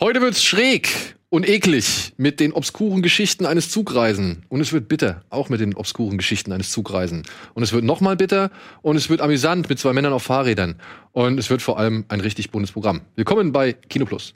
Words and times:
Heute 0.00 0.20
wird's 0.20 0.44
schräg 0.44 1.16
und 1.28 1.48
eklig 1.48 2.12
mit 2.16 2.38
den 2.38 2.52
obskuren 2.52 3.02
Geschichten 3.02 3.46
eines 3.46 3.68
Zugreisen. 3.68 4.44
Und 4.48 4.60
es 4.60 4.72
wird 4.72 4.86
bitter, 4.86 5.24
auch 5.28 5.48
mit 5.48 5.58
den 5.58 5.74
obskuren 5.74 6.18
Geschichten 6.18 6.52
eines 6.52 6.70
Zugreisen. 6.70 7.24
Und 7.54 7.64
es 7.64 7.72
wird 7.72 7.82
nochmal 7.82 8.14
bitter 8.14 8.52
und 8.80 8.94
es 8.94 9.10
wird 9.10 9.20
amüsant 9.20 9.68
mit 9.68 9.80
zwei 9.80 9.92
Männern 9.92 10.12
auf 10.12 10.22
Fahrrädern. 10.22 10.76
Und 11.10 11.36
es 11.40 11.50
wird 11.50 11.62
vor 11.62 11.80
allem 11.80 12.04
ein 12.06 12.20
richtig 12.20 12.52
buntes 12.52 12.70
Programm. 12.70 13.00
Willkommen 13.16 13.50
bei 13.50 13.72
Kino 13.72 14.04
Plus. 14.04 14.34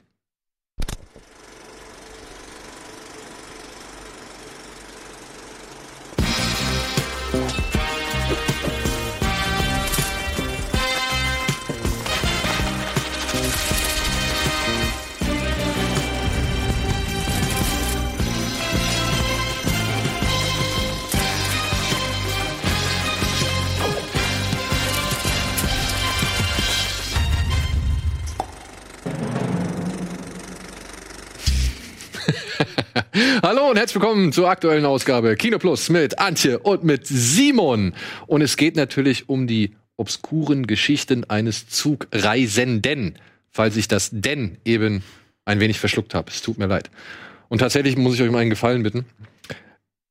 Und 33.73 33.79
herzlich 33.79 34.03
willkommen 34.03 34.31
zur 34.31 34.51
aktuellen 34.51 34.85
Ausgabe 34.85 35.35
Kino 35.35 35.57
Plus 35.57 35.89
mit 35.89 36.19
Antje 36.19 36.59
und 36.59 36.83
mit 36.83 37.07
Simon. 37.07 37.95
Und 38.27 38.43
es 38.43 38.55
geht 38.55 38.75
natürlich 38.75 39.29
um 39.29 39.47
die 39.47 39.75
obskuren 39.97 40.67
Geschichten 40.67 41.27
eines 41.27 41.69
Zugreisenden, 41.69 43.17
falls 43.49 43.75
ich 43.75 43.87
das 43.87 44.11
denn 44.11 44.59
eben 44.63 45.01
ein 45.45 45.59
wenig 45.59 45.79
verschluckt 45.79 46.13
habe. 46.13 46.29
Es 46.29 46.43
tut 46.43 46.59
mir 46.59 46.67
leid. 46.67 46.91
Und 47.49 47.57
tatsächlich 47.57 47.97
muss 47.97 48.13
ich 48.13 48.21
euch 48.21 48.29
um 48.29 48.35
einen 48.35 48.51
Gefallen 48.51 48.83
bitten. 48.83 49.05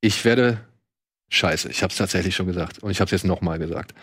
Ich 0.01 0.25
werde 0.25 0.59
Scheiße, 1.29 1.69
ich 1.71 1.85
habe 1.85 1.93
es 1.93 1.99
tatsächlich 1.99 2.35
schon 2.35 2.49
gesagt 2.49 2.81
und 2.81 2.91
ich 2.91 2.99
habe 2.99 3.07
es 3.07 3.13
jetzt 3.13 3.25
nochmal 3.25 3.61
gesagt. 3.61 3.95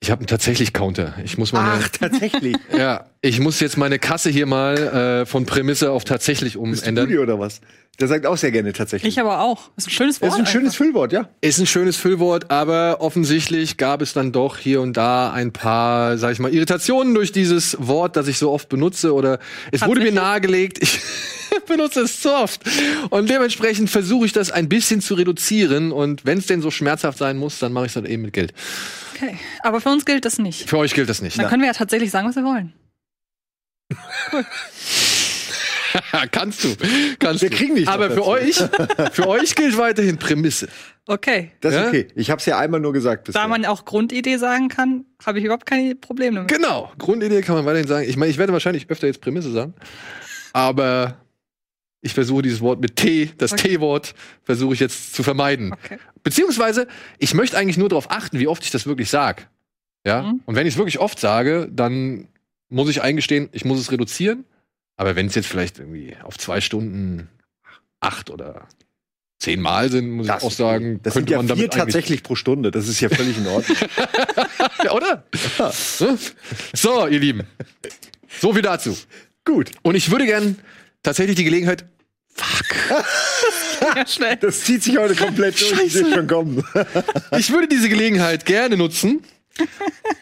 Ich 0.00 0.10
habe 0.10 0.20
einen 0.20 0.28
tatsächlich 0.28 0.72
Counter. 0.72 1.14
Ich 1.24 1.38
muss 1.38 1.52
meine, 1.52 1.80
Ach, 1.82 1.88
tatsächlich. 1.88 2.56
ja, 2.76 3.06
ich 3.20 3.40
muss 3.40 3.58
jetzt 3.58 3.76
meine 3.76 3.98
Kasse 3.98 4.30
hier 4.30 4.46
mal 4.46 4.76
äh, 4.76 5.26
von 5.26 5.44
Prämisse 5.44 5.90
auf 5.90 6.04
tatsächlich 6.04 6.54
Bist 6.54 6.86
du 6.86 6.90
umändern. 6.90 7.18
Oder 7.18 7.38
was? 7.40 7.60
Der 7.98 8.06
sagt 8.06 8.26
auch 8.26 8.36
sehr 8.36 8.52
gerne 8.52 8.72
tatsächlich. 8.72 9.14
Ich 9.14 9.20
aber 9.20 9.40
auch. 9.40 9.70
Ist 9.76 9.88
ein 9.88 9.90
schönes 9.90 10.20
Wort. 10.20 10.32
ist 10.32 10.38
ein 10.38 10.46
schönes 10.46 10.74
einfach. 10.74 10.84
Füllwort, 10.84 11.12
ja. 11.12 11.28
Ist 11.40 11.58
ein 11.58 11.66
schönes 11.66 11.96
Füllwort, 11.96 12.48
aber 12.48 12.98
offensichtlich 13.00 13.76
gab 13.76 14.00
es 14.00 14.12
dann 14.12 14.30
doch 14.30 14.56
hier 14.56 14.80
und 14.80 14.96
da 14.96 15.32
ein 15.32 15.52
paar, 15.52 16.16
sag 16.16 16.30
ich 16.30 16.38
mal, 16.38 16.54
Irritationen 16.54 17.12
durch 17.12 17.32
dieses 17.32 17.76
Wort, 17.80 18.14
das 18.14 18.28
ich 18.28 18.38
so 18.38 18.52
oft 18.52 18.68
benutze 18.68 19.12
oder 19.12 19.40
es 19.72 19.84
wurde 19.84 20.00
mir 20.00 20.12
nahegelegt, 20.12 20.78
ich 20.80 21.00
benutze 21.66 22.00
es 22.02 22.20
zu 22.20 22.32
oft. 22.32 22.62
Und 23.10 23.28
dementsprechend 23.30 23.90
versuche 23.90 24.26
ich 24.26 24.32
das 24.32 24.50
ein 24.50 24.68
bisschen 24.68 25.00
zu 25.00 25.14
reduzieren 25.14 25.92
und 25.92 26.24
wenn 26.26 26.38
es 26.38 26.46
denn 26.46 26.62
so 26.62 26.70
schmerzhaft 26.70 27.18
sein 27.18 27.36
muss, 27.36 27.58
dann 27.58 27.72
mache 27.72 27.86
ich 27.86 27.90
es 27.90 27.94
dann 27.94 28.06
eben 28.06 28.22
mit 28.22 28.32
Geld. 28.32 28.52
Okay. 29.14 29.38
Aber 29.62 29.80
für 29.80 29.88
uns 29.90 30.04
gilt 30.04 30.24
das 30.24 30.38
nicht. 30.38 30.68
Für 30.68 30.78
euch 30.78 30.94
gilt 30.94 31.08
das 31.08 31.22
nicht. 31.22 31.38
Dann 31.38 31.48
können 31.48 31.62
wir 31.62 31.68
ja 31.68 31.74
tatsächlich 31.74 32.10
sagen, 32.10 32.28
was 32.28 32.36
wir 32.36 32.44
wollen. 32.44 32.72
Kannst 36.30 36.62
du. 36.64 36.74
Kannst 37.18 37.42
Wir 37.42 37.50
du. 37.50 37.56
kriegen 37.56 37.74
dich 37.74 37.86
doch 37.86 37.92
Aber 37.94 38.10
für 38.10 38.26
euch, 38.26 38.56
für 39.12 39.26
euch 39.28 39.54
gilt 39.54 39.76
weiterhin 39.78 40.18
Prämisse. 40.18 40.68
Okay. 41.06 41.52
Das 41.60 41.74
ist 41.74 41.80
Ja? 41.80 41.88
okay. 41.88 42.08
Ich 42.14 42.30
habe 42.30 42.40
es 42.40 42.46
ja 42.46 42.58
einmal 42.58 42.80
nur 42.80 42.92
gesagt 42.92 43.24
bisher. 43.24 43.40
Da 43.40 43.48
man 43.48 43.64
auch 43.64 43.84
Grundidee 43.86 44.36
sagen 44.36 44.68
kann, 44.68 45.06
habe 45.24 45.38
ich 45.38 45.44
überhaupt 45.46 45.64
keine 45.66 45.94
Probleme 45.94 46.36
damit. 46.36 46.50
Genau, 46.52 46.92
Grundidee 46.98 47.40
kann 47.40 47.56
man 47.56 47.64
weiterhin 47.64 47.88
sagen. 47.88 48.06
Ich 48.08 48.16
meine, 48.16 48.30
ich 48.30 48.36
werde 48.38 48.52
wahrscheinlich 48.52 48.88
öfter 48.90 49.06
jetzt 49.06 49.20
Prämisse 49.22 49.50
sagen, 49.50 49.74
aber 50.52 51.16
ich 52.00 52.14
versuche 52.14 52.42
dieses 52.42 52.60
Wort 52.60 52.80
mit 52.80 52.96
T, 52.96 53.30
das 53.38 53.52
Okay. 53.52 53.70
T-Wort, 53.70 54.14
versuche 54.44 54.74
ich 54.74 54.80
jetzt 54.80 55.14
zu 55.14 55.22
vermeiden. 55.22 55.72
Okay. 55.72 55.98
Beziehungsweise, 56.22 56.86
ich 57.18 57.34
möchte 57.34 57.56
eigentlich 57.56 57.78
nur 57.78 57.88
darauf 57.88 58.10
achten, 58.10 58.38
wie 58.38 58.46
oft 58.46 58.64
ich 58.64 58.70
das 58.70 58.86
wirklich 58.86 59.10
sage. 59.10 59.44
Ja? 60.06 60.22
Mhm. 60.22 60.42
Und 60.46 60.54
wenn 60.54 60.66
ich 60.66 60.74
es 60.74 60.78
wirklich 60.78 60.98
oft 61.00 61.18
sage, 61.18 61.68
dann 61.72 62.28
muss 62.68 62.88
ich 62.88 63.02
eingestehen, 63.02 63.48
ich 63.52 63.64
muss 63.64 63.80
es 63.80 63.90
reduzieren. 63.90 64.44
Aber 64.96 65.16
wenn 65.16 65.26
es 65.26 65.34
jetzt 65.34 65.46
vielleicht 65.46 65.78
irgendwie 65.78 66.16
auf 66.22 66.38
zwei 66.38 66.60
Stunden 66.60 67.28
acht 68.00 68.30
oder 68.30 68.66
zehn 69.38 69.60
Mal 69.60 69.90
sind, 69.90 70.10
muss 70.10 70.26
das, 70.26 70.42
ich 70.42 70.48
auch 70.48 70.52
sagen, 70.52 71.00
das 71.02 71.14
sind 71.14 71.22
könnte 71.22 71.32
ja 71.32 71.38
man 71.38 71.46
vier 71.46 71.54
damit 71.54 71.72
eigentlich 71.72 71.84
tatsächlich 71.84 72.22
pro 72.22 72.34
Stunde. 72.34 72.70
Das 72.70 72.88
ist 72.88 73.00
ja 73.00 73.08
völlig 73.08 73.38
in 73.38 73.46
Ordnung. 73.46 73.76
Ja, 74.84 74.92
oder? 74.92 75.24
Ne? 75.58 76.18
so, 76.72 77.08
ihr 77.08 77.18
Lieben. 77.18 77.42
So 78.40 78.52
viel 78.52 78.62
dazu. 78.62 78.96
Gut. 79.44 79.72
Und 79.82 79.96
ich 79.96 80.12
würde 80.12 80.24
gern 80.24 80.56
tatsächlich 81.02 81.34
die 81.34 81.42
Gelegenheit. 81.42 81.84
Ja, 83.94 84.06
schnell. 84.06 84.36
Das 84.36 84.62
zieht 84.62 84.82
sich 84.82 84.98
heute 84.98 85.14
komplett 85.14 85.60
durch. 85.60 85.84
Ich 85.86 85.92
schon 85.92 86.26
kommen. 86.26 86.64
Ich 87.38 87.52
würde 87.52 87.68
diese 87.68 87.88
Gelegenheit 87.88 88.44
gerne 88.44 88.76
nutzen, 88.76 89.22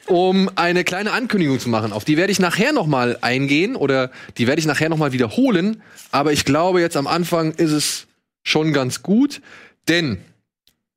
um 0.06 0.50
eine 0.56 0.84
kleine 0.84 1.12
Ankündigung 1.12 1.58
zu 1.58 1.68
machen. 1.68 1.92
Auf 1.92 2.04
die 2.04 2.16
werde 2.16 2.32
ich 2.32 2.38
nachher 2.38 2.72
noch 2.72 2.86
mal 2.86 3.18
eingehen 3.22 3.76
oder 3.76 4.10
die 4.36 4.46
werde 4.46 4.60
ich 4.60 4.66
nachher 4.66 4.88
noch 4.88 4.98
mal 4.98 5.12
wiederholen. 5.12 5.82
Aber 6.10 6.32
ich 6.32 6.44
glaube, 6.44 6.80
jetzt 6.80 6.96
am 6.96 7.06
Anfang 7.06 7.52
ist 7.52 7.72
es 7.72 8.06
schon 8.42 8.72
ganz 8.72 9.02
gut, 9.02 9.40
denn, 9.88 10.18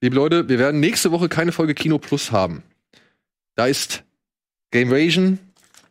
liebe 0.02 0.16
Leute, 0.16 0.50
wir 0.50 0.60
werden 0.60 0.80
nächste 0.80 1.12
Woche 1.12 1.30
keine 1.30 1.52
Folge 1.52 1.74
Kino 1.74 1.98
Plus 1.98 2.32
haben. 2.32 2.64
Da 3.56 3.68
ist 3.68 4.04
Gamevasion 4.72 5.40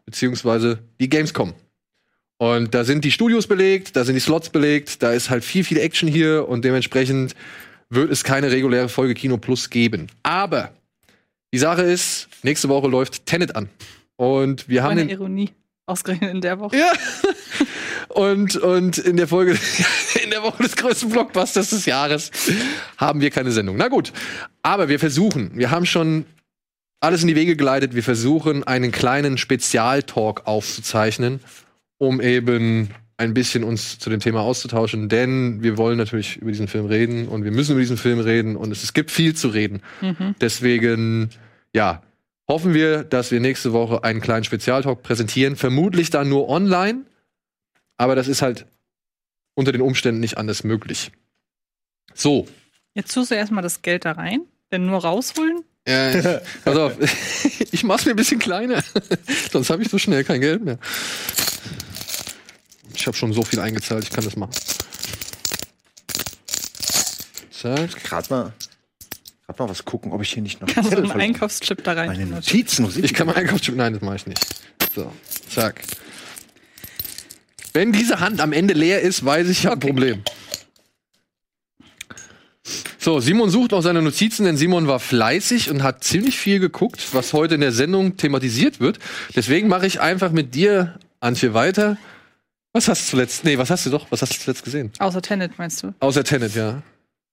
beziehungsweise 0.05 0.79
die 1.01 1.09
Gamescom. 1.09 1.55
Und 2.39 2.73
da 2.75 2.85
sind 2.85 3.05
die 3.05 3.11
Studios 3.11 3.47
belegt, 3.47 3.97
da 3.97 4.05
sind 4.05 4.15
die 4.15 4.21
Slots 4.21 4.51
belegt, 4.51 5.03
da 5.03 5.13
ist 5.13 5.29
halt 5.29 5.45
viel, 5.45 5.65
viel 5.65 5.79
Action 5.79 6.09
hier 6.09 6.49
und 6.49 6.65
dementsprechend 6.65 7.35
wird 7.91 8.13
es 8.13 8.23
keine 8.23 8.51
reguläre 8.51 8.89
Folge 8.89 9.15
Kino 9.15 9.39
Plus 9.39 9.71
geben. 9.71 10.07
Aber 10.23 10.71
die 11.53 11.59
Sache 11.59 11.83
ist, 11.83 12.29
nächste 12.43 12.69
Woche 12.69 12.87
läuft 12.89 13.27
Tenet 13.27 13.57
an. 13.57 13.69
Und 14.17 14.69
wir 14.69 14.83
haben 14.83 14.91
Meine 14.91 15.03
den, 15.03 15.11
Ironie. 15.11 15.51
Ausgerechnet 15.87 16.31
in 16.31 16.41
der 16.41 16.61
Woche. 16.61 16.77
ja. 16.77 16.93
Und, 18.09 18.57
und 18.57 18.97
in 18.99 19.19
der 19.19 19.29
Folge, 19.29 19.53
in 20.25 20.31
der 20.31 20.43
Woche 20.43 20.63
des 20.63 20.77
größten 20.77 21.11
Blockbusters 21.11 21.71
des 21.71 21.85
Jahres, 21.85 22.31
haben 22.97 23.21
wir 23.21 23.31
keine 23.31 23.53
Sendung. 23.53 23.77
Na 23.77 23.89
gut. 23.89 24.13
Aber 24.63 24.89
wir 24.89 24.99
versuchen, 24.99 25.51
wir 25.55 25.71
haben 25.71 25.85
schon 25.85 26.25
alles 27.01 27.21
in 27.21 27.29
die 27.29 27.37
Wege 27.37 27.55
geleitet. 27.55 27.95
Wir 27.95 28.03
versuchen, 28.03 28.65
einen 28.65 28.93
kleinen 28.93 29.37
Spezialtalk 29.37 30.47
aufzuzeichnen, 30.47 31.41
um 31.99 32.21
eben 32.21 32.91
ein 33.17 33.35
bisschen 33.35 33.65
uns 33.65 33.99
zu 33.99 34.11
dem 34.11 34.21
Thema 34.21 34.41
auszutauschen. 34.41 35.09
Denn 35.09 35.63
wir 35.63 35.77
wollen 35.77 35.99
natürlich 35.99 36.37
über 36.37 36.51
diesen 36.51 36.69
Film 36.69 36.87
reden 36.87 37.29
und 37.29 37.45
wir 37.45 37.51
müssen 37.51 37.73
über 37.73 37.81
diesen 37.81 37.97
Film 37.97 38.21
reden 38.21 38.57
und 38.57 38.71
es, 38.71 38.83
es 38.83 38.95
gibt 38.95 39.11
viel 39.11 39.35
zu 39.35 39.49
reden. 39.49 39.83
Mhm. 40.01 40.37
Deswegen, 40.41 41.31
ja, 41.75 42.03
hoffen 42.49 42.75
wir, 42.75 43.05
dass 43.05 43.31
wir 43.31 43.41
nächste 43.41 43.73
Woche 43.73 44.05
einen 44.05 44.21
kleinen 44.21 44.45
Spezialtalk 44.45 45.03
präsentieren. 45.03 45.57
Vermutlich 45.57 46.11
dann 46.11 46.29
nur 46.29 46.49
online. 46.49 47.03
Aber 47.97 48.15
das 48.15 48.29
ist 48.29 48.41
halt 48.41 48.67
unter 49.55 49.73
den 49.73 49.83
Umständen 49.83 50.21
nicht 50.21 50.39
anders 50.39 50.63
möglich. 50.63 51.11
So. 52.15 52.47
Jetzt 52.95 53.13
tust 53.13 53.33
du 53.33 53.35
erstmal 53.35 53.63
das 53.63 53.83
Geld 53.83 54.05
da 54.05 54.13
rein. 54.13 54.43
Denn 54.71 54.87
nur 54.87 55.01
rausholen? 55.01 55.65
Äh, 55.85 56.41
pass 56.65 56.77
auf, 56.77 56.93
ich 57.73 57.83
mach's 57.83 58.05
mir 58.05 58.13
ein 58.13 58.17
bisschen 58.17 58.39
kleiner. 58.39 58.83
Sonst 59.51 59.71
habe 59.71 59.83
ich 59.83 59.89
so 59.89 59.99
schnell 59.99 60.25
kein 60.25 60.41
Geld 60.41 60.65
mehr. 60.65 60.79
Ich 62.99 63.07
habe 63.07 63.17
schon 63.17 63.33
so 63.33 63.43
viel 63.43 63.61
eingezahlt, 63.61 64.03
ich 64.03 64.11
kann 64.11 64.25
das 64.25 64.35
machen. 64.35 64.51
Zack. 67.51 68.03
Gerade 68.03 68.29
mal, 68.29 68.53
grad 69.47 69.59
mal 69.59 69.69
was 69.69 69.85
gucken, 69.85 70.11
ob 70.11 70.21
ich 70.21 70.33
hier 70.33 70.43
nicht 70.43 70.61
noch 70.61 70.69
Kannst 70.69 70.91
du 70.93 70.97
einen 70.97 71.07
verloren 71.07 71.21
Einkaufschip 71.21 71.85
da 71.85 71.93
rein? 71.93 72.09
Meine 72.09 72.27
Notizen. 72.27 72.85
wo 72.85 72.91
sind 72.91 73.05
Ich 73.05 73.13
die 73.13 73.15
kann 73.17 73.29
mal 73.29 73.37
Einkaufsschub. 73.37 73.77
Nein, 73.77 73.93
das 73.93 74.03
mache 74.03 74.17
ich 74.17 74.27
nicht. 74.27 74.45
So, 74.97 75.13
zack. 75.49 75.83
Wenn 77.73 77.93
diese 77.93 78.19
Hand 78.19 78.41
am 78.41 78.53
Ende 78.53 78.75
leer 78.75 79.01
ist, 79.01 79.25
weiß 79.25 79.49
ich, 79.49 79.61
ich 79.61 79.67
habe 79.67 79.77
ein 79.77 79.81
Problem. 79.81 80.23
So, 82.99 83.21
Simon 83.21 83.49
sucht 83.49 83.71
noch 83.71 83.83
seine 83.83 84.03
Notizen, 84.03 84.45
denn 84.45 84.57
Simon 84.57 84.89
war 84.89 84.99
fleißig 84.99 85.71
und 85.71 85.85
hat 85.85 86.03
ziemlich 86.03 86.37
viel 86.37 86.59
geguckt, 86.59 87.15
was 87.15 87.33
heute 87.33 87.55
in 87.55 87.61
der 87.61 87.73
Sendung 87.73 88.17
thematisiert 88.17 88.81
wird. 88.81 88.99
Deswegen 89.37 89.69
mache 89.69 89.87
ich 89.87 90.01
einfach 90.01 90.33
mit 90.33 90.57
dir, 90.57 90.99
Antje, 91.21 91.55
weiter. 91.55 91.97
Was 92.79 92.87
hast 92.87 93.07
du 93.09 93.11
zuletzt? 93.11 93.43
Nee, 93.43 93.59
was 93.59 93.71
hast 93.71 93.87
du 93.87 93.91
doch? 93.91 94.07
Was 94.11 94.23
hast 94.23 94.35
du 94.35 94.39
zuletzt 94.39 94.63
gesehen? 94.63 94.93
Außer 95.01 95.21
Tenet, 95.21 95.59
meinst 95.59 95.83
du? 95.83 95.93
Außer 95.99 96.23
Tenet, 96.23 96.55
ja. 96.55 96.81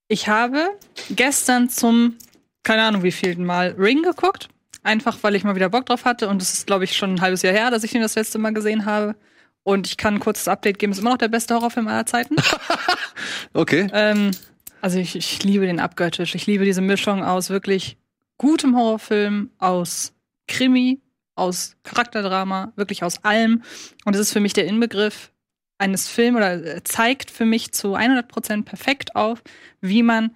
Ich 0.07 0.27
habe 0.27 0.69
gestern 1.11 1.69
zum, 1.69 2.15
keine 2.63 2.81
Ahnung 2.81 3.03
wie 3.03 3.11
vielten 3.11 3.45
Mal, 3.45 3.75
Ring 3.77 4.01
geguckt. 4.01 4.49
Einfach, 4.81 5.19
weil 5.21 5.35
ich 5.35 5.43
mal 5.43 5.55
wieder 5.55 5.69
Bock 5.69 5.85
drauf 5.85 6.03
hatte. 6.03 6.29
Und 6.29 6.41
es 6.41 6.51
ist, 6.51 6.65
glaube 6.65 6.83
ich, 6.85 6.97
schon 6.97 7.13
ein 7.13 7.21
halbes 7.21 7.43
Jahr 7.43 7.53
her, 7.53 7.69
dass 7.69 7.83
ich 7.83 7.93
ihn 7.93 8.01
das 8.01 8.15
letzte 8.15 8.39
Mal 8.39 8.55
gesehen 8.55 8.85
habe. 8.85 9.15
Und 9.61 9.85
ich 9.85 9.97
kann 9.97 10.15
ein 10.15 10.19
kurzes 10.19 10.47
Update 10.47 10.79
geben. 10.79 10.93
Ist 10.93 10.97
immer 10.97 11.11
noch 11.11 11.19
der 11.19 11.27
beste 11.27 11.53
Horrorfilm 11.53 11.87
aller 11.87 12.07
Zeiten. 12.07 12.37
Okay. 13.53 13.87
ähm, 13.93 14.31
also 14.81 14.97
ich, 14.97 15.15
ich 15.15 15.43
liebe 15.43 15.67
den 15.67 15.79
abgöttisch. 15.79 16.33
Ich 16.33 16.47
liebe 16.47 16.65
diese 16.65 16.81
Mischung 16.81 17.23
aus 17.23 17.51
wirklich 17.51 17.97
gutem 18.37 18.75
Horrorfilm, 18.75 19.51
aus 19.59 20.11
Krimi, 20.47 21.01
aus 21.35 21.75
Charakterdrama, 21.83 22.73
wirklich 22.75 23.03
aus 23.03 23.23
allem. 23.23 23.61
Und 24.05 24.15
es 24.15 24.19
ist 24.21 24.33
für 24.33 24.39
mich 24.39 24.53
der 24.53 24.65
Inbegriff 24.65 25.31
eines 25.77 26.07
Films 26.07 26.37
oder 26.37 26.75
äh, 26.75 26.83
zeigt 26.83 27.31
für 27.31 27.45
mich 27.45 27.71
zu 27.71 27.95
100% 27.95 28.63
perfekt 28.63 29.15
auf, 29.15 29.43
wie 29.81 30.03
man 30.03 30.31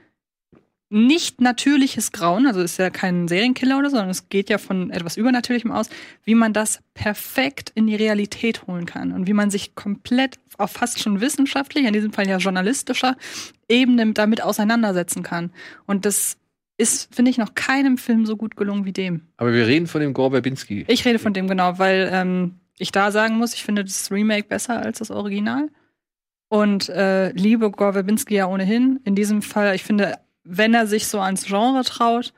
nicht 0.89 1.39
natürliches 1.39 2.11
Grauen, 2.11 2.47
also 2.47 2.61
ist 2.61 2.79
ja 2.79 2.89
kein 2.89 3.27
Serienkiller 3.27 3.77
oder 3.77 3.89
so, 3.89 3.97
sondern 3.97 4.09
es 4.09 4.27
geht 4.29 4.49
ja 4.49 4.57
von 4.57 4.89
etwas 4.89 5.17
Übernatürlichem 5.17 5.71
aus, 5.71 5.89
wie 6.23 6.33
man 6.33 6.51
das 6.51 6.79
perfekt 6.95 7.71
in 7.75 7.85
die 7.85 7.95
Realität 7.95 8.65
holen 8.65 8.87
kann 8.87 9.11
und 9.11 9.27
wie 9.27 9.33
man 9.33 9.51
sich 9.51 9.75
komplett 9.75 10.39
auf 10.57 10.71
fast 10.71 10.99
schon 10.99 11.21
wissenschaftlich, 11.21 11.85
in 11.85 11.93
diesem 11.93 12.11
Fall 12.11 12.27
ja 12.27 12.37
journalistischer 12.37 13.15
Ebene 13.69 14.13
damit 14.13 14.41
auseinandersetzen 14.41 15.21
kann. 15.21 15.51
Und 15.85 16.05
das 16.05 16.37
ist, 16.77 17.13
finde 17.13 17.29
ich, 17.29 17.37
noch 17.37 17.53
keinem 17.53 17.97
Film 17.97 18.25
so 18.25 18.35
gut 18.35 18.55
gelungen 18.55 18.85
wie 18.85 18.93
dem. 18.93 19.21
Aber 19.37 19.53
wir 19.53 19.67
reden 19.67 19.85
von 19.85 20.01
dem 20.01 20.13
Gore 20.13 20.31
Verbinski. 20.31 20.85
Ich 20.87 21.05
rede 21.05 21.19
von 21.19 21.33
dem 21.33 21.47
genau, 21.47 21.77
weil 21.77 22.09
ähm, 22.11 22.55
ich 22.79 22.91
da 22.91 23.11
sagen 23.11 23.37
muss, 23.37 23.53
ich 23.53 23.63
finde 23.63 23.83
das 23.83 24.11
Remake 24.11 24.47
besser 24.47 24.81
als 24.81 24.99
das 24.99 25.11
Original. 25.11 25.69
Und 26.47 26.89
äh, 26.89 27.31
liebe 27.31 27.69
Gore 27.69 27.93
Verbinski 27.93 28.35
ja 28.35 28.47
ohnehin. 28.47 28.99
In 29.03 29.13
diesem 29.13 29.41
Fall, 29.41 29.75
ich 29.75 29.83
finde, 29.83 30.17
wenn 30.43 30.73
er 30.73 30.87
sich 30.87 31.07
so 31.07 31.19
ans 31.19 31.45
Genre 31.45 31.83
traut, 31.83 32.33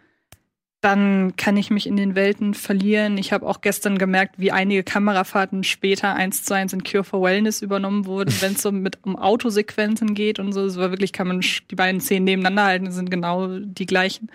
dann 0.81 1.35
kann 1.37 1.57
ich 1.57 1.69
mich 1.69 1.85
in 1.85 1.95
den 1.95 2.15
Welten 2.15 2.55
verlieren. 2.55 3.19
Ich 3.19 3.31
habe 3.31 3.47
auch 3.47 3.61
gestern 3.61 3.99
gemerkt, 3.99 4.39
wie 4.39 4.51
einige 4.51 4.83
Kamerafahrten 4.83 5.63
später 5.63 6.15
eins 6.15 6.43
zu 6.43 6.55
eins 6.55 6.73
in 6.73 6.83
Cure 6.83 7.03
for 7.03 7.21
Wellness 7.21 7.61
übernommen 7.61 8.05
wurden, 8.05 8.33
wenn 8.41 8.53
es 8.53 8.63
so 8.63 8.71
mit 8.71 8.97
um 9.03 9.15
Autosequenzen 9.15 10.15
geht 10.15 10.39
und 10.39 10.51
so. 10.53 10.65
Es 10.65 10.77
war 10.77 10.89
wirklich, 10.89 11.13
kann 11.13 11.27
man 11.27 11.41
die 11.41 11.75
beiden 11.75 12.01
Szenen 12.01 12.25
nebeneinander 12.25 12.65
halten, 12.65 12.85
das 12.85 12.95
sind 12.95 13.11
genau 13.11 13.59
die 13.59 13.85
gleichen. 13.85 14.29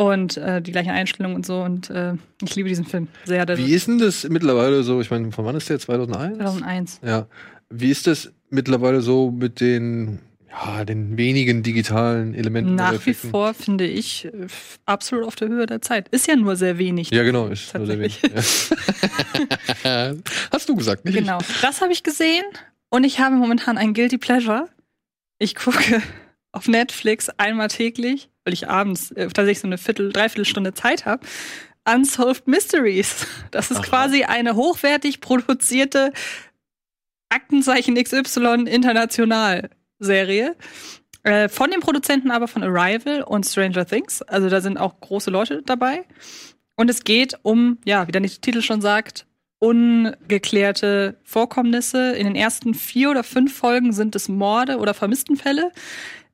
Und 0.00 0.38
äh, 0.38 0.62
die 0.62 0.72
gleichen 0.72 0.92
Einstellungen 0.92 1.36
und 1.36 1.44
so. 1.44 1.60
Und 1.60 1.90
äh, 1.90 2.14
ich 2.42 2.56
liebe 2.56 2.70
diesen 2.70 2.86
Film 2.86 3.08
sehr. 3.26 3.46
Wie 3.58 3.74
ist 3.74 3.86
denn 3.86 3.98
das 3.98 4.26
mittlerweile 4.26 4.82
so? 4.82 4.98
Ich 5.02 5.10
meine, 5.10 5.30
von 5.30 5.44
wann 5.44 5.54
ist 5.56 5.68
der? 5.68 5.78
2001? 5.78 6.38
2001. 6.38 7.00
Ja. 7.04 7.26
Wie 7.68 7.90
ist 7.90 8.06
das 8.06 8.32
mittlerweile 8.48 9.02
so 9.02 9.30
mit 9.30 9.60
den, 9.60 10.20
ja, 10.48 10.86
den 10.86 11.18
wenigen 11.18 11.62
digitalen 11.62 12.32
Elementen? 12.32 12.76
Nach 12.76 13.04
wie 13.04 13.12
vor 13.12 13.52
finde 13.52 13.86
ich 13.86 14.24
äh, 14.24 14.46
absolut 14.86 15.26
auf 15.26 15.36
der 15.36 15.48
Höhe 15.48 15.66
der 15.66 15.82
Zeit. 15.82 16.08
Ist 16.08 16.26
ja 16.26 16.34
nur 16.34 16.56
sehr 16.56 16.78
wenig. 16.78 17.10
Ja, 17.10 17.22
genau. 17.22 17.48
Ist 17.48 17.74
nur 17.74 17.84
sehr 17.84 17.98
wenig. 17.98 18.22
Ja. 18.22 20.14
Hast 20.50 20.66
du 20.66 20.76
gesagt, 20.76 21.04
nicht? 21.04 21.14
ich? 21.14 21.20
Genau. 21.20 21.40
Das 21.60 21.82
habe 21.82 21.92
ich 21.92 22.02
gesehen 22.04 22.44
und 22.88 23.04
ich 23.04 23.20
habe 23.20 23.34
momentan 23.34 23.76
ein 23.76 23.92
Guilty 23.92 24.16
Pleasure. 24.16 24.66
Ich 25.38 25.54
gucke 25.54 26.00
auf 26.52 26.68
Netflix 26.68 27.28
einmal 27.36 27.68
täglich, 27.68 28.29
weil 28.44 28.54
ich 28.54 28.68
abends 28.68 29.10
äh, 29.12 29.26
tatsächlich 29.28 29.60
so 29.60 29.66
eine 29.66 29.78
Viertel, 29.78 30.12
Dreiviertelstunde 30.12 30.74
Zeit 30.74 31.06
habe. 31.06 31.26
Unsolved 31.84 32.46
Mysteries. 32.46 33.26
Das 33.50 33.70
ist 33.70 33.78
Aha. 33.78 33.86
quasi 33.86 34.24
eine 34.24 34.54
hochwertig 34.54 35.20
produzierte 35.20 36.12
Aktenzeichen 37.30 37.96
XY 37.96 38.66
international 38.68 39.70
Serie. 39.98 40.56
Äh, 41.22 41.48
von 41.48 41.70
den 41.70 41.80
Produzenten 41.80 42.30
aber 42.30 42.48
von 42.48 42.62
Arrival 42.62 43.22
und 43.22 43.44
Stranger 43.44 43.86
Things. 43.86 44.22
Also 44.22 44.48
da 44.48 44.60
sind 44.60 44.78
auch 44.78 45.00
große 45.00 45.30
Leute 45.30 45.62
dabei. 45.64 46.04
Und 46.76 46.88
es 46.88 47.04
geht 47.04 47.38
um, 47.42 47.78
ja, 47.84 48.06
wie 48.06 48.12
der 48.12 48.22
Titel 48.22 48.62
schon 48.62 48.80
sagt, 48.80 49.26
ungeklärte 49.58 51.18
Vorkommnisse. 51.22 52.12
In 52.12 52.24
den 52.24 52.36
ersten 52.36 52.72
vier 52.72 53.10
oder 53.10 53.22
fünf 53.22 53.54
Folgen 53.54 53.92
sind 53.92 54.16
es 54.16 54.28
Morde 54.28 54.78
oder 54.78 54.94
Vermisstenfälle. 54.94 55.72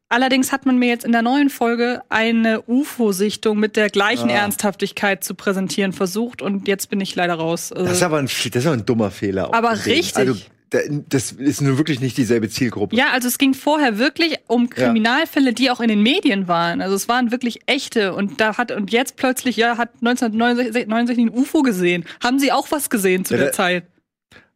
Allerdings 0.08 0.52
hat 0.52 0.66
man 0.66 0.78
mir 0.78 0.88
jetzt 0.88 1.04
in 1.04 1.10
der 1.12 1.22
neuen 1.22 1.50
Folge 1.50 2.02
eine 2.10 2.62
UFO-Sichtung 2.68 3.58
mit 3.58 3.74
der 3.76 3.88
gleichen 3.90 4.30
Ah. 4.30 4.34
Ernsthaftigkeit 4.34 5.24
zu 5.24 5.34
präsentieren 5.34 5.92
versucht 5.92 6.42
und 6.42 6.68
jetzt 6.68 6.90
bin 6.90 7.00
ich 7.00 7.14
leider 7.16 7.34
raus. 7.34 7.72
Also, 7.72 7.86
Das 7.86 7.96
ist 7.96 8.02
aber 8.04 8.18
ein, 8.18 8.26
das 8.26 8.44
ist 8.44 8.66
aber 8.66 8.76
ein 8.76 8.86
dummer 8.86 9.10
Fehler. 9.10 9.48
auch 9.48 9.52
Aber 9.52 9.72
richtig. 9.84 10.16
Also, 10.16 10.36
da- 10.70 10.78
das 11.08 11.32
ist 11.32 11.60
nur 11.60 11.76
wirklich 11.78 12.00
nicht 12.00 12.16
dieselbe 12.18 12.48
Zielgruppe. 12.48 12.94
ja, 12.94 13.06
also 13.12 13.26
es 13.26 13.38
ging 13.38 13.52
vorher 13.54 13.98
wirklich 13.98 14.36
um 14.46 14.70
Kriminalfälle, 14.70 15.52
die 15.52 15.70
auch 15.70 15.80
in 15.80 15.88
den 15.88 16.02
Medien 16.02 16.46
waren. 16.46 16.80
Also 16.80 16.94
es 16.94 17.08
waren 17.08 17.32
wirklich 17.32 17.60
echte 17.66 18.14
und 18.14 18.40
da 18.40 18.56
hat 18.58 18.70
und 18.72 18.92
jetzt 18.92 19.16
plötzlich 19.16 19.56
ja 19.56 19.76
hat 19.76 19.90
1969 20.02 21.18
ein 21.18 21.30
UFO 21.30 21.62
gesehen. 21.62 22.04
Haben 22.22 22.38
Sie 22.38 22.52
auch 22.52 22.70
was 22.70 22.90
gesehen 22.90 23.24
zu 23.24 23.34
Ja, 23.34 23.40
der 23.40 23.52
Zeit? 23.52 23.84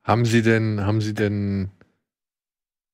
Haben 0.04 0.24
Sie 0.24 0.42
denn, 0.42 0.80
haben 0.84 1.00
Sie 1.00 1.14
denn, 1.14 1.70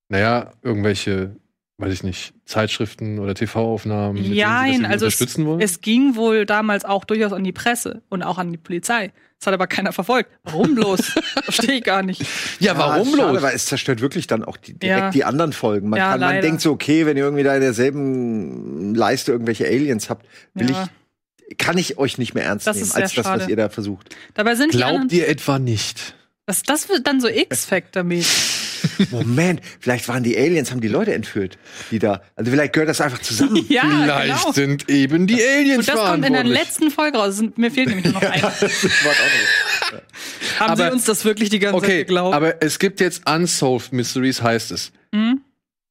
naja, 0.09 0.53
irgendwelche, 0.63 1.37
weiß 1.79 1.93
ich 1.93 2.03
nicht, 2.03 2.33
Zeitschriften 2.47 3.19
oder 3.19 3.35
TV-Aufnahmen, 3.35 4.17
Sie 4.23 4.41
Nein, 4.41 4.73
irgendwie 4.73 4.87
also 4.87 5.07
es, 5.07 5.15
unterstützen 5.15 5.47
wollen? 5.47 5.61
es 5.61 5.81
ging 5.83 6.17
wohl 6.17 6.47
damals 6.47 6.85
auch 6.85 7.05
durchaus 7.05 7.33
an 7.33 7.45
die 7.45 7.53
Presse 7.53 8.03
und 8.09 8.23
auch 8.23 8.39
an 8.39 8.51
die 8.51 8.57
Polizei. 8.59 9.13
Das 9.39 9.49
hat 9.49 9.53
aber 9.55 9.67
keiner 9.67 9.93
verfolgt. 9.93 10.31
Warum 10.45 10.75
bloß? 10.75 11.01
Verstehe 11.45 11.75
ich 11.77 11.85
gar 11.85 12.03
nicht. 12.03 12.25
ja, 12.59 12.79
warum 12.79 13.15
schade, 13.15 13.33
bloß? 13.33 13.43
Weil 13.43 13.55
es 13.55 13.67
zerstört 13.67 14.01
wirklich 14.01 14.27
dann 14.27 14.43
auch 14.43 14.57
die, 14.57 14.73
direkt 14.79 14.99
Ja. 14.99 15.11
die 15.11 15.25
anderen 15.25 15.51
Ja, 15.51 15.57
Folgen. 15.59 15.91
Man, 15.91 16.01
kann, 16.01 16.21
man 16.21 16.41
denkt 16.41 16.63
so, 16.63 16.73
okay, 16.73 17.05
wenn 17.05 17.19
ihr 17.19 17.25
irgendwie 17.25 17.43
da 17.45 17.55
in 17.55 17.61
derselben 17.61 18.95
Leiste 18.95 19.33
irgendwelche 19.33 19.67
Aliens 19.67 20.09
habt, 20.09 20.27
will 20.55 20.71
Ja. 20.71 20.89
ich, 21.49 21.59
kann 21.59 21.77
ich 21.77 21.99
euch 21.99 22.17
nicht 22.17 22.33
mehr 22.35 22.45
ernst 22.45 22.67
Das 22.67 22.77
nehmen, 22.79 22.91
als 22.93 23.13
das, 23.15 23.25
was 23.27 23.41
schade. 23.41 23.51
ihr 23.51 23.57
da 23.57 23.69
versucht. 23.69 24.17
Dabei 24.33 24.55
sind 24.55 24.73
Glaubt 24.73 25.13
ihr 25.13 25.29
etwa 25.29 25.59
nicht? 25.59 26.15
Das, 26.47 26.63
das 26.63 26.89
wird 26.89 27.07
dann 27.07 27.21
so 27.21 27.29
X-Factor-mäßig. 27.29 28.55
Moment, 29.11 29.61
vielleicht 29.81 30.07
waren 30.09 30.23
die 30.23 30.37
Aliens, 30.39 30.71
haben 30.71 30.81
die 30.81 30.89
Leute 30.89 31.13
entführt, 31.13 31.59
die 31.91 31.99
da. 31.99 32.23
Also 32.37 32.51
vielleicht 32.53 32.73
gehört 32.73 32.89
das 32.89 33.01
einfach 33.01 33.19
zusammen. 33.21 33.65
ja, 33.69 33.83
Vielleicht 33.83 34.43
genau. 34.43 34.53
sind 34.53 34.89
eben 34.89 35.27
die 35.27 35.43
Aliens 35.43 35.89
Und 35.89 35.89
das 35.89 36.09
kommt 36.09 36.25
in 36.25 36.33
der 36.33 36.45
letzten 36.45 36.91
Folge 36.91 37.19
raus. 37.19 37.43
Mir 37.57 37.71
fehlt 37.71 37.89
nämlich 37.89 38.05
nur 38.07 38.15
noch 38.15 38.23
eine. 38.23 38.41
Das 38.43 38.63
auch 38.63 38.63
noch- 38.63 40.01
Haben 40.61 40.71
Aber- 40.73 40.87
Sie 40.87 40.93
uns 40.93 41.05
das 41.05 41.25
wirklich 41.25 41.51
die 41.51 41.59
ganze 41.59 41.81
Zeit 41.81 41.89
Okay, 41.91 41.99
geglaubt? 41.99 42.35
aber 42.35 42.63
es 42.63 42.79
gibt 42.79 43.01
jetzt 43.01 43.29
Unsolved 43.29 43.93
Mysteries, 43.93 44.41
heißt 44.41 44.71
es. 44.71 44.93
Hm? 45.15 45.41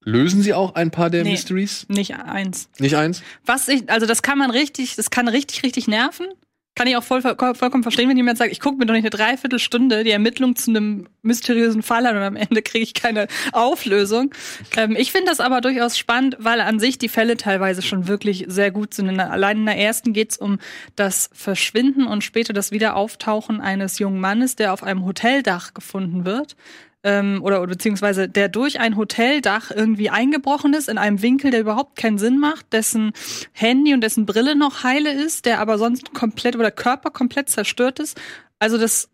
Lösen 0.03 0.41
Sie 0.41 0.53
auch 0.53 0.75
ein 0.75 0.91
paar 0.91 1.09
der 1.09 1.23
Nee. 1.23 1.31
Mysteries? 1.31 1.85
Nicht 1.89 2.13
eins. 2.15 2.69
Nicht 2.79 2.95
eins? 2.95 3.23
Was 3.45 3.67
ich, 3.67 3.89
also 3.89 4.05
das 4.05 4.21
kann 4.21 4.37
man 4.37 4.51
richtig, 4.51 4.95
das 4.95 5.09
kann 5.09 5.27
richtig, 5.27 5.63
richtig 5.63 5.87
nerven. 5.87 6.27
Kann 6.75 6.87
ich 6.87 6.97
auch 6.97 7.03
voll, 7.03 7.21
vollkommen 7.21 7.83
verstehen, 7.83 8.09
wenn 8.09 8.17
jemand 8.17 8.37
sagt, 8.37 8.51
ich 8.51 8.59
gucke 8.59 8.77
mir 8.77 8.85
doch 8.85 8.93
nicht 8.93 9.05
eine 9.05 9.09
Dreiviertelstunde 9.09 10.03
die 10.03 10.11
Ermittlung 10.11 10.57
zu 10.57 10.71
einem 10.71 11.07
mysteriösen 11.21 11.83
Fall 11.83 12.05
an 12.05 12.17
und 12.17 12.23
am 12.23 12.35
Ende 12.35 12.61
kriege 12.61 12.83
ich 12.83 12.93
keine 12.93 13.27
Auflösung. 13.53 14.33
Ähm, 14.75 14.97
ich 14.97 15.13
finde 15.13 15.29
das 15.29 15.39
aber 15.39 15.61
durchaus 15.61 15.97
spannend, 15.97 16.35
weil 16.39 16.59
an 16.59 16.79
sich 16.79 16.97
die 16.97 17.07
Fälle 17.07 17.37
teilweise 17.37 17.81
schon 17.81 18.09
wirklich 18.09 18.43
sehr 18.47 18.71
gut 18.71 18.93
sind. 18.93 19.07
In 19.07 19.21
allein 19.21 19.59
in 19.59 19.65
der 19.65 19.77
ersten 19.77 20.11
geht's 20.11 20.37
um 20.37 20.59
das 20.97 21.29
Verschwinden 21.31 22.07
und 22.07 22.25
später 22.25 22.51
das 22.51 22.71
Wiederauftauchen 22.71 23.61
eines 23.61 23.97
jungen 23.97 24.19
Mannes, 24.19 24.57
der 24.57 24.73
auf 24.73 24.83
einem 24.83 25.05
Hoteldach 25.05 25.73
gefunden 25.73 26.25
wird 26.25 26.57
ähm, 27.05 27.39
oder, 27.43 27.61
oder 27.61 27.69
beziehungsweise 27.69 28.27
der 28.27 28.49
durch 28.49 28.79
ein 28.79 28.97
Hoteldach 28.97 29.71
irgendwie 29.71 30.09
eingebrochen 30.09 30.73
ist, 30.73 30.89
in 30.89 30.97
einem 30.97 31.21
Winkel, 31.21 31.51
der 31.51 31.61
überhaupt 31.61 31.95
keinen 31.95 32.17
Sinn 32.17 32.39
macht, 32.39 32.73
dessen 32.73 33.13
Handy 33.53 33.93
und 33.93 34.01
dessen 34.01 34.25
Brille 34.25 34.55
noch 34.55 34.83
heile 34.83 35.13
ist, 35.13 35.45
der 35.45 35.59
aber 35.59 35.77
sonst 35.77 36.13
komplett 36.13 36.55
oder 36.55 36.71
Körper 36.71 37.11
komplett 37.11 37.47
zerstört 37.47 37.99
ist. 37.99 38.19
Also 38.59 38.77
das 38.77 39.09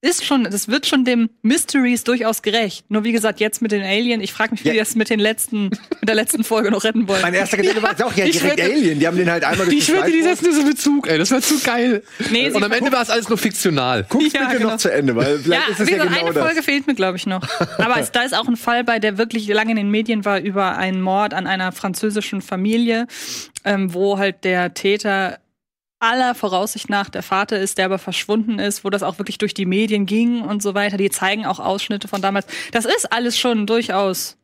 ist 0.00 0.24
schon, 0.24 0.44
das 0.44 0.68
wird 0.68 0.86
schon 0.86 1.04
dem 1.04 1.28
Mysteries 1.42 2.04
durchaus 2.04 2.42
gerecht. 2.42 2.88
Nur 2.88 3.02
wie 3.02 3.10
gesagt, 3.10 3.40
jetzt 3.40 3.60
mit 3.60 3.72
den 3.72 3.82
Alien, 3.82 4.20
ich 4.20 4.32
frage 4.32 4.52
mich, 4.52 4.62
wie 4.62 4.68
Ja. 4.68 4.74
die 4.74 4.78
das 4.78 4.94
mit 4.94 5.10
den 5.10 5.18
letzten, 5.18 5.70
mit 5.70 6.08
der 6.08 6.14
letzten 6.14 6.44
Folge 6.44 6.70
noch 6.70 6.84
retten 6.84 7.08
wollen. 7.08 7.20
Mein 7.20 7.34
erster 7.34 7.56
Gedanke 7.58 7.82
war 7.82 7.90
jetzt 7.90 8.02
auch 8.04 8.14
ja 8.14 8.24
direkt 8.26 8.58
wette- 8.58 8.62
Alien. 8.72 9.00
Die 9.00 9.06
haben 9.08 9.16
den 9.16 9.28
halt 9.28 9.42
einmal 9.42 9.66
durch 9.66 9.78
Ich 9.78 9.86
die 9.86 9.92
wette, 9.94 10.12
die 10.12 10.22
setzen 10.22 10.44
diesen 10.44 10.64
Bezug, 10.68 11.08
ey. 11.08 11.18
Das 11.18 11.32
wäre 11.32 11.40
zu 11.42 11.58
geil. 11.60 12.04
Nee, 12.30 12.48
Und 12.50 12.62
am 12.62 12.70
Ende 12.70 12.92
war 12.92 13.02
es 13.02 13.10
alles 13.10 13.28
nur 13.28 13.38
fiktional. 13.38 14.06
Guck's 14.08 14.32
Ja, 14.32 14.44
bitte 14.44 14.58
genau. 14.58 14.70
noch 14.70 14.76
zu 14.78 14.92
Ende, 14.92 15.16
weil 15.16 15.38
vielleicht 15.40 15.66
ja, 15.66 15.72
ist 15.72 15.80
es 15.80 15.88
wie 15.88 15.92
ja 15.96 16.04
genau 16.04 16.16
eine 16.20 16.32
das. 16.32 16.44
Folge 16.44 16.62
fehlt 16.62 16.86
mir, 16.86 16.94
glaube 16.94 17.16
ich, 17.16 17.26
noch. 17.26 17.42
Aber 17.78 17.98
es, 17.98 18.12
da 18.12 18.22
ist 18.22 18.36
auch 18.36 18.46
ein 18.46 18.56
Fall 18.56 18.84
bei, 18.84 19.00
der 19.00 19.18
wirklich 19.18 19.48
lange 19.48 19.72
in 19.72 19.76
den 19.78 19.90
Medien 19.90 20.24
war, 20.24 20.38
über 20.40 20.76
einen 20.76 21.00
Mord 21.00 21.34
an 21.34 21.48
einer 21.48 21.72
französischen 21.72 22.40
Familie, 22.40 23.08
ähm, 23.64 23.92
wo 23.94 24.18
halt 24.18 24.44
der 24.44 24.74
Täter 24.74 25.38
aller 26.00 26.34
Voraussicht 26.34 26.88
nach 26.90 27.08
der 27.10 27.22
Vater 27.22 27.58
ist, 27.58 27.78
der 27.78 27.86
aber 27.86 27.98
verschwunden 27.98 28.58
ist, 28.58 28.84
wo 28.84 28.90
das 28.90 29.02
auch 29.02 29.18
wirklich 29.18 29.38
durch 29.38 29.54
die 29.54 29.66
Medien 29.66 30.06
ging 30.06 30.42
und 30.42 30.62
so 30.62 30.74
weiter. 30.74 30.96
Die 30.96 31.10
zeigen 31.10 31.44
auch 31.46 31.58
Ausschnitte 31.60 32.08
von 32.08 32.22
damals. 32.22 32.46
Das 32.72 32.84
ist 32.84 33.12
alles 33.12 33.38
schon 33.38 33.66
durchaus. 33.66 34.36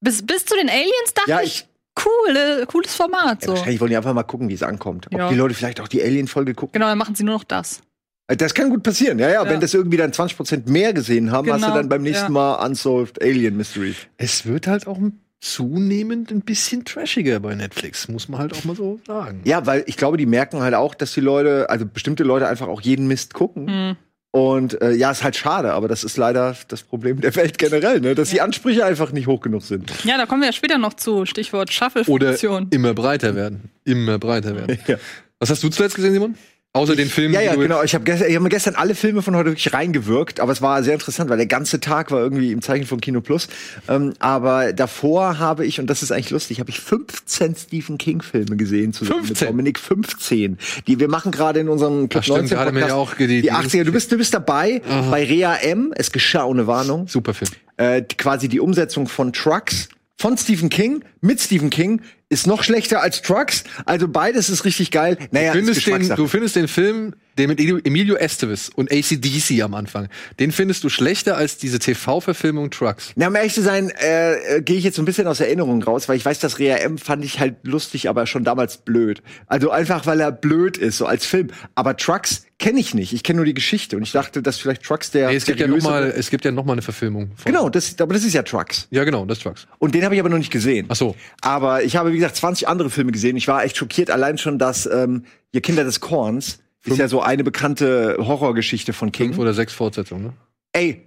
Bis, 0.00 0.24
bis 0.26 0.44
zu 0.44 0.54
den 0.56 0.68
Aliens 0.68 1.14
dachte 1.14 1.30
Ja, 1.30 1.40
ich, 1.40 1.60
ich, 1.60 1.68
coole, 1.94 2.66
cooles 2.66 2.94
Format. 2.94 3.42
ja, 3.42 3.46
So. 3.46 3.52
wahrscheinlich 3.54 3.80
wollen 3.80 3.90
die 3.90 3.96
einfach 3.96 4.12
mal 4.12 4.22
gucken, 4.24 4.48
wie 4.48 4.54
es 4.54 4.62
ankommt. 4.62 5.06
Ob 5.06 5.12
Ja. 5.18 5.28
die 5.28 5.36
Leute 5.36 5.54
vielleicht 5.54 5.80
auch 5.80 5.88
die 5.88 6.02
Alien-Folge 6.02 6.54
gucken. 6.54 6.72
Genau, 6.74 6.86
dann 6.86 6.98
machen 6.98 7.14
sie 7.14 7.24
nur 7.24 7.34
noch 7.34 7.44
das. 7.44 7.80
Also 8.28 8.38
Das 8.38 8.54
kann 8.54 8.70
gut 8.70 8.82
passieren, 8.82 9.18
ja, 9.20 9.28
ja. 9.28 9.44
Ja. 9.44 9.48
Wenn 9.50 9.60
das 9.60 9.72
irgendwie 9.72 9.96
dann 9.96 10.10
20% 10.12 10.68
mehr 10.68 10.92
gesehen 10.92 11.30
haben, 11.30 11.50
hast 11.50 11.60
du 11.62 11.66
Genau, 11.66 11.76
dann 11.76 11.88
beim 11.88 12.02
nächsten 12.02 12.26
ja. 12.26 12.30
Mal 12.56 12.66
Unsolved 12.66 13.22
Alien 13.22 13.56
Mystery. 13.56 13.94
Es 14.16 14.44
wird 14.46 14.66
halt 14.66 14.86
auch 14.88 14.98
zunehmend 15.40 16.30
ein 16.30 16.40
bisschen 16.40 16.84
trashiger 16.84 17.40
bei 17.40 17.54
Netflix, 17.54 18.08
muss 18.08 18.28
man 18.28 18.40
halt 18.40 18.54
auch 18.54 18.64
mal 18.64 18.74
so 18.74 19.00
sagen. 19.06 19.42
Ja, 19.44 19.66
weil 19.66 19.84
ich 19.86 19.96
glaube, 19.96 20.16
die 20.16 20.26
merken 20.26 20.60
halt 20.60 20.74
auch, 20.74 20.94
dass 20.94 21.12
die 21.12 21.20
Leute, 21.20 21.68
also 21.70 21.86
bestimmte 21.86 22.24
Leute 22.24 22.48
einfach 22.48 22.68
auch 22.68 22.80
jeden 22.80 23.06
Mist 23.06 23.34
gucken. 23.34 23.68
Hm. 23.68 23.96
Und 24.32 24.82
äh, 24.82 24.92
ja, 24.92 25.10
ist 25.10 25.24
halt 25.24 25.34
schade, 25.34 25.72
aber 25.72 25.88
das 25.88 26.04
ist 26.04 26.18
leider 26.18 26.54
das 26.68 26.82
Problem 26.82 27.22
der 27.22 27.34
Welt 27.36 27.56
generell, 27.56 28.00
ne? 28.00 28.14
dass 28.14 28.28
die 28.28 28.42
Ansprüche 28.42 28.84
einfach 28.84 29.12
nicht 29.12 29.26
hoch 29.26 29.40
genug 29.40 29.62
sind. 29.62 29.90
Ja, 30.04 30.18
da 30.18 30.26
kommen 30.26 30.42
wir 30.42 30.48
ja 30.48 30.52
später 30.52 30.76
noch 30.76 30.92
zu. 30.92 31.24
Stichwort 31.24 31.70
Oder 31.70 31.72
Shuffle-Funktion. 31.72 32.66
immer 32.70 32.92
breiter 32.92 33.34
werden. 33.34 33.70
Immer 33.84 34.18
breiter 34.18 34.54
werden. 34.54 34.78
Ja. 34.86 34.96
Was 35.38 35.50
hast 35.50 35.62
du 35.62 35.68
zuletzt 35.70 35.96
gesehen, 35.96 36.12
Simon? 36.12 36.34
Außer 36.76 36.94
den 36.94 37.08
Film, 37.08 37.32
Ja, 37.32 37.40
ja, 37.40 37.54
genau. 37.54 37.82
Ich 37.82 37.94
habe 37.94 38.04
gestern, 38.04 38.28
ich 38.28 38.36
hab 38.36 38.42
mir 38.42 38.48
gestern 38.48 38.74
alle 38.74 38.94
Filme 38.94 39.22
von 39.22 39.34
heute 39.34 39.50
wirklich 39.50 39.72
reingewirkt, 39.72 40.40
aber 40.40 40.52
es 40.52 40.60
war 40.60 40.82
sehr 40.82 40.94
interessant, 40.94 41.30
weil 41.30 41.38
der 41.38 41.46
ganze 41.46 41.80
Tag 41.80 42.10
war 42.10 42.20
irgendwie 42.20 42.52
im 42.52 42.60
Zeichen 42.62 42.86
von 42.86 43.00
Kino 43.00 43.20
Plus. 43.20 43.48
Ähm, 43.88 44.12
aber 44.18 44.72
davor 44.72 45.38
habe 45.38 45.64
ich, 45.64 45.80
und 45.80 45.86
das 45.88 46.02
ist 46.02 46.12
eigentlich 46.12 46.30
lustig, 46.30 46.60
habe 46.60 46.70
ich 46.70 46.80
15 46.80 47.54
Stephen 47.56 47.98
King-Filme 47.98 48.56
gesehen 48.56 48.92
zusammen 48.92 49.24
15? 49.24 49.46
mit 49.46 49.52
Dominik. 49.54 49.78
15. 49.78 50.58
Die 50.86 51.00
wir 51.00 51.08
machen 51.08 51.32
gerade 51.32 51.60
in 51.60 51.68
unserem 51.68 52.08
Club 52.08 52.24
stimmt, 52.24 52.38
19 52.50 52.56
gerade 52.56 52.72
mir 52.72 52.80
Podcast. 52.80 52.90
ja 52.96 53.02
auch 53.02 53.14
die- 53.14 53.26
die 53.26 53.42
die- 53.42 53.52
80er. 53.52 53.84
Du 53.84 53.92
bist, 53.92 54.12
du 54.12 54.16
bist 54.18 54.34
dabei 54.34 54.82
bei 55.10 55.24
Rea 55.24 55.54
M. 55.56 55.92
Es 55.96 56.12
geschah 56.12 56.44
ohne 56.44 56.66
Warnung. 56.66 57.08
Super 57.08 57.34
Film. 57.34 57.50
Äh, 57.78 58.02
quasi 58.02 58.48
die 58.48 58.60
Umsetzung 58.60 59.06
von 59.08 59.32
Trucks 59.32 59.88
von 60.18 60.36
Stephen 60.38 60.70
King 60.70 61.04
mit 61.20 61.40
Stephen 61.40 61.68
King 61.70 62.00
ist 62.28 62.46
noch 62.46 62.62
schlechter 62.64 63.02
als 63.02 63.22
Trucks. 63.22 63.64
Also 63.84 64.08
beides 64.08 64.48
ist 64.48 64.64
richtig 64.64 64.90
geil. 64.90 65.16
Naja, 65.30 65.52
ist 65.52 65.82
Findest 65.82 65.86
den, 65.86 66.16
du 66.16 66.26
findest 66.26 66.56
den 66.56 66.66
Film, 66.66 67.14
den 67.38 67.48
mit 67.48 67.60
Emilio 67.60 68.16
Estevez 68.16 68.68
und 68.74 68.90
ACDC 68.90 69.62
am 69.62 69.74
Anfang, 69.74 70.08
den 70.40 70.50
findest 70.50 70.82
du 70.82 70.88
schlechter 70.88 71.36
als 71.36 71.58
diese 71.58 71.78
TV-Verfilmung 71.78 72.70
Trucks. 72.70 73.12
Na, 73.14 73.28
um 73.28 73.36
ehrlich 73.36 73.54
zu 73.54 73.62
sein, 73.62 73.90
äh, 73.90 74.56
äh, 74.56 74.62
gehe 74.62 74.76
ich 74.76 74.84
jetzt 74.84 74.96
so 74.96 75.02
ein 75.02 75.04
bisschen 75.04 75.26
aus 75.28 75.38
Erinnerung 75.38 75.82
raus, 75.82 76.08
weil 76.08 76.16
ich 76.16 76.24
weiß, 76.24 76.40
dass 76.40 76.58
Rea 76.58 76.76
M 76.78 76.98
fand 76.98 77.24
ich 77.24 77.38
halt 77.38 77.56
lustig, 77.62 78.08
aber 78.08 78.26
schon 78.26 78.42
damals 78.42 78.78
blöd. 78.78 79.22
Also 79.46 79.70
einfach, 79.70 80.06
weil 80.06 80.20
er 80.20 80.32
blöd 80.32 80.76
ist, 80.78 80.98
so 80.98 81.06
als 81.06 81.26
Film. 81.26 81.48
Aber 81.74 81.96
Trucks 81.96 82.46
kenne 82.58 82.80
ich 82.80 82.94
nicht. 82.94 83.12
Ich 83.12 83.22
kenne 83.22 83.36
nur 83.36 83.44
die 83.44 83.54
Geschichte 83.54 83.96
und 83.96 84.02
ich 84.02 84.12
dachte, 84.12 84.42
dass 84.42 84.58
vielleicht 84.58 84.82
Trucks 84.82 85.10
der. 85.10 85.28
Nee, 85.28 85.36
es 85.36 85.44
gibt 85.44 85.60
ja 85.60 85.66
noch 85.66 85.82
mal, 85.82 86.12
es 86.16 86.30
gibt 86.30 86.44
ja 86.44 86.50
noch 86.50 86.64
mal 86.64 86.72
eine 86.72 86.82
Verfilmung. 86.82 87.32
Von, 87.36 87.52
Genau, 87.52 87.68
das, 87.68 88.00
aber 88.00 88.14
das 88.14 88.24
ist 88.24 88.32
ja 88.32 88.42
Trucks. 88.42 88.88
Ja, 88.90 89.04
genau, 89.04 89.24
das 89.26 89.38
ist 89.38 89.44
Trucks. 89.44 89.66
Und 89.78 89.94
den 89.94 90.04
habe 90.04 90.14
ich 90.14 90.20
aber 90.20 90.30
noch 90.30 90.38
nicht 90.38 90.50
gesehen. 90.50 90.86
Ach 90.88 90.96
so. 90.96 91.14
Aber 91.42 91.82
ich 91.82 91.96
habe, 91.96 92.15
wie 92.16 92.20
gesagt, 92.20 92.36
20 92.36 92.66
andere 92.66 92.88
Filme 92.88 93.12
gesehen. 93.12 93.36
Ich 93.36 93.46
war 93.46 93.62
echt 93.62 93.76
schockiert, 93.76 94.10
allein 94.10 94.38
schon, 94.38 94.58
dass 94.58 94.86
ähm, 94.86 95.24
Ihr 95.52 95.60
Kinder 95.60 95.84
des 95.84 96.00
Korns 96.00 96.60
ist 96.86 96.98
ja 96.98 97.08
so 97.08 97.20
eine 97.20 97.44
bekannte 97.44 98.16
Horrorgeschichte 98.18 98.94
von 98.94 99.12
King. 99.12 99.28
Fünf 99.28 99.38
oder 99.38 99.52
sechs 99.54 99.74
Fortsetzungen, 99.74 100.24
ne? 100.24 100.32
Ey, 100.72 101.06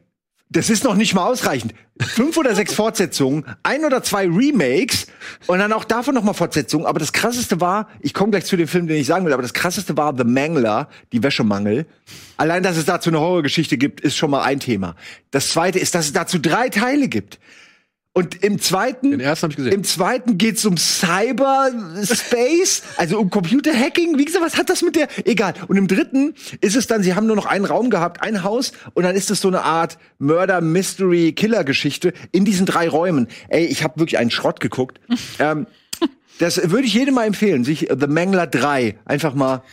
das 0.51 0.69
ist 0.69 0.83
noch 0.83 0.95
nicht 0.95 1.13
mal 1.13 1.25
ausreichend. 1.25 1.73
Fünf 1.99 2.35
oder 2.37 2.55
sechs 2.55 2.73
Fortsetzungen, 2.73 3.45
ein 3.63 3.85
oder 3.85 4.03
zwei 4.03 4.25
Remakes 4.27 5.07
und 5.47 5.59
dann 5.59 5.71
auch 5.73 5.83
davon 5.83 6.15
noch 6.15 6.23
mal 6.23 6.33
Fortsetzungen. 6.33 6.85
Aber 6.85 6.99
das 6.99 7.13
krasseste 7.13 7.61
war, 7.61 7.87
ich 8.01 8.13
komme 8.13 8.31
gleich 8.31 8.45
zu 8.45 8.57
dem 8.57 8.67
Film, 8.67 8.87
den 8.87 8.97
ich 8.97 9.07
sagen 9.07 9.25
will, 9.25 9.33
aber 9.33 9.43
das 9.43 9.53
krasseste 9.53 9.95
war 9.95 10.15
The 10.17 10.23
Mangler, 10.23 10.89
die 11.11 11.21
Wäschemangel. 11.21 11.85
Allein, 12.37 12.63
dass 12.63 12.77
es 12.77 12.85
dazu 12.85 13.09
eine 13.09 13.19
Horrorgeschichte 13.19 13.77
gibt, 13.77 14.01
ist 14.01 14.17
schon 14.17 14.31
mal 14.31 14.41
ein 14.41 14.59
Thema. 14.59 14.95
Das 15.31 15.49
zweite 15.49 15.79
ist, 15.79 15.93
dass 15.93 16.05
es 16.05 16.13
dazu 16.13 16.39
drei 16.39 16.69
Teile 16.69 17.07
gibt. 17.07 17.39
Und 18.19 18.43
im 18.43 18.59
zweiten, 18.59 19.11
Den 19.11 19.21
ersten 19.21 19.43
hab 19.43 19.51
ich 19.51 19.55
gesehen. 19.55 19.71
im 19.71 19.85
zweiten 19.85 20.37
geht's 20.37 20.65
um 20.65 20.75
Cyberspace, 20.75 22.81
also 22.97 23.17
um 23.17 23.29
Computerhacking. 23.29 24.17
Wie 24.17 24.25
gesagt, 24.25 24.43
was 24.43 24.57
hat 24.57 24.69
das 24.69 24.81
mit 24.81 24.97
der? 24.97 25.07
Egal. 25.25 25.53
Und 25.69 25.77
im 25.77 25.87
dritten 25.87 26.33
ist 26.59 26.75
es 26.75 26.85
dann, 26.85 27.01
sie 27.01 27.15
haben 27.15 27.27
nur 27.27 27.37
noch 27.37 27.45
einen 27.45 27.63
Raum 27.63 27.89
gehabt, 27.89 28.21
ein 28.21 28.43
Haus, 28.43 28.73
und 28.93 29.03
dann 29.03 29.15
ist 29.15 29.31
es 29.31 29.39
so 29.39 29.47
eine 29.47 29.63
Art 29.63 29.97
Mörder-Mystery-Killer-Geschichte 30.17 32.11
in 32.33 32.43
diesen 32.43 32.65
drei 32.65 32.89
Räumen. 32.89 33.29
Ey, 33.47 33.63
ich 33.65 33.85
habe 33.85 34.01
wirklich 34.01 34.17
einen 34.17 34.31
Schrott 34.31 34.59
geguckt. 34.59 34.99
ähm, 35.39 35.65
das 36.39 36.71
würde 36.71 36.87
ich 36.87 36.93
jedem 36.93 37.15
mal 37.15 37.25
empfehlen, 37.25 37.63
sich 37.63 37.87
The 37.89 38.07
Mangler 38.07 38.47
3 38.47 38.97
einfach 39.05 39.33
mal 39.33 39.63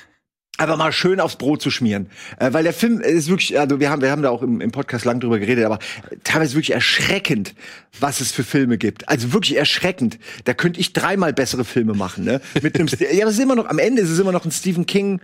einfach 0.58 0.76
mal 0.76 0.92
schön 0.92 1.20
aufs 1.20 1.36
Brot 1.36 1.62
zu 1.62 1.70
schmieren. 1.70 2.08
Äh, 2.38 2.52
weil 2.52 2.64
der 2.64 2.72
Film 2.72 3.00
ist 3.00 3.28
wirklich, 3.28 3.58
also 3.58 3.80
wir 3.80 3.90
haben, 3.90 4.02
wir 4.02 4.10
haben 4.10 4.22
da 4.22 4.30
auch 4.30 4.42
im, 4.42 4.60
im 4.60 4.72
Podcast 4.72 5.04
lang 5.04 5.20
drüber 5.20 5.38
geredet, 5.38 5.64
aber 5.64 5.78
teilweise 6.24 6.54
wirklich 6.54 6.72
erschreckend, 6.72 7.54
was 8.00 8.20
es 8.20 8.32
für 8.32 8.44
Filme 8.44 8.78
gibt. 8.78 9.08
Also 9.08 9.32
wirklich 9.32 9.56
erschreckend. 9.56 10.18
Da 10.44 10.54
könnte 10.54 10.80
ich 10.80 10.92
dreimal 10.92 11.32
bessere 11.32 11.64
Filme 11.64 11.94
machen, 11.94 12.24
ne? 12.24 12.40
Mit 12.62 12.78
einem, 12.78 12.88
ja, 13.12 13.26
es 13.26 13.34
ist 13.34 13.40
immer 13.40 13.56
noch, 13.56 13.66
am 13.66 13.78
Ende 13.78 14.02
ist 14.02 14.10
es 14.10 14.18
immer 14.18 14.32
noch 14.32 14.44
ein 14.44 14.52
Stephen 14.52 14.86
King 14.86 15.20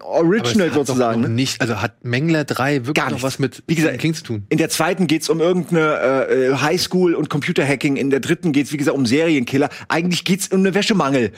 Original 0.00 0.72
sozusagen. 0.72 1.20
Noch 1.22 1.28
Ne? 1.28 1.34
nicht, 1.34 1.60
also 1.60 1.80
hat 1.80 2.04
Mengler 2.04 2.44
3 2.44 2.86
wirklich 2.86 2.94
Gar 2.94 3.10
noch 3.10 3.22
was 3.22 3.38
mit 3.38 3.62
Wie 3.66 3.74
gesagt, 3.74 3.98
King 3.98 4.14
zu 4.14 4.22
tun? 4.22 4.44
In 4.48 4.58
der 4.58 4.68
zweiten 4.70 5.06
geht's 5.06 5.28
um 5.28 5.40
irgendeine 5.40 6.26
äh, 6.28 6.46
äh, 6.48 6.54
Highschool 6.56 7.14
und 7.14 7.30
Computerhacking. 7.30 7.96
In 7.96 8.10
der 8.10 8.20
dritten 8.20 8.52
geht's 8.52 8.72
wie 8.72 8.76
gesagt 8.76 8.96
um 8.96 9.06
Serienkiller. 9.06 9.68
Eigentlich 9.88 10.24
geht's 10.24 10.48
um 10.48 10.60
eine 10.60 10.74
Wäschemangel. 10.74 11.32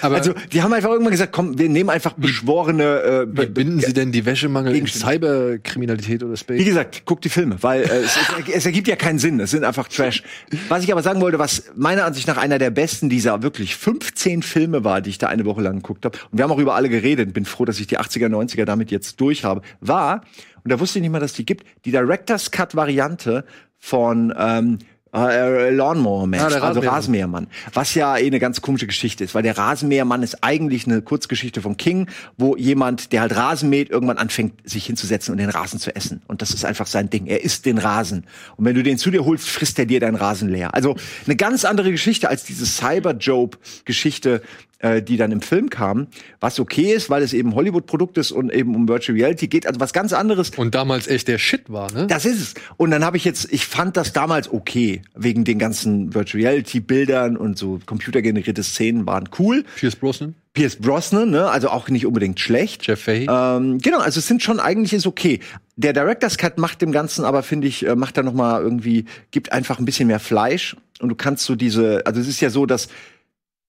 Aber- 0.00 0.16
also 0.16 0.34
die 0.52 0.62
haben 0.62 0.72
einfach 0.72 0.90
irgendwann 0.90 1.12
gesagt, 1.12 1.32
komm, 1.32 1.58
wir 1.58 1.68
nehmen 1.68 1.90
einfach 1.90 2.12
beschworene. 2.14 2.84
Äh, 2.84 3.20
Wie 3.28 3.32
be- 3.32 3.46
binden 3.46 3.80
Sie 3.80 3.92
denn 3.92 4.12
die 4.12 4.24
Wäschemangel 4.26 4.72
in 4.72 4.84
Gegenstände. 4.84 5.06
Cyberkriminalität 5.14 6.22
oder 6.22 6.32
Wie 6.32 6.36
Space? 6.36 6.64
gesagt, 6.64 7.02
guck 7.04 7.20
die 7.22 7.28
Filme, 7.28 7.56
weil 7.62 7.82
äh, 7.82 7.86
es, 7.86 8.16
es, 8.16 8.54
es 8.54 8.66
ergibt 8.66 8.88
ja 8.88 8.96
keinen 8.96 9.18
Sinn. 9.18 9.40
Es 9.40 9.50
sind 9.50 9.64
einfach 9.64 9.88
Trash. 9.88 10.22
Was 10.68 10.84
ich 10.84 10.92
aber 10.92 11.02
sagen 11.02 11.20
wollte, 11.20 11.38
was 11.38 11.64
meiner 11.76 12.04
Ansicht 12.04 12.26
nach 12.28 12.36
einer 12.36 12.58
der 12.58 12.70
besten 12.70 13.08
dieser 13.08 13.42
wirklich 13.42 13.76
15 13.76 14.42
Filme 14.42 14.84
war, 14.84 15.00
die 15.00 15.10
ich 15.10 15.18
da 15.18 15.28
eine 15.28 15.44
Woche 15.44 15.60
lang 15.62 15.76
geguckt 15.76 16.04
habe, 16.04 16.18
und 16.30 16.38
wir 16.38 16.44
haben 16.44 16.50
auch 16.52 16.58
über 16.58 16.74
alle 16.74 16.88
geredet, 16.88 17.32
bin 17.32 17.44
froh, 17.44 17.64
dass 17.64 17.80
ich 17.80 17.83
die 17.86 17.98
80er, 17.98 18.28
90er 18.28 18.64
damit 18.64 18.90
jetzt 18.90 19.20
durch 19.20 19.44
habe, 19.44 19.62
war, 19.80 20.22
und 20.62 20.70
da 20.70 20.80
wusste 20.80 20.98
ich 20.98 21.02
nicht 21.02 21.12
mal, 21.12 21.20
dass 21.20 21.34
die 21.34 21.44
gibt, 21.44 21.64
die 21.84 21.90
Director's 21.90 22.50
Cut-Variante 22.50 23.44
von 23.78 24.32
ähm, 24.38 24.78
äh, 25.14 25.70
Lawnmower 25.70 26.26
Man, 26.26 26.40
Ah, 26.40 26.44
also 26.44 26.58
Rasenmähermann. 26.58 26.94
Rasenmähermann. 26.94 27.46
Was 27.72 27.94
ja 27.94 28.16
eh 28.16 28.26
eine 28.26 28.40
ganz 28.40 28.60
komische 28.60 28.86
Geschichte 28.86 29.22
ist, 29.24 29.34
weil 29.34 29.42
der 29.42 29.56
Rasenmähermann 29.56 30.22
ist 30.22 30.42
eigentlich 30.42 30.86
eine 30.86 31.02
Kurzgeschichte 31.02 31.60
von 31.60 31.76
King, 31.76 32.08
wo 32.36 32.56
jemand, 32.56 33.12
der 33.12 33.20
halt 33.20 33.36
Rasen 33.36 33.70
mäht, 33.70 33.90
irgendwann 33.90 34.18
anfängt, 34.18 34.68
sich 34.68 34.86
hinzusetzen 34.86 35.32
und 35.32 35.38
den 35.38 35.50
Rasen 35.50 35.78
zu 35.78 35.94
essen. 35.94 36.22
Und 36.26 36.42
das 36.42 36.50
ist 36.50 36.64
einfach 36.64 36.86
sein 36.86 37.10
Ding. 37.10 37.26
Er 37.26 37.44
isst 37.44 37.66
den 37.66 37.78
Rasen. 37.78 38.26
Und 38.56 38.64
wenn 38.64 38.74
du 38.74 38.82
den 38.82 38.98
zu 38.98 39.10
dir 39.10 39.24
holst, 39.24 39.48
frisst 39.48 39.78
er 39.78 39.86
dir 39.86 40.00
deinen 40.00 40.16
Rasen 40.16 40.48
leer. 40.48 40.74
Also 40.74 40.96
eine 41.26 41.36
ganz 41.36 41.64
andere 41.64 41.92
Geschichte 41.92 42.28
als 42.28 42.44
diese 42.44 42.66
Cyber-Job-Geschichte, 42.66 44.42
äh, 44.84 45.02
die 45.02 45.16
dann 45.16 45.32
im 45.32 45.40
Film 45.40 45.70
kam, 45.70 46.08
was 46.40 46.60
okay 46.60 46.92
ist, 46.92 47.08
weil 47.08 47.22
es 47.22 47.32
eben 47.32 47.54
Hollywood-Produkt 47.54 48.18
ist 48.18 48.32
und 48.32 48.52
eben 48.52 48.74
um 48.74 48.86
Virtual 48.86 49.16
Reality 49.16 49.48
geht. 49.48 49.66
Also 49.66 49.80
was 49.80 49.94
ganz 49.94 50.12
anderes. 50.12 50.50
Und 50.50 50.74
damals 50.74 51.08
echt 51.08 51.26
der 51.26 51.38
Shit 51.38 51.72
war, 51.72 51.90
ne? 51.90 52.06
Das 52.06 52.26
ist 52.26 52.40
es. 52.40 52.54
Und 52.76 52.90
dann 52.90 53.02
habe 53.02 53.16
ich 53.16 53.24
jetzt, 53.24 53.50
ich 53.50 53.64
fand 53.64 53.96
das 53.96 54.12
damals 54.12 54.52
okay, 54.52 55.00
wegen 55.14 55.44
den 55.44 55.58
ganzen 55.58 56.12
Virtual 56.12 56.42
Reality 56.44 56.80
Bildern 56.80 57.38
und 57.38 57.56
so 57.56 57.80
computergenerierte 57.86 58.62
Szenen 58.62 59.06
waren 59.06 59.30
cool. 59.38 59.64
Pierce 59.76 59.96
Brosnan, 59.96 60.34
Pierce 60.52 60.76
Brosnan, 60.76 61.30
ne, 61.30 61.48
also 61.48 61.70
auch 61.70 61.88
nicht 61.88 62.04
unbedingt 62.04 62.38
schlecht. 62.38 62.86
Jeff 62.86 63.00
Fahey. 63.00 63.26
Ähm, 63.28 63.78
genau, 63.78 64.00
also 64.00 64.18
es 64.18 64.26
sind 64.26 64.42
schon 64.42 64.60
eigentlich 64.60 64.92
ist 64.92 65.06
okay. 65.06 65.40
Der 65.76 65.94
Director's 65.94 66.36
Cut 66.36 66.58
macht 66.58 66.82
dem 66.82 66.92
Ganzen 66.92 67.24
aber 67.24 67.42
finde 67.42 67.68
ich 67.68 67.86
äh, 67.86 67.96
macht 67.96 68.18
da 68.18 68.22
noch 68.22 68.34
mal 68.34 68.60
irgendwie 68.60 69.06
gibt 69.30 69.50
einfach 69.50 69.78
ein 69.78 69.86
bisschen 69.86 70.08
mehr 70.08 70.20
Fleisch 70.20 70.76
und 71.00 71.08
du 71.08 71.14
kannst 71.14 71.44
so 71.44 71.56
diese 71.56 72.06
also 72.06 72.20
es 72.20 72.28
ist 72.28 72.40
ja 72.40 72.50
so, 72.50 72.66
dass 72.66 72.88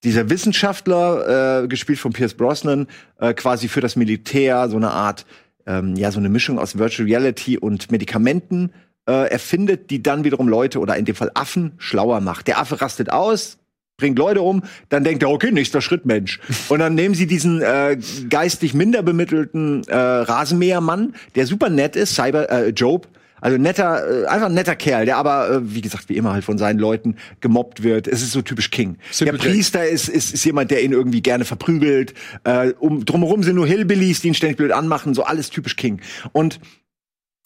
dieser 0.05 0.29
Wissenschaftler 0.29 1.63
äh, 1.63 1.67
gespielt 1.67 1.99
von 1.99 2.13
Pierce 2.13 2.35
Brosnan 2.35 2.87
äh, 3.19 3.33
quasi 3.33 3.67
für 3.67 3.81
das 3.81 3.95
Militär 3.95 4.69
so 4.69 4.77
eine 4.77 4.91
Art 4.91 5.25
ähm, 5.65 5.95
ja 5.95 6.11
so 6.11 6.19
eine 6.19 6.29
Mischung 6.29 6.59
aus 6.59 6.77
Virtual 6.77 7.07
Reality 7.07 7.57
und 7.57 7.91
Medikamenten 7.91 8.71
äh, 9.07 9.29
erfindet, 9.29 9.89
die 9.89 10.01
dann 10.01 10.23
wiederum 10.23 10.47
Leute 10.47 10.79
oder 10.79 10.95
in 10.95 11.05
dem 11.05 11.15
Fall 11.15 11.31
Affen 11.33 11.73
schlauer 11.77 12.21
macht. 12.21 12.47
Der 12.47 12.59
Affe 12.59 12.81
rastet 12.81 13.11
aus, 13.11 13.57
bringt 13.97 14.17
Leute 14.17 14.41
um, 14.41 14.63
dann 14.89 15.03
denkt 15.03 15.23
er, 15.23 15.29
okay, 15.29 15.51
nächster 15.51 15.81
Schritt, 15.81 16.05
Mensch. 16.05 16.39
Und 16.69 16.79
dann 16.79 16.95
nehmen 16.95 17.15
sie 17.15 17.27
diesen 17.27 17.61
äh, 17.61 17.97
geistig 18.29 18.73
minder 18.73 19.03
bemittelten 19.03 19.83
äh, 19.87 19.95
Rasenmähermann, 19.95 21.13
der 21.35 21.45
super 21.47 21.69
nett 21.69 21.95
ist, 21.95 22.15
Cyber 22.15 22.49
äh, 22.49 22.69
Job, 22.69 23.07
also 23.41 23.57
netter, 23.57 24.23
äh, 24.23 24.25
einfach 24.27 24.47
ein 24.47 24.53
netter 24.53 24.75
Kerl, 24.75 25.05
der 25.05 25.17
aber, 25.17 25.49
äh, 25.49 25.73
wie 25.75 25.81
gesagt, 25.81 26.09
wie 26.09 26.17
immer 26.17 26.33
halt 26.33 26.43
von 26.43 26.57
seinen 26.57 26.79
Leuten 26.79 27.15
gemobbt 27.41 27.83
wird. 27.83 28.07
Es 28.07 28.21
ist 28.21 28.31
so 28.31 28.41
typisch 28.41 28.71
King. 28.71 28.97
Simple 29.11 29.37
der. 29.37 29.49
Priester 29.49 29.87
ist, 29.87 30.09
ist, 30.09 30.33
ist 30.33 30.45
jemand, 30.45 30.71
der 30.71 30.83
ihn 30.83 30.91
irgendwie 30.91 31.21
gerne 31.21 31.45
verprügelt. 31.45 32.13
Äh, 32.43 32.73
um, 32.79 33.05
drumherum 33.05 33.43
sind 33.43 33.55
nur 33.55 33.67
Hillbillies, 33.67 34.21
die 34.21 34.29
ihn 34.29 34.33
ständig 34.33 34.57
blöd 34.57 34.71
anmachen, 34.71 35.13
so 35.13 35.23
alles 35.23 35.49
typisch 35.49 35.75
King. 35.75 36.01
Und 36.31 36.59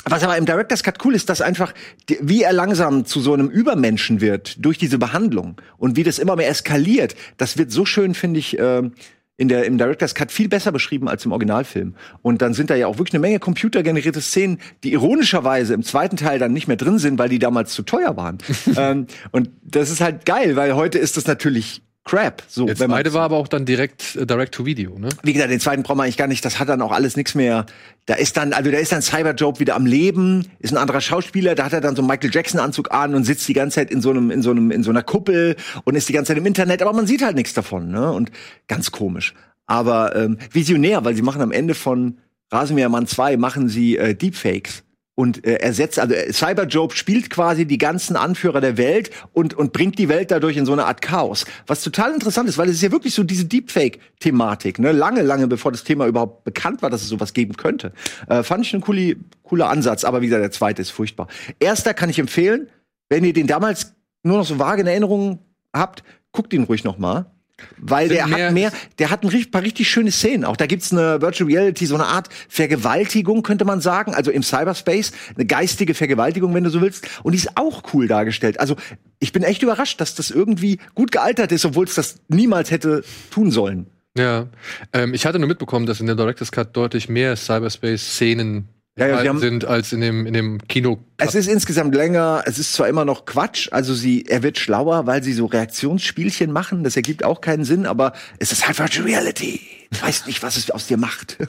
was 0.05 0.24
aber 0.24 0.38
im 0.38 0.46
Director's 0.46 0.84
Cut 0.84 1.03
cool 1.03 1.13
ist, 1.13 1.29
dass 1.29 1.41
einfach, 1.41 1.74
wie 2.22 2.43
er 2.43 2.53
langsam 2.53 3.05
zu 3.05 3.19
so 3.19 3.34
einem 3.34 3.50
Übermenschen 3.50 4.22
wird 4.22 4.63
durch 4.63 4.77
diese 4.77 4.98
Behandlung 4.98 5.60
und 5.77 5.98
wie 5.98 6.03
das 6.03 6.19
immer 6.19 6.36
mehr 6.36 6.50
eskaliert, 6.50 7.15
das 7.38 7.58
wird 7.58 7.72
so 7.72 7.86
schön, 7.86 8.13
finde 8.13 8.39
ich, 8.39 8.58
ähm, 8.58 8.93
in 9.39 9.48
der, 9.48 9.65
im 9.65 9.77
Director's 9.77 10.13
Cut 10.15 10.34
viel 10.34 10.50
besser 10.50 10.74
beschrieben 10.74 11.08
als 11.08 11.24
im 11.24 11.31
Originalfilm. 11.31 11.96
Und 12.22 12.41
dann 12.41 12.53
sind 12.53 12.69
da 12.69 12.75
ja 12.75 12.88
auch 12.88 12.98
wirklich 12.98 13.13
eine 13.13 13.22
Menge 13.22 13.39
computergenerierte 13.39 14.19
Szenen, 14.19 14.60
die 14.84 14.91
ironischerweise 14.91 15.74
im 15.74 15.81
zweiten 15.81 16.17
Teil 16.17 16.39
dann 16.39 16.51
nicht 16.51 16.67
mehr 16.67 16.75
drin 16.75 17.00
sind, 17.00 17.17
weil 17.17 17.29
die 17.29 17.39
damals 17.39 17.72
zu 17.72 17.84
teuer 17.84 18.17
waren. 18.17 18.38
ähm, 18.77 19.08
und 19.31 19.50
das 19.63 19.89
ist 19.89 20.01
halt 20.01 20.25
geil, 20.25 20.58
weil 20.58 20.75
heute 20.75 21.00
ist 21.00 21.15
das 21.15 21.25
natürlich 21.25 21.81
Crap. 22.06 22.44
So, 22.48 22.65
Der 22.65 22.75
man 22.79 22.89
zweite 22.89 23.13
war 23.13 23.24
aber 23.24 23.38
auch 23.38 23.48
dann 23.48 23.65
direkt 23.65 24.15
äh, 24.15 24.25
Direct 24.25 24.56
to 24.56 24.65
Video, 24.65 24.98
ne? 24.98 25.10
wie 25.22 25.34
gesagt, 25.34 25.51
den 25.51 25.60
zweiten 25.60 25.84
brauchen 25.84 25.98
wir 25.98 26.03
eigentlich 26.03 26.18
gar 26.18 26.27
nicht. 26.27 26.44
Das 26.44 26.60
hat 26.60 26.70
dann 26.70 26.82
auch 26.82 26.91
alles 26.91 27.15
nichts 27.15 27.36
mehr. 27.36 27.65
Da 28.08 28.15
ist 28.15 28.36
dann, 28.38 28.53
also 28.53 28.72
da 28.72 28.77
ist 28.77 28.91
dann 28.91 29.01
Cyberjob 29.01 29.60
wieder 29.60 29.75
am 29.75 29.86
Leben, 29.86 30.48
ist 30.60 30.74
ein 30.74 30.77
anderer 30.77 31.01
Schauspieler, 31.01 31.53
da 31.53 31.65
hat 31.65 31.74
er 31.74 31.82
dann 31.82 31.96
so 31.96 32.01
einen 32.01 32.10
Michael 32.10 32.32
Jackson 32.34 32.60
Anzug 32.60 32.91
an 32.91 33.13
und 33.13 33.25
sitzt 33.25 33.48
die 33.48 33.53
ganze 33.53 33.75
Zeit 33.75 33.91
in 33.91 34.01
so 34.01 34.10
einem, 34.10 34.32
in 34.32 34.41
so 34.41 34.50
einem, 34.51 34.72
in 34.72 34.82
so 34.82 34.89
einer 34.89 35.03
Kuppel 35.03 35.56
und 35.84 35.96
ist 35.96 36.10
die 36.10 36.13
ganze 36.13 36.29
Zeit 36.29 36.38
im 36.38 36.46
Internet, 36.46 36.82
aber 36.82 36.94
man 36.94 37.06
sieht 37.06 37.22
halt 37.22 37.36
nichts 37.36 37.53
davon, 37.53 37.91
ne? 37.91 38.12
Und 38.12 38.32
ganz 38.68 38.91
komisch. 38.91 39.36
Aber 39.68 40.15
ähm, 40.15 40.39
visionär, 40.51 41.06
weil 41.06 41.15
sie 41.15 41.22
machen 41.22 41.41
am 41.41 41.51
Ende 41.51 41.75
von 41.75 42.18
Rasenmähermann 42.51 43.06
2 43.06 43.38
machen 43.38 43.70
sie 43.70 43.98
äh, 43.98 44.15
Deepfakes 44.15 44.84
und 45.19 45.45
äh, 45.45 45.55
ersetzt, 45.55 45.99
also 45.99 46.13
äh, 46.15 46.31
Cyber 46.31 46.63
Job 46.63 46.93
spielt 46.93 47.29
quasi 47.29 47.65
die 47.65 47.77
ganzen 47.77 48.15
Anführer 48.15 48.61
der 48.61 48.77
Welt 48.77 49.09
und, 49.33 49.53
und 49.53 49.73
bringt 49.73 49.99
die 49.99 50.07
Welt 50.07 50.31
dadurch 50.31 50.55
in 50.55 50.65
so 50.65 50.71
eine 50.71 50.85
Art 50.85 51.01
Chaos. 51.01 51.45
Was 51.67 51.83
total 51.83 52.13
interessant 52.13 52.47
ist, 52.47 52.57
weil 52.57 52.69
es 52.69 52.75
ist 52.75 52.83
ja 52.83 52.91
wirklich 52.93 53.13
so 53.13 53.25
diese 53.25 53.43
Deepfake-Thematik, 53.43 54.79
ne? 54.79 54.93
Lange, 54.93 55.21
lange 55.21 55.47
bevor 55.47 55.73
das 55.73 55.83
Thema 55.83 56.07
überhaupt 56.07 56.45
bekannt 56.45 56.81
war, 56.81 56.89
dass 56.89 57.01
es 57.01 57.09
sowas 57.09 57.33
geben 57.33 57.57
könnte. 57.57 57.91
Äh, 58.29 58.43
fand 58.43 58.65
ich 58.65 58.73
ein 58.73 58.79
coole, 58.79 59.17
cooler 59.43 59.69
Ansatz, 59.69 60.05
aber 60.05 60.21
wie 60.21 60.27
gesagt, 60.27 60.41
der 60.41 60.51
zweite 60.51 60.81
ist 60.81 60.91
furchtbar. 60.91 61.27
Erster 61.59 61.93
kann 61.93 62.09
ich 62.09 62.17
empfehlen, 62.17 62.69
wenn 63.09 63.25
ihr 63.25 63.33
den 63.33 63.47
damals 63.47 63.95
nur 64.23 64.38
noch 64.38 64.45
so 64.45 64.57
vage 64.57 64.83
in 64.83 64.88
Erinnerung 64.88 65.39
habt, 65.73 66.01
guckt 66.31 66.53
ihn 66.53 66.63
ruhig 66.63 66.85
noch 66.85 66.97
mal. 66.97 67.29
Weil 67.77 68.07
Sind 68.07 68.17
der 68.17 68.27
mehr- 68.27 68.45
hat 68.47 68.53
mehr, 68.53 68.71
der 68.99 69.09
hat 69.09 69.23
ein 69.23 69.51
paar 69.51 69.61
richtig 69.61 69.89
schöne 69.89 70.11
Szenen. 70.11 70.45
Auch 70.45 70.57
da 70.57 70.65
gibt's 70.65 70.91
eine 70.91 71.21
Virtual 71.21 71.49
Reality, 71.49 71.85
so 71.85 71.95
eine 71.95 72.05
Art 72.05 72.29
Vergewaltigung, 72.49 73.43
könnte 73.43 73.65
man 73.65 73.81
sagen. 73.81 74.13
Also 74.13 74.31
im 74.31 74.43
Cyberspace, 74.43 75.11
eine 75.35 75.45
geistige 75.45 75.93
Vergewaltigung, 75.93 76.53
wenn 76.53 76.63
du 76.63 76.69
so 76.69 76.81
willst. 76.81 77.07
Und 77.23 77.33
die 77.33 77.37
ist 77.37 77.51
auch 77.55 77.83
cool 77.93 78.07
dargestellt. 78.07 78.59
Also 78.59 78.75
ich 79.19 79.33
bin 79.33 79.43
echt 79.43 79.63
überrascht, 79.63 79.99
dass 80.01 80.15
das 80.15 80.31
irgendwie 80.31 80.79
gut 80.95 81.11
gealtert 81.11 81.51
ist, 81.51 81.65
obwohl 81.65 81.85
es 81.85 81.95
das 81.95 82.15
niemals 82.27 82.71
hätte 82.71 83.03
tun 83.31 83.51
sollen. 83.51 83.87
Ja. 84.17 84.47
Ähm, 84.91 85.13
ich 85.13 85.25
hatte 85.25 85.39
nur 85.39 85.47
mitbekommen, 85.47 85.85
dass 85.85 85.99
in 85.99 86.07
der 86.07 86.15
Director's 86.15 86.51
Cut 86.51 86.75
deutlich 86.75 87.09
mehr 87.09 87.35
Cyberspace-Szenen 87.35 88.67
Ja, 89.00 89.08
ja, 89.24 89.29
haben- 89.29 89.39
sind 89.39 89.65
als 89.65 89.91
in 89.94 90.01
dem, 90.01 90.25
in 90.25 90.34
dem 90.34 90.60
Kino. 90.68 91.00
Es 91.18 91.36
ist 91.36 91.48
insgesamt 91.48 91.96
länger, 91.96 92.44
es 92.46 92.60
ist 92.60 92.74
zwar 92.74 92.88
immer 92.88 93.06
noch 93.06 93.25
Quatsch, 93.25 93.68
also 93.72 93.94
sie, 93.94 94.25
er 94.25 94.44
wird 94.44 94.58
schlauer, 94.58 95.06
weil 95.06 95.24
sie 95.24 95.34
so 95.34 95.46
Reaktionsspielchen 95.46 96.51
machen, 96.51 96.84
das 96.84 96.96
ergibt 96.96 97.24
auch 97.24 97.41
keinen 97.41 97.63
Sinn, 97.65 97.86
aber 97.86 98.13
es 98.39 98.51
ist 98.51 98.68
halt 98.68 98.79
Virtual 98.79 99.06
Reality. 99.06 99.62
Du 99.91 100.01
weißt 100.01 100.27
nicht, 100.27 100.44
was 100.44 100.56
es 100.56 100.70
aus 100.72 100.88
dir 100.88 100.98
macht. 100.98 101.38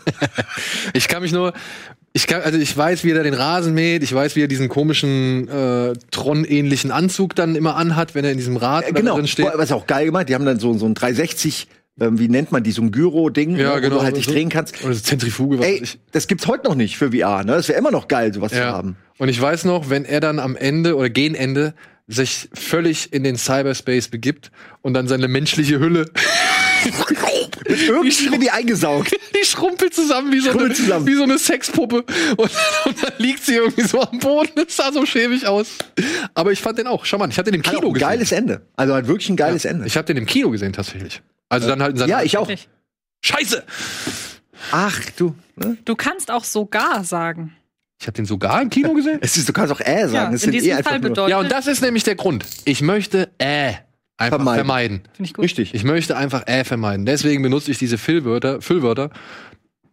Ich 0.93 1.09
kann 1.09 1.23
mich 1.23 1.33
nur. 1.33 1.53
Ich 2.13 2.27
kann, 2.27 2.43
also 2.43 2.59
ich 2.59 2.77
weiß, 2.77 3.05
wie 3.05 3.13
er 3.13 3.23
den 3.23 3.35
Rasen 3.35 3.73
mäht, 3.73 4.03
ich 4.03 4.13
weiß, 4.13 4.35
wie 4.35 4.43
er 4.43 4.49
diesen 4.49 4.69
komischen 4.69 5.47
äh, 5.49 5.93
Tron-ähnlichen 6.11 6.91
Anzug 6.91 7.37
dann 7.37 7.55
immer 7.55 7.77
anhat, 7.77 8.17
wenn 8.17 8.25
er 8.25 8.33
in 8.33 8.37
diesem 8.39 8.57
Rad 8.57 8.85
oder 8.85 8.95
genau, 9.01 9.15
drin 9.15 9.29
steht. 9.29 9.47
was 9.55 9.67
ist 9.67 9.73
auch 9.73 9.87
geil 9.87 10.07
gemacht, 10.07 10.29
die 10.29 10.35
haben 10.35 10.45
dann 10.45 10.59
so, 10.59 10.77
so 10.77 10.87
ein 10.87 10.95
360, 10.95 11.69
ähm, 12.01 12.19
wie 12.19 12.29
nennt 12.29 12.51
man 12.53 12.63
die, 12.63 12.73
so 12.73 12.83
ein 12.83 12.91
Gyro-Ding, 12.93 13.57
Ja, 13.57 13.75
ne, 13.75 13.81
genau. 13.81 13.97
wo 13.97 13.99
du 14.01 14.05
halt 14.05 14.17
dich 14.17 14.25
So- 14.27 14.33
drehen 14.33 14.49
kannst. 14.49 14.83
Oder 14.85 14.95
so 14.95 15.01
Zentrifuge, 15.01 15.59
was 15.59 15.67
Ey, 15.67 15.83
das 16.13 16.27
gibt's 16.27 16.47
heute 16.47 16.65
noch 16.65 16.75
nicht 16.75 16.97
für 16.97 17.13
VR, 17.13 17.45
ne? 17.45 17.53
Das 17.53 17.69
wäre 17.69 17.79
immer 17.79 17.91
noch 17.91 18.09
geil, 18.09 18.33
sowas 18.35 18.53
zu 18.53 18.59
Ja. 18.59 18.73
haben. 18.73 18.97
Und 19.19 19.29
ich 19.29 19.41
weiß 19.41 19.65
noch, 19.67 19.91
wenn 19.91 20.05
er 20.05 20.21
dann 20.21 20.39
am 20.39 20.57
Ende 20.57 20.97
oder 20.97 21.11
gegen 21.11 21.35
Ende 21.35 21.75
sich 22.09 22.49
völlig 22.55 23.13
in 23.13 23.23
den 23.23 23.37
Cyberspace 23.37 24.09
begibt 24.09 24.51
und 24.83 24.95
dann 24.95 25.07
seine 25.07 25.29
menschliche 25.29 25.79
Hülle, 25.79 26.07
Irgendwie 27.67 28.31
wird 28.31 28.43
die 28.43 28.51
eingesaugt. 28.51 29.13
die 29.41 29.45
schrumpelt 29.47 29.95
zusammen 29.95 30.33
wie 30.33 30.41
so, 30.41 30.51
eine, 30.51 30.73
zusammen. 30.73 31.07
wie 31.07 31.15
so 31.15 31.23
eine 31.25 31.39
Sexpuppe. 31.39 32.05
Und, 32.37 32.51
und 32.87 33.03
dann 33.03 33.13
liegt 33.19 33.45
sie 33.45 33.55
irgendwie 33.57 33.83
so 33.83 34.01
am 34.01 34.19
Boden. 34.19 34.51
Das 34.57 34.77
sah 34.77 34.91
so 34.93 35.05
schäbig 35.07 35.47
aus. 35.47 35.69
Aber 36.35 36.53
ich 36.53 36.61
fand 36.61 36.79
den 36.79 36.87
auch 36.87 37.05
charmant. 37.05 37.33
Ich 37.33 37.39
habe 37.39 37.51
den 37.51 37.57
im 37.61 37.63
Kino 37.63 37.79
ein 37.89 37.93
gesehen. 37.93 38.09
geiles 38.09 38.33
Ende. 38.33 38.63
Also 38.77 38.95
halt 38.95 39.07
wirklich 39.09 39.29
ein 39.29 39.37
geiles 39.37 39.65
Ende. 39.67 39.87
Ich 39.87 39.97
habe 39.97 40.07
den 40.07 40.17
im 40.17 40.27
Kino 40.27 40.51
gesehen 40.51 40.73
tatsächlich. 40.73 41.21
Also 41.51 41.69
dann 41.69 41.83
halt 41.83 41.93
in 41.93 41.99
seiner 41.99 42.11
ja, 42.11 42.23
ich 42.23 42.39
auch. 42.39 42.51
Scheiße. 43.23 43.65
Ach, 44.73 44.99
du. 45.17 45.35
Ne? 45.57 45.77
Du 45.85 45.95
kannst 45.95 46.31
auch 46.31 46.45
sogar 46.45 47.05
sagen. 47.05 47.55
Ich 48.01 48.07
habe 48.07 48.15
den 48.15 48.25
sogar 48.25 48.63
im 48.63 48.71
Kino 48.71 48.95
gesehen. 48.95 49.19
Es 49.23 49.37
ist, 49.37 49.49
du 49.49 49.53
kannst 49.53 49.73
auch 49.73 49.81
äh 49.81 50.09
sagen. 50.09 50.15
Ja, 50.15 50.27
es 50.29 50.45
in 50.45 50.53
sind 50.53 50.55
eh 50.55 50.59
diesem 50.61 50.77
einfach 50.79 50.91
Fall 50.93 51.01
nur, 51.01 51.11
bedeutet, 51.11 51.31
Ja, 51.31 51.39
und 51.41 51.53
das 51.53 51.67
ist 51.67 51.83
nämlich 51.83 52.05
der 52.05 52.15
Grund. 52.15 52.47
Ich 52.65 52.81
möchte 52.81 53.31
äh 53.39 53.75
einfach 54.17 54.37
Vermeiden. 54.37 54.59
vermeiden. 54.59 55.03
finde 55.13 55.27
ich 55.29 55.35
gut. 55.35 55.45
Richtig. 55.45 55.75
Ich 55.75 55.85
möchte 55.85 56.17
einfach 56.17 56.47
äh 56.47 56.65
vermeiden. 56.65 57.05
Deswegen 57.05 57.43
benutze 57.43 57.71
ich 57.71 57.79
diese 57.79 57.99
Füllwörter, 57.99 58.63
Füllwörter, 58.63 59.11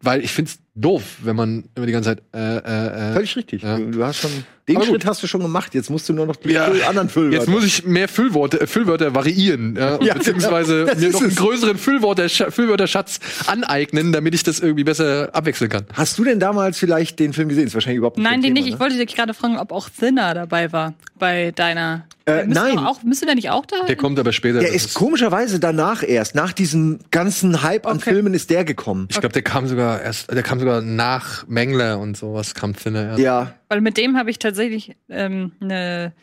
weil 0.01 0.23
ich 0.23 0.31
find's 0.31 0.59
doof, 0.77 1.03
wenn 1.23 1.35
man 1.35 1.65
immer 1.75 1.85
die 1.85 1.91
ganze 1.91 2.09
Zeit 2.09 2.23
äh, 2.33 2.57
äh, 2.57 3.09
äh. 3.09 3.13
Völlig 3.13 3.35
richtig. 3.35 3.63
Ja. 3.63 3.77
Du, 3.77 4.03
hast 4.03 4.17
schon 4.19 4.31
den. 4.67 4.81
Schritt 4.83 5.05
hast 5.05 5.23
du 5.23 5.27
schon 5.27 5.41
gemacht. 5.41 5.73
Jetzt 5.73 5.89
musst 5.89 6.07
du 6.07 6.13
nur 6.13 6.25
noch 6.25 6.35
die 6.35 6.51
Ja. 6.51 6.65
Anderen 6.87 7.09
Füllwörter. 7.09 7.37
Jetzt 7.37 7.49
muss 7.49 7.63
ich 7.63 7.85
mehr 7.85 8.07
Füllworte, 8.07 8.61
äh, 8.61 8.67
Füllwörter 8.67 9.15
variieren, 9.15 9.75
ja, 9.77 10.01
Ja, 10.01 10.13
beziehungsweise 10.13 10.85
genau. 10.85 10.99
Mir 10.99 11.09
noch 11.11 11.21
einen 11.21 11.35
größeren 11.35 11.77
Füllwörter, 11.77 12.29
Füllwörterschatz 12.29 13.19
aneignen, 13.47 14.11
damit 14.11 14.35
ich 14.35 14.43
das 14.43 14.59
irgendwie 14.59 14.83
besser 14.83 15.29
abwechseln 15.33 15.69
kann. 15.69 15.85
Hast 15.93 16.17
du 16.19 16.23
denn 16.23 16.39
damals 16.39 16.77
vielleicht 16.77 17.19
den 17.19 17.33
Film 17.33 17.49
gesehen? 17.49 17.67
Ist 17.67 17.73
wahrscheinlich 17.73 17.97
überhaupt 17.97 18.17
nicht 18.17 18.25
Nein, 18.25 18.41
den 18.41 18.53
Thema, 18.53 18.65
nicht. 18.65 18.67
Ich 18.67 18.73
ne? 18.75 18.79
wollte 18.79 18.97
dich 18.97 19.15
gerade 19.15 19.33
fragen, 19.33 19.57
ob 19.57 19.71
auch 19.71 19.89
Thinner 19.89 20.33
dabei 20.33 20.71
war 20.71 20.93
bei 21.17 21.51
deiner. 21.51 22.05
Äh, 22.25 22.45
Müsste 22.45 22.61
nein. 22.61 22.77
Auch, 22.79 23.03
müsste 23.03 23.25
der 23.25 23.35
nicht 23.35 23.49
auch 23.49 23.65
da? 23.65 23.85
Der 23.87 23.95
kommt 23.95 24.19
aber 24.19 24.33
später. 24.33 24.59
Der 24.59 24.73
ist 24.73 24.93
komischerweise 24.93 25.61
danach 25.61 26.03
erst, 26.03 26.35
nach 26.35 26.51
diesem 26.51 26.99
ganzen 27.09 27.63
Hype 27.63 27.87
an 27.87 27.97
Okay. 27.97 28.11
Filmen 28.11 28.33
ist 28.33 28.49
der 28.49 28.65
gekommen. 28.65 29.07
Ich 29.09 29.19
glaube, 29.19 29.31
der 29.31 29.43
kam 29.43 29.65
sogar 29.67 30.01
erst, 30.01 30.29
der 30.29 30.43
kam 30.43 30.59
sogar 30.59 30.66
nach 30.81 31.47
Mengler 31.47 31.99
und 31.99 32.15
sowas, 32.17 32.53
kam 32.55 32.75
Thinner 32.75 33.07
erst. 33.09 33.19
Ja, 33.19 33.53
Weil 33.69 33.81
mit 33.81 33.97
dem 33.97 34.17
habe 34.17 34.29
ich 34.29 34.39
tatsächlich 34.39 34.95
ähm, 35.09 35.53
eine. 35.59 36.13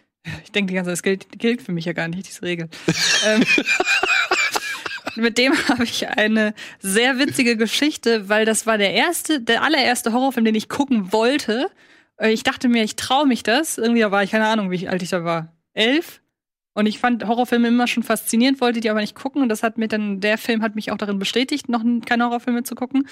Ich 0.43 0.53
denke 0.53 0.69
die 0.71 0.75
ganze 0.75 0.89
Zeit, 0.89 0.95
das 0.95 1.03
gilt, 1.03 1.39
gilt 1.39 1.63
für 1.63 1.73
mich 1.73 1.85
ja 1.85 1.93
gar 1.93 2.09
nicht, 2.09 2.27
diese 2.27 2.43
Regel. 2.43 2.69
ähm, 3.27 3.43
mit 5.17 5.39
dem 5.39 5.53
habe 5.69 5.85
ich 5.85 6.09
eine 6.09 6.55
sehr 6.81 7.19
witzige 7.19 7.57
Geschichte, 7.57 8.29
weil 8.29 8.45
das 8.45 8.67
war 8.67 8.79
der 8.79 8.93
erste, 8.95 9.41
der 9.41 9.63
allererste 9.63 10.13
Horrorfilm, 10.13 10.45
den 10.45 10.55
ich 10.55 10.69
gucken 10.69 11.13
wollte. 11.13 11.71
Äh, 12.17 12.31
Ich 12.33 12.43
dachte 12.43 12.69
mir, 12.69 12.83
ich 12.85 12.97
traue 12.97 13.27
mich 13.27 13.43
das. 13.43 13.79
Irgendwie 13.79 14.01
da 14.01 14.11
war 14.11 14.23
ich, 14.23 14.31
keine 14.31 14.47
Ahnung, 14.47 14.71
wie 14.71 14.89
alt 14.89 15.03
ich 15.03 15.11
da 15.11 15.25
war. 15.25 15.53
Elf. 15.75 16.21
Und 16.77 16.87
ich 16.87 16.99
fand 16.99 17.25
Horrorfilme 17.27 17.69
immer 17.69 17.87
schon 17.87 18.03
faszinierend, 18.03 18.61
wollte 18.61 18.81
die 18.81 18.91
aber 18.91 19.01
nicht 19.01 19.15
gucken. 19.15 19.43
Und 19.43 19.49
das 19.49 19.63
hat 19.63 19.79
mir 19.79 19.87
dann, 19.89 20.21
der 20.21 20.39
Film 20.39 20.63
hat 20.63 20.75
mich 20.75 20.91
auch 20.91 20.99
darin 20.99 21.21
bestätigt, 21.21 21.69
noch 21.69 21.85
keine 22.05 22.25
Horrorfilme 22.25 22.65
zu 22.65 22.75
gucken. 22.75 23.07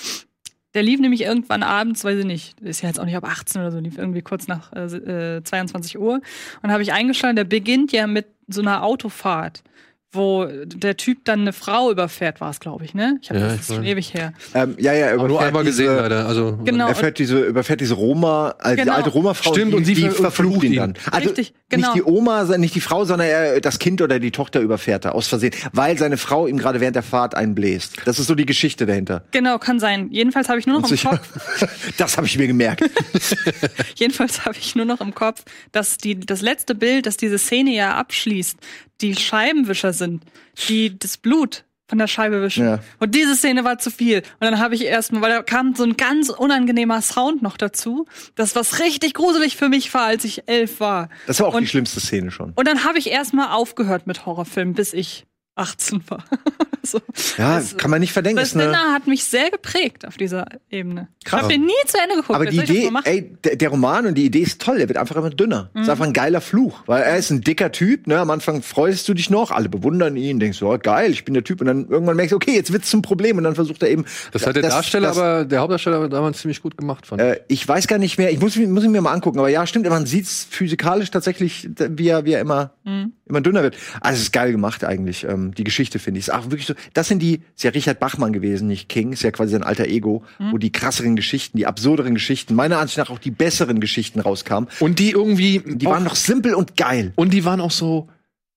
Der 0.74 0.82
lief 0.82 1.00
nämlich 1.00 1.22
irgendwann 1.22 1.62
abends, 1.62 2.04
weiß 2.04 2.20
ich 2.20 2.24
nicht, 2.24 2.60
ist 2.60 2.82
ja 2.82 2.88
jetzt 2.88 2.98
auch 2.98 3.04
nicht 3.04 3.16
ab 3.16 3.24
18 3.24 3.60
oder 3.60 3.70
so, 3.70 3.78
lief 3.78 3.98
irgendwie 3.98 4.22
kurz 4.22 4.48
nach 4.48 4.72
äh, 4.72 5.36
äh, 5.36 5.44
22 5.44 5.98
Uhr. 5.98 6.20
Und 6.62 6.72
habe 6.72 6.82
ich 6.82 6.92
eingeschaltet, 6.92 7.38
der 7.38 7.44
beginnt 7.44 7.92
ja 7.92 8.06
mit 8.06 8.26
so 8.48 8.62
einer 8.62 8.82
Autofahrt, 8.82 9.62
wo 10.12 10.46
der 10.66 10.96
Typ 10.96 11.24
dann 11.24 11.40
eine 11.40 11.52
Frau 11.52 11.90
überfährt, 11.90 12.40
war 12.40 12.50
es, 12.50 12.60
glaube 12.60 12.84
ich, 12.84 12.92
ne? 12.94 13.18
Ich 13.22 13.30
habe 13.30 13.40
Ja, 13.40 13.48
das 13.56 13.66
schon 13.66 13.82
ewig 13.84 14.12
her. 14.14 14.32
ähm, 14.54 14.74
ja, 14.78 14.92
ja. 14.92 15.06
Aber 15.14 15.16
nur 15.16 15.26
überfährt 15.28 15.48
einmal 15.48 15.64
diese- 15.64 15.82
gesehen, 15.84 15.96
leider. 15.96 16.26
Also, 16.26 16.58
Genau. 16.64 16.88
Er 16.88 16.94
fährt 16.94 17.18
diese, 17.18 17.40
überfährt 17.40 17.80
diese 17.80 17.94
Roma, 17.94 18.54
äh, 18.62 18.70
die 18.76 18.82
Genau. 18.82 18.94
alte 18.94 19.10
Roma-Frau, 19.10 19.52
Stimmt, 19.54 19.72
die, 19.72 19.76
und 19.76 19.84
sie 19.86 19.94
die 19.94 20.02
ver- 20.10 20.12
verflucht 20.14 20.64
ihn 20.64 20.76
dann. 20.76 20.94
Also 21.10 21.28
Richtig, 21.30 21.54
genau. 21.70 21.94
nicht 21.94 21.96
die 21.96 22.10
Oma, 22.10 22.44
nicht 22.58 22.74
die 22.74 22.80
Frau, 22.80 23.04
sondern 23.04 23.28
er, 23.28 23.60
das 23.60 23.78
Kind 23.78 24.02
oder 24.02 24.18
die 24.18 24.30
Tochter 24.30 24.60
überfährt 24.60 25.04
er 25.06 25.14
aus 25.14 25.28
Versehen, 25.28 25.54
weil 25.72 25.96
seine 25.96 26.16
Frau 26.18 26.46
ihm 26.46 26.58
gerade 26.58 26.80
während 26.80 26.96
der 26.96 27.02
Fahrt 27.02 27.34
einen 27.34 27.54
bläst. 27.54 27.96
Das 28.04 28.18
ist 28.18 28.26
so 28.26 28.34
die 28.34 28.44
Geschichte 28.46 28.84
dahinter. 28.86 29.24
Genau, 29.30 29.58
kann 29.58 29.80
sein. 29.80 30.08
Jedenfalls 30.10 30.48
habe 30.48 30.58
ich 30.58 30.66
nur 30.66 30.76
noch 30.80 30.90
im 30.90 30.94
Sicher. 30.96 31.10
Kopf, 31.10 31.66
das 31.96 32.16
habe 32.18 32.26
ich 32.26 32.36
mir 32.36 32.46
gemerkt. 32.46 32.82
jedenfalls 33.96 34.44
habe 34.44 34.56
ich 34.58 34.74
nur 34.74 34.84
noch 34.84 35.00
im 35.00 35.14
Kopf, 35.14 35.42
dass 35.72 35.96
die, 35.98 36.18
das 36.20 36.42
letzte 36.42 36.74
Bild, 36.74 37.06
das 37.06 37.16
diese 37.16 37.38
Szene 37.38 37.70
ja 37.74 37.94
abschließt, 37.94 38.56
die 39.02 39.14
Scheibenwischer 39.16 39.92
sind, 39.92 40.22
die 40.68 40.98
das 40.98 41.16
Blut 41.16 41.64
von 41.88 41.98
der 41.98 42.06
Scheibe 42.06 42.40
wischen. 42.40 42.64
Ja. 42.64 42.78
Und 43.00 43.14
diese 43.14 43.34
Szene 43.36 43.64
war 43.64 43.76
zu 43.78 43.90
viel. 43.90 44.18
Und 44.18 44.40
dann 44.40 44.58
habe 44.60 44.74
ich 44.74 44.84
erstmal, 44.86 45.20
weil 45.20 45.30
da 45.30 45.42
kam 45.42 45.74
so 45.74 45.82
ein 45.84 45.96
ganz 45.98 46.30
unangenehmer 46.30 47.02
Sound 47.02 47.42
noch 47.42 47.58
dazu, 47.58 48.06
das 48.34 48.56
was 48.56 48.78
richtig 48.80 49.12
gruselig 49.12 49.56
für 49.56 49.68
mich 49.68 49.92
war, 49.92 50.04
als 50.06 50.24
ich 50.24 50.48
elf 50.48 50.80
war. 50.80 51.10
Das 51.26 51.40
war 51.40 51.48
auch 51.48 51.54
Und- 51.54 51.62
die 51.64 51.68
schlimmste 51.68 52.00
Szene 52.00 52.30
schon. 52.30 52.52
Und 52.54 52.66
dann 52.66 52.84
habe 52.84 52.98
ich 52.98 53.10
erstmal 53.10 53.48
aufgehört 53.48 54.06
mit 54.06 54.24
Horrorfilmen, 54.24 54.72
bis 54.74 54.94
ich 54.94 55.26
18 55.54 56.02
war. 56.08 56.24
so. 56.82 56.98
Ja, 57.36 57.56
Das- 57.58 57.76
kann 57.76 57.90
man 57.90 58.00
nicht 58.00 58.12
verdenken. 58.12 58.40
Das 58.40 58.52
Dinner 58.52 58.92
hat 58.92 59.06
mich 59.06 59.24
sehr 59.24 59.50
geprägt 59.50 60.06
auf 60.06 60.16
dieser 60.16 60.46
Ebene. 60.70 61.08
Ich 61.20 61.26
Krass. 61.26 61.42
habe 61.42 61.52
den 61.52 61.64
nie 61.64 61.72
zu 61.86 61.98
Ende 62.02 62.16
geguckt. 62.16 62.34
aber 62.34 62.46
die 62.46 62.56
ich 62.56 62.60
das 62.62 62.70
Idee, 62.70 62.90
ey, 63.04 63.36
der, 63.44 63.56
der 63.56 63.68
Roman 63.68 64.06
und 64.06 64.14
die 64.14 64.24
Idee 64.24 64.40
ist 64.40 64.60
toll. 64.62 64.78
Er 64.80 64.88
wird 64.88 64.98
einfach 64.98 65.16
immer 65.16 65.30
dünner. 65.30 65.70
Mhm. 65.74 65.82
Ist 65.82 65.88
einfach 65.90 66.06
ein 66.06 66.12
geiler 66.12 66.40
Fluch, 66.40 66.82
weil 66.86 67.02
er 67.02 67.16
ist 67.18 67.30
ein 67.30 67.42
dicker 67.42 67.70
Typ. 67.70 68.06
Ne? 68.06 68.18
Am 68.18 68.30
Anfang 68.30 68.62
freust 68.62 69.06
du 69.08 69.14
dich 69.14 69.28
noch, 69.30 69.50
alle 69.50 69.68
bewundern 69.68 70.16
ihn, 70.16 70.40
denkst 70.40 70.58
du, 70.58 70.72
oh, 70.72 70.78
geil, 70.78 71.10
ich 71.12 71.24
bin 71.24 71.34
der 71.34 71.44
Typ. 71.44 71.60
Und 71.60 71.66
dann 71.66 71.88
irgendwann 71.88 72.16
merkst 72.16 72.32
du, 72.32 72.36
okay, 72.36 72.54
jetzt 72.54 72.72
wird's 72.72 72.88
zum 72.90 73.02
Problem. 73.02 73.36
Und 73.36 73.44
dann 73.44 73.54
versucht 73.54 73.82
er 73.82 73.90
eben. 73.90 74.04
das 74.32 74.46
hat 74.46 74.56
der 74.56 74.62
Darsteller, 74.62 75.10
aber 75.10 75.44
der 75.44 75.60
Hauptdarsteller 75.60 75.96
aber 75.96 76.08
damals 76.08 76.38
ziemlich 76.38 76.62
gut 76.62 76.76
gemacht, 76.76 77.06
fand 77.06 77.20
ich. 77.20 77.28
Äh, 77.28 77.40
ich 77.48 77.68
weiß 77.68 77.86
gar 77.86 77.98
nicht 77.98 78.16
mehr, 78.18 78.30
ich 78.32 78.40
muss, 78.40 78.56
muss 78.56 78.84
ihn 78.84 78.90
mir 78.92 79.02
mal 79.02 79.12
angucken, 79.12 79.38
aber 79.38 79.48
ja, 79.50 79.66
stimmt, 79.66 79.88
man 79.88 80.06
sieht's 80.06 80.46
physikalisch 80.48 81.10
tatsächlich, 81.10 81.68
wie 81.78 82.08
er, 82.08 82.24
wie 82.24 82.32
er 82.32 82.40
immer, 82.40 82.72
Mhm. 82.84 83.12
Immer 83.32 83.40
dünner 83.40 83.62
wird. 83.62 83.76
Also 84.00 84.16
es 84.18 84.22
ist 84.24 84.32
geil 84.32 84.52
gemacht 84.52 84.84
eigentlich, 84.84 85.24
ähm, 85.24 85.52
die 85.54 85.64
Geschichte 85.64 85.98
finde 85.98 86.20
ich. 86.20 86.28
Ist 86.28 86.32
auch 86.34 86.44
wirklich 86.46 86.66
so, 86.66 86.74
das 86.94 87.08
sind 87.08 87.20
die, 87.20 87.40
ist 87.56 87.64
ja 87.64 87.70
Richard 87.70 87.98
Bachmann 87.98 88.32
gewesen, 88.32 88.68
nicht 88.68 88.88
King, 88.88 89.12
ist 89.12 89.22
ja 89.22 89.30
quasi 89.32 89.52
sein 89.52 89.62
alter 89.62 89.86
Ego, 89.86 90.22
Mhm. 90.38 90.52
wo 90.52 90.58
die 90.58 90.70
krasseren 90.70 91.16
Geschichten, 91.16 91.58
die 91.58 91.66
absurderen 91.66 92.14
Geschichten, 92.14 92.54
meiner 92.54 92.78
Ansicht 92.78 92.98
nach 92.98 93.10
auch 93.10 93.18
die 93.18 93.30
besseren 93.32 93.80
Geschichten 93.80 94.20
rauskamen. 94.20 94.68
Und 94.80 94.98
die 94.98 95.10
irgendwie. 95.10 95.62
Die 95.66 95.86
waren 95.86 96.04
noch 96.04 96.14
simpel 96.16 96.54
und 96.54 96.76
geil. 96.76 97.12
Und 97.16 97.32
die 97.32 97.44
waren 97.44 97.60
auch 97.60 97.70
so 97.70 98.08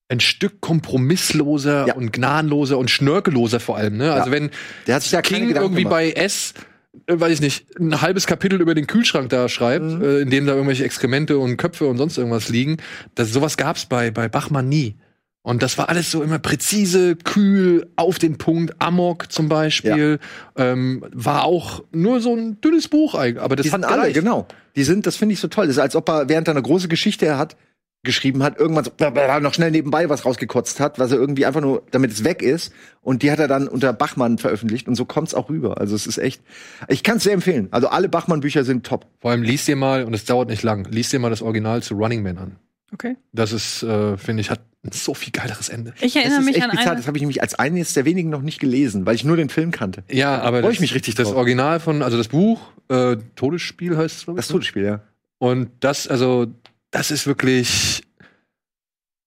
ein 0.08 0.20
Stück 0.20 0.62
kompromissloser 0.62 1.88
Ja. 1.88 1.94
und 1.96 2.12
gnadenloser 2.14 2.78
und 2.78 2.90
schnörkelloser 2.92 3.60
vor 3.60 3.78
allem. 3.78 3.98
Ne? 3.98 4.12
Also 4.14 4.28
Ja. 4.28 4.32
wenn 4.32 4.52
Der 4.88 4.96
hat 4.96 5.02
sich 5.02 5.12
da 5.12 5.22
King 5.22 5.50
irgendwie 5.56 5.84
gemacht. 5.84 5.92
bei 5.96 6.12
S, 6.12 6.54
weiß 7.08 7.34
ich 7.34 7.42
nicht, 7.42 7.66
ein 7.80 8.02
halbes 8.02 8.28
Kapitel 8.28 8.62
über 8.62 8.76
den 8.76 8.88
Kühlschrank 8.88 9.30
da 9.30 9.50
schreibt, 9.50 9.86
Mhm. 9.86 10.02
äh, 10.04 10.20
in 10.20 10.30
dem 10.30 10.46
da 10.46 10.54
irgendwelche 10.54 10.86
Exkremente 10.86 11.38
und 11.38 11.58
Köpfe 11.58 11.86
und 11.88 11.98
sonst 11.98 12.18
irgendwas 12.18 12.50
liegen, 12.50 12.78
das, 13.16 13.32
sowas 13.32 13.58
gab's 13.58 13.86
bei, 13.86 14.12
bei 14.12 14.28
Bachmann 14.28 14.70
nie. 14.70 14.96
Und 15.42 15.62
das 15.62 15.78
war 15.78 15.90
alles 15.90 16.10
so 16.10 16.24
immer 16.24 16.40
präzise, 16.40 17.16
kühl, 17.16 17.88
auf 17.98 18.18
den 18.18 18.40
Punkt. 18.40 18.74
Amok 18.80 19.32
zum 19.32 19.48
Beispiel 19.48 20.18
ähm, 20.56 21.06
war 21.14 21.44
auch 21.46 21.84
nur 21.92 22.20
so 22.20 22.36
ein 22.36 22.60
dünnes 22.62 22.88
Buch 22.88 23.14
eigentlich, 23.14 23.44
aber 23.44 23.56
das 23.56 23.66
Die 23.66 23.70
sind 23.70 23.86
alle, 23.86 24.12
genau. 24.12 24.48
Die 24.76 24.84
sind, 24.84 25.06
das 25.06 25.18
finde 25.18 25.34
ich 25.34 25.40
so 25.40 25.48
toll. 25.48 25.68
Das 25.68 25.76
ist, 25.76 25.82
als 25.82 25.96
ob 25.96 26.10
er, 26.10 26.30
während 26.30 26.48
er 26.48 26.56
eine 26.56 26.64
große 26.64 26.88
Geschichte 26.88 27.38
hat, 27.38 27.56
geschrieben 28.06 28.44
hat, 28.44 28.58
irgendwann 28.58 28.86
so, 28.86 28.92
noch 29.42 29.54
schnell 29.54 29.72
nebenbei 29.72 30.08
was 30.10 30.24
rausgekotzt 30.26 30.80
hat, 30.80 30.98
was 31.00 31.12
er 31.12 31.18
irgendwie 31.18 31.46
einfach 31.46 31.62
nur, 31.62 31.84
damit 31.92 32.12
es 32.12 32.24
weg 32.24 32.42
ist. 32.42 32.72
Und 33.02 33.22
die 33.22 33.32
hat 33.32 33.40
er 33.40 33.50
dann 33.50 33.68
unter 33.68 33.92
Bachmann 33.92 34.38
veröffentlicht 34.38 34.88
und 34.88 34.96
so 34.96 35.04
kommt's 35.04 35.34
auch 35.34 35.50
rüber. 35.50 35.80
Also 35.82 35.96
es 35.96 36.08
ist 36.08 36.18
echt, 36.18 36.42
ich 36.88 37.04
kann 37.04 37.18
es 37.18 37.24
sehr 37.24 37.34
empfehlen. 37.34 37.68
Also 37.72 37.90
alle 37.90 38.08
Bachmann-Bücher 38.08 38.64
sind 38.64 38.86
top. 38.86 39.06
Vor 39.20 39.32
allem 39.32 39.44
liest 39.44 39.68
dir 39.68 39.76
mal, 39.76 40.06
und 40.06 40.14
es 40.14 40.24
dauert 40.24 40.50
nicht 40.50 40.64
lang, 40.64 40.88
liest 40.90 41.12
dir 41.12 41.20
mal 41.20 41.30
das 41.30 41.42
Original 41.42 41.84
zu 41.84 41.96
Running 41.96 42.24
Man 42.24 42.38
an. 42.38 42.56
Okay. 42.94 43.18
Das 43.34 43.52
ist, 43.52 43.84
äh, 43.84 44.16
finde 44.18 44.42
ich, 44.42 44.50
hat 44.50 44.62
ein 44.84 44.92
so 44.92 45.14
viel 45.14 45.32
geileres 45.32 45.70
Ende. 45.70 45.94
Ich 46.00 46.14
Das 46.14 46.24
erinnere 46.24 46.40
ist 46.40 46.46
mich 46.46 46.56
echt 46.56 46.64
an 46.66 46.72
bizarr. 46.72 46.88
eine. 46.92 46.96
Das 46.98 47.08
habe 47.08 47.18
ich 47.18 47.22
nämlich 47.22 47.42
als 47.42 47.56
eines 47.56 47.94
der 47.94 48.06
wenigen 48.06 48.30
noch 48.30 48.42
nicht 48.42 48.60
gelesen, 48.60 49.06
weil 49.06 49.16
ich 49.16 49.24
nur 49.26 49.36
den 49.36 49.50
Film 49.50 49.72
kannte. 49.72 50.04
Ja, 50.10 50.40
aber 50.42 50.60
Freu 50.60 50.68
das, 50.68 50.74
ich 50.76 50.80
mich 50.80 50.96
richtig 50.96 51.16
das 51.16 51.28
drauf. 51.28 51.38
Original 51.38 51.80
von, 51.80 52.04
also 52.04 52.16
das 52.18 52.28
Buch, 52.28 52.62
äh, 52.90 53.18
Todesspiel 53.36 53.98
heißt 53.98 54.18
es, 54.18 54.24
glaube 54.26 54.40
ich. 54.40 54.46
Das 54.46 54.52
Todesspiel, 54.52 54.84
ja. 54.86 55.02
Und 55.40 55.70
das, 55.82 56.08
also, 56.08 56.48
das 56.96 57.12
ist 57.12 57.28
wirklich 57.28 58.04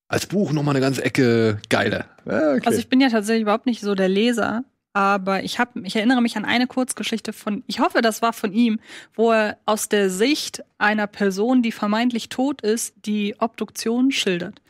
als 0.09 0.27
Buch 0.27 0.53
nochmal 0.53 0.75
eine 0.75 0.83
ganze 0.85 1.05
Ecke 1.05 1.59
geiler. 1.69 2.07
Okay. 2.25 2.63
Also 2.65 2.79
ich 2.79 2.89
bin 2.89 3.01
ja 3.01 3.11
tatsächlich 3.11 3.43
überhaupt 3.43 3.67
nicht 3.67 3.81
so 3.83 3.95
der 3.95 4.09
Leser, 4.09 4.65
aber 4.95 5.43
ich 5.43 5.59
habe, 5.59 5.81
ich 5.85 5.97
erinnere 5.97 6.23
mich 6.23 6.37
an 6.39 6.47
eine 6.47 6.67
Kurzgeschichte 6.67 7.33
von, 7.35 7.63
ich 7.67 7.81
hoffe, 7.81 8.01
das 8.01 8.23
war 8.23 8.33
von 8.33 8.53
ihm, 8.55 8.81
wo 9.15 9.33
er 9.33 9.59
aus 9.67 9.89
der 9.91 10.09
Sicht 10.09 10.63
einer 10.79 11.07
Person, 11.07 11.63
die 11.63 11.73
vermeintlich 11.73 12.31
tot 12.31 12.63
ist, 12.63 12.95
die 13.05 13.35
Obduktion 13.39 14.11
schildert. 14.11 14.63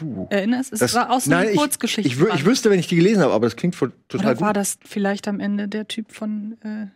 Uh. 0.00 0.28
Erinnerst? 0.30 0.72
Es 0.72 0.78
Das- 0.78 0.94
war 0.94 1.10
aus 1.10 1.26
Nein, 1.26 1.40
einer 1.40 1.50
ich- 1.50 1.56
Kurzgeschichte. 1.58 2.08
ich, 2.08 2.16
wü- 2.18 2.32
ich 2.34 2.46
wüsste, 2.46 2.70
wenn 2.70 2.78
ich 2.78 2.86
die 2.86 2.96
gelesen 2.96 3.20
habe, 3.22 3.32
aber 3.34 3.46
das 3.46 3.56
klingt 3.56 3.76
total 3.76 4.30
Oder 4.32 4.40
war 4.40 4.48
gut. 4.50 4.56
das 4.56 4.78
vielleicht 4.84 5.26
am 5.28 5.40
Ende 5.40 5.66
der 5.68 5.88
Typ 5.88 6.12
von 6.12 6.56
äh, 6.62 6.86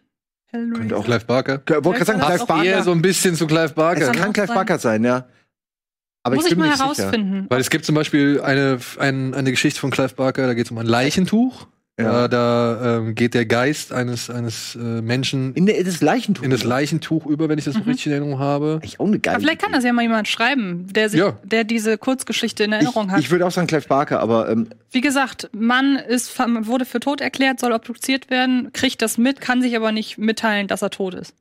Hellraiser? 0.46 0.72
Könnte 0.78 0.96
auch 0.96 1.04
Clive 1.04 1.24
Barker. 1.26 1.62
Ich 1.68 1.74
wollte 1.84 2.04
gerade 2.04 2.04
sagen, 2.04 2.20
Clive 2.20 2.48
war 2.48 2.56
auch 2.60 2.62
Eher 2.64 2.72
Barker. 2.74 2.84
so 2.84 2.92
ein 2.92 3.02
bisschen 3.02 3.34
zu 3.34 3.46
Clive 3.48 3.64
es 3.64 3.72
Barker. 3.74 4.06
kann 4.06 4.14
kann 4.16 4.28
auch 4.30 4.32
Clive 4.32 4.46
sein. 4.46 4.54
Barker 4.56 4.78
sein, 4.78 5.04
ja. 5.04 5.26
Aber 6.22 6.34
Muss 6.36 6.46
ich 6.46 6.52
ich 6.52 6.58
mal 6.58 6.64
nicht 6.66 6.74
sicher. 6.76 6.84
herausfinden. 6.84 7.46
Weil 7.48 7.60
es 7.60 7.70
gibt 7.70 7.84
zum 7.84 7.94
Beispiel 7.94 8.40
eine, 8.40 8.78
ein, 8.98 9.34
eine 9.34 9.50
Geschichte 9.50 9.80
von 9.80 9.90
Clive 9.90 10.14
Barker, 10.14 10.46
da 10.46 10.54
geht 10.54 10.66
es 10.66 10.70
um 10.70 10.78
ein 10.78 10.86
Leichentuch. 10.86 11.66
Ja. 12.00 12.28
Da 12.28 12.98
ähm, 12.98 13.16
geht 13.16 13.34
der 13.34 13.44
Geist 13.44 13.92
eines, 13.92 14.30
eines 14.30 14.76
äh, 14.76 14.78
Menschen 15.02 15.52
In, 15.54 15.66
der, 15.66 15.82
das 15.82 16.00
Leichentuch. 16.00 16.44
in 16.44 16.50
das 16.52 16.62
Leichentuch 16.62 17.26
über, 17.26 17.48
wenn 17.48 17.58
ich 17.58 17.64
das 17.64 17.74
Mhm. 17.74 17.82
richtig 17.82 18.06
in 18.06 18.12
Erinnerung 18.12 18.38
habe. 18.38 18.74
Eigentlich 18.80 19.00
auch 19.00 19.06
eine 19.08 19.18
geile 19.18 19.34
Aber 19.34 19.42
vielleicht 19.42 19.60
kann 19.60 19.70
Idee. 19.70 19.78
das 19.78 19.84
ja 19.84 19.92
mal 19.92 20.02
jemand 20.02 20.28
schreiben, 20.28 20.86
der, 20.92 21.08
sich, 21.08 21.18
Ja. 21.18 21.36
der 21.42 21.64
diese 21.64 21.98
Kurzgeschichte 21.98 22.62
in 22.62 22.70
Erinnerung 22.70 23.06
ich, 23.06 23.12
hat. 23.12 23.18
Ich 23.20 23.30
würde 23.32 23.44
auch 23.44 23.50
sagen 23.50 23.66
Clive 23.66 23.88
Barker, 23.88 24.20
aber 24.20 24.48
ähm, 24.48 24.68
Wie 24.92 25.00
gesagt, 25.00 25.50
Mann 25.52 25.96
ist, 25.96 26.38
wurde 26.38 26.84
für 26.84 27.00
tot 27.00 27.20
erklärt, 27.20 27.58
soll 27.58 27.72
obduziert 27.72 28.30
werden, 28.30 28.70
kriegt 28.72 29.02
das 29.02 29.18
mit, 29.18 29.40
kann 29.40 29.60
sich 29.60 29.74
aber 29.74 29.90
nicht 29.90 30.18
mitteilen, 30.18 30.68
dass 30.68 30.82
er 30.82 30.90
tot 30.90 31.14
ist. 31.14 31.34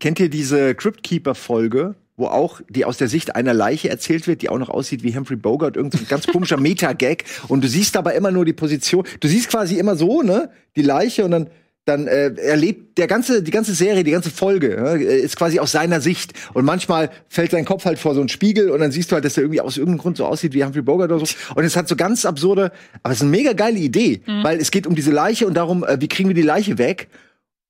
kennt 0.00 0.18
ihr 0.18 0.28
diese 0.28 0.74
Crypt 0.74 1.04
Keeper 1.04 1.36
Folge, 1.36 1.94
wo 2.22 2.26
auch 2.28 2.60
die 2.68 2.84
aus 2.84 2.98
der 2.98 3.08
Sicht 3.08 3.34
einer 3.34 3.52
Leiche 3.52 3.90
erzählt 3.90 4.28
wird, 4.28 4.42
die 4.42 4.48
auch 4.48 4.58
noch 4.58 4.70
aussieht 4.70 5.02
wie 5.02 5.14
Humphrey 5.14 5.36
Bogart, 5.36 5.76
irgendein 5.76 6.02
so 6.02 6.06
ganz 6.08 6.28
komischer 6.28 6.56
Meta-Gag. 6.60 7.24
Und 7.48 7.64
du 7.64 7.68
siehst 7.68 7.96
dabei 7.96 8.14
immer 8.14 8.30
nur 8.30 8.44
die 8.44 8.52
Position, 8.52 9.04
du 9.18 9.26
siehst 9.26 9.50
quasi 9.50 9.76
immer 9.76 9.96
so, 9.96 10.22
ne, 10.22 10.50
die 10.76 10.82
Leiche 10.82 11.24
und 11.24 11.32
dann 11.32 11.50
dann 11.84 12.06
äh, 12.06 12.28
erlebt 12.34 12.96
der 12.96 13.08
ganze 13.08 13.42
die 13.42 13.50
ganze 13.50 13.74
Serie, 13.74 14.04
die 14.04 14.12
ganze 14.12 14.30
Folge 14.30 14.76
äh, 14.76 15.18
ist 15.18 15.34
quasi 15.34 15.58
aus 15.58 15.72
seiner 15.72 16.00
Sicht. 16.00 16.32
Und 16.54 16.64
manchmal 16.64 17.10
fällt 17.28 17.50
sein 17.50 17.64
Kopf 17.64 17.84
halt 17.86 17.98
vor 17.98 18.14
so 18.14 18.20
einen 18.20 18.28
Spiegel 18.28 18.70
und 18.70 18.78
dann 18.78 18.92
siehst 18.92 19.10
du 19.10 19.16
halt, 19.16 19.24
dass 19.24 19.36
er 19.36 19.42
irgendwie 19.42 19.60
aus 19.60 19.78
irgendeinem 19.78 19.98
Grund 19.98 20.16
so 20.16 20.24
aussieht 20.24 20.54
wie 20.54 20.62
Humphrey 20.62 20.82
Bogart 20.82 21.10
oder 21.10 21.26
so. 21.26 21.34
Und 21.56 21.64
es 21.64 21.74
hat 21.74 21.88
so 21.88 21.96
ganz 21.96 22.24
absurde, 22.24 22.70
aber 23.02 23.12
es 23.12 23.18
ist 23.18 23.22
eine 23.22 23.32
mega 23.32 23.52
geile 23.52 23.80
Idee, 23.80 24.20
weil 24.44 24.60
es 24.60 24.70
geht 24.70 24.86
um 24.86 24.94
diese 24.94 25.10
Leiche 25.10 25.44
und 25.44 25.54
darum, 25.54 25.82
äh, 25.82 26.00
wie 26.00 26.06
kriegen 26.06 26.28
wir 26.28 26.36
die 26.36 26.42
Leiche 26.42 26.78
weg? 26.78 27.08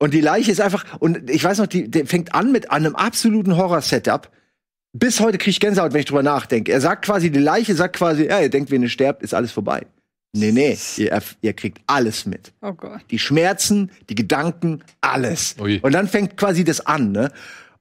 Und 0.02 0.12
die 0.12 0.20
Leiche 0.20 0.50
ist 0.50 0.60
einfach, 0.60 0.84
und 0.98 1.30
ich 1.30 1.44
weiß 1.44 1.58
noch, 1.58 1.68
die, 1.68 1.88
die 1.88 2.04
fängt 2.06 2.34
an 2.34 2.50
mit 2.50 2.72
einem 2.72 2.96
absoluten 2.96 3.56
Horror-Setup. 3.56 4.28
Bis 4.92 5.20
heute 5.20 5.38
kriege 5.38 5.50
ich 5.50 5.60
Gänsehaut, 5.60 5.92
wenn 5.92 6.00
ich 6.00 6.06
drüber 6.06 6.22
nachdenke. 6.22 6.70
Er 6.72 6.80
sagt 6.80 7.04
quasi, 7.04 7.30
die 7.30 7.38
Leiche 7.38 7.74
sagt 7.74 7.96
quasi, 7.96 8.26
ja, 8.26 8.40
ihr 8.40 8.50
denkt, 8.50 8.70
wenn 8.70 8.82
ihr 8.82 8.88
sterbt, 8.90 9.22
ist 9.22 9.32
alles 9.34 9.50
vorbei. 9.52 9.86
Nee, 10.34 10.52
nee, 10.52 10.76
ihr, 10.96 11.22
ihr 11.42 11.52
kriegt 11.52 11.80
alles 11.86 12.24
mit. 12.26 12.52
Oh 12.62 12.72
Gott. 12.72 13.00
Die 13.10 13.18
Schmerzen, 13.18 13.90
die 14.08 14.14
Gedanken, 14.14 14.82
alles. 15.00 15.56
Ui. 15.60 15.78
Und 15.82 15.92
dann 15.92 16.08
fängt 16.08 16.36
quasi 16.36 16.64
das 16.64 16.84
an, 16.86 17.12
ne? 17.12 17.30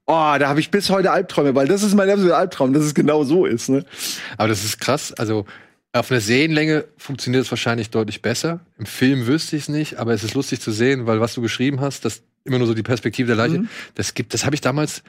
Oh, 0.05 0.35
da 0.37 0.47
habe 0.49 0.59
ich 0.59 0.71
bis 0.71 0.89
heute 0.89 1.11
Albträume, 1.11 1.55
weil 1.55 1.67
das 1.67 1.83
ist 1.83 1.93
mein 1.95 2.09
absoluter 2.09 2.37
Albtraum, 2.37 2.73
dass 2.73 2.83
es 2.83 2.93
genau 2.93 3.23
so 3.23 3.45
ist, 3.45 3.69
ne? 3.69 3.85
Aber 4.37 4.49
das 4.49 4.65
ist 4.65 4.79
krass. 4.81 5.13
Also 5.13 5.45
auf 5.93 6.11
einer 6.11 6.19
Serienlänge 6.19 6.85
funktioniert 6.97 7.45
es 7.45 7.51
wahrscheinlich 7.51 7.89
deutlich 7.89 8.21
besser. 8.21 8.59
Im 8.77 8.85
Film 8.85 9.27
wüsste 9.27 9.55
ich 9.55 9.63
es 9.63 9.69
nicht, 9.69 9.97
aber 9.99 10.13
es 10.13 10.23
ist 10.23 10.33
lustig 10.33 10.59
zu 10.59 10.71
sehen, 10.71 11.05
weil 11.07 11.21
was 11.21 11.33
du 11.33 11.41
geschrieben 11.41 11.79
hast, 11.79 12.03
das 12.03 12.21
immer 12.43 12.57
nur 12.57 12.67
so 12.67 12.73
die 12.73 12.83
Perspektive 12.83 13.27
der 13.27 13.35
Leiche, 13.37 13.59
Mhm. 13.59 13.69
das 13.95 14.13
gibt, 14.13 14.33
das 14.33 14.45
habe 14.45 14.55
ich 14.55 14.61
damals. 14.61 15.03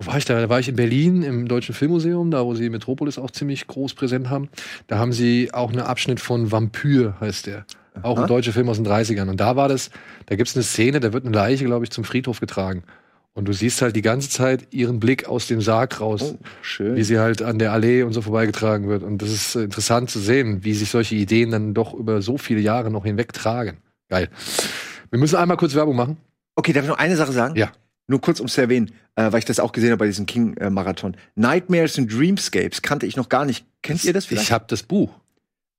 Wo 0.00 0.06
war 0.10 0.16
ich 0.18 0.24
da? 0.24 0.40
Da 0.40 0.48
war 0.48 0.60
ich 0.60 0.68
in 0.68 0.76
Berlin 0.76 1.22
im 1.22 1.48
Deutschen 1.48 1.74
Filmmuseum, 1.74 2.30
da 2.30 2.44
wo 2.44 2.54
sie 2.54 2.70
Metropolis 2.70 3.18
auch 3.18 3.32
ziemlich 3.32 3.66
groß 3.66 3.94
präsent 3.94 4.30
haben. 4.30 4.48
Da 4.86 4.98
haben 4.98 5.12
sie 5.12 5.50
auch 5.52 5.70
einen 5.70 5.80
Abschnitt 5.80 6.20
von 6.20 6.52
Vampyr, 6.52 7.16
heißt 7.20 7.46
der. 7.46 7.66
Auch 8.02 8.16
Aha. 8.16 8.22
ein 8.22 8.28
deutscher 8.28 8.52
Film 8.52 8.68
aus 8.68 8.76
den 8.76 8.86
30ern. 8.86 9.28
Und 9.28 9.40
da 9.40 9.56
war 9.56 9.68
das, 9.68 9.90
da 10.26 10.36
gibt 10.36 10.48
es 10.48 10.54
eine 10.54 10.62
Szene, 10.62 11.00
da 11.00 11.12
wird 11.12 11.26
eine 11.26 11.34
Leiche, 11.34 11.64
glaube 11.64 11.84
ich, 11.84 11.90
zum 11.90 12.04
Friedhof 12.04 12.38
getragen. 12.38 12.84
Und 13.34 13.46
du 13.46 13.52
siehst 13.52 13.82
halt 13.82 13.96
die 13.96 14.02
ganze 14.02 14.30
Zeit 14.30 14.68
ihren 14.72 15.00
Blick 15.00 15.28
aus 15.28 15.48
dem 15.48 15.60
Sarg 15.60 16.00
raus 16.00 16.34
Oh, 16.34 16.38
schön. 16.62 16.94
wie 16.96 17.02
sie 17.02 17.18
halt 17.18 17.42
an 17.42 17.58
der 17.58 17.72
Allee 17.72 18.02
und 18.04 18.12
so 18.12 18.22
vorbeigetragen 18.22 18.88
wird. 18.88 19.02
Und 19.02 19.20
das 19.20 19.30
ist 19.30 19.56
äh, 19.56 19.64
interessant 19.64 20.10
zu 20.10 20.20
sehen, 20.20 20.64
wie 20.64 20.74
sich 20.74 20.90
solche 20.90 21.16
Ideen 21.16 21.50
dann 21.50 21.74
doch 21.74 21.92
über 21.94 22.22
so 22.22 22.38
viele 22.38 22.60
Jahre 22.60 22.90
noch 22.90 23.04
hinweg 23.04 23.32
tragen. 23.32 23.78
Geil. 24.08 24.28
Wir 25.10 25.18
müssen 25.18 25.36
einmal 25.36 25.56
kurz 25.56 25.74
Werbung 25.74 25.96
machen. 25.96 26.16
Okay, 26.54 26.72
darf 26.72 26.84
ich 26.84 26.88
noch 26.88 26.98
eine 26.98 27.16
Sache 27.16 27.32
sagen? 27.32 27.56
Ja. 27.56 27.70
Nur 28.08 28.20
kurz, 28.20 28.40
um 28.40 28.46
es 28.46 28.54
zu 28.54 28.62
erwähnen, 28.62 28.90
äh, 29.16 29.30
weil 29.30 29.38
ich 29.38 29.44
das 29.44 29.60
auch 29.60 29.72
gesehen 29.72 29.90
habe 29.90 29.98
bei 29.98 30.06
diesem 30.06 30.26
King-Marathon. 30.26 31.16
Nightmares 31.34 31.98
and 31.98 32.12
Dreamscapes 32.12 32.82
kannte 32.82 33.06
ich 33.06 33.16
noch 33.16 33.28
gar 33.28 33.44
nicht. 33.44 33.66
Kennt 33.82 34.02
ihr 34.04 34.14
das 34.14 34.24
vielleicht? 34.24 34.46
Ich 34.46 34.52
habe 34.52 34.64
das 34.66 34.82
Buch. 34.82 35.10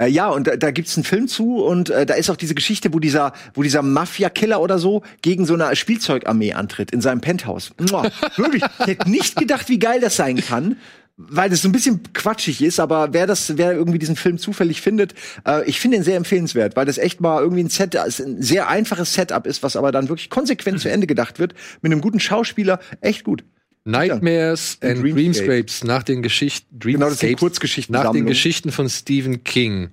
Äh, 0.02 0.08
ja, 0.08 0.30
und 0.30 0.48
da, 0.48 0.56
da 0.56 0.72
gibt's 0.72 0.96
einen 0.96 1.04
Film 1.04 1.28
zu 1.28 1.58
und 1.58 1.90
äh, 1.90 2.06
da 2.06 2.14
ist 2.14 2.30
auch 2.30 2.38
diese 2.38 2.56
Geschichte, 2.56 2.94
wo 2.94 3.00
dieser, 3.00 3.34
wo 3.54 3.64
dieser 3.64 3.82
Mafia-Killer 3.82 4.62
oder 4.62 4.80
so 4.80 5.04
gegen 5.22 5.46
so 5.46 5.56
eine 5.56 5.76
Spielzeugarmee 5.76 6.54
antritt 6.54 6.92
in 6.92 7.02
seinem 7.02 7.20
Penthouse. 7.20 7.74
Mua. 7.90 8.10
Wirklich, 8.38 8.64
ich 8.80 8.88
hätte 8.88 9.10
nicht 9.10 9.36
gedacht, 9.36 9.68
wie 9.68 9.80
geil 9.80 10.00
das 10.00 10.16
sein 10.16 10.38
kann. 10.38 10.78
Weil 11.22 11.50
das 11.50 11.62
so 11.64 11.68
ein 11.68 11.74
bisschen 11.74 12.02
quatschig 12.14 12.62
ist, 12.62 12.80
aber 12.80 13.12
wer 13.12 13.28
das, 13.28 13.58
wer 13.58 13.74
irgendwie 13.74 14.00
diesen 14.00 14.16
Film 14.16 14.38
zufällig 14.38 14.80
findet, 14.80 15.14
äh, 15.46 15.68
ich 15.70 15.78
finde 15.82 15.98
ihn 15.98 16.04
sehr 16.04 16.16
empfehlenswert, 16.16 16.78
weil 16.78 16.86
das 16.86 16.98
echt 16.98 17.20
mal 17.20 17.42
irgendwie 17.42 17.62
ein 17.64 17.70
Set, 17.70 17.94
ist 17.94 18.22
ein 18.22 18.42
sehr 18.42 18.70
einfaches 18.70 19.14
Setup 19.14 19.46
ist, 19.46 19.62
was 19.62 19.76
aber 19.76 19.92
dann 19.92 20.08
wirklich 20.08 20.30
konsequent 20.30 20.80
zu 20.80 20.90
Ende 20.90 21.08
gedacht 21.08 21.38
wird, 21.38 21.56
mit 21.82 21.92
einem 21.92 22.00
guten 22.00 22.22
Schauspieler, 22.22 22.80
echt 23.02 23.26
gut. 23.26 23.44
Nightmares 23.84 24.78
Ja. 24.82 24.90
and 24.92 25.02
Dreamscape. 25.04 25.46
Dreamscapes 25.48 25.84
nach 25.84 26.04
den 26.04 26.22
Geschichten 26.22 26.80
Genau, 26.80 27.06
das 27.08 27.16
ist 27.16 27.22
eine 27.24 27.32
Dreamscapes 27.32 27.40
Kurzgeschichtensammlung. 27.40 28.14
nach 28.14 28.18
den 28.18 28.26
Geschichten 28.26 28.72
von 28.72 28.88
Stephen 28.88 29.44
King. 29.44 29.90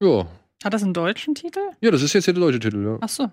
Ja, 0.00 0.26
Hat 0.62 0.74
das 0.74 0.82
einen 0.84 0.94
deutschen 0.94 1.34
Titel? 1.34 1.58
ja, 1.80 1.90
das 1.90 2.02
ist 2.02 2.12
jetzt 2.12 2.26
hier 2.26 2.34
der 2.34 2.42
deutsche 2.42 2.60
Titel. 2.60 2.84
Ja. 2.84 2.98
Ach 3.00 3.08
so. 3.08 3.28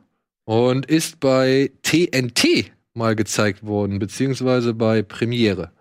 Und 0.45 0.85
ist 0.87 1.19
bei 1.19 1.71
TNT 1.83 2.71
mal 2.93 3.15
gezeigt 3.15 3.63
worden, 3.65 3.99
beziehungsweise 3.99 4.73
bei 4.73 5.03
Premiere. 5.03 5.71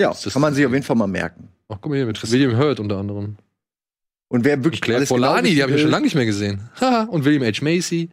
Ja, 0.00 0.08
Das 0.10 0.32
kann 0.32 0.42
man 0.42 0.54
sich 0.54 0.64
auf 0.66 0.72
jeden 0.72 0.84
Fall 0.84 0.96
mal 0.96 1.06
merken. 1.06 1.48
Ach, 1.68 1.76
guck 1.80 1.90
mal 1.90 1.96
hier, 1.96 2.06
mit 2.06 2.30
William 2.32 2.56
Hurt 2.56 2.80
unter 2.80 2.96
anderem. 2.98 3.36
Und 4.28 4.44
wer 4.44 4.62
wirklich 4.64 4.80
Und 4.80 4.84
Claire 4.84 4.98
alles 4.98 5.08
genau 5.08 5.26
Forlani, 5.26 5.54
die 5.54 5.62
habe 5.62 5.72
ich 5.72 5.76
will- 5.76 5.82
schon 5.82 5.90
lange 5.90 6.04
nicht 6.04 6.14
mehr 6.14 6.26
gesehen. 6.26 6.68
Haha, 6.80 7.02
und 7.04 7.24
William 7.24 7.42
H. 7.42 7.62
Macy. 7.62 8.08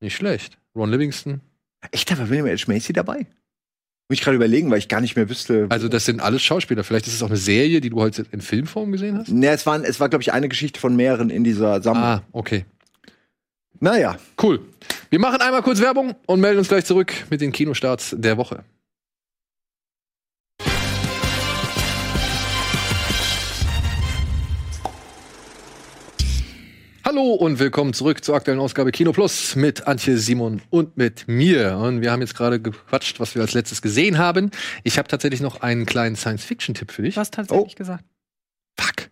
Nicht 0.00 0.16
schlecht. 0.16 0.56
Ron 0.74 0.90
Livingston. 0.90 1.40
Echt, 1.90 2.10
da 2.10 2.18
war 2.18 2.28
William 2.30 2.46
H. 2.46 2.64
Macy 2.66 2.92
dabei? 2.92 3.18
Muss 4.08 4.18
ich 4.18 4.20
gerade 4.22 4.36
überlegen, 4.36 4.70
weil 4.70 4.78
ich 4.78 4.88
gar 4.88 5.00
nicht 5.00 5.16
mehr 5.16 5.28
wüsste. 5.28 5.66
Also, 5.68 5.88
das 5.88 6.04
sind 6.04 6.20
alles 6.20 6.42
Schauspieler. 6.42 6.84
Vielleicht 6.84 7.06
ist 7.06 7.14
es 7.14 7.22
auch 7.22 7.28
eine 7.28 7.36
Serie, 7.36 7.80
die 7.80 7.90
du 7.90 7.96
heute 8.00 8.24
in 8.32 8.40
Filmform 8.40 8.92
gesehen 8.92 9.16
hast? 9.18 9.28
ne, 9.28 9.48
es, 9.50 9.66
waren, 9.66 9.84
es 9.84 10.00
war, 10.00 10.08
glaube 10.08 10.22
ich, 10.22 10.32
eine 10.32 10.48
Geschichte 10.48 10.78
von 10.80 10.94
mehreren 10.96 11.30
in 11.30 11.44
dieser 11.44 11.80
Sammlung. 11.82 12.04
Ah, 12.04 12.22
okay. 12.32 12.64
Naja, 13.78 14.18
Cool. 14.40 14.60
Wir 15.10 15.18
machen 15.18 15.40
einmal 15.40 15.62
kurz 15.62 15.80
Werbung 15.80 16.14
und 16.26 16.40
melden 16.40 16.58
uns 16.58 16.68
gleich 16.68 16.84
zurück 16.84 17.12
mit 17.30 17.40
den 17.40 17.50
Kinostarts 17.50 18.14
der 18.16 18.36
Woche. 18.36 18.62
Hallo 27.12 27.32
und 27.34 27.58
willkommen 27.58 27.92
zurück 27.92 28.22
zur 28.22 28.36
aktuellen 28.36 28.60
Ausgabe 28.60 28.92
Kino 28.92 29.10
Plus 29.10 29.56
mit 29.56 29.88
Antje, 29.88 30.16
Simon 30.16 30.62
und 30.70 30.96
mit 30.96 31.26
mir. 31.26 31.76
Und 31.76 32.02
wir 32.02 32.12
haben 32.12 32.20
jetzt 32.20 32.36
gerade 32.36 32.60
gequatscht, 32.60 33.18
was 33.18 33.34
wir 33.34 33.42
als 33.42 33.52
letztes 33.52 33.82
gesehen 33.82 34.16
haben. 34.16 34.52
Ich 34.84 34.96
habe 34.96 35.08
tatsächlich 35.08 35.40
noch 35.40 35.60
einen 35.60 35.86
kleinen 35.86 36.14
Science-Fiction-Tipp 36.14 36.92
für 36.92 37.02
dich. 37.02 37.14
Du 37.16 37.20
hast 37.20 37.34
tatsächlich 37.34 37.72
Oh. 37.74 37.76
gesagt. 37.76 38.04
Fuck. 38.78 39.08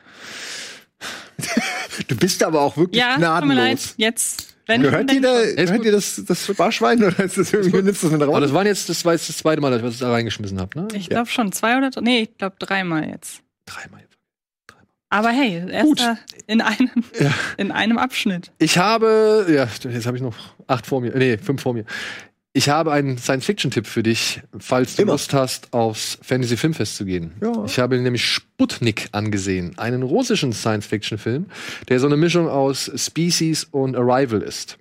du 2.07 2.17
bist 2.17 2.41
aber 2.45 2.61
auch 2.61 2.77
wirklich 2.77 3.01
Ja, 3.01 3.15
tut 3.15 3.21
mir 3.21 3.27
leid. 3.27 3.43
gnadenlos. 3.43 3.95
Jetzt. 3.97 4.55
Wenn 4.69 4.83
Gehört 4.83 5.11
dir, 5.11 5.15
wenn- 5.17 5.57
da, 5.57 5.65
gehört 5.65 5.85
dir 5.85 5.91
das, 5.93 6.23
das 6.25 6.47
Sparschwein 6.47 7.03
oder 7.03 7.19
ist 7.25 7.37
das 7.37 7.53
irgendwie, 7.53 7.79
du 7.79 7.83
das 7.83 8.01
mit 8.05 8.23
Aber 8.23 8.27
raus? 8.27 8.43
das 8.43 8.53
waren 8.53 8.67
jetzt, 8.69 8.89
das 8.89 9.05
war 9.05 9.15
jetzt 9.15 9.29
das 9.29 9.39
zweite 9.39 9.61
Mal, 9.61 9.71
dass 9.73 9.81
ich 9.81 9.85
was 9.87 9.99
da 9.99 10.13
reingeschmissen 10.13 10.61
habe, 10.61 10.79
ne? 10.83 10.87
Ich 10.95 11.09
glaube 11.09 11.29
schon 11.31 11.51
zwei 11.51 11.77
oder 11.77 11.91
drei. 11.91 12.03
Nee, 12.03 12.21
ich 12.23 12.39
glaube 12.39 12.55
dreimal 12.61 13.09
jetzt. 13.09 13.41
Dreimal 13.67 14.03
jetzt. 14.03 14.08
Aber 15.11 15.31
hey, 15.31 15.71
erster 15.71 16.19
in 16.47 16.61
einem, 16.61 16.91
Ja. 17.19 17.33
in 17.57 17.71
einem 17.73 17.99
Abschnitt. 17.99 18.53
Ich 18.59 18.77
habe, 18.79 19.47
ja, 19.49 19.67
jetzt 19.91 20.07
habe 20.07 20.17
ich 20.17 20.23
noch 20.23 20.37
acht 20.67 20.87
vor 20.87 21.01
mir, 21.01 21.17
nee, 21.17 21.39
fünf 21.39 21.63
vor 21.63 21.73
mir. 21.75 21.85
Ich 22.55 22.69
habe 22.71 22.93
einen 22.93 23.19
Science-Fiction-Tipp 23.19 23.87
für 23.87 24.03
dich, 24.03 24.41
falls 24.59 24.97
du 24.97 25.03
Immer. 25.03 25.13
Lust 25.13 25.33
hast, 25.33 25.73
aufs 25.73 26.19
Fantasy-Filmfest 26.23 26.97
zu 26.97 27.05
gehen. 27.05 27.33
Ja. 27.43 27.65
Ich 27.67 27.79
habe 27.79 27.99
nämlich 27.99 28.25
Sputnik 28.25 29.09
angesehen, 29.13 29.79
einen 29.79 30.03
russischen 30.03 30.53
Science-Fiction-Film, 30.53 31.47
der 31.89 32.01
so 32.01 32.07
eine 32.07 32.17
Mischung 32.17 32.49
aus 32.49 32.91
Species 32.97 33.65
und 33.65 33.97
Arrival 33.97 34.43
ist. 34.43 34.77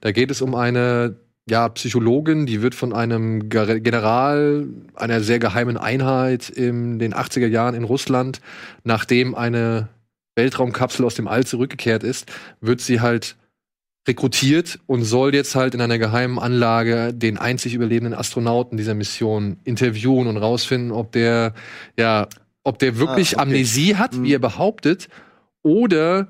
Da 0.00 0.12
geht 0.12 0.30
es 0.30 0.42
um 0.42 0.54
eine 0.54 1.16
ja, 1.48 1.68
Psychologin, 1.70 2.46
die 2.46 2.62
wird 2.62 2.74
von 2.74 2.92
einem 2.92 3.48
General 3.48 4.66
einer 4.94 5.20
sehr 5.20 5.38
geheimen 5.38 5.76
Einheit 5.76 6.48
in 6.48 6.98
den 6.98 7.14
80er 7.14 7.48
Jahren 7.48 7.74
in 7.74 7.84
Russland, 7.84 8.40
nachdem 8.84 9.34
eine 9.34 9.88
Weltraumkapsel 10.36 11.04
aus 11.04 11.14
dem 11.16 11.28
All 11.28 11.44
zurückgekehrt 11.44 12.04
ist, 12.04 12.30
wird 12.60 12.80
sie 12.80 13.00
halt 13.00 13.36
rekrutiert 14.08 14.80
und 14.86 15.04
soll 15.04 15.34
jetzt 15.34 15.54
halt 15.54 15.74
in 15.74 15.80
einer 15.80 15.98
geheimen 15.98 16.38
Anlage 16.38 17.12
den 17.14 17.38
einzig 17.38 17.74
überlebenden 17.74 18.14
Astronauten 18.18 18.76
dieser 18.76 18.94
Mission 18.94 19.58
interviewen 19.64 20.26
und 20.26 20.36
rausfinden, 20.38 20.90
ob 20.90 21.12
der 21.12 21.54
ja, 21.98 22.26
ob 22.64 22.78
der 22.78 22.98
wirklich 22.98 23.36
Ah, 23.38 23.42
okay. 23.42 23.50
Amnesie 23.50 23.96
hat, 23.96 24.14
Mhm. 24.16 24.24
wie 24.24 24.34
er 24.34 24.38
behauptet, 24.38 25.08
oder 25.62 26.28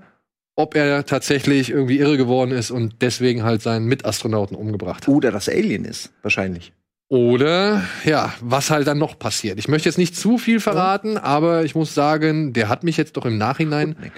ob 0.54 0.74
er 0.74 1.06
tatsächlich 1.06 1.70
irgendwie 1.70 1.98
irre 1.98 2.16
geworden 2.16 2.50
ist 2.50 2.70
und 2.70 2.96
deswegen 3.00 3.42
halt 3.42 3.62
seinen 3.62 3.86
Mitastronauten 3.86 4.56
umgebracht 4.56 5.06
hat. 5.06 5.08
Oder 5.08 5.30
das 5.30 5.48
Alien 5.48 5.84
ist, 5.84 6.12
wahrscheinlich. 6.22 6.72
Oder 7.08 7.82
ja, 8.04 8.32
was 8.40 8.70
halt 8.70 8.86
dann 8.86 8.98
noch 8.98 9.18
passiert. 9.18 9.58
Ich 9.58 9.68
möchte 9.68 9.88
jetzt 9.88 9.98
nicht 9.98 10.16
zu 10.16 10.38
viel 10.38 10.60
verraten, 10.60 11.18
aber 11.18 11.62
ich 11.62 11.74
muss 11.74 11.94
sagen, 11.94 12.54
der 12.54 12.70
hat 12.70 12.84
mich 12.84 12.96
jetzt 12.96 13.18
doch 13.18 13.26
im 13.26 13.36
Nachhinein 13.36 13.90
Sputnik. 13.90 14.12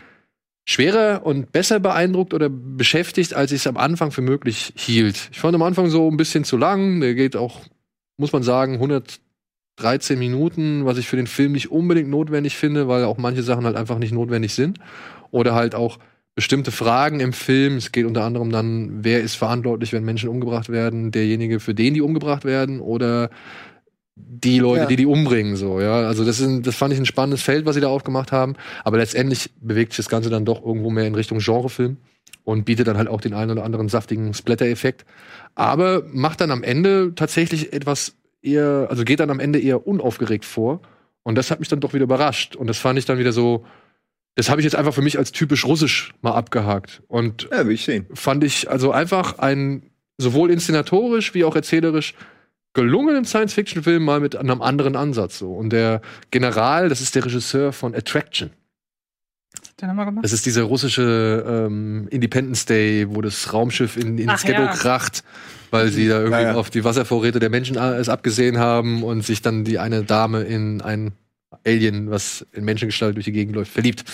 schwerer 0.64 1.26
und 1.26 1.50
besser 1.50 1.80
beeindruckt 1.80 2.34
oder 2.34 2.48
beschäftigt, 2.48 3.34
als 3.34 3.50
ich 3.50 3.62
es 3.62 3.66
am 3.66 3.76
Anfang 3.76 4.12
für 4.12 4.22
möglich 4.22 4.72
hielt. 4.76 5.28
Ich 5.32 5.40
fand 5.40 5.56
am 5.56 5.62
Anfang 5.62 5.88
so 5.90 6.08
ein 6.08 6.16
bisschen 6.16 6.44
zu 6.44 6.56
lang. 6.56 7.00
Der 7.00 7.14
geht 7.14 7.34
auch, 7.34 7.62
muss 8.16 8.32
man 8.32 8.44
sagen, 8.44 8.74
113 8.74 10.16
Minuten, 10.16 10.84
was 10.84 10.96
ich 10.96 11.08
für 11.08 11.16
den 11.16 11.26
Film 11.26 11.50
nicht 11.50 11.72
unbedingt 11.72 12.10
notwendig 12.10 12.56
finde, 12.56 12.86
weil 12.86 13.04
auch 13.04 13.18
manche 13.18 13.42
Sachen 13.42 13.64
halt 13.64 13.74
einfach 13.74 13.98
nicht 13.98 14.12
notwendig 14.12 14.54
sind. 14.54 14.78
Oder 15.32 15.56
halt 15.56 15.74
auch 15.74 15.98
bestimmte 16.34 16.72
Fragen 16.72 17.20
im 17.20 17.32
Film. 17.32 17.76
Es 17.76 17.92
geht 17.92 18.06
unter 18.06 18.24
anderem 18.24 18.50
dann, 18.50 19.04
wer 19.04 19.20
ist 19.20 19.36
verantwortlich, 19.36 19.92
wenn 19.92 20.04
Menschen 20.04 20.28
umgebracht 20.28 20.68
werden? 20.68 21.12
Derjenige, 21.12 21.60
für 21.60 21.74
den 21.74 21.94
die 21.94 22.00
umgebracht 22.00 22.44
werden? 22.44 22.80
Oder 22.80 23.30
die 24.16 24.58
Leute, 24.58 24.82
Ja. 24.82 24.86
die 24.86 24.96
die 24.96 25.06
umbringen, 25.06 25.56
so, 25.56 25.80
ja. 25.80 26.06
Also 26.06 26.24
das, 26.24 26.40
ist, 26.40 26.66
das 26.66 26.76
fand 26.76 26.92
ich 26.92 26.98
ein 27.00 27.06
spannendes 27.06 27.42
Feld, 27.42 27.66
was 27.66 27.74
sie 27.74 27.80
da 27.80 27.88
aufgemacht 27.88 28.32
haben. 28.32 28.54
Aber 28.84 28.98
letztendlich 28.98 29.50
bewegt 29.60 29.92
sich 29.92 30.04
das 30.04 30.08
Ganze 30.08 30.30
dann 30.30 30.44
doch 30.44 30.64
irgendwo 30.64 30.90
mehr 30.90 31.06
in 31.06 31.14
Richtung 31.14 31.38
Genrefilm 31.38 31.96
und 32.44 32.64
bietet 32.64 32.86
dann 32.86 32.96
halt 32.96 33.08
auch 33.08 33.20
den 33.20 33.34
einen 33.34 33.52
oder 33.52 33.64
anderen 33.64 33.88
saftigen 33.88 34.34
Splatter-Effekt. 34.34 35.04
Aber 35.54 36.02
macht 36.12 36.40
dann 36.40 36.50
am 36.50 36.62
Ende 36.62 37.12
tatsächlich 37.14 37.72
etwas 37.72 38.14
eher, 38.42 38.86
also 38.90 39.04
geht 39.04 39.20
dann 39.20 39.30
am 39.30 39.40
Ende 39.40 39.58
eher 39.58 39.86
unaufgeregt 39.86 40.44
vor. 40.44 40.80
Und 41.22 41.36
das 41.36 41.50
hat 41.50 41.58
mich 41.58 41.68
dann 41.68 41.80
doch 41.80 41.94
wieder 41.94 42.04
überrascht. 42.04 42.54
Und 42.54 42.68
das 42.68 42.78
fand 42.78 42.98
ich 42.98 43.06
dann 43.06 43.18
wieder 43.18 43.32
so, 43.32 43.64
das 44.36 44.50
habe 44.50 44.60
ich 44.60 44.64
jetzt 44.64 44.76
einfach 44.76 44.94
für 44.94 45.02
mich 45.02 45.18
als 45.18 45.32
typisch 45.32 45.64
russisch 45.64 46.12
mal 46.22 46.32
abgehakt. 46.32 47.02
Und 47.08 47.48
Ja, 47.52 47.66
will 47.66 47.74
ich 47.74 47.84
sehen. 47.84 48.06
fand 48.14 48.42
ich 48.44 48.68
also 48.70 48.90
einfach 48.92 49.38
einen 49.38 49.90
sowohl 50.18 50.50
inszenatorisch 50.50 51.34
wie 51.34 51.44
auch 51.44 51.56
erzählerisch 51.56 52.14
gelungenen 52.72 53.24
Science-Fiction-Film 53.24 54.04
mal 54.04 54.18
mit 54.20 54.34
einem 54.34 54.60
anderen 54.60 54.96
Ansatz. 54.96 55.38
So. 55.38 55.52
Und 55.54 55.70
der 55.70 56.00
General, 56.32 56.88
das 56.88 57.00
ist 57.00 57.14
der 57.14 57.24
Regisseur 57.24 57.72
von 57.72 57.94
Attraction. 57.94 58.50
Den 59.80 59.88
haben 59.88 59.96
wir 59.96 60.04
gemacht. 60.04 60.24
Das 60.24 60.32
ist 60.32 60.46
dieser 60.46 60.62
russische 60.64 61.44
ähm, 61.46 62.08
Independence 62.10 62.66
Day, 62.66 63.06
wo 63.08 63.20
das 63.20 63.52
Raumschiff 63.52 63.96
in, 63.96 64.18
ins 64.18 64.32
Ach 64.32 64.42
Ghetto 64.44 64.62
ja. 64.62 64.72
kracht, 64.72 65.22
weil 65.70 65.88
sie 65.90 66.08
da 66.08 66.18
irgendwie 66.18 66.42
Ja, 66.42 66.48
ja. 66.50 66.54
auf 66.54 66.70
die 66.70 66.82
Wasservorräte 66.84 67.38
der 67.38 67.50
Menschen 67.50 67.76
es 67.76 68.08
abgesehen 68.08 68.58
haben 68.58 69.04
und 69.04 69.24
sich 69.24 69.42
dann 69.42 69.64
die 69.64 69.78
eine 69.78 70.02
Dame 70.02 70.42
in 70.42 70.80
ein 70.80 71.12
Alien, 71.66 72.10
was 72.10 72.46
in 72.52 72.64
Menschengestalt 72.64 73.14
durch 73.16 73.24
die 73.24 73.32
Gegend 73.32 73.54
läuft, 73.56 73.72
verliebt. 73.72 74.04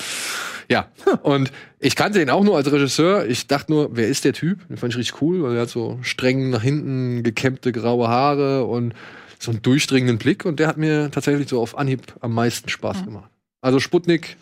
Ja, 0.68 0.88
und 1.24 1.50
ich 1.80 1.96
kannte 1.96 2.22
ihn 2.22 2.30
auch 2.30 2.44
nur 2.44 2.56
als 2.56 2.70
Regisseur. 2.70 3.26
Ich 3.26 3.48
dachte 3.48 3.72
nur, 3.72 3.96
wer 3.96 4.06
ist 4.08 4.24
der 4.24 4.32
Typ? 4.32 4.66
Den 4.68 4.76
fand 4.76 4.92
ich 4.92 4.98
richtig 4.98 5.20
cool, 5.20 5.42
weil 5.42 5.56
er 5.56 5.62
hat 5.62 5.68
so 5.70 5.98
streng 6.02 6.50
nach 6.50 6.62
hinten 6.62 7.22
gekämmte 7.24 7.72
graue 7.72 8.06
Haare 8.08 8.64
und 8.64 8.94
so 9.40 9.50
einen 9.50 9.62
durchdringenden 9.62 10.18
Blick. 10.18 10.44
Und 10.44 10.60
der 10.60 10.68
hat 10.68 10.76
mir 10.76 11.10
tatsächlich 11.10 11.48
so 11.48 11.60
auf 11.60 11.76
Anhieb 11.76 12.02
am 12.20 12.34
meisten 12.34 12.68
Spaß 12.68 13.00
Mhm. 13.00 13.04
gemacht. 13.06 13.30
Also 13.60 13.80
Sputnik, 13.80 14.36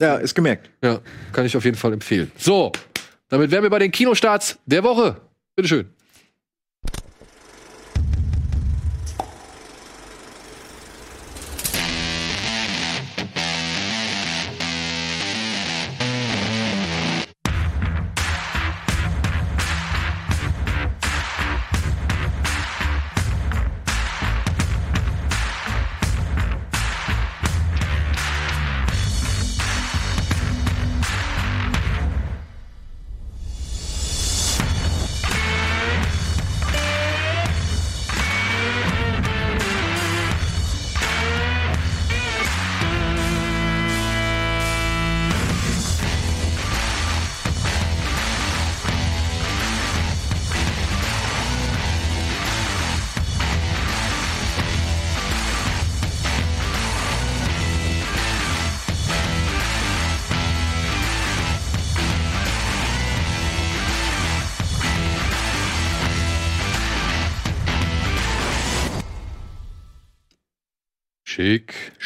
Ja, 0.00 0.16
ist 0.16 0.34
gemerkt. 0.34 0.68
ja, 0.82 1.00
kann 1.32 1.46
ich 1.46 1.56
auf 1.56 1.64
jeden 1.64 1.76
Fall 1.78 1.92
empfehlen. 1.94 2.30
So, 2.36 2.72
damit 3.28 3.50
wären 3.50 3.62
wir 3.62 3.70
bei 3.70 3.78
den 3.78 3.90
Kinostarts 3.90 4.58
der 4.66 4.82
Woche. 4.84 5.16
Bitteschön. 5.56 5.86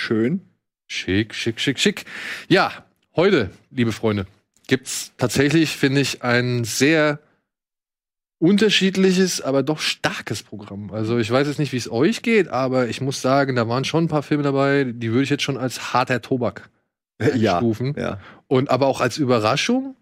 Schön. 0.09 0.40
schick, 0.87 1.35
schick, 1.35 1.61
schick, 1.61 1.79
schick. 1.79 2.07
Ja, 2.49 2.73
heute, 3.14 3.51
liebe 3.71 3.92
Freunde, 3.92 4.25
gibt's 4.66 5.12
tatsächlich, 5.18 5.77
finde 5.77 6.01
ich, 6.01 6.23
ein 6.23 6.64
sehr 6.64 7.18
unterschiedliches, 8.38 9.42
aber 9.42 9.62
doch 9.62 9.81
starkes 9.81 10.42
Programm. 10.42 10.90
Also 10.92 11.18
ich 11.18 11.31
weiß 11.31 11.47
jetzt 11.47 11.59
nicht, 11.59 11.73
wie 11.75 11.77
es 11.77 11.90
euch 11.92 12.23
geht, 12.23 12.49
aber 12.49 12.88
ich 12.88 13.03
muss 13.03 13.21
sagen, 13.21 13.55
da 13.55 13.68
waren 13.68 13.85
schon 13.85 14.05
ein 14.05 14.09
paar 14.09 14.23
Filme 14.23 14.44
dabei, 14.44 14.85
die 14.85 15.11
würde 15.11 15.25
ich 15.25 15.31
jetzt 15.31 15.42
schon 15.42 15.59
als 15.59 15.92
harter 15.92 16.23
Tobak 16.23 16.71
Ja. 17.21 17.57
einstufen. 17.57 17.94
Ja. 17.99 18.18
Und 18.47 18.71
aber 18.71 18.87
auch 18.87 19.03
als 19.03 19.18
Überraschung 19.18 19.94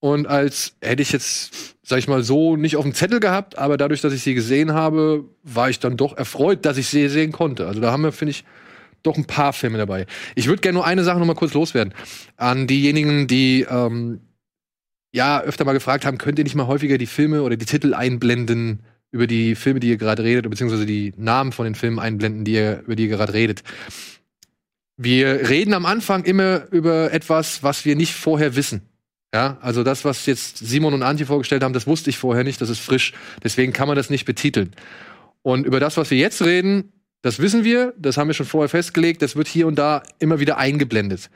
und 0.00 0.26
als 0.26 0.74
hätte 0.80 1.02
ich 1.02 1.12
jetzt, 1.12 1.76
sag 1.84 2.00
ich 2.00 2.08
mal 2.08 2.24
so, 2.24 2.56
nicht 2.56 2.74
auf 2.74 2.82
dem 2.82 2.94
Zettel 2.94 3.20
gehabt, 3.20 3.58
aber 3.58 3.76
dadurch, 3.76 4.00
dass 4.00 4.12
ich 4.12 4.24
sie 4.24 4.34
gesehen 4.34 4.72
habe, 4.72 5.24
war 5.44 5.70
ich 5.70 5.78
dann 5.78 5.96
doch 5.96 6.16
erfreut, 6.16 6.66
dass 6.66 6.78
ich 6.78 6.88
sie 6.88 7.06
sehen 7.08 7.30
konnte. 7.30 7.68
Also 7.68 7.80
da 7.80 7.92
haben 7.92 8.02
wir, 8.02 8.10
finde 8.10 8.32
ich, 8.32 8.44
doch 9.02 9.16
ein 9.16 9.24
paar 9.24 9.52
Filme 9.52 9.78
dabei. 9.78 10.06
Ich 10.34 10.46
würde 10.46 10.60
gerne 10.60 10.74
nur 10.74 10.86
eine 10.86 11.04
Sache 11.04 11.18
noch 11.18 11.26
mal 11.26 11.34
kurz 11.34 11.54
loswerden. 11.54 11.94
An 12.36 12.66
diejenigen, 12.66 13.26
die 13.26 13.66
ähm, 13.68 14.20
ja 15.12 15.40
öfter 15.40 15.64
mal 15.64 15.72
gefragt 15.72 16.04
haben, 16.04 16.18
könnt 16.18 16.38
ihr 16.38 16.44
nicht 16.44 16.54
mal 16.54 16.66
häufiger 16.66 16.98
die 16.98 17.06
Filme 17.06 17.42
oder 17.42 17.56
die 17.56 17.66
Titel 17.66 17.94
einblenden 17.94 18.80
über 19.10 19.26
die 19.26 19.54
Filme, 19.54 19.80
die 19.80 19.88
ihr 19.88 19.98
gerade 19.98 20.24
redet, 20.24 20.48
beziehungsweise 20.48 20.86
die 20.86 21.12
Namen 21.16 21.52
von 21.52 21.64
den 21.64 21.74
Filmen 21.74 21.98
einblenden, 21.98 22.44
die 22.44 22.52
ihr, 22.52 22.80
über 22.80 22.96
die 22.96 23.04
ihr 23.04 23.10
gerade 23.10 23.34
redet. 23.34 23.62
Wir 24.96 25.48
reden 25.48 25.74
am 25.74 25.86
Anfang 25.86 26.24
immer 26.24 26.66
über 26.70 27.12
etwas, 27.12 27.62
was 27.62 27.84
wir 27.84 27.94
nicht 27.96 28.14
vorher 28.14 28.56
wissen. 28.56 28.82
Ja, 29.34 29.56
also 29.62 29.82
das, 29.82 30.04
was 30.04 30.26
jetzt 30.26 30.58
Simon 30.58 30.92
und 30.92 31.02
Antje 31.02 31.24
vorgestellt 31.24 31.62
haben, 31.62 31.72
das 31.72 31.86
wusste 31.86 32.10
ich 32.10 32.18
vorher 32.18 32.44
nicht, 32.44 32.60
das 32.60 32.68
ist 32.68 32.80
frisch. 32.80 33.14
Deswegen 33.42 33.72
kann 33.72 33.88
man 33.88 33.96
das 33.96 34.10
nicht 34.10 34.26
betiteln. 34.26 34.74
Und 35.40 35.66
über 35.66 35.80
das, 35.80 35.96
was 35.96 36.10
wir 36.10 36.18
jetzt 36.18 36.42
reden, 36.42 36.92
das 37.22 37.38
wissen 37.38 37.64
wir, 37.64 37.94
das 37.98 38.16
haben 38.16 38.28
wir 38.28 38.34
schon 38.34 38.46
vorher 38.46 38.68
festgelegt, 38.68 39.22
das 39.22 39.36
wird 39.36 39.48
hier 39.48 39.66
und 39.66 39.76
da 39.76 40.02
immer 40.18 40.40
wieder 40.40 40.58
eingeblendet. 40.58 41.30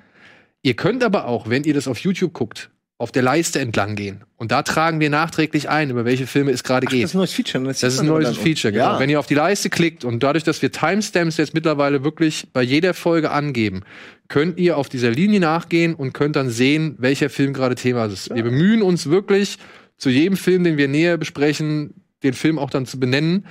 Ihr 0.62 0.74
könnt 0.74 1.02
aber 1.04 1.26
auch, 1.26 1.48
wenn 1.48 1.64
ihr 1.64 1.74
das 1.74 1.86
auf 1.88 1.98
YouTube 1.98 2.32
guckt, 2.32 2.70
auf 2.98 3.12
der 3.12 3.22
Leiste 3.22 3.60
entlang 3.60 3.94
gehen. 3.94 4.24
Und 4.36 4.52
da 4.52 4.62
tragen 4.62 5.00
wir 5.00 5.10
nachträglich 5.10 5.68
ein, 5.68 5.90
über 5.90 6.06
welche 6.06 6.26
Filme 6.26 6.50
es 6.50 6.64
gerade 6.64 6.86
geht. 6.86 7.04
das 7.04 7.10
ist 7.10 7.14
ein 7.14 7.18
neues 7.18 7.32
Feature. 7.32 7.62
ne? 7.62 7.68
Das 7.68 7.82
ist 7.82 8.00
ein 8.00 8.06
neues 8.06 8.36
Feature, 8.38 8.72
genau. 8.72 8.92
Ja. 8.94 9.00
Wenn 9.00 9.10
ihr 9.10 9.20
auf 9.20 9.26
die 9.26 9.34
Leiste 9.34 9.68
klickt 9.68 10.04
und 10.04 10.22
dadurch, 10.22 10.44
dass 10.44 10.62
wir 10.62 10.72
Timestamps 10.72 11.36
jetzt 11.36 11.52
mittlerweile 11.52 12.04
wirklich 12.04 12.48
bei 12.54 12.62
jeder 12.62 12.94
Folge 12.94 13.30
angeben, 13.30 13.82
könnt 14.28 14.58
ihr 14.58 14.78
auf 14.78 14.88
dieser 14.88 15.10
Linie 15.10 15.40
nachgehen 15.40 15.94
und 15.94 16.14
könnt 16.14 16.36
dann 16.36 16.48
sehen, 16.48 16.94
welcher 16.98 17.28
Film 17.28 17.52
gerade 17.52 17.74
Thema 17.74 18.06
ist. 18.06 18.34
Wir 18.34 18.42
bemühen 18.42 18.80
uns 18.80 19.10
wirklich, 19.10 19.58
zu 19.98 20.08
jedem 20.08 20.36
Film, 20.36 20.64
den 20.64 20.78
wir 20.78 20.88
näher 20.88 21.18
besprechen, 21.18 21.94
den 22.22 22.32
Film 22.32 22.58
auch 22.58 22.70
dann 22.70 22.86
zu 22.86 22.98
benennen. 22.98 23.46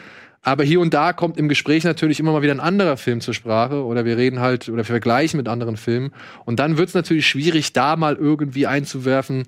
Aber 0.45 0.63
hier 0.63 0.79
und 0.79 0.93
da 0.93 1.11
kommt 1.11 1.37
im 1.37 1.49
Gespräch 1.49 1.83
natürlich 1.83 2.19
immer 2.19 2.31
mal 2.31 2.43
wieder 2.43 2.53
ein 2.53 2.59
anderer 2.59 2.97
Film 2.97 3.19
zur 3.19 3.33
Sprache 3.33 3.83
oder 3.83 4.05
wir 4.05 4.15
reden 4.15 4.39
halt 4.39 4.69
oder 4.69 4.77
wir 4.77 4.85
vergleichen 4.85 5.37
mit 5.37 5.47
anderen 5.47 5.75
Filmen. 5.75 6.11
Und 6.45 6.59
dann 6.59 6.77
wird 6.77 6.89
es 6.89 6.93
natürlich 6.93 7.27
schwierig, 7.27 7.73
da 7.73 7.95
mal 7.95 8.15
irgendwie 8.15 8.67
einzuwerfen 8.67 9.43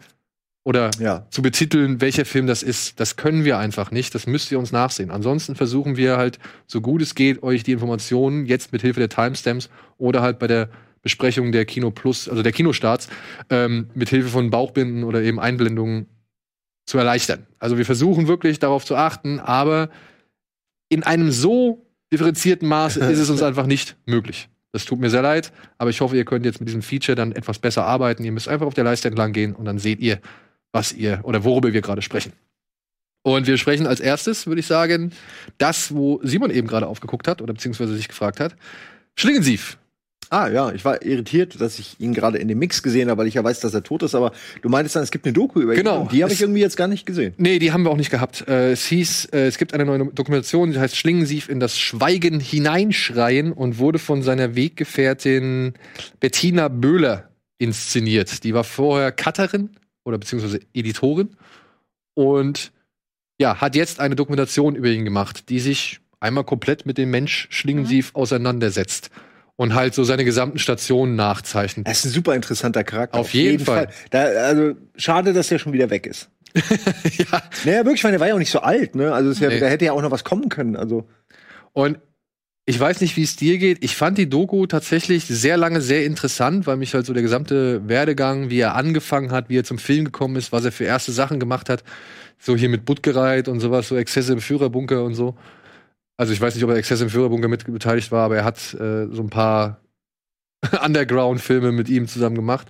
oder 0.64 0.90
Ja. 1.00 1.28
zu 1.30 1.44
betiteln, 1.44 2.02
welcher 2.02 2.26
Film 2.26 2.48
das 2.48 2.64
ist. 2.64 3.00
Das 3.00 3.16
können 3.16 3.46
wir 3.46 3.60
einfach 3.60 3.92
nicht. 3.92 4.16
Das 4.16 4.26
müsst 4.26 4.52
ihr 4.52 4.58
uns 4.58 4.72
nachsehen. 4.72 5.12
Ansonsten 5.12 5.54
versuchen 5.56 5.98
wir 5.98 6.18
halt, 6.18 6.40
so 6.66 6.82
gut 6.82 7.04
es 7.04 7.14
geht, 7.14 7.44
euch 7.44 7.62
die 7.62 7.74
Informationen 7.74 8.48
jetzt 8.48 8.74
mit 8.74 8.82
Hilfe 8.82 9.00
der 9.00 9.10
Timestamps 9.10 9.70
oder 10.00 10.24
halt 10.24 10.40
bei 10.40 10.48
der 10.48 10.70
Besprechung 11.04 11.52
der 11.52 11.66
Kino 11.66 11.92
Plus, 11.92 12.28
also 12.28 12.42
der 12.42 12.52
Kinostarts, 12.52 13.08
ähm, 13.52 13.92
mit 13.94 14.10
Hilfe 14.10 14.30
von 14.30 14.50
Bauchbinden 14.50 15.04
oder 15.04 15.22
eben 15.22 15.40
Einblendungen 15.40 16.08
zu 16.88 16.98
erleichtern. 16.98 17.46
Also 17.60 17.78
wir 17.78 17.86
versuchen 17.86 18.28
wirklich 18.28 18.58
darauf 18.58 18.84
zu 18.84 18.96
achten, 18.96 19.40
aber 19.40 19.90
in 20.90 21.04
einem 21.04 21.32
so 21.32 21.86
differenzierten 22.12 22.68
Maße 22.68 23.00
ist 23.00 23.20
es 23.20 23.30
uns 23.30 23.42
einfach 23.44 23.66
nicht 23.66 23.96
möglich. 24.06 24.50
Das 24.72 24.86
tut 24.86 25.00
mir 25.00 25.10
sehr 25.10 25.22
leid, 25.22 25.52
aber 25.78 25.90
ich 25.90 26.02
hoffe, 26.02 26.16
ihr 26.16 26.26
könnt 26.26 26.46
jetzt 26.46 26.60
mit 26.60 26.68
diesem 26.68 26.82
Feature 26.82 27.16
dann 27.16 27.32
etwas 27.32 27.60
besser 27.60 27.86
arbeiten. 27.86 28.24
Ihr 28.24 28.32
müsst 28.32 28.48
einfach 28.48 28.68
auf 28.68 28.74
der 28.74 28.84
Leiste 28.84 29.08
entlang 29.08 29.34
gehen 29.34 29.56
und 29.56 29.66
dann 29.66 29.80
seht 29.80 30.00
ihr, 30.00 30.20
was 30.72 30.94
ihr 30.94 31.22
oder 31.24 31.44
worüber 31.44 31.74
wir 31.74 31.82
gerade 31.82 32.02
sprechen. 32.02 32.34
Und 33.24 33.48
wir 33.48 33.58
sprechen 33.58 33.88
als 33.88 34.00
erstes, 34.00 34.48
würde 34.48 34.60
ich 34.60 34.68
sagen, 34.68 35.12
das, 35.58 35.94
wo 35.94 36.20
Simon 36.24 36.52
eben 36.52 36.68
gerade 36.68 36.88
aufgeguckt 36.88 37.28
hat 37.28 37.42
oder 37.42 37.54
beziehungsweise 37.54 37.96
sich 37.96 38.08
gefragt 38.08 38.40
hat. 38.40 38.56
Schlingensief. 39.16 39.78
Ah, 40.30 40.50
ja, 40.50 40.72
ich 40.74 40.84
war 40.84 41.04
irritiert, 41.06 41.62
dass 41.62 41.80
ich 41.80 41.96
ihn 42.00 42.14
gerade 42.14 42.38
in 42.38 42.48
dem 42.50 42.60
Mix 42.60 42.84
gesehen 42.84 43.10
habe, 43.10 43.20
weil 43.22 43.28
ich 43.28 43.36
ja 43.36 43.44
weiß, 43.44 43.62
dass 43.62 43.74
er 43.74 43.84
tot 43.84 44.04
ist, 44.04 44.14
aber 44.14 44.34
du 44.62 44.68
meintest 44.68 44.96
dann, 44.98 45.04
es 45.04 45.12
gibt 45.12 45.26
eine 45.26 45.32
Doku 45.34 45.62
über 45.62 45.74
Genau. 45.74 45.96
ihn. 45.96 46.02
Und 46.02 46.12
die 46.12 46.24
habe 46.24 46.34
ich 46.34 46.42
irgendwie 46.42 46.60
jetzt 46.60 46.76
gar 46.76 46.88
nicht 46.90 47.06
gesehen. 47.06 47.34
Nee, 47.38 47.60
die 47.60 47.72
haben 47.72 47.84
wir 47.84 47.92
auch 47.92 47.98
nicht 47.98 48.10
gehabt. 48.10 48.46
Äh, 48.48 48.72
es 48.72 48.86
hieß, 48.88 49.26
äh, 49.32 49.48
es 49.48 49.58
gibt 49.58 49.74
eine 49.74 49.86
neue 49.86 50.08
Dokumentation, 50.08 50.72
die 50.74 50.80
heißt 50.80 50.98
Schlingensief 50.98 51.48
in 51.48 51.60
das 51.62 51.80
Schweigen 51.80 52.40
hineinschreien 52.42 53.54
und 53.54 53.78
wurde 53.78 54.00
von 54.00 54.22
seiner 54.22 54.56
Weggefährtin 54.56 55.74
Bettina 56.20 56.68
Böhler 56.68 57.30
inszeniert. 57.58 58.44
Die 58.44 58.54
war 58.54 58.66
vorher 58.66 59.12
Cutterin 59.14 59.70
oder 60.04 60.18
beziehungsweise 60.18 60.60
Editorin 60.74 61.30
und 62.16 62.72
ja, 63.40 63.62
hat 63.62 63.76
jetzt 63.76 64.00
eine 64.00 64.16
Dokumentation 64.16 64.76
über 64.76 64.90
ihn 64.90 65.06
gemacht, 65.06 65.50
die 65.50 65.60
sich 65.60 66.00
einmal 66.20 66.44
komplett 66.44 66.86
mit 66.86 66.98
dem 66.98 67.12
Mensch 67.12 67.48
Schlingensief 67.52 68.12
auseinandersetzt 68.16 69.10
und 69.58 69.76
halt 69.76 69.94
so 69.94 70.04
seine 70.04 70.24
gesamten 70.24 70.60
Stationen 70.60 71.16
nachzeichnet. 71.16 71.88
Er 71.88 71.92
ist 71.92 72.06
ein 72.06 72.12
super 72.12 72.36
interessanter 72.36 72.84
Charakter. 72.84 73.20
Auf 73.20 73.34
jeden 73.34 73.64
Fall. 73.64 73.90
Da, 74.12 74.24
also, 74.24 74.76
schade, 74.96 75.34
dass 75.34 75.52
er 75.52 75.60
schon 75.60 75.74
wieder 75.74 75.90
weg 75.90 76.06
ist. 76.08 76.30
ja, 76.56 77.42
Naja, 77.66 77.80
wirklich, 77.80 77.96
ich 77.96 78.04
meine, 78.04 78.14
der 78.14 78.20
war 78.22 78.28
ja 78.28 78.36
auch 78.36 78.40
nicht 78.40 78.52
so 78.52 78.60
alt, 78.60 78.96
ne? 78.96 79.12
Also, 79.14 79.32
ja, 79.44 79.50
Nee. 79.50 79.60
da 79.60 79.68
hätte 79.68 79.86
ja 79.86 79.92
auch 79.92 80.02
noch 80.02 80.12
was 80.12 80.24
kommen 80.24 80.50
können. 80.50 80.76
Also, 80.76 81.08
Und 81.74 82.00
ich 82.66 82.80
weiß 82.80 83.02
nicht, 83.02 83.16
wie 83.16 83.24
es 83.24 83.36
dir 83.36 83.58
geht. 83.58 83.84
Ich 83.84 83.96
fand 83.96 84.18
die 84.18 84.30
Doku 84.30 84.66
tatsächlich 84.68 85.26
sehr 85.26 85.56
lange 85.58 85.80
sehr 85.82 86.06
interessant, 86.06 86.68
weil 86.68 86.76
mich 86.78 86.94
halt 86.94 87.06
so 87.06 87.14
der 87.14 87.24
gesamte 87.24 87.88
Werdegang, 87.88 88.50
wie 88.50 88.60
er 88.60 88.76
angefangen 88.76 89.32
hat, 89.32 89.50
wie 89.50 89.58
er 89.58 89.64
zum 89.64 89.78
Film 89.78 90.06
gekommen 90.06 90.36
ist, 90.36 90.52
was 90.52 90.66
er 90.66 90.72
für 90.74 90.84
erste 90.84 91.14
Sachen 91.14 91.40
gemacht 91.40 91.70
hat, 91.70 91.84
so 92.40 92.56
hier 92.58 92.70
mit 92.70 92.84
Buttgereit 92.86 93.48
und 93.48 93.62
sowas, 93.62 93.88
so 93.88 93.96
Exzesse 93.96 94.34
im 94.34 94.42
Führerbunker 94.42 95.04
und 95.04 95.14
so. 95.16 95.36
Also 96.18 96.34
ich 96.34 96.42
weiß 96.42 96.56
nicht, 96.56 96.64
ob 96.64 96.72
er 96.72 96.78
Exzesse 96.78 97.04
im 97.04 97.10
Führerbunker 97.10 97.48
mit 97.48 97.66
beteiligt 97.66 98.12
war, 98.12 98.26
aber 98.26 98.38
er 98.38 98.44
hat 98.44 98.74
äh, 98.74 99.08
so 99.12 99.22
ein 99.22 99.30
paar 99.30 99.80
Underground-Filme 100.84 101.72
mit 101.72 101.90
ihm 101.90 102.08
zusammen 102.08 102.36
gemacht. 102.36 102.68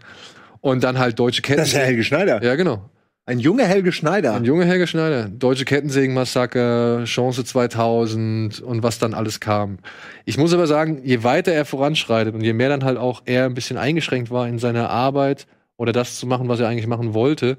Und 0.60 0.84
dann 0.84 1.00
halt 1.00 1.18
Deutsche 1.18 1.42
Ketten. 1.42 1.60
das 1.60 1.70
ist 1.70 1.74
ja 1.76 1.80
Helge 1.82 2.04
Schneider. 2.04 2.44
ja, 2.44 2.56
genau. 2.56 2.90
Ein 3.26 3.40
junger 3.40 3.66
Helge 3.66 3.92
Schneider. 3.92 4.36
Ein 4.36 4.46
junger 4.46 4.64
Helge 4.64 4.88
Schneider. 4.88 5.28
Deutsche 5.28 5.66
Kettensägen-Massaker, 5.66 7.04
Chance 7.04 7.44
2000 7.44 8.62
und 8.62 8.84
was 8.84 9.00
dann 9.00 9.14
alles 9.14 9.42
kam. 9.42 9.80
Ich 10.24 10.38
muss 10.38 10.54
aber 10.54 10.66
sagen, 10.66 11.02
je 11.04 11.24
weiter 11.24 11.52
er 11.52 11.66
voranschreitet 11.66 12.34
und 12.34 12.42
je 12.42 12.54
mehr 12.54 12.70
dann 12.70 12.86
halt 12.86 12.98
auch 12.98 13.24
er 13.26 13.44
ein 13.46 13.54
bisschen 13.54 13.78
eingeschränkt 13.78 14.32
war 14.32 14.48
in 14.48 14.60
seiner 14.60 14.90
Arbeit 14.90 15.46
oder 15.76 15.92
das 15.92 16.18
zu 16.18 16.26
machen, 16.26 16.48
was 16.48 16.62
er 16.62 16.70
eigentlich 16.70 16.88
machen 16.88 17.14
wollte, 17.14 17.58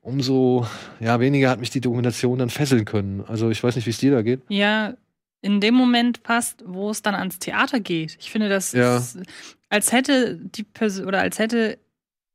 umso 0.00 0.66
ja, 0.98 1.20
weniger 1.20 1.50
hat 1.50 1.60
mich 1.60 1.70
die 1.70 1.82
Dokumentation 1.82 2.38
dann 2.38 2.48
fesseln 2.48 2.86
können. 2.86 3.22
Also 3.28 3.50
ich 3.50 3.62
weiß 3.62 3.76
nicht, 3.76 3.84
wie 3.84 3.90
es 3.90 3.98
dir 3.98 4.12
da 4.12 4.22
geht. 4.22 4.40
Ja, 4.48 4.94
in 5.46 5.60
dem 5.60 5.74
Moment 5.74 6.22
passt, 6.24 6.62
wo 6.66 6.90
es 6.90 7.00
dann 7.02 7.14
ans 7.14 7.38
Theater 7.38 7.80
geht. 7.80 8.16
Ich 8.20 8.30
finde, 8.30 8.48
das 8.48 8.72
Ja. 8.72 8.96
ist, 8.96 9.18
als 9.70 9.92
hätte 9.92 10.36
die 10.36 10.64
Person 10.64 11.06
oder 11.06 11.20
als 11.20 11.38
hätte, 11.38 11.78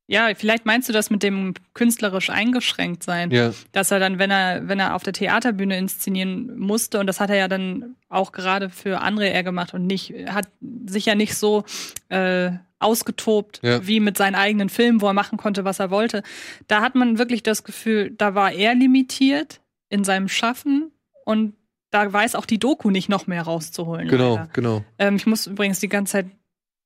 ja, 0.08 0.30
vielleicht 0.36 0.65
meinst 0.65 0.89
du 0.89 0.93
das 0.93 1.10
mit 1.10 1.24
dem 1.24 1.54
künstlerisch 1.74 2.30
eingeschränkt 2.30 3.04
sein, 3.04 3.32
Ja, 3.32 3.54
dass 3.74 3.91
er 3.91 4.00
dann, 4.00 4.17
wenn 4.19 4.32
er, 4.32 4.67
wenn 4.67 4.80
er 4.80 4.95
auf 4.95 5.04
der 5.04 5.13
Theaterbühne 5.13 5.78
inszenieren 5.78 6.58
musste, 6.58 7.00
und 7.00 7.08
das 7.08 7.19
hat 7.19 7.30
er 7.30 7.38
ja 7.38 7.47
dann 7.47 7.95
auch 8.10 8.32
gerade 8.32 8.69
für 8.69 9.02
andere 9.02 9.28
eher 9.28 9.43
gemacht 9.43 9.74
und 9.74 9.86
nicht, 9.86 10.13
hat 10.30 10.47
sich 10.86 11.06
ja 11.06 11.15
nicht 11.15 11.36
so 11.36 11.63
äh, 12.10 12.52
ausgetobt 12.80 13.60
Ja. 13.63 13.86
wie 13.88 14.00
mit 14.00 14.17
seinen 14.17 14.36
eigenen 14.36 14.69
Filmen, 14.69 15.02
wo 15.02 15.08
er 15.08 15.13
machen 15.13 15.38
konnte, 15.38 15.63
was 15.65 15.80
er 15.80 15.91
wollte. 15.91 16.24
Da 16.67 16.82
hat 16.82 16.95
man 16.95 17.17
wirklich 17.17 17.43
das 17.43 17.63
Gefühl, 17.63 18.12
da 18.17 18.36
war 18.36 18.52
er 18.52 18.74
limitiert 18.76 19.62
in 19.89 20.04
seinem 20.04 20.28
Schaffen 20.28 20.91
und 21.26 21.54
da 21.92 22.12
weiß 22.12 22.36
auch 22.36 22.46
die 22.46 22.58
Doku 22.60 22.90
nicht 22.90 23.10
noch 23.10 23.28
mehr 23.28 23.44
rauszuholen. 23.44 24.08
genau, 24.08 24.36
leider. 24.38 24.50
genau. 24.54 24.84
Ähm, 24.98 25.18
ich 25.18 25.26
muss 25.28 25.46
übrigens 25.48 25.80
die 25.80 25.90
ganze 25.90 26.14
Zeit, 26.14 26.26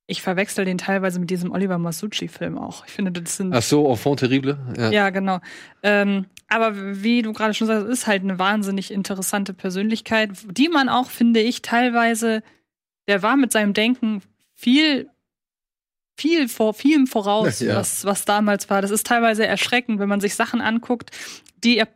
ich 0.08 0.22
verwechsel 0.22 0.66
den 0.66 0.78
teilweise 0.78 1.20
mit 1.20 1.30
diesem 1.30 1.52
Oliver 1.52 1.78
Masucci-Film 1.78 2.58
auch. 2.58 2.86
Ich 2.86 2.92
finde, 2.92 3.12
das 3.12 3.38
sind 3.38 3.54
Ach 3.56 3.62
so, 3.62 3.90
Enfant 3.90 4.20
terrible. 4.20 4.58
Ja. 4.78 4.92
ja, 4.92 5.10
genau. 5.10 5.40
Ähm, 5.82 6.26
aber 6.48 6.74
wie 7.04 7.22
du 7.24 7.34
gerade 7.34 7.54
schon 7.56 7.66
sagst, 7.68 7.88
ist 7.88 8.06
halt 8.06 8.22
eine 8.24 8.38
wahnsinnig 8.38 8.92
interessante 8.92 9.54
Persönlichkeit, 9.54 10.32
die 10.52 10.70
man 10.70 10.90
auch, 10.90 11.10
finde 11.10 11.40
ich, 11.40 11.62
teilweise, 11.64 12.44
der 13.08 13.24
war 13.24 13.36
mit 13.36 13.52
seinem 13.52 13.74
Denken 13.74 14.22
viel, 14.54 15.10
viel 16.18 16.48
vor, 16.50 16.74
vielem 16.76 17.08
voraus, 17.08 17.60
Ja. 17.62 17.76
was, 17.78 18.06
was 18.06 18.26
damals 18.26 18.70
war. 18.70 18.82
Das 18.84 18.92
ist 18.92 19.08
teilweise 19.08 19.46
erschreckend, 19.48 20.00
wenn 20.00 20.10
man 20.10 20.22
sich 20.22 20.36
Sachen 20.36 20.62
anguckt, 20.62 21.12
die 21.64 21.78
er 21.78 21.88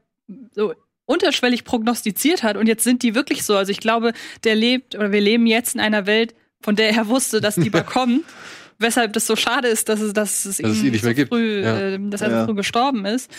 so 0.52 0.74
unterschwellig 1.10 1.63
prognostiziert 1.63 2.43
hat 2.43 2.56
und 2.56 2.67
jetzt 2.67 2.84
sind 2.84 3.02
die 3.02 3.15
wirklich 3.15 3.43
so. 3.43 3.58
Also 3.58 3.72
ich 3.72 3.80
glaube, 3.80 4.13
der 4.43 4.54
lebt 4.56 4.93
oder 4.95 5.12
wir 5.12 5.22
leben 5.22 5.48
jetzt 5.48 5.74
in 5.74 5.82
einer 5.82 6.06
Welt, 6.06 6.36
von 6.62 6.76
der 6.76 6.91
er 6.91 7.08
wusste, 7.08 7.41
dass 7.41 7.56
die 7.56 7.69
bekommen. 7.72 8.24
Weshalb 8.82 9.12
das 9.13 9.26
so 9.28 9.36
schade 9.36 9.67
ist, 9.67 9.89
dass 9.89 10.00
es, 10.00 10.13
dass 10.13 10.45
es 10.45 10.58
Dass 10.58 10.69
es 10.72 10.80
ihm 10.80 10.86
ihn 10.86 10.91
nicht 10.93 11.04
mehr 11.04 11.12
so 11.12 11.15
gibt. 11.15 11.30
früh, 11.30 11.62
Ja. 11.63 11.78
äh, 11.80 12.00
dass 12.10 12.22
er 12.22 12.30
Ja. 12.32 12.39
so 12.41 12.45
früh 12.48 12.56
gestorben 12.56 13.06
ist. 13.06 13.30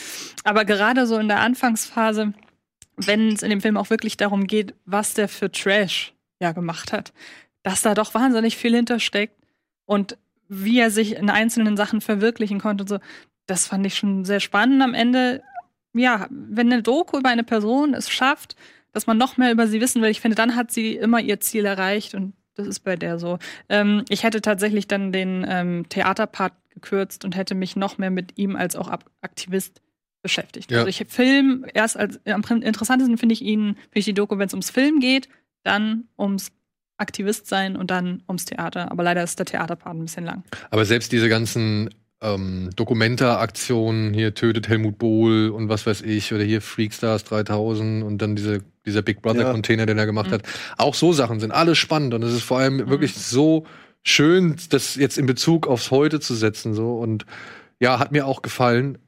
Aber 0.45 0.65
gerade 0.65 1.07
so 1.07 1.17
in 1.17 1.29
der 1.29 1.41
Anfangsphase, 1.41 2.35
wenn 2.97 3.29
es 3.33 3.43
in 3.43 3.51
dem 3.51 3.61
Film 3.61 3.77
auch 3.77 3.89
wirklich 3.89 4.17
darum 4.17 4.47
geht, 4.47 4.75
was 4.85 5.15
der 5.15 5.29
für 5.29 5.51
Trash 5.51 6.13
ja 6.41 6.53
gemacht 6.53 6.93
hat, 6.93 7.13
dass 7.63 7.83
da 7.83 7.95
doch 7.95 8.13
wahnsinnig 8.15 8.57
viel 8.57 8.75
hintersteckt 8.75 9.35
und 9.87 10.19
wie 10.49 10.79
er 10.81 10.91
sich 10.91 11.15
in 11.17 11.31
einzelnen 11.31 11.77
Sachen 11.77 12.01
verwirklichen 12.01 12.61
konnte 12.61 12.83
und 12.83 12.89
so, 12.89 12.99
das 13.47 13.67
fand 13.67 13.87
ich 13.87 13.97
schon 13.97 14.25
sehr 14.25 14.41
spannend. 14.41 14.83
Am 14.83 14.93
Ende, 14.95 15.43
ja, 15.95 16.27
wenn 16.31 16.73
eine 16.73 16.83
Doku 16.83 17.19
über 17.19 17.31
eine 17.31 17.45
Person 17.45 17.95
es 17.95 18.11
schafft, 18.11 18.57
dass 18.93 19.07
man 19.07 19.19
noch 19.19 19.37
mehr 19.37 19.53
über 19.53 19.67
sie 19.67 19.81
wissen 19.81 20.03
will, 20.03 20.11
ich 20.11 20.21
finde, 20.21 20.35
dann 20.35 20.57
hat 20.57 20.71
sie 20.71 20.97
immer 20.97 21.21
ihr 21.21 21.41
Ziel 21.41 21.65
erreicht 21.65 22.15
und 22.15 22.35
das 22.55 22.67
ist 22.67 22.81
bei 22.81 22.97
der 22.97 23.19
so. 23.19 23.39
Ähm, 23.69 24.05
ich 24.09 24.23
hätte 24.23 24.41
tatsächlich 24.41 24.89
dann 24.89 25.13
den 25.13 25.47
ähm, 25.49 25.89
Theaterpart 25.89 26.53
gekürzt 26.71 27.25
und 27.25 27.37
hätte 27.37 27.55
mich 27.55 27.77
noch 27.77 27.99
mehr 27.99 28.11
mit 28.11 28.39
ihm 28.39 28.57
als 28.57 28.77
auch 28.77 28.91
Aktivist 29.21 29.81
beschäftigt. 30.23 30.71
Ja. 30.71 30.79
Also 30.79 30.89
ich 30.89 31.05
Film 31.09 31.65
erst 31.73 31.97
als 31.97 32.21
am 32.27 32.43
interessantesten 32.63 33.19
finde 33.19 33.33
ich 33.33 33.43
ihn, 33.43 33.75
finde 33.75 33.99
ich 33.99 34.05
die 34.05 34.15
Doku, 34.15 34.39
wenn 34.39 34.47
es 34.47 34.53
ums 34.53 34.71
Film 34.71 35.01
geht, 35.01 35.29
dann 35.63 36.05
ums 36.19 36.53
Aktivist 36.99 37.47
sein 37.47 37.77
und 37.77 37.91
dann 37.91 38.23
ums 38.29 38.45
Theater. 38.45 38.91
Aber 38.91 39.03
leider 39.03 39.23
ist 39.23 39.39
der 39.39 39.47
Theaterpart 39.47 39.97
ein 39.97 40.03
bisschen 40.03 40.25
lang. 40.25 40.45
Aber 40.71 40.85
selbst 40.85 41.13
diese 41.13 41.29
ganzen 41.29 41.89
ähm, 42.23 42.71
Dokumenta-Aktionen, 42.77 44.13
hier 44.15 44.35
tötet 44.35 44.69
Helmut 44.69 44.99
Bohl 44.99 45.49
und 45.51 45.69
was 45.69 45.87
weiß 45.87 46.03
ich, 46.03 46.33
oder 46.33 46.43
hier 46.45 46.61
Freakstars 46.61 47.25
3000 47.25 48.03
und 48.05 48.19
dann 48.19 48.37
diese, 48.37 48.63
dieser 48.87 49.03
Big 49.03 49.23
Brother-Container, 49.23 49.87
den 49.87 49.99
er 49.99 50.07
gemacht 50.07 50.29
Mhm. 50.29 50.35
hat. 50.35 50.43
Auch 50.79 50.95
so 50.95 51.13
Sachen 51.13 51.41
sind 51.41 51.51
alle 51.53 51.75
spannend 51.75 52.15
und 52.15 52.23
es 52.23 52.33
ist 52.35 52.43
vor 52.43 52.59
allem 52.59 52.89
wirklich 52.89 53.15
so 53.15 53.67
schön, 54.03 54.57
das 54.71 54.97
jetzt 54.97 55.19
in 55.19 55.27
Bezug 55.27 55.67
aufs 55.67 55.91
Heute 55.91 56.21
zu 56.21 56.35
setzen. 56.35 56.75
So. 56.75 56.99
Und 56.99 57.27
ja, 57.81 57.99
hat 57.99 58.13
mir 58.13 58.27
auch 58.27 58.43
gefallen. 58.43 58.99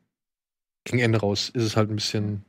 Gegen 0.85 0.99
Ende 0.99 1.21
raus 1.21 1.51
ist 1.53 1.63
es 1.63 1.77
halt 1.77 1.91
ein 1.91 1.97
bisschen. 1.97 2.45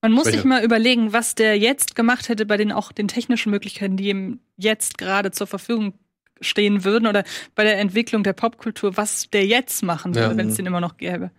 Man 0.00 0.12
muss 0.12 0.24
Welche? 0.24 0.38
sich 0.38 0.44
mal 0.46 0.64
überlegen, 0.64 1.12
was 1.12 1.36
der 1.36 1.56
jetzt 1.58 1.94
gemacht 1.94 2.28
hätte 2.28 2.44
bei 2.44 2.56
den 2.56 2.72
auch 2.72 2.90
den 2.90 3.06
technischen 3.06 3.50
Möglichkeiten, 3.50 3.96
die 3.96 4.08
ihm 4.08 4.40
jetzt 4.56 4.98
gerade 4.98 5.30
zur 5.30 5.46
Verfügung 5.46 5.94
stehen 6.42 6.84
würden 6.84 7.06
oder 7.06 7.24
bei 7.54 7.64
der 7.64 7.78
Entwicklung 7.78 8.22
der 8.22 8.32
Popkultur, 8.34 8.96
was 8.96 9.30
der 9.30 9.46
jetzt 9.46 9.82
machen 9.82 10.14
würde, 10.14 10.30
Ja. 10.32 10.36
wenn 10.36 10.48
es 10.48 10.56
den 10.56 10.66
immer 10.66 10.80
noch 10.80 10.96
gäbe. 10.96 11.30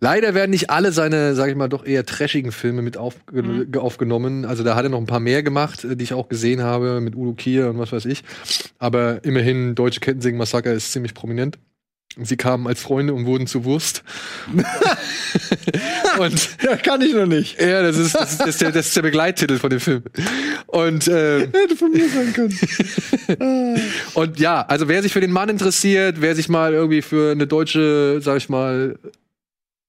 Leider 0.00 0.34
werden 0.34 0.50
nicht 0.50 0.70
alle 0.70 0.92
seine, 0.92 1.34
sag 1.34 1.48
ich 1.50 1.56
mal, 1.56 1.68
doch 1.68 1.84
eher 1.84 2.06
trashigen 2.06 2.52
Filme 2.52 2.82
mit 2.82 2.96
auf, 2.96 3.14
Mhm. 3.32 3.68
aufgenommen. 3.76 4.44
Also 4.44 4.62
da 4.62 4.74
hat 4.76 4.84
er 4.84 4.88
noch 4.90 4.98
ein 5.00 5.06
paar 5.06 5.20
mehr 5.20 5.42
gemacht, 5.42 5.84
äh, 5.84 5.96
die 5.96 6.04
ich 6.04 6.14
auch 6.14 6.28
gesehen 6.28 6.62
habe, 6.62 7.00
mit 7.00 7.14
Udo 7.16 7.32
Kier 7.34 7.70
und 7.70 7.78
was 7.78 7.92
weiß 7.92 8.04
ich. 8.06 8.22
Aber 8.78 9.24
immerhin, 9.24 9.74
Deutsche 9.74 10.00
Kettensägen 10.00 10.38
Massaker 10.38 10.72
ist 10.72 10.92
ziemlich 10.92 11.14
prominent. 11.14 11.58
Sie 12.22 12.36
kamen 12.36 12.66
als 12.66 12.80
Freunde 12.80 13.12
und 13.12 13.26
wurden 13.26 13.46
zu 13.46 13.64
Wurst. 13.64 14.02
und 16.18 16.48
Ja, 16.62 16.76
kann 16.76 17.02
ich 17.02 17.12
noch 17.12 17.26
nicht. 17.26 17.60
ja, 17.60 17.82
das 17.82 17.98
ist, 17.98 18.14
das 18.14 18.32
ist, 18.32 18.40
das 18.40 18.48
ist, 18.48 18.60
der, 18.62 18.72
das 18.72 18.86
ist 18.86 18.96
der 18.96 19.02
Begleittitel 19.02 19.58
von 19.58 19.68
dem 19.68 19.80
Film. 19.80 20.02
Und 20.66 21.06
äh, 21.08 21.40
Hätte 21.52 21.76
von 21.76 21.90
mir 21.92 22.08
sein 22.08 22.32
können. 22.32 23.80
Und 24.14 24.38
ja, 24.38 24.62
also 24.62 24.88
wer 24.88 25.02
sich 25.02 25.12
für 25.12 25.20
den 25.20 25.32
Mann 25.32 25.48
interessiert, 25.50 26.20
wer 26.20 26.34
sich 26.34 26.48
mal 26.48 26.72
irgendwie 26.72 27.02
für 27.02 27.32
eine 27.32 27.46
deutsche, 27.46 28.20
sag 28.22 28.38
ich 28.38 28.48
mal, 28.48 28.98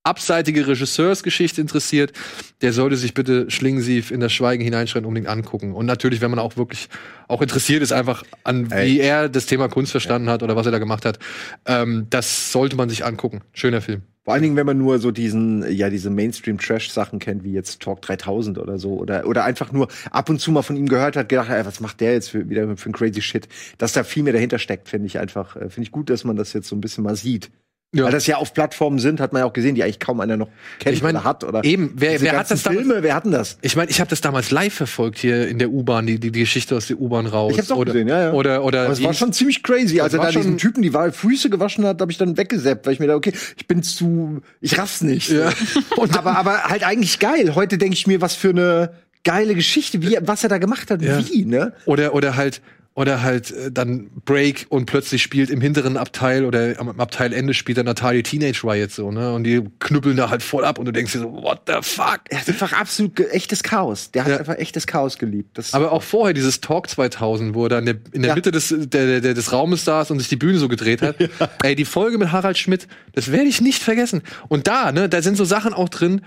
abseitige 0.08 0.66
Regisseursgeschichte 0.68 1.60
interessiert, 1.60 2.14
der 2.62 2.72
sollte 2.72 2.96
sich 2.96 3.14
bitte 3.14 3.52
Schlingensief 3.52 4.10
in 4.10 4.22
das 4.22 4.32
Schweigen 4.32 4.64
hineinschreien 4.64 5.06
unbedingt 5.06 5.28
angucken. 5.28 5.74
Und 5.74 5.86
natürlich, 5.86 6.22
wenn 6.22 6.32
man 6.32 6.40
auch 6.40 6.56
wirklich 6.56 6.88
auch 7.28 7.42
interessiert 7.42 7.84
ist, 7.84 7.92
einfach 7.92 8.24
an, 8.44 8.72
Ey. 8.72 8.88
wie 8.88 9.00
er 9.00 9.28
das 9.28 9.46
Thema 9.46 9.68
Kunst 9.68 9.92
verstanden 9.92 10.30
hat 10.30 10.44
oder 10.44 10.56
was 10.56 10.66
er 10.66 10.72
da 10.72 10.80
gemacht 10.80 11.06
hat, 11.06 11.20
ähm, 11.66 12.08
das 12.10 12.54
sollte 12.54 12.78
man 12.78 12.90
sich 12.90 13.04
angucken. 13.06 13.42
Schöner 13.52 13.82
Film. 13.82 14.04
Vor 14.24 14.34
allen 14.34 14.44
Dingen, 14.44 14.56
wenn 14.56 14.66
man 14.66 14.78
nur 14.78 15.00
so 15.00 15.12
diesen, 15.12 15.70
ja, 15.72 15.90
diese 15.90 16.10
Mainstream-Trash-Sachen 16.10 17.20
kennt, 17.20 17.44
wie 17.46 17.54
jetzt 17.54 17.82
Talk 17.82 18.02
3000 18.02 18.58
oder 18.58 18.78
so, 18.78 18.96
oder, 18.96 19.26
oder 19.26 19.46
einfach 19.46 19.72
nur 19.72 19.88
ab 20.12 20.30
und 20.30 20.40
zu 20.40 20.52
mal 20.52 20.64
von 20.64 20.76
ihm 20.76 20.88
gehört 20.88 21.16
hat, 21.16 21.30
gedacht, 21.30 21.50
ey, 21.50 21.66
was 21.66 21.80
macht 21.80 22.02
der 22.02 22.14
jetzt 22.14 22.32
für, 22.32 22.50
wieder 22.50 22.76
für 22.76 22.90
ein 22.90 22.94
crazy 22.94 23.22
Shit? 23.22 23.48
Dass 23.78 23.94
da 23.94 24.04
viel 24.04 24.24
mehr 24.24 24.34
dahinter 24.34 24.60
steckt, 24.60 24.90
finde 24.90 25.08
ich 25.08 25.20
einfach, 25.20 25.56
äh, 25.56 25.70
finde 25.70 25.84
ich 25.84 25.92
gut, 25.92 26.10
dass 26.10 26.26
man 26.26 26.36
das 26.36 26.52
jetzt 26.52 26.68
so 26.68 26.76
ein 26.76 26.82
bisschen 26.82 27.06
mal 27.06 27.16
sieht. 27.16 27.52
Ja. 27.98 28.06
Weil 28.06 28.12
das 28.12 28.28
ja 28.28 28.38
auf 28.38 28.54
Plattformen 28.54 29.00
sind, 29.00 29.20
hat 29.20 29.34
man 29.34 29.42
ja 29.42 29.46
auch 29.46 29.54
gesehen, 29.54 29.76
die 29.76 29.84
eigentlich 29.84 30.00
kaum 30.00 30.20
einer 30.20 30.38
noch 30.38 30.50
kennt 30.80 30.96
Ich 30.96 31.02
mein, 31.04 31.16
oder 31.16 31.24
hat. 31.24 31.44
Oder 31.44 31.64
eben, 31.64 31.92
wer- 31.96 32.22
wer 32.22 32.38
hat 32.38 32.50
das 32.52 32.64
damals- 32.64 32.82
Filme, 32.86 33.04
wer 33.04 33.16
hatten 33.16 33.32
das? 33.32 33.58
Ich 33.62 33.76
meine, 33.76 33.90
ich 33.90 34.00
habe 34.00 34.10
das 34.10 34.22
damals 34.22 34.52
live 34.52 34.74
verfolgt 34.74 35.18
hier 35.20 35.48
in 35.48 35.60
der 35.60 35.70
U-Bahn, 35.72 36.06
die, 36.06 36.20
die, 36.20 36.32
die 36.32 36.42
Geschichte 36.42 36.76
aus 36.76 36.88
der 36.88 37.00
U-Bahn 37.00 37.26
raus. 37.26 37.52
Ich 37.54 37.58
hab's 37.60 37.72
auch 37.72 37.78
oder, 37.78 37.94
gesehen, 37.94 38.08
ja, 38.08 38.22
ja. 38.22 38.32
Oder, 38.34 38.64
oder 38.64 38.84
Aber 38.84 38.94
es 38.94 39.04
war 39.04 39.14
schon 39.14 39.34
ziemlich 39.34 39.64
crazy. 39.64 40.00
Als 40.00 40.14
er 40.14 40.22
da 40.22 40.32
diesen 40.32 40.58
Typen 40.58 40.82
die 40.82 40.92
Füße 41.12 41.50
gewaschen 41.50 41.86
hat, 41.86 42.00
habe 42.02 42.12
ich 42.12 42.18
dann 42.18 42.38
weggesappt, 42.38 42.86
weil 42.86 42.94
ich 42.94 43.00
mir 43.00 43.08
da, 43.08 43.16
okay, 43.16 43.34
ich 43.58 43.68
bin 43.68 43.84
zu, 43.84 44.42
ich 44.62 44.78
raff's 44.78 45.02
nicht. 45.02 45.30
Ja. 45.30 45.52
Aber, 46.18 46.38
aber 46.38 46.64
halt 46.64 46.84
eigentlich 46.86 47.20
geil. 47.20 47.56
Heute 47.56 47.78
denke 47.78 47.94
ich 47.96 48.08
mir, 48.08 48.22
was 48.22 48.36
für 48.36 48.50
eine 48.50 48.92
geile 49.24 49.56
Geschichte, 49.56 50.02
wie, 50.02 50.18
was 50.22 50.44
er 50.44 50.50
da 50.50 50.58
gemacht 50.58 50.90
hat, 50.92 51.02
Ja. 51.02 51.20
wie, 51.28 51.46
ne? 51.46 51.74
Oder, 51.86 52.14
oder 52.14 52.36
halt, 52.36 52.62
oder 52.98 53.22
halt 53.22 53.52
äh, 53.52 53.72
dann 53.72 54.10
Break 54.26 54.66
und 54.70 54.88
plötzlich 54.88 55.22
spielt 55.22 55.52
im 55.52 55.62
hinteren 55.62 55.98
Abteil 55.98 56.44
oder 56.46 56.80
am, 56.80 57.00
Abteilende 57.00 57.54
spielt 57.54 57.78
dann 57.78 57.86
Natalie 57.86 58.24
Teenage 58.24 58.64
Riot 58.64 58.90
so, 58.92 59.12
ne? 59.12 59.34
Und 59.36 59.44
die 59.44 59.62
knüppeln 59.80 60.18
da 60.18 60.32
halt 60.32 60.42
voll 60.42 60.66
ab 60.66 60.80
und 60.80 60.86
du 60.86 60.92
denkst 60.92 61.12
dir 61.14 61.20
so, 61.20 61.32
what 61.32 61.62
the 61.68 61.74
fuck? 61.84 62.22
Er 62.30 62.40
hat 62.42 62.48
einfach 62.50 62.74
absolut 62.74 63.20
echtes 63.20 63.62
Chaos. 63.62 64.10
Der 64.10 64.24
hat 64.26 64.32
Ja. 64.32 64.38
einfach 64.40 64.56
echtes 64.58 64.88
Chaos 64.88 65.20
geliebt. 65.20 65.60
Das, 65.60 65.76
Aber 65.76 65.92
auch 65.92 66.02
vorher 66.02 66.34
dieses 66.34 66.60
Talk 66.60 66.90
2000, 66.90 67.54
wo 67.54 67.66
er 67.66 67.70
dann 67.70 67.86
in 67.86 68.24
der, 68.24 68.30
Ja. 68.30 68.36
Mitte 68.36 68.50
des, 68.50 68.74
der, 68.76 69.22
der, 69.22 69.36
des 69.36 69.52
Raumes 69.52 69.86
saß 69.86 70.10
und 70.10 70.18
sich 70.18 70.30
die 70.30 70.36
Bühne 70.36 70.58
so 70.58 70.68
gedreht 70.68 71.04
hat. 71.04 71.18
Ey, 71.64 71.76
die 71.76 71.86
Folge 71.86 72.18
mit 72.18 72.32
Harald 72.32 72.58
Schmidt, 72.58 72.88
das 73.14 73.32
werde 73.32 73.46
ich 73.48 73.62
nicht 73.62 73.84
vergessen. 73.84 74.24
Und 74.48 74.66
da, 74.66 74.92
ne, 74.92 75.08
da 75.08 75.22
sind 75.22 75.38
so 75.38 75.46
Sachen 75.46 75.72
auch 75.72 75.90
drin, 75.90 76.22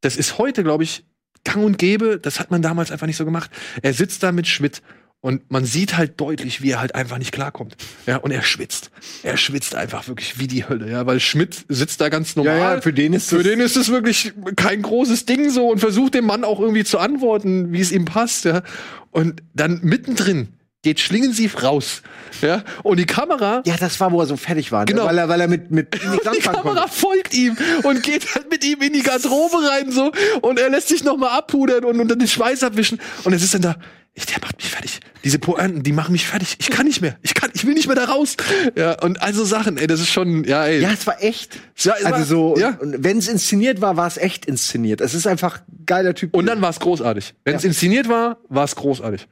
das 0.00 0.16
ist 0.16 0.38
heute, 0.38 0.64
glaube 0.64 0.82
ich, 0.82 1.04
gang 1.44 1.64
und 1.64 1.78
gäbe, 1.78 2.18
das 2.18 2.40
hat 2.40 2.50
man 2.50 2.62
damals 2.62 2.90
einfach 2.90 3.06
nicht 3.06 3.16
so 3.16 3.24
gemacht. 3.24 3.48
Er 3.80 3.92
sitzt 3.92 4.24
da 4.24 4.32
mit 4.32 4.48
Schmidt 4.48 4.82
und 5.20 5.50
man 5.50 5.64
sieht 5.64 5.96
halt 5.96 6.20
deutlich, 6.20 6.62
wie 6.62 6.70
er 6.70 6.80
halt 6.80 6.94
einfach 6.94 7.18
nicht 7.18 7.32
klarkommt. 7.32 7.76
Ja, 8.06 8.18
und 8.18 8.30
er 8.30 8.42
schwitzt. 8.42 8.90
Er 9.22 9.36
schwitzt 9.36 9.74
einfach 9.74 10.06
wirklich 10.08 10.38
wie 10.38 10.46
die 10.46 10.68
Hölle, 10.68 10.90
ja, 10.90 11.04
weil 11.06 11.18
Schmidt 11.20 11.64
sitzt 11.68 12.00
da 12.00 12.08
ganz 12.08 12.36
normal. 12.36 12.56
Ja, 12.58 12.74
ja, 12.76 12.80
für 12.80 12.92
den 12.92 13.12
ist 13.12 13.28
Für 13.30 13.36
das- 13.36 13.44
den 13.44 13.60
ist 13.60 13.76
es 13.76 13.88
wirklich 13.88 14.32
kein 14.56 14.82
großes 14.82 15.24
Ding 15.26 15.50
so 15.50 15.68
und 15.68 15.78
versucht 15.80 16.14
dem 16.14 16.26
Mann 16.26 16.44
auch 16.44 16.60
irgendwie 16.60 16.84
zu 16.84 16.98
antworten, 16.98 17.72
wie 17.72 17.80
es 17.80 17.90
ihm 17.92 18.04
passt, 18.04 18.44
ja. 18.44 18.62
Und 19.10 19.42
dann 19.54 19.80
mittendrin 19.82 20.48
geht 20.82 21.00
Schlingensief 21.00 21.62
raus, 21.62 22.02
ja. 22.42 22.62
Und 22.82 22.98
die 22.98 23.06
Kamera, 23.06 23.62
ja, 23.66 23.76
das 23.76 23.98
war, 23.98 24.12
wo 24.12 24.20
er 24.20 24.26
so 24.26 24.36
fertig 24.36 24.70
war. 24.70 24.80
ne? 24.80 24.86
Genau. 24.86 25.04
Weil 25.06 25.18
er, 25.18 25.28
weil 25.28 25.40
er 25.40 25.48
mit, 25.48 25.70
mit 25.70 25.94
die 26.34 26.40
Kamera 26.40 26.52
konnte. 26.62 26.84
folgt 26.88 27.34
ihm 27.34 27.56
und 27.82 28.02
geht 28.02 28.34
halt 28.34 28.50
mit 28.50 28.64
ihm 28.64 28.80
in 28.82 28.92
die 28.92 29.02
Garderobe 29.02 29.56
rein 29.68 29.90
so 29.90 30.12
und 30.42 30.58
er 30.60 30.70
lässt 30.70 30.88
sich 30.88 31.02
noch 31.02 31.16
mal 31.16 31.36
abpudern 31.36 31.84
und, 31.84 31.98
und 32.00 32.08
dann 32.08 32.18
den 32.18 32.28
Schweiß 32.28 32.62
abwischen 32.62 33.00
und 33.24 33.32
es 33.32 33.42
ist 33.42 33.54
dann 33.54 33.62
da 33.62 33.76
ich, 34.18 34.24
der 34.24 34.38
macht 34.40 34.56
mich 34.56 34.70
fertig. 34.70 35.00
Diese 35.24 35.38
Pointen, 35.38 35.82
die 35.82 35.92
machen 35.92 36.12
mich 36.12 36.26
fertig. 36.26 36.56
Ich 36.58 36.70
kann 36.70 36.86
nicht 36.86 37.02
mehr. 37.02 37.18
Ich 37.20 37.34
kann, 37.34 37.50
ich 37.52 37.66
will 37.66 37.74
nicht 37.74 37.86
mehr 37.86 37.96
da 37.96 38.06
raus. 38.06 38.38
Ja, 38.74 38.98
und 39.02 39.20
also 39.20 39.44
Sachen, 39.44 39.76
ey, 39.76 39.86
das 39.86 40.00
ist 40.00 40.08
schon, 40.08 40.42
ja, 40.44 40.64
ey. 40.64 40.80
Ja, 40.80 40.88
es 40.90 41.06
war 41.06 41.22
echt. 41.22 41.56
Ja, 41.76 41.96
es 41.98 42.04
war- 42.06 42.14
also 42.14 42.54
so, 42.54 42.58
ja. 42.58 42.78
und 42.80 43.04
wenn 43.04 43.18
es 43.18 43.28
inszeniert 43.28 43.82
war, 43.82 43.98
war 43.98 44.06
es 44.06 44.16
echt 44.16 44.46
inszeniert. 44.46 45.02
Es 45.02 45.12
ist 45.12 45.26
einfach 45.26 45.58
ein 45.68 45.84
geiler 45.84 46.14
Typ. 46.14 46.34
Und 46.34 46.46
dann 46.46 46.62
war 46.62 46.70
es 46.70 46.80
großartig. 46.80 47.34
Wenn 47.44 47.56
es 47.56 47.62
Ja. 47.64 47.68
inszeniert 47.68 48.08
war, 48.08 48.38
war 48.48 48.64
es 48.64 48.74
großartig. 48.74 49.28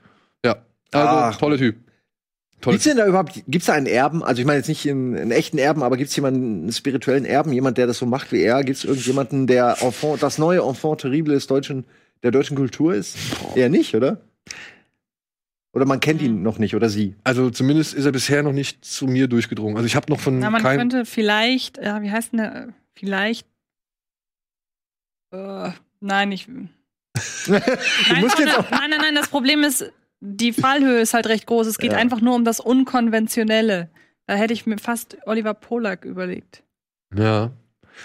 Also, 0.94 1.08
Ach. 1.16 1.36
toller 1.36 1.58
Typ. 1.58 1.76
Toller 2.60 2.74
Gibt's 2.74 2.84
denn 2.84 2.96
da 2.96 3.06
überhaupt, 3.06 3.42
gibt's 3.46 3.66
da 3.66 3.74
einen 3.74 3.86
Erben? 3.86 4.22
Also 4.24 4.40
ich 4.40 4.46
meine 4.46 4.58
jetzt 4.58 4.68
nicht 4.68 4.88
einen, 4.88 5.16
einen 5.16 5.30
echten 5.32 5.58
Erben, 5.58 5.82
aber 5.82 5.96
gibt's 5.96 6.16
jemanden, 6.16 6.62
einen 6.62 6.72
spirituellen 6.72 7.24
Erben, 7.26 7.52
jemand, 7.52 7.76
der 7.78 7.86
das 7.86 7.98
so 7.98 8.06
macht 8.06 8.32
wie 8.32 8.40
er? 8.42 8.62
Gibt's 8.64 8.84
irgendjemanden, 8.84 9.46
der 9.46 9.76
Enfant, 9.82 10.22
das 10.22 10.38
neue 10.38 10.60
Enfant 10.62 11.00
terrible 11.02 11.34
des 11.34 11.46
deutschen, 11.46 11.84
der 12.22 12.30
deutschen 12.30 12.56
Kultur 12.56 12.94
ist? 12.94 13.16
Eher 13.54 13.68
nicht, 13.68 13.94
oder? 13.94 14.20
Oder 15.74 15.84
man 15.86 15.98
kennt 16.00 16.22
ihn 16.22 16.42
noch 16.42 16.58
nicht, 16.58 16.74
oder 16.76 16.88
sie? 16.88 17.16
Also 17.24 17.50
zumindest 17.50 17.94
ist 17.94 18.04
er 18.06 18.12
bisher 18.12 18.42
noch 18.44 18.52
nicht 18.52 18.84
zu 18.84 19.06
mir 19.08 19.26
durchgedrungen. 19.26 19.76
Also 19.76 19.86
ich 19.86 19.96
habe 19.96 20.10
noch 20.10 20.20
von 20.20 20.38
Na, 20.38 20.48
man 20.48 20.62
keinem. 20.62 20.78
könnte 20.78 21.04
vielleicht, 21.04 21.78
ja, 21.78 22.00
wie 22.00 22.12
heißt 22.12 22.32
denn 22.32 22.38
der? 22.38 22.68
Vielleicht. 22.94 23.46
Äh, 25.32 25.70
nein, 26.00 26.30
ich. 26.32 26.46
nein, 26.48 26.62
musst 28.20 28.38
nein, 28.38 28.46
jetzt 28.46 28.58
auch- 28.58 28.70
nein, 28.70 28.90
nein, 28.90 29.00
nein, 29.00 29.14
das 29.16 29.28
Problem 29.28 29.64
ist, 29.64 29.90
die 30.26 30.52
Fallhöhe 30.52 31.00
ist 31.00 31.12
halt 31.14 31.26
recht 31.26 31.46
groß. 31.46 31.66
Es 31.66 31.78
geht 31.78 31.92
Ja. 31.92 31.98
einfach 31.98 32.20
nur 32.20 32.34
um 32.34 32.44
das 32.44 32.58
Unkonventionelle. 32.60 33.90
Da 34.26 34.34
hätte 34.34 34.54
ich 34.54 34.64
mir 34.66 34.78
fast 34.78 35.16
Oliver 35.26 35.54
Polak 35.54 36.04
überlegt. 36.04 36.62
Ja. 37.14 37.50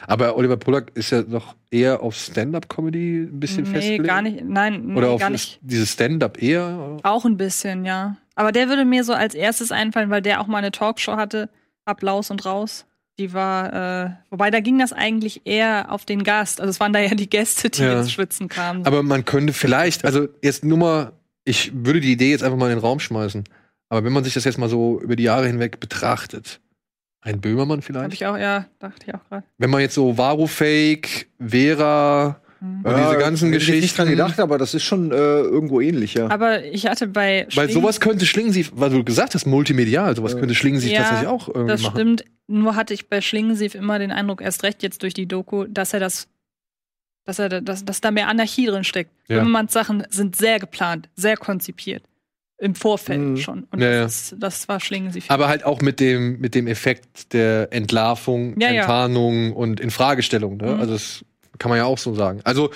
Aber 0.06 0.38
Oliver 0.38 0.58
Pollack 0.58 0.92
ist 0.96 1.10
ja 1.12 1.24
doch 1.24 1.56
eher 1.72 2.04
auf 2.04 2.14
Stand-up-Comedy 2.16 3.22
ein 3.24 3.40
bisschen 3.40 3.64
nee, 3.64 3.70
festgelegt. 3.72 4.06
gar 4.06 4.22
nicht. 4.22 4.44
Nein, 4.44 4.84
nee, 4.88 4.96
Oder 4.98 5.10
auf 5.10 5.20
gar 5.20 5.30
nicht. 5.32 5.60
dieses 5.64 5.94
Stand-up 5.94 6.42
eher. 6.42 6.98
Auch 7.04 7.26
ein 7.26 7.38
bisschen, 7.38 7.86
ja. 7.86 8.18
Aber 8.36 8.52
der 8.52 8.70
würde 8.70 8.86
mir 8.86 9.04
so 9.04 9.14
als 9.14 9.34
erstes 9.34 9.72
einfallen, 9.72 10.10
weil 10.12 10.22
der 10.22 10.42
auch 10.42 10.48
mal 10.48 10.60
eine 10.60 10.72
Talkshow 10.72 11.16
hatte, 11.16 11.50
Applaus 11.86 12.30
und 12.30 12.46
raus. 12.46 12.86
Die 13.18 13.34
war, 13.34 13.74
äh, 14.06 14.10
wobei 14.30 14.52
da 14.52 14.60
ging 14.60 14.78
das 14.78 14.94
eigentlich 14.94 15.42
eher 15.46 15.92
auf 15.92 16.06
den 16.06 16.24
Gast. 16.24 16.62
Also 16.62 16.70
es 16.70 16.80
waren 16.80 16.94
da 16.94 17.00
ja 17.00 17.16
die 17.16 17.30
Gäste, 17.30 17.70
die 17.70 17.82
Ja. 17.82 18.00
ins 18.00 18.12
Schwitzen 18.12 18.48
kamen. 18.48 18.86
Aber 18.86 19.02
man 19.04 19.26
könnte 19.26 19.54
vielleicht, 19.54 20.06
also 20.06 20.28
jetzt 20.44 20.64
nur 20.64 20.78
mal, 20.78 21.12
ich 21.46 21.72
würde 21.74 22.02
die 22.02 22.12
Idee 22.12 22.32
jetzt 22.32 22.44
einfach 22.44 22.58
mal 22.58 22.70
in 22.70 22.78
den 22.78 22.82
Raum 22.84 23.00
schmeißen. 23.00 23.44
Aber 23.90 24.04
wenn 24.04 24.14
man 24.14 24.24
sich 24.24 24.34
das 24.36 24.44
jetzt 24.44 24.58
mal 24.58 24.70
so 24.70 25.00
über 25.02 25.16
die 25.16 25.24
Jahre 25.24 25.48
hinweg 25.48 25.80
betrachtet, 25.80 26.60
ein 27.22 27.42
Böhmermann 27.42 27.80
Habe 27.80 27.82
vielleicht? 27.86 28.14
ich 28.14 28.26
auch, 28.28 28.38
ja, 28.38 28.68
dachte 28.80 29.06
ich 29.08 29.14
auch 29.16 29.24
gerade. 29.30 29.44
Wenn 29.58 29.70
man 29.70 29.82
jetzt 29.82 29.96
so 29.96 30.18
Varufake, 30.18 31.26
Vera 31.40 32.42
Mhm. 32.62 32.84
und 32.84 32.98
diese 32.98 33.18
ganzen 33.18 33.54
hätte 33.54 33.64
ich 33.64 33.70
nicht 33.82 33.98
dran 33.98 34.08
Geschichten. 34.08 34.10
gedacht, 34.10 34.40
aber 34.42 34.58
das 34.58 34.74
ist 34.74 34.84
schon 34.84 35.12
äh, 35.14 35.16
irgendwo 35.16 35.80
ähnlich, 35.80 36.16
ja. 36.16 36.30
Aber 36.30 36.62
ich 36.66 36.88
hatte 36.88 37.08
bei 37.08 37.48
Weil 37.56 37.70
Schling- 37.70 37.82
sowas 37.82 38.02
könnte 38.02 38.26
Schlingensief, 38.26 38.74
weil 38.76 38.90
du 38.90 39.02
gesagt 39.06 39.34
hast, 39.34 39.46
multimedial, 39.46 40.14
sowas 40.16 40.34
Ja. 40.34 40.40
könnte 40.40 40.56
Schlingensief 40.56 40.92
Ja, 40.92 41.00
tatsächlich 41.04 41.30
auch 41.30 41.48
irgendwie 41.48 41.68
das 41.70 41.82
machen. 41.84 41.96
stimmt. 41.96 42.26
Nur 42.48 42.76
hatte 42.76 42.94
ich 42.94 43.08
bei 43.08 43.22
Schlingensief 43.22 43.76
immer 43.76 43.98
den 43.98 44.12
Eindruck, 44.12 44.42
erst 44.42 44.64
recht 44.64 44.84
jetzt 44.84 45.04
durch 45.04 45.14
die 45.14 45.26
Doku, 45.26 45.68
dass 45.70 45.94
er 45.94 46.02
das, 46.02 46.28
dass 47.26 47.40
er 47.40 47.50
da- 47.50 47.62
dass, 47.62 47.86
dass 47.86 48.02
da 48.02 48.12
mehr 48.12 48.28
Anarchie 48.28 48.66
drin 48.66 48.84
steckt. 48.84 49.12
Ja. 49.28 49.38
Böhmermanns 49.38 49.74
Sachen 49.74 50.04
sind 50.10 50.36
sehr 50.36 50.60
geplant, 50.60 51.10
sehr 51.16 51.38
konzipiert. 51.38 52.04
Im 52.62 52.76
Vorfeld 52.76 53.20
Mhm. 53.22 53.38
schon. 53.38 53.64
Und 53.72 53.80
Ja, 53.82 53.90
ja. 53.90 54.02
das, 54.02 54.34
ist, 54.34 54.36
das 54.40 54.68
war 54.68 54.80
Schlingensief. 54.82 55.26
Aber 55.30 55.48
halt 55.48 55.64
auch 55.64 55.80
mit 55.82 56.00
dem, 56.02 56.40
mit 56.42 56.56
dem 56.56 56.68
Effekt 56.68 57.32
der 57.34 57.72
Entlarvung, 57.72 58.60
Ja, 58.60 58.70
ja. 58.72 58.82
Enttarnung 58.82 59.54
und 59.54 59.80
Infragestellung. 59.80 60.58
Ne? 60.58 60.74
Mhm. 60.74 60.80
Also 60.82 60.94
das 60.94 61.26
kann 61.58 61.70
man 61.70 61.78
ja 61.78 61.86
auch 61.86 61.98
so 61.98 62.14
sagen. 62.16 62.42
Also 62.44 62.70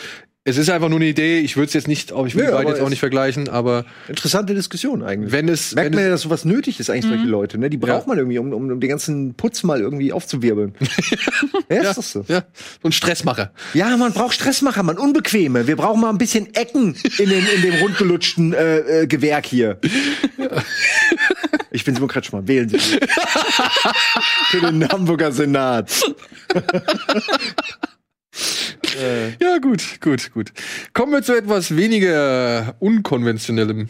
es 0.45 0.57
ist 0.57 0.69
einfach 0.69 0.89
nur 0.89 0.99
eine 0.99 1.07
Idee. 1.07 1.39
Ich 1.39 1.55
würde 1.55 1.67
es 1.67 1.73
jetzt 1.73 1.87
nicht, 1.87 2.11
auch- 2.11 2.25
ich 2.27 2.35
will 2.35 2.41
Nö, 2.43 2.47
die 2.47 2.51
beiden 2.53 2.67
aber 2.67 2.75
jetzt 2.75 2.83
auch 2.85 2.89
nicht 2.89 2.99
vergleichen, 2.99 3.47
aber 3.47 3.85
Interessante 4.09 4.53
Diskussion 4.53 5.01
eigentlich. 5.01 5.31
wenn 5.31 5.47
es, 5.47 5.73
Merkt 5.73 5.91
wenn 5.91 5.95
man 5.95 6.03
ja, 6.03 6.09
dass 6.09 6.21
sowas 6.21 6.43
nötig 6.43 6.79
ist 6.81 6.89
eigentlich, 6.89 7.05
solche 7.05 7.23
Mhm. 7.23 7.29
Leute. 7.29 7.57
Ne? 7.57 7.69
Die 7.69 7.77
braucht 7.77 8.01
Ja. 8.03 8.07
man 8.07 8.17
irgendwie, 8.17 8.39
um, 8.39 8.51
um, 8.51 8.71
um 8.71 8.79
den 8.81 8.89
ganzen 8.89 9.35
Putz 9.35 9.63
mal 9.63 9.79
irgendwie 9.79 10.11
aufzuwirbeln. 10.11 10.73
ja, 11.69 11.81
ist 11.81 11.97
das 11.97 12.11
so. 12.11 12.25
ja, 12.27 12.43
so 12.81 12.89
ein 12.89 12.91
Stressmacher. 12.91 13.53
Ja, 13.73 13.95
man 13.95 14.11
braucht 14.11 14.33
Stressmacher, 14.33 14.83
man 14.83 14.97
unbequeme. 14.97 15.65
Wir 15.67 15.77
brauchen 15.77 16.01
mal 16.01 16.09
ein 16.09 16.17
bisschen 16.17 16.53
Ecken 16.55 16.95
in, 17.19 17.29
den, 17.29 17.45
in 17.55 17.61
dem 17.61 17.75
rundgelutschten 17.75 18.53
äh, 18.53 19.03
äh, 19.03 19.07
Gewerk 19.07 19.45
hier. 19.45 19.79
Ich 21.75 21.83
bin 21.85 21.95
Simon 21.95 22.07
Kretschmann. 22.09 22.47
Wählen 22.47 22.69
Sie 22.69 22.75
mich. 22.75 22.99
Für 24.49 24.59
den 24.61 24.87
Hamburger 24.87 25.31
Senat. 25.31 25.89
Äh, 28.95 29.29
Ja, 29.41 29.57
gut, 29.59 29.99
gut, 30.01 30.31
gut. 30.33 30.51
Kommen 30.93 31.11
wir 31.11 31.21
zu 31.23 31.35
etwas 31.35 31.75
weniger 31.75 32.75
unkonventionellem. 32.79 33.89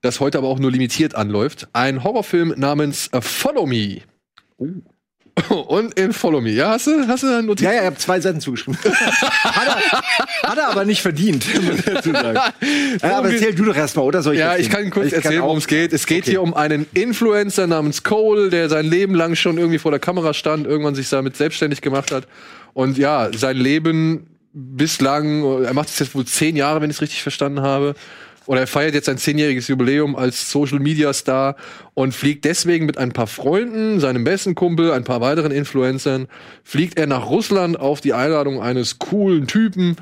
das 0.00 0.20
heute 0.20 0.38
aber 0.38 0.48
auch 0.48 0.58
nur 0.58 0.70
limitiert 0.70 1.14
anläuft. 1.14 1.68
Ein 1.72 2.02
Horrorfilm 2.04 2.54
namens 2.56 3.08
äh, 3.12 3.20
Follow 3.20 3.66
Me. 3.66 4.00
Und 5.48 5.98
in 5.98 6.12
Follow 6.12 6.42
Me. 6.42 6.50
Ja, 6.50 6.70
hast 6.70 6.86
du, 6.86 7.06
hast 7.08 7.22
du 7.22 7.26
eine 7.28 7.42
Notiz? 7.42 7.64
Ja, 7.64 7.72
ja, 7.72 7.80
ich 7.80 7.86
habe 7.86 7.96
zwei 7.96 8.20
Seiten 8.20 8.40
zugeschrieben. 8.40 8.78
hat, 8.84 9.66
er, 9.66 10.50
hat 10.50 10.58
er 10.58 10.68
aber 10.68 10.84
nicht 10.84 11.00
verdient, 11.00 11.46
muss 11.64 11.78
ich 11.78 11.84
dazu 11.86 12.12
sagen. 12.12 12.38
Aber 13.00 13.30
erzähl 13.30 13.54
du 13.54 13.64
doch 13.64 13.74
erstmal, 13.74 14.04
oder 14.04 14.22
soll 14.22 14.34
ich 14.34 14.40
Ja, 14.40 14.56
ich 14.56 14.68
kann 14.68 14.90
kurz 14.90 15.06
Ich 15.06 15.12
erzählen, 15.14 15.40
worum 15.40 15.56
es 15.56 15.66
geht. 15.66 15.94
Es 15.94 16.06
geht 16.06 16.24
Okay. 16.24 16.32
hier 16.32 16.42
um 16.42 16.52
einen 16.52 16.86
Influencer 16.92 17.66
namens 17.66 18.02
Cole, 18.02 18.50
der 18.50 18.68
sein 18.68 18.84
Leben 18.84 19.14
lang 19.14 19.34
schon 19.34 19.56
irgendwie 19.56 19.78
vor 19.78 19.90
der 19.90 20.00
Kamera 20.00 20.34
stand, 20.34 20.66
irgendwann 20.66 20.94
sich 20.94 21.08
damit 21.08 21.34
selbstständig 21.36 21.80
gemacht 21.80 22.12
hat. 22.12 22.26
Und 22.74 22.98
ja, 22.98 23.30
sein 23.34 23.56
Leben 23.56 24.26
bislang, 24.52 25.64
er 25.64 25.74
macht 25.74 25.88
es 25.88 25.98
jetzt 25.98 26.14
wohl 26.14 26.24
zehn 26.24 26.56
Jahre, 26.56 26.80
wenn 26.80 26.90
ich 26.90 26.96
es 26.96 27.02
richtig 27.02 27.22
verstanden 27.22 27.60
habe. 27.62 27.94
Oder 28.46 28.60
er 28.60 28.66
feiert 28.66 28.94
jetzt 28.94 29.06
sein 29.06 29.18
zehnjähriges 29.18 29.68
Jubiläum 29.68 30.16
als 30.16 30.50
Social 30.50 30.80
Media 30.80 31.12
Star 31.12 31.56
und 31.94 32.12
fliegt 32.12 32.44
deswegen 32.44 32.86
mit 32.86 32.98
ein 32.98 33.12
paar 33.12 33.28
Freunden, 33.28 34.00
seinem 34.00 34.24
besten 34.24 34.54
Kumpel, 34.56 34.90
ein 34.92 35.04
paar 35.04 35.20
weiteren 35.20 35.52
Influencern, 35.52 36.26
fliegt 36.64 36.98
er 36.98 37.06
nach 37.06 37.30
Russland 37.30 37.78
auf 37.78 38.00
die 38.00 38.14
Einladung 38.14 38.60
eines 38.60 38.98
coolen 38.98 39.46
Typen, 39.46 39.96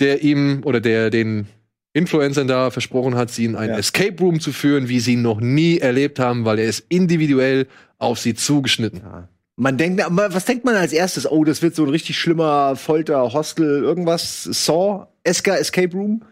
der 0.00 0.22
ihm 0.22 0.62
oder 0.64 0.80
der 0.80 1.10
den 1.10 1.46
Influencern 1.92 2.48
da 2.48 2.70
versprochen 2.70 3.14
hat, 3.14 3.30
sie 3.30 3.44
in 3.44 3.56
einen 3.56 3.74
Ja. 3.74 3.78
Escape 3.78 4.16
Room 4.18 4.40
zu 4.40 4.52
führen, 4.52 4.88
wie 4.88 4.98
sie 4.98 5.12
ihn 5.12 5.22
noch 5.22 5.40
nie 5.40 5.78
erlebt 5.78 6.18
haben, 6.18 6.46
weil 6.46 6.58
er 6.58 6.66
ist 6.66 6.86
individuell 6.88 7.66
auf 7.98 8.18
sie 8.18 8.34
zugeschnitten. 8.34 9.02
Man 9.56 9.76
denkt, 9.76 10.02
was 10.08 10.44
denkt 10.46 10.64
man 10.64 10.76
als 10.76 10.92
erstes? 10.92 11.30
Oh, 11.30 11.44
das 11.44 11.60
wird 11.62 11.74
so 11.74 11.84
ein 11.84 11.90
richtig 11.90 12.18
schlimmer 12.18 12.74
Folter, 12.76 13.32
Hostel, 13.32 13.82
irgendwas. 13.82 14.44
Saw, 14.44 15.08
Eska 15.24 15.56
Escape 15.56 15.92
Room, 15.92 16.24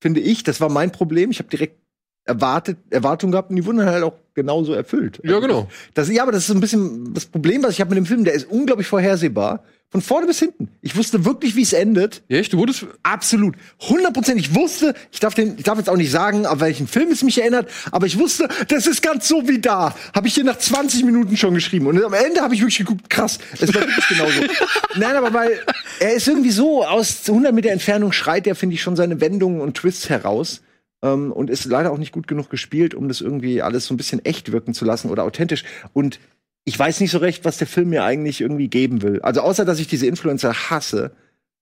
finde 0.00 0.20
ich. 0.20 0.42
Das 0.42 0.60
war 0.60 0.68
mein 0.68 0.92
Problem. 0.92 1.30
Ich 1.30 1.38
habe 1.38 1.48
direkt 1.48 1.80
erwartet, 2.26 2.78
Erwartungen 2.90 3.32
gehabt 3.32 3.50
und 3.50 3.56
die 3.56 3.64
wurden 3.64 3.84
halt 3.84 4.02
auch 4.02 4.14
genauso 4.34 4.74
erfüllt. 4.74 5.20
Ja, 5.24 5.38
genau. 5.38 5.68
Das, 5.94 6.10
ja, 6.10 6.22
aber 6.22 6.32
das 6.32 6.42
ist 6.42 6.48
so 6.48 6.54
ein 6.54 6.60
bisschen 6.60 7.14
das 7.14 7.24
Problem, 7.24 7.62
was 7.62 7.72
ich 7.72 7.80
habe 7.80 7.90
mit 7.90 7.96
dem 7.96 8.06
Film. 8.06 8.24
Der 8.24 8.34
ist 8.34 8.50
unglaublich 8.50 8.86
vorhersehbar. 8.86 9.62
Von 9.88 10.02
vorne 10.02 10.26
bis 10.26 10.40
hinten. 10.40 10.68
Ich 10.82 10.96
wusste 10.96 11.24
wirklich, 11.24 11.54
wie 11.54 11.62
es 11.62 11.72
endet. 11.72 12.22
Ja, 12.28 12.38
echt? 12.38 12.52
Du 12.52 12.58
wurdest. 12.58 12.86
Absolut. 13.04 13.54
100%. 13.80 14.34
Ich 14.34 14.52
wusste, 14.52 14.94
ich 15.12 15.20
darf, 15.20 15.34
den, 15.34 15.56
ich 15.56 15.62
darf 15.62 15.78
jetzt 15.78 15.88
auch 15.88 15.96
nicht 15.96 16.10
sagen, 16.10 16.44
auf 16.44 16.58
welchen 16.58 16.88
Film 16.88 17.10
es 17.12 17.22
mich 17.22 17.40
erinnert, 17.40 17.70
aber 17.92 18.06
ich 18.06 18.18
wusste, 18.18 18.48
das 18.66 18.88
ist 18.88 19.00
ganz 19.00 19.28
so 19.28 19.46
wie 19.46 19.60
da. 19.60 19.94
Habe 20.12 20.26
ich 20.26 20.34
hier 20.34 20.42
nach 20.42 20.58
20 20.58 21.04
Minuten 21.04 21.36
schon 21.36 21.54
geschrieben. 21.54 21.86
Und 21.86 22.04
am 22.04 22.12
Ende 22.12 22.40
habe 22.40 22.54
ich 22.54 22.60
wirklich 22.60 22.78
geguckt, 22.78 23.08
krass, 23.08 23.38
es 23.60 23.72
war 23.72 23.82
wirklich 23.82 24.08
genauso. 24.08 24.40
Nein, 24.96 25.14
aber 25.14 25.32
weil 25.32 25.60
er 26.00 26.14
ist 26.14 26.26
irgendwie 26.26 26.50
so, 26.50 26.84
aus 26.84 27.22
100 27.28 27.54
Meter 27.54 27.70
Entfernung 27.70 28.10
schreit 28.10 28.48
er, 28.48 28.56
finde 28.56 28.74
ich, 28.74 28.82
schon 28.82 28.96
seine 28.96 29.20
Wendungen 29.20 29.60
und 29.60 29.76
Twists 29.76 30.08
heraus. 30.08 30.62
Ähm, 31.02 31.30
und 31.32 31.50
ist 31.50 31.64
leider 31.66 31.92
auch 31.92 31.98
nicht 31.98 32.12
gut 32.12 32.26
genug 32.26 32.48
gespielt, 32.50 32.94
um 32.94 33.08
das 33.08 33.20
irgendwie 33.20 33.62
alles 33.62 33.86
so 33.86 33.94
ein 33.94 33.96
bisschen 33.98 34.24
echt 34.24 34.52
wirken 34.52 34.74
zu 34.74 34.84
lassen 34.84 35.10
oder 35.10 35.24
authentisch. 35.24 35.64
Und 35.92 36.18
ich 36.64 36.78
weiß 36.78 37.00
nicht 37.00 37.10
so 37.10 37.18
recht, 37.18 37.44
was 37.44 37.58
der 37.58 37.66
Film 37.66 37.90
mir 37.90 38.04
eigentlich 38.04 38.40
irgendwie 38.40 38.68
geben 38.68 39.02
will. 39.02 39.20
Also 39.22 39.40
außer, 39.42 39.64
dass 39.64 39.78
ich 39.78 39.86
diese 39.88 40.06
Influencer 40.06 40.52
hasse 40.70 41.14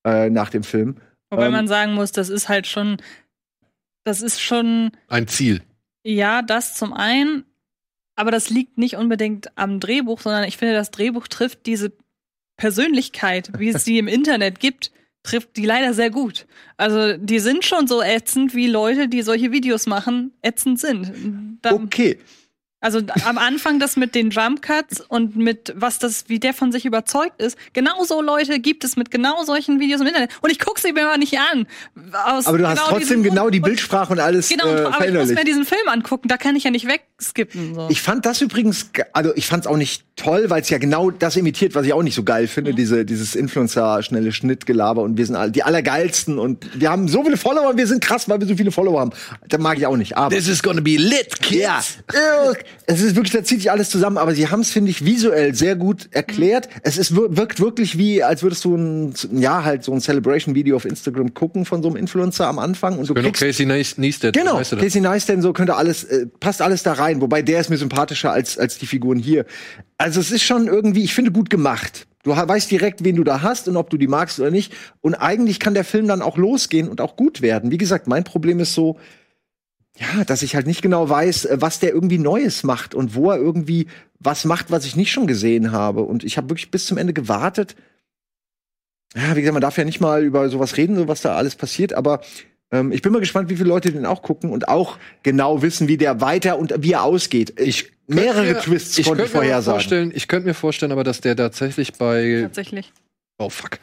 äh, 0.05 0.31
nach 0.31 0.51
dem 0.51 0.63
Film. 0.63 0.97
Wobei 1.31 1.47
Ähm, 1.47 1.53
man 1.53 1.69
sagen 1.69 1.95
muss, 1.95 2.13
das 2.13 2.29
ist 2.29 2.49
halt 2.49 2.67
schon, 2.67 2.99
das 4.05 4.23
ist 4.23 4.41
schon, 4.41 4.93
Ein 5.09 5.27
Ziel. 5.29 5.63
ja, 6.05 6.41
das 6.43 6.75
zum 6.75 6.93
einen, 6.93 7.45
aber 8.17 8.31
das 8.31 8.51
liegt 8.51 8.79
nicht 8.79 8.97
unbedingt 8.97 9.57
am 9.59 9.81
Drehbuch, 9.81 10.21
sondern 10.21 10.45
ich 10.45 10.57
finde, 10.59 10.75
das 10.75 10.91
Drehbuch 10.93 11.27
trifft 11.27 11.67
diese 11.67 11.93
Persönlichkeit, 12.57 13.51
wie 13.59 13.71
es 13.71 13.85
sie 13.85 13.99
im 13.99 14.07
Internet 14.07 14.61
gibt, 14.61 14.93
trifft 15.25 15.57
die 15.57 15.65
leider 15.65 15.93
sehr 15.95 16.11
gut. 16.11 16.47
Also 16.77 17.17
die 17.17 17.41
sind 17.41 17.65
schon 17.65 17.89
so 17.89 18.01
ätzend, 18.03 18.55
wie 18.55 18.69
Leute, 18.69 19.09
die 19.09 19.23
solche 19.23 19.51
Videos 19.51 19.87
machen, 19.87 20.33
ätzend 20.43 20.79
sind. 20.79 21.13
Da, 21.63 21.73
Okay. 21.73 22.19
Also 22.85 23.01
am 23.25 23.39
Anfang 23.39 23.81
das 23.81 23.97
mit 23.97 24.15
den 24.15 24.31
Jump 24.31 24.63
Cuts 24.63 25.01
und 25.01 25.37
mit 25.37 25.73
was 25.75 25.99
das, 25.99 26.25
wie 26.29 26.39
der 26.39 26.53
von 26.55 26.71
sich 26.71 26.85
überzeugt 26.85 27.41
ist. 27.41 27.57
Genauso 27.73 28.21
Leute 28.21 28.61
gibt 28.61 28.85
es 28.85 28.97
mit 28.97 29.11
genau 29.11 29.43
solchen 29.45 29.81
Videos 29.81 30.01
im 30.03 30.07
Internet. 30.07 30.31
Und 30.43 30.51
ich 30.51 30.59
gucke 30.59 30.81
sie 30.81 30.93
mir 30.93 31.07
aber 31.09 31.17
nicht 31.19 31.37
an. 31.39 31.67
Aus 32.27 32.47
Aber 32.47 32.59
du 32.59 32.69
hast 32.69 32.79
genau 32.79 32.89
trotzdem 32.99 33.23
genau 33.23 33.51
die. 33.51 33.61
Bildsprache 33.61 34.13
und 34.13 34.21
alles 34.21 34.49
Genau, 34.51 34.67
äh, 34.69 34.83
aber 34.85 35.09
ich 35.09 35.15
muss 35.15 35.31
mir 35.31 35.45
diesen 35.45 35.65
Film 35.65 35.89
angucken, 35.89 36.29
da 36.29 36.37
kann 36.37 36.55
ich 36.57 36.65
ja 36.65 36.71
nicht 36.71 36.87
wegskippen. 36.87 37.75
So. 37.75 37.87
Ich 37.91 38.03
fand 38.03 38.27
das 38.27 38.43
übrigens, 38.43 38.93
ge- 38.93 39.07
also 39.15 39.33
ich 39.35 39.47
fand 39.47 39.65
es 39.65 39.67
auch 39.71 39.79
nicht 39.79 40.05
toll, 40.17 40.45
weil 40.51 40.61
es 40.61 40.69
ja 40.69 40.77
genau 40.79 41.11
das 41.11 41.37
imitiert, 41.37 41.75
was 41.75 41.87
ich 41.87 41.93
auch 41.95 42.03
nicht 42.03 42.15
so 42.15 42.23
geil 42.23 42.47
finde, 42.47 42.73
Mhm. 42.73 42.77
diese, 42.77 43.05
dieses 43.07 43.35
Influencer-schnelle 43.35 44.33
Schnittgelaber 44.33 45.03
und 45.03 45.17
wir 45.17 45.25
sind 45.25 45.35
all, 45.37 45.51
die 45.51 45.63
Allergeilsten 45.63 46.39
und 46.39 46.79
wir 46.79 46.91
haben 46.91 47.09
so 47.09 47.25
viele 47.25 47.37
Follower 47.39 47.71
und 47.71 47.79
wir 47.79 47.87
sind 47.87 48.03
krass, 48.05 48.29
weil 48.29 48.39
wir 48.41 48.47
so 48.47 48.55
viele 48.57 48.71
Follower 48.71 49.01
haben. 49.01 49.11
Das 49.49 49.61
mag 49.61 49.79
ich 49.79 49.87
auch 49.87 49.97
nicht, 49.97 50.17
aber. 50.17 50.35
This 50.35 50.47
is 50.49 50.63
gonna 50.63 50.83
be 50.83 50.97
lit, 50.97 51.41
kids. 51.41 51.63
Ja, 51.63 51.81
Irk. 52.45 52.65
Es 52.87 53.01
ist 53.01 53.17
wirklich, 53.17 53.33
da 53.33 53.43
zieht 53.45 53.59
sich 53.61 53.71
alles 53.71 53.91
zusammen, 53.91 54.19
aber 54.19 54.35
sie 54.35 54.49
haben 54.49 54.61
es, 54.61 54.71
finde 54.71 54.91
ich, 54.91 55.05
visuell 55.05 55.55
sehr 55.55 55.77
gut 55.77 56.09
erklärt. 56.11 56.69
Es 56.83 56.99
ist, 56.99 57.15
wir- 57.17 57.37
wirkt 57.37 57.61
wirklich 57.61 57.97
wie, 57.99 58.23
als 58.23 58.43
würdest 58.43 58.65
du 58.65 58.77
ein, 58.77 59.15
ja, 59.33 59.65
halt 59.65 59.85
so 59.85 59.93
ein 59.93 60.01
Celebration-Video 60.01 60.77
auf 60.77 60.85
Instagram 60.85 61.35
gucken 61.35 61.65
von 61.65 61.83
so 61.83 61.89
einem 61.89 61.97
Influencer 61.97 62.47
am 62.49 62.59
Anfang 62.59 62.99
und 62.99 63.09
du 63.09 63.15
Genau, 63.15 63.29
kriegst 63.29 63.43
Casey 63.43 63.67
Neis- 63.67 63.99
Neistat. 63.99 64.35
Genau, 64.35 64.57
weißt 64.57 64.73
du? 64.73 64.77
Casey 64.77 65.01
Neistat, 65.01 65.41
so 65.43 65.53
könnte 65.53 65.77
alles, 65.77 66.05
äh, 66.05 66.27
passt 66.41 66.61
alles 66.63 66.83
da 66.83 66.93
rein. 66.95 67.21
Wobei 67.21 67.43
der 67.43 67.61
ist 67.61 67.71
mir 67.71 67.77
sympathischer 67.79 68.33
als, 68.33 68.59
als 68.59 68.79
die 68.79 68.87
Figuren 68.87 69.19
hier. 69.19 69.45
Also 69.99 70.21
es 70.21 70.31
ist 70.31 70.43
schon 70.43 70.67
irgendwie, 70.67 71.05
ich 71.05 71.15
finde, 71.15 71.31
gut 71.33 71.51
gemacht. 71.51 72.07
Du 72.23 72.31
weißt 72.31 72.71
direkt, 72.71 73.05
wen 73.05 73.17
du 73.17 73.25
da 73.25 73.43
hast 73.43 73.69
und 73.69 73.77
ob 73.77 73.91
du 73.91 73.99
die 73.99 74.07
magst 74.07 74.41
oder 74.41 74.51
nicht. 74.51 74.73
Und 75.03 75.15
eigentlich 75.15 75.61
kann 75.61 75.75
der 75.75 75.85
Film 75.85 76.09
dann 76.09 76.23
auch 76.23 76.39
losgehen 76.39 76.89
und 76.89 77.03
auch 77.03 77.17
gut 77.17 77.43
werden. 77.43 77.71
Wie 77.71 77.77
gesagt, 77.79 78.07
mein 78.07 78.25
Problem 78.25 78.61
ist 78.61 78.73
so, 78.75 78.99
ja, 79.99 80.25
dass 80.25 80.43
ich 80.43 80.55
halt 80.57 80.67
nicht 80.67 80.83
genau 80.83 81.09
weiß, 81.09 81.45
äh, 81.47 81.57
was 81.61 81.79
der 81.81 81.91
irgendwie 81.93 82.19
Neues 82.19 82.63
macht 82.65 82.95
und 82.95 83.15
wo 83.15 83.31
er 83.31 83.37
irgendwie 83.37 83.87
was 84.19 84.45
macht, 84.45 84.71
was 84.71 84.85
ich 84.87 84.97
nicht 84.97 85.13
schon 85.13 85.27
gesehen 85.27 85.73
habe. 85.73 86.03
Und 86.03 86.25
ich 86.25 86.37
habe 86.37 86.49
wirklich 86.51 86.71
bis 86.71 86.87
zum 86.87 86.99
Ende 86.99 87.13
gewartet. 87.13 87.77
Ja, 89.15 89.37
wie 89.37 89.41
gesagt, 89.41 89.53
man 89.55 89.61
darf 89.63 89.79
ja 89.79 89.85
nicht 89.85 90.01
mal 90.01 90.25
über 90.25 90.49
sowas 90.49 90.77
reden, 90.77 90.97
so 90.97 91.07
was 91.07 91.21
da 91.21 91.37
alles 91.37 91.55
passiert, 91.55 91.93
aber 91.93 92.21
ähm, 92.73 92.91
ich 92.91 93.01
bin 93.03 93.13
mal 93.13 93.21
gespannt, 93.21 93.49
wie 93.49 93.57
viele 93.57 93.69
Leute 93.69 93.93
den 93.93 94.07
auch 94.07 94.23
gucken 94.23 94.51
und 94.51 94.67
auch 94.67 94.99
genau 95.23 95.63
wissen, 95.63 95.87
wie 95.87 95.97
der 95.97 96.21
weiter 96.21 96.59
und 96.59 96.75
wie 96.79 96.93
er 96.93 97.05
ausgeht. 97.05 97.61
Ich, 97.61 97.93
mehrere 98.09 98.47
Könnte 98.47 98.53
mir- 98.55 98.61
Twists 98.79 98.99
ich 98.99 99.07
konnte 99.07 99.27
vorhersagen. 99.29 99.79
vorstellen, 99.79 100.13
ich 100.13 100.27
könnte 100.27 100.49
mir 100.49 100.55
vorstellen, 100.55 100.91
aber 100.91 101.05
dass 101.05 101.21
der 101.21 101.37
tatsächlich 101.37 101.93
bei 101.93 102.41
Tatsächlich. 102.43 102.93
Oh 103.39 103.49
fuck. 103.51 103.79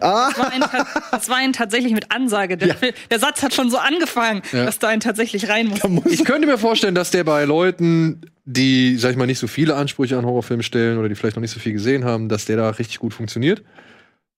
Ah, 0.00 0.30
Das 0.30 0.38
war 0.38 0.50
ein, 0.52 0.64
das 1.12 1.28
war 1.28 1.36
ein 1.36 1.52
tatsächlich 1.52 1.92
mit 1.92 2.10
Ansage. 2.10 2.56
Der, 2.56 2.68
Ja. 2.68 2.74
Der 3.10 3.18
Satz 3.20 3.42
hat 3.42 3.54
schon 3.54 3.70
so 3.70 3.78
angefangen, 3.78 4.42
Ja. 4.52 4.64
dass 4.64 4.78
da 4.80 4.88
ein 4.88 5.00
tatsächlich 5.00 5.48
rein 5.48 5.68
muss. 5.68 6.06
Ich 6.06 6.24
könnte 6.24 6.46
mir 6.48 6.58
vorstellen, 6.58 6.94
dass 6.94 7.10
der 7.12 7.22
bei 7.24 7.44
Leuten, 7.44 8.20
die, 8.44 8.96
sag 8.96 9.12
ich 9.12 9.16
mal, 9.16 9.26
nicht 9.26 9.38
so 9.38 9.46
viele 9.46 9.76
Ansprüche 9.76 10.18
an 10.18 10.26
Horrorfilme 10.26 10.62
stellen 10.64 10.98
oder 10.98 11.08
die 11.08 11.14
vielleicht 11.14 11.36
noch 11.36 11.40
nicht 11.40 11.52
so 11.52 11.60
viel 11.60 11.72
gesehen 11.72 12.04
haben, 12.04 12.28
dass 12.28 12.46
der 12.46 12.56
da 12.56 12.68
richtig 12.70 12.98
gut 12.98 13.14
funktioniert. 13.14 13.62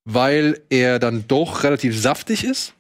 Weil 0.05 0.61
er 0.69 0.99
dann 0.99 1.25
doch 1.27 1.65
relativ 1.65 1.99
saftig 1.99 2.45
ist. 2.45 2.75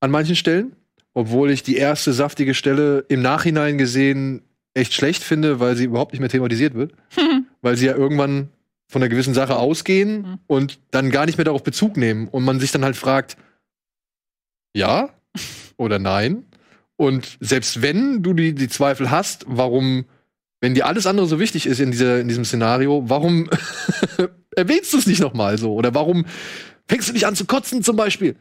An 0.00 0.10
manchen 0.10 0.36
Stellen. 0.36 0.76
Obwohl 1.12 1.50
ich 1.50 1.62
die 1.62 1.76
erste 1.76 2.12
saftige 2.12 2.54
Stelle 2.54 3.04
im 3.08 3.20
Nachhinein 3.20 3.76
gesehen 3.78 4.42
echt 4.74 4.94
schlecht 4.94 5.22
finde, 5.22 5.60
weil 5.60 5.76
sie 5.76 5.84
überhaupt 5.84 6.12
nicht 6.12 6.20
mehr 6.20 6.30
thematisiert 6.30 6.74
wird. 6.74 6.92
weil 7.62 7.76
sie 7.76 7.86
ja 7.86 7.94
irgendwann 7.96 8.48
von 8.92 9.02
einer 9.02 9.08
gewissen 9.08 9.34
Sache 9.34 9.56
ausgehen 9.56 10.22
Mhm. 10.22 10.38
und 10.46 10.78
dann 10.90 11.10
gar 11.10 11.26
nicht 11.26 11.38
mehr 11.38 11.46
darauf 11.46 11.62
Bezug 11.62 11.96
nehmen. 11.96 12.28
Und 12.28 12.44
man 12.44 12.60
sich 12.60 12.70
dann 12.70 12.84
halt 12.84 12.96
fragt, 12.96 13.36
ja 14.76 15.08
oder 15.76 15.98
nein? 15.98 16.44
Und 16.96 17.36
selbst 17.40 17.82
wenn 17.82 18.22
du 18.22 18.34
die, 18.34 18.54
die 18.54 18.68
Zweifel 18.68 19.10
hast, 19.10 19.44
warum, 19.48 20.04
wenn 20.60 20.74
dir 20.74 20.86
alles 20.86 21.06
andere 21.06 21.26
so 21.26 21.40
wichtig 21.40 21.66
ist 21.66 21.80
in, 21.80 21.90
dieser, 21.90 22.20
in 22.20 22.28
diesem 22.28 22.44
Szenario, 22.44 23.02
warum 23.08 23.48
erwähnst 24.54 24.92
du 24.92 24.98
es 24.98 25.06
nicht 25.06 25.20
nochmal 25.20 25.58
so? 25.58 25.72
Oder 25.74 25.94
warum 25.94 26.26
fängst 26.88 27.08
du 27.08 27.12
nicht 27.12 27.26
an 27.26 27.34
zu 27.34 27.44
kotzen 27.44 27.82
zum 27.82 27.96
Beispiel? 27.96 28.36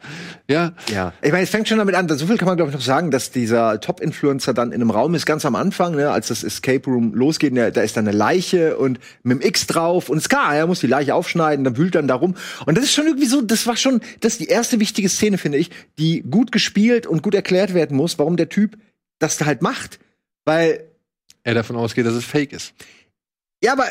Ja, 0.49 0.73
Ja, 0.89 1.13
ich 1.21 1.31
meine, 1.31 1.43
es 1.43 1.49
fängt 1.49 1.67
schon 1.67 1.77
damit 1.77 1.95
an, 1.95 2.07
so 2.09 2.27
viel 2.27 2.37
kann 2.37 2.47
man 2.47 2.57
glaube 2.57 2.71
ich 2.71 2.75
noch 2.75 2.83
sagen, 2.83 3.11
dass 3.11 3.31
dieser 3.31 3.79
Top-Influencer 3.79 4.53
dann 4.53 4.71
in 4.71 4.81
einem 4.81 4.91
Raum 4.91 5.15
ist, 5.15 5.25
ganz 5.25 5.45
am 5.45 5.55
Anfang, 5.55 5.95
ne, 5.95 6.11
als 6.11 6.27
das 6.27 6.43
Escape 6.43 6.89
Room 6.89 7.13
losgeht, 7.13 7.53
ne, 7.53 7.71
da 7.71 7.81
ist 7.81 7.97
dann 7.97 8.07
eine 8.07 8.17
Leiche 8.17 8.77
und 8.77 8.99
mit 9.23 9.41
dem 9.41 9.47
X 9.47 9.67
drauf 9.67 10.09
und 10.09 10.27
klar, 10.27 10.55
er 10.55 10.67
muss 10.67 10.79
die 10.79 10.87
Leiche 10.87 11.15
aufschneiden, 11.15 11.63
dann 11.63 11.77
wühlt 11.77 11.95
dann 11.95 12.07
da 12.07 12.15
rum. 12.15 12.35
Und 12.65 12.77
das 12.77 12.85
ist 12.85 12.93
schon 12.93 13.05
irgendwie 13.05 13.27
so, 13.27 13.41
das 13.41 13.67
war 13.67 13.77
schon, 13.77 14.01
das 14.19 14.33
ist 14.33 14.41
die 14.41 14.47
erste 14.47 14.79
wichtige 14.79 15.09
Szene, 15.09 15.37
finde 15.37 15.57
ich, 15.57 15.71
die 15.97 16.21
gut 16.21 16.51
gespielt 16.51 17.07
und 17.07 17.23
gut 17.23 17.35
erklärt 17.35 17.73
werden 17.73 17.97
muss, 17.97 18.19
warum 18.19 18.37
der 18.37 18.49
Typ 18.49 18.77
das 19.19 19.37
da 19.37 19.45
halt 19.45 19.61
macht. 19.61 19.99
Weil 20.45 20.83
er 21.43 21.53
davon 21.53 21.75
ausgeht, 21.75 22.05
dass 22.05 22.13
es 22.13 22.25
fake 22.25 22.53
ist. 22.53 22.73
ja, 23.63 23.73
aber 23.73 23.85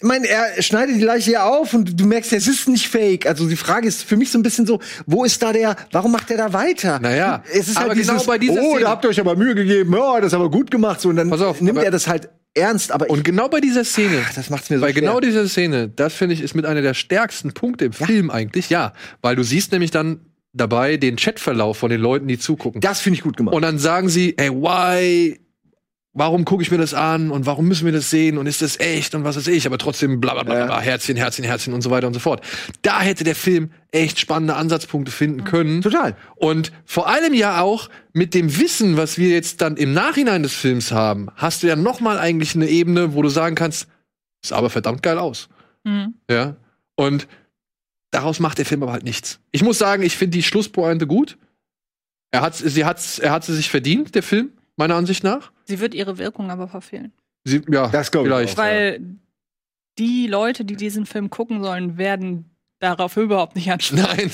ich 0.00 0.04
meine, 0.06 0.28
er 0.28 0.62
schneidet 0.62 0.96
die 0.96 1.02
Leiche 1.02 1.32
ja 1.32 1.44
auf 1.48 1.74
und 1.74 1.98
du 2.00 2.06
merkst, 2.06 2.32
es 2.32 2.46
ist 2.46 2.68
nicht 2.68 2.88
fake. 2.88 3.26
Also 3.26 3.48
die 3.48 3.56
Frage 3.56 3.88
ist 3.88 4.04
für 4.04 4.16
mich 4.16 4.30
so 4.30 4.38
ein 4.38 4.42
bisschen 4.42 4.64
so, 4.66 4.78
wo 5.06 5.24
ist 5.24 5.42
da 5.42 5.52
der, 5.52 5.76
warum 5.92 6.12
macht 6.12 6.30
er 6.30 6.36
da 6.36 6.52
weiter? 6.52 6.98
Naja, 7.00 7.42
es 7.52 7.68
ist 7.68 7.76
aber 7.76 7.88
halt 7.90 7.98
genau 8.00 8.12
dieses, 8.14 8.26
bei 8.26 8.38
dieser 8.38 8.60
oh, 8.62 8.70
Szene- 8.74 8.80
da 8.84 8.90
habt 8.90 9.04
ihr 9.04 9.10
euch 9.10 9.20
aber 9.20 9.34
Mühe 9.36 9.54
gegeben, 9.54 9.92
ja, 9.94 10.16
das 10.20 10.28
ist 10.28 10.34
aber 10.34 10.50
gut 10.50 10.70
gemacht. 10.70 11.00
So, 11.00 11.08
und 11.08 11.16
dann 11.16 11.30
Pass 11.30 11.40
auf, 11.42 11.60
nimmt 11.60 11.78
aber- 11.78 11.84
er 11.84 11.90
das 11.90 12.06
halt 12.06 12.28
ernst, 12.54 12.92
aber 12.92 13.08
Und 13.10 13.24
genau 13.24 13.48
bei 13.48 13.60
dieser 13.60 13.84
Szene, 13.84 14.22
Ach, 14.24 14.34
das 14.34 14.50
macht's 14.50 14.70
mir 14.70 14.76
so 14.78 14.82
bei 14.82 14.92
schwer. 14.92 15.02
genau 15.02 15.20
dieser 15.20 15.46
Szene, 15.48 15.88
das 15.88 16.14
finde 16.14 16.34
ich 16.34 16.40
ist 16.42 16.54
mit 16.54 16.64
einer 16.64 16.82
der 16.82 16.94
stärksten 16.94 17.52
Punkte 17.52 17.84
im 17.86 17.92
Film 17.92 18.30
eigentlich, 18.30 18.70
ja, 18.70 18.92
weil 19.20 19.36
du 19.36 19.42
siehst 19.42 19.70
nämlich 19.72 19.90
dann 19.90 20.20
dabei 20.52 20.96
den 20.96 21.16
Chatverlauf 21.16 21.76
von 21.76 21.90
den 21.90 22.00
Leuten, 22.00 22.26
die 22.26 22.38
zugucken. 22.38 22.80
Das 22.80 23.00
finde 23.00 23.16
ich 23.18 23.22
gut 23.22 23.36
gemacht. 23.36 23.54
Und 23.54 23.62
dann 23.62 23.78
sagen 23.78 24.08
sie, 24.08 24.34
ey, 24.38 24.50
why? 24.50 25.38
Warum 26.14 26.44
gucke 26.44 26.62
ich 26.62 26.70
mir 26.70 26.78
das 26.78 26.94
an 26.94 27.30
und 27.30 27.46
warum 27.46 27.68
müssen 27.68 27.84
wir 27.84 27.92
das 27.92 28.10
sehen 28.10 28.38
und 28.38 28.46
ist 28.46 28.62
das 28.62 28.80
echt 28.80 29.14
und 29.14 29.24
was 29.24 29.36
weiß 29.36 29.46
ich, 29.48 29.66
aber 29.66 29.78
trotzdem 29.78 30.20
bla 30.20 30.32
bla 30.34 30.42
bla, 30.42 30.58
Ja. 30.58 30.66
bla 30.66 30.80
Herzchen, 30.80 31.16
Herzchen, 31.16 31.44
Herzchen 31.44 31.74
und 31.74 31.82
so 31.82 31.90
weiter 31.90 32.06
und 32.06 32.14
so 32.14 32.18
fort. 32.20 32.40
Da 32.82 33.00
hätte 33.00 33.24
der 33.24 33.36
Film 33.36 33.70
echt 33.92 34.18
spannende 34.18 34.56
Ansatzpunkte 34.56 35.12
finden 35.12 35.44
können. 35.44 35.82
Total. 35.82 36.16
Und 36.36 36.72
vor 36.84 37.08
allem 37.08 37.34
ja 37.34 37.60
auch 37.60 37.88
mit 38.14 38.34
dem 38.34 38.58
Wissen, 38.58 38.96
was 38.96 39.18
wir 39.18 39.28
jetzt 39.28 39.60
dann 39.60 39.76
im 39.76 39.92
Nachhinein 39.92 40.42
des 40.42 40.54
Films 40.54 40.90
haben, 40.92 41.28
hast 41.36 41.62
du 41.62 41.66
ja 41.68 41.76
noch 41.76 42.00
mal 42.00 42.18
eigentlich 42.18 42.54
eine 42.56 42.68
Ebene, 42.68 43.14
wo 43.14 43.22
du 43.22 43.28
sagen 43.28 43.54
kannst, 43.54 43.86
ist 44.42 44.52
aber 44.52 44.70
verdammt 44.70 45.02
geil 45.02 45.18
aus. 45.18 45.48
Mhm. 45.84 46.14
Ja. 46.28 46.56
Und 46.96 47.28
daraus 48.10 48.40
macht 48.40 48.58
der 48.58 48.66
Film 48.66 48.82
aber 48.82 48.92
halt 48.92 49.04
nichts. 49.04 49.38
Ich 49.52 49.62
muss 49.62 49.78
sagen, 49.78 50.02
ich 50.02 50.16
finde 50.16 50.36
die 50.38 50.42
Schlusspointe 50.42 51.06
gut. 51.06 51.36
Er 52.30 52.40
hat, 52.40 52.56
sie 52.56 52.84
hat's, 52.84 53.18
er 53.18 53.30
hat 53.30 53.44
sie 53.44 53.54
sich 53.54 53.70
verdient, 53.70 54.14
der 54.14 54.22
Film, 54.22 54.50
meiner 54.78 54.94
Ansicht 54.96 55.24
nach. 55.24 55.52
Sie 55.64 55.80
wird 55.80 55.94
ihre 55.94 56.18
Wirkung 56.18 56.50
aber 56.50 56.68
verfehlen. 56.68 57.12
Sie, 57.44 57.62
ja, 57.70 57.88
Das 57.88 58.10
glaub 58.10 58.26
ich 58.26 58.32
auch. 58.32 58.56
Weil 58.56 59.00
die 59.98 60.26
Leute, 60.26 60.64
die 60.64 60.76
diesen 60.76 61.06
Film 61.06 61.30
gucken 61.30 61.62
sollen, 61.62 61.98
werden 61.98 62.44
darauf 62.78 63.16
überhaupt 63.16 63.56
nicht 63.56 63.70
anschauen. 63.72 64.00
Nein. 64.00 64.30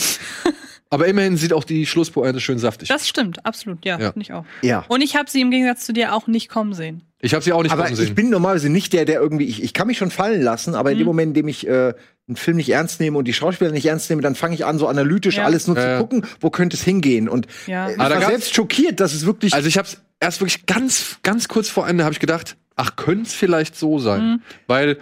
aber 0.91 1.07
immerhin 1.07 1.37
sieht 1.37 1.53
auch 1.53 1.65
die 1.65 1.87
Schlusspointe 1.87 2.41
schön 2.41 2.59
saftig. 2.59 2.89
Das 2.89 3.09
stimmt, 3.09 3.45
absolut, 3.47 3.85
ja, 3.85 3.99
Ja. 3.99 4.13
finde 4.13 4.23
ich 4.23 4.33
auch. 4.33 4.45
Ja. 4.63 4.85
Und 4.89 5.01
ich 5.01 5.17
habe 5.17 5.31
sie 5.31 5.41
im 5.41 5.51
Gegensatz 5.51 5.87
zu 5.87 5.93
dir 5.93 6.15
auch 6.15 6.27
nicht 6.27 6.49
kommen 6.49 6.75
sehen. 6.75 7.03
ich 7.21 7.33
habe 7.35 7.43
sie 7.43 7.53
auch 7.53 7.63
nicht 7.63 7.73
Aber 7.73 7.85
kommen 7.85 7.95
ich 7.95 7.99
sehen. 8.07 8.15
bin 8.15 8.29
normalerweise 8.31 8.69
nicht 8.69 8.93
der, 8.93 9.05
der 9.07 9.21
irgendwie, 9.21 9.47
ich, 9.47 9.63
ich 9.63 9.73
kann 9.73 9.87
mich 9.87 9.97
schon 9.99 10.11
fallen 10.11 10.43
lassen, 10.43 10.75
aber 10.75 10.93
in 10.93 10.99
dem 10.99 11.05
Mhm. 11.05 11.07
Moment, 11.09 11.29
in 11.31 11.35
dem 11.35 11.49
ich 11.49 11.67
äh, 11.67 11.95
einen 12.29 12.37
Film 12.37 12.57
nicht 12.59 12.69
ernst 12.71 13.01
nehme 13.01 13.17
und 13.19 13.25
die 13.27 13.33
Schauspieler 13.35 13.71
nicht 13.71 13.87
ernst 13.87 14.09
nehme, 14.11 14.21
dann 14.23 14.35
fange 14.35 14.55
ich 14.55 14.65
an, 14.67 14.79
so 14.79 14.87
analytisch 14.87 15.37
Ja. 15.37 15.45
alles 15.45 15.67
nur 15.67 15.77
Ja, 15.77 15.83
zu 15.83 15.89
ja. 15.89 15.99
gucken, 15.99 16.27
wo 16.41 16.51
könnte 16.51 16.77
es 16.77 16.83
hingehen. 16.83 17.29
Und 17.31 17.47
Ja. 17.67 17.89
äh, 17.89 17.93
ich 17.95 18.01
Aber 18.01 18.15
war 18.17 18.27
selbst 18.29 18.55
schockiert, 18.55 19.01
dass 19.01 19.15
es 19.15 19.25
wirklich. 19.27 19.55
Also 19.55 19.69
ich 19.69 19.79
habe 19.79 19.89
erst 20.21 20.41
wirklich 20.41 20.67
ganz, 20.67 21.17
ganz 21.23 21.49
kurz 21.49 21.69
vor 21.69 21.87
Ende 21.89 22.05
habe 22.05 22.13
ich 22.13 22.21
gedacht, 22.21 22.57
ach, 22.77 22.97
könnte 22.97 23.25
es 23.29 23.35
vielleicht 23.35 23.77
so 23.77 23.99
sein, 23.99 24.21
Mhm. 24.23 24.41
weil 24.67 24.99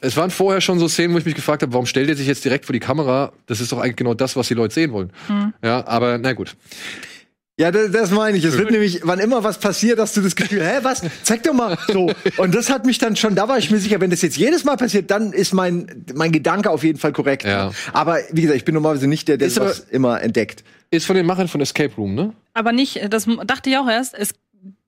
es 0.00 0.16
waren 0.16 0.30
vorher 0.30 0.60
schon 0.60 0.78
so 0.78 0.88
Szenen, 0.88 1.14
wo 1.14 1.18
ich 1.18 1.24
mich 1.24 1.34
gefragt 1.34 1.62
habe, 1.62 1.72
warum 1.72 1.86
stellt 1.86 2.08
er 2.08 2.16
sich 2.16 2.26
jetzt 2.26 2.44
direkt 2.44 2.66
vor 2.66 2.72
die 2.72 2.80
Kamera? 2.80 3.32
Das 3.46 3.60
ist 3.60 3.70
doch 3.72 3.78
eigentlich 3.78 3.96
genau 3.96 4.14
das, 4.14 4.34
was 4.36 4.48
die 4.48 4.54
Leute 4.54 4.74
sehen 4.74 4.92
wollen. 4.92 5.12
Mhm. 5.28 5.52
Ja, 5.62 5.86
aber 5.86 6.18
na 6.18 6.32
gut. 6.32 6.56
ja, 7.58 7.70
das, 7.70 7.90
das 7.92 8.10
meine 8.10 8.36
ich. 8.36 8.44
Es 8.44 8.58
wird 8.58 8.70
nämlich, 8.70 9.00
wann 9.04 9.18
immer 9.20 9.42
was 9.44 9.58
passiert, 9.58 9.98
hast 10.00 10.16
du 10.16 10.20
das 10.20 10.34
Gefühl, 10.36 10.62
hä, 10.62 10.78
was? 10.82 11.02
Zeig 11.22 11.42
doch 11.44 11.54
mal. 11.54 11.78
So. 11.86 12.12
Und 12.36 12.54
das 12.54 12.68
hat 12.70 12.84
mich 12.86 12.98
dann 12.98 13.14
schon, 13.16 13.34
da 13.36 13.48
war 13.48 13.58
ich 13.58 13.70
mir 13.70 13.78
sicher, 13.78 14.00
wenn 14.00 14.10
das 14.10 14.20
jetzt 14.22 14.36
jedes 14.36 14.64
Mal 14.64 14.76
passiert, 14.76 15.10
dann 15.10 15.32
ist 15.32 15.54
mein, 15.54 16.04
mein 16.14 16.32
Gedanke 16.32 16.70
auf 16.70 16.82
jeden 16.84 16.98
Fall 16.98 17.12
korrekt. 17.12 17.44
Ja. 17.44 17.70
Aber 17.92 18.18
wie 18.32 18.42
gesagt, 18.42 18.56
ich 18.58 18.64
bin 18.64 18.74
normalerweise 18.74 19.06
nicht 19.06 19.28
der, 19.28 19.36
der 19.38 19.48
sowas 19.50 19.86
immer 19.90 20.20
entdeckt. 20.22 20.64
Ist 20.90 21.06
von 21.06 21.16
den 21.16 21.26
Machern 21.26 21.48
von 21.48 21.60
Escape 21.60 21.94
Room, 21.96 22.14
ne? 22.14 22.32
Aber 22.54 22.72
nicht, 22.72 23.12
das 23.12 23.26
dachte 23.46 23.70
ich 23.70 23.76
auch 23.78 23.88
erst, 23.88 24.14
es, 24.14 24.34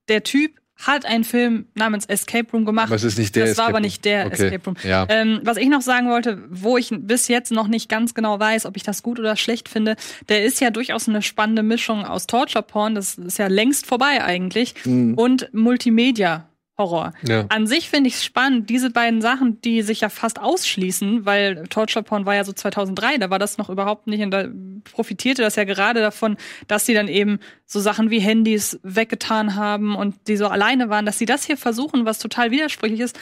der 0.07 0.23
Typ 0.23 0.59
hat 0.77 1.05
einen 1.05 1.25
Film 1.25 1.65
namens 1.75 2.05
Escape 2.05 2.49
Room 2.53 2.63
gemacht. 2.63 2.87
Aber 2.87 2.95
es 2.95 3.03
ist 3.03 3.17
nicht 3.17 3.35
der 3.35 3.47
das 3.47 3.57
war 3.57 3.65
Escape 3.65 3.69
aber 3.69 3.77
Room. 3.79 3.81
nicht 3.83 4.05
der 4.05 4.25
Okay. 4.27 4.45
Escape 4.45 4.65
Room. 4.65 4.75
Ja. 4.89 5.05
Ähm, 5.09 5.41
was 5.43 5.57
ich 5.57 5.67
noch 5.67 5.81
sagen 5.81 6.09
wollte, 6.09 6.41
wo 6.49 6.77
ich 6.77 6.89
bis 6.97 7.27
jetzt 7.27 7.51
noch 7.51 7.67
nicht 7.67 7.89
ganz 7.89 8.13
genau 8.13 8.39
weiß, 8.39 8.65
ob 8.65 8.77
ich 8.77 8.83
das 8.83 9.03
gut 9.03 9.19
oder 9.19 9.35
schlecht 9.35 9.67
finde, 9.67 9.97
der 10.29 10.45
ist 10.45 10.61
ja 10.61 10.69
durchaus 10.71 11.09
eine 11.09 11.21
spannende 11.21 11.63
Mischung 11.63 12.05
aus 12.05 12.27
Torture 12.27 12.63
Porn, 12.63 12.95
das 12.95 13.17
ist 13.17 13.37
ja 13.37 13.47
längst 13.47 13.87
vorbei 13.87 14.23
eigentlich, 14.23 14.73
und 14.85 15.49
Multimedia. 15.53 16.45
Horror. 16.79 17.13
Ja. 17.27 17.45
An 17.49 17.67
sich 17.67 17.89
finde 17.89 18.07
ich 18.07 18.15
es 18.15 18.25
spannend, 18.25 18.69
diese 18.69 18.89
beiden 18.89 19.21
Sachen, 19.21 19.61
die 19.61 19.83
sich 19.83 20.01
ja 20.01 20.09
fast 20.09 20.39
ausschließen, 20.39 21.25
weil 21.25 21.67
Torture 21.67 22.01
Porn 22.01 22.25
war 22.25 22.33
ja 22.33 22.43
so 22.43 22.53
2003, 22.53 23.19
da 23.19 23.29
war 23.29 23.37
das 23.37 23.59
noch 23.59 23.69
überhaupt 23.69 24.07
nicht 24.07 24.23
und 24.23 24.31
da 24.31 24.47
profitierte 24.91 25.43
das 25.43 25.55
ja 25.57 25.65
gerade 25.65 25.99
davon, 25.99 26.37
dass 26.67 26.85
sie 26.85 26.93
dann 26.93 27.07
eben 27.07 27.39
so 27.65 27.79
Sachen 27.79 28.09
wie 28.09 28.19
Handys 28.19 28.79
weggetan 28.81 29.55
haben 29.55 29.95
und 29.95 30.15
die 30.27 30.37
so 30.37 30.47
alleine 30.47 30.89
waren, 30.89 31.05
dass 31.05 31.19
sie 31.19 31.25
das 31.25 31.43
hier 31.43 31.57
versuchen, 31.57 32.05
was 32.05 32.17
total 32.17 32.49
widersprüchlich 32.49 33.01
ist. 33.01 33.19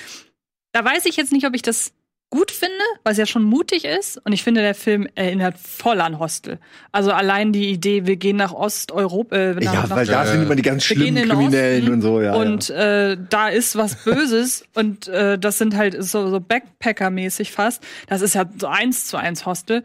Da 0.72 0.86
weiß 0.86 1.06
ich 1.06 1.18
jetzt 1.18 1.34
nicht, 1.34 1.48
ob 1.48 1.56
ich 1.56 1.64
das 1.64 1.94
gut 2.30 2.52
finde, 2.52 2.76
es 3.06 3.18
ja 3.18 3.26
schon 3.26 3.44
mutig 3.44 3.86
ist. 3.86 4.20
Und 4.26 4.34
ich 4.34 4.44
finde, 4.44 4.62
der 4.62 4.76
Film 4.76 5.08
erinnert 5.16 5.56
voll 5.58 6.02
an 6.02 6.20
Hostel. 6.20 6.60
Also 6.92 7.12
allein 7.12 7.54
die 7.54 7.70
Idee, 7.70 8.06
wir 8.06 8.18
gehen 8.18 8.36
nach 8.36 8.52
Osteuropa. 8.52 9.36
Äh, 9.36 9.54
nach, 9.56 9.62
Ja, 9.62 9.74
nach 9.74 9.90
weil 9.92 10.06
da 10.06 10.24
Ja, 10.24 10.26
sind 10.26 10.44
immer 10.44 10.56
die 10.56 10.62
ganz 10.62 10.84
schlimmen 10.84 11.28
Kriminellen 11.28 11.84
Osten 11.84 11.94
und 11.94 12.02
so, 12.02 12.22
ja. 12.22 12.36
und 12.36 12.68
ja. 12.70 13.12
Äh, 13.12 13.18
da 13.30 13.48
ist 13.48 13.78
was 13.78 13.96
Böses 14.04 14.66
und 14.76 15.08
äh, 15.08 15.40
das 15.40 15.58
sind 15.58 15.76
halt 15.76 16.04
so, 16.04 16.30
so 16.30 16.38
Backpacker-mäßig 16.40 17.52
fast. 17.52 17.82
Das 18.08 18.22
ist 18.22 18.36
ja 18.36 18.46
so 18.60 18.68
eins 18.68 19.08
zu 19.08 19.18
eins 19.18 19.46
Hostel. 19.46 19.84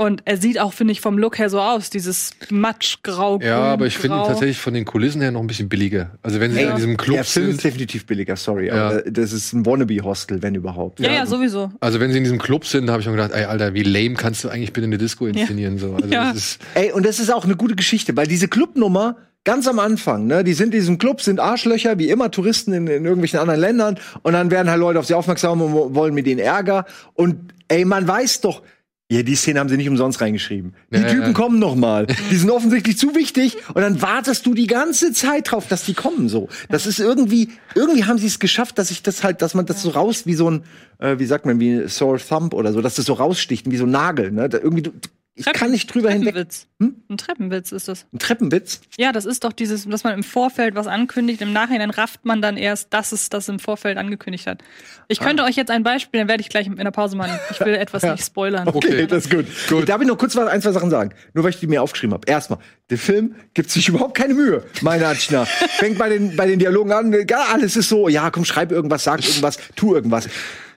Und 0.00 0.22
er 0.26 0.36
sieht 0.36 0.60
auch, 0.60 0.72
finde 0.74 0.92
ich, 0.92 1.00
vom 1.00 1.18
Look 1.18 1.40
her 1.40 1.50
so 1.50 1.60
aus, 1.60 1.90
dieses 1.90 2.30
matschgrau. 2.50 3.40
Ja, 3.42 3.58
aber 3.58 3.86
ich 3.86 3.98
finde 3.98 4.16
ihn 4.18 4.24
tatsächlich 4.26 4.58
von 4.58 4.72
den 4.72 4.84
Kulissen 4.84 5.20
her 5.20 5.32
noch 5.32 5.40
ein 5.40 5.48
bisschen 5.48 5.68
billiger. 5.68 6.12
Also 6.22 6.38
wenn 6.38 6.52
sie 6.52 6.60
Ey, 6.60 6.68
in 6.70 6.76
diesem 6.76 6.96
Club 6.96 7.16
der 7.16 7.24
Film 7.24 7.46
ist 7.50 7.62
sind, 7.62 7.64
definitiv 7.64 8.06
billiger, 8.06 8.36
sorry. 8.36 8.68
Ja. 8.68 8.90
Aber 8.90 9.02
das 9.02 9.32
ist 9.32 9.52
ein 9.52 9.66
Wannabe-Hostel, 9.66 10.40
wenn 10.40 10.54
überhaupt. 10.54 11.00
Ja, 11.00 11.10
ja, 11.12 11.26
sowieso. 11.26 11.72
also 11.80 11.98
wenn 11.98 12.12
sie 12.12 12.18
in 12.18 12.24
diesem 12.24 12.38
Club 12.38 12.64
sind, 12.64 12.86
da 12.86 12.92
habe 12.92 13.00
ich 13.00 13.04
schon 13.06 13.14
gedacht, 13.16 13.32
ey 13.32 13.44
Alter, 13.46 13.74
wie 13.74 13.82
lame 13.82 14.14
kannst 14.14 14.44
du 14.44 14.48
eigentlich 14.50 14.72
bitte 14.72 14.86
eine 14.86 14.98
Disco 14.98 15.26
inszenieren 15.26 15.78
so. 15.78 15.94
Also 15.94 16.08
Ja. 16.08 16.28
das 16.32 16.36
ist 16.36 16.58
Ey, 16.74 16.92
und 16.92 17.04
das 17.04 17.18
ist 17.18 17.32
auch 17.32 17.44
eine 17.44 17.56
gute 17.56 17.74
Geschichte, 17.74 18.16
weil 18.16 18.28
diese 18.28 18.46
Clubnummer 18.46 19.16
ganz 19.42 19.66
am 19.66 19.80
Anfang, 19.80 20.26
ne, 20.28 20.44
die 20.44 20.52
sind 20.52 20.66
in 20.66 20.80
diesem 20.80 20.98
Club, 20.98 21.22
sind 21.22 21.40
Arschlöcher, 21.40 21.98
wie 21.98 22.08
immer 22.10 22.30
Touristen 22.30 22.72
in, 22.72 22.86
in 22.86 23.04
irgendwelchen 23.04 23.40
anderen 23.40 23.60
Ländern 23.60 23.98
und 24.22 24.32
dann 24.34 24.50
werden 24.52 24.70
halt 24.70 24.78
Leute 24.78 25.00
auf 25.00 25.06
sie 25.06 25.14
aufmerksam 25.14 25.60
und 25.60 25.72
wo- 25.72 25.94
wollen 25.94 26.14
mit 26.14 26.26
denen 26.26 26.38
Ärger 26.38 26.84
und 27.14 27.52
ey, 27.66 27.84
man 27.84 28.06
weiß 28.06 28.42
doch, 28.42 28.62
ja, 29.10 29.22
die 29.22 29.34
Szene 29.36 29.58
haben 29.60 29.68
sie 29.70 29.76
nicht 29.78 29.88
umsonst 29.88 30.20
reingeschrieben. 30.20 30.74
Die 30.92 30.98
Ja, 30.98 31.08
Typen 31.08 31.22
ja. 31.28 31.32
kommen 31.32 31.58
noch 31.58 31.74
mal. 31.74 32.06
Die 32.30 32.36
sind 32.36 32.50
offensichtlich 32.50 32.98
zu 32.98 33.14
wichtig 33.14 33.56
und 33.68 33.80
dann 33.80 34.02
wartest 34.02 34.44
du 34.44 34.52
die 34.52 34.66
ganze 34.66 35.12
Zeit 35.12 35.50
drauf, 35.50 35.66
dass 35.66 35.84
die 35.84 35.94
kommen 35.94 36.28
so. 36.28 36.48
Das 36.68 36.86
ist 36.86 37.00
irgendwie 37.00 37.48
irgendwie 37.74 38.04
haben 38.04 38.18
sie 38.18 38.26
es 38.26 38.38
geschafft, 38.38 38.78
dass 38.78 38.90
ich 38.90 39.02
das 39.02 39.24
halt, 39.24 39.40
dass 39.40 39.54
man 39.54 39.64
das 39.64 39.82
so 39.82 39.90
raus 39.90 40.26
wie 40.26 40.34
so 40.34 40.50
ein 40.50 40.62
äh, 40.98 41.18
wie 41.18 41.26
sagt 41.26 41.46
man, 41.46 41.58
wie 41.58 41.70
ein 41.72 41.88
Sore 41.88 42.18
Thumb 42.18 42.52
oder 42.52 42.72
so, 42.72 42.82
dass 42.82 42.96
das 42.96 43.06
so 43.06 43.14
raussticht, 43.14 43.70
wie 43.70 43.76
so 43.76 43.84
ein 43.86 43.90
Nagel, 43.90 44.30
ne? 44.30 44.48
Da 44.48 44.58
irgendwie 44.58 44.82
du, 44.82 44.92
ich 45.38 45.52
kann 45.52 45.70
nicht 45.70 45.92
drüber 45.92 46.10
hinweg. 46.10 46.34
Treppenwitz. 46.34 46.66
Hm? 46.80 46.96
Ein 47.08 47.16
Treppenwitz 47.16 47.72
ist 47.72 47.88
das. 47.88 48.06
Ein 48.12 48.18
Treppenwitz? 48.18 48.80
Ja, 48.98 49.12
das 49.12 49.24
ist 49.24 49.44
doch 49.44 49.52
dieses, 49.52 49.88
dass 49.88 50.04
man 50.04 50.14
im 50.14 50.22
Vorfeld 50.22 50.74
was 50.74 50.86
ankündigt, 50.86 51.40
im 51.40 51.52
Nachhinein 51.52 51.90
rafft 51.90 52.24
man 52.24 52.42
dann 52.42 52.56
erst, 52.56 52.92
dass 52.92 53.12
es 53.12 53.28
das 53.30 53.48
im 53.48 53.58
Vorfeld 53.58 53.98
angekündigt 53.98 54.46
hat. 54.46 54.62
Ich 55.08 55.20
könnte 55.20 55.44
euch 55.44 55.56
jetzt 55.56 55.70
ein 55.70 55.82
Beispiel, 55.82 56.20
dann 56.20 56.28
werde 56.28 56.40
ich 56.40 56.48
gleich 56.48 56.66
in 56.66 56.76
der 56.76 56.90
Pause 56.90 57.16
machen. 57.16 57.38
Ich 57.50 57.60
will 57.60 57.74
etwas 57.76 58.02
nicht 58.02 58.24
spoilern. 58.24 58.68
Okay. 58.68 59.06
das 59.06 59.26
ist 59.26 59.30
gut. 59.30 59.46
gut. 59.68 59.88
Darf 59.88 60.00
ich 60.00 60.08
noch 60.08 60.18
kurz 60.18 60.36
was, 60.36 60.48
ein, 60.48 60.60
zwei 60.60 60.72
Sachen 60.72 60.90
sagen? 60.90 61.14
Nur 61.34 61.44
weil 61.44 61.50
ich 61.50 61.60
die 61.60 61.66
mir 61.66 61.82
aufgeschrieben 61.82 62.14
habe. 62.14 62.30
Erstmal, 62.30 62.58
der 62.90 62.98
Film 62.98 63.34
gibt 63.54 63.70
sich 63.70 63.88
überhaupt 63.88 64.16
keine 64.16 64.34
Mühe, 64.34 64.64
meiner 64.82 65.08
Ansicht 65.08 65.30
nach. 65.30 65.46
Fängt 65.78 65.98
bei 65.98 66.08
den, 66.08 66.36
bei 66.36 66.46
den 66.46 66.58
Dialogen 66.58 66.92
an, 66.92 67.12
ja, 67.28 67.46
alles 67.52 67.76
ist 67.76 67.88
so, 67.88 68.08
ja, 68.08 68.30
komm, 68.30 68.44
schreib 68.44 68.72
irgendwas, 68.72 69.04
sag 69.04 69.24
irgendwas, 69.26 69.58
tu 69.76 69.94
irgendwas. 69.94 70.28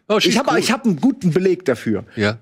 Oh, 0.08 0.18
ich 0.22 0.38
habe 0.38 0.60
ich 0.60 0.72
hab 0.72 0.86
einen 0.86 1.00
guten 1.00 1.32
Beleg 1.32 1.66
dafür. 1.66 2.06
ja. 2.16 2.40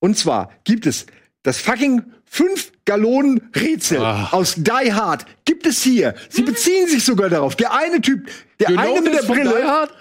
Und 0.00 0.18
zwar 0.18 0.50
gibt 0.64 0.84
es 0.84 1.06
das 1.44 1.60
fucking 1.60 2.02
fünf 2.24 2.72
Gallonen 2.84 3.48
Rätsel 3.54 4.02
Ah. 4.04 4.28
aus 4.32 4.56
Die 4.56 4.92
Hard. 4.92 5.24
Gibt 5.44 5.66
es 5.66 5.82
hier. 5.82 6.14
Sie 6.28 6.42
beziehen 6.42 6.88
sich 6.88 7.04
sogar 7.04 7.30
darauf. 7.30 7.54
Der 7.54 7.72
eine 7.72 8.00
Typ, 8.00 8.28
der 8.58 8.70
You 8.70 8.78
eine 8.78 9.00
mit 9.02 9.14
der 9.14 9.22
Brille. 9.22 9.64
Hard? 9.64 9.94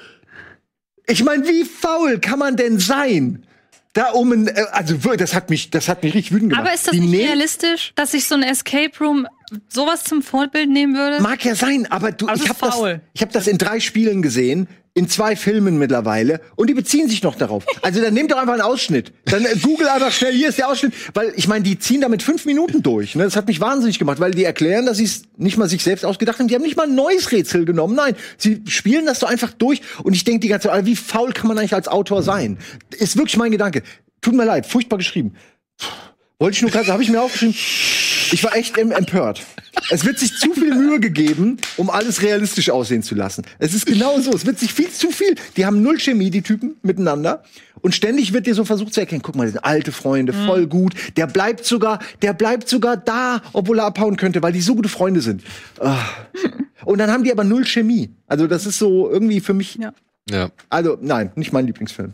Ich 1.05 1.23
meine, 1.23 1.47
wie 1.47 1.63
faul 1.65 2.19
kann 2.19 2.39
man 2.39 2.55
denn 2.55 2.79
sein? 2.79 3.45
Da 3.93 4.11
um 4.11 4.31
ein, 4.31 4.47
äh, 4.47 4.65
also 4.71 4.95
das 5.15 5.35
hat 5.35 5.51
mich, 5.51 5.69
das 5.69 5.87
hat 5.87 6.01
mich 6.01 6.15
richtig 6.15 6.31
wütend 6.33 6.49
gemacht. 6.51 6.65
Aber 6.65 6.73
ist 6.73 6.87
das 6.87 6.93
Die 6.93 6.99
nicht 7.01 7.27
realistisch, 7.27 7.91
dass 7.95 8.11
sich 8.11 8.25
so 8.27 8.33
ein 8.33 8.41
Escape 8.41 8.91
Room 8.99 9.27
sowas 9.69 10.03
zum 10.03 10.23
Vorbild 10.23 10.69
nehmen 10.69 10.95
würde? 10.95 11.21
Mag 11.21 11.45
ja 11.45 11.53
sein, 11.53 11.85
aber 11.91 12.11
du, 12.11 12.25
Also 12.27 12.43
ich 12.43 12.49
habe 12.49 12.59
das, 12.61 13.01
ich 13.13 13.21
hab 13.21 13.31
das 13.31 13.45
in 13.47 13.59
drei 13.59 13.79
Spielen 13.79 14.23
gesehen, 14.23 14.67
in 14.95 15.09
zwei 15.09 15.35
Filmen 15.35 15.79
mittlerweile, 15.79 16.39
und 16.55 16.69
die 16.69 16.75
beziehen 16.75 17.09
sich 17.09 17.23
noch 17.23 17.35
darauf. 17.35 17.65
Also 17.81 17.99
dann 18.01 18.13
nehmt 18.13 18.31
doch 18.31 18.37
einfach 18.37 18.53
einen 18.53 18.61
Ausschnitt. 18.61 19.11
Dann 19.25 19.43
äh, 19.43 19.55
google 19.61 19.87
einfach 19.87 20.11
schnell, 20.11 20.33
hier 20.33 20.49
ist 20.49 20.59
der 20.59 20.69
Ausschnitt, 20.69 20.93
weil 21.15 21.33
ich 21.35 21.47
meine, 21.47 21.63
die 21.63 21.79
ziehen 21.79 22.01
damit 22.01 22.21
fünf 22.21 22.45
Minuten 22.45 22.83
durch. 22.83 23.15
Ne? 23.15 23.23
Das 23.23 23.35
hat 23.35 23.47
mich 23.47 23.59
wahnsinnig 23.59 23.97
gemacht, 23.97 24.19
weil 24.19 24.31
die 24.31 24.43
erklären, 24.43 24.85
dass 24.85 24.97
sie 24.97 25.05
es 25.05 25.23
nicht 25.35 25.57
mal 25.57 25.67
sich 25.67 25.83
selbst 25.83 26.05
ausgedacht 26.05 26.37
haben. 26.37 26.47
Die 26.47 26.53
haben 26.53 26.61
nicht 26.61 26.77
mal 26.77 26.87
ein 26.87 26.95
neues 26.95 27.31
Rätsel 27.31 27.65
genommen. 27.65 27.95
Nein, 27.95 28.15
sie 28.37 28.61
spielen 28.67 29.05
das 29.05 29.19
so 29.19 29.25
einfach 29.25 29.51
durch. 29.53 29.81
Und 30.03 30.13
ich 30.13 30.25
denke 30.25 30.41
die 30.41 30.47
ganze 30.47 30.67
Zeit, 30.67 30.75
Alter, 30.75 30.85
wie 30.85 30.95
faul 30.95 31.33
kann 31.33 31.47
man 31.47 31.57
eigentlich 31.57 31.73
als 31.73 31.87
Autor 31.87 32.21
sein? 32.21 32.59
Ist 32.91 33.17
wirklich 33.17 33.37
mein 33.37 33.51
Gedanke. 33.51 33.81
Tut 34.21 34.35
mir 34.35 34.45
leid, 34.45 34.67
furchtbar 34.67 34.97
geschrieben. 34.97 35.33
Wollte 36.43 36.55
ich 36.57 36.61
nur 36.61 36.71
gerade, 36.71 36.91
habe 36.91 37.01
ich 37.01 37.09
mir 37.09 37.21
aufgeschrieben. 37.21 37.55
Ich 37.55 38.43
war 38.43 38.53
echt 38.53 38.77
em- 38.77 38.91
empört. 38.91 39.43
Es 39.89 40.03
wird 40.03 40.19
sich 40.19 40.35
zu 40.35 40.51
viel 40.53 40.75
Mühe 40.75 40.99
gegeben, 40.99 41.55
um 41.77 41.89
alles 41.89 42.21
realistisch 42.21 42.69
aussehen 42.69 43.01
zu 43.01 43.15
lassen. 43.15 43.45
Es 43.59 43.73
ist 43.73 43.85
genau 43.85 44.19
so. 44.19 44.31
Es 44.33 44.45
wird 44.45 44.59
sich 44.59 44.73
viel 44.73 44.89
zu 44.89 45.09
viel. 45.09 45.35
Die 45.55 45.65
haben 45.65 45.81
null 45.81 45.99
Chemie, 45.99 46.31
die 46.31 46.41
Typen, 46.41 46.75
miteinander. 46.81 47.43
Und 47.79 47.95
ständig 47.95 48.33
wird 48.33 48.45
dir 48.45 48.55
so 48.55 48.65
versucht 48.65 48.93
zu 48.93 48.99
erkennen, 48.99 49.21
guck 49.21 49.37
mal, 49.37 49.45
das 49.45 49.53
sind 49.53 49.63
alte 49.63 49.93
Freunde, 49.93 50.33
voll 50.33 50.67
gut. 50.67 50.95
Der 51.15 51.27
bleibt 51.27 51.63
sogar, 51.63 51.99
der 52.21 52.33
bleibt 52.33 52.67
sogar 52.67 52.97
da, 52.97 53.41
obwohl 53.53 53.79
er 53.79 53.85
abhauen 53.85 54.17
könnte, 54.17 54.43
weil 54.43 54.51
die 54.51 54.59
so 54.59 54.75
gute 54.75 54.89
Freunde 54.89 55.21
sind. 55.21 55.43
Ah. 55.79 55.97
Und 56.83 56.97
dann 56.97 57.09
haben 57.09 57.23
die 57.23 57.31
aber 57.31 57.45
null 57.45 57.63
Chemie. 57.63 58.09
Also 58.27 58.47
das 58.47 58.65
ist 58.65 58.79
so 58.79 59.09
irgendwie 59.09 59.39
für 59.39 59.53
mich, 59.53 59.75
Ja. 59.75 59.93
Ja. 60.29 60.49
also 60.69 60.97
nein, 61.01 61.31
nicht 61.35 61.53
mein 61.53 61.67
Lieblingsfilm. 61.67 62.11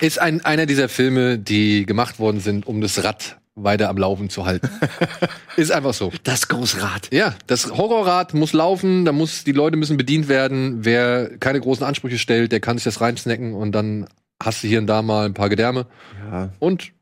Ist 0.00 0.18
ein, 0.18 0.44
einer 0.44 0.66
dieser 0.66 0.88
Filme, 0.88 1.38
die 1.38 1.86
gemacht 1.86 2.18
worden 2.18 2.40
sind, 2.40 2.66
um 2.66 2.80
das 2.80 3.04
Rad 3.04 3.38
weiter 3.54 3.88
am 3.88 3.98
Laufen 3.98 4.30
zu 4.30 4.46
halten. 4.46 4.68
ist 5.56 5.72
einfach 5.72 5.94
so. 5.94 6.12
Das 6.24 6.48
Großrad. 6.48 7.08
Ja, 7.12 7.34
das 7.46 7.70
Horrorrad 7.70 8.34
muss 8.34 8.52
laufen, 8.52 9.04
da 9.04 9.12
muss, 9.12 9.44
die 9.44 9.52
Leute 9.52 9.76
müssen 9.76 9.96
bedient 9.96 10.28
werden. 10.28 10.84
Wer 10.84 11.38
keine 11.38 11.60
großen 11.60 11.84
Ansprüche 11.84 12.18
stellt, 12.18 12.52
der 12.52 12.60
kann 12.60 12.78
sich 12.78 12.84
das 12.84 13.00
reinsnacken 13.00 13.54
und 13.54 13.72
dann 13.72 14.06
hast 14.42 14.62
du 14.62 14.68
hier 14.68 14.78
und 14.78 14.86
da 14.86 15.02
mal 15.02 15.26
ein 15.26 15.34
paar 15.34 15.48
Gedärme. 15.48 15.86
Ja. 16.30 16.50
Und 16.58 16.92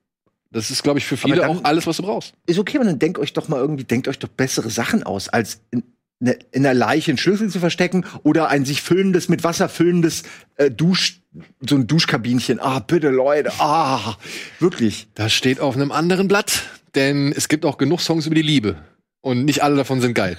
das 0.52 0.70
ist, 0.70 0.82
glaube 0.82 0.98
ich, 0.98 1.06
für 1.06 1.16
viele 1.16 1.48
auch 1.48 1.62
alles, 1.62 1.86
was 1.86 1.98
du 1.98 2.02
brauchst. 2.02 2.34
Ist 2.46 2.58
okay, 2.58 2.78
aber 2.78 2.86
dann 2.86 2.98
denkt 2.98 3.18
euch 3.18 3.32
doch 3.32 3.48
mal 3.48 3.60
irgendwie, 3.60 3.84
denkt 3.84 4.08
euch 4.08 4.18
doch 4.18 4.28
bessere 4.28 4.68
Sachen 4.70 5.04
aus, 5.04 5.28
als 5.28 5.60
in, 5.70 5.84
in 6.20 6.62
der 6.62 6.74
Leiche 6.74 7.10
einen 7.10 7.18
Schlüssel 7.18 7.48
zu 7.48 7.60
verstecken 7.60 8.04
oder 8.22 8.48
ein 8.48 8.64
sich 8.64 8.82
füllendes, 8.82 9.28
mit 9.28 9.42
Wasser 9.42 9.68
füllendes 9.68 10.22
äh, 10.56 10.70
Dusch, 10.70 11.20
so 11.60 11.76
ein 11.76 11.86
Duschkabinchen. 11.86 12.60
Ah, 12.60 12.80
bitte, 12.80 13.08
Leute. 13.08 13.50
Ah, 13.58 14.16
wirklich. 14.58 15.08
Das 15.14 15.32
steht 15.32 15.60
auf 15.60 15.76
einem 15.76 15.92
anderen 15.92 16.28
Blatt, 16.28 16.62
denn 16.94 17.32
es 17.34 17.48
gibt 17.48 17.64
auch 17.64 17.78
genug 17.78 18.00
Songs 18.00 18.26
über 18.26 18.34
die 18.34 18.42
Liebe. 18.42 18.76
Und 19.22 19.44
nicht 19.44 19.62
alle 19.62 19.76
davon 19.76 20.00
sind 20.00 20.14
geil. 20.14 20.38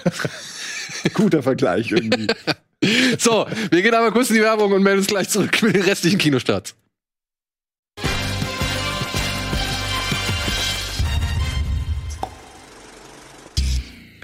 Guter 1.14 1.44
Vergleich 1.44 1.92
irgendwie. 1.92 2.28
so, 3.18 3.48
wir 3.72 3.82
gehen 3.82 3.94
aber 3.94 4.12
kurz 4.12 4.30
in 4.30 4.36
die 4.36 4.42
Werbung 4.42 4.72
und 4.72 4.84
melden 4.84 5.00
uns 5.00 5.08
gleich 5.08 5.30
zurück 5.30 5.62
mit 5.64 5.76
den 5.76 5.84
restlichen 5.84 6.18
Kinostarts. 6.18 6.76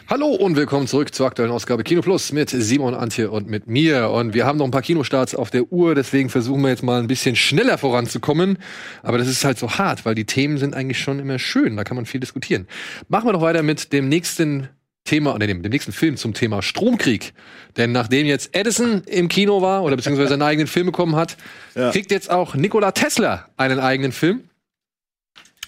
Hallo 0.10 0.28
und 0.28 0.56
willkommen 0.56 0.88
zurück 0.88 1.14
zur 1.14 1.28
aktuellen 1.28 1.52
Ausgabe 1.52 1.84
Kino 1.84 2.02
Plus 2.02 2.32
mit 2.32 2.50
Simon, 2.50 2.94
Antje 2.94 3.30
und 3.30 3.48
mit 3.50 3.68
mir. 3.68 4.10
Und 4.10 4.34
wir 4.34 4.46
haben 4.46 4.58
noch 4.58 4.64
ein 4.64 4.72
paar 4.72 4.82
Kinostarts 4.82 5.36
auf 5.36 5.50
der 5.50 5.70
Uhr, 5.72 5.96
deswegen 5.96 6.30
versuchen 6.30 6.62
wir 6.62 6.70
jetzt 6.70 6.82
mal 6.84 7.02
ein 7.02 7.08
bisschen 7.08 7.36
schneller 7.36 7.78
voranzukommen. 7.78 8.58
Aber 9.04 9.18
das 9.18 9.28
ist 9.28 9.44
halt 9.44 9.58
so 9.60 9.70
hart, 9.72 10.06
weil 10.06 10.16
die 10.16 10.24
Themen 10.24 10.58
sind 10.60 10.76
eigentlich 10.76 11.00
schon 11.00 11.20
immer 11.20 11.40
schön, 11.40 11.76
da 11.76 11.84
kann 11.84 11.98
man 11.98 12.06
viel 12.06 12.22
diskutieren. 12.22 12.68
Machen 13.10 13.28
wir 13.28 13.34
doch 13.34 13.42
weiter 13.42 13.64
mit 13.64 13.92
dem 13.92 14.08
nächsten 14.08 14.70
Thema, 15.04 15.36
oder 15.36 15.46
dem, 15.46 15.62
dem 15.62 15.72
nächsten 15.72 15.92
Film 15.92 16.16
zum 16.16 16.34
Thema 16.34 16.62
Stromkrieg. 16.62 17.34
Denn 17.76 17.92
nachdem 17.92 18.28
jetzt 18.28 18.56
Edison 18.56 19.02
im 19.08 19.28
Kino 19.28 19.62
war 19.62 19.84
oder 19.84 19.98
beziehungsweise 19.98 20.30
seinen 20.30 20.42
eigenen 20.42 20.68
Film 20.68 20.86
bekommen 20.86 21.18
hat, 21.18 21.36
Ja. 21.76 21.92
kriegt 21.92 22.12
jetzt 22.12 22.30
auch 22.30 22.56
Nikola 22.56 22.94
Tesla 22.94 23.48
einen 23.58 23.80
eigenen 23.80 24.14
Film. 24.14 24.44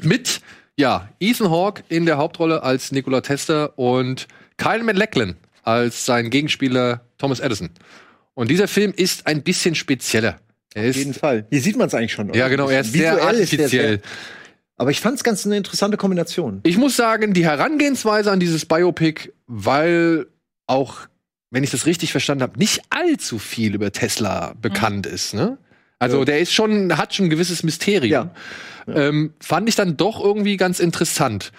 Mit, 0.02 0.40
ja, 0.80 1.10
Ethan 1.20 1.52
Hawke 1.52 1.84
in 1.90 2.06
der 2.06 2.18
Hauptrolle 2.18 2.64
als 2.64 2.92
Nikola 2.92 3.20
Tesla 3.22 3.66
und 3.76 4.28
Kyle 4.58 4.84
MacLachlan 4.84 5.36
als 5.64 6.06
sein 6.06 6.30
Gegenspieler 6.30 7.02
Thomas 7.18 7.40
Edison. 7.42 7.70
Und 8.34 8.50
dieser 8.50 8.68
Film 8.70 8.94
ist 8.96 9.28
ein 9.28 9.44
bisschen 9.44 9.76
spezieller. 9.76 10.40
Er 10.74 10.90
Auf 10.90 10.96
jeden 10.96 11.12
ist, 11.12 11.20
Fall. 11.20 11.46
Hier 11.50 11.62
sieht 11.62 11.76
man 11.78 11.88
es 11.88 11.94
eigentlich 11.94 12.14
schon. 12.14 12.30
oder? 12.30 12.40
ja 12.40 12.48
genau, 12.48 12.70
er 12.70 12.80
ist 12.82 12.94
sehr 12.94 13.16
Visuell 13.18 13.36
ist 13.36 13.52
der 13.52 13.60
artifiziell. 13.60 13.90
sehr- 14.00 14.00
aber 14.78 14.92
ich 14.92 15.02
fand 15.02 15.18
es 15.18 15.24
ganz 15.26 15.46
eine 15.46 15.58
interessante 15.58 15.98
Kombination. 15.98 16.62
Ich 16.64 16.78
muss 16.78 16.96
sagen, 16.96 17.34
die 17.34 17.44
Herangehensweise 17.44 18.32
an 18.32 18.40
dieses 18.40 18.66
Biopic, 18.66 19.34
weil 19.48 20.28
auch, 20.68 21.00
wenn 21.52 21.66
ich 21.66 21.72
das 21.72 21.86
richtig 21.86 22.12
verstanden 22.14 22.44
habe, 22.44 22.58
nicht 22.58 22.82
allzu 22.90 23.40
viel 23.40 23.76
über 23.76 23.92
Tesla 23.92 24.54
bekannt 24.62 25.06
ist. 25.06 25.34
Ne? 25.34 25.58
Also 26.00 26.20
Ja. 26.20 26.26
der 26.26 26.40
ist 26.40 26.54
schon, 26.54 26.98
hat 26.98 27.14
schon 27.14 27.26
ein 27.26 27.30
gewisses 27.30 27.64
Mysterium. 27.64 28.30
Ähm, 28.96 29.34
fand 29.40 29.70
ich 29.70 29.76
dann 29.76 29.98
doch 29.98 30.24
irgendwie 30.24 30.58
ganz 30.58 30.80
interessant. 30.80 31.52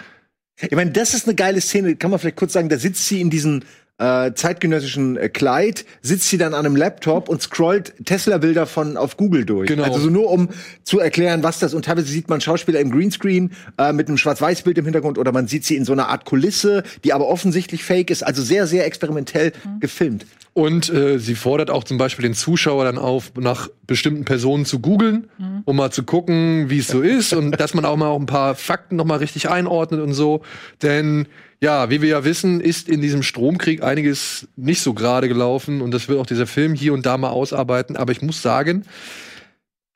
Ich 0.61 0.73
meine, 0.73 0.91
das 0.91 1.15
ist 1.15 1.27
eine 1.27 1.35
geile 1.35 1.61
Szene, 1.61 1.97
kann 1.97 2.11
man 2.11 2.21
vielleicht 2.21 2.37
kurz 2.37 2.53
sagen, 2.53 2.69
da 2.69 2.79
sitzt 2.79 3.07
sie 3.07 3.21
in 3.21 3.31
diesem 3.31 3.63
äh, 4.01 4.33
zeitgenössischen 4.35 5.17
äh, 5.17 5.29
Kleid, 5.29 5.85
sitzt 6.01 6.29
sie 6.29 6.39
dann 6.39 6.55
an 6.55 6.65
einem 6.65 6.75
Laptop 6.75 7.29
und 7.29 7.43
scrollt 7.43 7.95
Tesla-Bilder 8.05 8.67
von 8.67 8.97
auf 8.97 9.17
Google 9.17 9.45
durch. 9.45 9.69
Genau. 9.69 9.85
Also 9.85 9.99
so 9.99 10.11
nur 10.11 10.31
um 10.31 10.49
zu 10.85 10.99
erklären, 11.01 11.43
was 11.43 11.59
das 11.59 11.75
und 11.75 11.85
teilweise 11.85 12.09
sieht 12.09 12.29
man 12.29 12.41
Schauspieler 12.41 12.81
im 12.81 12.91
Greenscreen 12.91 13.53
äh, 13.79 13.93
mit 13.93 14.09
einem 14.09 14.17
Schwarz-Weiß-Bild 14.17 14.79
im 14.79 14.85
Hintergrund 14.85 15.19
oder 15.19 15.33
man 15.33 15.49
sieht 15.49 15.67
sie 15.67 15.77
in 15.77 15.85
so 15.85 15.93
einer 15.93 16.09
Art 16.09 16.25
Kulisse, 16.25 16.83
die 17.05 17.13
aber 17.13 17.29
offensichtlich 17.29 17.85
fake 17.85 18.11
ist, 18.11 18.23
also 18.23 18.43
sehr, 18.43 18.67
sehr 18.67 18.87
experimentell 18.87 19.53
gefilmt. 19.81 20.25
Und 20.53 20.93
äh, 20.93 21.19
sie 21.19 21.35
fordert 21.35 21.71
auch 21.71 21.85
zum 21.85 21.99
Beispiel 21.99 22.25
den 22.25 22.35
Zuschauer 22.35 22.85
dann 22.85 22.99
auf, 22.99 23.33
nach 23.39 23.69
bestimmten 23.87 24.25
Personen 24.25 24.65
zu 24.65 24.81
googeln, 24.81 25.29
um 25.65 25.77
mal 25.77 25.91
zu 25.91 26.03
gucken, 26.03 26.71
wie 26.71 26.79
es 26.79 26.89
so 26.89 27.01
ist 27.01 27.33
und 27.33 27.53
dass 27.61 27.75
man 27.75 27.85
auch 27.85 27.97
mal 27.97 28.09
auch 28.09 28.19
ein 28.21 28.27
paar 28.27 28.55
Fakten 28.55 28.97
noch 28.97 29.05
mal 29.05 29.17
richtig 29.19 29.49
einordnet 29.49 30.01
und 30.01 30.13
so. 30.13 30.43
Denn 30.83 31.27
ja, 31.63 31.91
wie 31.91 32.01
wir 32.01 32.09
ja 32.09 32.25
wissen, 32.25 32.61
ist 32.61 32.89
in 32.89 33.01
diesem 33.03 33.23
Stromkrieg 33.23 33.83
einiges 33.83 34.49
nicht 34.57 34.81
so 34.81 34.95
gerade 34.95 35.29
gelaufen 35.29 35.83
und 35.83 35.93
das 35.93 36.09
wird 36.09 36.19
auch 36.19 36.27
dieser 36.27 36.47
Film 36.47 36.75
hier 36.75 36.95
und 36.95 37.05
da 37.05 37.19
mal 37.19 37.29
ausarbeiten. 37.31 37.97
Aber 37.97 38.13
ich 38.13 38.23
muss 38.23 38.41
sagen, 38.41 38.85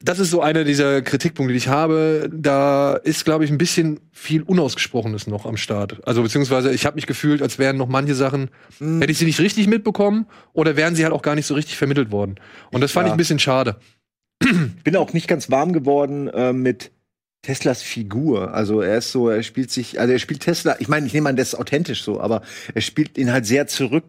das 0.03 0.19
ist 0.19 0.31
so 0.31 0.43
einer 0.43 0.65
dieser 0.65 1.01
Kritikpunkte, 1.01 1.53
die 1.55 1.57
ich 1.57 1.69
habe. 1.69 2.29
Da 2.31 2.93
ist, 2.95 3.25
glaube 3.25 3.47
ich, 3.47 3.51
ein 3.51 3.57
bisschen 3.57 4.01
viel 4.13 4.43
Unausgesprochenes 4.43 5.27
noch 5.27 5.47
am 5.47 5.57
Start. 5.57 6.07
Also 6.07 6.23
beziehungsweise 6.23 6.71
ich 6.75 6.85
habe 6.85 6.97
mich 6.97 7.07
gefühlt, 7.07 7.41
als 7.41 7.59
wären 7.59 7.79
noch 7.79 7.89
manche 7.89 8.15
Sachen, 8.15 8.51
hätte 8.79 9.11
ich 9.11 9.17
sie 9.17 9.25
nicht 9.25 9.41
richtig 9.41 9.67
mitbekommen 9.67 10.27
oder 10.53 10.77
wären 10.77 10.95
sie 10.95 11.05
halt 11.05 11.15
auch 11.15 11.23
gar 11.23 11.35
nicht 11.35 11.47
so 11.47 11.55
richtig 11.55 11.79
vermittelt 11.79 12.13
worden. 12.13 12.35
Und 12.71 12.83
das 12.83 12.93
fand 12.93 13.05
Ja. 13.07 13.09
ich 13.09 13.15
ein 13.15 13.19
bisschen 13.19 13.39
schade. 13.39 13.77
bin 14.85 14.97
auch 14.97 15.13
nicht 15.13 15.29
ganz 15.29 15.51
warm 15.51 15.73
geworden 15.73 16.29
äh, 16.29 16.53
mit 16.53 16.91
Teslas 17.43 17.83
Figur. 17.83 18.55
Also 18.55 18.81
er 18.81 18.99
ist 18.99 19.13
so, 19.13 19.29
er 19.29 19.43
spielt 19.43 19.71
sich, 19.71 20.01
also 20.01 20.13
er 20.13 20.19
spielt 20.19 20.41
Tesla, 20.41 20.77
ich 20.79 20.89
meine, 20.89 21.07
ich 21.07 21.13
nehme 21.13 21.29
an, 21.29 21.37
das 21.37 21.49
ist 21.49 21.59
authentisch 21.59 22.03
so, 22.03 22.21
aber 22.21 22.43
er 22.75 22.81
spielt 22.81 23.19
ihn 23.19 23.33
halt 23.33 23.47
sehr 23.47 23.67
zurück. 23.67 24.05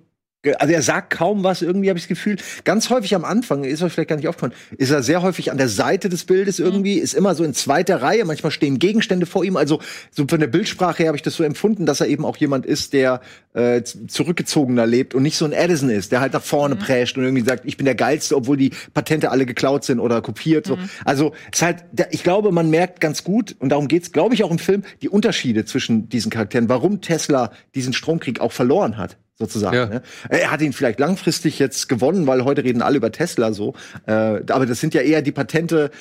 Also 0.59 0.73
er 0.73 0.81
sagt 0.81 1.11
kaum 1.11 1.43
was, 1.43 1.61
irgendwie 1.61 1.89
habe 1.89 1.97
ich 1.97 2.05
das 2.05 2.09
Gefühl. 2.09 2.37
Ganz 2.63 2.89
häufig 2.89 3.15
am 3.15 3.25
Anfang, 3.25 3.63
ist 3.63 3.81
euch 3.81 3.93
vielleicht 3.93 4.09
gar 4.09 4.15
nicht 4.15 4.27
aufgefallen, 4.27 4.53
ist 4.77 4.91
er 4.91 5.03
sehr 5.03 5.21
häufig 5.21 5.51
an 5.51 5.57
der 5.57 5.69
Seite 5.69 6.09
des 6.09 6.25
Bildes 6.25 6.59
irgendwie, 6.59 6.95
ist 6.95 7.13
immer 7.13 7.35
so 7.35 7.43
in 7.43 7.53
zweiter 7.53 8.01
Reihe, 8.01 8.25
manchmal 8.25 8.51
stehen 8.51 8.79
Gegenstände 8.79 9.25
vor 9.25 9.43
ihm. 9.43 9.57
Also 9.57 9.79
so 10.11 10.25
von 10.27 10.39
der 10.39 10.47
Bildsprache 10.47 11.03
her 11.03 11.07
habe 11.07 11.17
ich 11.17 11.23
das 11.23 11.35
so 11.35 11.43
empfunden, 11.43 11.85
dass 11.85 12.01
er 12.01 12.07
eben 12.07 12.25
auch 12.25 12.37
jemand 12.37 12.65
ist, 12.65 12.93
der 12.93 13.21
äh, 13.53 13.83
zurückgezogener 13.83 14.85
lebt 14.85 15.15
und 15.15 15.23
nicht 15.23 15.37
so 15.37 15.45
ein 15.45 15.53
Edison 15.53 15.89
ist, 15.89 16.11
der 16.11 16.19
halt 16.19 16.33
nach 16.33 16.43
vorne 16.43 16.75
prescht 16.75 17.17
und 17.17 17.23
irgendwie 17.23 17.43
sagt, 17.43 17.65
ich 17.65 17.77
bin 17.77 17.85
der 17.85 17.95
Geilste, 17.95 18.35
obwohl 18.35 18.57
die 18.57 18.71
Patente 18.93 19.31
alle 19.31 19.45
geklaut 19.45 19.83
sind 19.83 19.99
oder 19.99 20.21
kopiert. 20.21 20.65
So. 20.67 20.77
Also 21.05 21.33
es 21.51 21.59
ist 21.59 21.61
halt, 21.61 21.85
ich 22.11 22.23
glaube, 22.23 22.51
man 22.51 22.69
merkt 22.69 22.99
ganz 22.99 23.23
gut, 23.23 23.55
und 23.59 23.69
darum 23.69 23.87
geht's, 23.87 24.11
glaube 24.11 24.35
ich, 24.35 24.43
auch 24.43 24.51
im 24.51 24.59
Film, 24.59 24.83
die 25.01 25.09
Unterschiede 25.09 25.65
zwischen 25.65 26.09
diesen 26.09 26.29
Charakteren, 26.31 26.69
warum 26.69 27.01
Tesla 27.01 27.51
diesen 27.73 27.93
Stromkrieg 27.93 28.41
auch 28.41 28.51
verloren 28.51 28.97
hat. 28.97 29.17
Sozusagen. 29.38 29.75
Ja. 29.75 29.86
Ne? 29.88 30.01
Er 30.29 30.49
hat 30.49 30.61
ihn 30.61 30.71
vielleicht 30.71 30.97
langfristig 30.97 31.59
jetzt 31.59 31.89
gewonnen, 31.89 32.25
weil 32.25 32.45
heute 32.45 32.63
reden 32.63 32.81
alle 32.81 32.95
über 32.97 33.11
Tesla 33.11 33.51
so. 33.51 33.73
Äh, 34.05 34.11
aber 34.49 34.65
das 34.65 34.79
sind 34.79 34.93
ja 34.93 35.01
eher 35.01 35.21
die 35.21 35.33
Patente. 35.33 35.91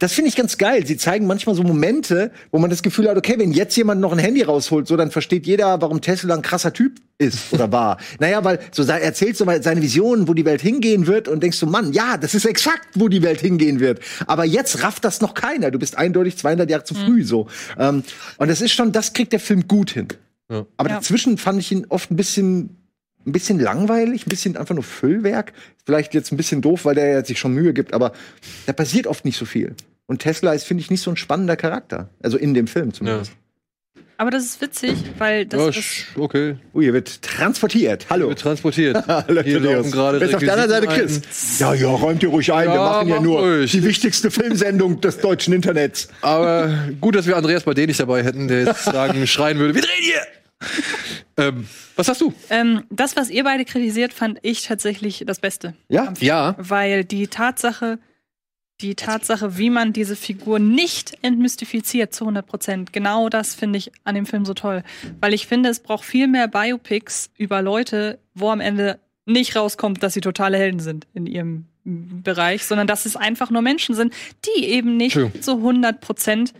Das 0.00 0.12
finde 0.12 0.28
ich 0.28 0.34
ganz 0.34 0.58
geil. 0.58 0.84
Sie 0.84 0.96
zeigen 0.96 1.28
manchmal 1.28 1.54
so 1.54 1.62
Momente, 1.62 2.32
wo 2.50 2.58
man 2.58 2.68
das 2.68 2.82
Gefühl 2.82 3.08
hat, 3.08 3.16
okay, 3.16 3.36
wenn 3.38 3.52
jetzt 3.52 3.76
jemand 3.76 4.00
noch 4.00 4.10
ein 4.12 4.18
Handy 4.18 4.42
rausholt, 4.42 4.88
so 4.88 4.96
dann 4.96 5.12
versteht 5.12 5.46
jeder, 5.46 5.80
warum 5.80 6.00
Tesla 6.00 6.34
ein 6.34 6.42
krasser 6.42 6.72
Typ 6.72 6.98
ist 7.18 7.52
oder 7.52 7.70
war. 7.70 7.98
naja, 8.18 8.42
weil 8.42 8.58
so 8.72 8.82
er 8.82 9.00
erzählt 9.00 9.36
so 9.36 9.44
mal 9.44 9.62
seine 9.62 9.82
Visionen, 9.82 10.26
wo 10.26 10.34
die 10.34 10.44
Welt 10.44 10.60
hingehen 10.60 11.06
wird 11.06 11.28
und 11.28 11.44
denkst 11.44 11.60
du, 11.60 11.66
Mann, 11.66 11.92
ja, 11.92 12.16
das 12.16 12.34
ist 12.34 12.44
exakt, 12.44 12.88
wo 12.96 13.06
die 13.06 13.22
Welt 13.22 13.40
hingehen 13.40 13.78
wird. 13.78 14.00
Aber 14.26 14.44
jetzt 14.44 14.82
rafft 14.82 15.04
das 15.04 15.20
noch 15.20 15.34
keiner. 15.34 15.70
Du 15.70 15.78
bist 15.78 15.96
eindeutig 15.96 16.38
200 16.38 16.68
Jahre 16.68 16.82
zu 16.82 16.94
früh 16.96 17.22
so. 17.22 17.46
Ähm, 17.78 18.02
und 18.38 18.48
das 18.50 18.60
ist 18.60 18.72
schon, 18.72 18.90
das 18.90 19.12
kriegt 19.12 19.32
der 19.32 19.38
Film 19.38 19.68
gut 19.68 19.92
hin. 19.92 20.08
Ja. 20.50 20.66
Aber 20.76 20.88
Ja. 20.88 20.96
dazwischen 20.96 21.38
fand 21.38 21.60
ich 21.60 21.70
ihn 21.70 21.86
oft 21.90 22.10
ein 22.10 22.16
bisschen, 22.16 22.76
ein 23.26 23.32
bisschen 23.32 23.58
langweilig, 23.60 24.26
ein 24.26 24.30
bisschen 24.30 24.56
einfach 24.56 24.74
nur 24.74 24.84
Füllwerk. 24.84 25.52
Vielleicht 25.84 26.14
jetzt 26.14 26.32
ein 26.32 26.36
bisschen 26.36 26.62
doof, 26.62 26.84
weil 26.84 26.94
der 26.94 27.08
ja 27.08 27.24
sich 27.24 27.38
schon 27.38 27.52
Mühe 27.52 27.72
gibt, 27.74 27.92
aber 27.92 28.12
da 28.66 28.72
passiert 28.72 29.06
oft 29.06 29.24
nicht 29.24 29.36
so 29.38 29.44
viel. 29.44 29.74
Und 30.06 30.20
Tesla 30.22 30.52
ist, 30.54 30.64
finde 30.64 30.82
ich, 30.82 30.90
nicht 30.90 31.02
so 31.02 31.10
ein 31.10 31.16
spannender 31.16 31.56
Charakter. 31.56 32.08
Also 32.22 32.36
in 32.38 32.54
dem 32.54 32.66
Film 32.66 32.92
zumindest. 32.92 33.32
Aber 34.16 34.30
das 34.30 34.44
ist 34.44 34.60
witzig, 34.60 34.96
weil 35.16 35.46
das 35.46 35.58
Ja, 35.60 35.68
ist. 35.70 35.76
sch- 35.78 36.04
okay. 36.18 36.56
Ui, 36.74 36.84
hier 36.84 36.92
wird 36.92 37.22
transportiert. 37.22 38.06
Hallo. 38.10 38.28
Wird 38.28 38.38
transportiert. 38.40 39.02
Hallo, 39.08 39.40
Hier 39.42 39.60
laufen 39.60 39.90
gerade 39.90 40.20
Wer 40.20 40.28
ist 40.28 40.34
auf 40.34 40.40
der 40.42 40.52
anderen 40.52 40.70
Seite 40.70 40.86
Chris. 40.88 41.58
Ja, 41.58 41.72
ja, 41.72 41.88
räumt 41.88 42.22
ihr 42.22 42.28
ruhig 42.28 42.52
ein. 42.52 42.68
Wir 42.68 42.74
Ja, 42.74 42.82
machen 42.84 43.08
ja 43.08 43.18
nur 43.20 43.40
ruhig. 43.40 43.70
die 43.72 43.82
wichtigste 43.82 44.30
Filmsendung 44.30 45.00
des 45.00 45.18
deutschen 45.20 45.54
Internets. 45.54 46.08
Aber 46.20 46.70
gut, 47.00 47.14
dass 47.14 47.26
wir 47.26 47.36
Andreas 47.36 47.62
bei 47.62 47.72
nicht 47.72 47.98
dabei 47.98 48.22
hätten, 48.22 48.46
der 48.48 48.64
jetzt 48.64 48.84
sagen, 48.84 49.26
schreien 49.26 49.58
würde, 49.58 49.74
wir 49.74 49.80
drehen 49.82 50.02
hier! 50.02 50.20
ähm, 51.36 51.66
was 51.96 52.08
hast 52.08 52.20
du? 52.20 52.32
Ähm, 52.50 52.84
das, 52.90 53.16
was 53.16 53.30
ihr 53.30 53.44
beide 53.44 53.64
kritisiert, 53.64 54.12
fand 54.12 54.38
ich 54.42 54.62
tatsächlich 54.62 55.24
das 55.26 55.40
Beste. 55.40 55.74
Ja? 55.88 56.12
Ja. 56.20 56.54
Weil 56.58 57.04
die 57.04 57.28
Tatsache, 57.28 57.98
die 58.80 58.94
Tatsache, 58.94 59.58
wie 59.58 59.70
man 59.70 59.92
diese 59.92 60.16
Figur 60.16 60.58
nicht 60.58 61.16
entmystifiziert 61.22 62.14
zu 62.14 62.24
100 62.24 62.46
Prozent, 62.46 62.92
genau 62.92 63.28
das 63.28 63.54
finde 63.54 63.78
ich 63.78 63.92
an 64.04 64.14
dem 64.14 64.26
Film 64.26 64.44
so 64.44 64.54
toll. 64.54 64.82
Weil 65.20 65.34
ich 65.34 65.46
finde, 65.46 65.68
es 65.68 65.80
braucht 65.80 66.04
viel 66.04 66.28
mehr 66.28 66.48
Biopics 66.48 67.30
über 67.36 67.62
Leute, 67.62 68.18
wo 68.34 68.50
am 68.50 68.60
Ende 68.60 68.98
nicht 69.26 69.56
rauskommt, 69.56 70.02
dass 70.02 70.14
sie 70.14 70.20
totale 70.20 70.58
Helden 70.58 70.80
sind 70.80 71.06
in 71.14 71.26
ihrem 71.26 71.66
Bereich, 71.84 72.64
sondern 72.64 72.86
dass 72.86 73.06
es 73.06 73.16
einfach 73.16 73.50
nur 73.50 73.62
Menschen 73.62 73.94
sind, 73.94 74.12
die 74.46 74.64
eben 74.66 74.96
nicht 74.96 75.14
True. 75.14 75.32
zu 75.40 75.56
100 75.56 76.00
Prozent 76.00 76.52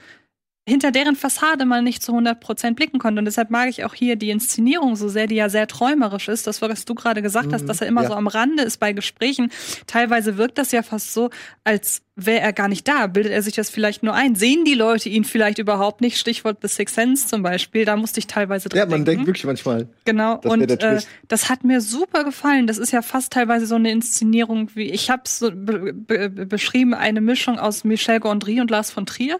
hinter 0.70 0.92
deren 0.92 1.16
Fassade 1.16 1.66
man 1.66 1.84
nicht 1.84 2.02
zu 2.02 2.12
100% 2.12 2.74
blicken 2.74 2.98
konnte. 2.98 3.18
Und 3.18 3.24
deshalb 3.24 3.50
mag 3.50 3.68
ich 3.68 3.84
auch 3.84 3.94
hier 3.94 4.16
die 4.16 4.30
Inszenierung 4.30 4.96
so 4.96 5.08
sehr, 5.08 5.26
die 5.26 5.34
ja 5.34 5.48
sehr 5.48 5.66
träumerisch 5.66 6.28
ist. 6.28 6.46
Das, 6.46 6.62
was 6.62 6.84
du 6.84 6.94
gerade 6.94 7.22
gesagt 7.22 7.52
hast, 7.52 7.68
dass 7.68 7.80
er 7.80 7.88
immer 7.88 8.02
ja. 8.02 8.08
so 8.08 8.14
am 8.14 8.28
Rande 8.28 8.62
ist 8.62 8.78
bei 8.78 8.92
Gesprächen. 8.92 9.50
Teilweise 9.86 10.36
wirkt 10.36 10.58
das 10.58 10.72
ja 10.72 10.82
fast 10.82 11.12
so, 11.12 11.30
als 11.64 12.02
wäre 12.26 12.40
er 12.40 12.52
gar 12.52 12.68
nicht 12.68 12.86
da. 12.86 13.06
Bildet 13.06 13.32
er 13.32 13.42
sich 13.42 13.54
das 13.54 13.70
vielleicht 13.70 14.02
nur 14.02 14.14
ein? 14.14 14.34
Sehen 14.34 14.64
die 14.64 14.74
Leute 14.74 15.08
ihn 15.08 15.24
vielleicht 15.24 15.58
überhaupt 15.58 16.00
nicht? 16.00 16.18
Stichwort 16.18 16.58
The 16.62 16.68
Sixth 16.68 16.94
Sense 16.94 17.26
zum 17.26 17.42
Beispiel. 17.42 17.84
Da 17.84 17.96
musste 17.96 18.20
ich 18.20 18.26
teilweise 18.26 18.68
dran 18.68 18.78
Ja, 18.78 18.84
man 18.86 19.04
denken. 19.04 19.06
denkt 19.06 19.26
wirklich 19.26 19.44
manchmal. 19.44 19.88
Genau, 20.04 20.36
und 20.44 20.70
äh, 20.70 21.00
das 21.28 21.48
hat 21.48 21.64
mir 21.64 21.80
super 21.80 22.24
gefallen. 22.24 22.66
Das 22.66 22.78
ist 22.78 22.92
ja 22.92 23.02
fast 23.02 23.32
teilweise 23.32 23.66
so 23.66 23.76
eine 23.76 23.90
Inszenierung 23.90 24.70
wie, 24.74 24.90
ich 24.90 25.10
habe 25.10 25.22
so 25.26 25.50
be 25.52 25.92
be 25.92 26.28
beschrieben, 26.28 26.94
eine 26.94 27.20
Mischung 27.20 27.58
aus 27.58 27.84
Michel 27.84 28.20
Gondry 28.20 28.60
und 28.60 28.70
Lars 28.70 28.90
von 28.90 29.06
Trier. 29.06 29.38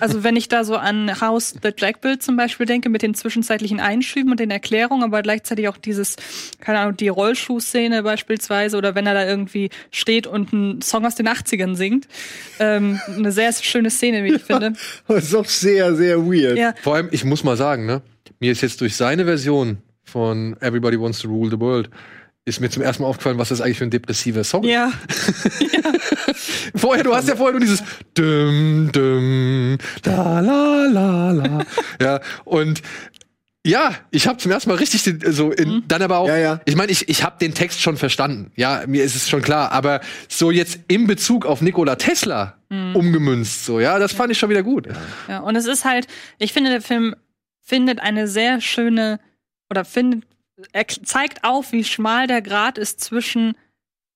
also 0.00 0.21
wenn 0.24 0.36
ich 0.36 0.48
da 0.48 0.64
so 0.64 0.76
an 0.76 1.20
House 1.20 1.54
the 1.62 1.70
Jack 1.76 2.00
Bill 2.00 2.18
zum 2.18 2.36
Beispiel 2.36 2.66
denke, 2.66 2.88
mit 2.88 3.02
den 3.02 3.14
zwischenzeitlichen 3.14 3.80
Einschüben 3.80 4.30
und 4.30 4.40
den 4.40 4.50
Erklärungen, 4.50 5.04
aber 5.04 5.22
gleichzeitig 5.22 5.68
auch 5.68 5.76
dieses, 5.76 6.16
keine 6.60 6.80
Ahnung, 6.80 6.96
die 6.96 7.08
Rollschuhszene 7.08 8.02
beispielsweise 8.02 8.76
oder 8.76 8.94
wenn 8.94 9.06
er 9.06 9.14
da 9.14 9.26
irgendwie 9.26 9.70
steht 9.90 10.26
und 10.26 10.52
einen 10.52 10.82
Song 10.82 11.06
aus 11.06 11.14
den 11.14 11.28
80ern 11.28 11.74
singt. 11.74 12.08
Ähm, 12.58 13.00
eine 13.08 13.32
sehr 13.32 13.52
schöne 13.52 13.90
Szene, 13.90 14.24
wie 14.24 14.34
ich 14.34 14.42
finde. 14.42 14.74
Das 15.08 15.24
ist 15.24 15.34
auch 15.34 15.44
sehr, 15.44 15.94
sehr 15.94 16.18
weird. 16.18 16.56
Ja, 16.56 16.74
Vor 16.82 16.94
allem, 16.94 17.08
ich 17.10 17.24
muss 17.24 17.44
mal 17.44 17.56
sagen, 17.56 17.86
ne, 17.86 18.02
mir 18.40 18.52
ist 18.52 18.60
jetzt 18.60 18.80
durch 18.80 18.96
seine 18.96 19.24
Version 19.24 19.78
von 20.04 20.56
Everybody 20.60 21.00
Wants 21.00 21.20
to 21.20 21.28
Rule 21.28 21.50
the 21.50 21.60
World 21.60 21.90
ist 22.44 22.60
mir 22.60 22.70
zum 22.70 22.82
ersten 22.82 23.02
Mal 23.02 23.08
aufgefallen, 23.08 23.38
was 23.38 23.50
das 23.50 23.60
eigentlich 23.60 23.78
für 23.78 23.84
ein 23.84 23.90
depressiver 23.90 24.42
Song 24.44 24.64
ist. 24.64 24.70
ja. 24.70 24.92
Vorher, 26.74 27.04
du 27.04 27.14
hast 27.14 27.28
ja 27.28 27.36
vorher 27.36 27.52
nur 27.52 27.60
dieses 27.60 27.82
dum 28.14 28.90
dum 28.92 29.78
la 30.04 30.40
la 30.40 30.86
la 30.86 31.30
la. 31.30 31.64
ja, 32.00 32.20
und 32.44 32.82
ja, 33.64 33.94
ich 34.10 34.26
habe 34.26 34.38
zum 34.38 34.50
ersten 34.50 34.70
Mal 34.70 34.76
richtig 34.76 35.04
den, 35.04 35.20
so 35.32 35.52
in, 35.52 35.84
dann 35.86 36.02
aber 36.02 36.18
auch 36.18 36.26
Ja, 36.26 36.36
ja. 36.36 36.60
ich 36.64 36.74
meine, 36.74 36.90
ich 36.90 37.08
ich 37.08 37.22
habe 37.22 37.36
den 37.40 37.54
Text 37.54 37.80
schon 37.80 37.96
verstanden. 37.96 38.50
Ja, 38.56 38.82
mir 38.88 39.04
ist 39.04 39.14
es 39.14 39.28
schon 39.28 39.40
klar, 39.42 39.70
aber 39.70 40.00
so 40.28 40.50
jetzt 40.50 40.80
in 40.88 41.06
Bezug 41.06 41.46
auf 41.46 41.60
Nikola 41.60 41.94
Tesla 41.96 42.58
umgemünzt 42.94 43.66
so, 43.66 43.80
ja, 43.80 43.98
das 43.98 44.12
fand 44.12 44.32
ich 44.32 44.38
schon 44.38 44.48
wieder 44.48 44.62
gut. 44.62 44.88
Ja, 45.28 45.40
und 45.40 45.56
es 45.56 45.66
ist 45.66 45.84
halt, 45.84 46.06
ich 46.38 46.54
finde, 46.54 46.70
der 46.70 46.80
Film 46.80 47.14
findet 47.60 48.00
eine 48.00 48.26
sehr 48.26 48.62
schöne 48.62 49.20
oder 49.70 49.84
findet, 49.84 50.24
er 50.72 50.86
zeigt 50.88 51.44
auf, 51.44 51.72
wie 51.72 51.84
schmal 51.84 52.26
der 52.26 52.42
Grad 52.42 52.78
ist 52.78 53.00
zwischen, 53.00 53.54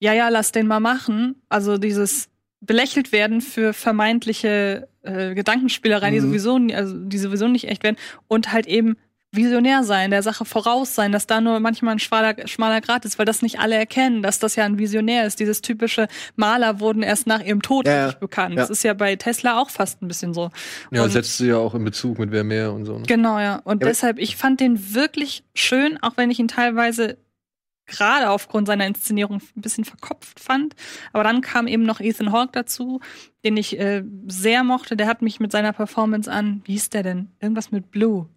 ja, 0.01 0.13
ja, 0.13 0.29
lass 0.29 0.53
den 0.53 0.67
mal 0.67 0.81
machen, 0.81 1.43
also 1.49 1.79
dieses 1.79 2.29
belächelt 2.61 3.13
werden 3.13 3.41
für 3.41 3.73
vermeintliche 3.73 4.89
äh, 5.03 5.35
Gedankenspielereien, 5.35 6.15
die 6.15 6.21
Mhm. 6.21 6.27
sowieso, 6.29 6.59
nie- 6.59 6.75
also 6.75 6.97
die 6.99 7.19
sowieso 7.19 7.49
nicht 7.49 7.69
echt 7.69 7.83
werden, 7.85 7.97
und 8.29 8.53
halt 8.53 8.67
eben 8.67 8.97
visionär 9.37 9.84
sein, 9.84 10.11
der 10.11 10.22
Sache 10.22 10.45
voraus 10.45 10.95
sein, 10.95 11.12
dass 11.12 11.26
da 11.26 11.41
nur 11.41 11.61
manchmal 11.61 11.93
ein 11.95 11.99
schmaler, 11.99 12.34
schmaler 12.49 12.80
Grad 12.80 13.05
ist, 13.05 13.18
weil 13.18 13.26
das 13.26 13.43
nicht 13.43 13.59
alle 13.61 13.76
erkennen, 13.76 14.22
dass 14.22 14.39
das 14.39 14.57
ja 14.57 14.64
ein 14.64 14.78
Visionär 14.78 15.26
ist. 15.26 15.39
Dieses 15.39 15.61
typische 15.62 16.09
Maler 16.34 16.80
wurden 16.80 17.03
erst 17.03 17.26
nach 17.26 17.41
ihrem 17.43 17.62
Tod 17.62 17.87
Ja, 17.87 18.12
bekannt. 18.12 18.55
Ja. 18.55 18.62
Das 18.62 18.70
ist 18.70 18.82
ja 18.82 18.95
bei 18.95 19.14
Tesla 19.16 19.61
auch 19.61 19.70
fast 19.70 20.03
ein 20.03 20.09
bisschen 20.09 20.34
so. 20.34 20.51
Ja, 20.91 21.05
Und- 21.05 21.11
setzt 21.11 21.39
du 21.41 21.45
ja 21.45 21.57
auch 21.57 21.74
in 21.74 21.84
Bezug 21.84 22.18
mit 22.18 22.30
wer 22.32 22.45
mehr 22.45 22.72
und 22.72 22.84
so. 22.87 22.99
Ne? 22.99 23.05
Genau, 23.07 23.39
ja. 23.39 23.57
Und 23.64 23.82
Ja, 23.82 23.89
deshalb, 23.89 24.18
ich 24.18 24.37
fand 24.37 24.61
den 24.61 24.95
wirklich 24.95 25.45
schön, 25.55 25.99
auch 26.03 26.16
wenn 26.16 26.30
ich 26.30 26.39
ihn 26.39 26.49
teilweise 26.49 27.18
gerade 27.89 28.30
aufgrund 28.30 28.66
seiner 28.66 28.84
Inszenierung 28.84 29.41
ein 29.57 29.61
bisschen 29.61 29.84
verkopft 29.84 30.41
fand. 30.41 30.74
Aber 31.12 31.22
dann 31.22 31.41
kam 31.41 31.68
eben 31.68 31.84
noch 31.84 32.01
Ethan 32.01 32.32
Hawke 32.32 32.51
dazu, 32.53 33.01
den 33.45 33.57
ich 33.57 33.78
äh, 33.78 34.03
sehr 34.26 34.64
mochte. 34.64 34.97
Der 34.97 35.07
hat 35.07 35.22
mich 35.22 35.39
mit 35.39 35.53
seiner 35.53 35.72
Performance 35.72 36.28
an, 36.30 36.62
wie 36.64 36.72
hieß 36.72 36.91
der 36.91 37.05
denn? 37.05 37.28
Irgendwas 37.41 37.70
mit 37.70 37.93
Blue. 37.93 38.28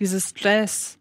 Dieses 0.00 0.34
Jazz. 0.36 0.98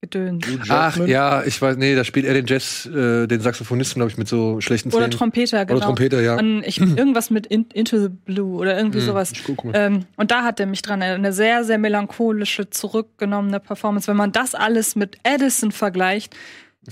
Gedöns. 0.00 0.46
Ach 0.68 0.96
ja, 1.08 1.42
ich 1.42 1.60
weiß, 1.60 1.76
nee, 1.76 1.96
da 1.96 2.04
spielt 2.04 2.24
er 2.24 2.32
den 2.32 2.46
Jazz, 2.46 2.86
äh, 2.86 3.26
den 3.26 3.40
Saxophonisten, 3.40 3.98
glaube 3.98 4.12
ich, 4.12 4.16
mit 4.16 4.28
so 4.28 4.60
schlechten 4.60 4.90
Oder 4.90 5.06
Zähnen. 5.06 5.10
Trompeter, 5.10 5.66
genau. 5.66 5.78
Oder 5.78 5.86
Trompeter, 5.86 6.20
ja. 6.22 6.38
Und 6.38 6.62
ich, 6.62 6.80
irgendwas 6.96 7.30
mit 7.30 7.46
in, 7.48 7.66
Into 7.74 8.00
the 8.00 8.08
Blue 8.08 8.56
oder 8.58 8.76
irgendwie 8.76 9.00
Hm, 9.00 9.06
sowas. 9.06 9.32
Ähm, 9.72 10.04
und 10.16 10.30
da 10.30 10.44
hat 10.44 10.60
er 10.60 10.66
mich 10.66 10.82
dran 10.82 11.00
erinnert. 11.02 11.18
Eine 11.18 11.32
sehr, 11.32 11.64
sehr 11.64 11.78
melancholische, 11.78 12.70
zurückgenommene 12.70 13.58
Performance. 13.58 14.06
Wenn 14.06 14.16
man 14.16 14.30
das 14.30 14.54
alles 14.54 14.94
mit 14.94 15.18
Edison 15.24 15.72
vergleicht, 15.72 16.36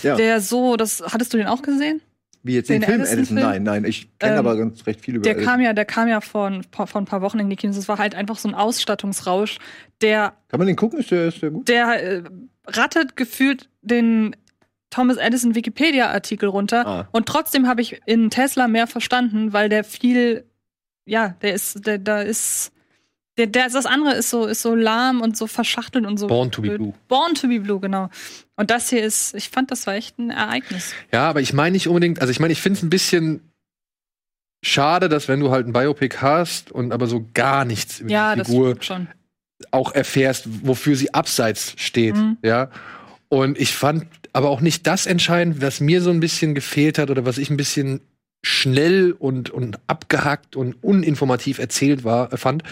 Ja. 0.02 0.16
der 0.16 0.40
so, 0.40 0.76
das 0.76 1.00
hattest 1.06 1.32
du 1.32 1.36
den 1.38 1.46
auch 1.46 1.62
gesehen? 1.62 2.00
Wie 2.46 2.54
jetzt 2.54 2.68
den, 2.70 2.80
den 2.80 2.88
Film? 2.88 3.00
Edison? 3.02 3.36
Nein, 3.36 3.62
nein, 3.62 3.84
ich 3.84 4.08
kenne 4.18 4.34
Ähm, 4.34 4.38
aber 4.38 4.56
ganz 4.56 4.86
recht 4.86 5.00
viel 5.00 5.16
über 5.16 5.22
Der 5.24 5.32
Edison. 5.32 5.50
kam 5.52 5.60
ja, 5.60 5.72
der 5.72 5.84
kam 5.84 6.08
ja 6.08 6.20
vor, 6.20 6.46
ein 6.48 6.62
paar- 6.70 6.86
vor 6.86 7.00
ein 7.00 7.04
paar 7.04 7.20
Wochen 7.22 7.38
in 7.38 7.50
die 7.50 7.56
Kinos. 7.56 7.76
Das 7.76 7.88
war 7.88 7.98
halt 7.98 8.14
einfach 8.14 8.38
so 8.38 8.48
ein 8.48 8.54
Ausstattungsrausch, 8.54 9.58
der, 10.00 10.34
Kann 10.48 10.58
man 10.58 10.66
den 10.66 10.76
gucken? 10.76 11.00
Ist 11.00 11.10
der, 11.10 11.26
ist 11.28 11.42
der 11.42 11.50
gut? 11.50 11.68
der 11.68 12.02
äh, 12.02 12.22
rattet 12.66 13.16
gefühlt 13.16 13.68
den 13.82 14.36
Thomas 14.90 15.16
Edison 15.16 15.54
Wikipedia-Artikel 15.54 16.48
runter. 16.48 16.86
Ah. 16.86 17.08
Und 17.12 17.26
trotzdem 17.26 17.66
habe 17.66 17.80
ich 17.82 18.00
in 18.06 18.30
Tesla 18.30 18.68
mehr 18.68 18.86
verstanden, 18.86 19.52
weil 19.52 19.68
der 19.68 19.82
viel, 19.84 20.44
ja, 21.04 21.30
der 21.42 21.54
ist, 21.54 21.86
der, 21.86 21.98
da 21.98 22.20
ist, 22.22 22.72
der, 23.38 23.46
der, 23.46 23.68
das 23.68 23.86
andere 23.86 24.14
ist 24.14 24.30
so, 24.30 24.46
ist 24.46 24.62
so 24.62 24.74
lahm 24.74 25.20
und 25.20 25.36
so 25.36 25.46
verschachtelt 25.46 26.06
und 26.06 26.16
so. 26.18 26.26
Born 26.26 26.50
to 26.50 26.62
be. 26.62 26.76
Blue. 26.76 26.94
Born 27.08 27.34
to 27.34 27.48
be 27.48 27.60
Blue, 27.60 27.80
genau. 27.80 28.08
Und 28.56 28.70
das 28.70 28.88
hier 28.90 29.04
ist, 29.04 29.34
ich 29.34 29.50
fand, 29.50 29.70
das 29.70 29.86
war 29.86 29.94
echt 29.94 30.18
ein 30.18 30.30
Ereignis. 30.30 30.92
Ja, 31.12 31.28
aber 31.28 31.40
ich 31.40 31.52
meine 31.52 31.72
nicht 31.72 31.88
unbedingt, 31.88 32.20
also 32.20 32.30
ich 32.30 32.40
meine, 32.40 32.52
ich 32.52 32.62
finde 32.62 32.78
es 32.78 32.82
ein 32.82 32.90
bisschen 32.90 33.52
schade, 34.64 35.08
dass 35.08 35.28
wenn 35.28 35.40
du 35.40 35.50
halt 35.50 35.66
ein 35.66 35.72
Biopic 35.72 36.16
hast 36.20 36.72
und 36.72 36.92
aber 36.92 37.06
so 37.06 37.28
gar 37.34 37.64
nichts 37.64 38.00
über 38.00 38.10
Ja, 38.10 38.34
die 38.34 38.44
Figur 38.44 38.76
auch 39.70 39.92
erfährst, 39.94 40.44
wofür 40.66 40.96
sie 40.96 41.14
abseits 41.14 41.74
steht, 41.76 42.16
Mhm. 42.16 42.38
ja. 42.42 42.70
Und 43.28 43.58
ich 43.58 43.74
fand 43.74 44.06
aber 44.32 44.50
auch 44.50 44.60
nicht 44.60 44.86
das 44.86 45.06
entscheidend, 45.06 45.60
was 45.62 45.80
mir 45.80 46.00
so 46.00 46.10
ein 46.10 46.20
bisschen 46.20 46.54
gefehlt 46.54 46.98
hat 46.98 47.10
oder 47.10 47.24
was 47.24 47.38
ich 47.38 47.50
ein 47.50 47.56
bisschen 47.56 48.00
schnell 48.46 49.12
und, 49.12 49.50
und 49.50 49.78
abgehackt 49.88 50.56
und 50.56 50.76
uninformativ 50.82 51.58
erzählt 51.58 52.04
war, 52.04 52.32
äh, 52.32 52.36
fand. 52.36 52.62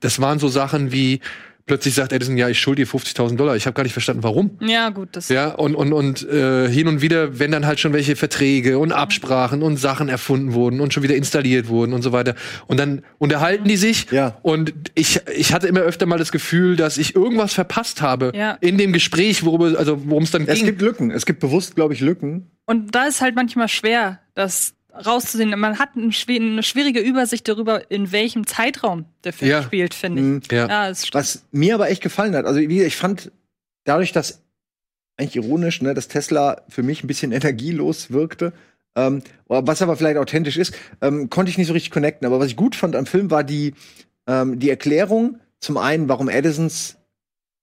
Das 0.00 0.20
waren 0.20 0.38
so 0.38 0.48
Sachen 0.48 0.90
wie, 0.92 1.20
plötzlich 1.66 1.94
sagt 1.94 2.12
Edison, 2.12 2.36
ja, 2.36 2.48
ich 2.48 2.58
schulde 2.58 2.82
dir 2.82 2.88
50.000 2.90 3.36
Dollar. 3.36 3.54
Ich 3.54 3.66
habe 3.66 3.74
gar 3.74 3.84
nicht 3.84 3.92
verstanden, 3.92 4.24
warum. 4.24 4.58
Ja, 4.60 4.88
gut, 4.90 5.10
das. 5.12 5.28
Ja, 5.28 5.50
und, 5.52 5.76
und, 5.76 5.92
und 5.92 6.28
äh, 6.28 6.68
hin 6.68 6.88
und 6.88 7.00
wieder, 7.00 7.38
wenn 7.38 7.52
dann 7.52 7.64
halt 7.64 7.78
schon 7.78 7.92
welche 7.92 8.16
Verträge 8.16 8.76
und 8.80 8.90
Absprachen 8.90 9.62
und 9.62 9.76
Sachen 9.76 10.08
erfunden 10.08 10.52
wurden 10.52 10.80
und 10.80 10.92
schon 10.92 11.04
wieder 11.04 11.14
installiert 11.14 11.68
wurden 11.68 11.92
und 11.92 12.02
so 12.02 12.10
weiter. 12.10 12.34
Und 12.66 12.80
dann 12.80 13.02
unterhalten 13.18 13.68
die 13.68 13.76
sich. 13.76 14.10
Ja. 14.10 14.36
Und 14.42 14.72
ich, 14.96 15.20
ich 15.36 15.52
hatte 15.52 15.68
immer 15.68 15.80
öfter 15.80 16.06
mal 16.06 16.18
das 16.18 16.32
Gefühl, 16.32 16.74
dass 16.74 16.98
ich 16.98 17.14
irgendwas 17.14 17.54
verpasst 17.54 18.02
habe 18.02 18.32
Ja. 18.34 18.58
in 18.60 18.76
dem 18.76 18.92
Gespräch, 18.92 19.44
worüber, 19.44 19.78
also 19.78 20.02
worum 20.06 20.24
es 20.24 20.32
dann 20.32 20.48
Es 20.48 20.56
ging. 20.58 20.66
gibt 20.66 20.82
Lücken. 20.82 21.12
Es 21.12 21.24
gibt 21.24 21.38
bewusst, 21.38 21.76
glaube 21.76 21.94
ich, 21.94 22.00
Lücken. 22.00 22.50
Und 22.66 22.96
da 22.96 23.06
ist 23.06 23.20
halt 23.20 23.36
manchmal 23.36 23.68
schwer, 23.68 24.18
das 24.34 24.74
rauszusehen. 24.94 25.50
Man 25.58 25.78
hat 25.78 25.90
eine 25.96 26.12
schwierige 26.12 27.00
Übersicht 27.00 27.46
darüber, 27.48 27.90
in 27.90 28.12
welchem 28.12 28.46
Zeitraum 28.46 29.04
der 29.24 29.32
Film 29.32 29.50
Ja. 29.50 29.62
spielt, 29.62 29.94
finde 29.94 30.22
Mhm. 30.22 30.40
ich. 30.44 30.52
Ja. 30.52 30.68
Ja, 30.68 30.94
stimmt. 30.94 31.14
Was 31.14 31.44
mir 31.52 31.74
aber 31.74 31.90
echt 31.90 32.02
gefallen 32.02 32.34
hat, 32.34 32.46
also 32.46 32.60
wie, 32.60 32.82
ich 32.82 32.96
fand 32.96 33.30
dadurch, 33.84 34.12
dass 34.12 34.42
eigentlich 35.16 35.36
ironisch, 35.36 35.82
ne, 35.82 35.92
dass 35.94 36.08
Tesla 36.08 36.62
für 36.68 36.82
mich 36.82 37.04
ein 37.04 37.06
bisschen 37.06 37.32
energielos 37.32 38.10
wirkte, 38.10 38.52
ähm, 38.96 39.22
was 39.46 39.82
aber 39.82 39.96
vielleicht 39.96 40.16
authentisch 40.18 40.56
ist, 40.56 40.74
ähm, 41.00 41.30
konnte 41.30 41.50
ich 41.50 41.58
nicht 41.58 41.66
so 41.68 41.72
richtig 41.72 41.90
connecten. 41.92 42.26
Aber 42.26 42.40
was 42.40 42.48
ich 42.48 42.56
gut 42.56 42.74
fand 42.74 42.96
am 42.96 43.06
Film 43.06 43.30
war 43.30 43.44
die, 43.44 43.74
ähm, 44.26 44.58
die 44.58 44.70
Erklärung, 44.70 45.38
zum 45.60 45.76
einen, 45.76 46.08
warum 46.08 46.28
Edisons 46.28 46.96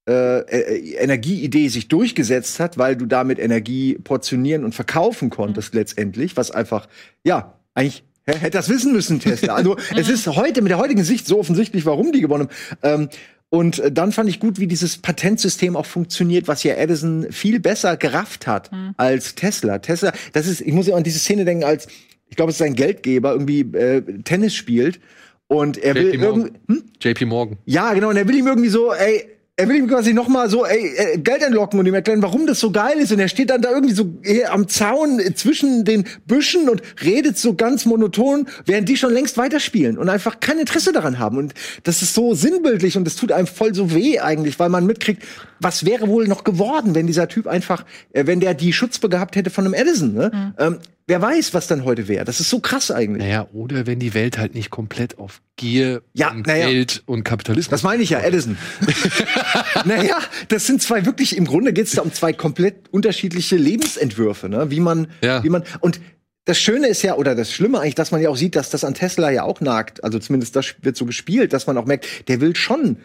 äh, 0.08 0.40
äh, 0.40 0.96
Energieidee 0.96 1.68
sich 1.68 1.90
durchgesetzt 1.90 2.60
hat, 2.60 2.78
weil 2.78 2.96
du 2.96 3.06
damit 3.06 3.40
Energie 3.40 3.96
portionieren 3.96 4.64
und 4.64 4.74
verkaufen 4.74 5.30
konntest 5.30 5.74
letztendlich, 5.74 6.38
was 6.38 6.50
einfach, 6.50 6.88
ja, 7.26 7.60
eigentlich 7.74 8.04
hä, 8.26 8.38
hätte 8.38 8.58
das 8.58 8.70
wissen 8.70 8.94
müssen, 8.94 9.20
Tesla. 9.20 9.56
Also 9.56 9.76
es 9.98 10.08
ist 10.08 10.28
heute 10.28 10.62
mit 10.62 10.72
der 10.72 10.78
heutigen 10.78 11.04
Sicht 11.04 11.28
so 11.28 11.40
offensichtlich, 11.40 11.86
warum 11.86 12.14
die 12.14 12.22
gewonnen 12.22 12.48
haben. 12.84 13.02
Ähm, 13.04 13.10
und 13.50 13.80
äh, 13.80 13.92
dann 13.92 14.12
fand 14.14 14.30
ich 14.30 14.40
gut, 14.40 14.60
wie 14.60 14.68
dieses 14.68 14.98
Patentsystem 14.98 15.76
auch 15.76 15.86
funktioniert, 15.86 16.48
was 16.48 16.64
ja 16.64 16.76
Edison 16.76 17.28
viel 17.32 17.60
besser 17.60 17.98
gerafft 17.98 18.48
hat 18.48 18.72
als 18.96 19.36
Tesla. 19.36 19.80
Tesla, 19.80 20.14
das 20.34 20.48
ist, 20.48 20.62
ich 20.62 20.74
muss 20.74 20.88
ja 20.88 20.96
an 20.96 21.04
diese 21.04 21.20
Szene 21.20 21.44
denken, 21.44 21.64
als 21.64 21.88
ich 22.30 22.36
glaube, 22.36 22.52
es 22.52 22.60
ist 22.60 22.66
ein 22.66 22.76
Geldgeber, 22.76 23.32
irgendwie 23.32 23.62
äh, 23.62 24.02
Tennis 24.24 24.54
spielt 24.54 25.00
und 25.48 25.78
er 25.78 25.96
will 25.96 26.14
JP 26.14 26.18
Morgan. 26.18 26.42
irgendwie, 26.42 26.60
hm? 26.68 26.84
JP 27.02 27.26
Morgan. 27.26 27.58
Ja, 27.66 27.94
genau. 27.94 28.10
Und 28.10 28.18
er 28.18 28.28
will 28.28 28.36
ihm 28.36 28.48
irgendwie 28.48 28.70
so, 28.70 28.94
ey, 28.94 29.37
er 29.60 29.68
will 29.68 29.76
ihm 29.76 29.88
quasi 29.88 30.14
noch 30.14 30.28
mal 30.28 30.52
so, 30.52 30.68
ey, 30.68 30.94
äh, 30.96 31.18
Geld 31.18 31.42
entlocken 31.42 31.80
und 31.80 31.88
ihm 31.88 31.94
erklären, 31.96 32.22
warum 32.22 32.46
das 32.46 32.60
so 32.60 32.72
geil 32.72 33.00
ist. 33.00 33.12
Und 33.12 33.20
er 33.20 33.28
steht 33.28 33.50
dann 33.50 33.64
da 33.64 33.72
irgendwie 33.72 33.96
so 33.96 34.14
hier 34.24 34.54
am 34.54 34.68
Zaun 34.68 35.20
zwischen 35.34 35.84
den 35.84 36.06
Büschen 36.28 36.70
und 36.70 36.84
redet 37.04 37.40
so 37.40 37.56
ganz 37.56 37.86
monoton, 37.86 38.48
während 38.68 38.88
die 38.88 38.98
schon 38.98 39.12
längst 39.12 39.36
weiterspielen 39.36 39.98
und 39.98 40.10
einfach 40.10 40.40
kein 40.40 40.60
Interesse 40.60 40.94
daran 40.94 41.18
haben. 41.18 41.40
Und 41.40 41.56
das 41.84 42.04
ist 42.04 42.14
so 42.14 42.36
sinnbildlich 42.36 42.98
und 42.98 43.06
das 43.06 43.16
tut 43.16 43.32
einem 43.32 43.48
voll 43.48 43.74
so 43.74 43.96
weh 43.96 44.20
eigentlich, 44.20 44.60
weil 44.60 44.70
man 44.70 44.86
mitkriegt, 44.86 45.24
was 45.60 45.86
wäre 45.86 46.08
wohl 46.08 46.28
noch 46.28 46.44
geworden, 46.44 46.94
wenn 46.94 47.08
dieser 47.08 47.28
Typ 47.28 47.48
einfach, 47.48 47.84
äh, 48.14 48.28
wenn 48.28 48.40
der 48.40 48.54
die 48.54 48.74
Schutzbe 48.74 49.10
gehabt 49.10 49.36
hätte 49.36 49.50
von 49.50 49.66
einem 49.66 49.74
Edison. 49.74 50.14
Ne? 50.14 50.54
Ähm, 50.60 50.78
wer 51.08 51.22
weiß, 51.22 51.54
was 51.54 51.68
dann 51.68 51.84
heute 51.86 52.08
wäre. 52.08 52.26
Das 52.26 52.40
ist 52.40 52.50
so 52.50 52.60
krass 52.60 52.92
eigentlich. 52.92 53.24
Naja, 53.24 53.48
oder 53.54 53.88
wenn 53.88 54.00
die 54.00 54.14
Welt 54.14 54.38
halt 54.38 54.54
nicht 54.54 54.70
komplett 54.70 55.18
auf 55.18 55.42
Gier 55.56 56.04
Ja, 56.14 56.32
und 56.32 56.46
naja. 56.46 56.68
Geld 56.70 57.02
und 57.06 57.24
Kapitalismus. 57.24 57.72
Das 57.72 57.84
meine 57.84 58.04
ich 58.04 58.12
ja, 58.12 58.20
Edison. 58.20 58.58
naja, 59.86 60.20
das 60.50 60.68
sind 60.68 60.82
zwei 60.82 61.06
wirklich, 61.06 61.36
im 61.36 61.46
Grunde 61.46 61.74
geht 61.74 61.88
es 61.88 61.94
da 61.94 62.02
um 62.02 62.14
zwei 62.14 62.34
komplett 62.34 62.90
unterschiedliche 62.92 63.56
Lebensentwürfe, 63.56 64.50
ne? 64.50 64.70
Wie 64.70 64.80
man, 64.80 65.08
Ja. 65.24 65.44
wie 65.44 65.50
man, 65.50 65.64
und 65.80 66.00
das 66.46 66.60
Schöne 66.60 66.88
ist 66.88 67.02
ja, 67.02 67.16
oder 67.16 67.36
das 67.36 67.52
Schlimme 67.52 67.80
eigentlich, 67.80 67.96
dass 67.96 68.12
man 68.12 68.22
ja 68.22 68.30
auch 68.30 68.38
sieht, 68.38 68.56
dass 68.56 68.70
das 68.70 68.84
an 68.84 68.94
Tesla 68.94 69.32
ja 69.32 69.44
auch 69.44 69.60
nagt. 69.60 70.04
Also 70.04 70.20
zumindest 70.20 70.56
das 70.56 70.76
wird 70.82 70.96
so 70.96 71.06
gespielt, 71.06 71.52
dass 71.54 71.68
man 71.68 71.78
auch 71.78 71.86
merkt, 71.86 72.28
der 72.30 72.40
will 72.40 72.56
schon 72.56 72.98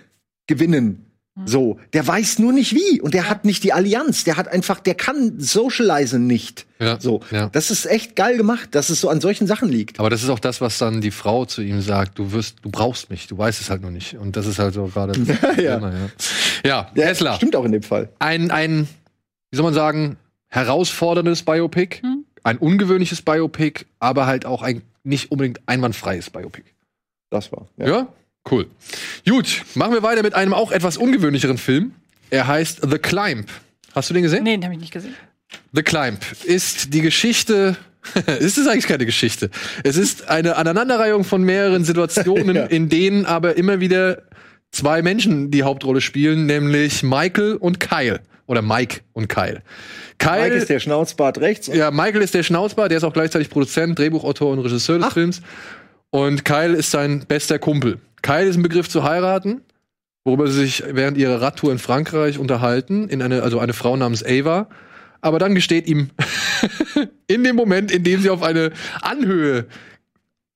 gewinnen. 0.46 1.07
So, 1.46 1.80
der 1.94 2.06
weiß 2.06 2.40
nur 2.40 2.52
nicht 2.52 2.74
wie 2.74 3.00
und 3.00 3.14
der 3.14 3.30
hat 3.30 3.46
nicht 3.46 3.64
die 3.64 3.72
Allianz, 3.72 4.24
der 4.24 4.36
hat 4.36 4.48
einfach, 4.48 4.80
der 4.80 4.94
kann 4.94 5.40
socialisen 5.40 6.26
nicht. 6.26 6.66
Ja, 6.78 7.00
So, 7.00 7.22
ja. 7.30 7.48
das 7.48 7.70
ist 7.70 7.86
echt 7.86 8.16
geil 8.16 8.36
gemacht, 8.36 8.74
dass 8.74 8.90
es 8.90 9.00
so 9.00 9.08
an 9.08 9.22
solchen 9.22 9.46
Sachen 9.46 9.70
liegt. 9.70 9.98
Aber 9.98 10.10
das 10.10 10.22
ist 10.22 10.28
auch 10.28 10.38
das, 10.38 10.60
was 10.60 10.76
dann 10.76 11.00
die 11.00 11.10
Frau 11.10 11.46
zu 11.46 11.62
ihm 11.62 11.80
sagt. 11.80 12.18
Du 12.18 12.32
wirst, 12.32 12.58
du 12.60 12.70
brauchst 12.70 13.08
mich, 13.08 13.28
du 13.28 13.38
weißt 13.38 13.62
es 13.62 13.70
halt 13.70 13.80
noch 13.80 13.90
nicht. 13.90 14.14
Und 14.18 14.36
das 14.36 14.46
ist 14.46 14.58
halt 14.58 14.74
so 14.74 14.86
gerade. 14.86 15.12
Ja. 15.56 15.78
ja. 15.78 15.90
ja, 16.64 16.90
Ja, 16.94 17.04
Tesla. 17.06 17.36
Stimmt 17.36 17.56
auch 17.56 17.64
in 17.64 17.72
dem 17.72 17.82
Fall. 17.82 18.10
Ein, 18.18 18.50
ein, 18.50 18.86
wie 19.50 19.56
soll 19.56 19.64
man 19.64 19.74
sagen, 19.74 20.18
herausforderndes 20.48 21.44
Biopic, 21.44 22.02
ein 22.42 22.58
ungewöhnliches 22.58 23.22
Biopic, 23.22 23.86
aber 24.00 24.26
halt 24.26 24.44
auch 24.44 24.60
ein 24.62 24.82
nicht 25.02 25.30
unbedingt 25.30 25.60
einwandfreies 25.66 26.28
Biopic. 26.28 26.64
Das 27.30 27.50
war. 27.52 27.68
Ja? 27.78 28.08
Cool. 28.51 28.66
Gut, 29.28 29.62
machen 29.74 29.93
wir 29.95 30.03
weiter 30.03 30.22
mit 30.22 30.34
einem 30.34 30.53
auch 30.53 30.72
etwas 30.72 30.97
ungewöhnlicheren 30.97 31.59
Film. 31.59 31.93
Er 32.30 32.47
heißt 32.47 32.80
The 32.90 32.99
Climb. 32.99 33.47
Hast 33.95 34.11
du 34.11 34.14
den 34.14 34.22
gesehen? 34.22 34.43
Nee, 34.45 34.57
den 34.57 34.64
habe 34.64 34.74
ich 34.74 34.80
nicht 34.80 34.93
gesehen. 34.93 35.14
The 35.72 35.82
Climb 35.82 36.18
ist 36.45 36.93
die 36.95 37.03
Geschichte. 37.03 37.76
es 38.26 38.59
ist 38.59 38.66
eigentlich 38.66 38.88
keine 38.88 39.07
Geschichte. 39.07 39.51
Es 39.84 39.97
ist 39.97 40.28
eine 40.28 40.57
Aneinanderreihung 40.57 41.24
von 41.24 41.43
mehreren 41.43 41.84
Situationen, 41.84 42.57
Ja. 42.57 42.64
in 42.64 42.88
denen 42.88 43.26
aber 43.26 43.57
immer 43.57 43.78
wieder 43.80 44.22
zwei 44.72 45.03
Menschen 45.03 45.51
die 45.51 45.62
Hauptrolle 45.62 46.01
spielen, 46.01 46.47
nämlich 46.47 47.03
Michael 47.03 47.57
und 47.57 47.78
Kyle. 47.80 48.20
Oder 48.47 48.61
Mike 48.61 49.01
und 49.12 49.28
Kyle. 49.28 49.62
Kyle, 50.18 50.43
Mike 50.43 50.55
ist 50.57 50.68
der 50.68 50.80
Schnauzbart 50.80 51.38
rechts. 51.38 51.68
ja, 51.68 51.90
Michael 51.93 52.22
ist 52.22 52.34
der 52.34 52.43
Schnauzbar, 52.43 52.88
der 52.88 52.99
ist 52.99 53.05
auch 53.05 53.12
gleichzeitig 53.12 53.49
Produzent, 53.51 53.99
Drehbuchautor 53.99 54.51
und 54.53 54.59
Regisseur 54.59 54.99
des 54.99 55.07
Ach. 55.09 55.12
Films. 55.12 55.40
Und 56.11 56.45
Kyle 56.45 56.74
ist 56.74 56.90
sein 56.90 57.24
bester 57.26 57.59
Kumpel. 57.59 57.99
Kyle 58.22 58.46
ist 58.46 58.56
ein 58.56 58.62
Begriff 58.62 58.88
zu 58.88 59.02
heiraten, 59.02 59.62
worüber 60.24 60.46
sie 60.48 60.60
sich 60.60 60.84
während 60.86 61.18
ihrer 61.18 61.40
Radtour 61.40 61.72
in 61.72 61.78
Frankreich 61.78 62.38
unterhalten, 62.38 63.08
in 63.08 63.20
eine, 63.22 63.42
also 63.42 63.58
eine 63.58 63.72
Frau 63.72 63.96
namens 63.96 64.24
Ava. 64.24 64.68
Aber 65.20 65.38
dann 65.38 65.54
gesteht 65.54 65.86
ihm 65.86 66.10
in 67.26 67.44
dem 67.44 67.56
Moment, 67.56 67.90
in 67.90 68.04
dem 68.04 68.20
sie 68.20 68.30
auf 68.30 68.42
eine 68.42 68.72
Anhöhe 69.00 69.66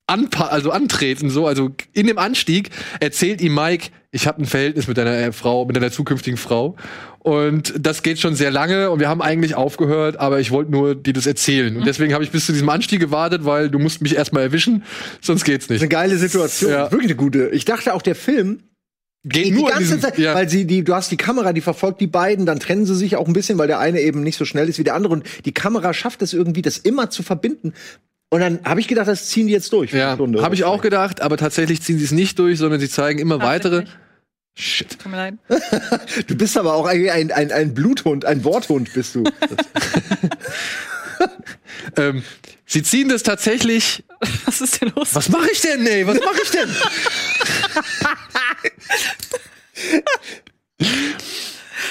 anpa 0.07 0.47
also 0.47 0.71
antreten, 0.71 1.31
so, 1.31 1.47
also 1.47 1.71
in 1.93 2.07
dem 2.07 2.19
Anstieg, 2.19 2.71
erzählt 3.01 3.41
ihm 3.41 3.55
Mike, 3.55 3.91
ich 4.13 4.27
habe 4.27 4.41
ein 4.41 4.47
Verhältnis 4.47 4.87
mit 4.87 4.97
deiner 4.97 5.17
äh, 5.17 5.33
Frau, 5.33 5.65
mit 5.65 5.77
deiner 5.77 5.91
zukünftigen 5.91 6.37
Frau. 6.37 6.77
Und 7.27 7.75
das 7.81 8.05
geht 8.05 8.21
schon 8.21 8.37
sehr 8.37 8.53
lange 8.53 8.89
und 8.93 9.01
wir 9.01 9.09
haben 9.09 9.21
eigentlich 9.21 9.57
aufgehört, 9.57 10.21
aber 10.21 10.39
ich 10.39 10.53
wollte 10.53 10.71
nur 10.71 10.95
dir 10.95 11.13
das 11.13 11.27
erzählen. 11.27 11.77
Und 11.77 11.85
deswegen 11.85 12.15
habe 12.15 12.23
ich 12.23 12.31
bis 12.31 12.47
zu 12.47 12.53
diesem 12.53 12.69
Anstieg 12.69 13.01
gewartet, 13.01 13.45
weil 13.45 13.69
du 13.69 13.81
musst 13.81 14.01
mich 14.01 14.15
erstmal 14.15 14.45
erwischen, 14.45 14.85
sonst 15.21 15.43
geht's 15.45 15.69
nicht. 15.69 15.81
Eine 15.81 15.89
geile 15.89 16.19
Situation. 16.19 16.71
Ja. 16.71 16.93
Wirklich 16.93 17.11
eine 17.11 17.17
gute. 17.17 17.49
Ich 17.49 17.65
dachte 17.65 17.95
auch, 17.95 18.03
der 18.03 18.15
Film 18.15 18.61
Geht 19.25 19.47
die 19.47 19.51
nur 19.51 19.63
in 19.63 19.67
ganze 19.75 19.83
diesem- 19.97 20.01
Zeit, 20.03 20.19
ja. 20.19 20.37
weil 20.37 20.49
sie 20.49 20.67
die, 20.69 20.85
du 20.85 20.95
hast 20.95 21.11
die 21.11 21.17
Kamera, 21.17 21.53
die 21.53 21.63
verfolgt 21.63 22.01
die 22.01 22.07
beiden, 22.07 22.47
dann 22.47 22.61
trennen 22.61 22.87
sie 22.87 22.95
sich 22.95 23.17
auch 23.17 23.27
ein 23.27 23.33
bisschen, 23.33 23.59
weil 23.59 23.67
der 23.67 23.81
eine 23.81 24.01
eben 24.03 24.23
nicht 24.23 24.37
so 24.39 24.45
schnell 24.45 24.69
ist 24.69 24.79
wie 24.79 24.85
der 24.85 24.95
andere 24.95 25.13
und 25.15 25.25
die 25.45 25.53
Kamera 25.53 25.93
schafft 25.93 26.23
es 26.23 26.33
irgendwie, 26.33 26.63
das 26.63 26.79
immer 26.79 27.11
zu 27.11 27.25
verbinden. 27.25 27.73
Und 28.31 28.39
dann 28.39 28.61
habe 28.65 28.79
ich 28.79 28.87
gedacht, 28.87 29.09
das 29.09 29.29
ziehen 29.29 29.49
die 29.49 29.53
jetzt 29.53 29.73
durch. 29.73 29.91
für 29.91 29.99
Ja, 29.99 30.07
eine 30.11 30.15
Stunde 30.17 30.43
habe 30.43 30.55
ich 30.55 30.63
auch 30.63 30.81
gedacht, 30.81 31.23
aber 31.23 31.37
tatsächlich 31.37 31.83
ziehen 31.83 31.99
sie 31.99 32.05
es 32.05 32.13
nicht 32.13 32.39
durch, 32.39 32.59
sondern 32.59 32.79
sie 32.79 32.89
zeigen 32.89 33.19
immer 33.19 33.41
weitere. 33.41 33.83
Shit. 34.59 34.99
Tut 34.99 35.13
mir 35.13 35.19
leid. 35.19 35.35
Du 36.27 36.35
bist 36.35 36.57
aber 36.57 36.73
auch 36.73 36.87
ein, 36.87 37.11
ein, 37.11 37.31
ein, 37.31 37.53
ein 37.53 37.75
Bluthund, 37.75 38.25
ein 38.25 38.43
Worthund 38.43 38.93
bist 38.93 39.15
du. 39.15 39.25
Ähm, 41.97 42.23
sie 42.67 42.83
ziehen 42.83 43.09
das 43.09 43.23
tatsächlich. 43.23 44.05
Was 44.45 44.61
ist 44.61 44.81
denn 44.81 44.93
los? 44.95 45.15
Was 45.15 45.29
mache 45.29 45.49
ich 45.51 45.61
denn, 45.61 45.87
ey? 45.87 46.07
Was 46.07 46.19
mache 46.19 46.41
ich 46.43 46.51
denn? 46.51 46.69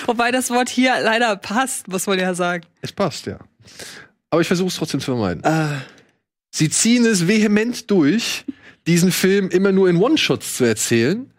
Wobei 0.05 0.31
das 0.31 0.49
Wort 0.51 0.69
hier 0.69 0.99
leider 1.01 1.35
passt, 1.37 1.87
muss 1.87 2.05
man 2.07 2.19
ja 2.19 2.35
sagen. 2.35 2.65
es 2.81 2.91
passt, 2.91 3.25
ja. 3.25 3.39
Aber 4.29 4.41
ich 4.41 4.47
versuche 4.47 4.67
es 4.67 4.75
trotzdem 4.75 4.99
zu 4.99 5.05
vermeiden. 5.05 5.43
Ah, 5.45 5.81
Sie 6.51 6.69
ziehen 6.69 7.05
es 7.05 7.27
vehement 7.27 7.89
durch, 7.89 8.45
diesen 8.85 9.11
Film 9.11 9.49
immer 9.49 9.71
nur 9.71 9.89
in 9.89 9.97
One-Shots 9.97 10.57
zu 10.57 10.65
erzählen 10.65 11.31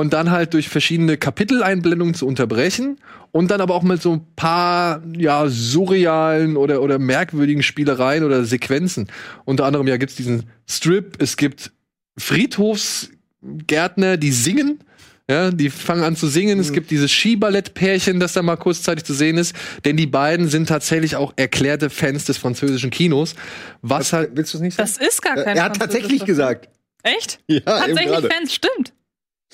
und 0.00 0.12
dann 0.12 0.30
halt 0.30 0.54
durch 0.54 0.68
verschiedene 0.68 1.16
Kapiteleinblendungen 1.16 2.14
zu 2.14 2.26
unterbrechen 2.26 2.98
und 3.32 3.50
dann 3.50 3.60
aber 3.60 3.74
auch 3.74 3.82
mit 3.82 4.02
so 4.02 4.12
ein 4.12 4.26
paar 4.36 5.02
ja 5.16 5.46
surrealen 5.48 6.56
oder 6.56 6.82
oder 6.82 6.98
merkwürdigen 6.98 7.62
Spielereien 7.62 8.24
oder 8.24 8.44
Sequenzen. 8.44 9.08
Unter 9.44 9.64
anderem 9.64 9.86
ja 9.86 9.96
gibt's 9.96 10.16
diesen 10.16 10.44
Strip, 10.66 11.20
es 11.20 11.36
gibt 11.36 11.72
Friedhofsgärtner, 12.18 14.16
die 14.16 14.32
singen. 14.32 14.80
Ja, 15.28 15.50
die 15.50 15.70
fangen 15.70 16.04
an 16.04 16.14
zu 16.14 16.28
singen. 16.28 16.60
Es 16.60 16.72
gibt 16.72 16.92
dieses 16.92 17.10
Skiballettpärchen, 17.10 18.20
das 18.20 18.34
da 18.34 18.42
mal 18.42 18.54
kurzzeitig 18.54 19.02
zu 19.02 19.12
sehen 19.12 19.38
ist. 19.38 19.56
Denn 19.84 19.96
die 19.96 20.06
beiden 20.06 20.46
sind 20.46 20.68
tatsächlich 20.68 21.16
auch 21.16 21.32
erklärte 21.34 21.90
Fans 21.90 22.26
des 22.26 22.38
französischen 22.38 22.90
Kinos. 22.90 23.34
Was 23.82 24.12
halt 24.12 24.30
willst 24.34 24.54
du 24.54 24.58
es 24.58 24.62
nicht 24.62 24.76
sagen? 24.76 24.88
Das 24.88 25.04
ist 25.04 25.20
gar 25.22 25.34
kein 25.34 25.56
er 25.56 25.64
hat 25.64 25.80
tatsächlich 25.80 26.24
gesagt. 26.24 26.68
Echt? 27.02 27.40
Ja, 27.48 27.60
Tatsächlich. 27.60 28.32
Fans, 28.32 28.54
stimmt. 28.54 28.92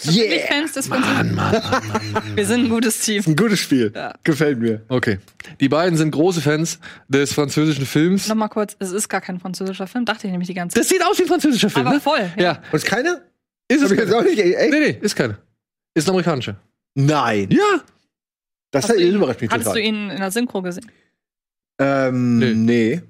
Yeah. 0.06 0.46
Fans 0.46 0.72
des 0.72 0.86
Franzosen. 0.88 1.36
Wir 2.34 2.46
sind 2.46 2.64
ein 2.64 2.68
gutes 2.70 3.00
Team. 3.00 3.22
Ein 3.26 3.36
gutes 3.36 3.60
Spiel. 3.60 3.92
Ja. 3.94 4.14
Gefällt 4.24 4.58
mir. 4.58 4.82
Okay. 4.88 5.18
Die 5.60 5.68
beiden 5.68 5.96
sind 5.98 6.10
große 6.12 6.40
Fans 6.40 6.78
des 7.08 7.32
französischen 7.34 7.84
Films. 7.86 8.26
Nochmal 8.26 8.48
kurz, 8.48 8.74
es 8.78 8.90
ist 8.90 9.08
gar 9.08 9.20
kein 9.20 9.38
französischer 9.38 9.86
Film, 9.86 10.04
dachte 10.06 10.26
ich 10.26 10.30
nämlich 10.32 10.48
die 10.48 10.54
ganze 10.54 10.74
Zeit. 10.74 10.82
Das 10.84 10.88
sieht 10.88 11.04
aus 11.04 11.18
wie 11.18 11.22
ein 11.22 11.28
französischer 11.28 11.68
Film, 11.70 11.86
Aber 11.86 11.96
ne? 11.96 12.00
voll. 12.00 12.30
Ja. 12.38 12.62
Und 12.72 12.74
ist 12.78 12.86
keine? 12.86 13.22
Ist 13.68 13.82
es 13.82 13.90
Hab 13.90 13.98
keine. 13.98 14.16
auch 14.16 14.22
nicht, 14.22 14.38
echt? 14.38 14.72
Nee, 14.72 14.80
nee, 14.80 14.98
ist 15.00 15.14
keine. 15.14 15.36
Ist 15.94 16.06
ein 16.08 16.10
amerikanischer. 16.10 16.56
Nein. 16.94 17.48
Ja. 17.50 17.80
Das 18.70 18.84
Hast 18.88 18.94
du 18.98 19.02
ihn, 19.02 19.14
überrascht 19.14 19.42
mich 19.42 19.50
hattest 19.50 19.66
total. 19.68 19.82
du 19.82 19.88
ihn 19.88 20.10
in 20.10 20.18
der 20.18 20.30
Synchro 20.30 20.62
gesehen? 20.62 20.90
Ähm, 21.78 22.38
Nee. 22.38 22.54
nee. 22.54 23.02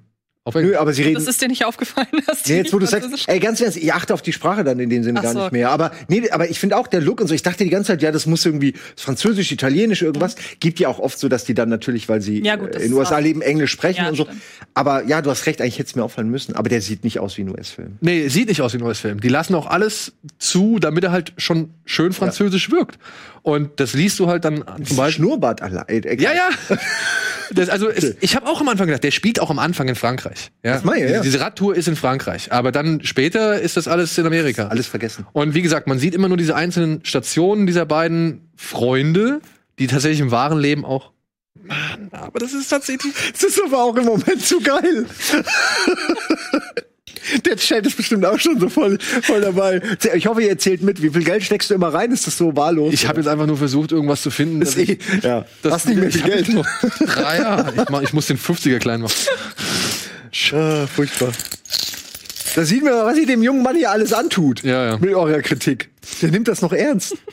Auf 0.45 0.57
Nö, 0.57 0.77
aber 0.77 0.93
sie 0.93 1.03
reden. 1.05 1.15
Das 1.15 1.29
ist 1.29 1.41
dir 1.41 1.47
nicht 1.47 1.65
aufgefallen, 1.65 2.09
dass 2.27 2.43
die 2.43 2.53
Nee, 2.53 2.59
jetzt 2.59 2.73
wo 2.73 2.81
du 2.81 2.87
sagst, 2.87 3.29
ey, 3.29 3.39
ganz 3.39 3.61
ernst, 3.61 3.77
ich 3.77 3.93
achte 3.95 4.13
auf 4.13 4.23
die 4.23 4.33
Sprache 4.33 4.65
dann 4.65 4.81
in 4.81 4.91
dem 4.91 5.05
Sinne 5.05 5.21
Ach 5.21 5.23
gar 5.23 5.33
so, 5.35 5.39
nicht 5.43 5.53
mehr. 5.53 5.71
Aber 5.71 5.93
nee, 6.09 6.29
aber 6.31 6.51
ich 6.51 6.59
finde 6.59 6.77
auch 6.77 6.89
der 6.89 7.01
Look 7.01 7.21
und 7.21 7.29
so. 7.29 7.35
Ich 7.35 7.43
dachte 7.43 7.63
die 7.63 7.71
ganze 7.71 7.93
Zeit, 7.93 8.03
ja, 8.03 8.11
das 8.11 8.27
muss 8.27 8.45
irgendwie 8.45 8.75
Französisch, 8.97 9.53
Italienisch, 9.53 10.03
irgendwas. 10.03 10.35
Gibt 10.59 10.81
ja 10.81 10.89
auch 10.89 10.99
oft 10.99 11.17
so, 11.17 11.29
dass 11.29 11.45
die 11.45 11.55
dann 11.55 11.69
natürlich, 11.69 12.09
weil 12.09 12.21
sie 12.21 12.43
Ja, 12.43 12.57
gut, 12.57 12.75
äh, 12.75 12.79
in 12.81 12.91
den 12.91 12.95
USA 12.95 13.19
leben, 13.21 13.41
Englisch 13.41 13.71
sprechen 13.71 14.03
Ja, 14.03 14.09
und 14.09 14.17
so. 14.17 14.25
stimmt. 14.25 14.41
Aber 14.75 15.05
ja, 15.05 15.23
du 15.23 15.31
hast 15.31 15.47
recht, 15.47 15.61
eigentlich 15.61 15.79
hätte 15.79 15.91
es 15.91 15.95
mir 15.95 16.03
auffallen 16.03 16.29
müssen. 16.29 16.57
Aber 16.57 16.69
der 16.69 16.81
sieht 16.81 17.05
nicht 17.05 17.21
aus 17.21 17.37
wie 17.39 17.43
ein 17.43 17.49
US-Film. 17.51 17.99
Nee, 18.01 18.27
sieht 18.27 18.49
nicht 18.49 18.63
aus 18.63 18.73
wie 18.73 18.79
ein 18.79 18.83
neues 18.83 18.99
Film. 18.99 19.21
Die 19.21 19.29
lassen 19.29 19.55
auch 19.55 19.67
alles 19.69 20.13
zu, 20.39 20.81
damit 20.81 21.05
er 21.05 21.13
halt 21.13 21.35
schon 21.37 21.71
schön 21.85 22.13
französisch 22.13 22.69
wirkt. 22.73 22.99
Und 23.43 23.79
das 23.79 23.93
liest 23.93 24.19
du 24.19 24.27
halt 24.27 24.45
dann 24.45 24.65
zum 24.85 24.97
Beispiel. 24.97 25.25
Schnurrbart 25.25 25.63
allein. 25.63 25.85
Äh, 25.87 26.21
Ja, 26.21 26.33
ja. 26.33 26.49
Das, 27.55 27.69
also 27.69 27.91
es, 27.91 28.17
ich 28.21 28.35
habe 28.35 28.47
auch 28.49 28.63
am 28.63 28.69
Anfang 28.71 28.87
gedacht, 28.87 29.05
der 29.05 29.11
spielt 29.11 29.39
auch 29.39 29.51
am 29.51 29.59
Anfang 29.59 29.87
in 29.87 29.95
Frankreich. 29.95 30.32
Ja? 30.63 30.75
Das 30.75 30.85
meine 30.85 31.07
ich, 31.07 31.11
ja. 31.13 31.21
Diese 31.21 31.41
Radtour 31.41 31.75
ist 31.77 31.89
in 31.89 31.97
Frankreich, 31.97 32.53
aber 32.53 32.73
dann 32.73 33.05
später 33.05 33.61
ist 33.61 33.77
das 33.77 33.89
alles 33.89 34.17
in 34.19 34.27
Amerika. 34.27 34.69
Alles 34.69 34.87
vergessen. 34.87 35.27
Und 35.33 35.55
wie 35.55 35.63
gesagt, 35.63 35.87
man 35.87 35.99
sieht 35.99 36.15
immer 36.15 36.29
nur 36.29 36.37
diese 36.37 36.55
einzelnen 36.55 37.05
Stationen 37.05 37.67
dieser 37.67 37.87
beiden 37.87 38.51
Freunde, 38.57 39.41
die 39.79 39.87
tatsächlich 39.87 40.21
im 40.21 40.31
wahren 40.31 40.59
Leben 40.59 40.85
auch. 40.85 41.13
Mann, 41.65 42.09
aber 42.13 42.41
das 42.41 42.53
ist 42.55 42.69
tatsächlich. 42.69 43.13
Das 43.33 43.43
ist 43.45 43.61
aber 43.65 43.83
auch 43.85 43.97
im 43.97 44.05
Moment 44.05 44.45
zu 44.45 44.61
geil. 44.61 45.07
Der 47.47 47.57
Chat 47.57 47.87
ist 47.87 47.97
bestimmt 47.97 48.27
auch 48.27 48.39
schon 48.41 48.59
so 48.59 48.69
voll, 48.69 48.99
voll 49.01 49.41
dabei. 49.41 49.81
Ich 50.15 50.27
hoffe, 50.27 50.43
ihr 50.43 50.49
erzählt 50.49 50.83
mit. 50.83 51.03
Wie 51.03 51.11
viel 51.11 51.23
Geld 51.23 51.45
steckst 51.45 51.71
du 51.71 51.75
immer 51.75 51.95
rein? 51.95 52.11
Ist 52.11 52.27
das 52.27 52.37
so 52.37 52.57
wahllos? 52.57 52.93
Ich 52.93 53.07
habe 53.07 53.21
jetzt 53.21 53.29
einfach 53.29 53.47
nur 53.47 53.57
versucht, 53.57 53.93
irgendwas 53.93 54.23
zu 54.23 54.31
finden. 54.31 54.59
das 54.61 54.71
dass 54.75 54.79
ich- 54.79 54.91
eh, 54.91 54.99
ja. 55.23 55.45
das- 55.63 55.73
Hast 55.73 55.87
nicht 55.89 56.01
mehr 56.01 56.11
viel 56.11 56.23
Geld. 56.23 56.49
jetzt 56.49 56.55
noch 56.57 56.67
drei 57.07 57.39
Jahre. 57.39 57.73
Ich, 57.81 57.89
mach, 57.91 58.03
ich 58.03 58.13
muss 58.13 58.27
den 58.27 58.39
50er 58.39 58.79
klein 58.81 59.03
machen. 59.03 59.15
Ah, 60.53 60.87
furchtbar. 60.87 61.33
Da 62.55 62.65
sieht 62.65 62.83
man, 62.85 62.93
was 62.93 63.17
ihr 63.19 63.27
dem 63.27 63.43
jungen 63.43 63.63
Mann 63.63 63.77
hier 63.77 63.91
alles 63.91 64.13
antut. 64.13 64.63
Ja, 64.63 64.85
ja. 64.87 64.99
Mit 64.99 65.15
eurer 65.15 65.41
Kritik. 65.41 65.91
Der 66.21 66.31
nimmt 66.31 66.49
das 66.49 66.63
noch 66.63 66.73
ernst. 66.73 67.17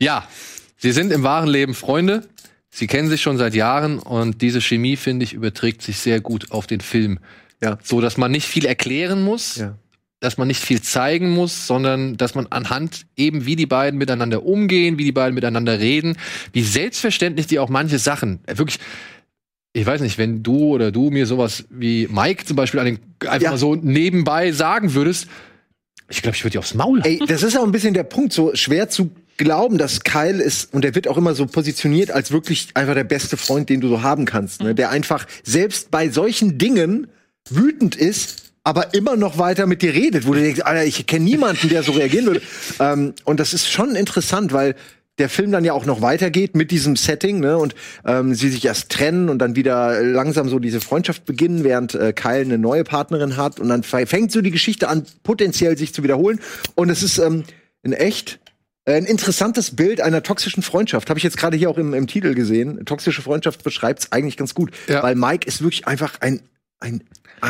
Ja, 0.00 0.28
sie 0.76 0.92
sind 0.92 1.12
im 1.12 1.24
wahren 1.24 1.48
Leben 1.48 1.74
Freunde. 1.74 2.28
Sie 2.70 2.86
kennen 2.86 3.08
sich 3.08 3.20
schon 3.20 3.36
seit 3.36 3.54
Jahren 3.54 3.98
und 3.98 4.42
diese 4.42 4.60
Chemie, 4.60 4.94
finde 4.96 5.24
ich, 5.24 5.32
überträgt 5.32 5.82
sich 5.82 5.98
sehr 5.98 6.20
gut 6.20 6.52
auf 6.52 6.68
den 6.68 6.80
Film. 6.80 7.18
Ja. 7.60 7.78
So, 7.82 8.00
dass 8.00 8.16
man 8.16 8.30
nicht 8.30 8.46
viel 8.46 8.64
erklären 8.64 9.22
muss, 9.24 9.56
Ja. 9.56 9.76
dass 10.20 10.38
man 10.38 10.46
nicht 10.46 10.62
viel 10.62 10.80
zeigen 10.82 11.30
muss, 11.30 11.66
sondern 11.66 12.16
dass 12.16 12.36
man 12.36 12.46
anhand 12.50 13.06
eben, 13.16 13.44
wie 13.44 13.56
die 13.56 13.66
beiden 13.66 13.98
miteinander 13.98 14.44
umgehen, 14.44 14.98
wie 14.98 15.04
die 15.04 15.10
beiden 15.12 15.34
miteinander 15.34 15.80
reden, 15.80 16.16
wie 16.52 16.62
selbstverständlich 16.62 17.48
die 17.48 17.58
auch 17.58 17.68
manche 17.68 17.98
Sachen, 17.98 18.38
wirklich, 18.46 18.78
ich 19.72 19.86
weiß 19.86 20.00
nicht, 20.00 20.18
wenn 20.18 20.42
du 20.42 20.74
oder 20.74 20.90
du 20.90 21.10
mir 21.10 21.26
sowas 21.26 21.64
wie 21.70 22.08
Mike 22.10 22.44
zum 22.44 22.56
Beispiel 22.56 22.80
an 22.80 22.86
den, 22.86 22.98
einfach 23.22 23.40
Ja. 23.42 23.50
mal 23.50 23.58
so 23.58 23.74
nebenbei 23.74 24.52
sagen 24.52 24.94
würdest, 24.94 25.26
ich 26.10 26.22
glaube, 26.22 26.36
ich 26.36 26.42
würde 26.44 26.52
dir 26.52 26.58
aufs 26.60 26.74
Maul. 26.74 27.02
Ey, 27.04 27.20
das 27.26 27.42
ist 27.42 27.56
auch 27.56 27.64
ein 27.64 27.72
bisschen 27.72 27.92
der 27.92 28.02
Punkt, 28.02 28.32
so 28.32 28.54
schwer 28.54 28.88
zu 28.88 29.10
glauben, 29.36 29.78
dass 29.78 30.00
Kyle 30.02 30.42
ist, 30.42 30.72
und 30.72 30.82
der 30.82 30.94
wird 30.94 31.06
auch 31.06 31.16
immer 31.18 31.34
so 31.34 31.46
positioniert 31.46 32.10
als 32.10 32.32
wirklich 32.32 32.68
einfach 32.74 32.94
der 32.94 33.04
beste 33.04 33.36
Freund, 33.36 33.68
den 33.68 33.80
du 33.80 33.88
so 33.88 34.02
haben 34.02 34.24
kannst, 34.24 34.62
ne? 34.62 34.74
der 34.74 34.90
einfach 34.90 35.26
selbst 35.44 35.90
bei 35.90 36.08
solchen 36.08 36.58
Dingen 36.58 37.06
wütend 37.48 37.94
ist, 37.94 38.52
aber 38.64 38.94
immer 38.94 39.16
noch 39.16 39.38
weiter 39.38 39.66
mit 39.66 39.82
dir 39.82 39.94
redet, 39.94 40.26
wo 40.26 40.34
du 40.34 40.40
denkst, 40.40 40.62
Alter, 40.62 40.84
ich 40.84 41.06
kenne 41.06 41.24
niemanden, 41.24 41.68
der 41.68 41.82
so 41.82 41.92
reagieren 41.92 42.26
würde. 42.26 42.42
ähm, 42.80 43.14
und 43.24 43.38
das 43.38 43.54
ist 43.54 43.70
schon 43.70 43.94
interessant, 43.94 44.52
weil 44.52 44.74
der 45.18 45.28
Film 45.28 45.50
dann 45.52 45.64
ja 45.64 45.72
auch 45.72 45.84
noch 45.86 46.00
weitergeht 46.00 46.54
mit 46.56 46.70
diesem 46.70 46.96
Setting, 46.96 47.40
ne? 47.40 47.58
Und 47.58 47.74
ähm, 48.04 48.34
sie 48.34 48.48
sich 48.48 48.64
erst 48.64 48.90
trennen 48.90 49.28
und 49.28 49.38
dann 49.38 49.56
wieder 49.56 50.02
langsam 50.02 50.48
so 50.48 50.58
diese 50.58 50.80
Freundschaft 50.80 51.24
beginnen, 51.24 51.64
während 51.64 51.94
äh, 51.94 52.12
Kyle 52.12 52.40
eine 52.40 52.58
neue 52.58 52.84
Partnerin 52.84 53.36
hat 53.36 53.60
und 53.60 53.68
dann 53.68 53.82
fängt 53.82 54.32
so 54.32 54.40
die 54.40 54.50
Geschichte 54.50 54.88
an, 54.88 55.04
potenziell 55.22 55.76
sich 55.76 55.92
zu 55.94 56.02
wiederholen. 56.02 56.40
Und 56.74 56.90
es 56.90 57.02
ist 57.02 57.18
ähm, 57.18 57.44
ein 57.84 57.92
echt 57.92 58.40
ein 58.84 59.04
interessantes 59.04 59.76
Bild 59.76 60.00
einer 60.00 60.22
toxischen 60.22 60.62
Freundschaft. 60.62 61.10
Habe 61.10 61.18
ich 61.18 61.24
jetzt 61.24 61.36
gerade 61.36 61.56
hier 61.58 61.68
auch 61.68 61.76
im, 61.76 61.92
im 61.92 62.06
Titel 62.06 62.34
gesehen. 62.34 62.86
Toxische 62.86 63.20
Freundschaft 63.20 63.62
beschreibt 63.62 64.00
es 64.00 64.12
eigentlich 64.12 64.38
ganz 64.38 64.54
gut, 64.54 64.70
Ja. 64.88 65.02
weil 65.02 65.14
Mike 65.14 65.46
ist 65.46 65.60
wirklich 65.62 65.86
einfach 65.86 66.14
ein 66.20 66.40
ein 66.80 67.02
ah, 67.40 67.48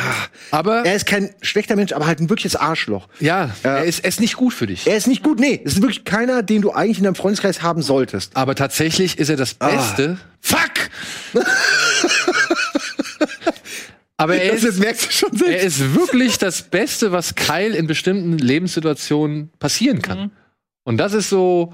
Aber 0.51 0.85
er 0.87 0.95
ist 0.95 1.07
kein 1.07 1.35
schlechter 1.43 1.76
Mensch, 1.76 1.93
aber 1.93 2.07
halt 2.07 2.20
ein 2.20 2.31
wirkliches 2.31 2.57
Arschloch. 2.57 3.09
ja, 3.20 3.51
er 3.62 3.85
ist, 3.85 4.01
er 4.01 4.09
ist 4.09 4.20
nicht 4.20 4.37
gut 4.37 4.55
für 4.55 4.66
dich. 4.66 4.87
Er 4.87 4.97
ist 4.97 5.07
nicht 5.07 5.22
gut, 5.22 5.39
nee, 5.39 5.61
es 5.64 5.74
ist 5.74 5.83
wirklich 5.83 6.05
keiner, 6.05 6.43
den 6.43 6.62
du 6.62 6.72
eigentlich 6.72 6.99
in 6.99 7.05
deinem 7.05 7.14
Freundeskreis 7.14 7.62
haben 7.62 7.83
solltest. 7.83 8.37
Aber 8.37 8.55
tatsächlich 8.55 9.18
ist 9.18 9.29
er 9.29 9.37
das 9.37 9.57
Ah. 9.61 9.68
Beste. 9.68 10.18
Fuck! 10.41 10.89
Aber 14.20 14.35
er 14.37 14.53
Das, 14.53 14.62
das 14.62 14.70
ist, 14.74 14.81
merkst 14.81 15.07
du 15.07 15.11
schon 15.12 15.33
er 15.33 15.39
selbst. 15.39 15.64
ist 15.81 15.95
wirklich 15.95 16.39
das 16.39 16.62
Beste, 16.62 17.12
was 17.12 17.35
Kyle 17.37 17.76
in 17.76 17.87
bestimmten 17.87 18.37
Lebenssituationen 18.37 19.51
passieren 19.61 20.03
kann. 20.03 20.18
Mhm. 20.18 20.31
Und 20.85 20.97
das 20.97 21.12
ist 21.12 21.29
so, 21.29 21.72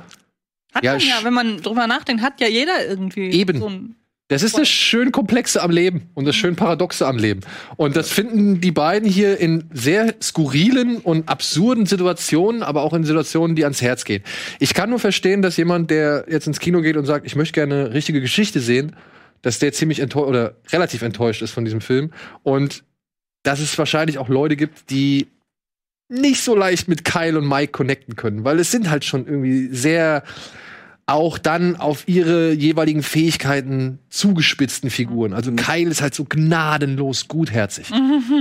Hat 0.75 0.85
Ja, 0.85 0.93
man 0.93 1.01
ja, 1.01 1.15
wenn 1.23 1.33
man 1.33 1.63
drüber 1.63 1.87
nachdenkt, 1.87 2.23
hat 2.23 2.41
ja 2.41 2.49
jeder 2.49 2.87
irgendwie 2.87 3.31
Eben. 3.31 3.59
so 3.61 3.69
ein 3.69 3.97
das 4.29 4.43
ist 4.43 4.57
das 4.57 4.69
schön 4.69 5.13
Komplexe 5.13 5.63
am 5.63 5.71
Leben 5.71 6.09
und 6.15 6.25
das 6.25 6.35
schön 6.35 6.57
Paradoxe 6.57 7.07
am 7.07 7.19
Leben. 7.19 7.41
Und 7.77 7.95
das 7.95 8.11
finden 8.11 8.59
die 8.61 8.73
beiden 8.73 9.07
hier 9.09 9.39
in 9.39 9.69
sehr 9.73 10.15
skurrilen 10.23 10.97
und 10.97 11.29
absurden 11.29 11.85
Situationen, 11.85 12.63
aber 12.63 12.83
auch 12.83 12.95
in 12.95 13.05
Situationen, 13.05 13.55
die 13.55 13.65
ans 13.65 13.83
Herz 13.83 14.05
gehen. 14.05 14.23
Ich 14.61 14.73
kann 14.73 14.89
nur 14.89 14.99
verstehen, 14.99 15.43
dass 15.43 15.59
jemand, 15.59 15.91
der 15.91 16.25
jetzt 16.29 16.47
ins 16.47 16.59
Kino 16.59 16.81
geht 16.81 16.97
und 16.97 17.05
sagt, 17.05 17.27
ich 17.27 17.37
möchte 17.37 17.53
gerne 17.53 17.75
eine 17.75 17.95
richtige 17.95 18.23
Geschichte 18.23 18.61
sehen, 18.61 18.97
dass 19.43 19.59
der 19.59 19.75
ziemlich 19.75 20.01
enttäuscht 20.01 20.29
oder 20.29 20.55
relativ 20.73 21.03
enttäuscht 21.03 21.43
ist 21.43 21.51
von 21.51 21.67
diesem 21.67 21.83
Film. 21.83 22.11
Und 22.43 22.83
dass 23.43 23.61
es 23.61 23.77
wahrscheinlich 23.77 24.17
auch 24.17 24.31
Leute 24.31 24.57
gibt, 24.57 24.89
die 24.89 25.29
nicht 26.09 26.43
so 26.43 26.57
leicht 26.57 26.89
mit 26.89 27.05
Kyle 27.05 27.37
und 27.37 27.47
Mike 27.47 27.73
connecten 27.73 28.17
können, 28.17 28.45
weil 28.45 28.59
es 28.59 28.71
sind 28.71 28.89
halt 28.89 29.05
schon 29.05 29.27
irgendwie 29.27 29.69
sehr 29.69 30.23
auch 31.07 31.37
dann 31.37 31.77
auf 31.77 32.09
ihre 32.09 32.53
jeweiligen 32.53 33.03
Fähigkeiten 33.03 33.99
zugespitzten 34.09 34.89
Figuren. 34.89 35.35
Also 35.35 35.53
Kyle 35.53 35.91
ist 35.91 36.01
halt 36.01 36.15
so 36.15 36.25
gnadenlos 36.25 37.29
gutherzig. 37.29 37.91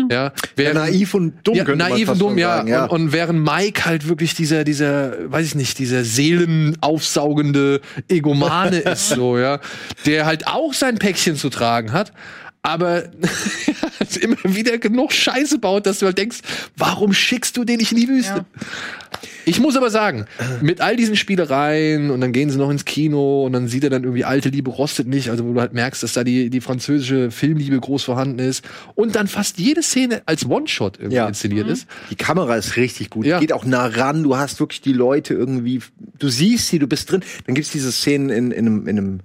Ja, 0.09 0.14
Ja, 0.24 0.34
während, 0.55 0.76
naiv 0.76 1.14
und 1.14 1.34
dumm, 1.43 1.55
ja, 1.55 1.76
naiv 1.76 2.09
und 2.09 2.22
dumm, 2.22 2.38
ja. 2.38 2.57
sagen, 2.57 2.68
ja. 2.70 2.86
Und, 2.86 2.91
und 2.91 3.11
während 3.11 3.43
Mike 3.43 3.86
halt 3.86 4.07
wirklich 4.07 4.34
dieser, 4.34 4.64
dieser, 4.64 5.32
weiß 5.32 5.47
ich 5.47 5.55
nicht, 5.55 5.80
dieser 5.80 6.05
seelenaufsaugende 6.05 7.82
Egomane 8.07 8.78
ist, 8.80 9.09
so, 9.09 9.38
ja, 9.38 9.59
der 10.05 10.26
halt 10.26 10.47
auch 10.47 10.74
sein 10.74 10.97
Päckchen 10.97 11.36
zu 11.36 11.49
tragen 11.49 11.91
hat, 11.91 12.14
aber 12.61 13.03
immer 14.22 14.38
wieder 14.43 14.78
genug 14.78 15.11
Scheiße 15.11 15.59
baut, 15.59 15.86
dass 15.86 15.99
du 15.99 16.05
halt 16.05 16.18
denkst, 16.18 16.39
warum 16.78 17.14
schickst 17.14 17.57
du 17.57 17.66
den 17.66 17.78
nicht 17.78 17.91
in 17.91 17.97
die 17.97 18.07
Wüste? 18.07 18.45
Ja. 18.45 19.12
Ich 19.45 19.59
muss 19.59 19.76
aber 19.76 19.89
sagen, 19.89 20.26
mit 20.61 20.82
all 20.82 20.95
diesen 20.95 21.15
Spielereien 21.15 22.11
und 22.11 22.21
dann 22.21 22.32
gehen 22.32 22.49
sie 22.49 22.57
noch 22.57 22.69
ins 22.69 22.86
Kino 22.86 23.45
und 23.45 23.53
dann 23.53 23.67
sieht 23.67 23.84
er 23.84 23.89
dann 23.89 24.03
irgendwie 24.03 24.24
alte 24.26 24.49
Liebe 24.49 24.69
rostet 24.71 25.07
nicht, 25.07 25.30
also 25.30 25.45
wo 25.45 25.53
du 25.53 25.59
halt 25.59 25.74
merkst, 25.74 26.03
dass 26.03 26.13
da 26.13 26.24
die, 26.24 26.49
die 26.49 26.61
französische 26.61 27.32
Filmliebe 27.32 27.80
groß 27.80 28.03
vorhanden 28.03 28.39
ist 28.39 28.63
und 28.95 29.15
dann 29.15 29.28
fast 29.28 29.59
jede 29.59 29.84
Szene 29.84 30.21
als 30.26 30.45
One-Shot 30.45 30.97
irgendwie 30.97 31.15
Ja. 31.17 31.28
inszeniert 31.28 31.67
ist. 31.67 31.88
Die 32.09 32.15
Kamera 32.15 32.55
ist 32.55 32.76
richtig 32.78 33.09
gut. 33.09 33.26
Ja. 33.26 33.39
Geht 33.39 33.53
auch 33.53 33.65
nah 33.65 33.86
ran. 33.88 34.24
Du 34.24 34.38
hast 34.38 34.59
wirklich 34.59 34.82
die 34.82 34.93
Leute 34.93 35.34
irgendwie, 35.34 35.82
du 36.19 36.30
siehst 36.30 36.67
sie, 36.67 36.80
du 36.80 36.88
bist 36.88 37.11
drin. 37.11 37.21
Dann 37.45 37.55
gibt's 37.55 37.71
diese 37.71 37.91
Szenen 37.91 38.30
in, 38.30 38.51
in 38.51 38.65
einem, 38.65 38.88
in 38.88 38.97
einem 38.97 39.19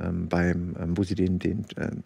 ähm, 0.00 0.28
beim, 0.28 0.76
ähm, 0.80 0.96
wo 0.96 1.02
sie 1.02 1.14
den, 1.14 1.38
den 1.38 1.66
ähm, 1.76 2.02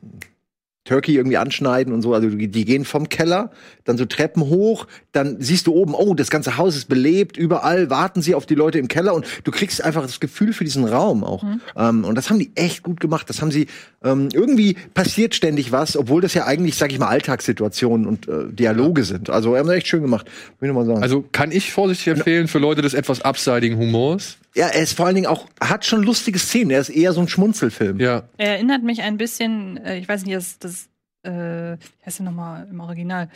Turkey 0.84 1.14
irgendwie 1.16 1.36
anschneiden 1.36 1.92
und 1.92 2.02
so. 2.02 2.12
Also 2.12 2.28
die 2.28 2.64
gehen 2.64 2.84
vom 2.84 3.08
Keller, 3.08 3.50
dann 3.84 3.96
so 3.96 4.04
Treppen 4.04 4.42
hoch, 4.42 4.86
dann 5.12 5.40
siehst 5.40 5.66
du 5.68 5.74
oben, 5.74 5.94
oh, 5.94 6.14
das 6.14 6.30
ganze 6.30 6.56
Haus 6.56 6.76
ist 6.76 6.88
belebt, 6.88 7.36
überall 7.36 7.88
warten 7.88 8.20
sie 8.20 8.34
auf 8.34 8.46
die 8.46 8.56
Leute 8.56 8.78
im 8.78 8.88
Keller 8.88 9.14
und 9.14 9.26
du 9.44 9.50
kriegst 9.52 9.82
einfach 9.82 10.02
das 10.02 10.18
Gefühl 10.18 10.52
für 10.52 10.64
diesen 10.64 10.84
Raum 10.84 11.22
auch. 11.22 11.44
Ähm, 11.76 12.04
und 12.04 12.16
das 12.16 12.30
haben 12.30 12.38
die 12.38 12.50
echt 12.56 12.82
gut 12.82 13.00
gemacht. 13.00 13.28
Das 13.30 13.40
haben 13.40 13.52
sie 13.52 13.68
ähm, 14.02 14.28
irgendwie 14.32 14.76
passiert 14.94 15.34
ständig 15.34 15.70
was, 15.70 15.96
obwohl 15.96 16.20
das 16.20 16.34
ja 16.34 16.46
eigentlich, 16.46 16.76
sag 16.76 16.92
ich 16.92 16.98
mal, 16.98 17.08
Alltagssituationen 17.08 18.06
und 18.06 18.28
äh, 18.28 18.52
Dialoge 18.52 19.04
sind. 19.04 19.30
Also 19.30 19.56
haben 19.56 19.68
sie 19.68 19.76
echt 19.76 19.86
schön 19.86 20.02
gemacht, 20.02 20.26
will 20.58 20.68
ich 20.68 20.74
nur 20.74 20.84
mal 20.84 20.86
sagen. 20.90 21.02
Also 21.02 21.24
kann 21.30 21.52
ich 21.52 21.72
vorsichtig 21.72 22.08
empfehlen 22.08 22.48
für 22.48 22.58
Leute 22.58 22.82
des 22.82 22.94
etwas 22.94 23.22
abseitigen 23.22 23.78
Humors. 23.78 24.38
Ja, 24.54 24.66
er 24.68 24.82
ist 24.82 24.94
vor 24.96 25.06
allen 25.06 25.14
Dingen 25.14 25.26
auch, 25.26 25.46
hat 25.60 25.84
schon 25.84 26.02
lustige 26.02 26.38
Szenen. 26.38 26.70
Er 26.70 26.80
ist 26.80 26.90
eher 26.90 27.12
so 27.12 27.20
ein 27.20 27.28
Schmunzelfilm. 27.28 28.00
Ja. 28.00 28.24
Er 28.36 28.50
erinnert 28.56 28.82
mich 28.82 29.02
ein 29.02 29.16
bisschen, 29.16 29.76
äh, 29.78 29.98
ich 29.98 30.08
weiß 30.08 30.24
nicht, 30.24 30.36
das, 30.36 30.58
das 30.58 30.88
äh, 31.24 31.30
wie 31.78 32.06
heißt 32.06 32.18
der 32.18 32.26
nochmal 32.26 32.66
im 32.70 32.80
Original? 32.80 33.28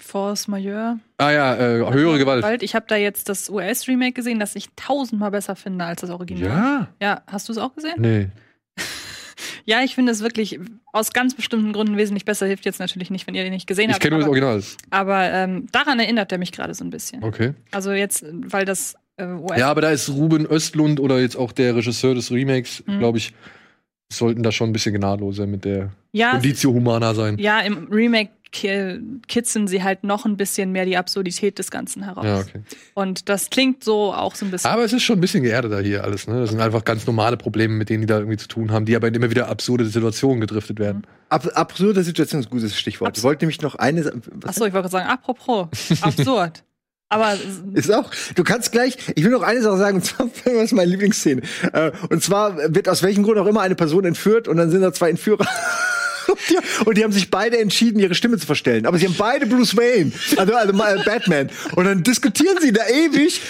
Force 0.00 0.48
Majeure. 0.48 0.98
Ah 1.18 1.30
ja, 1.30 1.54
äh, 1.54 1.92
höhere 1.92 2.18
Gewalt. 2.18 2.62
Ich 2.62 2.74
habe 2.74 2.86
da 2.88 2.96
jetzt 2.96 3.28
das 3.28 3.48
US-Remake 3.50 4.14
gesehen, 4.14 4.40
das 4.40 4.56
ich 4.56 4.68
tausendmal 4.74 5.30
besser 5.30 5.54
finde 5.54 5.84
als 5.84 6.00
das 6.00 6.10
Original. 6.10 6.48
Ja. 6.48 6.88
Ja, 7.00 7.22
hast 7.26 7.48
du 7.48 7.52
es 7.52 7.58
auch 7.58 7.74
gesehen? 7.74 7.94
Nee. 7.98 8.28
Ja, 9.64 9.82
ich 9.82 9.94
finde 9.94 10.10
es 10.10 10.22
wirklich 10.22 10.58
aus 10.92 11.12
ganz 11.12 11.34
bestimmten 11.34 11.72
Gründen 11.72 11.96
wesentlich 11.96 12.24
besser. 12.24 12.46
Hilft 12.46 12.64
jetzt 12.64 12.80
natürlich 12.80 13.10
nicht, 13.10 13.26
wenn 13.28 13.34
ihr 13.34 13.44
den 13.44 13.52
nicht 13.52 13.66
gesehen 13.68 13.90
Ich 13.90 13.94
habt. 13.94 14.02
kenne 14.02 14.16
nur 14.16 14.20
das 14.20 14.26
aber 14.26 14.48
Original. 14.50 14.62
aber 14.90 15.30
ähm, 15.32 15.66
daran 15.70 16.00
erinnert 16.00 16.32
er 16.32 16.38
mich 16.38 16.50
gerade 16.52 16.74
so 16.74 16.84
ein 16.84 16.90
bisschen. 16.90 17.22
Okay. 17.22 17.54
Also 17.70 17.92
jetzt, 17.92 18.24
weil 18.28 18.64
das 18.64 18.96
US 19.28 19.58
Ja, 19.58 19.68
aber 19.70 19.80
da 19.80 19.90
ist 19.90 20.08
Ruben 20.10 20.46
Östlund 20.46 21.00
oder 21.00 21.20
jetzt 21.20 21.36
auch 21.36 21.52
der 21.52 21.74
Regisseur 21.76 22.14
des 22.14 22.30
Remakes, 22.30 22.82
Mhm. 22.86 22.98
glaube 22.98 23.18
ich, 23.18 23.32
sollten 24.12 24.42
da 24.42 24.52
schon 24.52 24.70
ein 24.70 24.72
bisschen 24.72 24.94
gnadloser 24.94 25.46
mit 25.46 25.64
der 25.64 25.90
ja, 26.12 26.32
Conditio 26.32 26.72
Humana 26.72 27.14
sein. 27.14 27.38
ja, 27.38 27.60
im 27.60 27.88
Remake 27.90 28.30
ki- 28.50 29.00
kitzeln 29.26 29.66
sie 29.66 29.82
halt 29.82 30.04
noch 30.04 30.26
ein 30.26 30.36
bisschen 30.36 30.70
mehr 30.70 30.84
die 30.84 30.98
Absurdität 30.98 31.58
des 31.58 31.70
Ganzen 31.70 32.02
heraus. 32.02 32.26
Ja, 32.26 32.40
okay. 32.40 32.60
Und 32.92 33.30
das 33.30 33.48
klingt 33.48 33.82
so 33.82 34.12
auch 34.12 34.34
so 34.34 34.44
ein 34.44 34.50
bisschen. 34.50 34.70
Aber 34.70 34.84
es 34.84 34.92
ist 34.92 35.02
schon 35.04 35.16
ein 35.16 35.22
bisschen 35.22 35.42
geerdeter 35.42 35.80
hier 35.80 36.04
alles. 36.04 36.26
Ne? 36.28 36.40
Das 36.40 36.50
sind 36.50 36.60
einfach 36.60 36.84
ganz 36.84 37.06
normale 37.06 37.38
Probleme, 37.38 37.72
mit 37.72 37.88
denen 37.88 38.02
die 38.02 38.06
da 38.06 38.18
irgendwie 38.18 38.36
zu 38.36 38.48
tun 38.48 38.70
haben, 38.70 38.84
die 38.84 38.94
aber 38.94 39.08
in 39.08 39.14
immer 39.14 39.30
wieder 39.30 39.48
absurde 39.48 39.86
Situationen 39.86 40.42
gedriftet 40.42 40.78
werden. 40.78 41.06
Ab, 41.30 41.48
absurde 41.54 42.02
Situation 42.02 42.42
ist 42.42 42.48
ein 42.48 42.50
gutes 42.50 42.76
Stichwort. 42.78 43.16
Ich 43.16 43.24
wollte 43.24 43.46
nämlich 43.46 43.62
noch 43.62 43.76
eine. 43.76 44.00
Achso, 44.44 44.66
ich 44.66 44.74
wollte 44.74 44.88
gerade 44.88 44.88
sagen, 44.90 45.08
apropos, 45.08 45.68
absurd. 46.02 46.62
Aber 47.12 47.34
Ist 47.74 47.92
auch. 47.92 48.10
Du 48.34 48.42
kannst 48.42 48.72
gleich. 48.72 48.96
Ich 49.14 49.22
will 49.22 49.30
noch 49.30 49.42
eine 49.42 49.60
Sache 49.60 49.76
sagen, 49.76 49.96
und 49.98 50.04
zwar 50.04 50.26
was 50.44 50.64
ist 50.64 50.72
meine 50.72 50.90
Lieblingsszene. 50.90 51.42
Äh, 51.74 51.92
Und 52.08 52.22
zwar 52.22 52.56
wird 52.74 52.88
aus 52.88 53.02
welchem 53.02 53.22
Grund 53.22 53.38
auch 53.38 53.46
immer 53.46 53.60
eine 53.60 53.74
Person 53.74 54.06
entführt 54.06 54.48
und 54.48 54.56
dann 54.56 54.70
sind 54.70 54.80
da 54.80 54.92
zwei 54.94 55.10
Entführer. 55.10 55.46
Und 56.84 56.98
die, 56.98 57.04
haben 57.04 57.12
sich 57.12 57.30
beide 57.30 57.58
entschieden, 57.58 57.98
ihre 57.98 58.14
Stimme 58.14 58.38
zu 58.38 58.46
verstellen. 58.46 58.86
Aber 58.86 58.98
sie 58.98 59.06
haben 59.06 59.16
beide 59.16 59.46
Bruce 59.46 59.76
Wayne, 59.76 60.12
also, 60.36 60.54
also 60.54 60.72
mal 60.72 60.98
Batman. 61.04 61.50
Und 61.74 61.84
dann 61.84 62.02
diskutieren 62.02 62.56
sie 62.60 62.72
da 62.72 62.86
ewig, 62.86 63.40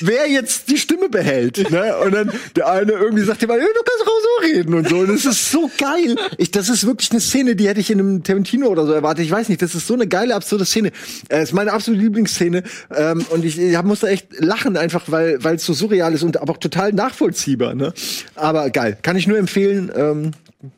wer 0.00 0.28
jetzt 0.28 0.68
die 0.68 0.78
Stimme 0.78 1.08
behält. 1.08 1.70
Ne? 1.70 1.96
Und 1.98 2.12
dann 2.12 2.32
der 2.56 2.70
eine 2.70 2.92
irgendwie 2.92 3.24
sagt 3.24 3.42
anderen, 3.42 3.60
du 3.60 3.82
kannst 3.84 4.02
auch 4.02 4.22
so 4.22 4.46
reden 4.46 4.74
und 4.74 4.88
so. 4.88 4.98
Und 4.98 5.10
es 5.10 5.24
ist 5.24 5.50
so 5.50 5.70
geil. 5.78 6.16
Ich, 6.38 6.50
das 6.50 6.68
ist 6.68 6.86
wirklich 6.86 7.10
eine 7.10 7.20
Szene, 7.20 7.56
die 7.56 7.68
hätte 7.68 7.80
ich 7.80 7.90
in 7.90 8.00
einem 8.00 8.22
Tarantino 8.22 8.68
oder 8.68 8.86
so 8.86 8.92
erwartet. 8.92 9.24
Ich 9.24 9.30
weiß 9.30 9.48
nicht, 9.48 9.62
das 9.62 9.74
ist 9.74 9.86
so 9.86 9.94
eine 9.94 10.06
geile, 10.06 10.34
absurde 10.34 10.64
Szene. 10.64 10.92
Äh, 11.28 11.42
ist 11.42 11.52
meine 11.52 11.72
absolute 11.72 12.02
Lieblingsszene. 12.02 12.62
Ähm, 12.94 13.24
und 13.30 13.44
ich, 13.44 13.58
ich 13.58 13.82
musste 13.82 14.08
echt 14.08 14.28
lachen, 14.38 14.76
einfach 14.76 15.04
weil 15.06 15.42
weil 15.42 15.56
es 15.56 15.64
so 15.64 15.72
surreal 15.72 16.14
ist 16.14 16.22
und 16.22 16.40
aber 16.40 16.52
auch 16.52 16.58
total 16.58 16.92
nachvollziehbar. 16.92 17.74
Ne? 17.74 17.92
Aber 18.34 18.70
geil. 18.70 18.98
Kann 19.02 19.16
ich 19.16 19.26
nur 19.26 19.38
empfehlen. 19.38 19.90
Ähm, 19.94 20.32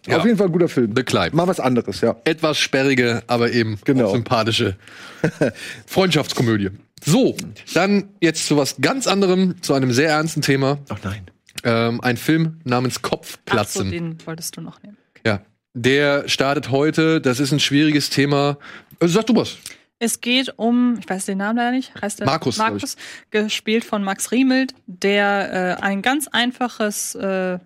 Ja. 0.06 0.18
Auf 0.18 0.24
jeden 0.24 0.36
Fall 0.36 0.46
ein 0.46 0.52
guter 0.52 0.68
Film. 0.68 0.92
The 0.96 1.02
Climb. 1.02 1.34
Mal 1.34 1.46
was 1.46 1.60
anderes, 1.60 2.00
ja. 2.00 2.16
Etwas 2.24 2.58
sperrige, 2.58 3.22
aber 3.26 3.52
eben 3.52 3.78
Genau. 3.84 4.12
sympathische 4.12 4.76
Freundschaftskomödie. 5.86 6.70
So, 7.04 7.36
dann 7.74 8.08
jetzt 8.20 8.46
zu 8.46 8.56
was 8.56 8.76
ganz 8.80 9.06
anderem, 9.06 9.60
zu 9.62 9.74
einem 9.74 9.92
sehr 9.92 10.08
ernsten 10.10 10.42
Thema. 10.42 10.78
Ach 10.88 10.98
nein. 11.04 11.26
Ähm, 11.62 12.00
ein 12.00 12.16
Film 12.16 12.60
namens 12.64 12.96
ach 12.96 13.02
so, 13.02 13.08
Kopfplatzen. 13.10 13.90
den 13.90 14.18
wolltest 14.26 14.56
du 14.56 14.60
noch 14.60 14.82
nehmen. 14.82 14.96
ja. 15.26 15.40
Der 15.76 16.28
startet 16.28 16.70
heute, 16.70 17.20
das 17.20 17.40
ist 17.40 17.50
ein 17.50 17.58
schwieriges 17.58 18.08
Thema. 18.08 18.58
Äh, 19.00 19.08
sag 19.08 19.26
du 19.26 19.34
was. 19.34 19.56
Es 19.98 20.20
geht 20.20 20.52
um, 20.56 20.96
ich 21.00 21.08
weiß 21.08 21.26
den 21.26 21.38
Namen 21.38 21.56
leider 21.56 21.72
nicht, 21.72 21.92
heißt 22.00 22.20
der 22.20 22.26
Markus, 22.26 22.58
Markus, 22.58 22.96
gespielt 23.32 23.84
von 23.84 24.04
Max 24.04 24.30
Riemelt, 24.30 24.72
der 24.86 25.78
äh, 25.80 25.82
ein 25.82 26.00
ganz 26.02 26.28
einfaches 26.28 27.16
äh, 27.16 27.58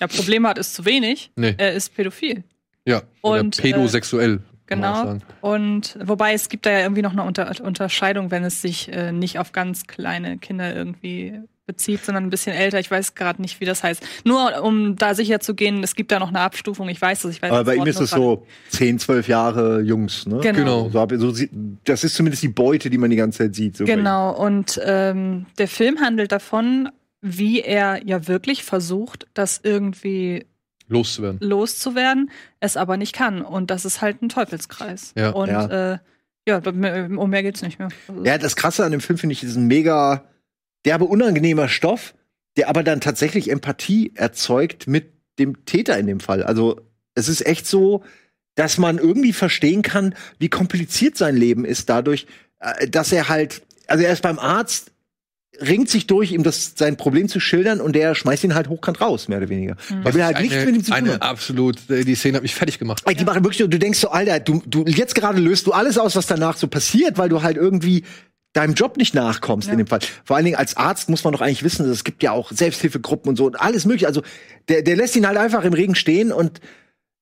ja, 0.00 0.06
Probleme 0.06 0.48
hat, 0.48 0.58
ist 0.58 0.74
zu 0.74 0.84
wenig. 0.84 1.30
Nee. 1.36 1.54
Er 1.56 1.72
ist 1.72 1.94
pädophil. 1.94 2.44
Ja. 2.86 3.02
Und, 3.22 3.58
Oder 3.58 3.62
pädosexuell. 3.62 4.38
auch 4.38 4.54
Genau. 4.66 5.18
Und 5.40 5.98
wobei 6.02 6.32
es 6.32 6.48
gibt 6.48 6.64
da 6.64 6.70
ja 6.70 6.80
irgendwie 6.80 7.02
noch 7.02 7.12
eine 7.12 7.22
Unter 7.22 7.52
Unterscheidung, 7.62 8.30
wenn 8.30 8.44
es 8.44 8.62
sich 8.62 8.90
äh, 8.90 9.12
nicht 9.12 9.38
auf 9.38 9.52
ganz 9.52 9.86
kleine 9.86 10.38
Kinder 10.38 10.74
irgendwie 10.74 11.40
bezieht, 11.66 12.04
sondern 12.04 12.24
ein 12.24 12.30
bisschen 12.30 12.54
älter. 12.54 12.78
Ich 12.78 12.90
weiß 12.90 13.14
gerade 13.14 13.40
nicht, 13.40 13.60
wie 13.60 13.64
das 13.64 13.82
heißt. 13.82 14.02
Nur 14.24 14.62
um 14.62 14.96
da 14.96 15.14
sicher 15.14 15.40
zu 15.40 15.54
gehen, 15.54 15.82
es 15.82 15.94
gibt 15.94 16.12
da 16.12 16.18
noch 16.18 16.28
eine 16.28 16.40
Abstufung. 16.40 16.88
Ich 16.88 17.00
weiß 17.00 17.22
das, 17.22 17.32
ich 17.32 17.42
weiß 17.42 17.50
Aber 17.50 17.64
das 17.64 17.66
bei 17.66 17.76
ihm 17.76 17.86
ist 17.86 18.00
es 18.00 18.10
so 18.10 18.46
10, 18.70 18.98
12 18.98 19.28
Jahre 19.28 19.80
Jungs, 19.80 20.26
ne? 20.26 20.40
Genau. 20.40 20.88
Genau. 20.88 21.16
So, 21.16 21.46
das 21.84 22.04
ist 22.04 22.14
zumindest 22.14 22.42
die 22.42 22.48
Beute, 22.48 22.90
die 22.90 22.98
man 22.98 23.10
die 23.10 23.16
ganze 23.16 23.38
Zeit 23.38 23.54
sieht. 23.54 23.76
So 23.76 23.84
Genau, 23.84 24.32
und 24.32 24.80
ähm, 24.84 25.46
der 25.58 25.68
Film 25.68 26.00
handelt 26.00 26.32
davon, 26.32 26.90
wie 27.26 27.62
er 27.62 28.06
ja 28.06 28.28
wirklich 28.28 28.64
versucht, 28.64 29.26
das 29.32 29.58
irgendwie 29.62 30.44
Loszuwerden. 30.88 31.40
loszuwerden, 31.40 32.30
es 32.60 32.76
aber 32.76 32.98
nicht 32.98 33.14
kann. 33.14 33.40
Und 33.40 33.70
das 33.70 33.86
ist 33.86 34.02
halt 34.02 34.20
ein 34.20 34.28
Teufelskreis. 34.28 35.14
Ja. 35.16 35.30
Und 35.30 35.48
Ja. 35.48 35.94
Äh, 35.94 35.98
ja, 36.46 36.58
um 36.58 37.30
mehr 37.30 37.42
geht's 37.42 37.62
nicht 37.62 37.78
mehr. 37.78 37.88
Also. 38.06 38.22
Ja, 38.22 38.36
das 38.36 38.54
Krasse 38.56 38.84
an 38.84 38.92
dem 38.92 39.00
Film 39.00 39.18
finde 39.18 39.32
ich, 39.32 39.42
ist 39.42 39.56
ein 39.56 39.66
mega 39.66 40.24
derbe 40.84 41.06
unangenehmer 41.06 41.68
Stoff, 41.68 42.14
der 42.58 42.68
aber 42.68 42.82
dann 42.82 43.00
tatsächlich 43.00 43.50
Empathie 43.50 44.12
erzeugt 44.14 44.86
mit 44.86 45.14
dem 45.38 45.64
Täter 45.64 45.98
in 45.98 46.06
dem 46.06 46.20
Fall. 46.20 46.42
Also 46.42 46.82
es 47.14 47.30
ist 47.30 47.46
echt 47.46 47.66
so, 47.66 48.04
dass 48.54 48.76
man 48.76 48.98
irgendwie 48.98 49.32
verstehen 49.32 49.80
kann, 49.80 50.14
wie 50.38 50.50
kompliziert 50.50 51.16
sein 51.16 51.36
Leben 51.36 51.64
ist 51.64 51.88
dadurch, 51.88 52.26
äh, 52.60 52.86
dass 52.86 53.10
er 53.10 53.30
halt, 53.30 53.62
also 53.86 54.04
er 54.04 54.12
ist 54.12 54.22
beim 54.22 54.38
Arzt, 54.38 54.92
ringt 55.60 55.88
sich 55.88 56.06
durch, 56.06 56.32
ihm 56.32 56.42
das 56.42 56.72
sein 56.76 56.96
Problem 56.96 57.28
zu 57.28 57.40
schildern 57.40 57.80
und 57.80 57.94
der 57.94 58.14
schmeißt 58.14 58.44
ihn 58.44 58.54
halt 58.54 58.68
hochkant 58.68 59.00
raus, 59.00 59.28
mehr 59.28 59.38
oder 59.38 59.48
weniger. 59.48 59.76
Mhm. 59.90 60.02
Er 60.04 60.14
will 60.14 60.24
halt 60.24 60.36
eine, 60.36 60.46
nichts 60.48 60.64
mit 60.64 60.74
ihm 60.74 60.84
zu 60.84 60.90
tun 60.90 60.96
eine 61.10 61.22
absolut, 61.22 61.90
äh, 61.90 62.04
die 62.04 62.14
Szene 62.14 62.36
hat 62.36 62.42
mich 62.42 62.54
fertig 62.54 62.78
gemacht. 62.78 63.02
Ey, 63.06 63.14
Die 63.14 63.24
machen 63.24 63.44
wirklich 63.44 63.58
du 63.68 63.78
denkst 63.78 63.98
so, 63.98 64.10
Alter, 64.10 64.40
du, 64.40 64.62
du 64.66 64.84
jetzt 64.84 65.14
gerade 65.14 65.38
löst 65.40 65.66
du 65.66 65.72
alles 65.72 65.98
aus, 65.98 66.16
was 66.16 66.26
danach 66.26 66.56
so 66.56 66.66
passiert, 66.68 67.18
weil 67.18 67.28
du 67.28 67.42
halt 67.42 67.56
irgendwie 67.56 68.04
deinem 68.52 68.74
Job 68.74 68.96
nicht 68.96 69.14
nachkommst 69.14 69.66
Ja. 69.66 69.72
in 69.72 69.78
dem 69.78 69.86
Fall. 69.86 70.00
Vor 70.24 70.36
allen 70.36 70.44
Dingen 70.44 70.56
als 70.56 70.76
Arzt 70.76 71.08
muss 71.08 71.24
man 71.24 71.32
doch 71.32 71.40
eigentlich 71.40 71.64
wissen, 71.64 71.88
es 71.90 72.04
gibt 72.04 72.22
ja 72.22 72.32
auch 72.32 72.52
Selbsthilfegruppen 72.52 73.28
und 73.30 73.36
so 73.36 73.46
und 73.46 73.60
alles 73.60 73.84
mögliche. 73.84 74.06
Also 74.06 74.22
der, 74.68 74.82
der 74.82 74.96
lässt 74.96 75.16
ihn 75.16 75.26
halt 75.26 75.38
einfach 75.38 75.64
im 75.64 75.72
Regen 75.72 75.94
stehen 75.94 76.32
und 76.32 76.60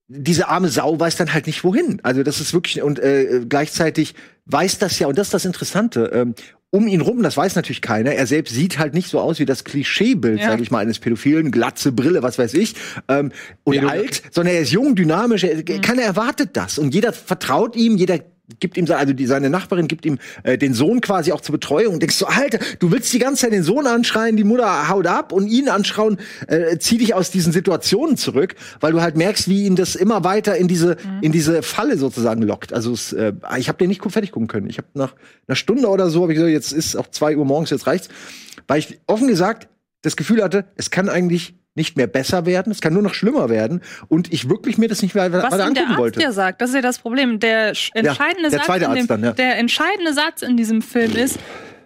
diese 0.09 0.49
arme 0.49 0.69
Sau 0.69 0.99
weiß 1.01 1.17
dann 1.17 1.33
halt 1.33 1.47
nicht 1.47 1.65
wohin. 1.65 2.01
Also 2.03 2.23
das 2.23 2.41
ist 2.41 2.53
wirklich 2.53 2.83
und 2.83 2.99
äh, 2.99 3.47
gleichzeitig 3.49 4.15
weiß 4.45 4.79
das 4.79 4.99
ja 4.99 5.07
und 5.07 5.17
das 5.17 5.29
ist 5.29 5.35
das 5.35 5.45
Interessante. 5.47 6.11
Ähm, 6.13 6.35
um 6.75 6.89
ihn 6.89 7.03
rum, 7.03 7.23
das 7.23 7.37
weiß 7.37 7.55
natürlich 7.55 7.83
keiner. 7.83 8.13
Er 8.13 8.27
selbst 8.27 8.55
sieht 8.55 8.79
halt 8.79 8.95
nicht 8.95 9.09
so 9.11 9.21
aus 9.21 9.39
wie 9.39 9.45
das 9.45 9.63
Klischeebild, 9.63 10.41
Ja. 10.41 10.49
sage 10.49 10.63
ich 10.63 10.71
mal, 10.71 10.79
eines 10.79 10.99
Pädophilen, 10.99 11.51
glatze 11.51 11.93
Brille, 11.93 12.23
was 12.23 12.39
weiß 12.39 12.55
ich, 12.55 12.75
ähm, 13.09 13.31
und 13.65 13.75
Pädo- 13.77 13.89
alt, 13.89 14.23
sondern 14.31 14.55
er 14.55 14.63
ist 14.63 14.73
jung, 14.73 14.95
dynamisch. 14.95 15.45
Er, 15.45 15.63
Keiner 15.63 16.03
erwartet 16.03 16.51
das 16.55 16.79
und 16.79 16.95
jeder 16.95 17.13
vertraut 17.13 17.77
ihm, 17.77 17.97
jeder 17.99 18.19
gibt 18.61 18.77
ihm, 18.77 18.91
also 18.91 19.13
die, 19.13 19.27
seine 19.27 19.51
Nachbarin 19.51 19.89
gibt 19.89 20.05
ihm 20.07 20.19
äh, 20.43 20.59
den 20.59 20.75
Sohn 20.75 21.01
quasi 21.01 21.33
auch 21.33 21.41
zur 21.41 21.53
Betreuung 21.55 21.95
und 21.95 22.01
denkst 22.01 22.17
so, 22.17 22.27
Alter, 22.27 22.59
du 22.79 22.91
willst 22.91 23.13
die 23.13 23.19
ganze 23.19 23.43
Zeit 23.43 23.53
den 23.53 23.63
Sohn 23.63 23.87
anschreien, 23.87 24.37
die 24.37 24.45
Mutter 24.45 24.89
haut 24.89 25.07
ab 25.07 25.33
und 25.33 25.47
ihn 25.49 25.69
anschreien, 25.69 26.19
äh, 26.49 26.79
zieh 26.79 26.99
dich 26.99 27.15
aus 27.15 27.31
diesen 27.31 27.53
Situationen 27.53 28.17
zurück, 28.17 28.55
weil 28.81 28.93
du 28.93 29.01
halt 29.01 29.17
merkst, 29.17 29.49
wie 29.49 29.67
ihn 29.67 29.77
das 29.77 29.95
immer 29.95 30.25
weiter 30.25 30.57
in 30.57 30.69
diese 30.69 30.97
in 31.21 31.33
diese 31.33 31.63
Falle 31.63 31.99
sozusagen 31.99 32.43
lockt. 32.43 32.73
Also 32.73 32.93
es, 32.93 33.13
äh, 33.13 33.33
ich 33.59 33.69
habe 33.69 33.79
den 33.79 33.89
nicht 33.89 34.03
fertig 34.03 34.33
gucken 34.33 34.49
können. 34.49 34.69
Ich 34.69 34.79
habe 34.79 34.89
nach 34.95 35.15
einer 35.47 35.57
Stunde 35.57 35.89
oder 35.89 36.11
so, 36.11 36.23
habe 36.23 36.33
ich 36.33 36.37
gesagt, 36.37 36.53
jetzt 36.53 36.73
ist 36.73 36.97
auch 36.97 37.09
zwei 37.09 37.37
Uhr 37.37 37.45
morgens, 37.45 37.71
jetzt 37.71 37.87
reicht's, 37.87 38.09
weil 38.69 38.79
ich 38.79 39.01
offen 39.07 39.29
gesagt 39.29 39.69
das 40.03 40.17
Gefühl 40.17 40.43
hatte, 40.43 40.65
es 40.77 40.91
kann 40.91 41.09
eigentlich 41.09 41.55
nicht 41.75 41.97
mehr 41.97 42.07
besser 42.07 42.45
werden, 42.47 42.71
es 42.71 42.81
kann 42.81 42.93
nur 42.93 43.03
noch 43.03 43.15
schlimmer 43.15 43.49
werden 43.49 43.81
und 44.09 44.33
ich 44.33 44.49
wirklich 44.49 44.79
mir 44.79 44.89
das 44.89 45.03
nicht 45.03 45.15
mehr 45.15 45.33
Was 45.33 45.45
weiter 45.45 45.55
ihm 45.55 45.59
der 45.59 45.67
angucken 45.67 45.89
Arzt 45.91 45.99
wollte. 45.99 46.21
ja 46.21 46.33
sagt, 46.33 46.61
das 46.61 46.71
ist 46.71 46.77
ja 46.77 46.83
das 46.83 46.99
Problem. 46.99 47.41
Der 47.41 47.75
sch- 47.75 47.91
entscheidende, 47.95 48.51
der 48.51 48.61
Satz, 48.65 48.83
in 48.83 48.95
dem, 48.95 49.07
dann, 49.07 49.25
ja. 49.25 49.33
der 49.33 49.59
entscheidende 49.59 50.13
Satz 50.13 50.43
in 50.43 50.57
diesem 50.57 50.83
Film 50.83 51.17
ist, 51.17 51.39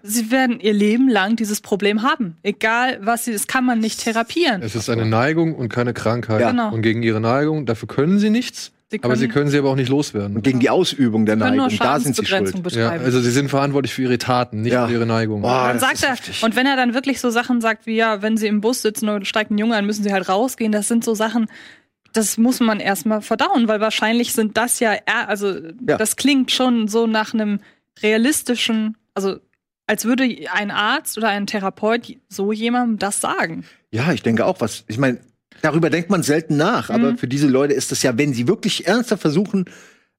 sie 0.03 0.31
werden 0.31 0.59
ihr 0.61 0.73
Leben 0.73 1.09
lang 1.09 1.37
dieses 1.37 1.61
Problem 1.61 2.03
haben. 2.03 2.37
Egal 2.43 2.99
was 3.03 3.25
sie, 3.25 3.33
das 3.33 3.47
kann 3.47 3.65
man 3.65 3.79
nicht 3.79 4.03
therapieren. 4.03 4.63
Es 4.63 4.75
ist 4.75 4.91
eine 4.91 5.07
Neigung 5.07 5.55
und 5.55 5.69
keine 5.69 5.95
Krankheit. 5.95 6.41
Ja. 6.41 6.51
Genau. 6.51 6.73
Und 6.73 6.83
gegen 6.83 7.03
ihre 7.03 7.21
Neigung, 7.21 7.67
dafür 7.67 7.89
können 7.89 8.19
sie 8.19 8.31
nichts, 8.31 8.73
Sie 8.89 9.03
aber 9.03 9.17
sie 9.17 9.27
können- 9.27 9.51
sie 9.51 9.59
aber 9.59 9.71
auch 9.71 9.75
nicht 9.77 9.89
loswerden. 9.89 10.37
Und 10.37 10.43
gegen 10.43 10.61
die 10.61 10.71
Ausübung 10.71 11.27
der 11.27 11.35
Neigung, 11.35 11.69
da 11.79 11.99
sind 11.99 12.15
sie 12.15 12.25
schuld. 12.25 12.55
Ja, 12.73 12.91
also 12.91 13.21
sie 13.21 13.33
sind 13.33 13.49
verantwortlich 13.49 13.93
für 13.93 14.03
ihre 14.03 14.19
Taten, 14.19 14.63
nicht 14.63 14.73
Ja. 14.75 14.87
für 14.87 14.93
ihre 14.93 15.07
Neigung. 15.07 15.43
Boah, 15.43 15.69
dann 15.69 15.81
sagt 15.81 16.05
er, 16.05 16.11
heftig. 16.13 16.43
und 16.45 16.55
wenn 16.55 16.67
er 16.67 16.77
dann 16.77 16.95
wirklich 16.95 17.21
so 17.21 17.31
Sachen 17.31 17.61
sagt 17.61 17.87
wie, 17.87 17.97
ja, 17.97 18.23
wenn 18.23 18.37
sie 18.37 18.47
im 18.47 18.61
Bus 18.61 18.83
sitzen 18.83 19.09
und 19.09 19.27
steigt 19.27 19.51
ein 19.51 19.59
Junge 19.59 19.75
an, 19.77 19.87
müssen 19.87 20.05
sie 20.05 20.13
halt 20.13 20.29
rausgehen, 20.29 20.71
das 20.71 20.87
sind 20.87 21.05
so 21.05 21.15
Sachen, 21.15 21.47
das 22.13 22.39
muss 22.39 22.61
man 22.61 22.79
erstmal 22.79 23.23
verdauen, 23.23 23.67
weil 23.67 23.81
wahrscheinlich 23.81 24.33
sind 24.33 24.57
das 24.57 24.79
ja, 24.79 24.93
also 25.27 25.49
Ja. 25.87 25.97
das 25.99 26.15
klingt 26.15 26.53
schon 26.53 26.87
so 26.87 27.09
nach 27.09 27.35
einem 27.35 27.59
realistischen, 28.17 28.97
also 29.15 29.37
als 29.89 30.05
würde 30.05 30.29
ein 30.53 30.71
Arzt 30.71 31.19
oder 31.19 31.29
ein 31.29 31.47
Therapeut 31.47 32.17
so 32.29 32.53
jemandem 32.53 32.99
das 32.99 33.21
sagen. 33.21 33.65
Ja, 33.91 34.13
ich 34.13 34.23
denke 34.23 34.45
auch, 34.47 34.61
was, 34.61 34.85
ich 34.89 34.99
meine, 34.99 35.19
darüber 35.62 35.91
denkt 35.91 36.11
man 36.11 36.23
selten 36.23 36.57
nach, 36.57 36.91
aber 36.91 37.12
Mhm. 37.12 37.19
für 37.19 37.28
diese 37.28 37.47
Leute 37.49 37.74
ist 37.74 37.91
das 37.93 38.03
ja, 38.03 38.16
wenn 38.19 38.33
sie 38.35 38.47
wirklich 38.49 38.87
ernsthaft 38.87 39.23
versuchen, 39.23 39.65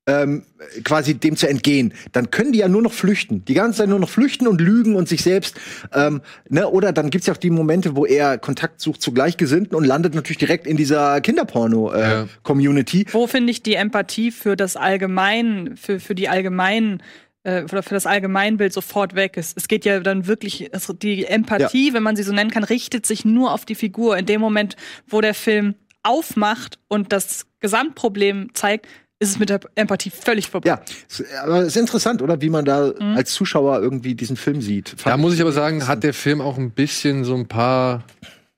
ähm, 0.09 0.43
quasi 0.85 1.15
dem 1.15 1.35
zu 1.35 1.49
entgehen, 1.49 1.93
dann 2.13 2.31
können 2.31 2.53
die 2.53 2.59
ja 2.59 2.69
nur 2.69 2.81
noch 2.81 2.93
flüchten. 2.93 3.43
Die 3.43 3.53
ganze 3.53 3.79
Zeit 3.79 3.89
nur 3.89 3.99
noch 3.99 4.07
flüchten 4.07 4.47
und 4.47 4.61
lügen 4.61 4.95
und 4.95 5.09
sich 5.09 5.21
selbst. 5.21 5.57
Ähm, 5.93 6.21
ne? 6.47 6.69
Oder 6.69 6.93
dann 6.93 7.09
gibt's 7.09 7.27
ja 7.27 7.33
auch 7.33 7.37
die 7.37 7.49
Momente, 7.49 7.93
wo 7.97 8.05
er 8.05 8.37
Kontakt 8.37 8.79
sucht 8.79 9.01
zu 9.01 9.11
Gleichgesinnten 9.11 9.75
und 9.75 9.83
landet 9.83 10.15
natürlich 10.15 10.37
direkt 10.37 10.65
in 10.65 10.77
dieser 10.77 11.15
Ja. 11.15 11.19
Kinderporno-Community. 11.19 13.05
Wo 13.11 13.27
finde 13.27 13.51
ich 13.51 13.63
die 13.63 13.75
Empathie 13.75 14.31
für 14.31 14.55
das 14.55 14.77
Allgemein, 14.77 15.75
für, 15.75 15.99
für 15.99 16.15
die 16.15 16.29
allgemeinen 16.29 17.03
äh, 17.47 17.63
oder 17.63 17.81
für 17.81 17.93
das 17.93 18.05
Allgemeinbild 18.05 18.73
sofort 18.73 19.15
weg 19.15 19.37
ist. 19.37 19.57
Es 19.57 19.67
geht 19.67 19.85
ja 19.85 19.99
dann 20.01 20.27
wirklich, 20.27 20.73
also 20.73 20.91
die 20.93 21.25
Empathie, 21.25 21.93
wenn 21.93 22.03
man 22.03 22.15
sie 22.15 22.23
so 22.23 22.33
nennen 22.33 22.51
kann, 22.51 22.63
richtet 22.63 23.05
sich 23.05 23.23
nur 23.25 23.53
auf 23.53 23.65
die 23.65 23.75
Figur. 23.75 24.17
In 24.17 24.25
dem 24.25 24.41
Moment, 24.41 24.75
wo 25.07 25.21
der 25.21 25.33
Film 25.33 25.75
aufmacht 26.03 26.77
und 26.87 27.11
das 27.13 27.45
Gesamtproblem 27.59 28.49
zeigt, 28.53 28.85
ist 29.19 29.29
es 29.31 29.39
mit 29.39 29.49
der 29.49 29.59
Empathie 29.75 30.11
völlig 30.11 30.47
vorbei. 30.49 30.69
Ja, 30.69 30.81
es- 31.09 31.23
aber 31.41 31.61
es 31.61 31.67
ist 31.69 31.77
interessant, 31.77 32.21
oder? 32.21 32.39
Wie 32.41 32.49
man 32.49 32.65
da 32.65 32.91
als 33.15 33.33
Zuschauer 33.33 33.81
irgendwie 33.81 34.13
diesen 34.13 34.37
Film 34.37 34.61
sieht. 34.61 34.95
Da 35.03 35.17
muss 35.17 35.33
ich 35.33 35.41
aber 35.41 35.51
sagen, 35.51 35.87
hat 35.87 36.03
der 36.03 36.13
Film 36.13 36.39
auch 36.39 36.57
ein 36.57 36.69
bisschen 36.71 37.23
so 37.23 37.33
ein 37.35 37.47
paar 37.47 38.03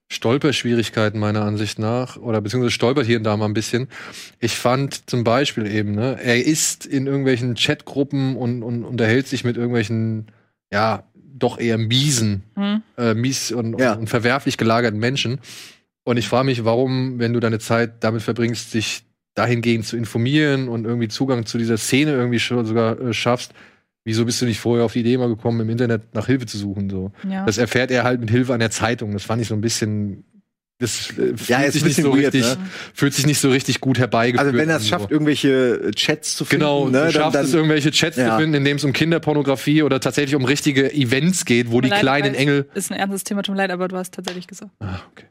Stolperschwierigkeiten 0.10 1.19
meiner 1.19 1.44
Ansicht 1.44 1.80
nach 1.80 2.18
oder 2.18 2.41
beziehungsweise 2.41 2.72
stolpert 2.72 3.06
hier 3.06 3.18
und 3.18 3.23
da 3.23 3.38
mal 3.38 3.45
ein 3.45 3.53
bisschen. 3.53 3.88
Ich 4.40 4.56
fand 4.57 5.10
zum 5.10 5.23
Beispiel 5.23 5.68
eben, 5.68 5.94
ne, 5.94 6.18
er 6.22 6.44
ist 6.45 6.86
in 6.86 7.07
irgendwelchen 7.07 7.56
Chatgruppen 7.56 8.36
und, 8.36 8.64
und 8.64 8.84
unterhält 8.86 9.27
sich 9.27 9.44
mit 9.44 9.56
irgendwelchen, 9.56 10.27
ja, 10.73 11.03
doch 11.15 11.57
eher 11.60 11.77
miesen, 11.77 12.44
Hm? 12.56 12.81
äh, 12.98 13.14
mies 13.14 13.52
und, 13.52 13.80
Ja. 13.80 13.94
und 13.94 14.07
verwerflich 14.10 14.57
gelagerten 14.57 14.99
Menschen. 14.99 15.40
Und 16.03 16.18
ich 16.18 16.27
frage 16.27 16.45
mich, 16.45 16.65
warum, 16.65 17.19
wenn 17.19 17.34
du 17.34 17.40
deine 17.40 17.60
Zeit 17.60 18.03
damit 18.03 18.23
verbringst, 18.23 18.73
dich 18.73 19.03
dahingehend 19.36 19.86
zu 19.86 19.95
informieren 19.95 20.68
und 20.68 20.86
irgendwie 20.86 21.07
Zugang 21.07 21.45
zu 21.45 21.57
dieser 21.57 21.77
Szene 21.77 22.11
irgendwie 22.11 22.40
schon 22.40 22.65
sogar 22.65 22.99
äh, 22.99 23.14
schaffst, 23.14 23.53
wieso 24.10 24.26
bist 24.26 24.41
du 24.41 24.45
nicht 24.45 24.60
vorher 24.60 24.84
auf 24.86 24.94
die 24.94 24.99
Idee 25.02 25.18
mal 25.18 25.30
gekommen, 25.30 25.61
im 25.61 25.69
Internet 25.69 26.14
nach 26.15 26.26
Hilfe 26.26 26.45
zu 26.48 26.57
suchen? 26.57 26.90
So. 26.90 27.11
Ja. 27.30 27.45
Das 27.45 27.57
erfährt 27.57 27.91
er 27.91 28.03
halt 28.03 28.19
mit 28.19 28.30
Hilfe 28.31 28.53
an 28.53 28.60
der 28.60 28.72
Zeitung. 28.72 29.14
Das 29.14 29.23
fand 29.23 29.41
ich 29.41 29.48
so 29.48 29.53
ein 29.56 29.61
bisschen. 29.61 30.26
Das 30.81 31.10
äh, 31.11 31.14
fühlt, 31.36 31.48
Ja, 31.49 31.60
ist 31.61 31.73
sich 31.73 31.84
nicht 31.84 31.98
so 31.98 32.14
weird, 32.14 32.34
richtig, 32.34 32.41
ne? 32.44 32.57
fühlt 32.94 33.14
sich 33.14 33.26
nicht 33.27 33.40
so 33.40 33.49
richtig 33.49 33.81
gut 33.81 33.99
herbeigeführt. 33.99 34.45
Also 34.48 34.57
wenn 34.57 34.69
er 34.69 34.77
es 34.77 34.84
an, 34.84 34.88
schafft, 34.88 35.10
so. 35.10 35.11
irgendwelche 35.11 35.49
äh, 35.88 35.91
Chats 35.91 36.38
zu 36.38 36.45
finden, 36.45 36.61
Genau, 36.61 36.88
ne, 36.90 37.07
du 37.07 37.11
schaffst 37.11 37.36
dann, 37.36 37.45
es, 37.45 37.53
irgendwelche 37.53 37.91
Chats 37.91 38.15
Ja. 38.18 38.31
zu 38.31 38.38
finden, 38.41 38.56
in 38.56 38.64
denen 38.64 38.77
es 38.77 38.84
um 38.86 38.94
Kinderpornografie 38.94 39.84
oder 39.84 39.99
tatsächlich 39.99 40.36
um 40.36 40.45
richtige 40.45 40.91
Events 40.94 41.44
geht, 41.45 41.68
wo 41.69 41.76
Tut 41.81 41.86
die 41.86 41.90
leid, 41.90 41.99
kleinen 41.99 42.34
Engel. 42.34 42.69
Ist 42.76 42.91
ein 42.91 42.98
ernstes 42.98 43.26
Thema, 43.26 43.44
tut 43.44 43.56
mir 43.56 43.61
leid, 43.61 43.72
aber 43.72 43.90
du 43.90 43.98
hast 43.98 44.14
tatsächlich 44.14 44.48
gesagt. 44.48 44.72
Ah, 44.80 44.99
okay. 45.11 45.26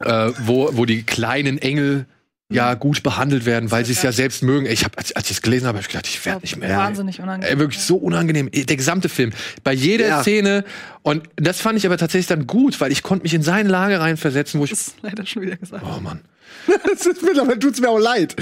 Äh, 0.00 0.32
wo, 0.44 0.70
wo 0.72 0.84
die 0.86 1.04
kleinen 1.04 1.58
Engel 1.58 2.06
ja 2.52 2.74
gut 2.74 3.02
behandelt 3.02 3.46
werden, 3.46 3.70
weil 3.70 3.84
sie 3.84 3.92
es 3.92 4.02
ja 4.02 4.12
selbst 4.12 4.42
mögen. 4.42 4.66
Ich 4.66 4.84
hab, 4.84 4.98
als, 4.98 5.14
als 5.16 5.30
ich 5.30 5.36
es 5.38 5.42
gelesen 5.42 5.66
habe, 5.66 5.78
habe 5.78 5.82
ich 5.82 5.88
gedacht, 5.88 6.06
ich 6.06 6.24
werde 6.26 6.42
nicht 6.42 6.56
mehr. 6.56 6.76
Wahnsinnig 6.76 7.20
unangenehm. 7.20 7.52
Ey, 7.52 7.58
wirklich 7.58 7.82
so 7.82 7.96
unangenehm. 7.96 8.50
Der 8.52 8.76
gesamte 8.76 9.08
Film. 9.08 9.32
Bei 9.62 9.72
jeder 9.72 10.06
Ja. 10.08 10.20
Szene. 10.22 10.64
Und 11.02 11.24
das 11.36 11.60
fand 11.60 11.78
ich 11.78 11.86
aber 11.86 11.96
tatsächlich 11.96 12.26
dann 12.26 12.46
gut, 12.46 12.80
weil 12.80 12.92
ich 12.92 13.02
konnte 13.02 13.22
mich 13.22 13.34
in 13.34 13.42
seine 13.42 13.68
Lage 13.68 13.98
reinversetzen, 13.98 14.60
wo 14.60 14.64
ich. 14.64 14.70
Das 14.70 14.88
ist 14.88 14.96
leider 15.02 15.24
schon 15.26 15.42
wieder 15.42 15.56
gesagt. 15.56 15.84
Oh 15.86 16.00
Mann. 16.00 16.20
das 16.92 17.06
ist, 17.06 17.22
mittlerweile 17.22 17.58
tut's 17.58 17.80
mir 17.80 17.88
auch 17.88 17.98
leid. 17.98 18.36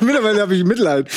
mittlerweile 0.00 0.40
habe 0.40 0.54
ich 0.54 0.64
Mitleid. 0.64 1.08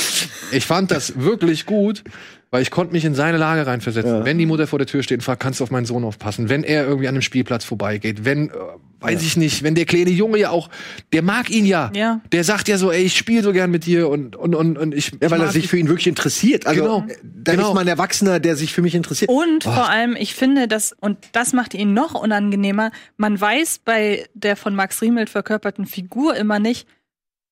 Ich 0.52 0.66
fand 0.66 0.92
das 0.92 1.20
wirklich 1.20 1.66
gut, 1.66 2.04
weil 2.52 2.62
ich 2.62 2.72
konnte 2.72 2.94
mich 2.94 3.04
in 3.04 3.16
seine 3.16 3.38
Lage 3.38 3.66
reinversetzen. 3.68 4.12
Ja. 4.20 4.26
Wenn 4.26 4.38
die 4.38 4.46
Mutter 4.46 4.68
vor 4.68 4.80
der 4.80 4.86
Tür 4.86 5.04
steht 5.04 5.20
und 5.20 5.24
fragt, 5.24 5.42
kannst 5.42 5.60
du 5.60 5.64
auf 5.64 5.72
meinen 5.72 5.86
Sohn 5.86 6.04
aufpassen? 6.04 6.50
Wenn 6.50 6.64
er 6.64 6.86
irgendwie 6.86 7.08
an 7.08 7.16
einem 7.16 7.22
Spielplatz 7.24 7.66
vorbeigeht, 7.66 8.24
wenn, 8.26 8.52
weiß 9.00 9.22
ich 9.24 9.38
nicht, 9.38 9.64
wenn 9.64 9.76
der 9.76 9.86
kleine 9.86 10.10
Junge 10.10 10.38
ja 10.40 10.50
auch, 10.50 10.70
der 11.14 11.22
mag 11.22 11.50
ihn 11.50 11.66
ja. 11.66 11.92
Ja. 11.96 12.22
Der 12.32 12.44
sagt 12.44 12.68
ja 12.68 12.78
so, 12.78 12.92
ey, 12.92 13.04
ich 13.04 13.18
spiele 13.18 13.44
so 13.44 13.54
gern 13.54 13.70
mit 13.72 13.86
dir 13.86 14.10
und, 14.10 14.36
und, 14.36 14.56
und, 14.56 14.78
und 14.78 14.94
ich. 14.96 15.12
Ja, 15.22 15.30
weil 15.32 15.40
ich 15.40 15.46
er 15.46 15.52
sich 15.52 15.68
für 15.68 15.78
ihn 15.78 15.88
wirklich 15.88 16.08
interessiert. 16.08 16.66
Also, 16.68 16.82
Genau. 16.82 17.06
äh, 17.08 17.16
da 17.24 17.52
Genau. 17.54 17.70
ist 17.70 17.74
mal 17.76 17.82
ein 17.82 17.88
Erwachsener, 17.88 18.40
der 18.40 18.56
sich 18.56 18.74
für 18.74 18.82
mich 18.82 18.96
interessiert. 18.96 19.30
Und 19.30 19.64
vor 19.64 19.90
allem, 19.90 20.16
ich 20.18 20.34
finde, 20.36 20.68
dass, 20.68 20.94
und 21.00 21.18
das 21.32 21.54
macht 21.54 21.74
ihn 21.74 21.94
noch 21.94 22.14
unangenehmer, 22.16 22.92
man 23.18 23.40
weiß 23.40 23.80
bei 23.86 24.26
der 24.34 24.56
von 24.56 24.76
Max 24.76 25.02
Riemelt 25.02 25.30
verkörperten 25.30 25.86
Figur 25.86 26.36
immer 26.36 26.60
nicht, 26.60 26.88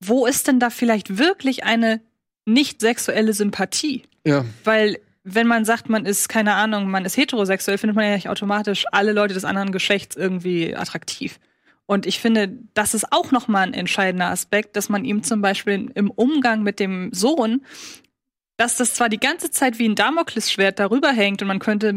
wo 0.03 0.26
ist 0.26 0.47
denn 0.47 0.59
da 0.59 0.69
vielleicht 0.69 1.17
wirklich 1.17 1.63
eine 1.63 2.01
nicht 2.45 2.81
sexuelle 2.81 3.34
Sympathie? 3.34 4.03
Ja. 4.26 4.45
Weil, 4.63 4.97
wenn 5.27 5.47
man 5.47 5.65
sagt, 5.65 5.89
man 5.89 6.06
ist, 6.06 6.30
keine 6.30 6.53
Ahnung, 6.53 6.89
man 6.89 7.03
ist 7.03 7.18
heterosexuell, 7.18 7.80
findet 7.80 7.95
man 7.95 8.06
ja 8.06 8.14
nicht 8.14 8.30
automatisch 8.30 8.85
alle 8.91 9.11
Leute 9.11 9.34
des 9.34 9.43
anderen 9.43 9.72
Geschlechts 9.72 10.15
irgendwie 10.15 10.76
attraktiv. 10.76 11.39
Und 11.88 12.06
ich 12.06 12.19
finde, 12.19 12.53
das 12.76 12.93
ist 12.93 13.11
auch 13.11 13.31
nochmal 13.31 13.64
ein 13.64 13.73
entscheidender 13.73 14.27
Aspekt, 14.27 14.76
dass 14.76 14.88
man 14.88 15.03
ihm 15.03 15.23
zum 15.23 15.41
Beispiel 15.41 15.91
im 15.95 16.11
Umgang 16.11 16.61
mit 16.61 16.80
dem 16.80 17.11
Sohn, 17.11 17.65
dass 18.57 18.77
das 18.77 18.93
zwar 18.93 19.10
die 19.10 19.19
ganze 19.19 19.49
Zeit 19.49 19.80
wie 19.80 19.89
ein 19.89 19.95
Damoklesschwert 19.95 20.80
darüber 20.80 21.10
hängt 21.10 21.41
und 21.41 21.47
man 21.47 21.60
könnte, 21.60 21.93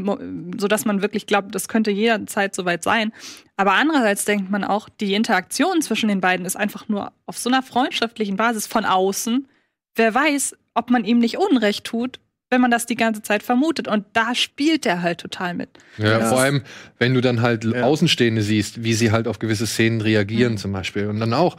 so 0.59 0.67
dass 0.67 0.87
man 0.87 1.03
wirklich 1.03 1.27
glaubt, 1.27 1.55
das 1.55 1.69
könnte 1.69 1.91
jederzeit 1.91 2.55
soweit 2.55 2.83
sein. 2.83 3.13
Aber 3.57 3.75
andererseits 3.75 4.25
denkt 4.25 4.51
man 4.51 4.65
auch, 4.65 4.89
die 4.89 5.13
Interaktion 5.13 5.83
zwischen 5.83 6.09
den 6.09 6.23
beiden 6.23 6.47
ist 6.47 6.57
einfach 6.57 6.89
nur 6.89 7.13
auf 7.27 7.37
so 7.37 7.51
einer 7.51 7.63
freundschaftlichen 7.63 8.37
Basis 8.37 8.67
von 8.67 8.87
außen. 8.87 9.47
Wer 9.95 10.15
weiß, 10.15 10.57
ob 10.73 10.91
man 10.91 11.05
ihm 11.05 11.19
nicht 11.19 11.37
Unrecht 11.37 11.85
tut, 11.85 12.21
wenn 12.51 12.61
man 12.61 12.71
das 12.71 12.87
die 12.87 12.95
ganze 12.97 13.23
Zeit 13.23 13.43
vermutet. 13.43 13.89
Und 13.89 14.07
da 14.15 14.35
spielt 14.35 14.87
er 14.87 15.03
halt 15.03 15.21
total 15.21 15.55
mit. 15.55 15.69
Ja, 15.99 16.19
Ja. 16.21 16.29
vor 16.29 16.41
allem, 16.41 16.63
wenn 16.99 17.15
du 17.15 17.21
dann 17.21 17.43
halt 17.43 17.65
Ja. 17.65 17.83
Außenstehende 17.83 18.43
siehst, 18.43 18.83
wie 18.83 18.95
sie 18.95 19.11
halt 19.13 19.29
auf 19.29 19.39
gewisse 19.39 19.67
Szenen 19.67 20.01
reagieren, 20.01 20.53
Mhm. 20.55 20.59
zum 20.59 20.73
Beispiel. 20.73 21.09
Und 21.09 21.21
dann 21.21 21.35
auch, 21.35 21.57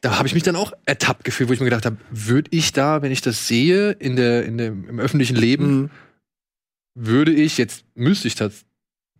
da 0.00 0.18
habe 0.18 0.26
ich 0.28 0.34
mich 0.34 0.42
dann 0.42 0.56
auch 0.56 0.72
ertappt 0.86 1.24
gefühlt, 1.24 1.48
wo 1.48 1.52
ich 1.52 1.60
mir 1.60 1.66
gedacht 1.66 1.86
habe, 1.86 1.96
würde 2.10 2.48
ich 2.52 2.72
da, 2.72 3.02
wenn 3.02 3.12
ich 3.12 3.20
das 3.20 3.46
sehe, 3.48 3.92
in 3.92 4.16
der, 4.16 4.44
in 4.44 4.58
dem, 4.58 4.88
im 4.88 4.98
öffentlichen 5.00 5.36
Leben, 5.36 5.80
Mhm. 5.82 5.90
würde 6.94 7.32
ich, 7.32 7.58
jetzt 7.58 7.84
müsste 7.94 8.28
ich 8.28 8.34
das 8.34 8.64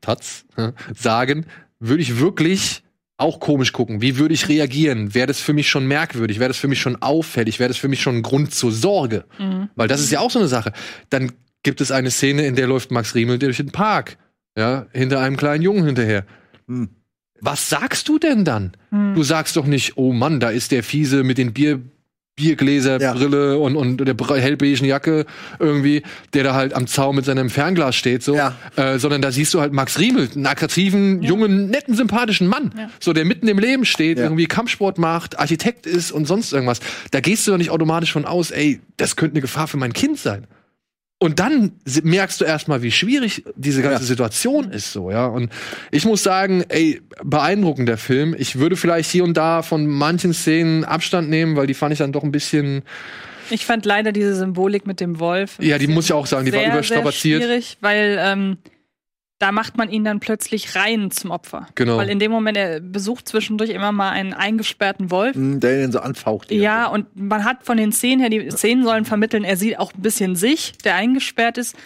Taz, 0.00 0.44
sagen, 0.96 1.46
würde 1.80 2.02
ich 2.02 2.18
wirklich 2.18 2.82
auch 3.18 3.40
komisch 3.40 3.72
gucken. 3.72 4.00
Wie 4.00 4.16
würde 4.16 4.32
ich 4.32 4.48
reagieren? 4.48 5.14
Wäre 5.14 5.26
das 5.26 5.40
für 5.40 5.52
mich 5.52 5.68
schon 5.68 5.86
merkwürdig? 5.86 6.38
Wäre 6.38 6.48
das 6.48 6.56
für 6.56 6.68
mich 6.68 6.80
schon 6.80 6.96
auffällig? 7.02 7.58
Wäre 7.58 7.68
das 7.68 7.76
für 7.76 7.88
mich 7.88 8.00
schon 8.00 8.16
ein 8.16 8.22
Grund 8.22 8.54
zur 8.54 8.72
Sorge? 8.72 9.24
Mhm. 9.38 9.68
Weil 9.74 9.88
das 9.88 10.00
ist 10.00 10.10
ja 10.10 10.20
auch 10.20 10.30
so 10.30 10.38
eine 10.38 10.48
Sache. 10.48 10.72
Dann 11.10 11.32
gibt 11.64 11.80
es 11.80 11.90
eine 11.90 12.10
Szene, 12.10 12.46
in 12.46 12.54
der 12.54 12.68
läuft 12.68 12.90
Max 12.90 13.14
Riemel 13.14 13.38
durch 13.38 13.58
den 13.58 13.72
Park. 13.72 14.16
Ja, 14.56 14.86
hinter 14.92 15.20
einem 15.20 15.36
kleinen 15.36 15.62
Jungen 15.62 15.84
hinterher. 15.84 16.24
Mhm. 16.66 16.90
Was 17.40 17.68
sagst 17.68 18.08
du 18.08 18.18
denn 18.18 18.44
dann? 18.44 18.72
Mhm. 18.90 19.14
Du 19.14 19.22
sagst 19.22 19.56
doch 19.56 19.66
nicht, 19.66 19.96
oh 19.96 20.12
Mann, 20.12 20.40
da 20.40 20.50
ist 20.50 20.70
der 20.72 20.82
Fiese 20.82 21.24
mit 21.24 21.38
den 21.38 21.52
Bier, 21.52 21.80
Biergläser, 22.38 23.00
Ja. 23.00 23.12
Brille 23.12 23.58
und, 23.58 23.76
und 23.76 23.98
der 23.98 24.14
hellbeigen 24.40 24.86
Jacke 24.86 25.26
irgendwie, 25.58 26.02
der 26.32 26.44
da 26.44 26.54
halt 26.54 26.72
am 26.72 26.86
Zaun 26.86 27.16
mit 27.16 27.24
seinem 27.24 27.50
Fernglas 27.50 27.96
steht, 27.96 28.22
so. 28.22 28.34
Ja. 28.36 28.54
Äh, 28.76 28.98
sondern 28.98 29.20
da 29.20 29.30
siehst 29.32 29.52
du 29.52 29.60
halt 29.60 29.72
Max 29.72 29.98
Riemel, 29.98 30.28
einen 30.34 30.46
attraktiven, 30.46 31.20
Ja. 31.22 31.28
jungen, 31.28 31.68
netten, 31.68 31.94
sympathischen 31.94 32.46
Mann. 32.46 32.72
Ja. 32.78 32.88
So, 33.00 33.12
der 33.12 33.24
mitten 33.24 33.48
im 33.48 33.58
Leben 33.58 33.84
steht, 33.84 34.18
Ja. 34.18 34.24
irgendwie 34.24 34.46
Kampfsport 34.46 34.98
macht, 34.98 35.38
Architekt 35.38 35.84
ist 35.86 36.12
und 36.12 36.26
sonst 36.26 36.52
irgendwas. 36.52 36.80
Da 37.10 37.20
gehst 37.20 37.46
du 37.46 37.50
doch 37.50 37.58
nicht 37.58 37.70
automatisch 37.70 38.12
von 38.12 38.24
aus, 38.24 38.50
ey, 38.52 38.80
das 38.96 39.16
könnte 39.16 39.34
eine 39.34 39.40
Gefahr 39.42 39.66
für 39.68 39.76
mein 39.76 39.92
Kind 39.92 40.18
sein. 40.18 40.46
Und 41.20 41.40
dann 41.40 41.72
merkst 42.04 42.40
du 42.40 42.44
erstmal, 42.44 42.82
wie 42.82 42.92
schwierig 42.92 43.42
diese 43.56 43.82
ganze 43.82 44.02
Ja. 44.04 44.06
Situation 44.06 44.70
ist, 44.70 44.92
so, 44.92 45.10
ja. 45.10 45.26
Und 45.26 45.50
ich 45.90 46.04
muss 46.04 46.22
sagen, 46.22 46.62
ey, 46.68 47.02
beeindruckend 47.24 47.88
der 47.88 47.98
Film. 47.98 48.36
Ich 48.38 48.60
würde 48.60 48.76
vielleicht 48.76 49.10
hier 49.10 49.24
und 49.24 49.36
da 49.36 49.62
von 49.62 49.86
manchen 49.88 50.32
Szenen 50.32 50.84
Abstand 50.84 51.28
nehmen, 51.28 51.56
weil 51.56 51.66
die 51.66 51.74
fand 51.74 51.92
ich 51.92 51.98
dann 51.98 52.12
doch 52.12 52.22
ein 52.22 52.30
bisschen, 52.30 52.82
Ich 53.50 53.66
fand 53.66 53.84
leider 53.84 54.12
diese 54.12 54.36
Symbolik 54.36 54.86
mit 54.86 55.00
dem 55.00 55.18
Wolf. 55.18 55.56
ja, 55.60 55.76
die 55.78 55.88
muss 55.88 56.04
ich 56.04 56.12
auch 56.12 56.26
sagen, 56.26 56.46
die 56.46 56.52
war 56.52 56.60
sehr, 56.60 56.68
überstrapaziert. 56.72 57.42
Sehr 57.42 57.48
schwierig, 57.48 57.78
weil 57.80 58.16
ähm, 58.20 58.56
da 59.38 59.52
macht 59.52 59.76
man 59.76 59.88
ihn 59.88 60.02
dann 60.04 60.18
plötzlich 60.20 60.74
rein 60.74 61.10
zum 61.12 61.30
Opfer. 61.30 61.68
Genau. 61.76 61.96
Weil 61.96 62.08
in 62.08 62.18
dem 62.18 62.30
Moment, 62.32 62.56
er 62.56 62.80
besucht 62.80 63.28
zwischendurch 63.28 63.70
immer 63.70 63.92
mal 63.92 64.10
einen 64.10 64.34
eingesperrten 64.34 65.10
Wolf. 65.12 65.36
Mhm, 65.36 65.60
Der 65.60 65.84
ihn 65.84 65.92
so 65.92 66.00
anfaucht. 66.00 66.50
Ja, 66.50 66.86
und 66.88 67.06
man 67.14 67.44
hat 67.44 67.62
von 67.64 67.76
den 67.76 67.92
Szenen 67.92 68.20
her, 68.20 68.30
die 68.30 68.50
Szenen 68.50 68.82
sollen 68.84 69.04
vermitteln, 69.04 69.44
er 69.44 69.56
sieht 69.56 69.78
auch 69.78 69.92
ein 69.94 70.02
bisschen 70.02 70.34
sich, 70.34 70.72
der 70.84 70.96
eingesperrt 70.96 71.56
ist. 71.58 71.76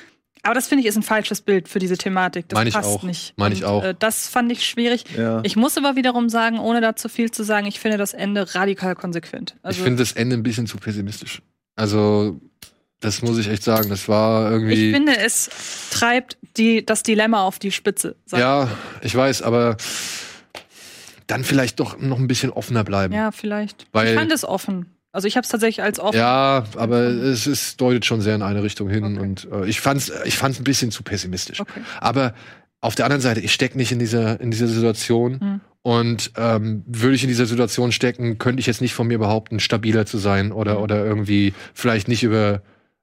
Aber 0.45 0.55
das 0.55 0.67
finde 0.67 0.83
ich 0.83 0.89
ist 0.89 0.97
ein 0.97 1.03
falsches 1.05 1.41
Bild 1.41 1.69
für 1.69 1.79
diese 1.79 1.97
Thematik. 1.97 2.49
Das 2.49 2.57
Meine 2.57 2.69
ich 2.69 2.75
passt 2.75 2.89
auch. 2.89 3.03
nicht. 3.05 3.35
Meine 3.37 3.55
ich 3.55 3.65
auch. 3.65 3.85
Äh, 3.85 3.95
das 3.97 4.29
fand 4.29 4.51
ich 4.51 4.67
schwierig. 4.67 5.05
Ja. 5.17 5.41
Ich 5.45 5.55
muss 5.55 5.77
aber 5.79 5.95
wiederum 5.95 6.29
sagen, 6.29 6.59
ohne 6.59 6.81
da 6.81 6.97
zu 6.97 7.09
viel 7.09 7.31
zu 7.31 7.45
sagen, 7.45 7.67
ich 7.67 7.79
finde 7.79 7.97
das 7.97 8.13
Ende 8.13 8.53
radikal 8.55 8.97
konsequent. 8.97 9.55
Also, 9.63 9.77
ich 9.79 9.85
finde 9.85 10.03
das 10.03 10.13
Ende 10.13 10.35
ein 10.37 10.43
bisschen 10.43 10.67
zu 10.67 10.79
pessimistisch. 10.79 11.43
Also, 11.77 12.41
das 13.03 13.21
muss 13.23 13.37
ich 13.39 13.49
echt 13.49 13.63
sagen. 13.63 13.91
Das 13.91 14.09
war 14.09 14.51
irgendwie. 14.51 14.89
ich 14.89 14.95
finde, 14.95 15.19
es 15.19 15.51
treibt 15.91 16.39
die, 16.57 16.85
das 16.87 17.03
Dilemma 17.03 17.43
auf 17.43 17.59
die 17.59 17.71
Spitze. 17.73 18.17
ja, 18.33 18.69
ich 19.03 19.15
weiß, 19.15 19.43
aber 19.43 19.77
dann 21.27 21.45
vielleicht 21.45 21.81
doch 21.81 21.99
noch 21.99 22.19
ein 22.19 22.27
bisschen 22.29 22.51
offener 22.51 22.85
bleiben. 22.85 23.15
Ja, 23.15 23.31
vielleicht. 23.31 23.87
Weil- 23.93 24.09
ich 24.09 24.15
fand 24.15 24.33
es 24.33 24.45
offen. 24.45 24.87
Also 25.15 25.29
ich 25.29 25.37
habe 25.37 25.45
es 25.45 25.51
tatsächlich 25.51 25.83
als 25.85 26.01
offen. 26.01 26.17
Ja, 26.17 26.65
aber 26.77 27.01
es 27.01 27.47
ist, 27.47 27.79
deutet 27.81 28.07
schon 28.07 28.23
sehr 28.23 28.35
in 28.35 28.41
eine 28.43 28.63
Richtung 28.63 28.89
hin 28.89 29.05
Okay. 29.05 29.19
und 29.21 29.47
äh, 29.53 29.67
ich 29.67 29.81
fand's, 29.83 30.11
ich 30.25 30.39
fand's 30.39 30.59
ein 30.59 30.65
bisschen 30.65 30.91
zu 30.91 31.03
pessimistisch. 31.03 31.61
Okay. 31.61 31.81
Aber 32.01 32.33
auf 32.81 32.95
der 32.95 33.05
anderen 33.05 33.21
Seite, 33.21 33.41
ich 33.41 33.53
steck 33.53 33.77
nicht 33.77 33.93
in 33.93 33.99
dieser, 33.99 34.41
in 34.41 34.51
dieser 34.51 34.69
Situation 34.69 35.39
Hm. 35.39 35.61
und 35.83 36.33
ähm, 36.39 36.83
würde 36.87 37.15
ich 37.15 37.23
in 37.25 37.29
dieser 37.29 37.45
Situation 37.45 37.93
stecken, 37.93 38.39
könnte 38.39 38.61
ich 38.61 38.67
jetzt 38.67 38.81
nicht 38.81 38.95
von 38.95 39.07
mir 39.07 39.19
behaupten, 39.19 39.61
stabiler 39.61 40.07
zu 40.07 40.17
sein 40.17 40.51
oder, 40.51 40.77
Hm. 40.77 40.83
oder 40.83 41.05
irgendwie 41.05 41.53
vielleicht 41.75 42.09
nicht 42.09 42.23
über 42.23 42.63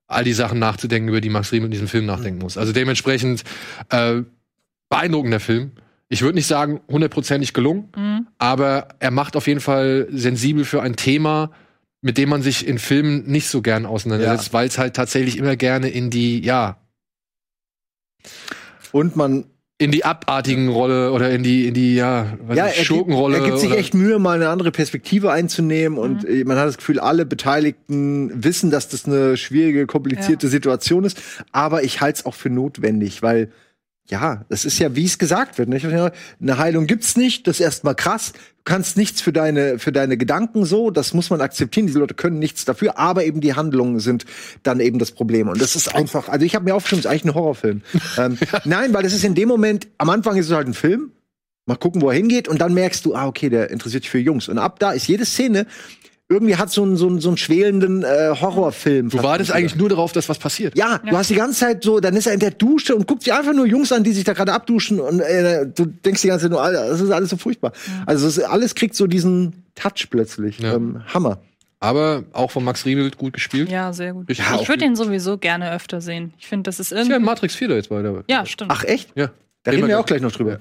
all 0.09 0.23
die 0.25 0.33
Sachen 0.33 0.59
nachzudenken, 0.59 1.07
über 1.07 1.21
die 1.21 1.29
Max 1.29 1.51
Riemel 1.53 1.67
in 1.67 1.71
diesem 1.71 1.87
Film 1.87 2.05
nachdenken 2.05 2.39
muss. 2.41 2.57
Also 2.57 2.73
dementsprechend 2.73 3.43
äh, 3.89 4.23
beeindruckender 4.89 5.39
Film. 5.39 5.71
Ich 6.09 6.23
würde 6.23 6.35
nicht 6.35 6.47
sagen, 6.47 6.81
hundertprozentig 6.89 7.53
gelungen, 7.53 7.89
Mhm. 7.95 8.27
aber 8.39 8.89
er 8.99 9.11
macht 9.11 9.35
auf 9.37 9.47
jeden 9.47 9.59
Fall 9.61 10.07
sensibel 10.11 10.65
für 10.65 10.81
ein 10.81 10.95
Thema, 10.95 11.51
mit 12.01 12.17
dem 12.17 12.29
man 12.29 12.41
sich 12.41 12.65
in 12.67 12.79
Filmen 12.79 13.25
nicht 13.27 13.47
so 13.47 13.61
gern 13.61 13.85
auseinandersetzt, 13.85 14.51
weil 14.51 14.67
es 14.67 14.77
halt 14.79 14.95
tatsächlich 14.95 15.37
immer 15.37 15.55
gerne 15.55 15.89
in 15.89 16.09
die, 16.09 16.43
ja, 16.43 16.77
Und 18.91 19.15
man, 19.15 19.45
in 19.81 19.91
die 19.91 20.03
abartigen 20.03 20.67
Rolle 20.67 21.11
oder 21.13 21.29
in 21.31 21.41
die, 21.41 21.65
in 21.65 21.73
die, 21.73 21.95
ja, 21.95 22.37
weiß 22.47 22.57
ja, 22.57 22.65
er 22.65 22.73
gibt, 22.73 22.85
Schurkenrolle. 22.85 23.37
er 23.37 23.45
gibt 23.45 23.59
sich 23.59 23.71
echt 23.71 23.93
Mühe, 23.93 24.19
mal 24.19 24.35
eine 24.35 24.49
andere 24.49 24.71
Perspektive 24.71 25.31
einzunehmen 25.31 25.97
und 25.97 26.23
Mhm. 26.23 26.29
äh, 26.29 26.43
man 26.43 26.57
hat 26.57 26.67
das 26.67 26.77
Gefühl, 26.77 26.99
alle 26.99 27.25
Beteiligten 27.25 28.43
wissen, 28.43 28.71
dass 28.71 28.89
das 28.89 29.05
eine 29.05 29.37
schwierige, 29.37 29.87
komplizierte 29.87 30.49
Situation 30.49 31.05
ist, 31.05 31.21
aber 31.53 31.83
ich 31.83 32.01
halte 32.01 32.19
es 32.19 32.25
auch 32.25 32.35
für 32.35 32.49
notwendig, 32.49 33.21
weil 33.21 33.51
ja, 34.09 34.43
das 34.49 34.65
ist 34.65 34.79
ja, 34.79 34.95
wie 34.95 35.05
es 35.05 35.19
gesagt 35.19 35.57
wird. 35.57 35.69
Nicht? 35.69 35.85
Eine 35.85 36.57
Heilung 36.57 36.87
gibt's 36.87 37.15
nicht, 37.15 37.47
das 37.47 37.57
ist 37.59 37.61
erstmal 37.65 37.95
krass. 37.95 38.33
Du 38.33 38.63
kannst 38.63 38.97
nichts 38.97 39.21
für 39.21 39.31
deine, 39.31 39.77
für 39.77 39.91
deine 39.91 40.17
Gedanken 40.17 40.65
so, 40.65 40.89
das 40.89 41.13
muss 41.13 41.29
man 41.29 41.41
akzeptieren. 41.41 41.87
Diese 41.87 41.99
Leute 41.99 42.15
können 42.15 42.39
nichts 42.39 42.65
dafür, 42.65 42.97
aber 42.97 43.23
eben 43.23 43.39
die 43.39 43.53
Handlungen 43.53 43.99
sind 43.99 44.25
dann 44.63 44.79
eben 44.79 44.97
das 44.97 45.11
Problem. 45.11 45.47
Und 45.47 45.61
das 45.61 45.75
ist 45.75 45.93
einfach, 45.93 46.27
also 46.27 46.45
ich 46.45 46.55
habe 46.55 46.65
mir 46.65 46.75
aufgeschrieben, 46.75 47.03
das 47.03 47.11
ist 47.11 47.11
eigentlich 47.11 47.33
ein 47.33 47.35
Horrorfilm. 47.35 47.81
ähm, 48.17 48.37
nein, 48.65 48.93
weil 48.93 49.03
das 49.03 49.13
ist 49.13 49.23
in 49.23 49.35
dem 49.35 49.47
Moment, 49.47 49.87
am 49.99 50.09
Anfang 50.09 50.37
ist 50.37 50.47
es 50.47 50.55
halt 50.55 50.67
ein 50.67 50.73
Film, 50.73 51.11
mal 51.65 51.75
gucken, 51.75 52.01
wo 52.01 52.09
er 52.09 52.15
hingeht, 52.15 52.47
und 52.47 52.59
dann 52.59 52.73
merkst 52.73 53.05
du, 53.05 53.13
ah, 53.15 53.27
okay, 53.27 53.49
der 53.49 53.69
interessiert 53.69 54.03
sich 54.03 54.09
für 54.09 54.19
Jungs. 54.19 54.49
Und 54.49 54.57
ab 54.57 54.79
da 54.79 54.91
ist 54.91 55.07
jede 55.07 55.25
Szene 55.25 55.67
irgendwie 56.31 56.55
hat 56.57 56.69
so 56.69 56.83
einen, 56.83 56.95
so 56.95 57.07
einen, 57.07 57.19
so 57.19 57.29
einen 57.29 57.37
schwelenden 57.37 58.03
äh, 58.03 58.35
Horrorfilm. 58.39 59.09
Du 59.09 59.23
wartest 59.23 59.51
eigentlich 59.51 59.75
nur 59.75 59.89
darauf, 59.89 60.11
dass 60.11 60.29
was 60.29 60.37
passiert. 60.37 60.77
Ja, 60.77 60.99
du 60.99 61.17
hast 61.17 61.31
die 61.31 61.35
ganze 61.35 61.59
Zeit 61.59 61.83
so, 61.83 61.99
dann 61.99 62.15
ist 62.15 62.27
er 62.27 62.33
in 62.33 62.39
der 62.39 62.51
Dusche 62.51 62.95
und 62.95 63.07
guckt 63.07 63.23
sich 63.23 63.33
einfach 63.33 63.53
nur 63.53 63.65
Jungs 63.65 63.91
an, 63.91 64.03
die 64.03 64.11
sich 64.11 64.25
da 64.25 64.33
gerade 64.33 64.53
abduschen 64.53 64.99
und 64.99 65.19
äh, 65.21 65.65
du 65.65 65.85
denkst 65.85 66.21
die 66.21 66.27
ganze 66.27 66.43
Zeit 66.45 66.51
nur, 66.51 66.61
Alter, 66.61 66.87
das 66.87 67.01
ist 67.01 67.09
alles 67.09 67.31
so 67.31 67.37
furchtbar. 67.37 67.73
Also 68.05 68.27
das 68.27 68.37
alles 68.39 68.75
kriegt 68.75 68.95
so 68.95 69.07
diesen 69.07 69.63
Touch 69.73 70.07
plötzlich. 70.11 70.59
Ja. 70.59 70.75
Ähm, 70.75 71.01
Hammer. 71.13 71.39
Aber 71.79 72.25
auch 72.33 72.51
von 72.51 72.63
Max 72.63 72.85
Riemel 72.85 73.09
gut 73.11 73.33
gespielt. 73.33 73.69
Ja, 73.69 73.91
sehr 73.93 74.13
gut. 74.13 74.29
Ja, 74.37 74.51
gut 74.51 74.61
ich 74.61 74.69
würde 74.69 74.85
ihn 74.85 74.95
sowieso 74.95 75.37
gerne 75.37 75.71
öfter 75.71 76.01
sehen. 76.01 76.33
Ich 76.37 76.47
finde, 76.47 76.63
das 76.63 76.79
ist 76.79 76.91
Ist 76.91 76.97
ja 76.97 77.03
in 77.03 77.11
irgendwie. 77.11 77.25
Matrix 77.25 77.55
4 77.55 77.69
da 77.69 77.75
jetzt 77.75 77.89
bei 77.89 78.01
der. 78.01 78.23
Ja, 78.29 78.45
stimmt. 78.45 78.71
Ach 78.71 78.83
echt? 78.83 79.09
Ja. 79.15 79.31
Da 79.63 79.71
reden 79.71 79.87
wir 79.87 79.99
auch 79.99 80.05
gleich 80.05 80.21
noch 80.21 80.31
drüber. 80.31 80.59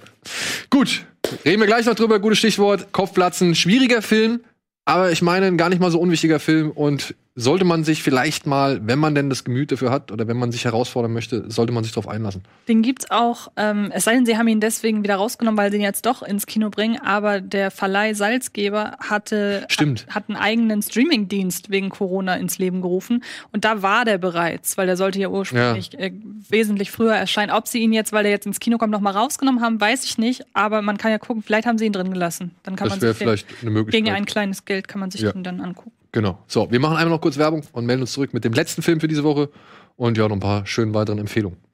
Gut, 0.70 1.04
reden 1.44 1.60
wir 1.60 1.66
gleich 1.66 1.86
noch 1.86 1.94
drüber. 1.94 2.20
Gutes 2.20 2.38
Stichwort. 2.38 2.92
Kopfplatzen. 2.92 3.54
Schwieriger 3.54 4.02
Film, 4.02 4.40
aber 4.88 5.12
ich 5.12 5.20
meine, 5.20 5.44
ein 5.44 5.58
gar 5.58 5.68
nicht 5.68 5.80
mal 5.80 5.90
so 5.90 6.00
unwichtiger 6.00 6.40
Film 6.40 6.70
und 6.70 7.14
sollte 7.40 7.64
man 7.64 7.84
sich 7.84 8.02
vielleicht 8.02 8.46
mal, 8.46 8.80
wenn 8.86 8.98
man 8.98 9.14
denn 9.14 9.30
das 9.30 9.44
Gemüt 9.44 9.70
dafür 9.70 9.90
hat 9.92 10.10
oder 10.10 10.26
wenn 10.26 10.36
man 10.36 10.50
sich 10.50 10.64
herausfordern 10.64 11.12
möchte, 11.12 11.44
sollte 11.50 11.72
man 11.72 11.84
sich 11.84 11.92
darauf 11.92 12.08
einlassen. 12.08 12.42
Den 12.66 12.82
gibt's 12.82 13.10
auch, 13.10 13.52
ähm, 13.56 13.90
es 13.94 14.04
sei 14.04 14.14
denn, 14.14 14.26
sie 14.26 14.36
haben 14.36 14.48
ihn 14.48 14.60
deswegen 14.60 15.04
wieder 15.04 15.14
rausgenommen, 15.16 15.56
weil 15.56 15.70
sie 15.70 15.76
ihn 15.76 15.82
jetzt 15.82 16.04
doch 16.04 16.22
ins 16.22 16.46
Kino 16.46 16.68
bringen, 16.70 16.98
aber 17.00 17.40
der 17.40 17.70
Verleih 17.70 18.14
Salzgeber 18.14 18.96
hatte 18.98 19.64
Stimmt. 19.68 20.06
Hat, 20.08 20.14
hat 20.16 20.24
einen 20.28 20.36
eigenen 20.36 20.82
Streamingdienst 20.82 21.70
wegen 21.70 21.90
Corona 21.90 22.34
ins 22.36 22.58
Leben 22.58 22.80
gerufen 22.82 23.22
und 23.52 23.64
da 23.64 23.82
war 23.82 24.04
der 24.04 24.18
bereits, 24.18 24.76
weil 24.76 24.86
der 24.86 24.96
sollte 24.96 25.18
ja 25.20 25.28
ursprünglich 25.28 25.96
Äh, 25.98 26.10
wesentlich 26.48 26.90
früher 26.90 27.14
erscheinen. 27.14 27.50
Ob 27.52 27.68
sie 27.68 27.78
ihn 27.78 27.92
jetzt, 27.92 28.12
weil 28.12 28.22
der 28.24 28.32
jetzt 28.32 28.46
ins 28.46 28.58
Kino 28.60 28.78
kommt, 28.78 28.90
noch 28.92 29.00
mal 29.00 29.12
rausgenommen 29.12 29.62
haben, 29.62 29.80
weiß 29.80 30.04
ich 30.04 30.18
nicht, 30.18 30.42
aber 30.54 30.82
man 30.82 30.96
kann 30.98 31.10
ja 31.12 31.18
gucken, 31.18 31.42
vielleicht 31.42 31.66
haben 31.66 31.78
sie 31.78 31.86
ihn 31.86 31.92
drin 31.92 32.10
gelassen. 32.12 32.50
Dann 32.64 32.74
kann 32.76 32.88
Das 32.88 32.96
man 32.96 33.02
wäre 33.02 33.12
sich 33.12 33.18
den, 33.20 33.24
vielleicht 33.28 33.46
eine 33.62 33.70
Möglichkeit. 33.70 34.04
gegen 34.04 34.14
ein 34.16 34.26
kleines 34.26 34.64
Geld 34.64 34.88
kann 34.88 35.00
man 35.00 35.10
sich 35.10 35.20
Ja. 35.20 35.32
den 35.32 35.44
dann 35.44 35.60
angucken. 35.60 35.92
Genau. 36.18 36.36
So, 36.48 36.68
wir 36.68 36.80
machen 36.80 36.96
einmal 36.96 37.14
noch 37.14 37.20
kurz 37.20 37.38
Werbung 37.38 37.62
und 37.70 37.86
melden 37.86 38.00
uns 38.00 38.10
zurück 38.10 38.34
mit 38.34 38.42
dem 38.42 38.52
letzten 38.52 38.82
Film 38.82 38.98
für 38.98 39.06
diese 39.06 39.22
Woche 39.22 39.50
und 39.94 40.18
ja, 40.18 40.26
noch 40.26 40.34
ein 40.34 40.40
paar 40.40 40.66
schönen 40.66 40.92
weiteren 40.92 41.18
Empfehlungen. 41.18 41.67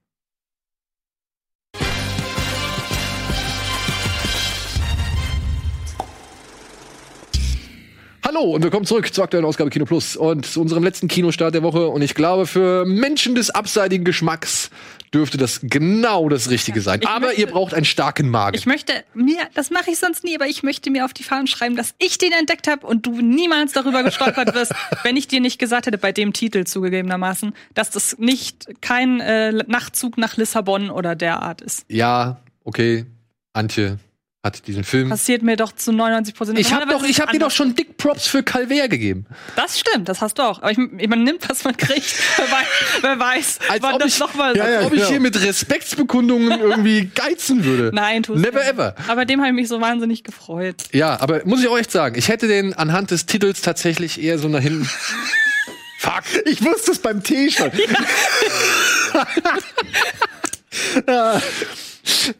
Hallo 8.34 8.50
und 8.50 8.64
willkommen 8.64 8.84
zurück 8.84 9.12
zur 9.14 9.22
aktuellen 9.24 9.44
Ausgabe 9.46 9.70
Kino 9.70 9.84
Plus 9.84 10.16
und 10.16 10.44
zu 10.44 10.60
unserem 10.60 10.82
letzten 10.82 11.06
Kinostart 11.06 11.54
der 11.54 11.62
Woche. 11.62 11.86
Und 11.88 12.02
ich 12.02 12.14
glaube, 12.14 12.46
für 12.46 12.84
Menschen 12.84 13.34
des 13.36 13.50
abseitigen 13.50 14.04
Geschmacks 14.04 14.70
dürfte 15.12 15.38
das 15.38 15.60
genau 15.62 16.28
das 16.28 16.50
Richtige 16.50 16.80
sein. 16.80 17.00
Ich 17.02 17.08
Aber 17.08 17.26
möchte- 17.26 17.40
ihr 17.42 17.46
braucht 17.46 17.74
einen 17.74 17.84
starken 17.84 18.30
Magen. 18.30 18.56
Ich 18.56 18.66
möchte 18.66 18.92
mir, 19.14 19.38
das 19.54 19.70
mache 19.70 19.90
ich 19.90 19.98
sonst 19.98 20.24
nie, 20.24 20.34
aber 20.34 20.46
ich 20.46 20.64
möchte 20.64 20.90
mir 20.90 21.04
auf 21.04 21.12
die 21.12 21.22
Fahnen 21.22 21.46
schreiben, 21.46 21.76
dass 21.76 21.94
ich 21.98 22.18
den 22.18 22.32
entdeckt 22.32 22.66
habe 22.66 22.84
und 22.86 23.06
du 23.06 23.20
niemals 23.20 23.72
darüber 23.72 24.02
gestolpert 24.02 24.52
wirst, 24.54 24.72
wenn 25.04 25.16
ich 25.16 25.28
dir 25.28 25.40
nicht 25.40 25.60
gesagt 25.60 25.86
hätte, 25.86 25.98
bei 25.98 26.10
dem 26.10 26.32
Titel 26.32 26.64
zugegebenermaßen, 26.64 27.54
dass 27.74 27.90
das 27.90 28.18
nicht 28.18 28.66
kein 28.80 29.20
äh, 29.20 29.52
Nachtzug 29.52 30.18
nach 30.18 30.36
Lissabon 30.36 30.90
oder 30.90 31.14
derart 31.14 31.60
ist. 31.60 31.84
ja, 31.88 32.40
okay. 32.64 33.06
Antje 33.52 33.98
hat 34.44 34.66
diesen 34.66 34.84
Film. 34.84 35.08
Passiert 35.08 35.42
mir 35.42 35.56
doch 35.56 35.72
zu 35.72 35.90
99 35.90 36.34
Prozent. 36.34 36.58
Ich 36.58 36.72
habe 36.72 36.86
doch, 36.86 37.02
ich 37.02 37.18
habe 37.20 37.32
dir 37.32 37.38
doch 37.40 37.50
schon 37.50 37.74
Dick 37.74 37.96
Props 37.96 38.26
für 38.28 38.42
Calvert 38.42 38.90
gegeben. 38.90 39.24
Das 39.56 39.80
stimmt, 39.80 40.08
das 40.08 40.20
hast 40.20 40.38
du 40.38 40.42
auch. 40.42 40.58
Aber 40.62 40.70
ich, 40.70 40.76
man 40.78 41.24
nimmt, 41.24 41.48
was 41.48 41.64
man 41.64 41.76
kriegt. 41.76 42.04
wer 42.36 42.46
weiß, 42.50 42.66
wer 43.00 43.18
weiß 43.18 43.58
Als 43.68 43.82
wann 43.82 43.94
ob 43.94 44.00
das 44.00 44.12
ich- 44.14 44.20
noch 44.20 44.34
mal 44.34 44.54
Ja, 44.56 44.68
ja. 44.68 44.80
Ob 44.86 44.92
ich 44.92 45.06
hier 45.06 45.18
mit 45.18 45.42
Respektsbekundungen 45.42 46.60
irgendwie 46.60 47.06
geizen 47.14 47.64
würde. 47.64 47.90
Nein, 47.94 48.22
tust 48.22 48.40
Never 48.42 48.60
nicht. 48.60 48.68
ever. 48.70 48.94
Aber 49.08 49.24
dem 49.24 49.40
habe 49.40 49.48
ich 49.48 49.54
mich 49.54 49.68
so 49.68 49.80
wahnsinnig 49.80 50.22
gefreut. 50.24 50.76
Ja, 50.92 51.18
aber 51.20 51.40
muss 51.46 51.60
ich 51.62 51.68
auch 51.68 51.78
echt 51.78 51.90
sagen, 51.90 52.16
ich 52.18 52.28
hätte 52.28 52.46
den 52.46 52.74
anhand 52.74 53.10
des 53.10 53.24
Titels 53.26 53.62
tatsächlich 53.62 54.22
eher 54.22 54.38
so 54.38 54.48
nach 54.48 54.60
hinten. 54.60 54.88
Fuck. 55.98 56.24
Ich 56.44 56.62
wusste 56.62 56.90
es 56.92 56.98
beim 56.98 57.22
Tee 57.22 57.50
schon. 57.50 57.70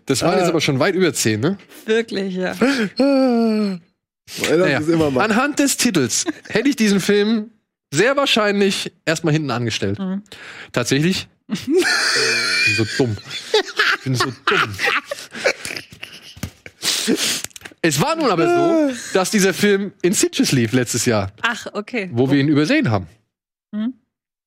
Das 0.06 0.22
waren 0.22 0.38
jetzt 0.38 0.48
aber 0.48 0.60
schon 0.60 0.78
weit 0.78 0.94
über 0.94 1.12
zehn, 1.14 1.40
ne? 1.40 1.58
Wirklich, 1.86 2.34
ja. 2.34 2.54
Das 2.54 4.50
Naja. 4.50 4.80
Anhand 5.18 5.58
des 5.58 5.76
Titels 5.76 6.24
hätte 6.48 6.68
ich 6.68 6.76
diesen 6.76 7.00
Film 7.00 7.50
sehr 7.92 8.16
wahrscheinlich 8.16 8.92
erstmal 9.04 9.32
hinten 9.32 9.50
angestellt. 9.50 9.98
Mhm. 9.98 10.22
Tatsächlich. 10.72 11.28
Ich 11.48 11.66
bin 11.66 11.84
so 12.76 12.86
dumm. 12.98 13.16
Ich 13.98 14.04
bin 14.04 14.14
so 14.14 14.24
dumm. 14.46 14.74
Es 17.82 18.00
war 18.00 18.16
nun 18.16 18.30
aber 18.30 18.46
so, 18.90 18.96
dass 19.12 19.30
dieser 19.30 19.52
Film 19.52 19.92
in 20.00 20.14
Sitges 20.14 20.52
lief 20.52 20.72
letztes 20.72 21.04
Jahr, 21.04 21.32
Ach, 21.42 21.66
okay. 21.74 22.08
wo 22.12 22.30
wir 22.30 22.40
ihn 22.40 22.48
übersehen 22.48 22.90
haben. 22.90 23.06
Mhm. 23.72 23.92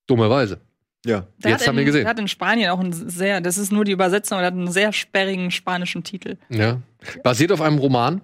Dummerweise. 0.07 0.59
Ja. 1.07 1.25
Der 1.37 1.51
Jetzt 1.51 1.61
hat 1.61 1.67
haben 1.69 1.75
wir 1.77 1.81
in, 1.81 1.85
gesehen. 1.87 2.01
Der 2.01 2.09
hat 2.09 2.19
in 2.19 2.27
Spanien 2.27 2.69
auch 2.69 2.79
einen 2.79 2.91
sehr, 2.91 3.39
das 3.41 3.57
ist 3.57 3.71
nur 3.71 3.85
die 3.85 3.93
Übersetzung, 3.93 4.37
der 4.39 4.47
hat 4.47 4.53
einen 4.53 4.71
sehr 4.71 4.91
sperrigen 4.93 5.51
spanischen 5.51 6.03
Titel. 6.03 6.37
Ja. 6.49 6.81
Basiert 7.23 7.51
auf 7.51 7.61
einem 7.61 7.77
Roman. 7.77 8.21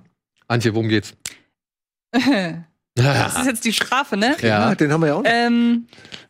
Antje, 0.47 0.73
worum 0.73 0.89
geht's? 0.89 1.13
Das 2.95 3.39
ist 3.39 3.47
jetzt 3.47 3.65
die 3.65 3.73
Strafe, 3.73 4.17
ne? 4.17 4.35
ja, 4.41 4.69
Ja. 4.69 4.75
den 4.75 4.91
haben 4.91 5.01
wir 5.01 5.07
ja 5.07 5.13
auch. 5.15 5.23
noch. 5.23 5.31
Ähm, 5.31 5.87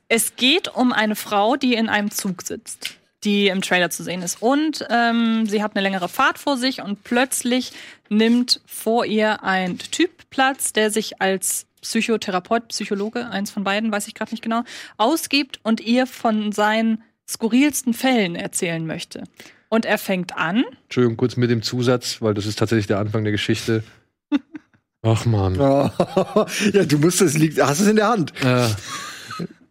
es 0.08 0.38
geht 0.38 0.70
um 0.74 0.94
eine 0.94 1.16
Frau, 1.18 1.58
die 1.58 1.74
in 1.74 1.90
einem 1.90 2.10
Zug 2.10 2.44
sitzt, 2.44 2.98
die 3.26 3.48
im 3.48 3.62
Trailer 3.62 3.90
zu 3.90 4.02
sehen 4.02 4.22
ist. 4.22 4.42
Und 4.42 4.86
ähm, 4.90 5.46
sie 5.46 5.62
hat 5.62 5.76
eine 5.76 5.82
längere 5.84 6.08
Fahrt 6.08 6.38
vor 6.40 6.56
sich 6.56 6.82
und 6.82 7.04
plötzlich 7.04 7.74
nimmt 8.08 8.62
vor 8.66 9.06
ihr 9.06 9.44
ein 9.44 9.78
Typ 9.78 10.30
Platz, 10.30 10.72
der 10.72 10.90
sich 10.90 11.22
als 11.22 11.66
Psychotherapeut, 11.84 12.70
Psychologe, 12.70 13.30
eins 13.30 13.52
von 13.52 13.64
beiden, 13.64 13.92
weiß 13.92 14.08
ich 14.08 14.16
gerade 14.16 14.32
nicht 14.32 14.42
genau, 14.42 14.64
ausgibt 14.98 15.60
und 15.64 15.80
ihr 15.82 16.08
von 16.08 16.52
seinen 16.52 17.04
skurrilsten 17.30 17.94
Fällen 17.94 18.36
erzählen 18.36 18.86
möchte. 18.86 19.24
Und 19.70 19.86
er 19.86 19.98
fängt 19.98 20.38
an, 20.38 20.66
Entschuldigung, 20.84 21.18
kurz 21.18 21.36
mit 21.36 21.50
dem 21.50 21.62
Zusatz, 21.62 22.22
weil 22.22 22.34
das 22.34 22.46
ist 22.46 22.60
tatsächlich 22.60 22.88
der 22.88 23.00
Anfang 23.00 23.24
der 23.24 23.32
Geschichte. 23.32 23.84
Ach 25.02 25.26
man. 25.26 25.56
ja, 25.56 26.86
du 26.86 26.98
musst 26.98 27.22
es 27.22 27.38
liegt, 27.38 27.62
hast 27.62 27.80
es 27.80 27.88
in 27.88 27.98
der 27.98 28.08
Hand. 28.08 28.34
Äh, 28.44 28.68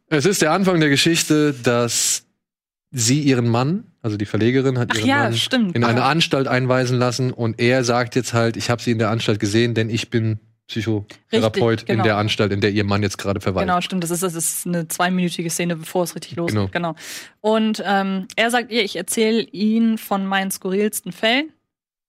es 0.08 0.26
ist 0.26 0.42
der 0.42 0.52
Anfang 0.52 0.80
der 0.80 0.90
Geschichte, 0.90 1.54
dass 1.54 2.26
sie 2.90 3.20
ihren 3.20 3.48
Mann, 3.48 3.84
also 4.02 4.16
die 4.16 4.26
Verlegerin, 4.26 4.78
hat 4.78 4.90
Ach 4.92 4.96
ihren 4.96 5.08
ja, 5.08 5.22
Mann 5.22 5.36
stimmt. 5.36 5.74
in 5.74 5.84
eine. 5.84 6.02
Anstalt 6.04 6.48
einweisen 6.48 6.98
lassen 6.98 7.32
und 7.32 7.58
er 7.60 7.84
sagt 7.84 8.14
jetzt 8.14 8.34
halt, 8.34 8.56
ich 8.56 8.68
habe 8.68 8.82
sie 8.82 8.90
in 8.90 8.98
der 8.98 9.10
Anstalt 9.10 9.40
gesehen, 9.40 9.74
denn 9.74 9.88
ich 9.88 10.10
bin 10.10 10.38
Psychotherapeut 10.68 11.70
Richtig, 11.70 11.86
genau. 11.86 11.98
in 11.98 12.04
der 12.04 12.16
Anstalt, 12.16 12.52
in 12.52 12.60
der 12.60 12.70
ihr 12.70 12.84
Mann 12.84 13.02
jetzt 13.02 13.18
gerade 13.18 13.40
verweilt. 13.40 13.66
Genau, 13.66 13.80
stimmt. 13.80 14.02
Das 14.04 14.10
ist, 14.10 14.22
das 14.22 14.34
ist 14.34 14.66
eine 14.66 14.88
zweiminütige 14.88 15.50
Szene, 15.50 15.76
bevor 15.76 16.04
es 16.04 16.14
richtig 16.14 16.36
losgeht. 16.36 16.72
Genau. 16.72 16.94
Genau. 16.94 16.96
Und 17.40 17.82
ähm, 17.84 18.26
er 18.36 18.50
sagt 18.50 18.70
ihr, 18.72 18.82
ich 18.82 18.96
erzähle 18.96 19.42
ihn 19.42 19.98
von 19.98 20.24
meinen 20.26 20.50
skurrilsten 20.50 21.12
Fällen, 21.12 21.52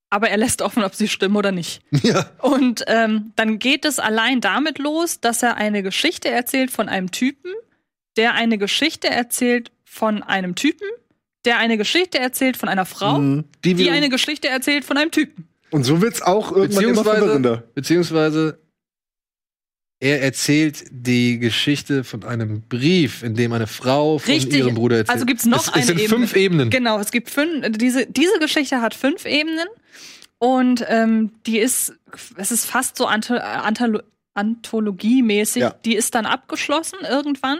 aber 0.09 0.29
er 0.29 0.37
lässt 0.37 0.61
offen, 0.61 0.83
ob 0.83 0.93
sie 0.95 1.07
stimmen 1.07 1.35
oder 1.35 1.51
nicht. 1.51 1.81
Ja. 2.03 2.29
Und 2.39 2.83
ähm, 2.87 3.31
dann 3.35 3.59
geht 3.59 3.85
es 3.85 3.99
allein 3.99 4.39
damit 4.41 4.77
los, 4.77 5.19
dass 5.19 5.41
er 5.43 5.57
eine 5.57 5.83
Geschichte 5.83 6.29
erzählt 6.29 6.69
von 6.71 6.87
einem 6.89 7.11
Typen, 7.11 7.51
der 8.15 8.33
eine 8.35 8.57
Geschichte 8.57 9.09
erzählt 9.09 9.71
von 9.83 10.21
einem 10.21 10.55
Typen, 10.55 10.87
der 11.45 11.57
eine 11.57 11.77
Geschichte 11.77 12.19
erzählt 12.19 12.57
von 12.57 12.69
einer 12.69 12.85
Frau, 12.85 13.17
Mhm. 13.17 13.43
Die 13.65 13.73
die 13.73 13.89
eine 13.89 14.09
Geschichte 14.09 14.47
erzählt 14.49 14.85
von 14.85 14.97
einem 14.97 15.11
Typen. 15.11 15.47
Und 15.73 15.85
so 15.85 16.01
wird's 16.01 16.21
auch 16.21 16.51
irgendwann 16.51 16.83
immer 16.83 16.91
beziehungsweise, 16.93 17.19
verwirrender. 17.19 17.63
beziehungsweise 17.73 18.59
er 19.99 20.21
erzählt 20.21 20.83
die 20.91 21.39
Geschichte 21.39 22.03
von 22.03 22.23
einem 22.23 22.61
Brief, 22.61 23.23
in 23.23 23.33
dem 23.35 23.53
eine 23.53 23.65
Frau 23.67 24.19
von 24.19 24.33
Richtig. 24.33 24.59
ihrem 24.59 24.75
Bruder 24.75 24.97
erzählt. 24.97 25.15
Also 25.15 25.25
gibt's 25.25 25.45
noch 25.45 25.61
es, 25.65 25.69
eine 25.69 25.81
es 25.81 25.87
sind 25.87 25.99
Ebene. 25.99 26.19
fünf 26.19 26.35
Ebenen. 26.35 26.69
Genau, 26.69 26.99
es 26.99 27.11
gibt 27.11 27.29
fünf. 27.31 27.65
Diese, 27.77 28.05
diese 28.05 28.37
Geschichte 28.39 28.81
hat 28.81 28.93
fünf 28.93 29.25
Ebenen 29.25 29.67
und 30.37 30.85
ähm, 30.89 31.31
die 31.47 31.57
ist, 31.57 31.93
es 32.35 32.51
ist 32.51 32.65
fast 32.65 32.95
so 32.97 33.07
Anto, 33.07 33.33
Antolo, 33.33 34.01
anthologiemäßig. 34.35 35.61
Ja. 35.61 35.75
Die 35.85 35.95
ist 35.95 36.13
dann 36.13 36.27
abgeschlossen 36.27 36.99
irgendwann. 37.09 37.59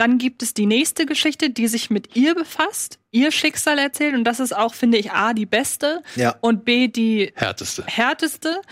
Dann 0.00 0.16
gibt 0.16 0.42
es 0.42 0.54
die 0.54 0.64
nächste 0.64 1.04
Geschichte, 1.04 1.50
die 1.50 1.68
sich 1.68 1.90
mit 1.90 2.16
ihr 2.16 2.34
befasst, 2.34 2.98
ihr 3.10 3.30
Schicksal 3.30 3.78
erzählt 3.78 4.14
und 4.14 4.24
das 4.24 4.40
ist 4.40 4.56
auch, 4.56 4.72
finde 4.72 4.96
ich, 4.96 5.12
a 5.12 5.34
die 5.34 5.44
beste 5.44 6.02
Ja. 6.16 6.36
und 6.40 6.64
b 6.64 6.88
die 6.88 7.32
Härteste. 7.34 7.84
härteste. 7.86 8.62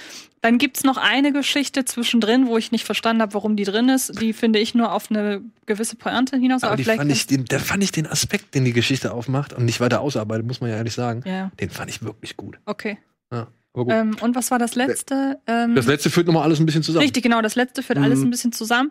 Dann 0.40 0.56
gibt's 0.56 0.84
noch 0.84 0.96
eine 0.96 1.30
Geschichte 1.32 1.84
zwischendrin, 1.84 2.46
wo 2.46 2.56
ich 2.56 2.72
nicht 2.72 2.86
verstanden 2.86 3.20
habe, 3.20 3.34
warum 3.34 3.56
die 3.56 3.64
drin 3.64 3.90
ist. 3.90 4.18
Die 4.22 4.32
finde 4.32 4.58
ich 4.58 4.74
nur 4.74 4.90
auf 4.92 5.10
eine 5.10 5.42
gewisse 5.66 5.96
Pointe 5.96 6.38
hinaus. 6.38 6.62
Aber 6.62 6.72
Aber, 6.72 6.82
vielleicht 6.82 6.98
fand 7.00 7.12
ich, 7.12 7.26
den, 7.26 7.44
da 7.44 7.58
fand 7.58 7.82
ich 7.84 7.92
den 7.92 8.06
Aspekt, 8.06 8.54
den 8.54 8.64
die 8.64 8.72
Geschichte 8.72 9.12
aufmacht 9.12 9.52
und 9.52 9.66
nicht 9.66 9.80
weiter 9.80 10.00
ausarbeitet, 10.00 10.46
muss 10.46 10.62
man 10.62 10.70
ja 10.70 10.76
ehrlich 10.76 10.94
sagen. 10.94 11.22
ja, 11.26 11.50
Den 11.60 11.68
fand 11.68 11.90
ich 11.90 12.02
wirklich 12.02 12.38
gut. 12.38 12.58
okay. 12.64 12.96
Ja. 13.30 13.48
Ähm, 13.76 14.16
und 14.22 14.34
was 14.34 14.50
war 14.50 14.58
das 14.58 14.74
letzte? 14.76 15.38
Ähm, 15.46 15.74
das 15.76 15.86
letzte 15.86 16.08
führt 16.10 16.26
nochmal 16.26 16.42
alles 16.44 16.58
ein 16.58 16.66
bisschen 16.66 16.82
zusammen. 16.82 17.02
richtig, 17.02 17.22
genau, 17.22 17.42
das 17.42 17.54
letzte 17.54 17.82
führt 17.82 17.98
Mhm. 17.98 18.04
alles 18.06 18.22
ein 18.22 18.30
bisschen 18.30 18.50
zusammen 18.52 18.90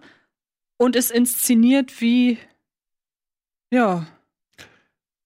und 0.78 0.96
ist 0.96 1.12
inszeniert 1.12 2.00
wie 2.02 2.38
ja. 3.74 4.08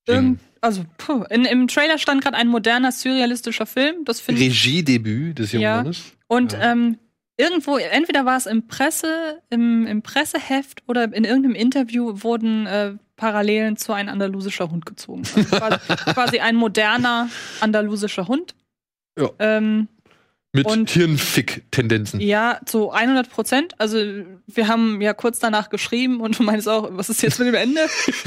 Irgend, 0.07 0.39
also, 0.61 0.83
puh, 0.97 1.23
in, 1.29 1.45
im 1.45 1.67
Trailer 1.67 1.97
stand 1.99 2.23
gerade 2.23 2.35
ein 2.35 2.47
moderner 2.47 2.91
surrealistischer 2.91 3.65
Film. 3.65 4.03
Das 4.05 4.19
finde 4.19 4.41
ich. 4.41 4.49
Regiedebüt 4.49 5.39
des 5.39 5.51
jungen 5.51 5.63
Ja. 5.63 5.75
Mannes. 5.77 6.01
Und 6.27 6.53
Ja. 6.53 6.71
ähm, 6.71 6.97
irgendwo, 7.37 7.77
entweder 7.77 8.25
war 8.25 8.37
es 8.37 8.47
im 8.47 8.67
Presse, 8.67 9.41
im, 9.51 9.85
im 9.85 10.01
Presseheft 10.01 10.81
oder 10.87 11.03
in 11.13 11.23
irgendeinem 11.23 11.55
Interview 11.55 12.23
wurden 12.23 12.65
äh, 12.65 12.93
Parallelen 13.15 13.77
zu 13.77 13.93
ein 13.93 14.09
andalusischer 14.09 14.71
Hund 14.71 14.85
gezogen. 14.87 15.21
Also 15.35 15.55
quasi, 15.55 15.77
quasi 16.13 16.39
ein 16.39 16.55
moderner 16.55 17.29
andalusischer 17.59 18.27
Hund. 18.27 18.55
Ja. 19.19 19.29
Ähm, 19.37 19.87
Mit 20.53 20.65
Und- 20.65 20.89
Hirnfick-Tendenzen. 20.89 22.19
ja, 22.19 22.59
zu 22.65 22.91
100 22.91 23.29
Prozent. 23.29 23.73
Also 23.79 23.97
wir 24.47 24.67
haben 24.67 24.99
ja 25.01 25.13
kurz 25.13 25.39
danach 25.39 25.69
geschrieben 25.69 26.19
und 26.19 26.37
du 26.37 26.43
meinst 26.43 26.67
auch, 26.67 26.89
was 26.91 27.09
ist 27.09 27.21
jetzt 27.21 27.39
mit 27.39 27.47
dem 27.47 27.55
Ende? 27.55 27.79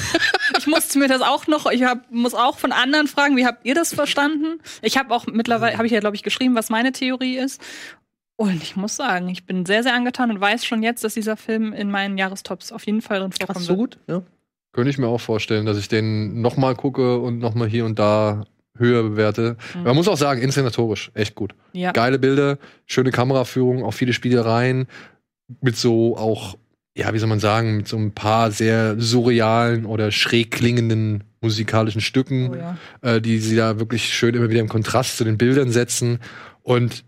ich 0.59 0.67
musste 0.67 0.99
mir 0.99 1.09
das 1.09 1.21
auch 1.21 1.47
noch, 1.49 1.71
ich 1.71 1.83
hab, 1.83 2.11
muss 2.11 2.33
auch 2.33 2.59
von 2.59 2.73
anderen 2.73 3.09
fragen, 3.09 3.37
wie 3.37 3.45
habt 3.45 3.67
ihr 3.67 3.75
das 3.75 3.93
verstanden? 3.93 4.59
Ich 4.81 4.97
habe 4.97 5.15
auch 5.15 5.27
mittlerweile, 5.27 5.77
habe 5.77 5.87
ich 5.87 5.93
ja 5.93 6.01
glaube 6.01 6.17
ich 6.17 6.23
geschrieben, 6.23 6.55
was 6.55 6.71
meine 6.71 6.93
Theorie 6.93 7.37
ist. 7.37 7.61
Und 8.37 8.63
ich 8.63 8.75
muss 8.75 8.97
sagen, 8.97 9.29
ich 9.29 9.45
bin 9.45 9.67
sehr, 9.67 9.83
sehr 9.83 9.95
angetan 9.95 10.31
und 10.31 10.41
weiß 10.41 10.65
schon 10.65 10.83
jetzt, 10.83 11.05
dass 11.05 11.15
dieser 11.15 11.37
Film 11.37 11.73
in 11.75 11.91
meinen 11.91 12.17
Jahrestops 12.17 12.73
auf 12.73 12.87
jeden 12.87 13.03
Fall 13.03 13.21
drin 13.21 13.33
vorkommen 13.33 13.55
Fast 13.57 13.67
so 13.67 13.77
gut? 13.77 13.99
Ja. 14.09 14.23
Könnte 14.73 14.91
ich 14.91 14.99
mir 14.99 15.07
auch 15.09 15.21
vorstellen, 15.21 15.67
dass 15.67 15.79
ich 15.79 15.89
den 15.89 16.41
noch 16.41 16.57
mal 16.57 16.75
gucke 16.75 17.19
und 17.21 17.39
noch 17.39 17.55
mal 17.55 17.69
hier 17.69 17.85
und 17.85 17.99
da 17.99 18.45
höher 18.77 19.03
bewerte. 19.03 19.57
Mhm. 19.75 19.83
Man 19.85 19.95
muss 19.97 20.09
auch 20.09 20.17
sagen, 20.17 20.43
inszenatorisch 20.43 21.11
echt 21.15 21.35
gut. 21.35 21.55
Ja. 21.73 21.93
Geile 21.93 22.19
Bilder, 22.19 22.59
schöne 22.87 23.11
Kameraführung, 23.11 23.85
auch 23.85 23.93
viele 23.93 24.13
Spielereien 24.13 24.87
mit 25.61 25.77
so 25.77 26.17
auch, 26.17 26.57
ja, 26.97 27.13
wie 27.13 27.19
soll 27.19 27.29
man 27.29 27.41
sagen, 27.41 27.77
mit 27.79 27.89
so 27.89 27.97
ein 27.97 28.13
paar 28.13 28.51
sehr 28.51 28.99
surrealen 28.99 29.85
oder 29.87 30.11
schräg 30.11 30.51
klingenden 30.51 31.25
musikalischen 31.41 32.01
Stücken, 32.01 32.51
Oh, 32.51 32.55
ja. 32.57 32.77
äh, 33.03 33.21
die 33.21 33.39
sie 33.39 33.55
da 33.57 33.79
wirklich 33.79 34.13
schön 34.15 34.35
immer 34.35 34.49
wieder 34.51 34.61
im 34.61 34.69
Kontrast 34.69 35.17
zu 35.19 35.25
den 35.25 35.37
Bildern 35.39 35.71
setzen. 35.71 36.19
Und 36.63 37.05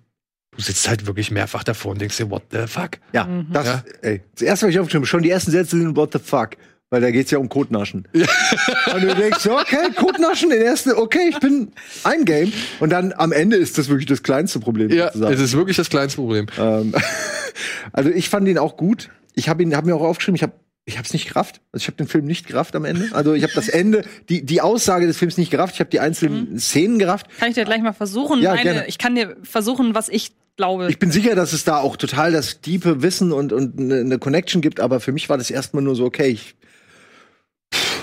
du 0.54 0.60
sitzt 0.62 0.88
halt 0.88 1.06
wirklich 1.06 1.30
mehrfach 1.30 1.64
davor 1.64 1.92
und 1.92 2.00
denkst 2.00 2.16
dir, 2.18 2.30
what 2.30 2.42
the 2.50 2.66
fuck? 2.66 2.98
Ja, 3.12 3.24
Mhm. 3.24 3.46
das, 3.52 3.66
Ja. 3.66 3.84
ey, 4.02 4.20
das 4.34 4.42
erste, 4.42 4.66
was 4.66 4.72
ich 4.74 4.78
aufgeschrieben 4.78 5.02
habe, 5.02 5.06
schon 5.08 5.22
die 5.22 5.30
ersten 5.30 5.50
Sätze 5.50 5.78
sind 5.78 5.96
What 5.96 6.12
the 6.12 6.18
fuck. 6.18 6.50
Weil 6.90 7.00
da 7.00 7.10
geht's 7.10 7.32
ja 7.32 7.38
um 7.38 7.48
Kotnaschen. 7.48 8.06
Und 8.12 9.02
du 9.02 9.14
denkst, 9.14 9.40
so, 9.40 9.58
okay, 9.58 9.90
Kotnaschen, 9.96 10.50
den 10.50 10.62
ersten, 10.62 10.92
okay, 10.92 11.30
ich 11.30 11.40
bin 11.40 11.72
ein 12.04 12.24
Game. 12.24 12.52
Und 12.78 12.90
dann 12.90 13.12
am 13.12 13.32
Ende 13.32 13.56
ist 13.56 13.76
das 13.76 13.88
wirklich 13.88 14.06
das 14.06 14.22
kleinste 14.22 14.60
Problem. 14.60 14.90
Ja, 14.90 15.06
sozusagen. 15.06 15.34
es 15.34 15.40
ist 15.40 15.56
wirklich 15.56 15.76
das 15.76 15.90
kleinste 15.90 16.16
Problem. 16.18 16.46
Ähm, 16.58 16.94
also 17.92 18.10
ich 18.10 18.28
fand 18.28 18.46
ihn 18.46 18.58
auch 18.58 18.76
gut. 18.76 19.10
Ich 19.34 19.48
habe 19.48 19.64
ihn, 19.64 19.74
habe 19.74 19.88
mir 19.88 19.96
auch 19.96 20.02
aufgeschrieben, 20.02 20.36
ich 20.36 20.42
habe 20.42 20.52
ich 20.88 20.96
habe 20.96 21.04
es 21.04 21.12
nicht 21.12 21.26
gerafft. 21.26 21.60
Also 21.72 21.82
ich 21.82 21.88
habe 21.88 21.96
den 21.96 22.06
Film 22.06 22.26
nicht 22.26 22.46
gerafft 22.46 22.76
am 22.76 22.84
Ende. 22.84 23.08
Also 23.10 23.34
ich 23.34 23.42
habe 23.42 23.52
das 23.52 23.68
Ende, 23.68 24.04
die 24.28 24.46
die 24.46 24.60
Aussage 24.60 25.08
des 25.08 25.16
Films 25.16 25.36
nicht 25.36 25.50
gerafft. 25.50 25.74
Ich 25.74 25.80
habe 25.80 25.90
die 25.90 25.98
einzelnen 25.98 26.60
Szenen 26.60 27.00
gerafft. 27.00 27.26
Kann 27.40 27.48
ich 27.48 27.56
dir 27.56 27.64
gleich 27.64 27.82
mal 27.82 27.92
versuchen? 27.92 28.40
Ja, 28.40 28.50
Meine, 28.50 28.62
gerne. 28.62 28.86
ich 28.86 28.96
kann 28.96 29.16
dir 29.16 29.36
versuchen, 29.42 29.96
was 29.96 30.08
ich 30.08 30.30
glaube. 30.56 30.88
Ich 30.88 31.00
bin 31.00 31.10
sicher, 31.10 31.34
dass 31.34 31.52
es 31.52 31.64
da 31.64 31.78
auch 31.78 31.96
total 31.96 32.30
das 32.30 32.60
diepe 32.60 33.02
Wissen 33.02 33.32
und 33.32 33.52
und 33.52 33.80
eine 33.80 34.04
ne 34.04 34.18
Connection 34.20 34.62
gibt. 34.62 34.78
Aber 34.78 35.00
für 35.00 35.10
mich 35.10 35.28
war 35.28 35.38
das 35.38 35.50
erstmal 35.50 35.82
nur 35.82 35.96
so 35.96 36.04
okay. 36.04 36.28
Ich, 36.28 36.54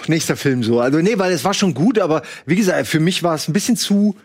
nächster 0.09 0.35
Film 0.35 0.63
so. 0.63 0.79
Also 0.79 0.99
nee, 0.99 1.17
weil 1.17 1.31
es 1.31 1.43
war 1.43 1.53
schon 1.53 1.73
gut, 1.73 1.99
aber 1.99 2.21
wie 2.45 2.55
gesagt, 2.55 2.87
für 2.87 2.99
mich 2.99 3.23
war 3.23 3.35
es 3.35 3.47
ein 3.47 3.53
bisschen 3.53 3.77
zu 3.77 4.15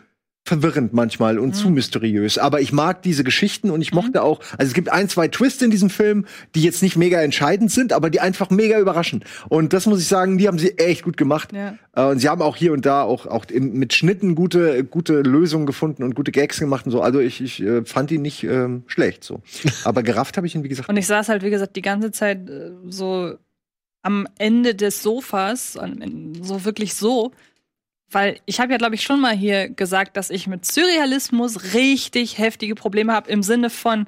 verwirrend 0.48 0.94
manchmal 0.94 1.38
und 1.38 1.54
zu 1.54 1.68
mysteriös. 1.68 2.38
Aber 2.38 2.60
ich 2.60 2.72
mag 2.72 3.02
diese 3.02 3.22
Geschichten 3.22 3.70
und 3.70 3.82
ich 3.82 3.92
mochte 3.92 4.22
auch, 4.22 4.40
also 4.56 4.68
es 4.68 4.72
gibt 4.72 4.90
ein, 4.90 5.08
zwei 5.08 5.28
Twists 5.28 5.62
in 5.62 5.70
diesem 5.70 5.90
Film, 5.90 6.24
die 6.54 6.62
jetzt 6.62 6.82
nicht 6.82 6.96
mega 6.96 7.20
entscheidend 7.20 7.70
sind, 7.70 7.92
aber 7.92 8.08
die 8.08 8.20
einfach 8.20 8.48
mega 8.48 8.78
überraschen. 8.78 9.24
Und 9.48 9.74
das 9.74 9.86
muss 9.86 10.00
ich 10.00 10.08
sagen, 10.08 10.38
die 10.38 10.48
haben 10.48 10.58
sie 10.58 10.78
echt 10.78 11.04
gut 11.04 11.16
gemacht. 11.18 11.50
Ja. 11.52 11.76
Äh, 11.94 12.10
und 12.10 12.18
sie 12.18 12.28
haben 12.28 12.40
auch 12.40 12.56
hier 12.56 12.72
und 12.72 12.86
da 12.86 13.02
auch, 13.02 13.26
auch 13.26 13.44
mit 13.52 13.92
Schnitten 13.92 14.34
gute, 14.34 14.84
gute 14.84 15.20
Lösungen 15.20 15.66
gefunden 15.66 16.02
und 16.02 16.14
gute 16.14 16.32
Gags 16.32 16.58
gemacht 16.58 16.86
und 16.86 16.92
so. 16.92 17.02
Also 17.02 17.20
ich, 17.20 17.42
ich 17.42 17.62
äh, 17.62 17.84
fand 17.84 18.10
ihn 18.10 18.22
nicht 18.22 18.42
ähm, 18.44 18.84
schlecht 18.86 19.24
so. 19.24 19.42
Aber 19.84 20.02
gerafft 20.02 20.38
habe 20.38 20.46
ich 20.46 20.54
ihn, 20.54 20.64
wie 20.64 20.68
gesagt. 20.68 20.88
Und 20.88 20.96
ich 20.96 21.06
saß 21.06 21.28
halt, 21.28 21.42
wie 21.42 21.50
gesagt, 21.50 21.76
die 21.76 21.82
ganze 21.82 22.10
Zeit 22.10 22.48
äh, 22.48 22.70
so 22.88 23.34
am 24.02 24.26
Ende 24.38 24.74
des 24.74 25.02
Sofas, 25.02 25.72
so 25.72 26.64
wirklich 26.64 26.94
so. 26.94 27.32
Weil 28.10 28.40
ich 28.46 28.58
habe 28.58 28.72
ja, 28.72 28.78
glaube 28.78 28.94
ich, 28.94 29.02
schon 29.02 29.20
mal 29.20 29.36
hier 29.36 29.68
gesagt, 29.68 30.16
dass 30.16 30.30
ich 30.30 30.46
mit 30.46 30.64
Surrealismus 30.64 31.74
richtig 31.74 32.38
heftige 32.38 32.74
Probleme 32.74 33.12
habe 33.12 33.30
im 33.30 33.42
Sinne 33.42 33.68
von, 33.68 34.06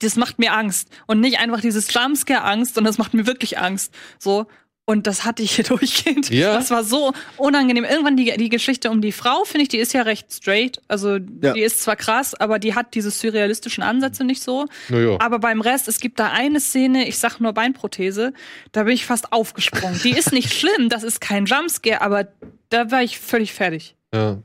das 0.00 0.16
macht 0.16 0.38
mir 0.38 0.52
Angst. 0.52 0.88
Und 1.06 1.20
nicht 1.20 1.38
einfach 1.38 1.60
dieses 1.60 1.92
Jumpscare-Angst, 1.92 2.74
sondern 2.74 2.90
das 2.90 2.98
macht 2.98 3.14
mir 3.14 3.26
wirklich 3.26 3.58
Angst. 3.58 3.94
So. 4.18 4.46
Und 4.88 5.08
das 5.08 5.24
hatte 5.24 5.42
ich 5.42 5.50
hier 5.56 5.64
durchgehend. 5.64 6.30
Ja. 6.30 6.54
Das 6.54 6.70
war 6.70 6.84
so 6.84 7.12
unangenehm. 7.36 7.82
Irgendwann 7.84 8.16
die, 8.16 8.36
die 8.36 8.48
Geschichte 8.48 8.88
um 8.90 9.00
die 9.00 9.10
Frau, 9.10 9.44
finde 9.44 9.62
ich, 9.62 9.68
die 9.68 9.78
ist 9.78 9.92
ja 9.92 10.02
recht 10.02 10.32
straight. 10.32 10.80
Also 10.86 11.16
Ja. 11.16 11.52
die 11.54 11.60
ist 11.60 11.82
zwar 11.82 11.96
krass, 11.96 12.34
aber 12.34 12.60
die 12.60 12.74
hat 12.76 12.94
diese 12.94 13.10
surrealistischen 13.10 13.82
Ansätze 13.82 14.22
nicht 14.24 14.42
so. 14.42 14.66
Naja. 14.88 15.16
Aber 15.20 15.40
beim 15.40 15.60
Rest, 15.60 15.88
es 15.88 15.98
gibt 15.98 16.20
da 16.20 16.30
eine 16.30 16.60
Szene, 16.60 17.08
ich 17.08 17.18
sag 17.18 17.40
nur 17.40 17.52
Beinprothese, 17.52 18.32
da 18.72 18.84
bin 18.84 18.94
ich 18.94 19.04
fast 19.06 19.32
aufgesprungen. 19.32 20.00
Die 20.04 20.10
ist 20.16 20.32
nicht 20.32 20.54
schlimm, 20.58 20.88
das 20.88 21.02
ist 21.02 21.20
kein 21.20 21.46
Jumpscare, 21.46 22.00
aber 22.00 22.28
da 22.68 22.90
war 22.92 23.02
ich 23.02 23.18
völlig 23.18 23.52
fertig. 23.52 23.96
Ja. 24.14 24.38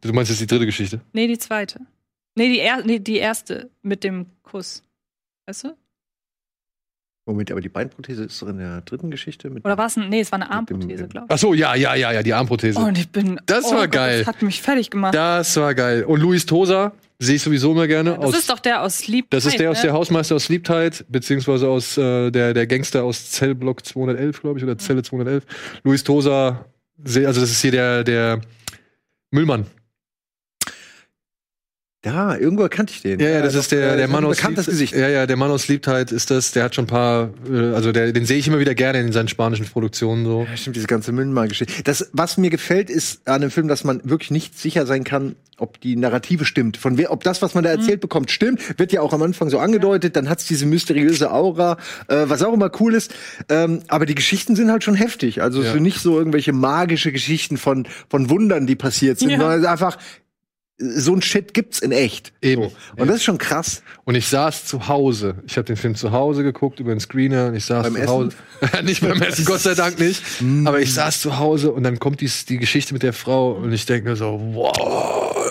Du 0.00 0.12
meinst 0.14 0.30
jetzt 0.30 0.40
die 0.40 0.46
dritte 0.46 0.64
Geschichte? 0.64 1.02
Nee, 1.12 1.26
die 1.26 1.38
zweite. 1.38 1.80
Nee, 2.36 2.48
die, 2.48 2.60
er 2.60 2.82
nee, 2.84 3.00
die 3.00 3.16
erste 3.18 3.68
mit 3.82 4.02
dem 4.02 4.26
Kuss. 4.42 4.82
Weißt 5.46 5.64
du? 5.64 5.76
Moment, 7.28 7.50
aber 7.50 7.60
die 7.60 7.68
Beinprothese 7.68 8.24
ist 8.24 8.40
doch 8.42 8.48
in 8.48 8.58
der 8.58 8.80
dritten 8.82 9.10
Geschichte 9.10 9.50
mit. 9.50 9.64
Oder 9.64 9.76
war 9.76 9.86
es 9.86 9.96
ein, 9.96 10.08
nee, 10.08 10.20
es 10.20 10.32
war 10.32 10.40
eine 10.40 10.50
Armprothese, 10.50 11.08
glaube 11.08 11.26
ich. 11.28 11.34
Ach 11.34 11.38
so, 11.38 11.54
ja, 11.54 11.74
ja, 11.74 11.94
ja, 11.94 12.12
ja, 12.12 12.22
die 12.22 12.34
Armprothese. 12.34 12.78
Und 12.78 12.98
ich 12.98 13.08
bin. 13.10 13.38
Das 13.46 13.66
oh 13.66 13.72
war 13.72 13.82
Gott, 13.82 13.92
geil. 13.92 14.18
Das 14.20 14.28
hat 14.28 14.42
mich 14.42 14.62
fertig 14.62 14.90
gemacht. 14.90 15.14
Das 15.14 15.56
war 15.56 15.74
geil. 15.74 16.04
Und 16.04 16.20
Luis 16.20 16.46
Tosa 16.46 16.92
sehe 17.18 17.36
ich 17.36 17.42
sowieso 17.42 17.72
immer 17.72 17.86
gerne. 17.86 18.16
das 18.16 18.24
aus, 18.24 18.38
ist 18.38 18.50
doch 18.50 18.58
der 18.58 18.82
aus 18.82 18.98
Sleep. 18.98 19.30
das 19.30 19.44
ist 19.44 19.58
der 19.58 19.70
aus 19.70 19.78
ne? 19.78 19.84
der 19.84 19.92
Hausmeister 19.92 20.36
aus 20.36 20.44
Sleep 20.44 20.68
beziehungsweise 21.08 21.68
aus 21.68 21.98
äh, 21.98 22.30
der, 22.30 22.54
der 22.54 22.66
Gangster 22.66 23.04
aus 23.04 23.30
Zellblock 23.30 23.84
211, 23.84 24.40
glaube 24.40 24.58
ich, 24.58 24.64
oder 24.64 24.78
Zelle 24.78 25.02
211. 25.02 25.44
Luis 25.82 26.04
Tosa, 26.04 26.64
also 27.04 27.40
das 27.40 27.50
ist 27.50 27.60
hier 27.60 27.72
der, 27.72 28.04
der 28.04 28.40
Müllmann. 29.30 29.66
Ja, 32.08 32.34
irgendwo 32.36 32.66
kannte 32.68 32.92
ich 32.94 33.02
den. 33.02 33.20
Ja, 33.20 33.28
ja, 33.28 33.42
das 33.42 33.54
ist 33.54 33.70
der, 33.72 33.96
der 33.96 34.08
Mann 34.08 34.24
aus 34.24 34.36
bekanntes 34.36 34.66
Gesicht. 34.66 34.94
Ja, 34.94 35.08
ja, 35.08 35.26
der 35.26 35.36
Mann 35.36 35.50
aus 35.50 35.66
Tight 35.66 36.10
ist 36.10 36.30
das. 36.30 36.52
Der 36.52 36.64
hat 36.64 36.74
schon 36.74 36.84
ein 36.84 36.88
paar, 36.88 37.30
äh, 37.50 37.74
also 37.74 37.92
der, 37.92 38.12
den 38.12 38.24
sehe 38.24 38.38
ich 38.38 38.48
immer 38.48 38.58
wieder 38.60 38.74
gerne 38.74 39.00
in 39.00 39.12
seinen 39.12 39.28
spanischen 39.28 39.66
Produktionen 39.66 40.24
so. 40.24 40.46
Ja, 40.48 40.56
stimmt, 40.56 40.76
diese 40.76 40.86
ganze 40.86 41.12
Müllmann-Geschichte. 41.12 41.82
Das, 41.84 42.08
was 42.12 42.38
mir 42.38 42.50
gefällt, 42.50 42.88
ist 42.88 43.28
an 43.28 43.42
dem 43.42 43.50
Film, 43.50 43.68
dass 43.68 43.84
man 43.84 44.00
wirklich 44.04 44.30
nicht 44.30 44.58
sicher 44.58 44.86
sein 44.86 45.04
kann, 45.04 45.36
ob 45.58 45.80
die 45.80 45.96
Narrative 45.96 46.44
stimmt. 46.44 46.76
Von 46.76 46.96
wer, 46.98 47.10
ob 47.10 47.24
das, 47.24 47.42
was 47.42 47.54
man 47.54 47.64
da 47.64 47.70
erzählt 47.70 48.00
bekommt, 48.00 48.30
stimmt, 48.30 48.78
wird 48.78 48.92
ja 48.92 49.00
auch 49.00 49.12
am 49.12 49.22
Anfang 49.22 49.50
so 49.50 49.58
angedeutet. 49.58 50.14
Dann 50.16 50.28
hat's 50.28 50.46
diese 50.46 50.66
mysteriöse 50.66 51.32
Aura, 51.32 51.76
äh, 52.06 52.24
was 52.26 52.42
auch 52.42 52.52
immer 52.54 52.70
cool 52.80 52.94
ist. 52.94 53.12
Ähm, 53.48 53.80
aber 53.88 54.06
die 54.06 54.14
Geschichten 54.14 54.54
sind 54.56 54.70
halt 54.70 54.84
schon 54.84 54.94
heftig. 54.94 55.42
Also 55.42 55.60
es 55.60 55.66
Ja. 55.66 55.72
sind 55.74 55.82
nicht 55.82 56.00
so 56.00 56.16
irgendwelche 56.16 56.52
magische 56.52 57.12
Geschichten 57.12 57.56
von, 57.56 57.86
von 58.08 58.30
Wundern, 58.30 58.66
die 58.66 58.76
passiert 58.76 59.18
sind, 59.18 59.30
Ja. 59.30 59.38
sondern 59.38 59.58
es 59.58 59.64
ist 59.64 59.68
einfach, 59.70 59.98
so 60.78 61.12
ein 61.12 61.22
Shit 61.22 61.54
gibt's 61.54 61.80
in 61.80 61.90
echt. 61.90 62.32
Eben. 62.40 62.62
So. 62.62 62.72
Und 62.96 63.08
das 63.08 63.16
ist 63.16 63.24
schon 63.24 63.38
krass. 63.38 63.82
Und 64.04 64.14
ich 64.14 64.28
saß 64.28 64.64
zu 64.64 64.86
Hause. 64.86 65.36
Ich 65.46 65.56
habe 65.56 65.64
den 65.64 65.76
Film 65.76 65.96
zu 65.96 66.12
Hause 66.12 66.44
geguckt 66.44 66.78
über 66.78 66.94
den 66.94 67.00
Screener 67.00 67.48
und 67.48 67.56
ich 67.56 67.64
saß 67.64 67.84
Beim 67.84 67.94
zu 67.94 68.00
Essen? 68.00 68.12
Hause. 68.12 68.36
nicht 68.84 69.00
beim 69.00 69.20
Essen, 69.20 69.44
Gott 69.44 69.60
sei 69.60 69.74
Dank 69.74 69.98
nicht. 69.98 70.22
Aber 70.64 70.80
ich 70.80 70.94
saß 70.94 71.20
zu 71.20 71.38
Hause 71.38 71.72
und 71.72 71.82
dann 71.82 71.98
kommt 71.98 72.20
dies, 72.20 72.44
die 72.46 72.58
Geschichte 72.58 72.94
mit 72.94 73.02
der 73.02 73.12
Frau 73.12 73.52
und 73.52 73.72
ich 73.72 73.86
denke 73.86 74.10
mir 74.10 74.16
so, 74.16 74.40
wow. 74.54 75.47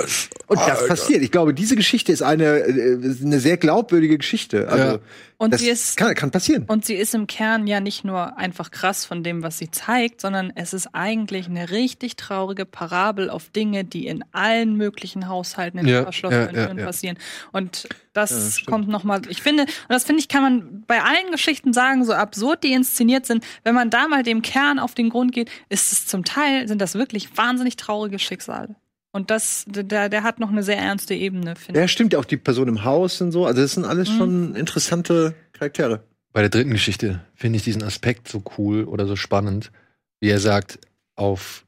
Und 0.48 0.60
das 0.60 0.88
passiert. 0.88 1.22
Ich 1.22 1.32
glaube, 1.32 1.54
diese 1.54 1.76
Geschichte 1.76 2.12
ist 2.12 2.22
eine, 2.22 2.46
äh, 2.60 2.94
eine 3.22 3.40
sehr 3.40 3.58
glaubwürdige 3.58 4.18
Geschichte. 4.18 4.68
Also, 4.70 4.84
Ja. 4.84 5.00
Und 5.40 5.54
das 5.54 5.62
sie 5.62 5.70
ist 5.70 5.98
kann, 5.98 6.16
kann 6.16 6.32
passieren. 6.32 6.64
Und 6.68 6.86
sie 6.86 6.96
ist 6.96 7.14
im 7.14 7.28
Kern 7.28 7.68
ja 7.68 7.80
nicht 7.80 8.04
nur 8.04 8.40
einfach 8.40 8.72
krass 8.72 9.06
von 9.06 9.24
dem, 9.24 9.44
was 9.44 9.60
sie 9.60 9.70
zeigt, 9.70 10.20
sondern 10.22 10.52
es 10.56 10.74
ist 10.74 10.90
eigentlich 10.94 11.46
eine 11.46 11.70
richtig 11.70 12.16
traurige 12.16 12.66
Parabel 12.66 13.30
auf 13.30 13.50
Dinge, 13.50 13.84
die 13.84 14.08
in 14.08 14.24
allen 14.32 14.76
möglichen 14.78 15.28
Haushalten 15.28 15.78
in 15.78 15.88
Ja, 15.88 16.02
verschlossenen 16.04 16.56
ja, 16.56 16.62
ja, 16.62 16.66
Türen 16.66 16.80
ja. 16.80 16.86
passieren. 16.86 17.18
Und 17.52 17.84
Ja, 17.84 17.90
das 18.14 18.54
stimmt. 18.54 18.68
kommt 18.68 18.88
noch 18.88 19.04
mal. 19.04 19.22
Ich 19.30 19.44
finde, 19.44 19.64
und 19.64 19.70
das 19.90 20.06
finde 20.06 20.22
ich, 20.22 20.28
kann 20.28 20.42
man 20.42 20.84
bei 20.88 21.04
allen 21.04 21.30
Geschichten 21.32 21.72
sagen, 21.72 22.04
so 22.04 22.14
absurd 22.14 22.64
die 22.64 22.74
inszeniert 22.74 23.28
sind, 23.28 23.44
wenn 23.64 23.76
man 23.76 23.92
da 23.92 24.08
mal 24.08 24.24
dem 24.24 24.42
Kern 24.42 24.80
auf 24.80 24.96
den 24.96 25.10
Grund 25.10 25.34
geht, 25.34 25.52
ist 25.70 25.92
es 25.92 26.08
zum 26.08 26.26
Teil 26.26 26.68
sind 26.68 26.82
das 26.82 26.96
wirklich 26.96 27.38
wahnsinnig 27.38 27.76
traurige 27.76 28.18
Schicksale. 28.18 28.76
Und 29.18 29.32
das, 29.32 29.66
der, 29.68 30.10
der 30.10 30.22
hat 30.22 30.40
noch 30.40 30.52
eine 30.52 30.62
sehr 30.62 30.78
ernste 30.78 31.16
Ebene, 31.16 31.56
finde 31.56 31.80
Ja, 31.80 31.88
stimmt 31.88 32.14
ja 32.14 32.20
auch 32.20 32.26
die 32.26 32.38
Person 32.38 32.68
im 32.68 32.84
Haus 32.84 33.20
und 33.20 33.32
so. 33.32 33.48
Also 33.48 33.62
das 33.64 33.74
sind 33.74 33.84
alles 33.84 34.10
schon 34.10 34.54
interessante 34.54 35.34
Charaktere. 35.54 36.04
Bei 36.34 36.42
der 36.42 36.52
dritten 36.52 36.70
Geschichte 36.70 37.22
finde 37.34 37.58
ich 37.58 37.64
diesen 37.64 37.82
Aspekt 37.82 38.28
so 38.28 38.44
cool 38.60 38.84
oder 38.84 39.08
so 39.08 39.16
spannend, 39.16 39.72
wie 40.20 40.30
er 40.30 40.40
sagt, 40.40 40.78
auf, 41.16 41.66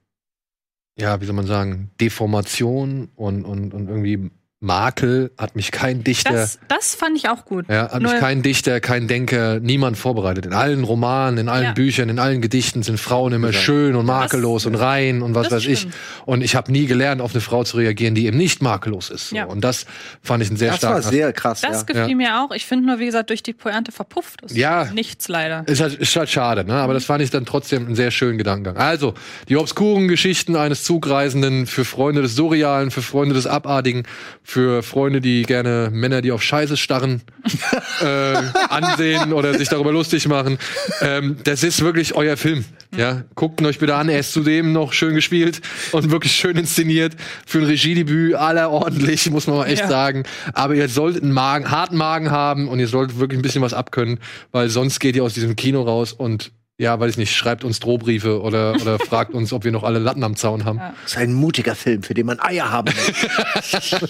ja, 0.96 1.22
wie 1.22 1.26
soll 1.26 1.34
man 1.34 1.48
sagen, 1.48 1.90
Deformation 2.00 3.10
und, 3.16 3.46
und, 3.46 3.74
und 3.74 3.88
irgendwie 3.88 4.30
Makel 4.62 5.32
hat 5.38 5.56
mich 5.56 5.72
kein 5.72 6.00
ich. 6.00 6.04
Dichter. 6.04 6.34
Das, 6.34 6.60
das 6.68 6.94
fand 6.94 7.16
ich 7.16 7.30
auch 7.30 7.46
gut. 7.46 7.66
Ja, 7.70 7.84
hat 7.92 8.02
mich 8.02 8.12
Nur- 8.12 8.20
kein 8.20 8.42
Dichter, 8.42 8.82
kein 8.82 9.08
Denker, 9.08 9.60
niemand 9.62 9.98
vorbereitet. 9.98 10.46
In 10.46 10.54
allen 10.54 10.84
Romanen, 10.84 11.38
in 11.38 11.48
allen 11.50 11.64
Ja. 11.64 11.72
Büchern, 11.72 12.10
in 12.10 12.20
allen 12.20 12.42
Gedichten 12.42 12.84
sind 12.84 13.00
Frauen 13.00 13.32
immer 13.32 13.52
Ja. 13.52 13.54
schön 13.54 13.96
und 13.96 14.06
makellos 14.06 14.66
und 14.66 14.76
rein 14.76 15.22
und 15.22 15.34
was 15.34 15.48
Das 15.48 15.64
weiß 15.64 15.68
ich. 15.72 15.88
Und 16.26 16.42
ich 16.42 16.56
habe 16.58 16.72
nie 16.74 16.88
gelernt, 16.88 17.22
auf 17.22 17.32
eine 17.34 17.40
Frau 17.42 17.64
zu 17.64 17.78
reagieren, 17.78 18.16
die 18.16 18.26
eben 18.26 18.38
nicht 18.38 18.62
makellos 18.62 19.10
ist. 19.10 19.30
So. 19.30 19.38
Ja. 19.38 19.46
Und 19.46 19.62
das 19.64 19.86
fand 20.22 20.44
ich 20.44 20.50
einen 20.50 20.58
sehr 20.58 20.72
Das 20.74 20.84
war 20.84 20.90
starken 21.00 21.10
sehr 21.10 21.32
krass. 21.34 21.62
Das 21.62 21.86
ja. 21.88 22.02
gefiel 22.02 22.16
mir 22.18 22.42
auch. 22.42 22.52
Ich 22.52 22.66
finde 22.66 22.86
nur, 22.88 23.00
wie 23.00 23.06
gesagt, 23.06 23.30
durch 23.30 23.44
die 23.44 23.54
Pointe 23.54 23.94
verpufft 23.94 24.42
ist 24.42 24.58
Ja. 24.58 24.86
nichts 24.94 25.30
leider. 25.30 25.66
Ist 25.68 25.80
halt, 25.80 25.94
ist 25.96 26.14
halt 26.18 26.30
schade, 26.30 26.66
ne? 26.66 26.74
aber 26.74 26.94
das 26.94 27.06
fand 27.06 27.22
ich 27.22 27.30
dann 27.30 27.46
trotzdem 27.46 27.86
einen 27.86 27.96
sehr 27.96 28.12
schönen 28.12 28.38
Gedankengang. 28.38 28.76
Also, 28.76 29.14
die 29.48 29.56
obskuren 29.56 30.10
Geschichten 30.10 30.58
eines 30.58 30.84
Zugreisenden 30.84 31.66
für 31.66 31.86
Freunde 31.86 32.22
des 32.22 32.36
Surrealen, 32.36 32.92
für 32.92 33.02
Freunde 33.02 33.36
des 33.36 33.48
Abartigen 33.48 34.04
für 34.50 34.82
Freunde, 34.82 35.22
die 35.22 35.44
gerne 35.44 35.90
Männer, 35.92 36.24
die 36.24 36.32
auf 36.32 36.42
Scheiße 36.42 36.76
starren, 36.76 37.22
äh, 38.02 38.34
ansehen 38.70 39.32
oder 39.32 39.56
sich 39.56 39.70
darüber 39.70 39.92
lustig 39.92 40.28
machen. 40.28 40.58
Ähm, 41.02 41.38
das 41.44 41.62
ist 41.62 41.84
wirklich 41.84 42.16
euer 42.16 42.36
Film. 42.36 42.66
Ja, 42.98 43.26
guckt 43.36 43.62
ihn 43.62 43.68
euch 43.68 43.78
bitte 43.78 43.94
an. 43.94 44.10
Er 44.10 44.20
ist 44.20 44.34
zudem 44.34 44.74
noch 44.74 44.92
schön 44.94 45.14
gespielt 45.14 45.62
und 45.92 46.10
wirklich 46.10 46.32
schön 46.34 46.58
inszeniert. 46.58 47.16
Für 47.46 47.60
ein 47.60 47.66
Regiedebüt 47.66 48.34
aller 48.34 48.72
ordentlich, 48.72 49.30
muss 49.30 49.46
man 49.46 49.58
mal 49.58 49.68
echt 49.68 49.84
Ja. 49.84 49.88
sagen. 49.88 50.24
Aber 50.54 50.74
ihr 50.74 50.90
solltet 50.90 51.22
einen 51.22 51.32
Magen, 51.32 51.70
harten 51.70 51.96
Magen 51.96 52.32
haben 52.32 52.68
und 52.70 52.80
ihr 52.80 52.88
solltet 52.88 53.20
wirklich 53.20 53.38
ein 53.38 53.44
bisschen 53.44 53.62
was 53.62 53.76
abkönnen, 53.76 54.20
weil 54.52 54.70
sonst 54.70 55.00
geht 55.00 55.16
ihr 55.16 55.24
aus 55.24 55.36
diesem 55.36 55.56
Kino 55.56 55.84
raus 55.84 56.12
und 56.12 56.52
ja, 56.82 56.98
weiß 57.00 57.12
ich 57.12 57.18
nicht, 57.18 57.36
schreibt 57.36 57.64
uns 57.66 57.80
Drohbriefe 57.82 58.42
oder, 58.42 58.74
oder 58.82 58.98
fragt 59.06 59.34
uns, 59.34 59.52
ob 59.54 59.66
wir 59.66 59.72
noch 59.72 59.84
alle 59.84 60.00
Latten 60.00 60.24
am 60.24 60.36
Zaun 60.38 60.64
haben. 60.66 60.78
Ja. 60.80 60.94
Das 61.04 61.12
ist 61.12 61.18
ein 61.18 61.34
mutiger 61.34 61.76
Film, 61.76 62.02
für 62.04 62.14
den 62.14 62.26
man 62.26 62.40
Eier 62.40 62.72
haben 62.72 62.92
muss. 62.96 64.10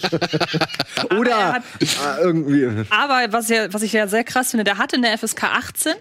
er 1.10 1.18
Oder 1.18 1.52
hat- 1.54 1.62
äh, 1.80 2.20
irgendwie. 2.22 2.84
Aber 2.90 3.32
was, 3.32 3.48
ja, 3.48 3.72
was 3.72 3.82
ich 3.82 3.92
ja 3.92 4.06
sehr 4.06 4.24
krass 4.24 4.50
finde, 4.52 4.64
der 4.64 4.78
hatte 4.78 4.96
eine 4.96 5.16
FSK 5.18 5.44
18 5.44 5.92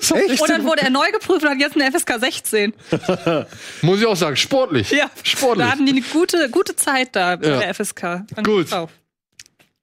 Echt? 0.00 0.40
und 0.40 0.48
dann 0.50 0.64
wurde 0.64 0.82
er 0.82 0.90
neu 0.90 1.10
geprüft 1.12 1.42
und 1.44 1.50
hat 1.50 1.58
jetzt 1.58 1.76
eine 1.78 1.92
FSK 1.92 2.18
16. 2.20 2.72
Muss 3.82 4.00
ich 4.00 4.06
auch 4.06 4.16
sagen, 4.16 4.36
sportlich. 4.36 4.90
Ja, 4.90 5.10
Sportlich. 5.22 5.66
Da 5.66 5.72
hatten 5.72 5.84
die 5.86 5.92
eine 5.92 6.00
gute, 6.02 6.48
gute 6.50 6.74
Zeit 6.76 7.14
da 7.14 7.32
Ja. 7.32 7.36
der 7.58 7.74
FSK. 7.74 8.00
Fand 8.34 8.44
Gut. 8.46 8.68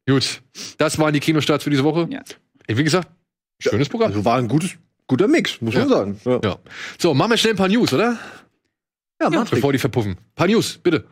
Gut, 0.07 0.41
das 0.79 0.97
waren 0.97 1.13
die 1.13 1.19
Kinostarts 1.19 1.63
für 1.63 1.69
diese 1.69 1.83
Woche. 1.83 2.07
Ja. 2.09 2.21
Wie 2.67 2.83
gesagt, 2.83 3.07
schönes 3.59 3.87
Programm. 3.87 4.09
Also 4.09 4.25
war 4.25 4.37
ein 4.39 4.47
gutes, 4.47 4.71
guter 5.11 5.27
Mix, 5.27 5.59
muss 5.61 5.73
Ja. 5.73 5.81
man 5.81 5.89
sagen. 5.89 6.21
Ja, 6.23 6.39
Ja. 6.41 6.57
So, 6.97 7.13
machen 7.13 7.31
wir 7.31 7.37
schnell 7.37 7.53
ein 7.53 7.57
paar 7.57 7.67
News, 7.67 7.91
oder? 7.93 8.17
ja, 9.21 9.29
Matrix. 9.29 9.51
Bevor 9.51 9.73
die 9.73 9.77
verpuffen. 9.79 10.11
Ein 10.13 10.35
paar 10.35 10.47
News, 10.47 10.79
bitte. 10.81 11.03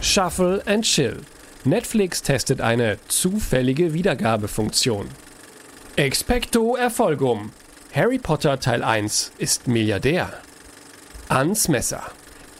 Shuffle 0.00 0.62
and 0.66 0.84
Chill. 0.84 1.20
Netflix 1.64 2.22
testet 2.22 2.60
eine 2.60 2.98
zufällige 3.06 3.94
Wiedergabefunktion. 3.94 5.06
Expecto 5.96 6.74
Erfolgum. 6.76 7.52
Harry 7.94 8.18
Potter 8.18 8.58
Teil 8.58 8.82
1 8.82 9.32
ist 9.38 9.68
Milliardär. 9.68 10.32
Ans 11.28 11.68
Messer. 11.68 12.02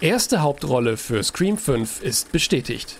Erste 0.00 0.40
Hauptrolle 0.40 0.96
für 0.96 1.22
Scream 1.24 1.58
5 1.58 2.00
ist 2.02 2.30
bestätigt. 2.30 2.96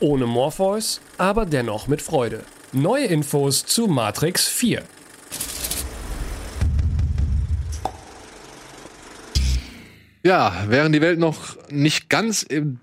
Ohne 0.00 0.26
Morpheus, 0.26 1.00
aber 1.16 1.46
dennoch 1.46 1.86
mit 1.88 2.02
Freude. 2.02 2.40
Neue 2.74 3.04
Infos 3.04 3.66
zu 3.66 3.86
Matrix 3.86 4.48
4. 4.48 4.82
Ja, 10.24 10.64
während 10.68 10.94
die 10.94 11.02
Welt 11.02 11.18
noch 11.18 11.58
nicht 11.70 12.08
ganz 12.08 12.42
im 12.42 12.80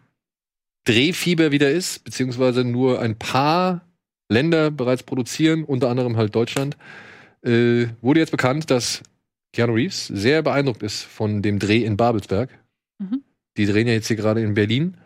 Drehfieber 0.84 1.52
wieder 1.52 1.72
ist, 1.72 2.04
beziehungsweise 2.04 2.64
nur 2.64 3.02
ein 3.02 3.18
paar 3.18 3.82
Länder 4.30 4.70
bereits 4.70 5.02
produzieren, 5.02 5.64
unter 5.64 5.90
anderem 5.90 6.18
halt 6.18 6.36
Deutschland, 6.36 6.78
äh, 7.42 7.88
wurde 8.02 8.20
jetzt 8.20 8.32
bekannt, 8.32 8.70
dass 8.70 9.02
Keanu 9.54 9.74
Reeves 9.74 10.06
sehr 10.06 10.44
beeindruckt 10.44 10.84
ist 10.84 11.02
von 11.02 11.42
dem 11.42 11.58
Dreh 11.58 11.84
in 11.84 11.98
Babelsberg. 11.98 12.52
Mhm. 13.00 13.24
Die 13.58 13.66
drehen 13.66 13.88
ja 13.88 13.94
jetzt 13.94 14.08
hier 14.08 14.18
gerade 14.18 14.42
in 14.42 14.54
Berlin 14.54 14.98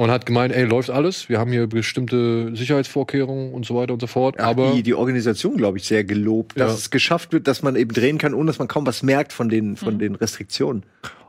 und 0.00 0.10
hat 0.10 0.24
gemeint, 0.24 0.54
ey, 0.54 0.64
läuft 0.64 0.88
alles, 0.88 1.28
wir 1.28 1.38
haben 1.38 1.52
hier 1.52 1.66
bestimmte 1.66 2.56
Sicherheitsvorkehrungen 2.56 3.52
und 3.52 3.66
so 3.66 3.74
weiter 3.74 3.92
und 3.92 4.00
so 4.00 4.06
fort, 4.06 4.36
Ja, 4.38 4.44
aber 4.46 4.72
die, 4.72 4.82
die 4.82 4.94
Organisation, 4.94 5.58
glaube 5.58 5.76
ich, 5.76 5.84
sehr 5.84 6.04
gelobt, 6.04 6.58
dass 6.58 6.72
Ja. 6.72 6.78
es 6.78 6.90
geschafft 6.90 7.34
wird, 7.34 7.46
dass 7.46 7.62
man 7.62 7.76
eben 7.76 7.92
drehen 7.92 8.16
kann, 8.16 8.32
ohne 8.32 8.46
dass 8.46 8.58
man 8.58 8.66
kaum 8.66 8.86
was 8.86 9.02
merkt 9.02 9.34
von 9.34 9.50
den, 9.50 9.76
von 9.76 9.94
Mhm. 9.94 9.98
den 9.98 10.14
Restriktionen. 10.14 10.84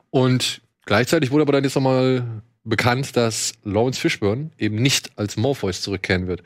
Und 0.09 0.61
gleichzeitig 0.85 1.31
wurde 1.31 1.41
aber 1.41 1.51
dann 1.51 1.65
jetzt 1.65 1.75
nochmal 1.75 2.23
bekannt, 2.63 3.17
dass 3.17 3.51
Lawrence 3.65 3.99
Fishburne 3.99 4.51
eben 4.57 4.77
nicht 4.77 5.11
als 5.17 5.35
Morpheus 5.35 5.81
zurückkehren 5.81 6.27
wird. 6.27 6.41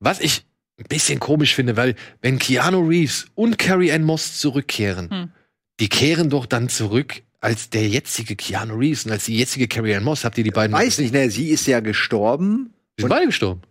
Was 0.00 0.18
ich 0.18 0.44
ein 0.76 0.86
bisschen 0.88 1.20
komisch 1.20 1.54
finde, 1.54 1.76
weil 1.76 1.94
wenn 2.20 2.40
Keanu 2.40 2.80
Reeves 2.80 3.26
und 3.36 3.58
Carrie 3.58 3.92
Ann 3.92 4.02
Moss 4.02 4.40
zurückkehren, 4.40 5.08
Hm. 5.08 5.30
die 5.78 5.88
kehren 5.88 6.30
doch 6.30 6.46
dann 6.46 6.68
zurück 6.68 7.22
als 7.40 7.70
der 7.70 7.88
jetzige 7.88 8.36
Keanu 8.36 8.76
Reeves 8.76 9.06
und 9.06 9.12
als 9.12 9.24
die 9.24 9.36
jetzige 9.36 9.66
Carrie 9.66 9.94
Ann 9.94 10.04
Moss. 10.04 10.24
Habt 10.24 10.38
ihr 10.38 10.44
die 10.44 10.50
beiden? 10.50 10.76
Weiß 10.76 10.98
nicht, 10.98 11.12
ne, 11.12 11.30
sie 11.30 11.48
ist 11.48 11.66
ja 11.66 11.80
gestorben. 11.80 12.74
Die 12.98 13.02
sind 13.02 13.08
beide 13.08 13.26
gestorben. 13.26 13.62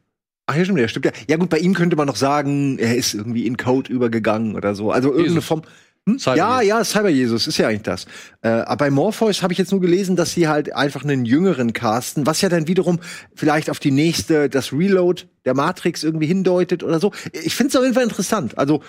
Ach 0.48 0.56
ja, 0.56 0.64
stimmt, 0.64 0.80
ja, 0.80 0.88
stimmt 0.88 1.06
ja. 1.06 1.12
Ja 1.28 1.38
gut, 1.38 1.50
bei 1.50 1.60
ihm 1.60 1.76
könnte 1.76 1.96
man 1.96 2.08
noch 2.08 2.16
sagen, 2.16 2.80
er 2.80 2.96
ist 2.96 3.14
irgendwie 3.14 3.46
in 3.46 3.56
Code 3.58 3.92
übergegangen 3.92 4.56
oder 4.56 4.74
so. 4.74 4.92
Also 4.92 5.10
irgendeine 5.10 5.36
Jesus. 5.36 5.46
Form. 5.46 5.62
Hm? 6.08 6.18
Ja, 6.36 6.62
ja, 6.62 6.84
Cyber 6.84 7.10
Jesus 7.10 7.46
ist 7.46 7.58
ja 7.58 7.68
eigentlich 7.68 7.84
das. 7.84 8.06
Äh, 8.42 8.50
aber 8.50 8.78
bei 8.78 8.90
Morpheus 8.90 9.44
habe 9.44 9.54
ich 9.54 9.60
jetzt 9.60 9.72
nur 9.72 9.82
gelesen, 9.82 10.16
dass 10.16 10.34
sie 10.34 10.48
halt 10.48 10.74
einfach 10.74 11.04
einen 11.04 11.26
jüngeren 11.26 11.74
casten, 11.74 12.26
was 12.26 12.42
ja 12.42 12.50
dann 12.50 12.68
wiederum 12.68 13.00
vielleicht 13.36 13.70
auf 13.70 13.80
die 13.80 13.92
nächste, 13.92 14.50
das 14.50 14.74
Reload 14.74 15.24
der 15.46 15.54
Matrix 15.54 16.04
irgendwie 16.04 16.26
hindeutet 16.26 16.84
oder 16.84 17.00
so. 17.00 17.12
Ich 17.32 17.54
finde 17.54 17.70
es 17.70 17.76
auf 17.76 17.84
jeden 17.84 17.94
Fall 17.94 18.04
interessant. 18.04 18.58
Also 18.58 18.82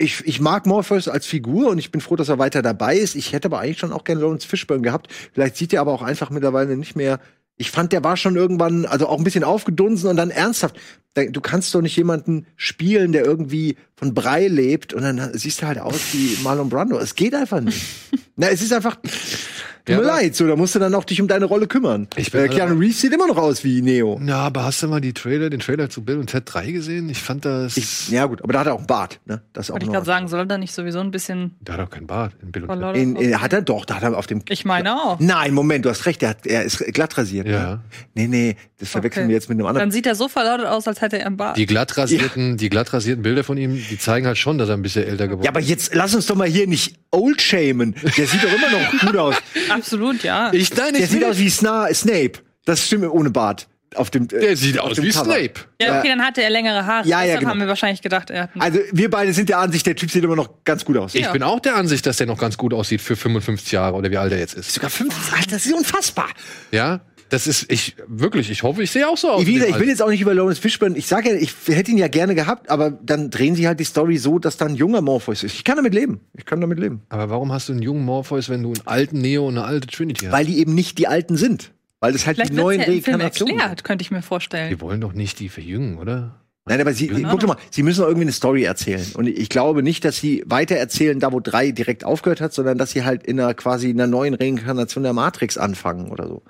ich, 0.00 0.26
ich 0.26 0.40
mag 0.40 0.66
Morpheus 0.66 1.08
als 1.08 1.26
Figur 1.26 1.70
und 1.70 1.78
ich 1.78 1.92
bin 1.92 2.00
froh, 2.00 2.16
dass 2.16 2.30
er 2.30 2.38
weiter 2.38 2.62
dabei 2.62 2.96
ist. 2.96 3.14
Ich 3.14 3.32
hätte 3.32 3.48
aber 3.48 3.60
eigentlich 3.60 3.78
schon 3.78 3.92
auch 3.92 4.04
gerne 4.04 4.22
Lawrence 4.22 4.46
Fishburne 4.46 4.82
gehabt. 4.82 5.08
Vielleicht 5.32 5.56
sieht 5.56 5.72
er 5.74 5.82
aber 5.82 5.92
auch 5.92 6.02
einfach 6.02 6.30
mittlerweile 6.30 6.76
nicht 6.76 6.96
mehr. 6.96 7.20
Ich 7.58 7.70
fand, 7.70 7.92
der 7.92 8.02
war 8.02 8.16
schon 8.16 8.34
irgendwann, 8.34 8.86
also 8.86 9.06
auch 9.06 9.18
ein 9.18 9.24
bisschen 9.24 9.44
aufgedunsen 9.44 10.08
und 10.08 10.16
dann 10.16 10.30
ernsthaft. 10.30 10.76
Da- 11.14 11.24
Du 11.24 11.40
kannst 11.40 11.74
doch 11.74 11.82
nicht 11.82 11.96
jemanden 11.96 12.46
spielen, 12.56 13.12
der 13.12 13.24
irgendwie 13.24 13.76
von 13.96 14.14
Brei 14.14 14.46
lebt 14.48 14.94
und 14.94 15.02
dann 15.02 15.30
siehst 15.34 15.60
du 15.62 15.66
halt 15.66 15.78
aus 15.78 16.00
wie 16.12 16.38
Marlon 16.42 16.68
Brando. 16.68 16.98
Es 16.98 17.14
geht 17.14 17.34
einfach 17.34 17.60
nicht. 17.60 17.82
Na, 18.36 18.48
es 18.48 18.62
ist 18.62 18.72
einfach. 18.72 18.96
Tut 18.96 19.94
Ja, 19.96 19.96
mir 20.02 20.08
aber- 20.10 20.20
leid, 20.20 20.36
so, 20.36 20.46
da 20.46 20.56
musst 20.56 20.74
du 20.74 20.78
dann 20.78 20.94
auch 20.94 21.04
dich 21.04 21.20
um 21.22 21.26
deine 21.28 21.46
Rolle 21.46 21.66
kümmern. 21.66 22.06
Ich 22.16 22.30
bin 22.30 22.40
äh, 22.40 22.48
halt 22.48 22.52
Keanu 22.56 22.78
Reeves 22.78 23.00
sieht 23.00 23.12
immer 23.14 23.26
noch 23.26 23.38
aus 23.38 23.64
wie 23.64 23.80
Neo. 23.82 24.20
Ja, 24.24 24.36
aber 24.40 24.64
hast 24.64 24.82
du 24.82 24.88
mal 24.88 25.00
die 25.00 25.12
Trailer, 25.14 25.48
den 25.50 25.60
Trailer 25.60 25.88
zu 25.90 26.02
Bill 26.04 26.18
und 26.18 26.28
Ted 26.28 26.44
3 26.46 26.70
gesehen? 26.70 27.08
Ich 27.10 27.18
fand 27.20 27.44
das. 27.46 27.76
Ich, 27.78 28.08
ja, 28.10 28.26
gut, 28.26 28.42
aber 28.42 28.52
da 28.52 28.60
hat 28.60 28.66
er 28.68 28.74
auch 28.74 28.78
einen 28.78 28.86
Bart, 28.86 29.20
ne? 29.24 29.42
Das 29.54 29.68
auch 29.70 29.74
Wollte 29.74 29.86
ich 29.86 29.92
gerade 29.92 30.04
sagen, 30.06 30.28
soll 30.28 30.46
da 30.46 30.58
nicht 30.58 30.72
sowieso 30.74 31.00
ein 31.00 31.10
bisschen 31.10 31.56
der 31.60 31.74
hat 31.74 31.80
doch 31.80 31.90
keinen 31.90 32.06
Bart 32.06 32.34
in 32.42 32.52
Bill 32.52 32.64
und 32.64 32.78
Ted. 32.80 32.96
In, 32.96 33.16
in, 33.16 33.40
hat 33.40 33.52
er 33.54 33.62
doch, 33.62 33.84
da 33.86 33.96
hat 33.96 34.02
er 34.02 34.16
auf 34.16 34.26
dem. 34.26 34.42
Ich 34.50 34.64
meine 34.66 34.94
auch. 34.96 35.18
Nein, 35.18 35.54
Moment, 35.54 35.84
du 35.86 35.90
hast 35.90 36.04
recht, 36.06 36.22
er, 36.22 36.30
hat, 36.30 36.46
er 36.46 36.62
ist 36.62 36.78
glatt 36.92 37.16
rasiert. 37.18 37.46
Ja. 37.48 37.70
Ne? 37.76 37.80
Nee, 38.14 38.26
nee, 38.28 38.56
das 38.78 38.90
verwechseln 38.90 39.24
Okay. 39.24 39.28
wir 39.30 39.34
jetzt 39.36 39.48
mit 39.48 39.56
einem 39.58 39.66
anderen. 39.66 39.88
Dann 39.88 39.92
sieht 39.92 40.06
er 40.06 40.14
so 40.14 40.28
verlautet 40.28 40.66
aus, 40.66 40.86
als 40.88 40.99
hätte 41.00 41.18
er 41.18 41.26
einen 41.26 41.36
Bart. 41.36 41.56
Die 41.56 41.66
glatt 41.66 41.96
rasierten, 41.96 42.56
die 42.56 42.68
glatt 42.70 42.92
rasierten 42.92 43.22
Bilder 43.22 43.44
von 43.44 43.56
ihm, 43.58 43.74
die 43.90 43.98
zeigen 43.98 44.26
halt 44.26 44.38
schon, 44.38 44.58
dass 44.58 44.68
er 44.68 44.76
ein 44.76 44.82
bisschen 44.82 45.04
älter 45.06 45.26
geworden 45.28 45.40
ist. 45.42 45.44
Ja, 45.46 45.50
aber 45.50 45.60
jetzt 45.60 45.94
lass 45.94 46.14
uns 46.14 46.26
doch 46.26 46.36
mal 46.36 46.48
hier 46.48 46.66
nicht 46.66 46.96
old 47.10 47.40
shamen. 47.42 47.94
Der 48.16 48.26
sieht 48.26 48.42
doch 48.44 48.52
immer 48.52 48.70
noch 48.70 49.00
gut 49.00 49.16
aus. 49.16 49.36
Absolut, 49.68 50.22
ja. 50.22 50.52
Ich, 50.52 50.74
nein, 50.76 50.94
Der 50.94 51.02
ich 51.04 51.10
sieht 51.10 51.20
will- 51.20 51.28
aus 51.28 51.38
wie 51.38 51.50
Sna 51.50 51.92
Snape. 51.94 52.32
Das 52.64 52.86
stimmt 52.86 53.08
ohne 53.10 53.30
Bart. 53.30 53.66
Auf 53.96 54.08
dem, 54.10 54.26
äh, 54.26 54.28
Der 54.28 54.56
sieht 54.56 54.78
auf 54.78 54.90
aus 54.90 54.96
dem 54.96 55.04
wie 55.04 55.10
Cover. 55.10 55.24
Snape. 55.24 55.54
ja, 55.82 55.98
okay, 55.98 56.06
dann 56.10 56.22
hatte 56.24 56.42
er 56.44 56.50
längere 56.50 56.86
Haare. 56.86 57.08
Ja, 57.08 57.18
ja, 57.18 57.24
Deshalb 57.24 57.40
genau. 57.40 57.50
haben 57.50 57.60
wir 57.60 57.66
wahrscheinlich 57.66 58.00
gedacht, 58.00 58.30
er 58.30 58.42
hat 58.44 58.50
einen 58.54 58.62
Also 58.62 58.78
wir 58.92 59.10
beide 59.10 59.32
sind 59.32 59.48
der 59.48 59.58
Ansicht, 59.58 59.84
der 59.84 59.96
Typ 59.96 60.12
sieht 60.12 60.22
immer 60.22 60.36
noch 60.36 60.62
ganz 60.62 60.84
gut 60.84 60.96
aus. 60.96 61.12
Ich 61.16 61.22
Ja. 61.22 61.32
bin 61.32 61.42
auch 61.42 61.58
der 61.58 61.74
Ansicht, 61.74 62.06
dass 62.06 62.18
der 62.18 62.28
noch 62.28 62.38
ganz 62.38 62.56
gut 62.56 62.72
aussieht 62.72 63.00
für 63.00 63.16
55 63.16 63.72
Jahre 63.72 63.96
oder 63.96 64.08
wie 64.12 64.16
alt 64.16 64.30
er 64.30 64.38
jetzt 64.38 64.54
ist. 64.54 64.72
Sogar 64.72 64.90
fünf. 64.90 65.32
Alter, 65.34 65.50
das 65.50 65.66
ist 65.66 65.72
unfassbar. 65.74 66.28
Ja, 66.70 67.00
das 67.30 67.46
ist 67.46 67.70
ich 67.70 67.94
wirklich. 68.06 68.50
Ich 68.50 68.62
hoffe, 68.62 68.82
ich 68.82 68.90
sehe 68.90 69.08
auch 69.08 69.16
so 69.16 69.30
aus. 69.30 69.46
Wie 69.46 69.54
gesagt, 69.54 69.70
ich 69.70 69.78
will 69.78 69.88
jetzt 69.88 70.02
auch 70.02 70.10
nicht 70.10 70.20
über 70.20 70.34
Lawrence 70.34 70.60
Fishburne. 70.60 70.98
Ich 70.98 71.06
sage 71.06 71.30
ja, 71.30 71.36
ich 71.36 71.54
hätte 71.66 71.90
ihn 71.90 71.98
ja 71.98 72.08
gerne 72.08 72.34
gehabt, 72.34 72.68
aber 72.68 72.90
dann 72.90 73.30
drehen 73.30 73.54
sie 73.54 73.66
halt 73.66 73.80
die 73.80 73.84
Story 73.84 74.18
so, 74.18 74.38
dass 74.38 74.56
dann 74.56 74.72
ein 74.72 74.74
junger 74.74 75.00
Morpheus 75.00 75.42
ist. 75.44 75.54
Ich 75.54 75.64
kann 75.64 75.76
damit 75.76 75.94
leben. 75.94 76.20
Ich 76.36 76.44
kann 76.44 76.60
damit 76.60 76.78
leben. 76.78 77.02
Aber 77.08 77.30
warum 77.30 77.52
hast 77.52 77.68
du 77.68 77.72
einen 77.72 77.82
jungen 77.82 78.04
Morpheus, 78.04 78.48
wenn 78.48 78.62
du 78.62 78.72
einen 78.74 78.86
alten 78.86 79.20
Neo 79.20 79.46
und 79.46 79.56
eine 79.56 79.66
alte 79.66 79.86
Trinity 79.86 80.26
hast? 80.26 80.32
Weil 80.32 80.44
die 80.44 80.58
eben 80.58 80.74
nicht 80.74 80.98
die 80.98 81.06
Alten 81.06 81.36
sind. 81.36 81.72
Weil 82.00 82.12
das 82.12 82.26
halt 82.26 82.36
Vielleicht 82.36 82.52
die 82.52 82.56
neuen 82.56 82.80
ja 82.80 82.86
Film 82.86 82.96
Reinkarnationen 82.96 83.54
sind. 83.54 83.60
erklärt, 83.60 83.84
könnte 83.84 84.02
ich 84.02 84.10
mir 84.10 84.22
vorstellen. 84.22 84.70
Die 84.70 84.80
wollen 84.80 85.00
doch 85.00 85.12
nicht 85.12 85.38
die 85.38 85.48
verjüngen, 85.48 85.98
oder? 85.98 86.40
Nein, 86.66 86.80
aber 86.80 86.92
sie, 86.92 87.08
Keine 87.08 87.28
guck 87.28 87.40
doch 87.40 87.48
mal, 87.48 87.56
sie 87.70 87.82
müssen 87.82 88.00
doch 88.00 88.08
irgendwie 88.08 88.26
eine 88.26 88.32
Story 88.32 88.64
erzählen. 88.64 89.04
Und 89.14 89.26
ich 89.26 89.48
glaube 89.48 89.82
nicht, 89.82 90.04
dass 90.04 90.16
sie 90.16 90.42
weiter 90.46 90.76
erzählen, 90.76 91.18
da 91.18 91.32
wo 91.32 91.40
drei 91.40 91.70
direkt 91.70 92.04
aufgehört 92.04 92.40
hat, 92.40 92.52
sondern 92.52 92.78
dass 92.78 92.90
sie 92.90 93.04
halt 93.04 93.24
in 93.24 93.40
einer 93.40 93.54
quasi 93.54 93.90
einer 93.90 94.06
neuen 94.06 94.34
Reinkarnation 94.34 95.04
der 95.04 95.12
Matrix 95.12 95.58
anfangen 95.58 96.10
oder 96.10 96.26
so. 96.26 96.42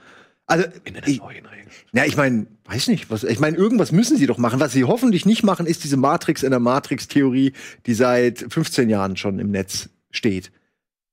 Also, 0.51 0.67
In 0.83 0.95
der 0.95 1.07
ich, 1.07 1.21
na, 1.93 2.07
ich 2.07 2.17
meine, 2.17 2.49
weiß 2.65 2.89
nicht, 2.89 3.09
was, 3.09 3.23
ich 3.23 3.39
meine, 3.39 3.57
irgendwas 3.57 3.93
müssen 3.93 4.17
sie 4.17 4.27
doch 4.27 4.37
machen. 4.37 4.59
Was 4.59 4.73
sie 4.73 4.83
hoffentlich 4.83 5.25
nicht 5.25 5.45
machen, 5.45 5.65
ist 5.65 5.85
diese 5.85 5.97
Matrix 5.97 6.43
in 6.43 6.51
der 6.51 6.59
Matrix-Theorie, 6.59 7.53
die 7.87 7.95
seit 7.95 8.47
15 8.49 8.91
Jahren 8.91 9.17
schon 9.17 9.39
im 9.39 9.53
Netz 9.53 9.91
steht. 10.11 10.51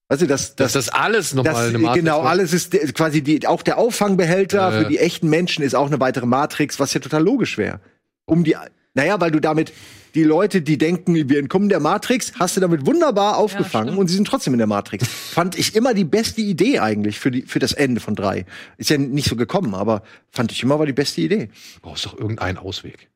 Weißt 0.10 0.24
du, 0.24 0.26
dass, 0.26 0.56
Dass 0.56 0.74
das 0.74 0.90
alles 0.90 1.36
nochmal 1.36 1.54
das, 1.54 1.68
eine 1.68 1.78
Matrix 1.78 2.04
genau, 2.04 2.22
alles 2.22 2.52
ist 2.52 2.96
quasi 2.96 3.22
die, 3.22 3.46
auch 3.46 3.62
der 3.62 3.78
Auffangbehälter 3.78 4.58
Ja, 4.58 4.72
ja. 4.74 4.80
für 4.82 4.90
die 4.90 4.98
echten 4.98 5.30
Menschen 5.30 5.64
ist 5.64 5.76
auch 5.76 5.88
eine 5.88 6.00
weitere 6.00 6.26
Matrix, 6.26 6.80
was 6.80 6.96
ja 6.96 7.00
total 7.00 7.24
logisch 7.24 7.60
wäre. 7.60 7.80
Um 8.26 8.44
die, 8.44 8.56
naja, 8.96 9.22
weil 9.22 9.30
du 9.30 9.40
damit 9.40 9.72
die 10.18 10.24
Leute, 10.24 10.64
die 10.64 10.80
denken, 10.80 11.30
wir 11.30 11.38
entkommen 11.38 11.70
der 11.70 11.80
Matrix, 11.80 12.34
hast 12.40 12.58
du 12.58 12.60
damit 12.60 12.88
wunderbar 12.88 13.38
aufgefangen 13.38 13.90
stimmt. 13.90 14.00
und 14.00 14.08
sie 14.08 14.16
sind 14.16 14.26
trotzdem 14.28 14.54
in 14.54 14.58
der 14.58 14.66
Matrix. 14.66 15.08
fand 15.32 15.58
ich 15.60 15.76
immer 15.76 15.94
die 15.94 16.06
beste 16.06 16.42
Idee 16.42 16.80
eigentlich 16.80 17.20
für, 17.20 17.30
die, 17.30 17.44
für 17.44 17.60
das 17.60 17.72
Ende 17.72 18.02
von 18.02 18.16
drei. 18.16 18.48
Ist 18.78 18.90
ja 18.90 18.98
nicht 18.98 19.30
so 19.30 19.36
gekommen, 19.36 19.76
aber 19.76 20.02
fand 20.32 20.52
ich 20.52 20.64
immer 20.64 20.80
war 20.80 20.88
die 20.88 20.94
beste 20.94 21.22
Idee. 21.22 21.50
Du 21.76 21.82
brauchst 21.82 22.04
doch 22.08 22.18
irgendeinen 22.18 22.58
Ausweg. 22.58 23.10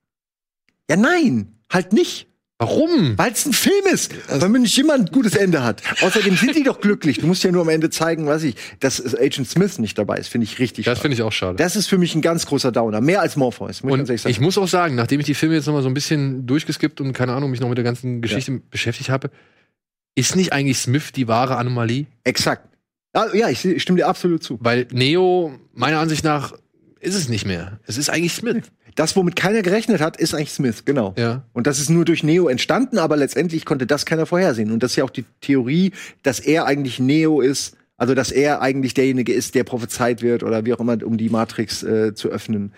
Ja, 0.92 0.96
nein, 0.96 1.56
halt 1.72 1.92
nicht. 1.92 2.28
Warum? 2.62 3.18
Weil 3.18 3.32
es 3.32 3.44
ein 3.48 3.54
Film 3.54 3.86
ist, 3.92 4.14
weil 4.30 4.48
man 4.50 4.62
nicht 4.62 4.78
immer 4.78 4.94
ein 4.94 5.08
gutes 5.08 5.36
Ende 5.36 5.64
hat. 5.64 5.82
Außerdem 6.04 6.36
sind 6.36 6.56
die 6.56 6.62
doch 6.62 6.80
glücklich. 6.80 7.18
Du 7.18 7.26
musst 7.26 7.44
ja 7.44 7.52
nur 7.52 7.64
am 7.64 7.70
Ende 7.70 7.90
zeigen, 7.90 8.28
was 8.28 8.44
ich, 8.44 8.54
dass 8.80 9.04
Agent 9.16 9.50
Smith 9.50 9.80
nicht 9.80 9.98
dabei 9.98 10.18
ist, 10.20 10.28
finde 10.28 10.46
ich 10.46 10.60
richtig. 10.60 10.86
Das 10.86 11.00
finde 11.00 11.16
ich 11.16 11.24
auch 11.24 11.32
schade. 11.32 11.56
Das 11.56 11.76
ist 11.76 11.88
für 11.88 11.98
mich 11.98 12.14
ein 12.14 12.22
ganz 12.22 12.46
großer 12.46 12.72
Downer. 12.72 13.02
Mehr 13.02 13.20
als 13.22 13.36
Morpheus, 13.36 13.82
muss 13.82 13.94
ich 13.94 13.98
ganz 13.98 14.02
Und 14.02 14.10
ehrlich 14.10 14.22
sagen. 14.22 14.32
ich 14.32 14.40
muss 14.42 14.58
auch 14.60 14.68
sagen, 14.68 14.94
nachdem 14.94 15.20
ich 15.20 15.26
die 15.26 15.34
Filme 15.34 15.56
jetzt 15.56 15.66
noch 15.66 15.74
mal 15.74 15.82
so 15.82 15.88
ein 15.90 15.96
bisschen 15.96 16.46
durchgeskippt 16.46 17.02
und 17.02 17.14
keine 17.14 17.34
Ahnung, 17.34 17.50
mich 17.50 17.62
noch 17.62 17.68
mit 17.70 17.80
der 17.80 17.84
ganzen 17.86 18.22
Geschichte 18.22 18.62
beschäftigt 18.70 19.10
habe, 19.10 19.32
ist 20.14 20.36
nicht 20.36 20.54
eigentlich 20.54 20.78
Smith 20.78 21.14
die 21.14 21.28
wahre 21.28 21.56
Anomalie? 21.56 22.06
Exakt. 22.24 22.68
Ah, 23.14 23.26
Ja, 23.34 23.50
ich, 23.50 23.66
ich 23.66 23.82
stimme 23.82 23.98
dir 23.98 24.08
absolut 24.08 24.44
zu. 24.44 24.60
Weil 24.62 24.88
Neo, 24.92 25.52
meiner 25.74 26.00
Ansicht 26.00 26.24
nach, 26.24 26.54
ist 27.00 27.16
es 27.16 27.28
nicht 27.28 27.48
mehr. 27.48 27.80
Es 27.88 27.98
ist 27.98 28.10
eigentlich 28.12 28.34
Smith. 28.34 28.72
Das, 28.96 29.16
womit 29.16 29.36
keiner 29.36 29.62
gerechnet 29.62 30.02
hat, 30.02 30.18
ist 30.18 30.34
eigentlich 30.34 30.52
Smith, 30.52 30.86
genau. 30.86 31.14
Ja. 31.18 31.44
Und 31.54 31.68
das 31.68 31.80
ist 31.80 31.90
nur 31.90 32.06
durch 32.06 32.24
Neo 32.24 32.48
entstanden, 32.48 32.98
aber 32.98 33.18
letztendlich 33.18 33.66
konnte 33.66 33.88
das 33.88 34.06
keiner 34.06 34.26
vorhersehen. 34.26 34.72
Und 34.72 34.84
das 34.84 34.92
ist 34.92 34.98
ja 34.98 35.04
auch 35.04 35.10
die 35.10 35.26
Theorie, 35.42 35.92
dass 36.24 36.40
er 36.40 36.66
eigentlich 36.66 37.00
Neo 37.00 37.42
ist, 37.42 37.78
also 37.98 38.16
dass 38.16 38.32
er 38.32 38.62
eigentlich 38.62 38.94
derjenige 38.94 39.34
ist, 39.34 39.56
der 39.56 39.64
prophezeit 39.64 40.22
wird 40.22 40.44
oder 40.44 40.66
wie 40.66 40.74
auch 40.74 40.80
immer, 40.80 40.98
um 41.06 41.18
die 41.18 41.30
Matrix 41.30 41.84
äh, 41.84 42.14
zu 42.16 42.30
öffnen. 42.30 42.74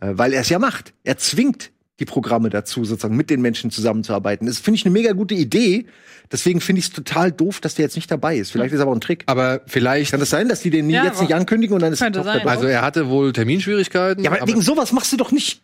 Äh, 0.00 0.12
weil 0.12 0.32
er 0.32 0.42
es 0.42 0.48
ja 0.48 0.58
macht. 0.58 0.92
Er 1.04 1.16
zwingt 1.16 1.70
die 1.98 2.04
Programme 2.04 2.50
dazu, 2.50 2.84
sozusagen 2.84 3.16
mit 3.16 3.30
den 3.30 3.40
Menschen 3.40 3.70
zusammenzuarbeiten. 3.70 4.46
Das 4.46 4.58
finde 4.58 4.76
ich 4.76 4.84
eine 4.84 4.92
mega 4.92 5.12
gute 5.12 5.34
Idee. 5.34 5.86
Deswegen 6.30 6.60
finde 6.60 6.80
ich 6.80 6.86
es 6.86 6.92
total 6.92 7.32
doof, 7.32 7.60
dass 7.60 7.74
der 7.74 7.84
jetzt 7.86 7.96
nicht 7.96 8.10
dabei 8.10 8.36
ist. 8.36 8.50
Vielleicht 8.52 8.74
ist 8.74 8.80
aber 8.80 8.90
auch 8.90 8.96
ein 8.96 9.00
Trick. 9.00 9.22
Aber 9.26 9.62
vielleicht, 9.66 10.10
Kann 10.10 10.20
das 10.20 10.28
sein, 10.30 10.48
dass 10.48 10.60
die 10.60 10.70
den 10.70 10.90
Ja, 10.90 11.04
jetzt 11.04 11.20
nicht 11.20 11.30
aber- 11.32 11.40
ankündigen 11.40 11.74
und 11.74 11.80
dann 11.82 11.92
ist 11.92 12.02
er 12.02 12.10
doch 12.10 12.24
dabei? 12.24 12.44
also 12.50 12.66
er 12.66 12.82
hatte 12.82 13.08
wohl 13.08 13.32
Terminschwierigkeiten. 13.32 14.22
ja, 14.24 14.30
aber, 14.32 14.46
wegen 14.46 14.60
sowas 14.60 14.92
machst 14.92 15.12
du 15.12 15.16
doch 15.16 15.32
nicht. 15.32 15.62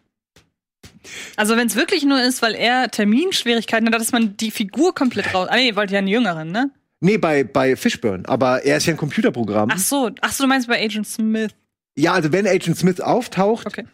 Also 1.36 1.56
wenn 1.56 1.66
es 1.66 1.76
wirklich 1.76 2.04
nur 2.04 2.22
ist, 2.22 2.42
weil 2.42 2.54
er 2.54 2.90
Terminschwierigkeiten 2.90 3.86
hat, 3.92 4.00
dass 4.00 4.12
man 4.12 4.36
die 4.36 4.50
Figur 4.50 4.94
komplett 4.94 5.34
raus. 5.34 5.48
Ah 5.50 5.56
nee, 5.56 5.68
ihr 5.68 5.76
wollt 5.76 5.90
ja 5.90 5.98
einen 5.98 6.08
jüngeren, 6.08 6.50
ne? 6.52 6.70
Nee, 7.00 7.18
bei, 7.18 7.42
bei 7.44 7.74
Fishburne. 7.76 8.22
Aber 8.28 8.64
er 8.64 8.76
ist 8.76 8.86
ja 8.86 8.94
ein 8.94 8.96
Computerprogramm. 8.96 9.68
Ach 9.72 9.78
so, 9.78 10.10
ach 10.20 10.32
so, 10.32 10.44
du 10.44 10.48
meinst 10.48 10.68
bei 10.68 10.82
Agent 10.82 11.06
Smith. 11.06 11.50
Ja, 11.96 12.12
also 12.12 12.32
wenn 12.32 12.46
Agent 12.46 12.78
Smith 12.78 13.00
auftaucht, 13.00 13.66
Okay. 13.66 13.84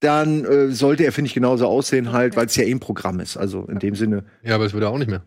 Dann 0.00 0.44
äh, 0.44 0.70
sollte 0.70 1.04
er, 1.04 1.12
finde 1.12 1.28
ich, 1.28 1.34
genauso 1.34 1.66
aussehen 1.66 2.12
halt, 2.12 2.36
weil 2.36 2.46
es 2.46 2.56
ja 2.56 2.64
eh 2.64 2.70
ein 2.72 2.80
Programm 2.80 3.20
ist. 3.20 3.36
Also 3.36 3.64
in 3.64 3.78
dem 3.78 3.94
Sinne. 3.94 4.24
ja, 4.42 4.54
aber 4.54 4.64
es 4.64 4.72
würde 4.72 4.88
auch 4.88 4.98
nicht 4.98 5.10
mehr. 5.10 5.22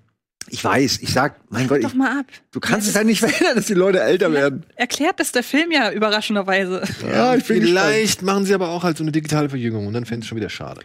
Ich 0.49 0.63
weiß, 0.63 0.99
ich 1.01 1.13
sag, 1.13 1.39
mein 1.49 1.67
Gott, 1.67 1.83
Doch 1.83 1.89
ich, 1.89 1.95
mal 1.95 2.19
ab. 2.19 2.25
du 2.51 2.59
kannst 2.59 2.87
es 2.87 2.95
halt 2.95 3.05
nicht 3.05 3.19
verhindern, 3.19 3.55
dass 3.55 3.67
die 3.67 3.75
Leute 3.75 4.01
älter 4.01 4.33
werden. 4.33 4.65
Erklärt 4.75 5.19
das 5.19 5.31
der 5.31 5.43
Film 5.43 5.71
ja 5.71 5.91
überraschenderweise. 5.91 6.81
Ja, 7.07 7.35
ich 7.35 7.45
bin 7.45 7.61
gespannt. 7.61 7.85
Vielleicht 7.89 8.21
machen 8.23 8.45
sie 8.45 8.53
aber 8.53 8.69
auch 8.69 8.83
halt 8.83 8.97
so 8.97 9.03
eine 9.03 9.11
digitale 9.11 9.49
Verjüngung 9.49 9.85
und 9.87 9.93
dann 9.93 10.05
fände 10.05 10.19
ich 10.21 10.25
es 10.25 10.29
schon 10.29 10.37
wieder 10.37 10.49
schade. 10.49 10.81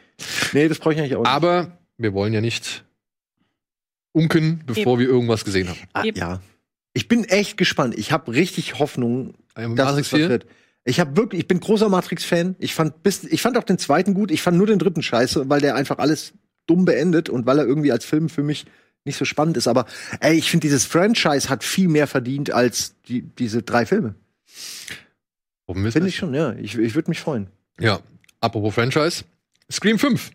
Nee, 0.52 0.68
das 0.68 0.78
brauche 0.78 0.92
ich 0.94 1.00
eigentlich 1.00 1.16
auch 1.16 1.22
nicht. 1.22 1.30
Aber 1.30 1.78
wir 1.96 2.12
wollen 2.12 2.34
ja 2.34 2.42
nicht 2.42 2.84
unken, 4.12 4.62
bevor 4.66 4.98
wir 4.98 5.08
irgendwas 5.08 5.44
gesehen 5.44 5.68
haben. 5.68 5.78
Ah, 5.94 6.04
eben. 6.04 6.18
ja. 6.18 6.40
Ich 6.92 7.08
bin 7.08 7.24
echt 7.24 7.56
gespannt. 7.56 7.94
Ich 7.98 8.12
habe 8.12 8.32
richtig 8.32 8.78
Hoffnung, 8.78 9.34
dass 9.54 9.92
es 9.92 10.12
was 10.12 10.18
4? 10.18 10.28
wird. 10.28 10.46
Ich 10.88 11.00
habe 11.00 11.16
wirklich, 11.16 11.40
ich 11.40 11.48
bin 11.48 11.58
großer 11.58 11.88
Matrix-Fan. 11.88 12.54
Ich 12.60 12.72
fand 12.74 13.02
bis, 13.02 13.24
ich 13.24 13.42
fand 13.42 13.58
auch 13.58 13.64
den 13.64 13.76
zweiten 13.76 14.14
gut. 14.14 14.30
Ich 14.30 14.40
fand 14.40 14.56
nur 14.56 14.68
den 14.68 14.78
dritten 14.78 15.02
scheiße, 15.02 15.48
weil 15.50 15.60
der 15.60 15.74
einfach 15.74 15.98
alles 15.98 16.32
dumm 16.66 16.84
beendet 16.84 17.28
und 17.28 17.44
weil 17.44 17.58
er 17.58 17.66
irgendwie 17.66 17.90
als 17.90 18.04
Film 18.04 18.28
für 18.28 18.44
mich 18.44 18.66
nicht 19.04 19.16
so 19.16 19.24
spannend 19.24 19.56
ist. 19.56 19.66
Aber 19.66 19.86
ey, 20.20 20.36
ich 20.36 20.48
finde, 20.50 20.66
dieses 20.66 20.84
Franchise 20.84 21.48
hat 21.48 21.64
viel 21.64 21.88
mehr 21.88 22.06
verdient 22.06 22.52
als 22.52 22.94
die, 23.08 23.22
diese 23.22 23.62
drei 23.62 23.84
Filme. 23.84 24.14
Hoffen 25.66 25.82
wir 25.82 25.88
es 25.88 25.94
Finde 25.94 26.08
ich 26.08 26.16
schon, 26.16 26.34
ja. 26.34 26.52
Ich, 26.54 26.78
ich 26.78 26.94
würde 26.94 27.10
mich 27.10 27.18
freuen. 27.20 27.48
Ja, 27.80 27.98
apropos 28.40 28.74
Franchise. 28.74 29.24
Scream 29.70 29.98
5 29.98 30.30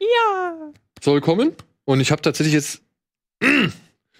Ja. 0.00 0.70
soll 1.02 1.20
kommen 1.20 1.52
und 1.84 2.00
ich 2.00 2.10
habe 2.10 2.22
tatsächlich 2.22 2.54
jetzt 2.54 2.80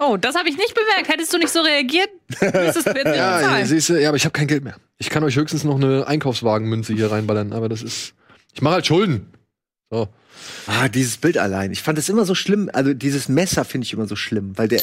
Oh, 0.04 0.16
das 0.16 0.34
habe 0.34 0.48
ich 0.48 0.56
nicht 0.56 0.74
bemerkt. 0.74 1.08
Hättest 1.08 1.32
du 1.32 1.38
nicht 1.38 1.50
so 1.50 1.60
reagiert, 1.60 2.10
müsstest 2.40 2.86
du 2.86 2.90
jetzt 2.90 3.04
nicht 3.06 3.16
ja, 3.16 3.38
bezahlen. 3.38 3.66
siehst 3.66 3.88
du, 3.88 4.00
ja, 4.00 4.08
aber 4.08 4.16
ich 4.16 4.24
habe 4.24 4.32
kein 4.32 4.48
Geld 4.48 4.64
mehr. 4.64 4.76
Ich 4.98 5.10
kann 5.10 5.22
euch 5.22 5.36
höchstens 5.36 5.64
noch 5.64 5.76
eine 5.76 6.06
Einkaufswagenmünze 6.06 6.94
hier 6.94 7.10
reinballern, 7.10 7.52
aber 7.52 7.68
das 7.68 7.82
ist 7.82 8.14
ich 8.52 8.62
mache 8.62 8.74
halt 8.74 8.86
Schulden. 8.86 9.26
So. 9.90 10.08
Ah, 10.66 10.88
dieses 10.88 11.16
Bild 11.16 11.38
allein. 11.38 11.72
Ich 11.72 11.82
fand 11.82 11.98
es 11.98 12.08
immer 12.08 12.24
so 12.24 12.34
schlimm. 12.34 12.70
Also 12.72 12.94
dieses 12.94 13.28
Messer 13.28 13.64
finde 13.64 13.86
ich 13.86 13.92
immer 13.92 14.06
so 14.06 14.16
schlimm, 14.16 14.56
weil 14.56 14.68
der 14.68 14.82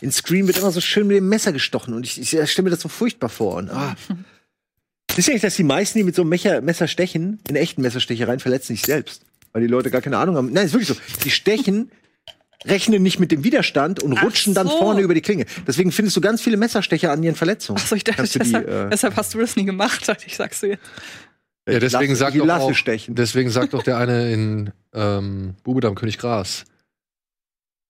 in 0.00 0.12
Scream 0.12 0.46
wird 0.46 0.58
immer 0.58 0.72
so 0.72 0.80
schön 0.80 1.06
mit 1.06 1.16
dem 1.16 1.28
Messer 1.28 1.52
gestochen 1.52 1.94
und 1.94 2.04
ich, 2.04 2.20
ich 2.20 2.50
stelle 2.50 2.64
mir 2.64 2.70
das 2.70 2.80
so 2.80 2.88
furchtbar 2.88 3.28
vor. 3.28 3.56
Und, 3.56 3.70
ah. 3.70 3.94
Wisst 5.14 5.28
ihr 5.28 5.32
eigentlich, 5.32 5.42
dass 5.42 5.56
die 5.56 5.62
meisten, 5.62 5.98
die 5.98 6.04
mit 6.04 6.14
so 6.14 6.22
einem 6.22 6.30
Mecher, 6.30 6.62
Messer 6.62 6.88
stechen, 6.88 7.38
in 7.48 7.56
echten 7.56 7.82
Messerstechereien 7.82 8.40
verletzen 8.40 8.68
sich 8.74 8.82
selbst? 8.82 9.22
Weil 9.52 9.60
die 9.60 9.68
Leute 9.68 9.90
gar 9.90 10.00
keine 10.00 10.16
Ahnung 10.16 10.36
haben. 10.36 10.52
Nein, 10.52 10.64
ist 10.64 10.72
wirklich 10.72 10.88
so. 10.88 10.96
Die 11.22 11.30
stechen, 11.30 11.90
rechnen 12.64 13.02
nicht 13.02 13.18
mit 13.20 13.32
dem 13.32 13.44
Widerstand 13.44 14.02
und 14.02 14.16
Ach 14.18 14.22
rutschen 14.24 14.54
dann 14.54 14.66
so. 14.68 14.78
vorne 14.78 15.00
über 15.00 15.14
die 15.14 15.20
Klinge. 15.22 15.46
Deswegen 15.66 15.92
findest 15.92 16.16
du 16.16 16.20
ganz 16.20 16.40
viele 16.42 16.56
Messerstecher 16.56 17.10
an 17.12 17.22
ihren 17.22 17.34
Verletzungen. 17.34 17.78
Achso, 17.80 17.94
ich 17.94 18.04
dachte, 18.04 18.22
du 18.34 18.38
die, 18.38 18.38
deshalb, 18.38 18.68
äh, 18.68 18.88
deshalb 18.90 19.16
hast 19.16 19.34
du 19.34 19.38
das 19.38 19.56
nie 19.56 19.64
gemacht, 19.64 20.06
ich, 20.26 20.36
du 20.60 20.66
jetzt. 20.68 20.82
Ja, 21.68 21.78
deswegen 21.78 22.12
Lasse- 22.12 22.16
sagt 22.16 22.34
die 22.34 22.38
doch 22.38 22.46
Lasse 22.46 22.64
auch, 22.64 22.74
stechen. 22.74 23.14
deswegen 23.14 23.50
sagt 23.50 23.72
doch 23.74 23.82
der 23.84 23.96
eine 23.98 24.32
in 24.32 24.70
ähm, 24.94 25.54
Bubedam 25.62 25.94
König 25.94 26.18
Gras. 26.18 26.64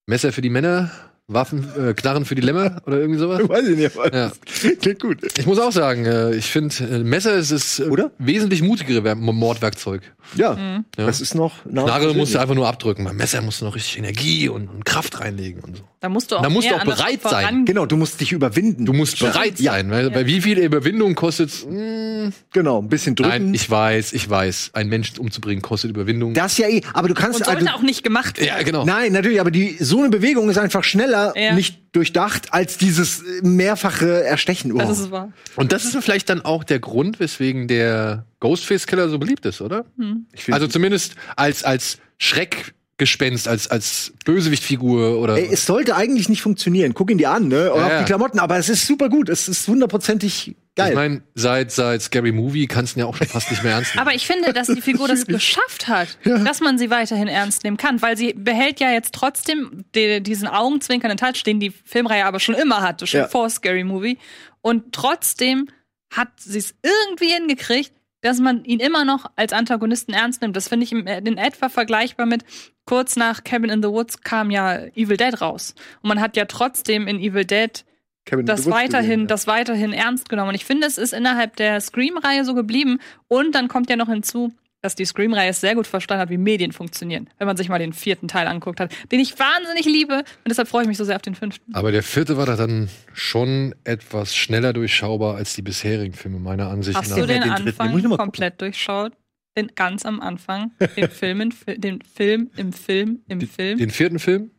Messer 0.06 0.32
für 0.32 0.42
die 0.42 0.50
Männer, 0.50 0.90
Waffen, 1.28 1.66
äh, 1.78 1.94
Knarren 1.94 2.24
für 2.24 2.34
die 2.34 2.42
Lämmer 2.42 2.82
oder 2.86 2.98
irgendwie 2.98 3.18
sowas. 3.20 3.40
Weiß 3.48 3.66
ich 3.68 3.76
nicht, 3.78 3.96
aber 3.96 4.14
Ja. 4.14 4.32
klingt 4.80 5.00
gut. 5.00 5.18
Ich 5.38 5.46
muss 5.46 5.58
auch 5.58 5.72
sagen, 5.72 6.04
äh, 6.04 6.34
ich 6.34 6.46
finde, 6.50 6.74
äh, 6.84 6.98
Messer 6.98 7.34
ist 7.36 7.52
das 7.52 7.78
äh, 7.78 7.84
Oder? 7.84 8.10
wesentlich 8.18 8.62
mutigere 8.62 9.04
Wer- 9.04 9.14
Mordwerkzeug. 9.14 10.02
Ja, 10.36 10.54
Mhm. 10.54 10.84
Ja. 10.96 11.06
das 11.06 11.20
ist 11.20 11.34
noch 11.34 11.64
Knarre 11.64 12.14
musst 12.14 12.34
du 12.34 12.38
einfach 12.38 12.54
nur 12.54 12.66
abdrücken. 12.68 13.04
Beim 13.04 13.16
Messer 13.16 13.40
musst 13.42 13.60
du 13.60 13.64
noch 13.66 13.74
richtig 13.74 13.98
Energie 13.98 14.48
und, 14.48 14.68
und 14.68 14.84
Kraft 14.84 15.20
reinlegen 15.20 15.62
und 15.62 15.76
so. 15.78 15.82
Da 16.00 16.08
musst 16.08 16.32
du 16.32 16.36
auch, 16.36 16.42
Da 16.42 16.48
musst 16.50 16.68
du 16.70 16.74
auch 16.74 16.84
bereit 16.84 17.20
sein. 17.22 17.64
Genau, 17.64 17.86
du 17.86 17.96
musst 17.96 18.20
dich 18.20 18.32
überwinden. 18.32 18.86
Du 18.86 18.92
musst 18.92 19.20
Ja. 19.20 19.30
bereit 19.30 19.60
Ja. 19.60 19.72
sein, 19.72 19.90
weil 19.90 20.10
bei 20.10 20.26
wie 20.26 20.40
viel 20.40 20.58
Überwindung 20.58 21.14
kostet 21.14 21.50
mh, 21.68 22.30
Genau, 22.52 22.80
ein 22.80 22.88
bisschen 22.88 23.14
drücken. 23.14 23.30
Nein, 23.30 23.54
ich 23.54 23.68
weiß, 23.70 24.12
ich 24.12 24.28
weiß. 24.28 24.70
Einen 24.74 24.88
Menschen 24.90 25.18
umzubringen 25.18 25.62
kostet 25.62 25.90
Überwindung. 25.90 26.34
das 26.34 26.56
ja 26.58 26.68
eh, 26.68 26.80
aber 26.92 27.08
du 27.08 27.14
kannst 27.14 27.38
Und 27.40 27.46
sollte 27.46 27.60
also, 27.66 27.78
auch 27.78 27.82
nicht 27.82 28.02
gemacht 28.04 28.38
werden. 28.38 28.48
ja, 28.56 28.62
genau. 28.62 28.84
Nein, 28.84 29.12
natürlich, 29.12 29.40
aber 29.40 29.50
die 29.50 29.76
so 29.80 29.98
eine 30.00 30.08
Bewegung 30.08 30.48
ist 30.50 30.58
einfach 30.58 30.84
schneller 30.84 31.32
Ja. 31.36 31.54
nicht 31.54 31.80
durchdacht 31.92 32.52
als 32.54 32.78
dieses 32.78 33.22
mehrfache 33.42 34.24
Erstechen. 34.24 34.72
Oh. 34.72 34.78
Das 34.78 34.98
ist 34.98 35.10
wahr. 35.10 35.30
Und 35.56 35.72
das 35.72 35.84
ist 35.84 35.96
vielleicht 36.02 36.28
dann 36.30 36.42
auch 36.44 36.64
der 36.64 36.78
Grund, 36.80 37.20
weswegen 37.20 37.68
der 37.68 38.24
Ghostface-Killer 38.42 39.08
so 39.08 39.18
beliebt 39.18 39.46
ist, 39.46 39.60
oder? 39.62 39.86
ich 40.32 40.42
find, 40.44 40.54
Also 40.54 40.66
zumindest 40.66 41.14
als, 41.36 41.64
als 41.64 41.98
Schreckgespenst, 42.18 43.48
als, 43.48 43.68
als 43.68 44.12
Bösewichtfigur 44.24 45.18
oder. 45.18 45.36
ey, 45.36 45.48
es 45.52 45.64
sollte 45.66 45.96
eigentlich 45.96 46.28
nicht 46.28 46.42
funktionieren. 46.42 46.92
Guck 46.94 47.10
ihn 47.10 47.18
dir 47.18 47.30
an, 47.30 47.48
ne? 47.48 47.72
Oder 47.72 47.80
Ja, 47.80 47.86
auch 47.86 47.90
ja. 47.90 47.98
die 48.00 48.04
Klamotten, 48.04 48.38
aber 48.38 48.56
es 48.58 48.68
ist 48.68 48.86
super 48.86 49.08
gut. 49.08 49.28
Es 49.28 49.48
ist 49.48 49.66
hundertprozentig 49.68 50.54
geil. 50.76 50.90
ich 50.90 50.94
meine, 50.94 51.22
seit, 51.34 51.70
seit 51.72 52.02
Scary 52.02 52.32
Movie 52.32 52.66
kannst 52.66 52.94
du 52.94 52.98
ihn 52.98 53.00
ja 53.00 53.06
auch 53.06 53.16
schon 53.16 53.26
fast 53.26 53.50
nicht 53.50 53.62
mehr 53.62 53.72
ernst 53.74 53.94
nehmen. 53.94 54.06
Aber 54.06 54.14
ich 54.16 54.26
finde, 54.26 54.52
dass 54.52 54.66
die 54.68 54.80
Figur 54.80 55.08
das 55.08 55.26
geschafft 55.26 55.88
hat, 55.88 56.18
dass 56.24 56.60
man 56.60 56.78
sie 56.78 56.90
weiterhin 56.90 57.28
ernst 57.28 57.64
nehmen 57.64 57.76
kann, 57.76 58.02
weil 58.02 58.16
sie 58.16 58.32
behält 58.34 58.80
ja 58.80 58.90
jetzt 58.92 59.14
trotzdem 59.14 59.84
de- 59.94 60.20
diesen 60.20 60.48
augenzwinkernden 60.48 61.18
Touch, 61.18 61.42
den 61.44 61.60
die 61.60 61.70
Filmreihe 61.84 62.24
aber 62.26 62.40
schon 62.40 62.54
immer 62.54 62.80
hatte, 62.82 63.06
schon 63.06 63.20
Ja. 63.20 63.28
vor 63.28 63.48
Scary 63.50 63.84
Movie. 63.84 64.18
Und 64.60 64.92
trotzdem 64.92 65.68
hat 66.12 66.28
sie 66.38 66.58
es 66.58 66.74
irgendwie 66.82 67.32
hingekriegt, 67.32 67.92
dass 68.22 68.40
man 68.40 68.64
ihn 68.64 68.80
immer 68.80 69.04
noch 69.04 69.30
als 69.36 69.52
Antagonisten 69.52 70.14
ernst 70.14 70.40
nimmt. 70.40 70.56
Das 70.56 70.68
finde 70.68 70.84
ich 70.84 70.92
im- 70.92 71.06
in 71.06 71.36
etwa 71.36 71.68
vergleichbar 71.68 72.24
mit 72.26 72.44
kurz 72.86 73.16
nach 73.16 73.44
Cabin 73.44 73.70
in 73.70 73.82
the 73.82 73.88
Woods 73.90 74.22
kam 74.22 74.50
ja 74.50 74.78
Evil 74.96 75.16
Dead 75.16 75.40
raus. 75.40 75.74
Und 76.02 76.08
man 76.08 76.20
hat 76.20 76.36
ja 76.36 76.46
trotzdem 76.46 77.06
in 77.06 77.18
Evil 77.20 77.44
Dead 77.44 77.84
Kevin, 78.24 78.46
das 78.46 78.70
weiterhin, 78.70 79.02
gesehen, 79.08 79.20
ja. 79.22 79.26
das 79.26 79.46
weiterhin 79.48 79.92
ernst 79.92 80.28
genommen. 80.28 80.50
Und 80.50 80.54
ich 80.54 80.64
finde, 80.64 80.86
es 80.86 80.96
ist 80.96 81.12
innerhalb 81.12 81.56
der 81.56 81.80
Scream-Reihe 81.80 82.44
so 82.44 82.54
geblieben. 82.54 83.00
Und 83.28 83.54
dann 83.54 83.66
kommt 83.68 83.90
ja 83.90 83.96
noch 83.96 84.08
hinzu, 84.08 84.52
dass 84.82 84.96
die 84.96 85.04
Scream-Reihe 85.04 85.50
es 85.50 85.60
sehr 85.60 85.74
gut 85.74 85.86
verstanden 85.86 86.20
hat, 86.22 86.28
wie 86.30 86.36
Medien 86.36 86.72
funktionieren. 86.72 87.30
Wenn 87.38 87.46
man 87.46 87.56
sich 87.56 87.68
mal 87.68 87.78
den 87.78 87.92
vierten 87.92 88.28
Teil 88.28 88.48
anguckt 88.48 88.80
hat, 88.80 88.92
den 89.10 89.20
ich 89.20 89.38
wahnsinnig 89.38 89.86
liebe. 89.86 90.16
Und 90.18 90.48
deshalb 90.48 90.68
freue 90.68 90.82
ich 90.82 90.88
mich 90.88 90.98
so 90.98 91.04
sehr 91.04 91.16
auf 91.16 91.22
den 91.22 91.36
fünften. 91.36 91.74
Aber 91.74 91.92
der 91.92 92.02
vierte 92.02 92.36
war 92.36 92.46
da 92.46 92.56
dann 92.56 92.88
schon 93.12 93.74
etwas 93.84 94.34
schneller 94.34 94.72
durchschaubar 94.72 95.36
als 95.36 95.54
die 95.54 95.62
bisherigen 95.62 96.14
Filme, 96.14 96.40
meiner 96.40 96.68
Ansicht 96.68 96.98
Hast 96.98 97.10
nach. 97.10 97.16
du 97.16 97.26
den, 97.26 97.42
den 97.42 97.54
den 97.54 97.68
Anfang 97.68 98.02
mal 98.08 98.16
komplett 98.18 98.60
durchschaut? 98.60 99.12
Den 99.56 99.68
ganz 99.74 100.04
am 100.06 100.20
Anfang, 100.20 100.72
den 100.96 101.10
Film, 101.10 101.40
in, 101.42 101.54
den 101.76 102.00
Film 102.02 102.50
im 102.56 102.72
Film 102.72 103.20
im 103.28 103.40
Film. 103.42 103.78
Den 103.78 103.90
vierten 103.90 104.18
Film? 104.18 104.50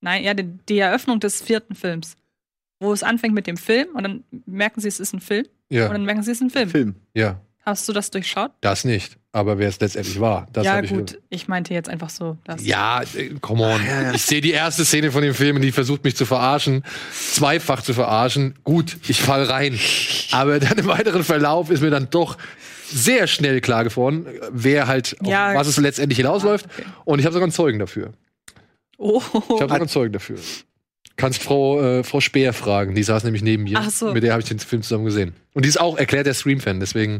Nein, 0.00 0.24
ja, 0.24 0.34
die, 0.34 0.44
die 0.68 0.78
Eröffnung 0.78 1.20
des 1.20 1.42
vierten 1.42 1.74
Films. 1.74 2.16
Wo 2.80 2.92
es 2.92 3.02
anfängt 3.02 3.34
mit 3.34 3.46
dem 3.46 3.56
Film 3.56 3.88
und 3.94 4.04
dann 4.04 4.24
merken 4.46 4.80
sie, 4.80 4.88
es 4.88 5.00
ist 5.00 5.12
ein 5.12 5.20
Film. 5.20 5.44
Und 5.70 5.76
Ja, 5.76 5.88
dann 5.88 6.04
merken 6.04 6.22
sie, 6.22 6.30
es 6.30 6.38
ist 6.38 6.42
ein 6.42 6.50
Film. 6.50 6.70
Film. 6.70 6.94
ja. 7.14 7.40
Hast 7.68 7.86
du 7.86 7.92
das 7.92 8.10
durchschaut? 8.10 8.50
Das 8.62 8.84
nicht. 8.84 9.18
Aber 9.30 9.58
wer 9.58 9.68
es 9.68 9.78
letztendlich 9.78 10.18
war, 10.20 10.46
das 10.54 10.64
ja, 10.64 10.80
ich 10.82 10.88
gut. 10.88 11.18
Ich 11.28 11.48
meinte 11.48 11.74
jetzt 11.74 11.90
einfach 11.90 12.08
so, 12.08 12.38
dass. 12.44 12.64
Ja, 12.64 13.02
äh, 13.14 13.34
come 13.42 13.62
on. 13.62 13.80
Ich 14.14 14.22
sehe 14.22 14.40
die 14.40 14.52
erste 14.52 14.86
Szene 14.86 15.12
von 15.12 15.20
dem 15.20 15.34
Film, 15.34 15.60
die 15.60 15.70
versucht 15.70 16.02
mich 16.02 16.16
zu 16.16 16.24
verarschen, 16.24 16.82
zweifach 17.12 17.82
zu 17.82 17.92
verarschen. 17.92 18.54
Gut, 18.64 18.96
ich 19.06 19.20
fall 19.20 19.44
rein. 19.44 19.78
Aber 20.32 20.58
dann 20.58 20.78
im 20.78 20.86
weiteren 20.86 21.24
Verlauf 21.24 21.68
ist 21.68 21.82
mir 21.82 21.90
dann 21.90 22.08
doch 22.08 22.38
sehr 22.90 23.26
schnell 23.26 23.60
klar 23.60 23.84
geworden, 23.84 24.24
wer 24.50 24.86
halt, 24.86 25.14
Ja. 25.22 25.54
was 25.54 25.66
es 25.66 25.76
letztendlich 25.76 26.16
hinausläuft. 26.16 26.64
Ah, 26.66 26.72
okay. 26.78 26.88
Und 27.04 27.18
ich 27.18 27.26
habe 27.26 27.34
sogar 27.34 27.44
einen 27.44 27.52
Zeugen 27.52 27.78
dafür. 27.78 28.14
Oh. 28.96 29.20
Ich 29.34 29.60
habe 29.60 29.68
sogar 29.74 29.88
Zeugen 29.88 30.14
dafür. 30.14 30.38
Kannst 31.18 31.42
Frau, 31.42 31.82
äh, 31.82 32.04
Frau 32.04 32.20
Speer 32.20 32.52
fragen, 32.54 32.94
die 32.94 33.02
saß 33.02 33.24
nämlich 33.24 33.42
neben 33.42 33.64
mir. 33.64 33.76
Ach 33.78 33.90
so. 33.90 34.12
Mit 34.14 34.22
der 34.22 34.32
habe 34.32 34.40
ich 34.42 34.48
den 34.48 34.58
Film 34.58 34.80
zusammen 34.82 35.04
gesehen. 35.04 35.34
Und 35.52 35.64
die 35.64 35.68
ist 35.68 35.78
auch 35.80 35.98
erklärt 35.98 36.26
der 36.26 36.32
Scream-Fan, 36.34 36.80
deswegen. 36.80 37.18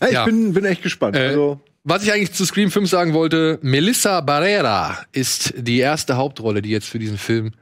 Ja, 0.00 0.06
ich 0.08 0.12
Ja. 0.14 0.24
bin, 0.24 0.52
bin 0.54 0.64
echt 0.64 0.82
gespannt. 0.82 1.14
Äh, 1.16 1.28
also, 1.28 1.60
Was 1.84 2.02
ich 2.02 2.12
eigentlich 2.12 2.32
zu 2.32 2.44
Scream 2.46 2.70
5 2.70 2.88
sagen 2.88 3.12
wollte, 3.12 3.58
Melissa 3.62 4.20
Barrera 4.22 4.98
ist 5.12 5.52
die 5.56 5.78
erste 5.78 6.16
Hauptrolle, 6.16 6.62
die 6.62 6.70
jetzt 6.70 6.88
für 6.88 6.98
diesen 6.98 7.18
Film 7.18 7.52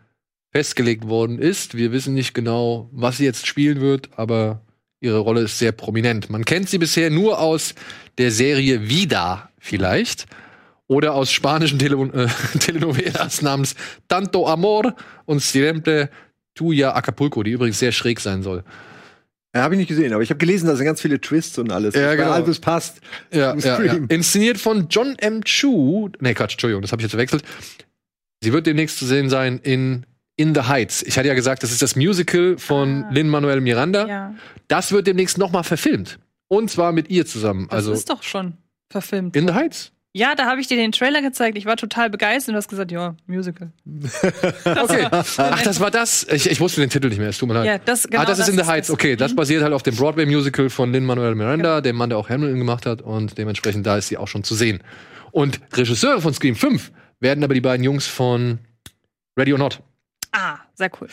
festgelegt 0.52 1.06
worden 1.08 1.38
ist. 1.38 1.76
Wir 1.76 1.92
wissen 1.92 2.14
nicht 2.14 2.32
genau, 2.34 2.88
was 2.92 3.18
sie 3.18 3.24
jetzt 3.24 3.46
spielen 3.46 3.80
wird, 3.80 4.10
aber 4.16 4.62
ihre 5.00 5.18
Rolle 5.18 5.42
ist 5.42 5.58
sehr 5.58 5.72
prominent. 5.72 6.30
Man 6.30 6.44
kennt 6.44 6.68
sie 6.68 6.78
bisher 6.78 7.10
nur 7.10 7.40
aus 7.40 7.74
der 8.18 8.30
Serie 8.30 8.88
Vida 8.88 9.50
vielleicht 9.58 10.26
oder 10.90 11.14
aus 11.14 11.30
spanischen 11.30 11.78
Tele 11.78 11.96
äh, 12.12 12.26
Telenovelas 12.58 13.42
namens 13.42 13.76
Tanto 14.08 14.48
Amor 14.48 14.94
und 15.24 15.40
Siempre 15.40 16.10
Tuya 16.56 16.94
Acapulco, 16.94 17.44
die 17.44 17.52
übrigens 17.52 17.78
sehr 17.78 17.92
schräg 17.92 18.18
sein 18.18 18.42
soll. 18.42 18.64
ja, 19.54 19.62
habe 19.62 19.74
ich 19.74 19.78
nicht 19.78 19.88
gesehen, 19.88 20.12
aber 20.12 20.22
ich 20.24 20.30
habe 20.30 20.38
gelesen, 20.38 20.66
da 20.66 20.74
sind 20.74 20.84
ganz 20.86 21.00
viele 21.00 21.20
Twists 21.20 21.58
und 21.58 21.70
alles. 21.70 21.94
Ja, 21.94 22.14
genau. 22.16 22.32
Alles 22.32 22.58
passt. 22.58 23.00
Ja, 23.32 23.52
Im 23.52 23.60
ja, 23.60 23.80
ja. 23.82 23.94
Inszeniert 24.08 24.58
von 24.58 24.88
John 24.90 25.14
M. 25.18 25.44
Chu. 25.44 26.10
Nee, 26.18 26.34
Quatsch, 26.34 26.54
Entschuldigung, 26.54 26.82
das 26.82 26.90
habe 26.90 27.00
ich 27.00 27.04
jetzt 27.04 27.12
verwechselt. 27.12 27.44
Sie 28.42 28.52
wird 28.52 28.66
demnächst 28.66 28.98
zu 28.98 29.06
sehen 29.06 29.30
sein 29.30 29.58
in 29.62 30.06
In 30.36 30.54
the 30.56 30.62
Heights. 30.62 31.02
Ich 31.04 31.16
hatte 31.18 31.28
ja 31.28 31.34
gesagt, 31.34 31.62
das 31.62 31.70
ist 31.70 31.82
das 31.82 31.94
Musical 31.94 32.56
von 32.58 33.04
Ah. 33.04 33.10
Lin-Manuel 33.12 33.60
Miranda. 33.60 34.06
Ja, 34.08 34.34
Das 34.66 34.90
wird 34.90 35.06
demnächst 35.06 35.38
noch 35.38 35.52
mal 35.52 35.62
verfilmt. 35.62 36.18
Und 36.48 36.68
zwar 36.70 36.90
mit 36.90 37.10
ihr 37.10 37.26
zusammen. 37.26 37.66
das 37.70 37.76
Also 37.76 37.92
ist 37.92 38.10
doch 38.10 38.22
schon 38.24 38.54
verfilmt. 38.90 39.36
In 39.36 39.46
the 39.46 39.54
Heights. 39.54 39.92
Ja, 40.12 40.34
da 40.34 40.46
habe 40.46 40.60
ich 40.60 40.66
dir 40.66 40.76
den 40.76 40.90
Trailer 40.90 41.22
gezeigt. 41.22 41.56
Ich 41.56 41.66
war 41.66 41.76
total 41.76 42.10
begeistert 42.10 42.48
und 42.48 42.54
du 42.54 42.58
hast 42.58 42.68
gesagt, 42.68 42.90
ja, 42.90 43.14
Musical. 43.26 43.70
Okay. 44.64 45.06
Ach, 45.10 45.62
das 45.62 45.78
war 45.78 45.90
das. 45.92 46.26
Ich, 46.32 46.50
ich 46.50 46.58
wusste 46.60 46.80
den 46.80 46.90
Titel 46.90 47.08
nicht 47.08 47.18
mehr. 47.18 47.28
Es 47.28 47.38
tut 47.38 47.48
mir 47.48 47.54
leid. 47.54 47.66
Ja, 47.66 47.78
das, 47.78 48.08
genau 48.08 48.22
ah, 48.22 48.24
das, 48.24 48.40
ist 48.40 48.48
In 48.48 48.56
the 48.58 48.64
Heights. 48.64 48.88
das. 48.88 48.94
Okay, 48.94 49.14
das 49.14 49.32
Mhm. 49.32 49.36
basiert 49.36 49.62
halt 49.62 49.72
auf 49.72 49.84
dem 49.84 49.94
Broadway-Musical 49.94 50.68
von 50.68 50.92
Lin-Manuel 50.92 51.36
Miranda, 51.36 51.80
dem 51.80 51.94
Mann, 51.96 52.08
der 52.10 52.18
auch 52.18 52.28
Hamilton 52.28 52.58
gemacht 52.58 52.86
hat. 52.86 53.02
Und 53.02 53.38
dementsprechend 53.38 53.86
da 53.86 53.96
ist 53.98 54.08
sie 54.08 54.16
auch 54.16 54.26
schon 54.28 54.42
zu 54.42 54.54
sehen. 54.56 54.82
Und 55.30 55.60
Regisseure 55.74 56.20
von 56.20 56.34
Scream 56.34 56.56
5 56.56 56.90
werden 57.20 57.44
aber 57.44 57.54
die 57.54 57.60
beiden 57.60 57.84
Jungs 57.84 58.08
von 58.08 58.58
Ready 59.38 59.52
or 59.52 59.58
Not. 59.60 59.80
Ah, 60.32 60.58
sehr 60.74 60.90
cool. 61.00 61.08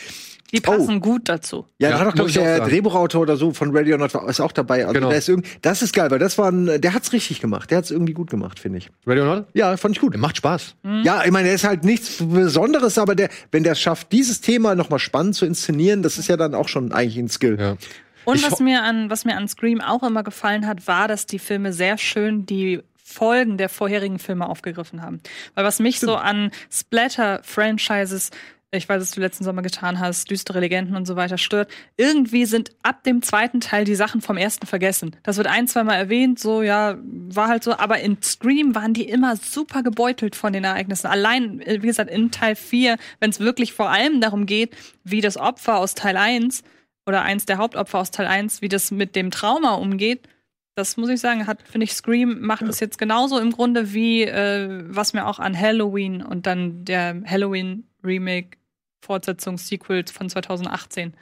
Die 0.52 0.60
passen 0.60 1.00
gut 1.00 1.28
dazu. 1.28 1.66
Ja, 1.78 1.90
Ja, 1.90 1.94
da 1.94 2.00
hat 2.00 2.06
doch, 2.08 2.14
glaub 2.14 2.26
muss 2.28 2.36
ich, 2.36 2.40
auch 2.40 2.44
der. 2.44 2.60
Drehbuchautor 2.60 3.20
oder 3.20 3.36
so 3.36 3.52
von 3.52 3.76
Radio 3.76 3.98
Not 3.98 4.14
war- 4.14 4.26
ist 4.28 4.40
auch 4.40 4.52
dabei. 4.52 4.82
Also 4.86 4.94
Genau. 4.94 5.08
der 5.10 5.18
ist 5.18 5.30
das 5.60 5.82
ist 5.82 5.92
geil, 5.94 6.10
weil 6.10 6.18
das 6.18 6.38
war 6.38 6.50
ein, 6.50 6.80
der 6.80 6.94
hat's 6.94 7.12
richtig 7.12 7.40
gemacht. 7.42 7.70
Der 7.70 7.78
hat's 7.78 7.90
irgendwie 7.90 8.14
gut 8.14 8.30
gemacht, 8.30 8.58
finde 8.58 8.78
ich. 8.78 8.90
Ready 9.06 9.20
or 9.20 9.26
Not? 9.26 9.46
Ja, 9.52 9.76
fand 9.76 9.96
ich 9.96 10.00
gut. 10.00 10.16
Macht 10.16 10.38
Spaß. 10.38 10.74
Ja, 11.04 11.22
ich 11.24 11.30
meine, 11.30 11.46
der 11.48 11.54
ist 11.54 11.64
halt 11.64 11.84
nichts 11.84 12.16
Besonderes, 12.26 12.96
aber 12.96 13.14
der, 13.14 13.28
wenn 13.52 13.62
der 13.62 13.72
es 13.72 13.80
schafft, 13.80 14.10
dieses 14.12 14.40
Thema 14.40 14.74
nochmal 14.74 14.98
spannend 15.00 15.34
zu 15.34 15.44
inszenieren, 15.44 16.02
das 16.02 16.16
ist 16.16 16.28
ja 16.28 16.36
dann 16.38 16.54
auch 16.54 16.68
schon 16.68 16.92
eigentlich 16.92 17.18
ein 17.18 17.28
Skill. 17.28 17.58
Ja. 17.60 17.76
Und 18.24 18.36
Ich 18.36 18.50
was 18.50 18.58
mir, 18.60 18.82
an, 18.82 19.10
was 19.10 19.24
mir 19.26 19.36
an 19.36 19.48
Scream 19.48 19.80
auch 19.82 20.02
immer 20.02 20.22
gefallen 20.22 20.66
hat, 20.66 20.86
war, 20.86 21.08
dass 21.08 21.26
die 21.26 21.38
Filme 21.38 21.72
sehr 21.74 21.98
schön 21.98 22.46
die 22.46 22.80
Folgen 23.02 23.56
der 23.56 23.70
vorherigen 23.70 24.18
Filme 24.18 24.46
aufgegriffen 24.48 25.00
haben. 25.00 25.20
Weil 25.54 25.64
was 25.64 25.78
mich 25.78 25.98
so 25.98 26.14
an 26.16 26.50
Splatter-Franchises, 26.70 28.30
ich 28.70 28.88
weiß, 28.88 29.00
was 29.00 29.12
du 29.12 29.20
letzten 29.20 29.44
Sommer 29.44 29.62
getan 29.62 29.98
hast, 29.98 30.30
düstere 30.30 30.60
Legenden 30.60 30.94
und 30.94 31.06
so 31.06 31.16
weiter 31.16 31.38
stört, 31.38 31.70
irgendwie 31.96 32.44
sind 32.44 32.70
ab 32.82 33.02
dem 33.02 33.22
zweiten 33.22 33.60
Teil 33.60 33.84
die 33.84 33.94
Sachen 33.94 34.20
vom 34.20 34.36
ersten 34.36 34.66
vergessen. 34.66 35.16
Das 35.22 35.38
wird 35.38 35.46
ein, 35.46 35.66
zweimal 35.66 35.96
erwähnt, 35.96 36.38
so, 36.38 36.60
ja, 36.60 36.98
war 37.02 37.48
halt 37.48 37.64
so, 37.64 37.78
aber 37.78 38.00
in 38.00 38.20
Scream 38.22 38.74
waren 38.74 38.92
die 38.92 39.08
immer 39.08 39.36
super 39.36 39.82
gebeutelt 39.82 40.36
von 40.36 40.52
den 40.52 40.64
Ereignissen. 40.64 41.06
Allein, 41.06 41.60
äh, 41.62 41.82
wie 41.82 41.86
gesagt, 41.86 42.10
in 42.10 42.30
Teil 42.30 42.56
4, 42.56 42.98
wenn 43.20 43.30
es 43.30 43.40
wirklich 43.40 43.72
vor 43.72 43.88
allem 43.88 44.20
darum 44.20 44.44
geht, 44.44 44.76
wie 45.02 45.22
das 45.22 45.38
Opfer 45.38 45.78
aus 45.78 45.94
Teil 45.94 46.18
1 46.18 46.62
oder 47.06 47.22
eins 47.22 47.46
der 47.46 47.56
Hauptopfer 47.56 47.98
aus 47.98 48.10
Teil 48.10 48.26
1, 48.26 48.60
wie 48.60 48.68
das 48.68 48.90
mit 48.90 49.16
dem 49.16 49.30
Trauma 49.30 49.74
umgeht, 49.76 50.28
das 50.74 50.96
muss 50.96 51.08
ich 51.08 51.20
sagen, 51.20 51.46
hat, 51.46 51.62
finde 51.62 51.86
ich, 51.86 51.94
Scream 51.94 52.40
macht 52.40 52.62
es 52.62 52.78
jetzt 52.80 52.98
genauso 52.98 53.38
im 53.40 53.50
Grunde 53.50 53.94
wie, 53.94 54.22
äh, 54.24 54.84
was 54.88 55.14
mir 55.14 55.26
auch 55.26 55.38
an 55.38 55.58
Halloween 55.58 56.22
und 56.22 56.46
dann 56.46 56.84
der 56.84 57.22
Halloween 57.26 57.87
Remake, 58.08 58.58
Fortsetzung, 59.04 59.58
Sequel 59.58 60.04
von 60.12 60.28
2018, 60.28 61.14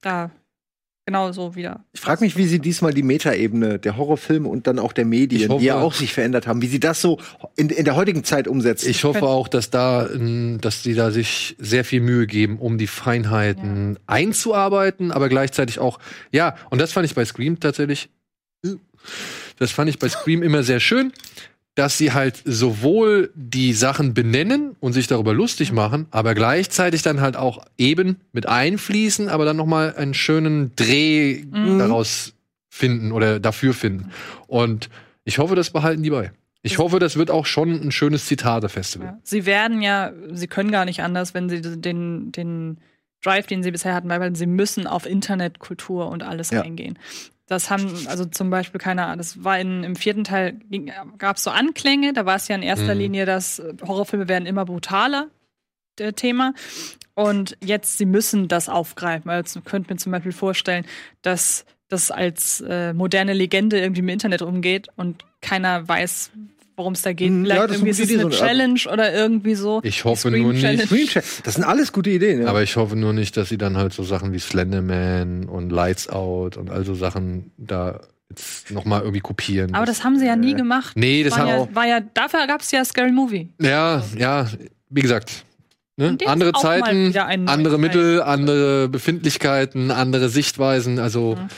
da 0.00 0.30
genauso 1.08 1.54
wieder. 1.54 1.84
Ich 1.92 2.00
frage 2.00 2.24
mich, 2.24 2.36
wie 2.36 2.46
sie 2.46 2.58
diesmal 2.58 2.92
die 2.92 3.04
Metaebene 3.04 3.78
der 3.78 3.96
Horrorfilme 3.96 4.48
und 4.48 4.66
dann 4.66 4.80
auch 4.80 4.92
der 4.92 5.04
Medien, 5.04 5.48
hoffe- 5.50 5.60
die 5.60 5.66
ja 5.66 5.78
auch 5.80 5.94
sich 5.94 6.12
verändert 6.12 6.48
haben, 6.48 6.62
wie 6.62 6.66
sie 6.66 6.80
das 6.80 7.00
so 7.00 7.20
in, 7.54 7.70
in 7.70 7.84
der 7.84 7.94
heutigen 7.94 8.24
Zeit 8.24 8.48
umsetzen. 8.48 8.90
Ich 8.90 9.04
hoffe 9.04 9.22
auch, 9.22 9.46
dass 9.46 9.70
da, 9.70 10.08
dass 10.60 10.82
die 10.82 10.94
da 10.94 11.12
sich 11.12 11.54
sehr 11.60 11.84
viel 11.84 12.00
Mühe 12.00 12.26
geben, 12.26 12.58
um 12.58 12.76
die 12.76 12.88
Feinheiten 12.88 13.98
einzuarbeiten, 14.08 15.12
aber 15.12 15.28
gleichzeitig 15.28 15.78
auch, 15.78 16.00
ja, 16.32 16.56
und 16.70 16.80
das 16.80 16.92
fand 16.92 17.06
ich 17.06 17.14
bei 17.14 17.24
Scream 17.24 17.60
tatsächlich, 17.60 18.08
das 19.58 19.70
fand 19.70 19.88
ich 19.88 19.98
bei 20.00 20.08
Scream 20.08 20.42
immer 20.42 20.62
sehr 20.64 20.80
schön, 20.80 21.12
dass 21.76 21.98
sie 21.98 22.12
halt 22.12 22.42
sowohl 22.44 23.30
die 23.34 23.72
Sachen 23.74 24.14
benennen 24.14 24.74
und 24.80 24.94
sich 24.94 25.06
darüber 25.06 25.32
lustig 25.34 25.72
machen, 25.72 26.06
aber 26.10 26.34
gleichzeitig 26.34 27.02
dann 27.02 27.20
halt 27.20 27.36
auch 27.36 27.64
eben 27.78 28.16
mit 28.32 28.46
einfließen, 28.48 29.28
aber 29.28 29.44
dann 29.44 29.56
noch 29.58 29.66
mal 29.66 29.94
einen 29.94 30.14
schönen 30.14 30.74
Dreh 30.74 31.44
daraus 31.52 32.32
finden 32.70 33.12
oder 33.12 33.38
dafür 33.40 33.74
finden. 33.74 34.10
Und 34.48 34.88
ich 35.24 35.38
hoffe, 35.38 35.54
das 35.54 35.70
behalten 35.70 36.02
die 36.02 36.10
bei. 36.10 36.32
Ich 36.62 36.78
hoffe, 36.78 36.98
das 36.98 37.16
wird 37.16 37.30
auch 37.30 37.46
schon 37.46 37.70
ein 37.80 37.92
schönes 37.92 38.26
Zitate-Festival. 38.26 39.06
Ja. 39.06 39.18
Sie 39.22 39.46
werden 39.46 39.82
ja, 39.82 40.12
sie 40.32 40.48
können 40.48 40.72
gar 40.72 40.84
nicht 40.86 41.02
anders, 41.02 41.34
wenn 41.34 41.48
sie 41.48 41.60
den, 41.60 42.32
den 42.32 42.78
Drive, 43.22 43.46
den 43.46 43.62
sie 43.62 43.70
bisher 43.70 43.94
hatten, 43.94 44.08
weil 44.08 44.34
sie 44.34 44.46
müssen 44.46 44.86
auf 44.86 45.04
Internetkultur 45.06 46.08
und 46.08 46.22
alles 46.22 46.50
Ja. 46.50 46.62
eingehen. 46.62 46.98
Das 47.46 47.70
haben, 47.70 48.06
also 48.08 48.24
zum 48.24 48.50
Beispiel, 48.50 48.80
keine 48.80 49.04
Ahnung, 49.04 49.18
das 49.18 49.44
war 49.44 49.58
in, 49.60 49.84
im 49.84 49.94
vierten 49.94 50.24
Teil, 50.24 50.58
gab 51.18 51.36
es 51.36 51.44
so 51.44 51.50
Anklänge, 51.50 52.12
da 52.12 52.26
war 52.26 52.36
es 52.36 52.48
ja 52.48 52.56
in 52.56 52.62
erster 52.62 52.94
Mhm. 52.94 53.00
Linie, 53.00 53.26
dass 53.26 53.60
äh, 53.60 53.74
Horrorfilme 53.86 54.28
werden 54.28 54.46
immer 54.46 54.64
brutaler, 54.64 55.28
der 55.98 56.14
Thema. 56.14 56.54
Und 57.14 57.56
jetzt, 57.62 57.98
sie 57.98 58.04
müssen 58.04 58.48
das 58.48 58.68
aufgreifen. 58.68 59.30
Also 59.30 59.60
könnt 59.60 59.88
mir 59.88 59.96
zum 59.96 60.12
Beispiel 60.12 60.32
vorstellen, 60.32 60.84
dass 61.22 61.64
das 61.88 62.10
als 62.10 62.60
äh, 62.62 62.92
moderne 62.92 63.32
Legende 63.32 63.78
irgendwie 63.80 64.00
im 64.00 64.08
Internet 64.08 64.42
umgeht 64.42 64.88
und 64.96 65.24
keiner 65.40 65.86
weiß, 65.86 66.32
worum 66.76 66.92
es 66.92 67.02
da 67.02 67.12
geht. 67.12 67.30
Mhm, 67.30 67.44
Vielleicht 67.44 67.60
ja, 67.60 67.66
das 67.66 67.76
ist 67.76 67.82
irgendwie 67.82 68.02
eine 68.02 68.22
ist 68.28 68.34
es 68.34 68.40
eine 68.42 68.48
Challenge 68.48 68.80
oder 68.92 69.14
irgendwie 69.14 69.54
so. 69.54 69.80
Ich 69.82 70.04
hoffe 70.04 70.30
nur 70.30 70.52
nicht. 70.52 71.16
Das 71.44 71.54
sind 71.54 71.64
alles 71.64 71.92
gute 71.92 72.10
Ideen. 72.10 72.42
Ja. 72.42 72.48
Aber 72.48 72.62
ich 72.62 72.76
hoffe 72.76 72.96
nur 72.96 73.12
nicht, 73.12 73.36
dass 73.36 73.48
sie 73.48 73.58
dann 73.58 73.76
halt 73.76 73.92
so 73.92 74.02
Sachen 74.02 74.32
wie 74.32 74.38
Slenderman 74.38 75.46
und 75.46 75.70
Lights 75.70 76.08
Out 76.08 76.56
und 76.56 76.70
all 76.70 76.84
so 76.84 76.94
Sachen 76.94 77.50
da 77.56 78.00
jetzt 78.28 78.70
noch 78.70 78.84
mal 78.84 79.00
irgendwie 79.00 79.20
kopieren. 79.20 79.74
Aber 79.74 79.86
das 79.86 80.04
haben 80.04 80.18
sie 80.18 80.26
ja 80.26 80.36
nie 80.36 80.54
gemacht. 80.54 80.96
nee, 80.96 81.22
das 81.22 81.32
war, 81.32 81.38
hat 81.40 81.48
ja, 81.48 81.56
auch. 81.58 81.68
war 81.74 81.86
ja, 81.86 82.00
dafür 82.00 82.46
gab 82.46 82.60
es 82.60 82.70
ja 82.70 82.84
Scary 82.84 83.12
Movie. 83.12 83.48
Ja, 83.60 84.02
ja, 84.18 84.46
wie 84.90 85.00
gesagt. 85.00 85.44
Ne? 85.96 86.18
Andere 86.26 86.50
ist 86.50 86.60
Zeiten, 86.60 87.16
andere 87.48 87.78
Mittel, 87.78 88.20
andere 88.20 88.88
Befindlichkeiten, 88.88 89.90
andere 89.90 90.28
Sichtweisen. 90.28 90.98
Also 90.98 91.36
Mhm. 91.36 91.48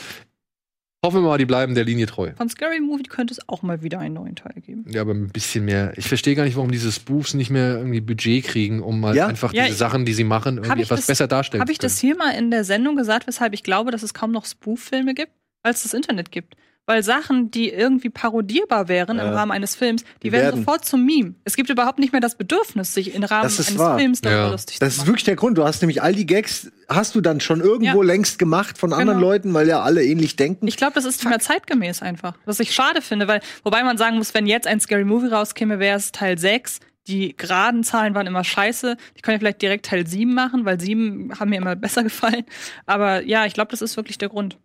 Hoffen 1.05 1.21
wir 1.23 1.27
mal, 1.29 1.37
die 1.37 1.45
bleiben 1.45 1.75
der 1.75 1.85
Linie 1.85 2.05
treu. 2.07 2.31
Von 2.35 2.49
Scary 2.49 2.79
Movie 2.81 3.03
könnte 3.03 3.33
es 3.33 3.47
auch 3.47 3.61
mal 3.61 3.81
wieder 3.83 3.99
einen 3.99 4.15
neuen 4.15 4.35
Teil 4.35 4.53
geben. 4.61 4.85
Ja, 4.89 5.01
aber 5.01 5.13
ein 5.13 5.29
bisschen 5.29 5.65
mehr. 5.65 5.93
Ich 5.97 6.07
verstehe 6.07 6.35
gar 6.35 6.43
nicht, 6.43 6.55
warum 6.57 6.71
diese 6.71 6.91
Spoofs 6.91 7.33
nicht 7.33 7.49
mehr 7.49 7.77
irgendwie 7.77 8.01
Budget 8.01 8.43
kriegen, 8.43 8.81
um 8.81 8.99
mal 8.99 9.15
Ja? 9.15 9.27
einfach 9.27 9.53
Ja, 9.53 9.65
diese 9.65 9.77
Sachen, 9.77 10.05
die 10.05 10.13
sie 10.13 10.23
machen, 10.25 10.57
irgendwie 10.57 10.81
ich 10.81 10.87
etwas 10.87 10.99
das- 11.01 11.07
besser 11.07 11.27
darstellen 11.27 11.61
Habe 11.61 11.71
ich 11.71 11.77
zu 11.79 11.83
können. 11.83 11.91
das 11.93 11.99
hier 11.99 12.15
mal 12.17 12.31
in 12.31 12.51
der 12.51 12.63
Sendung 12.63 12.95
gesagt, 12.95 13.27
weshalb 13.27 13.53
ich 13.53 13.63
glaube, 13.63 13.91
dass 13.91 14.03
es 14.03 14.13
kaum 14.13 14.31
noch 14.31 14.45
Spoof-Filme 14.45 15.13
gibt, 15.13 15.31
als 15.63 15.77
es 15.77 15.83
das 15.83 15.93
Internet 15.93 16.31
gibt? 16.31 16.55
Weil 16.89 17.03
Sachen, 17.03 17.51
die 17.51 17.69
irgendwie 17.69 18.09
parodierbar 18.09 18.87
wären 18.87 19.19
im. 19.19 19.27
Rahmen 19.29 19.51
eines 19.51 19.75
Films, 19.75 20.03
die, 20.03 20.07
Die 20.23 20.31
werden, 20.31 20.45
werden. 20.45 20.59
sofort 20.61 20.85
zum 20.85 21.05
Meme. 21.05 21.35
Es 21.43 21.55
gibt 21.55 21.69
überhaupt 21.69 21.99
nicht 21.99 22.13
mehr 22.13 22.19
das 22.19 22.35
Bedürfnis, 22.35 22.95
sich 22.95 23.13
im 23.13 23.21
Rahmen 23.23 23.43
Das 23.43 23.59
ist 23.59 23.67
eines 23.67 23.77
wahr. 23.79 23.99
Films 23.99 24.21
darüber 24.21 24.39
Ja. 24.45 24.49
lustig 24.49 24.79
Das 24.79 24.87
zu 24.89 24.93
ist 24.93 24.97
machen. 24.97 25.07
wirklich 25.09 25.23
der 25.25 25.35
Grund. 25.35 25.57
Du 25.59 25.63
hast 25.65 25.81
nämlich 25.83 26.01
all 26.01 26.13
die 26.15 26.25
Gags, 26.25 26.71
hast 26.89 27.13
du 27.13 27.21
dann 27.21 27.41
schon 27.41 27.61
irgendwo 27.61 28.01
Ja. 28.01 28.07
längst 28.07 28.39
gemacht 28.39 28.79
von 28.79 28.91
anderen 28.91 29.19
Genau. 29.19 29.29
Leuten, 29.29 29.53
weil 29.53 29.67
ja 29.67 29.81
alle 29.83 30.03
ähnlich 30.03 30.35
denken. 30.35 30.65
Ich 30.67 30.77
glaube, 30.77 30.93
das 30.95 31.05
ist 31.05 31.19
nicht 31.23 31.29
mehr 31.29 31.37
zeitgemäß 31.39 32.01
einfach. 32.01 32.33
Was 32.45 32.59
ich 32.59 32.73
schade 32.73 33.03
finde, 33.03 33.27
weil, 33.27 33.41
wobei 33.63 33.83
man 33.83 33.97
sagen 33.99 34.17
muss, 34.17 34.33
wenn 34.33 34.47
jetzt 34.47 34.65
ein 34.65 34.79
Scary 34.79 35.05
Movie 35.05 35.27
rauskäme, 35.27 35.77
wäre 35.77 35.95
es 35.97 36.11
Teil 36.11 36.39
6. 36.39 36.79
Die 37.07 37.37
geraden 37.37 37.83
Zahlen 37.83 38.15
waren 38.15 38.25
immer 38.25 38.43
scheiße. 38.43 38.97
Die 39.15 39.21
können 39.21 39.35
ja 39.35 39.39
vielleicht 39.39 39.61
direkt 39.61 39.85
Teil 39.85 40.07
7 40.07 40.33
machen, 40.33 40.65
weil 40.65 40.79
7 40.81 41.39
haben 41.39 41.49
mir 41.51 41.57
immer 41.57 41.75
besser 41.75 42.01
gefallen. 42.01 42.45
Aber 42.87 43.21
ja, 43.23 43.45
ich 43.45 43.53
glaube, 43.53 43.69
das 43.69 43.83
ist 43.83 43.95
wirklich 43.95 44.17
der 44.17 44.29
Grund. 44.29 44.57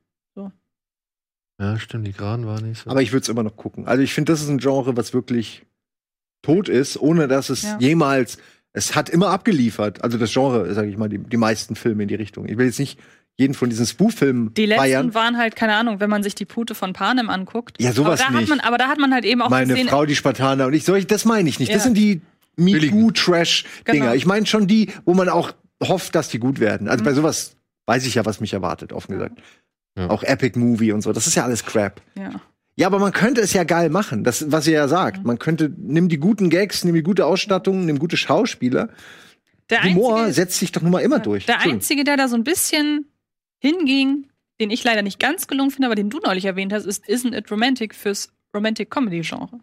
Ja, 1.60 1.78
stimmt, 1.78 2.06
die 2.06 2.12
Geraden 2.12 2.46
waren 2.46 2.68
nicht 2.68 2.82
so. 2.82 2.90
Aber 2.90 3.00
ich 3.02 3.12
würde 3.12 3.22
es 3.22 3.28
immer 3.28 3.42
noch 3.42 3.56
gucken. 3.56 3.86
Also 3.86 4.02
ich 4.02 4.12
finde, 4.12 4.32
das 4.32 4.42
ist 4.42 4.48
ein 4.48 4.58
Genre, 4.58 4.96
was 4.96 5.14
wirklich 5.14 5.62
tot 6.42 6.68
ist, 6.68 6.96
ohne 7.00 7.28
dass 7.28 7.48
es 7.50 7.62
Ja. 7.62 7.78
jemals. 7.80 8.38
Es 8.72 8.96
hat 8.96 9.08
immer 9.08 9.28
abgeliefert. 9.28 10.02
Also 10.02 10.18
das 10.18 10.32
Genre, 10.32 10.72
sage 10.74 10.88
ich 10.88 10.96
mal, 10.96 11.08
die, 11.08 11.18
die 11.18 11.36
meisten 11.36 11.76
Filme 11.76 12.02
in 12.02 12.08
die 12.08 12.16
Richtung. 12.16 12.46
Ich 12.48 12.56
will 12.58 12.66
jetzt 12.66 12.80
nicht 12.80 12.98
jeden 13.36 13.54
von 13.54 13.70
diesen 13.70 13.86
Spoof-Filmen 13.86 14.52
Die 14.54 14.66
letzten 14.66 14.80
feiern. 14.82 15.14
waren 15.14 15.38
halt, 15.38 15.54
keine 15.56 15.74
Ahnung, 15.74 16.00
wenn 16.00 16.10
man 16.10 16.22
sich 16.24 16.34
die 16.34 16.44
Pute 16.44 16.74
von 16.74 16.92
Panem 16.92 17.30
anguckt. 17.30 17.80
Ja, 17.80 17.92
sowas 17.92 18.20
aber 18.20 18.32
da 18.32 18.38
nicht. 18.40 18.50
Hat 18.50 18.56
man, 18.58 18.66
aber 18.66 18.78
da 18.78 18.88
hat 18.88 18.98
man 18.98 19.12
halt 19.14 19.24
eben 19.24 19.42
auch 19.42 19.48
Meine 19.50 19.68
gesehen, 19.74 19.88
Frau, 19.88 20.06
die 20.06 20.14
Spartaner 20.16 20.66
und 20.66 20.72
ich, 20.74 20.84
solch, 20.84 21.06
das 21.06 21.24
meine 21.24 21.48
ich 21.48 21.58
nicht. 21.60 21.70
Das 21.70 21.78
Ja. 21.78 21.82
sind 21.84 21.96
die 21.96 22.20
MeToo-Trash-Dinger. 22.56 23.98
Genau. 24.00 24.12
Ich 24.14 24.26
meine 24.26 24.46
schon 24.46 24.66
die, 24.66 24.90
wo 25.04 25.14
man 25.14 25.28
auch 25.28 25.52
hofft, 25.82 26.14
dass 26.14 26.28
die 26.28 26.38
gut 26.38 26.60
werden. 26.60 26.88
Also 26.88 27.04
bei 27.04 27.12
sowas 27.14 27.56
weiß 27.86 28.06
ich 28.06 28.14
ja, 28.14 28.24
was 28.24 28.40
mich 28.40 28.52
erwartet, 28.52 28.92
offen 28.92 29.12
gesagt. 29.12 29.38
Ja. 29.38 29.44
Auch 29.96 30.22
Epic 30.22 30.58
Movie 30.58 30.92
und 30.92 31.02
so. 31.02 31.12
Das 31.12 31.26
ist 31.26 31.34
ja 31.36 31.44
alles 31.44 31.64
Crap. 31.64 32.00
Ja. 32.16 32.40
Ja, 32.76 32.88
aber 32.88 32.98
man 32.98 33.12
könnte 33.12 33.40
es 33.40 33.52
ja 33.52 33.62
geil 33.62 33.88
machen. 33.88 34.24
Das, 34.24 34.50
was 34.50 34.66
ihr 34.66 34.72
ja 34.74 34.88
sagt. 34.88 35.18
Mhm. 35.18 35.26
Man 35.26 35.38
könnte, 35.38 35.72
nimm 35.78 36.08
die 36.08 36.18
guten 36.18 36.50
Gags, 36.50 36.84
nimm 36.84 36.94
die 36.94 37.04
gute 37.04 37.26
Ausstattung, 37.26 37.86
nimm 37.86 37.98
gute 38.00 38.16
Schauspieler. 38.16 38.88
Der 39.70 39.84
Humor 39.84 40.16
einzige, 40.18 40.34
setzt 40.34 40.58
sich 40.58 40.72
doch 40.72 40.82
nun 40.82 40.90
mal 40.90 40.98
immer 41.00 41.20
durch. 41.20 41.46
der 41.46 41.60
einzige, 41.60 42.04
der 42.04 42.16
da 42.16 42.28
so 42.28 42.34
ein 42.36 42.44
bisschen 42.44 43.06
hinging, 43.60 44.28
den 44.60 44.70
ich 44.70 44.84
leider 44.84 45.02
nicht 45.02 45.18
ganz 45.20 45.46
gelungen 45.46 45.70
finde, 45.70 45.86
aber 45.86 45.94
den 45.94 46.10
du 46.10 46.18
neulich 46.18 46.44
erwähnt 46.44 46.72
hast, 46.72 46.84
ist 46.84 47.08
Isn't 47.08 47.36
It 47.36 47.50
Romantic 47.50 47.94
fürs 47.94 48.32
Romantic 48.54 48.90
Comedy 48.90 49.20
Genre. 49.22 49.60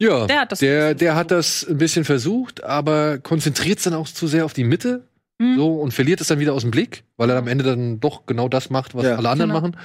Ja, 0.00 0.26
Der 0.26 0.40
hat 0.42 0.52
das 0.52 0.58
der, 0.60 0.70
ein 0.70 0.86
bisschen 0.94 0.98
der 0.98 1.16
hat 1.16 1.30
das 1.30 1.66
ein 1.68 1.78
bisschen 1.78 2.04
versucht, 2.04 2.62
aber 2.62 3.18
konzentriert 3.18 3.78
es 3.78 3.84
dann 3.84 3.94
auch 3.94 4.06
zu 4.06 4.26
sehr 4.28 4.44
auf 4.44 4.52
die 4.52 4.62
Mitte 4.64 5.07
Hm. 5.40 5.56
so 5.56 5.80
und 5.80 5.92
verliert 5.94 6.20
es 6.20 6.26
dann 6.28 6.40
wieder 6.40 6.52
aus 6.52 6.62
dem 6.62 6.70
Blick, 6.72 7.04
weil 7.16 7.30
er 7.30 7.36
am 7.38 7.46
Ende 7.46 7.64
dann 7.64 8.00
doch 8.00 8.26
genau 8.26 8.48
das 8.48 8.70
macht, 8.70 8.94
was 8.94 9.04
Ja. 9.04 9.16
alle 9.16 9.28
anderen 9.28 9.50
Genau. 9.50 9.60
machen. 9.60 9.76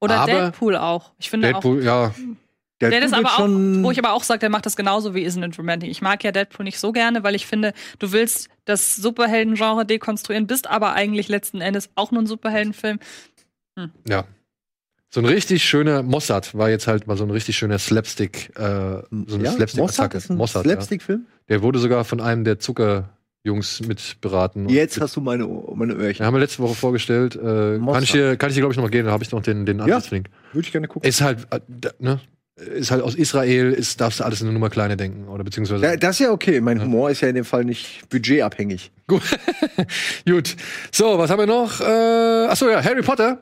Oder 0.00 0.20
Aber 0.20 0.32
Deadpool 0.32 0.76
auch. 0.76 1.12
Ich 1.18 1.30
finde 1.30 1.48
Deadpool, 1.52 1.84
ja, 1.84 2.06
auch. 2.08 2.12
Der 2.80 2.92
ist 3.02 3.10
tut 3.10 3.18
aber 3.18 3.28
auch, 3.34 3.36
schon- 3.38 3.82
wo 3.82 3.90
ich 3.90 3.98
aber 3.98 4.12
auch 4.12 4.22
sage, 4.22 4.38
der 4.38 4.50
macht 4.50 4.64
das 4.64 4.76
genauso 4.76 5.12
wie 5.14 5.26
Isn't 5.26 5.44
It 5.44 5.58
Romantic. 5.58 5.90
Ich 5.90 6.00
mag 6.02 6.22
ja 6.22 6.30
Deadpool 6.30 6.62
nicht 6.64 6.78
so 6.78 6.92
gerne, 6.92 7.24
weil 7.24 7.34
ich 7.34 7.46
finde, 7.46 7.72
du 7.98 8.12
willst 8.12 8.48
das 8.66 8.94
Superhelden-Genre 8.96 9.84
dekonstruieren, 9.84 10.46
bist 10.46 10.68
aber 10.68 10.92
eigentlich 10.92 11.28
letzten 11.28 11.60
Endes 11.60 11.90
auch 11.96 12.12
nur 12.12 12.22
ein 12.22 12.26
Superheldenfilm. 12.26 12.98
ja. 14.08 14.24
So 15.10 15.20
ein 15.22 15.24
richtig 15.26 15.64
schöner 15.64 16.02
Mossad 16.02 16.54
war 16.54 16.68
jetzt 16.68 16.86
halt 16.86 17.06
mal 17.06 17.16
so 17.16 17.24
ein 17.24 17.30
richtig 17.30 17.56
schöner 17.56 17.78
Slapstick, 17.78 18.50
äh, 18.56 18.60
so 18.60 19.36
eine 19.36 19.44
ja? 19.44 19.50
Mossad 19.52 19.56
Slapstick-Attacke. 19.70 20.16
ist 20.18 20.30
ein 20.30 20.36
Mossad, 20.36 20.66
ja. 20.66 20.72
Slapstick-Film? 20.72 21.26
Der 21.48 21.62
wurde 21.62 21.78
sogar 21.78 22.04
von 22.04 22.20
einem 22.20 22.44
der 22.44 22.58
Zuckerjungs 23.48 23.80
mitberaten. 23.86 24.68
Jetzt 24.68 25.00
hast 25.00 25.16
du 25.16 25.20
meine, 25.20 25.46
meine 25.74 25.94
Öhrchen. 25.94 26.20
Ja, 26.22 26.26
haben 26.26 26.34
wir 26.34 26.40
letzte 26.40 26.62
Woche 26.62 26.74
vorgestellt. 26.74 27.36
Äh, 27.36 27.78
kann 27.78 28.02
ich 28.02 28.12
dir, 28.12 28.36
kann 28.36 28.50
ich 28.50 28.54
dir 28.54 28.60
glaube 28.60 28.72
ich, 28.72 28.76
noch 28.76 28.84
mal 28.84 28.90
geben. 28.90 29.06
Da 29.06 29.12
habe 29.12 29.24
ich 29.24 29.30
noch 29.32 29.42
den, 29.42 29.66
den 29.66 29.78
Ja. 29.78 29.84
Ansichtslink. 29.84 30.28
Würde 30.52 30.66
ich 30.66 30.72
gerne 30.72 30.88
gucken. 30.88 31.08
Ist 31.08 31.20
halt, 31.20 31.46
äh, 31.50 31.60
ne? 31.98 32.20
Ist 32.56 32.90
halt 32.90 33.02
aus 33.02 33.14
Israel, 33.14 33.72
ist, 33.72 34.00
darfst 34.00 34.18
du 34.18 34.24
alles 34.24 34.42
eine 34.42 34.52
Nummer 34.52 34.68
kleiner 34.68 34.96
denken. 34.96 35.28
Oder 35.28 35.44
beziehungsweise. 35.44 35.84
Ja, 35.84 35.96
das 35.96 36.16
ist 36.16 36.26
ja 36.26 36.32
okay. 36.32 36.60
Mein 36.60 36.82
Humor 36.82 37.10
ist 37.10 37.20
ja 37.20 37.28
in 37.28 37.36
dem 37.36 37.44
Fall 37.44 37.64
nicht 37.64 38.08
budgetabhängig. 38.08 38.90
Gut. 39.06 39.22
Gut. 40.28 40.56
So, 40.90 41.18
was 41.18 41.30
haben 41.30 41.38
wir 41.38 41.46
noch? 41.46 41.80
Äh, 41.80 41.84
achso, 42.48 42.68
ja, 42.68 42.82
Harry 42.82 43.02
Potter 43.02 43.40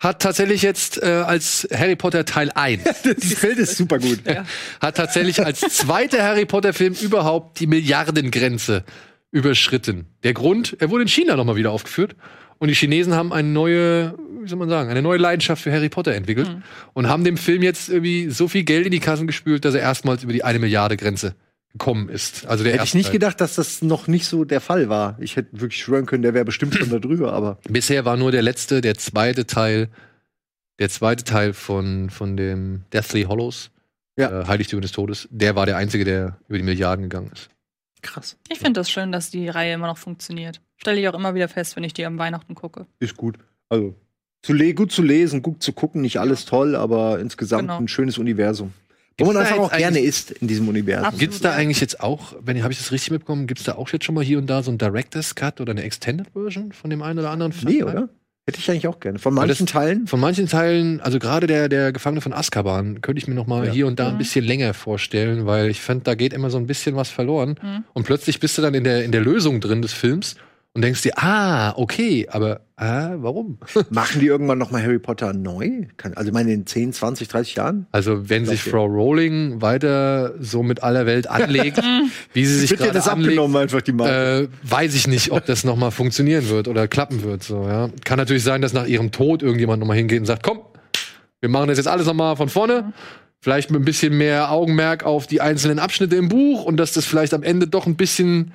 hat 0.00 0.22
tatsächlich 0.22 0.62
jetzt 0.62 1.02
äh, 1.02 1.06
als 1.06 1.68
Harry 1.74 1.94
Potter 1.94 2.24
Teil 2.24 2.50
1 2.54 2.82
Das 3.04 3.34
Feld 3.34 3.58
ist 3.58 3.76
super 3.76 3.98
gut. 3.98 4.20
hat 4.80 4.96
tatsächlich 4.96 5.44
als 5.44 5.60
zweiter 5.60 6.22
Harry 6.22 6.46
Potter 6.46 6.72
Film 6.72 6.94
überhaupt 6.94 7.60
die 7.60 7.66
Milliardengrenze 7.66 8.84
überschritten. 9.32 10.06
Der 10.22 10.34
Grund, 10.34 10.76
er 10.80 10.90
wurde 10.90 11.02
in 11.02 11.08
China 11.08 11.36
nochmal 11.36 11.56
wieder 11.56 11.70
aufgeführt 11.70 12.16
und 12.58 12.68
die 12.68 12.74
Chinesen 12.74 13.14
haben 13.14 13.32
eine 13.32 13.48
neue, 13.48 14.14
wie 14.42 14.48
soll 14.48 14.58
man 14.58 14.68
sagen, 14.68 14.90
eine 14.90 15.02
neue 15.02 15.18
Leidenschaft 15.18 15.62
für 15.62 15.72
Harry 15.72 15.88
Potter 15.88 16.14
entwickelt 16.14 16.48
Mhm. 16.48 16.62
und 16.94 17.08
haben 17.08 17.24
dem 17.24 17.36
Film 17.36 17.62
jetzt 17.62 17.88
irgendwie 17.88 18.30
so 18.30 18.48
viel 18.48 18.64
Geld 18.64 18.86
in 18.86 18.92
die 18.92 19.00
Kassen 19.00 19.26
gespült, 19.26 19.64
dass 19.64 19.74
er 19.74 19.80
erstmals 19.80 20.22
über 20.24 20.32
die 20.32 20.44
eine 20.44 20.58
Milliarde 20.58 20.96
Grenze 20.96 21.34
gekommen 21.72 22.08
ist. 22.08 22.46
Also 22.46 22.64
der 22.64 22.72
Hätte 22.72 22.84
ich 22.84 22.94
nicht 22.94 23.06
Teil. 23.06 23.12
gedacht, 23.12 23.40
dass 23.40 23.54
das 23.54 23.80
noch 23.82 24.08
nicht 24.08 24.26
so 24.26 24.44
der 24.44 24.60
Fall 24.60 24.88
war. 24.88 25.16
Ich 25.20 25.36
hätte 25.36 25.60
wirklich 25.60 25.80
schwören 25.82 26.04
können, 26.06 26.22
der 26.24 26.34
wäre 26.34 26.44
bestimmt 26.44 26.74
schon 26.74 26.90
da 26.90 26.98
drüber, 26.98 27.32
aber 27.32 27.58
Bisher 27.68 28.04
war 28.04 28.16
nur 28.16 28.32
der 28.32 28.42
letzte, 28.42 28.80
der 28.80 28.96
zweite 28.96 29.46
Teil, 29.46 29.88
der 30.80 30.88
zweite 30.88 31.22
Teil 31.22 31.52
von, 31.52 32.10
von 32.10 32.36
dem 32.36 32.82
Deathly 32.92 33.22
Hollows, 33.24 33.70
Ja. 34.18 34.40
äh, 34.42 34.46
Heiligtümer 34.48 34.82
des 34.82 34.90
Todes, 34.90 35.28
der 35.30 35.54
war 35.54 35.64
der 35.66 35.76
einzige, 35.76 36.04
der 36.04 36.38
über 36.48 36.58
die 36.58 36.64
Milliarden 36.64 37.04
gegangen 37.04 37.30
ist. 37.32 37.48
Krass. 38.02 38.36
Ich 38.48 38.58
finde 38.58 38.80
das 38.80 38.90
schön, 38.90 39.12
dass 39.12 39.30
die 39.30 39.48
Reihe 39.48 39.74
immer 39.74 39.86
noch 39.86 39.98
funktioniert. 39.98 40.60
Stelle 40.76 41.00
ich 41.00 41.08
auch 41.08 41.14
immer 41.14 41.34
wieder 41.34 41.48
fest, 41.48 41.76
wenn 41.76 41.84
ich 41.84 41.92
die 41.92 42.04
am 42.06 42.18
Weihnachten 42.18 42.54
gucke. 42.54 42.86
Ist 42.98 43.16
gut. 43.16 43.38
Also 43.68 43.94
zu 44.42 44.52
le 44.52 44.74
gut 44.74 44.90
zu 44.92 45.02
lesen, 45.02 45.42
gut 45.42 45.62
zu 45.62 45.72
gucken, 45.72 46.00
nicht 46.00 46.18
alles 46.18 46.44
toll, 46.44 46.74
aber 46.74 47.20
insgesamt 47.20 47.62
Genau. 47.62 47.78
ein 47.78 47.88
schönes 47.88 48.18
Universum. 48.18 48.72
Wo 49.18 49.26
man 49.26 49.36
einfach 49.36 49.58
auch 49.58 49.72
gerne 49.72 50.00
ist 50.00 50.30
in 50.30 50.48
diesem 50.48 50.66
Universum. 50.68 51.04
Absolut. 51.04 51.20
Gibt's 51.20 51.40
da 51.40 51.52
eigentlich 51.52 51.80
jetzt 51.80 52.00
auch, 52.00 52.34
wenn 52.40 52.62
habe 52.62 52.72
ich 52.72 52.78
das 52.78 52.90
richtig 52.90 53.10
mitbekommen, 53.10 53.46
gibt's 53.46 53.64
da 53.64 53.74
auch 53.74 53.90
jetzt 53.90 54.06
schon 54.06 54.14
mal 54.14 54.24
hier 54.24 54.38
und 54.38 54.48
da 54.48 54.62
so 54.62 54.70
ein 54.70 54.78
Director's 54.78 55.34
Cut 55.34 55.60
oder 55.60 55.72
eine 55.72 55.82
Extended 55.82 56.28
Version 56.32 56.72
von 56.72 56.88
dem 56.88 57.02
einen 57.02 57.18
oder 57.18 57.30
anderen 57.30 57.52
Film? 57.52 57.72
Nee, 57.72 57.82
oder? 57.82 58.08
Hätte 58.46 58.58
ich 58.58 58.70
eigentlich 58.70 58.86
auch 58.88 58.98
gerne. 59.00 59.18
Von 59.18 59.34
manchen 59.34 59.66
das- 59.66 59.72
Teilen. 59.72 60.06
Von 60.06 60.18
manchen 60.18 60.46
Teilen, 60.48 61.00
also 61.00 61.18
gerade 61.18 61.46
der, 61.46 61.68
der 61.68 61.92
Gefangene 61.92 62.20
von 62.20 62.32
Azkaban, 62.32 63.00
könnte 63.00 63.20
ich 63.20 63.28
mir 63.28 63.34
noch 63.34 63.46
mal 63.46 63.66
Ja. 63.66 63.72
hier 63.72 63.86
und 63.86 64.00
da 64.00 64.08
ein 64.08 64.14
Mhm. 64.14 64.18
bisschen 64.18 64.44
länger 64.44 64.74
vorstellen, 64.74 65.46
weil 65.46 65.68
ich 65.70 65.80
fand, 65.80 66.06
da 66.06 66.14
geht 66.14 66.32
immer 66.32 66.50
so 66.50 66.58
ein 66.58 66.66
bisschen 66.66 66.96
was 66.96 67.10
verloren. 67.10 67.56
Mhm. 67.62 67.84
Und 67.92 68.04
plötzlich 68.06 68.40
bist 68.40 68.56
du 68.58 68.62
dann 68.62 68.74
in 68.74 68.84
der, 68.84 69.04
in 69.04 69.12
der 69.12 69.20
Lösung 69.20 69.60
drin 69.60 69.82
des 69.82 69.92
Films 69.92 70.36
und 70.72 70.82
denkst 70.82 71.02
dir, 71.02 71.12
ah, 71.16 71.72
okay, 71.76 72.28
aber 72.30 72.60
ah, 72.76 73.14
warum? 73.16 73.58
Machen 73.90 74.20
die 74.20 74.26
irgendwann 74.26 74.58
noch 74.58 74.70
mal 74.70 74.80
Harry 74.80 75.00
Potter 75.00 75.32
neu? 75.32 75.86
Kann, 75.96 76.14
also 76.14 76.28
ich 76.28 76.32
meine 76.34 76.52
in 76.52 76.64
10, 76.64 76.92
20, 76.92 77.26
30 77.26 77.54
Jahren? 77.56 77.86
Also 77.90 78.28
wenn 78.28 78.46
sich. 78.46 78.62
Frau 78.62 78.84
Rowling 78.84 79.60
weiter 79.60 80.34
so 80.38 80.62
mit 80.62 80.82
aller 80.84 81.06
Welt 81.06 81.28
anlegt, 81.28 81.80
wie 82.32 82.44
sie 82.44 82.58
sich 82.60 82.76
gerade 82.76 82.92
das 82.92 83.08
anlegt, 83.08 83.30
abgenommen 83.30 83.56
einfach 83.56 83.82
die 83.82 83.92
Marke? 83.92 84.48
äh, 84.48 84.48
weiß 84.62 84.94
ich 84.94 85.08
nicht, 85.08 85.32
ob 85.32 85.44
das 85.46 85.64
noch 85.64 85.76
mal 85.76 85.90
funktionieren 85.90 86.48
wird 86.48 86.68
oder 86.68 86.86
klappen 86.86 87.24
wird. 87.24 87.42
So, 87.42 87.66
ja. 87.66 87.90
Kann 88.04 88.18
natürlich 88.18 88.44
sein, 88.44 88.62
dass 88.62 88.72
nach 88.72 88.86
ihrem 88.86 89.10
Tod 89.10 89.42
irgendjemand 89.42 89.80
noch 89.80 89.88
mal 89.88 89.96
hingeht 89.96 90.20
und 90.20 90.26
sagt, 90.26 90.44
komm, 90.44 90.60
wir 91.40 91.48
machen 91.48 91.68
das 91.68 91.78
jetzt 91.78 91.88
alles 91.88 92.06
noch 92.06 92.14
mal 92.14 92.36
von 92.36 92.48
vorne. 92.48 92.92
Vielleicht 93.40 93.70
mit 93.70 93.80
ein 93.80 93.84
bisschen 93.84 94.16
mehr 94.16 94.52
Augenmerk 94.52 95.04
auf 95.04 95.26
die 95.26 95.40
einzelnen 95.40 95.78
Abschnitte 95.78 96.14
im 96.14 96.28
Buch 96.28 96.64
und 96.64 96.76
dass 96.76 96.92
das 96.92 97.06
vielleicht 97.06 97.34
am 97.34 97.42
Ende 97.42 97.66
doch 97.66 97.86
ein 97.86 97.96
bisschen 97.96 98.52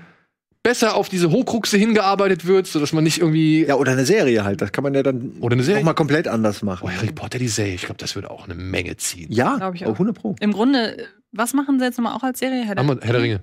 besser 0.66 0.96
auf 0.96 1.10
diese 1.10 1.30
Hochkruxe 1.30 1.78
hingearbeitet 1.78 2.48
wird, 2.48 2.66
sodass 2.66 2.92
man 2.92 3.04
nicht 3.04 3.20
irgendwie 3.20 3.68
ja, 3.68 3.76
oder 3.76 3.92
eine 3.92 4.04
Serie 4.04 4.44
halt. 4.44 4.62
Das 4.62 4.72
kann 4.72 4.84
man 4.84 4.96
ja 4.96 5.04
dann 5.04 5.34
oder 5.40 5.54
eine 5.54 5.62
Serie. 5.62 5.82
noch 5.82 5.86
mal 5.86 5.94
komplett 5.94 6.28
anders 6.28 6.64
machen. 6.64 6.88
Oh, 6.88 6.90
Harry 6.90 7.12
Potter 7.12 7.38
die 7.38 7.48
Serie, 7.48 7.76
ich 7.76 7.84
glaube, 7.84 8.00
das 8.00 8.16
würde 8.16 8.32
auch 8.32 8.46
eine 8.46 8.56
Menge 8.56 8.98
ziehen. 8.98 9.32
Ja, 9.32 9.58
Glaub 9.58 9.76
ich 9.76 9.86
oh, 9.86 9.92
auch. 9.92 9.94
100 9.94 10.18
Pro. 10.18 10.36
Im 10.40 10.52
Grunde, 10.54 10.98
äh, 10.98 11.04
was 11.32 11.54
machen 11.54 11.78
sie 11.78 11.86
jetzt 11.86 12.00
nochmal 12.00 12.16
auch 12.16 12.24
als 12.24 12.40
Serie? 12.40 12.66
Herr, 12.66 12.76
wir, 12.78 12.98
Herr 13.00 13.14
der 13.14 13.22
Ringe. 13.22 13.42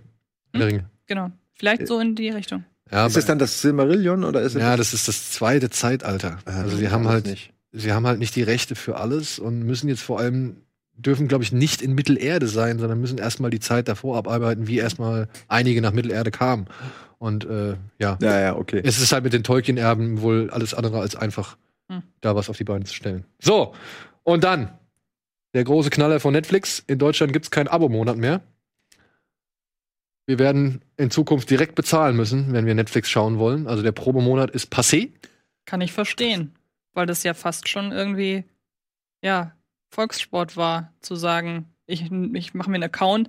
Herr 0.53 0.59
der 0.59 0.67
Ringe. 0.67 0.85
Genau. 1.07 1.31
Vielleicht 1.55 1.87
so 1.87 2.01
in 2.01 2.17
die 2.17 2.31
Richtung. 2.31 2.65
Ja, 2.91 3.07
Ist 3.07 3.17
das 3.17 3.25
dann 3.25 3.39
das 3.39 3.63
Silmarillion 3.63 4.25
oder 4.25 4.43
ist 4.43 4.57
es 4.57 4.61
ja, 4.61 4.77
das 4.77 4.93
ist 4.93 5.07
das 5.07 5.31
zweite 5.31 5.71
Zeitalter. 5.71 6.39
Also 6.45 6.77
sie 6.77 6.91
haben 6.91 7.07
halt 7.07 7.27
nicht. 7.27 7.53
sie 7.71 7.93
haben 7.93 8.05
halt 8.05 8.19
nicht 8.19 8.35
die 8.35 8.43
Rechte 8.43 8.75
für 8.75 8.97
alles 8.97 9.39
und 9.39 9.63
müssen 9.63 9.89
jetzt 9.89 10.03
vor 10.03 10.19
allem 10.19 10.57
dürfen, 10.97 11.29
glaube 11.29 11.45
ich, 11.45 11.53
nicht 11.53 11.83
in 11.83 11.95
Mittelerde 11.95 12.49
sein, 12.49 12.79
sondern 12.79 13.01
müssen 13.01 13.19
erstmal 13.19 13.51
die 13.51 13.61
Zeit 13.61 13.89
davor 13.89 14.17
abarbeiten, 14.19 14.67
wie 14.67 14.79
erstmal 14.79 15.29
einige 15.49 15.81
nach 15.81 15.93
Mittelerde 15.93 16.31
kamen. 16.31 16.67
Und 17.23 17.45
äh, 17.45 17.77
ja, 18.01 18.19
Ja, 18.21 18.41
ja, 18.41 18.57
okay. 18.57 18.81
es 18.85 18.99
ist 19.01 19.13
halt 19.13 19.23
mit 19.23 19.33
den 19.33 19.45
Tolkien-Erben 19.45 20.23
wohl 20.23 20.51
alles 20.51 20.75
andere 20.75 20.99
als 21.01 21.15
einfach, 21.15 21.57
Hm. 21.89 22.03
da 22.21 22.35
was 22.35 22.51
auf 22.51 22.57
die 22.57 22.65
Beine 22.65 22.85
zu 22.85 22.95
stellen. 22.95 23.25
So, 23.41 23.75
und 24.25 24.43
dann 24.43 24.77
der 25.55 25.63
große 25.63 25.91
Knaller 25.91 26.19
von 26.19 26.33
Netflix. 26.33 26.83
In 26.89 26.99
Deutschland 26.99 27.33
gibt 27.33 27.45
es 27.45 27.51
keinen 27.53 27.69
Abo-Monat 27.69 28.17
mehr. 28.17 28.41
Wir 30.27 30.41
werden 30.41 30.83
in 30.97 31.11
Zukunft 31.13 31.49
direkt 31.49 31.77
bezahlen 31.77 32.17
müssen, 32.17 32.53
wenn 32.53 32.67
wir 32.67 32.75
Netflix 32.75 33.09
schauen 33.09 33.39
wollen. 33.39 33.69
Also 33.69 33.83
der 33.85 33.93
Probemonat 33.93 34.51
ist 34.51 34.73
passé. 34.73 35.13
Kann 35.65 35.81
ich 35.81 35.93
verstehen. 35.93 36.57
Weil 36.95 37.07
das 37.07 37.23
ja 37.23 37.35
fast 37.35 37.69
schon 37.69 37.93
irgendwie, 37.93 38.45
ja, 39.23 39.53
Volkssport 39.91 40.57
war, 40.57 40.93
zu 41.01 41.15
sagen, 41.15 41.67
ich, 41.87 42.11
ich 42.11 42.55
mache 42.55 42.69
mir 42.71 42.77
einen 42.77 42.85
Account, 42.85 43.29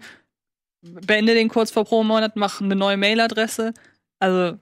beende 0.83 1.33
den 1.33 1.49
kurz 1.49 1.71
vor 1.71 1.85
pro 1.85 2.03
Monat, 2.03 2.35
mache 2.35 2.63
eine 2.63 2.75
neue 2.75 2.97
Mailadresse. 2.97 3.73
Also, 4.19 4.57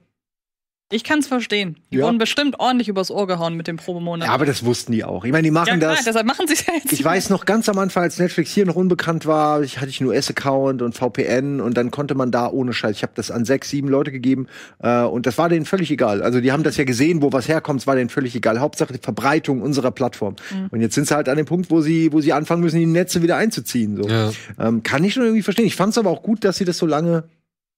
ich 0.92 1.04
kann 1.04 1.18
es 1.20 1.26
verstehen. 1.26 1.76
Die 1.90 1.96
Ja. 1.96 2.04
wurden 2.04 2.18
bestimmt 2.18 2.60
ordentlich 2.60 2.88
übers 2.88 3.10
Ohr 3.10 3.26
gehauen 3.26 3.56
mit 3.56 3.66
dem 3.66 3.76
Probemonat. 3.76 4.28
Ja, 4.28 4.34
aber 4.34 4.46
das 4.46 4.64
wussten 4.64 4.92
die 4.92 5.04
auch. 5.04 5.24
Ich 5.24 5.32
meine, 5.32 5.42
die 5.44 5.50
machen 5.50 5.68
ja, 5.68 5.76
klar, 5.76 5.94
das. 5.96 6.04
deshalb 6.04 6.26
machen 6.26 6.46
sie 6.46 6.54
es 6.54 6.66
ja 6.66 6.74
jetzt. 6.74 6.92
Ich 6.92 7.04
weiß 7.04 7.30
noch 7.30 7.44
ganz 7.44 7.68
am 7.68 7.78
Anfang, 7.78 8.02
als 8.04 8.18
Netflix 8.18 8.50
hier 8.50 8.66
noch 8.66 8.76
unbekannt 8.76 9.26
war, 9.26 9.62
ich 9.62 9.78
hatte 9.80 9.88
ich 9.90 10.00
einen 10.00 10.10
US-Account 10.10 10.82
und 10.82 10.94
VPN 10.96 11.60
und 11.60 11.76
dann 11.76 11.90
konnte 11.90 12.14
man 12.14 12.30
da 12.30 12.48
ohne 12.48 12.72
Scheiß. 12.72 12.96
Ich 12.96 13.02
habe 13.02 13.12
das 13.14 13.30
an 13.30 13.44
sechs, 13.44 13.70
sieben 13.70 13.88
Leute 13.88 14.12
gegeben 14.12 14.46
äh, 14.82 15.02
und 15.02 15.26
das 15.26 15.38
war 15.38 15.48
denen 15.48 15.64
völlig 15.64 15.90
egal. 15.90 16.22
Also 16.22 16.40
die 16.40 16.52
haben 16.52 16.62
das 16.62 16.76
ja 16.76 16.84
gesehen, 16.84 17.22
wo 17.22 17.32
was 17.32 17.48
herkommt, 17.48 17.80
es 17.80 17.86
war 17.86 17.96
denen 17.96 18.10
völlig 18.10 18.34
egal. 18.34 18.60
Hauptsache 18.60 18.92
die 18.92 18.98
Verbreitung 18.98 19.62
unserer 19.62 19.90
Plattform. 19.90 20.36
Und 20.70 20.80
jetzt 20.80 20.94
sind 20.94 21.06
sie 21.08 21.14
halt 21.14 21.28
an 21.28 21.36
dem 21.36 21.46
Punkt, 21.46 21.70
wo 21.70 21.80
sie, 21.80 22.12
wo 22.12 22.20
sie 22.20 22.32
anfangen 22.32 22.62
müssen, 22.62 22.78
die 22.78 22.86
Netze 22.86 23.22
wieder 23.22 23.36
einzuziehen. 23.36 23.96
So. 23.96 24.08
Ja. 24.08 24.30
Ähm, 24.58 24.82
kann 24.82 25.02
ich 25.04 25.14
schon 25.14 25.22
irgendwie 25.24 25.42
verstehen. 25.42 25.66
Ich 25.66 25.76
fand 25.76 25.92
es 25.92 25.98
aber 25.98 26.10
auch 26.10 26.22
gut, 26.22 26.44
dass 26.44 26.56
sie 26.56 26.64
das 26.64 26.78
so 26.78 26.86
lange 26.86 27.24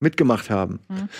mitgemacht 0.04 0.50
haben. 0.50 0.78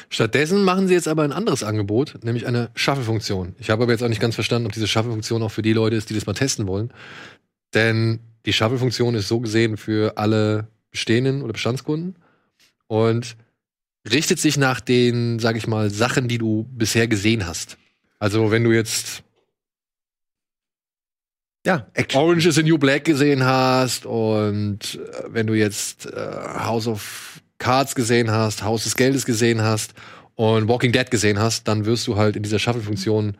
Stattdessen 0.09 0.63
machen 0.63 0.87
sie 0.87 0.95
jetzt 0.95 1.09
aber 1.09 1.25
ein 1.25 1.33
anderes 1.33 1.65
Angebot, 1.65 2.15
nämlich 2.23 2.47
eine 2.47 2.71
Shuffle-Funktion. 2.77 3.57
Ich 3.59 3.71
habe 3.71 3.83
aber 3.83 3.93
jetzt 3.93 4.03
auch 4.05 4.09
nicht 4.09 4.21
ganz 4.21 4.37
verstanden, 4.37 4.67
ob 4.67 4.73
diese 4.73 4.87
Shuffle-Funktion 4.87 5.43
auch 5.43 5.51
für 5.51 5.63
die 5.63 5.73
Leute 5.73 5.97
ist, 5.97 6.11
die 6.11 6.15
das 6.15 6.27
mal 6.27 6.35
testen 6.35 6.69
wollen. 6.69 6.93
Denn 7.75 8.21
die 8.47 8.53
Shuffle-Funktion 8.53 9.17
ist 9.17 9.27
so 9.27 9.41
gesehen 9.41 9.77
für 9.77 10.17
alle 10.17 10.69
bestehenden 10.93 11.43
oder 11.43 11.53
Bestandskunden 11.53 12.15
und 12.87 13.37
richtet 14.11 14.39
sich 14.39 14.57
nach 14.57 14.81
den, 14.81 15.39
sag 15.39 15.57
ich 15.57 15.67
mal, 15.67 15.91
Sachen, 15.91 16.29
die 16.29 16.39
du 16.39 16.69
bisher 16.71 17.09
gesehen 17.09 17.47
hast. 17.47 17.79
Also 18.19 18.51
wenn 18.51 18.65
du 18.65 18.73
jetzt 18.73 19.23
Ja, 21.67 21.87
Action. 21.95 22.21
Orange 22.21 22.47
is 22.47 22.55
the 22.57 22.63
New 22.63 22.79
Black 22.79 23.05
gesehen 23.05 23.45
hast 23.45 24.05
und 24.07 24.97
äh, 24.97 25.23
wenn 25.29 25.47
du 25.47 25.55
jetzt 25.55 26.07
äh, 26.07 26.31
House 26.59 26.87
of 26.87 27.41
Cards 27.65 27.95
gesehen 27.95 28.31
hast, 28.31 28.63
Haus 28.63 28.85
des 28.85 28.95
Geldes 28.95 29.25
gesehen 29.25 29.63
hast 29.63 29.95
und 30.35 30.69
Walking 30.69 30.93
Dead 30.93 31.11
gesehen 31.11 31.39
hast, 31.39 31.67
dann 31.67 31.87
wirst 31.87 32.07
du 32.07 32.17
halt 32.17 32.37
in 32.37 32.43
dieser 32.43 32.59
Shuffle-Funktion 32.59 33.39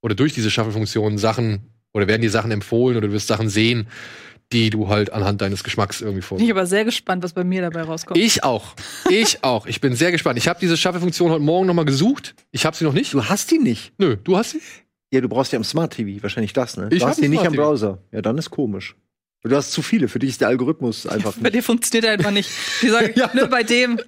oder 0.00 0.14
durch 0.14 0.32
diese 0.32 0.50
Shuffle-Funktion 0.50 1.18
Sachen 1.18 1.60
oder 1.92 2.08
werden 2.08 2.22
dir 2.22 2.30
Sachen 2.30 2.52
empfohlen 2.52 2.96
oder 2.96 3.08
du 3.08 3.12
wirst 3.12 3.26
Sachen 3.28 3.50
sehen, 3.50 3.86
die 4.50 4.70
du 4.70 4.88
halt 4.88 5.12
anhand 5.12 5.42
deines 5.42 5.62
Geschmacks 5.62 6.00
irgendwie 6.00 6.22
vor. 6.22 6.38
Bin 6.38 6.46
ich 6.46 6.50
aber 6.52 6.64
sehr 6.64 6.86
gespannt, 6.86 7.22
was 7.22 7.34
bei 7.34 7.44
mir 7.44 7.60
dabei 7.60 7.82
rauskommt. 7.82 8.18
Ich 8.18 8.44
auch. 8.44 8.76
Ich 9.10 9.38
auch. 9.44 9.66
Ich 9.66 9.82
bin 9.82 9.94
sehr 9.94 10.10
gespannt. 10.10 10.38
Ich 10.38 10.48
habe 10.48 10.58
diese 10.58 10.78
Shuffle-Funktion 10.78 11.30
heute 11.30 11.42
Morgen 11.42 11.66
noch 11.66 11.74
mal 11.74 11.84
gesucht. 11.84 12.34
Ich 12.52 12.64
habe 12.64 12.74
sie 12.74 12.84
noch 12.84 12.94
nicht. 12.94 13.12
Du 13.12 13.28
hast 13.28 13.50
die 13.50 13.58
nicht. 13.58 13.92
Nö, 13.98 14.16
du 14.24 14.38
hast 14.38 14.52
sie? 14.52 14.62
Ja, 15.12 15.20
du 15.20 15.28
brauchst 15.28 15.52
die 15.52 15.56
am 15.56 15.64
Smart 15.64 15.92
TV, 15.92 16.22
wahrscheinlich 16.22 16.54
das, 16.54 16.78
ne? 16.78 16.88
Ich 16.90 17.00
du 17.00 17.06
hast 17.06 17.20
die 17.20 17.28
nicht 17.28 17.44
am. 17.46 17.52
Browser. 17.52 17.98
Ja, 18.10 18.22
dann 18.22 18.38
ist 18.38 18.48
komisch. 18.48 18.96
Du 19.42 19.56
hast 19.56 19.72
zu 19.72 19.80
viele, 19.82 20.08
für 20.08 20.18
dich 20.18 20.30
ist 20.30 20.40
der 20.42 20.48
Algorithmus 20.48 21.06
einfach 21.06 21.32
bei 21.34 21.44
nicht. 21.44 21.54
dir 21.54 21.62
funktioniert 21.62 22.04
er 22.04 22.12
einfach 22.12 22.30
nicht. 22.30 22.50
Die 22.82 22.88
sagen, 22.88 23.12
Ja. 23.16 23.30
ne, 23.32 23.46
bei 23.46 23.62
dem, 23.62 23.98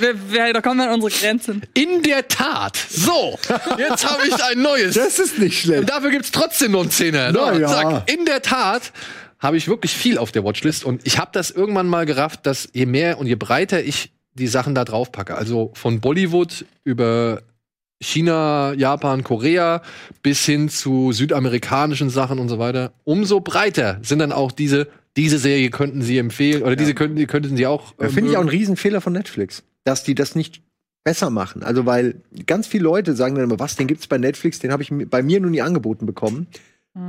wir, 0.00 0.30
wir, 0.30 0.52
da 0.52 0.60
kommen 0.60 0.78
wir 0.80 0.90
an 0.90 1.00
unsere 1.00 1.10
Grenzen. 1.10 1.62
In 1.74 2.02
der 2.02 2.28
Tat. 2.28 2.76
So, 2.90 3.38
jetzt 3.78 4.04
habe 4.10 4.26
ich 4.26 4.34
ein 4.44 4.60
neues. 4.60 4.94
Das 4.94 5.18
ist 5.18 5.38
nicht 5.38 5.64
Und 5.64 5.72
schlecht. 5.74 5.90
dafür 5.90 6.10
gibt's 6.10 6.30
trotzdem 6.32 6.72
noch 6.72 6.82
einen 6.82 6.90
Zehner. 6.90 7.32
Na 7.32 7.52
ja. 7.58 7.68
zack. 7.68 8.10
In 8.12 8.24
der 8.26 8.42
Tat 8.42 8.92
habe 9.38 9.56
ich 9.56 9.68
wirklich 9.68 9.92
viel 9.92 10.18
auf 10.18 10.32
der 10.32 10.44
Watchlist 10.44 10.84
und 10.84 11.06
ich 11.06 11.18
habe 11.18 11.30
das 11.32 11.50
irgendwann 11.50 11.86
mal 11.86 12.04
gerafft, 12.06 12.44
dass 12.44 12.68
je 12.72 12.86
mehr 12.86 13.18
und 13.18 13.26
je 13.26 13.36
breiter 13.36 13.82
ich 13.82 14.12
die 14.34 14.48
Sachen 14.48 14.74
da 14.74 14.84
drauf 14.84 15.12
packe, 15.12 15.34
also 15.36 15.72
von 15.74 16.00
Bollywood 16.00 16.64
über 16.84 17.42
China, 18.00 18.72
Japan, 18.74 19.24
Korea 19.24 19.82
bis 20.22 20.44
hin 20.44 20.68
zu 20.68 21.12
südamerikanischen 21.12 22.10
Sachen 22.10 22.38
und 22.38 22.48
so 22.48 22.58
weiter, 22.58 22.92
umso 23.04 23.40
breiter 23.40 23.98
sind 24.02 24.20
dann 24.20 24.32
auch 24.32 24.52
diese 24.52 24.88
diese 25.16 25.38
Serie 25.38 25.70
könnten 25.70 26.00
Sie 26.00 26.16
empfehlen 26.16 26.62
oder 26.62 26.76
diese 26.76 26.94
könnten, 26.94 27.26
könnten 27.26 27.56
Sie 27.56 27.66
auch. 27.66 27.92
Da 27.98 28.06
äh, 28.06 28.08
finde 28.08 28.30
ich 28.30 28.36
auch 28.36 28.40
einen. 28.40 28.50
Riesenfehler 28.50 29.00
von 29.00 29.12
Netflix, 29.12 29.64
dass 29.82 30.04
die 30.04 30.14
das 30.14 30.36
nicht 30.36 30.62
besser 31.02 31.28
machen. 31.28 31.64
Also, 31.64 31.86
weil 31.86 32.22
ganz 32.46 32.68
viele 32.68 32.84
Leute 32.84 33.16
sagen 33.16 33.34
dann 33.34 33.44
immer, 33.44 33.58
was, 33.58 33.74
den 33.74 33.88
gibt's 33.88 34.06
bei 34.06 34.16
Netflix, 34.16 34.60
den 34.60 34.70
habe 34.70 34.84
ich 34.84 34.92
bei 35.10 35.22
mir 35.24 35.40
noch 35.40 35.50
nie 35.50 35.60
angeboten 35.60 36.06
bekommen. 36.06 36.46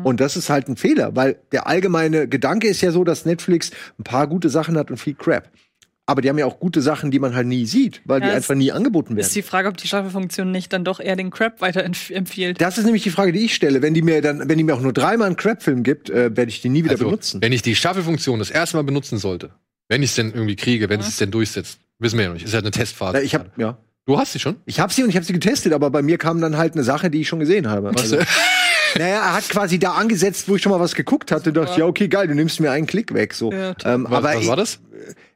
Und 0.04 0.20
das 0.20 0.38
ist 0.38 0.52
halt 0.52 0.68
ein 0.68 0.76
Fehler, 0.76 1.16
weil 1.16 1.38
der 1.52 1.66
allgemeine 1.66 2.28
Gedanke 2.28 2.68
ist 2.68 2.82
ja 2.82 2.92
so, 2.92 3.04
dass 3.04 3.26
Netflix 3.26 3.72
ein 3.98 4.04
paar 4.04 4.28
gute 4.28 4.50
Sachen 4.50 4.78
hat 4.78 4.92
und 4.92 4.98
viel 4.98 5.16
Crap. 5.16 5.50
Aber 6.10 6.22
die 6.24 6.30
haben 6.30 6.40
ja 6.40 6.48
auch 6.48 6.60
gute 6.60 6.82
Sachen, 6.82 7.12
die 7.12 7.20
man 7.20 7.36
halt 7.36 7.46
nie 7.46 7.68
sieht, 7.68 8.02
weil 8.04 8.20
Ja, 8.22 8.30
die 8.30 8.34
einfach 8.38 8.56
nie 8.56 8.72
angeboten 8.72 9.16
Ist 9.16 9.28
werden. 9.28 9.34
die 9.36 9.42
Frage, 9.44 9.68
ob 9.70 9.78
die 9.78 9.88
Staffelfunktion 9.88 10.50
nicht 10.52 10.74
dann 10.74 10.84
doch 10.84 11.00
eher 11.00 11.16
den 11.16 11.30
Crap 11.30 11.62
weiter 11.62 11.84
empf 11.84 12.10
empfiehlt. 12.10 12.60
Das 12.60 12.80
ist 12.80 12.86
nämlich 12.86 13.04
die 13.04 13.12
Frage, 13.12 13.32
die 13.32 13.46
ich 13.46 13.54
stelle. 13.54 13.84
Wenn 13.84 13.94
die 13.94 14.02
mir 14.02 14.20
dann, 14.24 14.50
wenn 14.50 14.58
die 14.58 14.64
mir 14.64 14.74
auch 14.74 14.82
nur 14.82 14.92
dreimal 14.92 15.28
einen 15.28 15.36
Crap-Film 15.36 15.84
gibt, 15.84 16.10
äh, 16.10 16.36
werde 16.36 16.50
ich 16.50 16.62
die 16.64 16.70
nie 16.70 16.84
wieder 16.84 16.94
Also, 16.94 17.06
benutzen. 17.06 17.42
Wenn 17.44 17.52
ich 17.54 17.62
die 17.62 17.76
Staffelfunktion 17.76 18.40
das 18.40 18.50
erste 18.50 18.78
Mal 18.78 18.84
benutzen 18.84 19.20
sollte, 19.20 19.52
wenn 19.88 20.02
ich 20.02 20.10
es 20.10 20.16
denn 20.16 20.32
irgendwie 20.34 20.56
kriege, 20.56 20.90
wenn 20.90 21.00
es 21.00 21.08
es 21.10 21.18
denn 21.18 21.30
durchsetzt, 21.30 21.80
wissen 22.00 22.18
wir 22.18 22.24
ja 22.24 22.30
noch 22.30 22.34
nicht. 22.34 22.46
Ist 22.46 22.54
ja 22.54 22.60
eine 22.60 22.72
Testphase. 22.72 23.20
Äh, 23.20 23.24
Ich 23.24 23.36
habe 23.36 23.52
ja. 23.58 23.78
du 24.08 24.18
hast 24.18 24.34
sie 24.34 24.40
schon? 24.40 24.56
Ich 24.66 24.80
habe 24.80 24.92
sie 24.92 25.04
und 25.04 25.10
ich 25.10 25.16
habe 25.16 25.26
sie 25.28 25.34
getestet, 25.34 25.74
aber 25.74 25.92
bei 25.92 26.02
mir 26.02 26.18
kam 26.18 26.42
dann 26.42 26.58
halt 26.58 26.74
eine 26.74 26.84
Sache, 26.84 27.12
die 27.12 27.22
ich 27.22 27.28
schon 27.28 27.40
gesehen 27.40 27.70
habe. 27.70 27.90
Also, 27.96 28.16
naja, 28.98 29.16
er 29.18 29.34
hat 29.34 29.48
quasi 29.50 29.78
da 29.78 29.92
angesetzt, 29.92 30.50
wo 30.50 30.56
ich 30.56 30.64
schon 30.64 30.72
mal 30.72 30.80
was 30.80 30.96
geguckt 30.96 31.32
hatte. 31.32 31.54
Da 31.54 31.62
dachte 31.62 31.74
ich, 31.74 31.78
ja, 31.78 31.86
okay, 31.86 32.08
geil, 32.08 32.28
du 32.28 32.34
nimmst 32.34 32.60
mir 32.60 32.72
einen 32.72 32.88
Klick 32.88 33.14
weg. 33.14 33.36
So. 33.36 33.52
Ja, 33.52 33.76
ähm, 33.86 34.06
Was, 34.10 34.18
aber 34.18 34.24
was 34.34 34.42
ich, 34.42 34.48
war 34.48 34.56
das? 34.56 34.80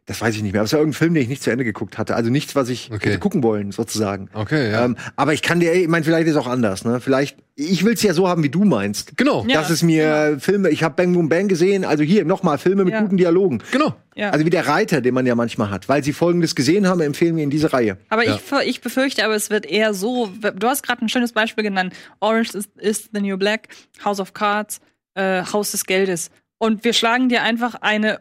Das 0.06 0.20
weiß 0.22 0.36
ich 0.36 0.44
nicht 0.44 0.52
mehr. 0.52 0.62
Aber 0.62 0.66
es 0.66 0.74
war 0.74 0.80
irgendein 0.80 0.98
Film, 0.98 1.14
den 1.14 1.24
ich 1.24 1.30
nicht 1.30 1.42
zu 1.44 1.50
Ende 1.50 1.64
geguckt 1.64 1.98
hatte. 1.98 2.16
Also 2.16 2.30
nichts, 2.30 2.56
was 2.56 2.68
ich 2.70 2.92
Okay. 2.94 3.10
hätte 3.10 3.20
gucken 3.20 3.42
wollen, 3.44 3.72
sozusagen. 3.72 4.30
Okay, 4.34 4.72
ja. 4.72 4.86
Ähm, 4.86 4.98
aber 5.16 5.34
ich 5.34 5.42
kann 5.42 5.60
dir, 5.60 5.74
ich 5.74 5.88
meine, 5.88 6.04
vielleicht 6.04 6.28
ist 6.28 6.34
es 6.34 6.38
auch 6.38 6.48
anders. 6.48 6.84
Ne? 6.84 7.00
Vielleicht, 7.00 7.38
ich 7.56 7.86
will 7.86 7.94
es 7.94 8.04
ja 8.04 8.14
so 8.14 8.28
haben, 8.28 8.44
wie 8.44 8.50
du 8.50 8.66
meinst. 8.66 9.16
genau, 9.16 9.46
Ja. 9.48 9.62
Das 9.62 9.70
ist 9.70 9.82
mir 9.84 10.38
Filme, 10.40 10.70
ich 10.70 10.84
habe 10.84 10.96
Bang 10.96 11.14
Boom 11.14 11.30
Bang 11.30 11.48
gesehen, 11.48 11.86
also 11.86 12.04
hier 12.04 12.26
nochmal 12.26 12.58
Filme 12.58 12.84
mit 12.84 12.94
Ja. 12.94 13.02
guten 13.02 13.18
Dialogen. 13.18 13.60
genau. 13.72 13.96
Ja. 14.16 14.30
Also 14.30 14.46
wie 14.46 14.50
der 14.52 14.68
Reiter, 14.68 15.02
den 15.02 15.14
man 15.14 15.26
ja 15.26 15.34
manchmal 15.36 15.72
hat. 15.72 15.90
Weil 15.90 16.04
sie 16.04 16.14
folgendes 16.14 16.54
gesehen 16.54 16.86
haben, 16.88 17.00
empfehlen 17.02 17.36
wir 17.36 17.44
in 17.44 17.50
diese 17.50 17.74
Reihe. 17.74 17.98
Aber 18.10 18.24
Ja. 18.26 18.36
ich, 18.36 18.68
ich 18.68 18.82
befürchte, 18.82 19.24
aber 19.26 19.36
es 19.36 19.50
wird 19.50 19.66
eher 19.66 19.94
so. 19.94 20.28
Du 20.56 20.68
hast 20.68 20.84
gerade 20.84 21.04
ein 21.04 21.10
schönes 21.10 21.32
Beispiel 21.32 21.64
genannt. 21.64 21.94
Orange 22.20 22.54
is, 22.56 22.70
is 22.78 23.10
the 23.14 23.22
New 23.22 23.38
Black, 23.38 23.70
House 24.06 24.20
of 24.20 24.34
Cards, 24.34 24.82
äh, 25.16 25.44
Haus 25.52 25.72
des 25.72 25.86
Geldes. 25.86 26.30
Und 26.60 26.84
wir 26.84 26.94
schlagen 26.94 27.28
dir 27.30 27.42
einfach 27.42 27.76
eine 27.82 28.20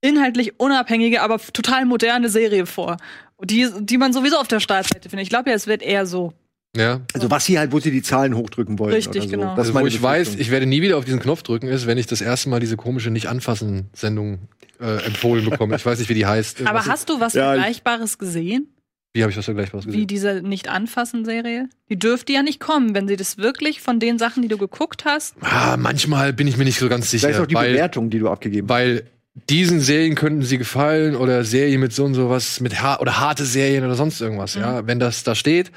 inhaltlich 0.00 0.58
unabhängige, 0.60 1.22
aber 1.22 1.38
total 1.38 1.84
moderne 1.86 2.28
Serie 2.28 2.66
vor. 2.66 2.96
Die, 3.44 3.68
die 3.80 3.98
man 3.98 4.12
sowieso 4.12 4.36
auf 4.36 4.48
der 4.48 4.60
Startseite 4.60 5.08
findet. 5.08 5.24
Ich 5.24 5.30
glaube 5.30 5.50
ja, 5.50 5.56
es 5.56 5.66
wird 5.66 5.82
eher 5.82 6.06
so. 6.06 6.32
Ja. 6.76 7.00
Also 7.14 7.30
was 7.30 7.44
sie 7.46 7.58
halt, 7.58 7.72
wo 7.72 7.80
sie 7.80 7.90
die 7.90 8.02
Zahlen 8.02 8.34
hochdrücken 8.34 8.78
wollen. 8.78 8.92
Richtig, 8.94 9.22
oder 9.22 9.22
so. 9.22 9.28
genau. 9.30 9.56
Das 9.56 9.68
ist 9.68 9.74
Also, 9.76 9.80
wo 9.80 9.86
ich 9.86 10.02
weiß, 10.02 10.34
ich 10.36 10.50
werde 10.50 10.66
nie 10.66 10.82
wieder 10.82 10.98
auf 10.98 11.04
diesen 11.04 11.20
Knopf 11.20 11.42
drücken, 11.42 11.68
ist, 11.68 11.86
wenn 11.86 11.98
ich 11.98 12.06
das 12.06 12.20
erste 12.20 12.48
Mal 12.50 12.60
diese 12.60 12.76
komische 12.76 13.10
Nicht-Anfassen-Sendung 13.10 14.40
äh, 14.80 15.04
empfohlen 15.06 15.48
bekomme. 15.48 15.74
Ich 15.76 15.86
weiß 15.86 15.98
nicht, 15.98 16.08
wie 16.08 16.14
die 16.14 16.26
heißt. 16.26 16.60
Aber 16.66 16.80
Was- 16.80 16.88
hast 16.88 17.08
du 17.10 17.20
was 17.20 17.34
Ja, 17.34 17.54
ich- 17.54 17.60
Vergleichbares 17.60 18.18
gesehen? 18.18 18.68
Wie 19.14 19.22
habe 19.22 19.32
ich 19.32 19.38
was 19.38 19.48
Wie 19.48 19.54
gesehen? 19.54 20.06
diese 20.06 20.42
Nicht-Anfassen-Serie? 20.42 21.68
Die 21.88 21.98
dürfte 21.98 22.32
ja 22.32 22.42
nicht 22.42 22.60
kommen, 22.60 22.94
wenn 22.94 23.08
sie 23.08 23.16
das 23.16 23.38
wirklich 23.38 23.80
von 23.80 23.98
den 23.98 24.18
Sachen, 24.18 24.42
die 24.42 24.48
du 24.48 24.58
geguckt 24.58 25.04
hast. 25.06 25.34
Ah, 25.40 25.76
manchmal 25.76 26.32
bin 26.32 26.46
ich 26.46 26.56
mir 26.56 26.64
nicht 26.64 26.78
so 26.78 26.88
ganz 26.88 27.08
Vielleicht 27.08 27.24
sicher, 27.26 27.42
auch 27.42 27.46
die 27.46 27.54
weil, 27.54 27.72
Bewertung, 27.72 28.10
die 28.10 28.18
du 28.18 28.28
abgegeben 28.28 28.68
hast. 28.68 28.74
weil 28.76 29.04
diesen 29.50 29.80
Serien 29.80 30.14
könnten 30.14 30.42
sie 30.42 30.58
gefallen 30.58 31.16
oder 31.16 31.44
Serien 31.44 31.80
mit 31.80 31.92
so 31.92 32.04
und 32.04 32.14
sowas, 32.14 32.60
mit 32.60 32.80
har 32.82 33.00
oder 33.00 33.18
harte 33.20 33.44
Serien 33.44 33.84
oder 33.84 33.94
sonst 33.94 34.20
irgendwas, 34.20 34.54
Mhm. 34.56 34.62
ja. 34.62 34.86
Wenn 34.86 34.98
das 34.98 35.24
da 35.24 35.34
steht, 35.34 35.70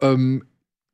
ähm, 0.00 0.44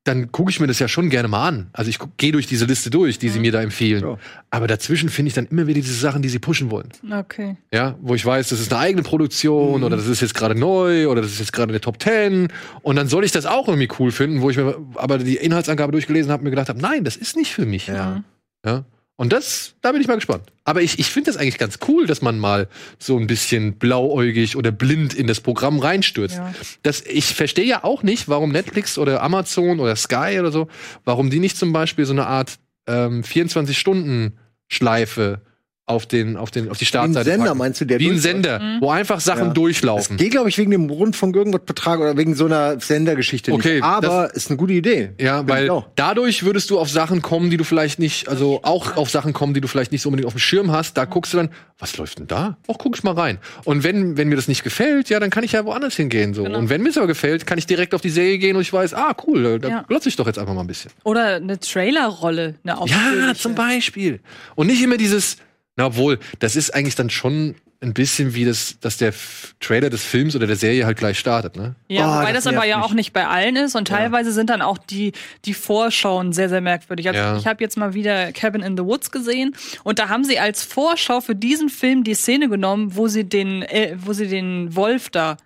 dann 0.07 0.31
gucke 0.33 0.51
ich 0.51 0.61
mir 0.61 0.67
das 0.67 0.79
ja 0.81 0.87
schon 0.87 1.09
gerne 1.09 1.29
mal 1.29 1.49
an. 1.49 1.69
Also 1.73 1.89
ich 1.89 1.99
gehe 2.19 2.31
durch 2.31 2.47
diese 2.47 2.67
Liste 2.67 2.91
durch, 2.91 3.19
die 3.19 3.31
sie 3.31 3.39
Mhm. 3.39 3.43
mir 3.43 3.53
da 3.53 3.63
empfehlen. 3.63 4.03
Ja. 4.03 4.19
Aber 4.51 4.67
dazwischen 4.67 5.09
finde 5.09 5.29
ich 5.29 5.35
dann 5.35 5.47
immer 5.47 5.67
wieder 5.67 5.81
diese 5.81 5.95
Sachen, 5.95 6.21
die 6.21 6.29
sie 6.29 6.39
pushen 6.39 6.71
wollen. 6.71 6.91
Okay. 7.11 7.57
Ja, 7.73 7.97
wo 8.03 8.15
ich 8.15 8.25
weiß, 8.27 8.51
das 8.51 8.61
ist 8.61 8.71
eine 8.71 8.83
eigene 8.83 9.03
Produktion 9.03 9.83
oder 9.83 9.97
das 9.97 10.07
ist 10.07 10.21
jetzt 10.21 10.35
gerade 10.35 10.55
neu 10.55 11.09
oder 11.09 11.23
das 11.23 11.33
ist 11.33 11.39
jetzt 11.39 11.55
gerade 11.55 11.71
in 11.71 11.73
der 11.73 11.81
Top 11.81 12.03
10 12.03 12.49
und 12.83 12.97
dann 12.97 13.09
soll 13.09 13.25
ich 13.25 13.33
das 13.33 13.47
auch 13.47 13.67
irgendwie 13.67 13.89
cool 13.99 14.11
finden, 14.13 14.43
wo 14.43 14.51
ich 14.51 14.59
mir 14.59 14.77
aber 14.97 15.17
die 15.17 15.37
Inhaltsangabe 15.37 15.93
durchgelesen 15.93 16.31
habe 16.31 16.41
und 16.41 16.45
mir 16.45 16.51
gedacht 16.51 16.69
habe, 16.69 16.81
nein, 16.83 17.05
das 17.05 17.17
ist 17.17 17.35
nicht 17.35 17.55
für 17.55 17.65
mich. 17.65 17.87
Ja. 17.87 18.23
Ja. 18.67 18.85
Und 19.17 19.33
das, 19.33 19.77
da 19.81 19.93
bin 19.93 20.01
ich 20.01 20.09
mal 20.09 20.17
gespannt. 20.17 20.53
Aber 20.65 20.83
ich, 20.83 20.99
ich 20.99 21.07
finde 21.07 21.31
das 21.31 21.41
eigentlich 21.41 21.59
ganz 21.59 21.79
cool, 21.87 22.07
dass 22.07 22.21
man 22.21 22.37
mal 22.39 22.69
so 22.99 23.17
ein 23.17 23.29
bisschen 23.29 23.79
blauäugig 23.79 24.57
oder 24.57 24.73
blind 24.73 25.15
in 25.15 25.29
das 25.29 25.41
Programm 25.41 25.79
reinstürzt. 25.79 26.37
Ja. 26.37 26.53
Das, 26.83 27.01
ich 27.03 27.27
verstehe 27.27 27.67
ja 27.67 27.85
auch 27.85 28.03
nicht, 28.03 28.29
warum 28.29 28.51
Netflix 28.51 28.99
oder 28.99 29.23
Amazon 29.23 29.79
oder 29.79 29.95
Sky 29.95 30.39
oder 30.41 30.51
so, 30.51 30.67
warum 31.05 31.31
die 31.31 31.39
nicht 31.39 31.57
zum 31.57 31.73
Beispiel 31.73 32.07
so 32.07 32.13
eine 32.13 32.27
Art 32.27 32.59
ähm, 32.89 33.23
24-Stunden-Schleife 33.23 35.43
auf, 35.87 36.07
den, 36.07 36.39
auf, 36.39 36.51
den, 36.51 36.71
auf 36.71 36.79
die 36.79 36.81
Wie 36.81 36.85
ein 36.85 36.89
Startseite 36.89 37.25
Sender, 37.31 37.47
packen. 37.47 37.59
meinst 37.59 37.79
du, 37.81 37.85
der 37.85 38.01
Wie 38.01 38.09
ein? 38.09 38.19
Sender, 38.19 38.79
wo 38.81 38.91
einfach 38.91 39.21
Sachen 39.21 39.39
Ja. 39.41 39.45
Das 39.49 39.55
durchlaufen. 39.55 40.17
geht, 40.17 40.31
glaube 40.31 40.49
ich, 40.49 40.57
wegen 40.57 40.71
dem 40.71 40.89
Rundfunk 40.89 41.37
irgendwas 41.37 41.61
Betrag 41.67 42.01
oder 42.01 42.17
wegen 42.17 42.35
so 42.35 42.47
einer 42.47 42.81
Sendergeschichte. 42.81 43.53
Okay, 43.53 43.75
nicht. 43.75 43.85
Aber 43.85 44.35
ist 44.35 44.49
eine 44.49 44.57
gute 44.57 44.73
Idee. 44.73 45.11
Ja, 45.21 45.39
Finde 45.45 45.53
weil 45.53 45.83
dadurch 45.97 46.43
würdest 46.43 46.71
du 46.71 46.79
auf 46.79 46.89
Sachen 46.89 47.21
kommen, 47.21 47.51
die 47.51 47.59
du 47.59 47.65
vielleicht 47.65 47.99
nicht, 47.99 48.29
also 48.29 48.61
auch 48.63 48.97
auf 48.97 49.11
Sachen 49.11 49.35
kommen, 49.35 49.53
die 49.53 49.61
du 49.61 49.69
vielleicht 49.69 49.93
nicht 49.93 50.01
so 50.01 50.09
unbedingt 50.09 50.27
auf 50.27 50.33
dem 50.33 50.39
Schirm 50.39 50.73
hast. 50.73 50.97
Da 50.97 51.05
guckst 51.05 51.35
du 51.35 51.37
dann, 51.37 51.51
was 51.79 51.97
läuft 51.99 52.19
denn 52.19 52.29
da? 52.29 52.57
Auch 52.67 52.79
guck 52.79 52.97
ich 52.97 53.03
mal 53.03 53.13
rein. 53.13 53.37
Und 53.65 53.85
wenn, 53.85 54.17
wenn 54.17 54.29
mir 54.29 54.37
das 54.37 54.49
nicht 54.49 54.65
gefällt, 54.65 55.11
ja, 55.11 55.21
dann 55.21 55.29
kann 55.29 55.45
ich 55.45 55.53
ja 55.53 55.67
woanders 55.67 55.97
hingehen. 55.97 56.33
So. 56.33 56.45
Genau. 56.45 56.59
Und 56.61 56.71
wenn 56.71 56.83
mir 56.83 56.89
es 56.89 56.97
aber 56.97 57.09
gefällt, 57.09 57.47
kann 57.47 57.59
ich 57.59 57.67
direkt 57.67 57.95
auf 57.95 58.01
die 58.01 58.09
Serie 58.11 58.39
gehen 58.39 58.57
und 58.57 58.63
ich 58.63 58.73
weiß, 58.73 58.95
ah, 58.95 59.15
cool, 59.27 59.59
da 59.59 59.69
Ja. 59.69 59.83
glotze 59.87 60.09
ich 60.09 60.17
doch 60.17 60.27
jetzt 60.27 60.39
einfach 60.39 60.55
mal 60.55 60.63
ein 60.63 60.67
bisschen. 60.67 60.93
Oder 61.03 61.35
eine 61.37 61.61
Trailerrolle, 61.61 62.55
eine 62.65 62.79
Ja, 62.87 63.35
zum 63.35 63.55
Beispiel. 63.55 64.21
Und 64.55 64.69
nicht 64.69 64.83
immer 64.83 64.97
dieses, 64.97 65.37
na 65.77 65.87
obwohl, 65.87 66.19
das 66.39 66.57
ist 66.57 66.75
eigentlich 66.75 66.95
dann 66.95 67.11
schon 67.11 67.55
ein 67.81 67.93
bisschen 67.93 68.35
wie 68.35 68.47
das, 68.47 68.77
dass 68.81 68.97
der 68.97 69.09
F 69.09 69.55
Trailer 69.61 69.91
des 69.91 70.03
Films 70.03 70.35
oder 70.35 70.47
der 70.47 70.57
Serie 70.57 70.87
halt 70.87 70.97
gleich 70.97 71.19
startet, 71.19 71.55
ne? 71.57 71.75
Ja, 71.89 72.07
Oh, 72.07 72.21
wobei 72.21 72.33
das 72.33 72.45
das, 72.45 72.55
aber 72.55 72.65
ja 72.65 72.79
mich. 72.79 72.87
auch 72.87 72.95
nicht 72.95 73.13
bei 73.13 73.27
allen 73.27 73.57
ist 73.57 73.75
und 73.75 73.89
teilweise 73.89 74.33
sind 74.33 74.49
dann 74.49 74.63
auch 74.63 74.79
die, 74.79 75.13
die 75.45 75.53
Vorschauen 75.53 76.33
sehr, 76.33 76.49
sehr 76.49 76.63
merkwürdig. 76.63 77.09
Also 77.09 77.21
Ja. 77.21 77.37
ich 77.37 77.47
habe 77.47 77.63
jetzt 77.63 77.77
mal 77.77 77.93
wieder 77.93 78.33
Cabin 78.33 78.63
in 78.63 78.77
the 78.79 78.85
Woods 78.85 79.11
gesehen 79.11 79.55
und 79.83 79.99
da 79.99 80.09
haben 80.09 80.25
sie 80.25 80.39
als 80.39 80.63
Vorschau 80.63 81.21
für 81.21 81.35
diesen 81.35 81.69
Film 81.69 82.05
die 82.05 82.15
Szene 82.15 82.49
genommen, 82.49 82.97
wo 82.97 83.07
sie 83.09 83.25
den, 83.25 83.61
äh, 83.63 83.97
wo 83.99 84.15
sie 84.15 84.29
den 84.29 84.75
Wolf 84.75 85.11
da 85.11 85.37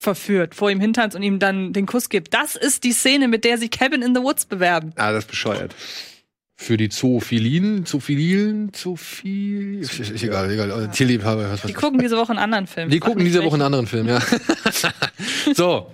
verführt, 0.00 0.56
vor 0.56 0.70
ihm 0.70 0.80
hintanzt 0.80 1.14
und 1.16 1.22
ihm 1.22 1.38
dann 1.38 1.72
den 1.72 1.86
Kuss 1.86 2.08
gibt. 2.08 2.34
Das 2.34 2.56
ist 2.56 2.82
die 2.82 2.92
Szene, 2.92 3.28
mit 3.28 3.44
der 3.44 3.56
sie 3.56 3.68
Cabin 3.68 4.02
in 4.02 4.14
the 4.16 4.20
Woods 4.20 4.46
bewerben. 4.46 4.92
Ah, 4.96 5.12
das 5.12 5.24
ist 5.24 5.30
bescheuert. 5.30 5.74
Für 6.56 6.76
die 6.76 6.88
Zoophilien, 6.88 7.84
Zoophilien, 7.84 8.72
Zoophil, 8.72 9.80
ist, 9.80 9.98
ist 9.98 10.22
egal, 10.22 10.50
egal, 10.52 10.88
Tierliebhaber, 10.92 11.50
was 11.50 11.64
weiß 11.64 11.68
Die 11.68 11.72
gucken 11.72 11.98
diese 11.98 12.16
Woche 12.16 12.30
einen 12.30 12.38
anderen 12.38 12.66
Film. 12.68 12.90
Die 12.90 13.00
gucken 13.00 13.24
diese 13.24 13.42
Woche 13.42 13.54
einen 13.54 13.62
anderen 13.62 13.86
Film, 13.88 14.06
ja. 14.08 14.20
so. 15.54 15.92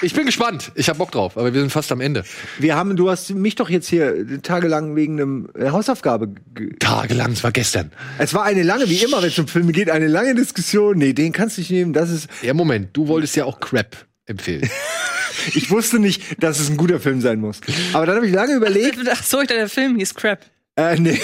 Ich 0.00 0.14
bin 0.14 0.26
gespannt. 0.26 0.72
Ich 0.74 0.88
hab 0.88 0.98
Bock 0.98 1.12
drauf, 1.12 1.36
aber 1.38 1.54
wir 1.54 1.60
sind 1.60 1.70
fast 1.70 1.92
am 1.92 2.00
Ende. 2.00 2.24
Wir 2.58 2.74
haben, 2.74 2.96
du 2.96 3.08
hast 3.10 3.30
mich 3.30 3.54
doch 3.54 3.70
jetzt 3.70 3.88
hier 3.88 4.42
tagelang 4.42 4.96
wegen 4.96 5.20
einem 5.20 5.48
äh, 5.56 5.68
Hausaufgabe. 5.70 6.34
ge- 6.54 6.74
Tagelang, 6.80 7.32
es 7.32 7.44
war 7.44 7.52
gestern. 7.52 7.92
Es 8.18 8.34
war 8.34 8.42
eine 8.42 8.64
lange, 8.64 8.88
wie 8.88 8.96
immer, 9.04 9.22
wenn 9.22 9.28
es 9.28 9.38
um 9.38 9.46
Filme 9.46 9.70
geht, 9.70 9.88
eine 9.90 10.08
lange 10.08 10.34
Diskussion. 10.34 10.98
Nee, 10.98 11.12
den 11.12 11.32
kannst 11.32 11.56
du 11.56 11.60
nicht 11.60 11.70
nehmen. 11.70 11.92
Das 11.92 12.10
ist. 12.10 12.28
Ja, 12.42 12.54
Moment, 12.54 12.88
du 12.96 13.06
wolltest 13.06 13.36
ja 13.36 13.44
auch 13.44 13.60
Crap 13.60 13.96
empfehlen. 14.26 14.68
Ich 15.54 15.70
wusste 15.70 15.98
nicht, 15.98 16.42
dass 16.42 16.58
es 16.60 16.70
ein 16.70 16.76
guter 16.76 17.00
Film 17.00 17.20
sein 17.20 17.40
muss. 17.40 17.60
Aber 17.92 18.06
dann 18.06 18.16
habe 18.16 18.26
ich 18.26 18.32
lange 18.32 18.54
überlegt. 18.54 18.98
Ach 19.10 19.22
so, 19.22 19.40
ich 19.40 19.48
dachte, 19.48 19.58
der 19.60 19.68
Film 19.68 19.96
hieß 19.96 20.14
Crap. 20.14 20.40
Äh, 20.76 20.98
nee. 20.98 21.20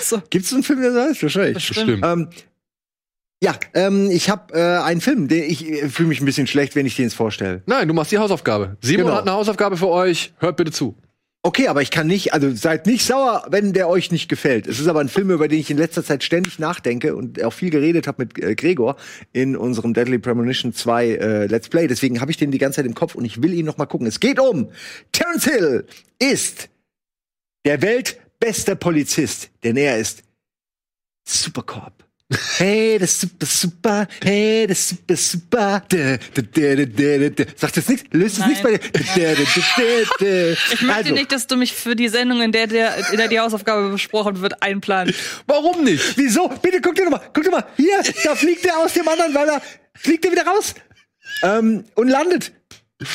So. 0.00 0.22
Gibt's 0.30 0.52
einen 0.52 0.62
Film, 0.62 0.80
der 0.80 0.92
so 0.92 1.00
heißt? 1.00 1.22
Wahrscheinlich. 1.22 1.68
Bestimmt. 1.68 2.04
Ähm, 2.04 2.28
Ja, 3.42 3.54
ähm, 3.74 4.10
ich 4.10 4.30
habe 4.30 4.54
äh, 4.54 4.78
einen 4.82 5.02
Film, 5.02 5.28
den 5.28 5.44
ich 5.44 5.66
äh, 5.70 5.88
fühle 5.90 6.08
mich 6.08 6.20
ein 6.20 6.24
bisschen 6.24 6.46
schlecht, 6.46 6.74
wenn 6.74 6.86
ich 6.86 6.96
den 6.96 7.04
jetzt 7.04 7.14
vorstelle. 7.14 7.62
Nein, 7.66 7.86
du 7.86 7.92
machst 7.92 8.10
die 8.10 8.16
Hausaufgabe. 8.18 8.78
Simon 8.80 9.04
Genau. 9.06 9.16
hat 9.16 9.22
eine 9.22 9.32
Hausaufgabe 9.32 9.76
für 9.76 9.88
euch. 9.88 10.32
Hört 10.38 10.56
bitte 10.56 10.72
zu. 10.72 10.96
Okay, 11.46 11.68
aber 11.68 11.80
ich 11.80 11.92
kann 11.92 12.08
nicht, 12.08 12.34
also 12.34 12.52
seid 12.56 12.86
nicht 12.86 13.06
sauer, 13.06 13.46
wenn 13.48 13.72
der 13.72 13.88
euch 13.88 14.10
nicht 14.10 14.28
gefällt. 14.28 14.66
Es 14.66 14.80
ist 14.80 14.88
aber 14.88 14.98
ein 14.98 15.08
Film, 15.08 15.30
über 15.30 15.46
den 15.46 15.60
ich 15.60 15.70
in 15.70 15.76
letzter 15.76 16.02
Zeit 16.02 16.24
ständig 16.24 16.58
nachdenke 16.58 17.14
und 17.14 17.40
auch 17.40 17.52
viel 17.52 17.70
geredet 17.70 18.08
habe 18.08 18.24
mit 18.24 18.36
äh, 18.42 18.56
Gregor 18.56 18.96
in 19.32 19.56
unserem 19.56 19.94
Deadly 19.94 20.18
Premonition 20.18 20.72
2 20.72 21.06
äh, 21.06 21.46
Let's 21.46 21.68
Play. 21.68 21.86
Deswegen 21.86 22.20
habe 22.20 22.32
ich 22.32 22.36
den 22.36 22.50
die 22.50 22.58
ganze 22.58 22.78
Zeit 22.78 22.86
im 22.86 22.96
Kopf 22.96 23.14
und 23.14 23.24
ich 23.24 23.42
will 23.42 23.54
ihn 23.54 23.64
noch 23.64 23.78
mal 23.78 23.86
gucken. 23.86 24.08
Es 24.08 24.18
geht 24.18 24.40
um 24.40 24.72
Terence 25.12 25.44
Hill 25.44 25.86
ist 26.18 26.68
der 27.64 27.80
weltbeste 27.80 28.74
Polizist, 28.74 29.50
denn 29.62 29.76
er 29.76 29.98
ist 29.98 30.24
Supercop. 31.28 31.95
Hey, 32.58 32.98
das 32.98 33.12
ist 33.12 33.20
super, 33.20 33.46
super. 33.46 34.06
Hey, 34.20 34.66
das 34.66 34.80
ist 34.80 34.88
super, 34.88 35.16
super. 35.16 35.82
Da, 35.88 36.16
da, 36.34 36.42
da, 36.42 36.74
da, 36.74 36.84
da, 36.84 37.28
da. 37.28 37.44
Sagt 37.54 37.76
das 37.76 37.88
nichts? 37.88 38.04
Löst 38.10 38.40
das 38.40 38.46
nichts 38.48 38.62
bei 38.64 38.70
dir? 38.72 38.80
Da, 38.92 39.00
da, 39.00 39.34
da, 39.34 39.34
da, 39.34 39.44
da. 40.18 40.52
Ich 40.72 40.82
möchte 40.82 40.92
Also, 40.92 41.14
nicht, 41.14 41.30
dass 41.30 41.46
du 41.46 41.56
mich 41.56 41.72
für 41.72 41.94
die 41.94 42.08
Sendung, 42.08 42.42
in 42.42 42.50
der, 42.50 42.66
der, 42.66 42.96
in 43.12 43.18
der 43.18 43.28
die 43.28 43.38
Hausaufgabe 43.38 43.90
besprochen 43.90 44.40
wird, 44.40 44.60
einplanen. 44.60 45.14
Warum 45.46 45.84
nicht? 45.84 46.18
Wieso? 46.18 46.48
Bitte 46.48 46.80
guck 46.80 46.96
dir 46.96 47.04
doch 47.04 47.12
mal, 47.12 47.20
guck 47.32 47.44
dir 47.44 47.50
mal. 47.50 47.64
Hier, 47.76 48.02
da 48.24 48.34
fliegt 48.34 48.64
er 48.66 48.78
aus 48.78 48.92
dem 48.94 49.06
anderen, 49.06 49.32
weil 49.32 49.48
er 49.48 49.62
fliegt 49.94 50.24
er 50.24 50.32
wieder 50.32 50.46
raus 50.46 50.74
ähm, 51.44 51.84
und 51.94 52.08
landet. 52.08 52.50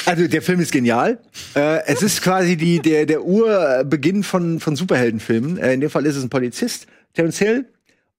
Also 0.05 0.25
der 0.27 0.41
Film 0.41 0.61
ist 0.61 0.71
genial. 0.71 1.19
Äh, 1.55 1.85
es 1.87 2.01
ist 2.01 2.21
quasi 2.21 2.55
die 2.55 2.79
der 2.79 3.05
der 3.07 3.23
Urbeginn 3.25 4.23
von 4.23 4.59
von 4.61 4.75
Superheldenfilmen. 4.77 5.57
Äh, 5.57 5.73
in 5.73 5.81
dem 5.81 5.89
Fall 5.89 6.05
ist 6.05 6.15
es 6.15 6.23
ein 6.23 6.29
Polizist, 6.29 6.87
Terence 7.13 7.39
Hill. 7.39 7.65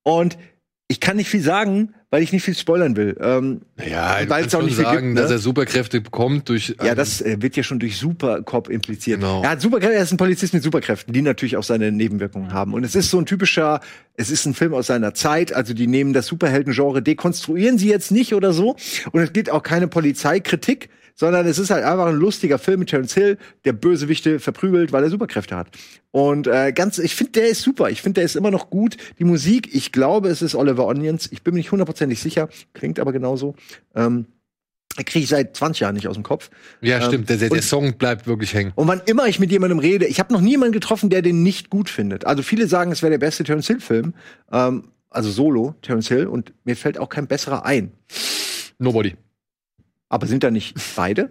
Und 0.02 0.36
ich 0.92 1.00
kann 1.00 1.16
nicht 1.16 1.30
viel 1.30 1.40
sagen, 1.40 1.94
weil 2.10 2.22
ich 2.22 2.34
nicht 2.34 2.42
viel 2.42 2.54
spoilern 2.54 2.96
will. 2.96 3.16
Ähm, 3.18 3.62
Ja, 3.78 4.20
du 4.20 4.28
Weil 4.28 4.42
kannst 4.42 4.48
es 4.48 4.54
auch 4.54 4.62
nicht 4.62 4.76
sagen, 4.76 5.06
gibt, 5.06 5.14
ne? 5.14 5.22
dass 5.22 5.30
er 5.30 5.38
Superkräfte 5.38 6.02
bekommt 6.02 6.50
durch. 6.50 6.76
Ja, 6.78 6.90
ähm, 6.90 6.96
das 6.96 7.22
äh, 7.22 7.40
wird 7.40 7.56
ja 7.56 7.62
schon 7.62 7.80
durch 7.80 7.96
Supercop 7.96 8.68
impliziert. 8.68 9.20
Genau. 9.20 9.42
Er 9.42 9.52
hat 9.52 9.62
Superkräfte, 9.62 9.96
er 9.96 10.02
ist 10.02 10.12
ein 10.12 10.18
Polizist 10.18 10.52
mit 10.52 10.62
Superkräften, 10.62 11.14
die 11.14 11.22
natürlich 11.22 11.56
auch 11.56 11.62
seine 11.62 11.90
Nebenwirkungen 11.90 12.52
haben. 12.52 12.74
Und 12.74 12.84
es 12.84 12.94
ist 12.94 13.08
so 13.08 13.18
ein 13.18 13.24
typischer, 13.24 13.80
es 14.16 14.30
ist 14.30 14.44
ein 14.44 14.52
Film 14.52 14.74
aus 14.74 14.88
seiner 14.88 15.14
Zeit, 15.14 15.54
also 15.54 15.72
die 15.72 15.86
nehmen 15.86 16.12
das 16.12 16.26
Superhelden-Genre, 16.26 17.00
dekonstruieren 17.00 17.78
sie 17.78 17.88
jetzt 17.88 18.10
nicht 18.10 18.34
oder 18.34 18.52
so. 18.52 18.76
Und 19.12 19.22
es 19.22 19.32
gibt 19.32 19.48
auch 19.48 19.62
keine 19.62 19.88
Polizeikritik, 19.88 20.90
sondern 21.14 21.46
es 21.46 21.58
ist 21.58 21.70
halt 21.70 21.84
einfach 21.84 22.06
ein 22.06 22.16
lustiger 22.16 22.58
Film 22.58 22.80
mit 22.80 22.90
Terence 22.90 23.14
Hill, 23.14 23.38
der 23.64 23.72
Bösewichte 23.72 24.40
verprügelt, 24.40 24.92
weil 24.92 25.04
er 25.04 25.10
Superkräfte 25.10 25.56
hat. 25.56 25.68
Und 26.10 26.46
äh, 26.46 26.72
ganz, 26.72 26.98
ich 26.98 27.14
finde, 27.14 27.32
der 27.32 27.48
ist 27.48 27.62
super. 27.62 27.90
Ich 27.90 28.02
finde, 28.02 28.16
der 28.20 28.24
ist 28.24 28.36
immer 28.36 28.50
noch 28.50 28.70
gut. 28.70 28.96
Die 29.18 29.24
Musik, 29.24 29.74
ich 29.74 29.92
glaube, 29.92 30.28
es 30.28 30.42
ist 30.42 30.54
Oliver 30.54 30.86
Onions. 30.86 31.28
Ich 31.32 31.42
bin 31.42 31.54
mir 31.54 31.58
nicht 31.60 31.72
hundertprozentig 31.72 32.20
sicher, 32.20 32.48
klingt 32.74 32.98
aber 33.00 33.12
genauso. 33.12 33.54
Ähm, 33.94 34.26
kriege 35.06 35.20
ich 35.24 35.28
seit 35.28 35.56
20 35.56 35.80
Jahren 35.80 35.94
nicht 35.94 36.06
aus 36.08 36.16
dem 36.16 36.22
Kopf. 36.22 36.50
ja, 36.82 36.98
ähm, 36.98 37.02
stimmt. 37.04 37.30
Der, 37.30 37.38
der, 37.38 37.48
der 37.48 37.56
und- 37.58 37.64
Song 37.64 37.94
bleibt 37.96 38.26
wirklich 38.26 38.52
hängen. 38.52 38.72
Und 38.74 38.88
wann 38.88 39.00
immer 39.06 39.26
ich 39.26 39.38
mit 39.38 39.50
jemandem 39.50 39.78
rede, 39.78 40.06
ich 40.06 40.18
habe 40.20 40.32
noch 40.32 40.40
nie 40.42 40.50
jemanden 40.50 40.72
getroffen, 40.74 41.08
der 41.08 41.22
den 41.22 41.42
nicht 41.42 41.70
gut 41.70 41.88
findet. 41.88 42.26
Also 42.26 42.42
viele 42.42 42.66
sagen, 42.66 42.92
es 42.92 43.02
wäre 43.02 43.10
der 43.10 43.18
beste 43.18 43.42
Terence 43.44 43.66
Hill-Film, 43.68 44.12
ähm, 44.52 44.84
also 45.08 45.30
Solo 45.30 45.74
Terence 45.80 46.08
Hill, 46.08 46.26
und 46.26 46.52
mir 46.64 46.76
fällt 46.76 46.98
auch 46.98 47.08
kein 47.08 47.26
besserer 47.26 47.64
ein. 47.64 47.92
Nobody. 48.78 49.14
Aber 50.12 50.26
sind 50.26 50.42
da 50.44 50.50
nicht 50.50 50.76
beide? 50.94 51.30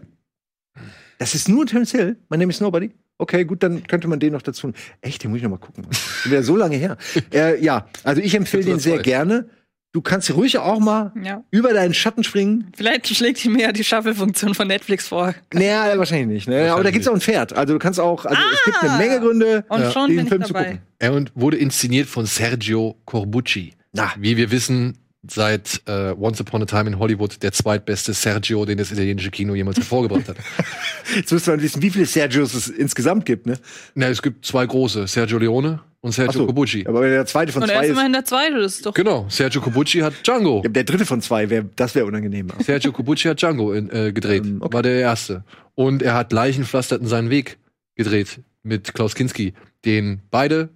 Das 1.19 1.35
ist 1.35 1.47
nur 1.47 1.67
Terence 1.67 1.91
Hill. 1.91 2.17
My 2.29 2.37
name 2.37 2.49
is 2.49 2.59
Nobody. 2.59 2.89
Okay, 3.19 3.45
gut, 3.45 3.61
dann 3.61 3.83
könnte 3.85 4.07
man 4.07 4.19
den 4.19 4.33
noch 4.33 4.41
dazu. 4.41 4.71
Echt, 5.01 5.23
den 5.23 5.29
muss 5.29 5.37
ich 5.37 5.43
noch 5.43 5.51
mal 5.51 5.57
gucken. 5.57 5.85
Wieder 6.23 6.41
so 6.41 6.55
lange 6.57 6.77
her. 6.77 6.97
äh, 7.33 7.63
ja, 7.63 7.87
also 8.03 8.21
ich 8.21 8.33
empfehle 8.33 8.63
den 8.63 8.79
sehr 8.79 8.97
gerne. 8.97 9.47
Du 9.93 10.01
kannst 10.01 10.33
ruhig 10.33 10.57
auch 10.57 10.79
mal 10.79 11.11
Ja. 11.21 11.43
über 11.51 11.73
deinen 11.73 11.93
Schatten 11.93 12.23
springen. 12.23 12.71
Vielleicht 12.75 13.07
schlägt 13.09 13.43
ihm 13.45 13.59
ja 13.59 13.71
die 13.71 13.83
Shuffle-Funktion 13.83 14.55
von 14.55 14.67
Netflix 14.67 15.09
vor. 15.09 15.35
Naja, 15.53 15.95
wahrscheinlich 15.99 16.27
nicht. 16.27 16.47
Ne? 16.47 16.55
Aber 16.55 16.63
da 16.63 16.69
Wahrscheinlich 16.71 16.93
gibt's 16.93 17.07
auch 17.09 17.13
ein 17.13 17.21
Pferd. 17.21 17.53
Also 17.53 17.73
du 17.73 17.79
kannst 17.79 17.99
auch, 17.99 18.25
also 18.25 18.41
es 18.53 18.63
gibt 18.63 18.81
eine 18.81 18.93
Ah! 18.93 18.97
Menge 18.97 19.19
Gründe, 19.19 19.65
Und 19.69 19.81
Ja. 19.81 20.07
bin 20.07 20.19
ich 20.19 20.27
Film 20.29 20.43
zu 20.45 20.53
gucken. 20.53 20.79
Er 20.97 21.13
und 21.13 21.31
wurde 21.35 21.57
inszeniert 21.57 22.07
von 22.07 22.25
Sergio 22.25 22.95
Corbucci. 23.05 23.73
Na. 23.91 24.11
Wie 24.17 24.37
wir 24.37 24.49
wissen, 24.49 24.97
seit 25.27 25.81
äh, 25.85 26.13
Once 26.17 26.41
Upon 26.41 26.63
a 26.63 26.65
Time 26.65 26.87
in 26.87 26.99
Hollywood 26.99 27.41
der 27.43 27.51
zweitbeste 27.51 28.13
Sergio, 28.13 28.65
den 28.65 28.77
das 28.77 28.91
italienische 28.91 29.29
Kino 29.29 29.53
jemals 29.53 29.77
hervorgebracht 29.77 30.29
hat. 30.29 30.37
Jetzt 31.15 31.31
müsste 31.31 31.51
man 31.51 31.61
wissen, 31.61 31.81
wie 31.81 31.89
viele 31.91 32.05
Sergios 32.05 32.53
es 32.53 32.67
insgesamt 32.67 33.25
gibt, 33.25 33.45
ne? 33.45 33.59
Na, 33.93 34.07
es 34.07 34.21
gibt 34.21 34.45
zwei 34.45 34.65
große, 34.65 35.05
Sergio 35.07 35.37
Leone 35.37 35.79
und 36.01 36.11
Sergio 36.11 36.39
so. 36.39 36.45
Corbucci. 36.47 36.85
Aber 36.87 37.01
wenn 37.01 37.11
der 37.11 37.25
zweite 37.27 37.51
von 37.51 37.61
Und 37.61 37.69
er 37.69 37.75
zwei 37.75 37.81
ist 37.81 37.85
ist, 37.89 37.91
immerhin 37.93 38.13
der 38.13 38.25
Zweite, 38.25 38.59
das 38.59 38.75
ist 38.75 38.85
doch. 38.85 38.93
Genau, 38.93 39.27
Sergio 39.29 39.61
Corbucci 39.61 39.99
hat 39.99 40.13
Django. 40.25 40.61
ja, 40.63 40.69
der 40.69 40.83
dritte 40.83 41.05
von 41.05 41.21
zwei, 41.21 41.49
wär, 41.51 41.65
das 41.75 41.93
wäre 41.93 42.05
unangenehm. 42.07 42.47
Sergio 42.59 42.91
Corbucci 42.91 43.27
hat 43.27 43.39
Django 43.39 43.73
in, 43.73 43.91
äh, 43.91 44.11
gedreht. 44.11 44.43
Ähm, 44.43 44.57
okay. 44.61 44.73
War 44.73 44.81
der 44.81 44.99
erste. 44.99 45.43
Und 45.75 46.01
er 46.01 46.15
hat 46.15 46.33
Leichen 46.33 46.65
pflasterten 46.65 47.07
seinen 47.07 47.29
Weg 47.29 47.59
gedreht 47.95 48.39
mit 48.63 48.93
Klaus 48.93 49.13
Kinski, 49.13 49.53
den 49.85 50.21
beide 50.31 50.69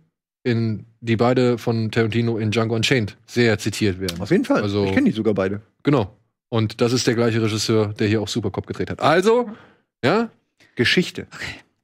in 0.45 0.85
die 1.01 1.17
beide 1.17 1.57
von 1.57 1.91
Tarantino 1.91 2.37
in 2.37 2.51
Django 2.51 2.75
Unchained 2.75 3.17
sehr 3.25 3.57
zitiert 3.59 3.99
werden. 3.99 4.21
Auf 4.21 4.31
jeden 4.31 4.45
Fall. 4.45 4.61
Also- 4.61 4.85
ich 4.85 4.93
kenne 4.93 5.09
die 5.09 5.15
sogar 5.15 5.33
beide. 5.33 5.61
Genau. 5.83 6.15
Und 6.49 6.79
das 6.79 6.93
ist 6.93 7.07
der 7.07 7.15
gleiche 7.15 7.41
Regisseur, 7.41 7.93
der 7.99 8.07
hier 8.07 8.21
auch 8.21 8.27
Supercop 8.27 8.67
gedreht 8.67 8.89
hat. 8.91 9.01
Also, 9.01 9.49
ja, 10.03 10.29
Geschichte. 10.75 11.27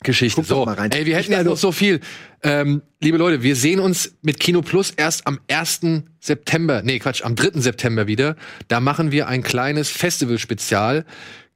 Geschichte. 0.03 0.41
Guck 0.41 0.47
doch 0.47 0.55
So, 0.61 0.65
mal 0.65 0.75
rein. 0.75 0.91
ey, 0.91 1.05
wir 1.05 1.15
hätten 1.15 1.31
ja 1.31 1.43
noch 1.43 1.57
so 1.57 1.71
viel. 1.71 1.99
Ähm, 2.43 2.81
liebe 3.01 3.17
Leute, 3.17 3.43
wir 3.43 3.55
sehen 3.55 3.79
uns 3.79 4.15
mit 4.21 4.39
Kino 4.39 4.61
Plus 4.61 4.91
erst 4.91 5.27
am 5.27 5.39
1. 5.47 6.03
September, 6.19 6.81
nee, 6.83 6.97
Quatsch, 6.99 7.23
am 7.23 7.35
3. 7.35 7.59
September 7.61 8.07
wieder. 8.07 8.35
Da 8.67 8.79
machen 8.79 9.11
wir 9.11 9.27
ein 9.27 9.43
kleines 9.43 9.89
Festival-Spezial. 9.89 11.05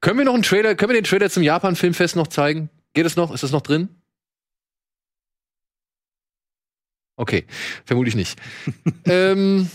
Können 0.01 0.17
wir 0.19 0.25
noch 0.25 0.33
einen 0.35 0.43
Trailer, 0.43 0.75
können 0.75 0.89
wir 0.91 0.99
den 1.01 1.05
Trailer 1.05 1.29
zum 1.29 1.41
Japan-Filmfest 1.43 2.15
noch 2.15 2.27
zeigen? 2.27 2.69
Geht 2.93 3.05
es 3.05 3.15
noch? 3.15 3.33
Ist 3.33 3.43
das 3.43 3.51
noch 3.51 3.61
drin? 3.61 3.89
Okay, 7.17 7.45
vermutlich 7.85 8.15
nicht. 8.15 8.39
ähm, 9.05 9.69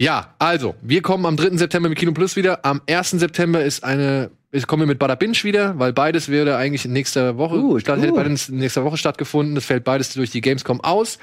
ja, 0.00 0.34
also, 0.38 0.74
wir 0.80 1.02
kommen 1.02 1.26
am 1.26 1.36
3. 1.36 1.56
September 1.56 1.88
mit 1.88 1.98
Kino 1.98 2.12
Plus 2.12 2.36
wieder. 2.36 2.64
Am 2.64 2.80
1. 2.88 3.10
September 3.10 3.62
ist 3.64 3.84
eine, 3.84 4.30
ist, 4.52 4.66
kommen 4.66 4.82
wir 4.82 4.86
mit 4.86 4.98
Bada 4.98 5.14
Binge 5.16 5.36
wieder, 5.42 5.78
weil 5.78 5.92
beides 5.92 6.28
würde 6.28 6.56
eigentlich 6.56 6.84
in 6.84 6.92
nächster 6.92 7.36
Woche, 7.36 7.58
Gut, 7.58 7.80
statt, 7.82 8.00
hätte 8.00 8.12
beides 8.12 8.48
in 8.48 8.58
nächster 8.58 8.84
Woche 8.84 8.96
stattgefunden. 8.96 9.54
Das 9.54 9.64
fällt 9.64 9.84
beides 9.84 10.14
durch 10.14 10.30
die 10.30 10.40
Gamescom 10.40 10.80
aus. 10.80 11.18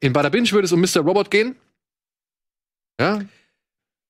In 0.00 0.12
Bada 0.12 0.28
Binge 0.28 0.50
würde 0.52 0.66
es 0.66 0.72
um 0.72 0.80
Mr. 0.80 1.00
Robot 1.00 1.30
gehen. 1.30 1.56
Ja, 3.00 3.20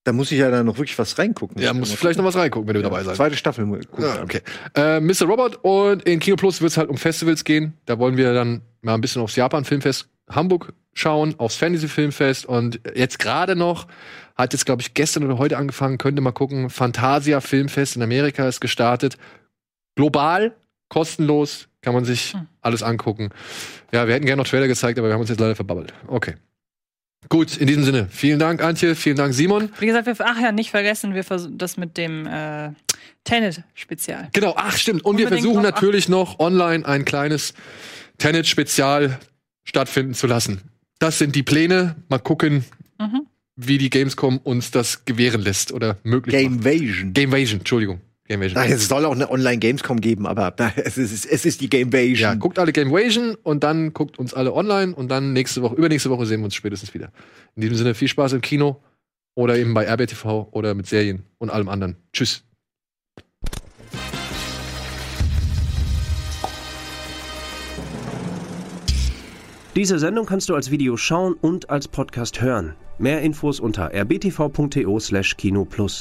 Da 0.02 0.12
muss 0.12 0.32
ich 0.32 0.38
ja 0.38 0.50
dann 0.50 0.66
noch 0.66 0.78
wirklich 0.78 0.98
was 0.98 1.16
reingucken. 1.18 1.62
ja, 1.62 1.72
musst 1.72 1.94
vielleicht 1.94 2.18
noch 2.18 2.24
was 2.24 2.34
reingucken, 2.36 2.66
wenn 2.68 2.74
du 2.74 2.82
dabei 2.82 2.98
ja, 2.98 3.04
sein 3.04 3.14
Zweite 3.14 3.36
Staffel. 3.36 3.64
gucken. 3.66 4.04
Ah, 4.04 4.22
okay. 4.22 4.40
Äh, 4.74 4.98
Mr. 5.00 5.26
Robot 5.26 5.60
und 5.62 6.02
in 6.02 6.18
Kino 6.18 6.36
Plus 6.36 6.60
wird 6.60 6.72
es 6.72 6.76
halt 6.76 6.88
um 6.90 6.96
Festivals 6.96 7.44
gehen. 7.44 7.74
Da 7.86 7.98
wollen 7.98 8.16
wir 8.16 8.34
dann 8.34 8.62
mal 8.82 8.94
ein 8.94 9.00
bisschen 9.00 9.22
aufs 9.22 9.36
Japan 9.36 9.64
Filmfest 9.64 10.08
Hamburg 10.28 10.72
schauen, 10.92 11.34
aufs 11.38 11.56
Fantasy 11.56 11.88
Filmfest 11.88 12.46
und 12.46 12.80
jetzt 12.94 13.18
gerade 13.18 13.56
noch 13.56 13.86
hat 14.36 14.52
jetzt 14.52 14.64
glaube 14.64 14.82
ich 14.82 14.94
gestern 14.94 15.24
oder 15.24 15.38
heute 15.38 15.58
angefangen, 15.58 15.98
könnte 15.98 16.22
mal 16.22 16.32
gucken. 16.32 16.70
Fantasia 16.70 17.40
Filmfest 17.40 17.96
in 17.96 18.02
Amerika 18.02 18.48
ist 18.48 18.60
gestartet. 18.60 19.16
Global, 19.96 20.54
kostenlos, 20.88 21.68
kann 21.82 21.94
man 21.94 22.04
sich 22.04 22.32
Hm. 22.34 22.46
alles 22.60 22.82
angucken. 22.82 23.30
Ja, 23.92 24.06
wir 24.06 24.14
hätten 24.14 24.26
gerne 24.26 24.42
noch 24.42 24.48
Trailer 24.48 24.68
gezeigt, 24.68 24.98
aber 24.98 25.08
wir 25.08 25.14
haben 25.14 25.20
uns 25.20 25.30
jetzt 25.30 25.40
leider 25.40 25.56
verbabbelt. 25.56 25.92
Okay. 26.06 26.34
Gut, 27.28 27.58
in 27.58 27.66
diesem 27.66 27.84
Sinne, 27.84 28.08
vielen 28.10 28.38
Dank, 28.38 28.62
Antje, 28.62 28.94
vielen 28.94 29.16
Dank, 29.16 29.34
Simon. 29.34 29.70
Wie 29.78 29.86
gesagt, 29.86 30.06
wir, 30.06 30.16
ach 30.20 30.40
ja, 30.40 30.52
nicht 30.52 30.70
vergessen, 30.70 31.14
wir 31.14 31.22
versuchen 31.22 31.58
das 31.58 31.76
mit 31.76 31.98
dem 31.98 32.26
äh, 32.26 32.70
Tenet-Spezial. 33.24 34.30
Genau, 34.32 34.54
ach 34.56 34.76
stimmt. 34.76 35.04
Und 35.04 35.18
wir 35.18 35.26
Unbedingt 35.26 35.42
versuchen 35.42 35.62
noch 35.62 35.70
natürlich 35.70 36.08
noch 36.08 36.38
online 36.38 36.86
ein 36.86 37.04
kleines 37.04 37.52
Tenet-Spezial 38.18 39.18
stattfinden 39.64 40.14
zu 40.14 40.26
lassen. 40.26 40.62
Das 41.00 41.18
sind 41.18 41.34
die 41.34 41.42
Pläne. 41.42 41.96
Mal 42.08 42.18
gucken, 42.20 42.64
Mhm. 43.00 43.26
wie 43.56 43.78
die 43.78 43.90
Gamescom 43.90 44.38
uns 44.38 44.70
das 44.70 45.04
gewähren 45.06 45.40
lässt 45.40 45.72
oder 45.72 45.96
möglich 46.04 46.34
macht. 46.34 46.62
Gamevasion. 46.62 47.12
Gamevasion, 47.14 47.58
Entschuldigung. 47.60 48.00
Gamevasion. 48.28 48.58
Ach, 48.62 48.68
es 48.68 48.86
soll 48.86 49.04
auch 49.06 49.14
eine 49.14 49.28
Online-Gamescom 49.30 50.00
geben, 50.00 50.26
aber 50.26 50.54
na, 50.58 50.72
es, 50.76 50.98
ist, 50.98 51.24
es 51.26 51.44
ist 51.44 51.60
die 51.62 51.68
Gamevasion. 51.70 52.16
Ja, 52.20 52.34
guckt 52.34 52.58
alle 52.58 52.72
Gamevasion 52.72 53.34
und 53.42 53.64
dann 53.64 53.92
guckt 53.92 54.18
uns 54.18 54.34
alle 54.34 54.52
online 54.54 54.94
und 54.94 55.08
dann 55.10 55.32
nächste 55.32 55.62
Woche, 55.62 55.74
übernächste 55.74 56.10
Woche 56.10 56.26
sehen 56.26 56.40
wir 56.40 56.44
uns 56.44 56.54
spätestens 56.54 56.94
wieder. 56.94 57.10
In 57.56 57.62
diesem 57.62 57.76
Sinne 57.76 57.94
viel 57.94 58.08
Spaß 58.08 58.34
im 58.34 58.40
Kino 58.42 58.80
oder 59.34 59.56
eben 59.56 59.74
bei 59.74 59.86
RBTV 59.86 60.48
oder 60.52 60.74
mit 60.74 60.86
Serien 60.86 61.24
und 61.38 61.50
allem 61.50 61.68
anderen. 61.68 61.96
Tschüss. 62.12 62.44
Diese 69.76 70.00
Sendung 70.00 70.26
kannst 70.26 70.48
du 70.48 70.56
als 70.56 70.72
Video 70.72 70.96
schauen 70.96 71.34
und 71.34 71.70
als 71.70 71.86
Podcast 71.86 72.42
hören. 72.42 72.74
Mehr 72.98 73.22
Infos 73.22 73.60
unter 73.60 73.94
rbtv.to/kinoplus. 73.94 75.98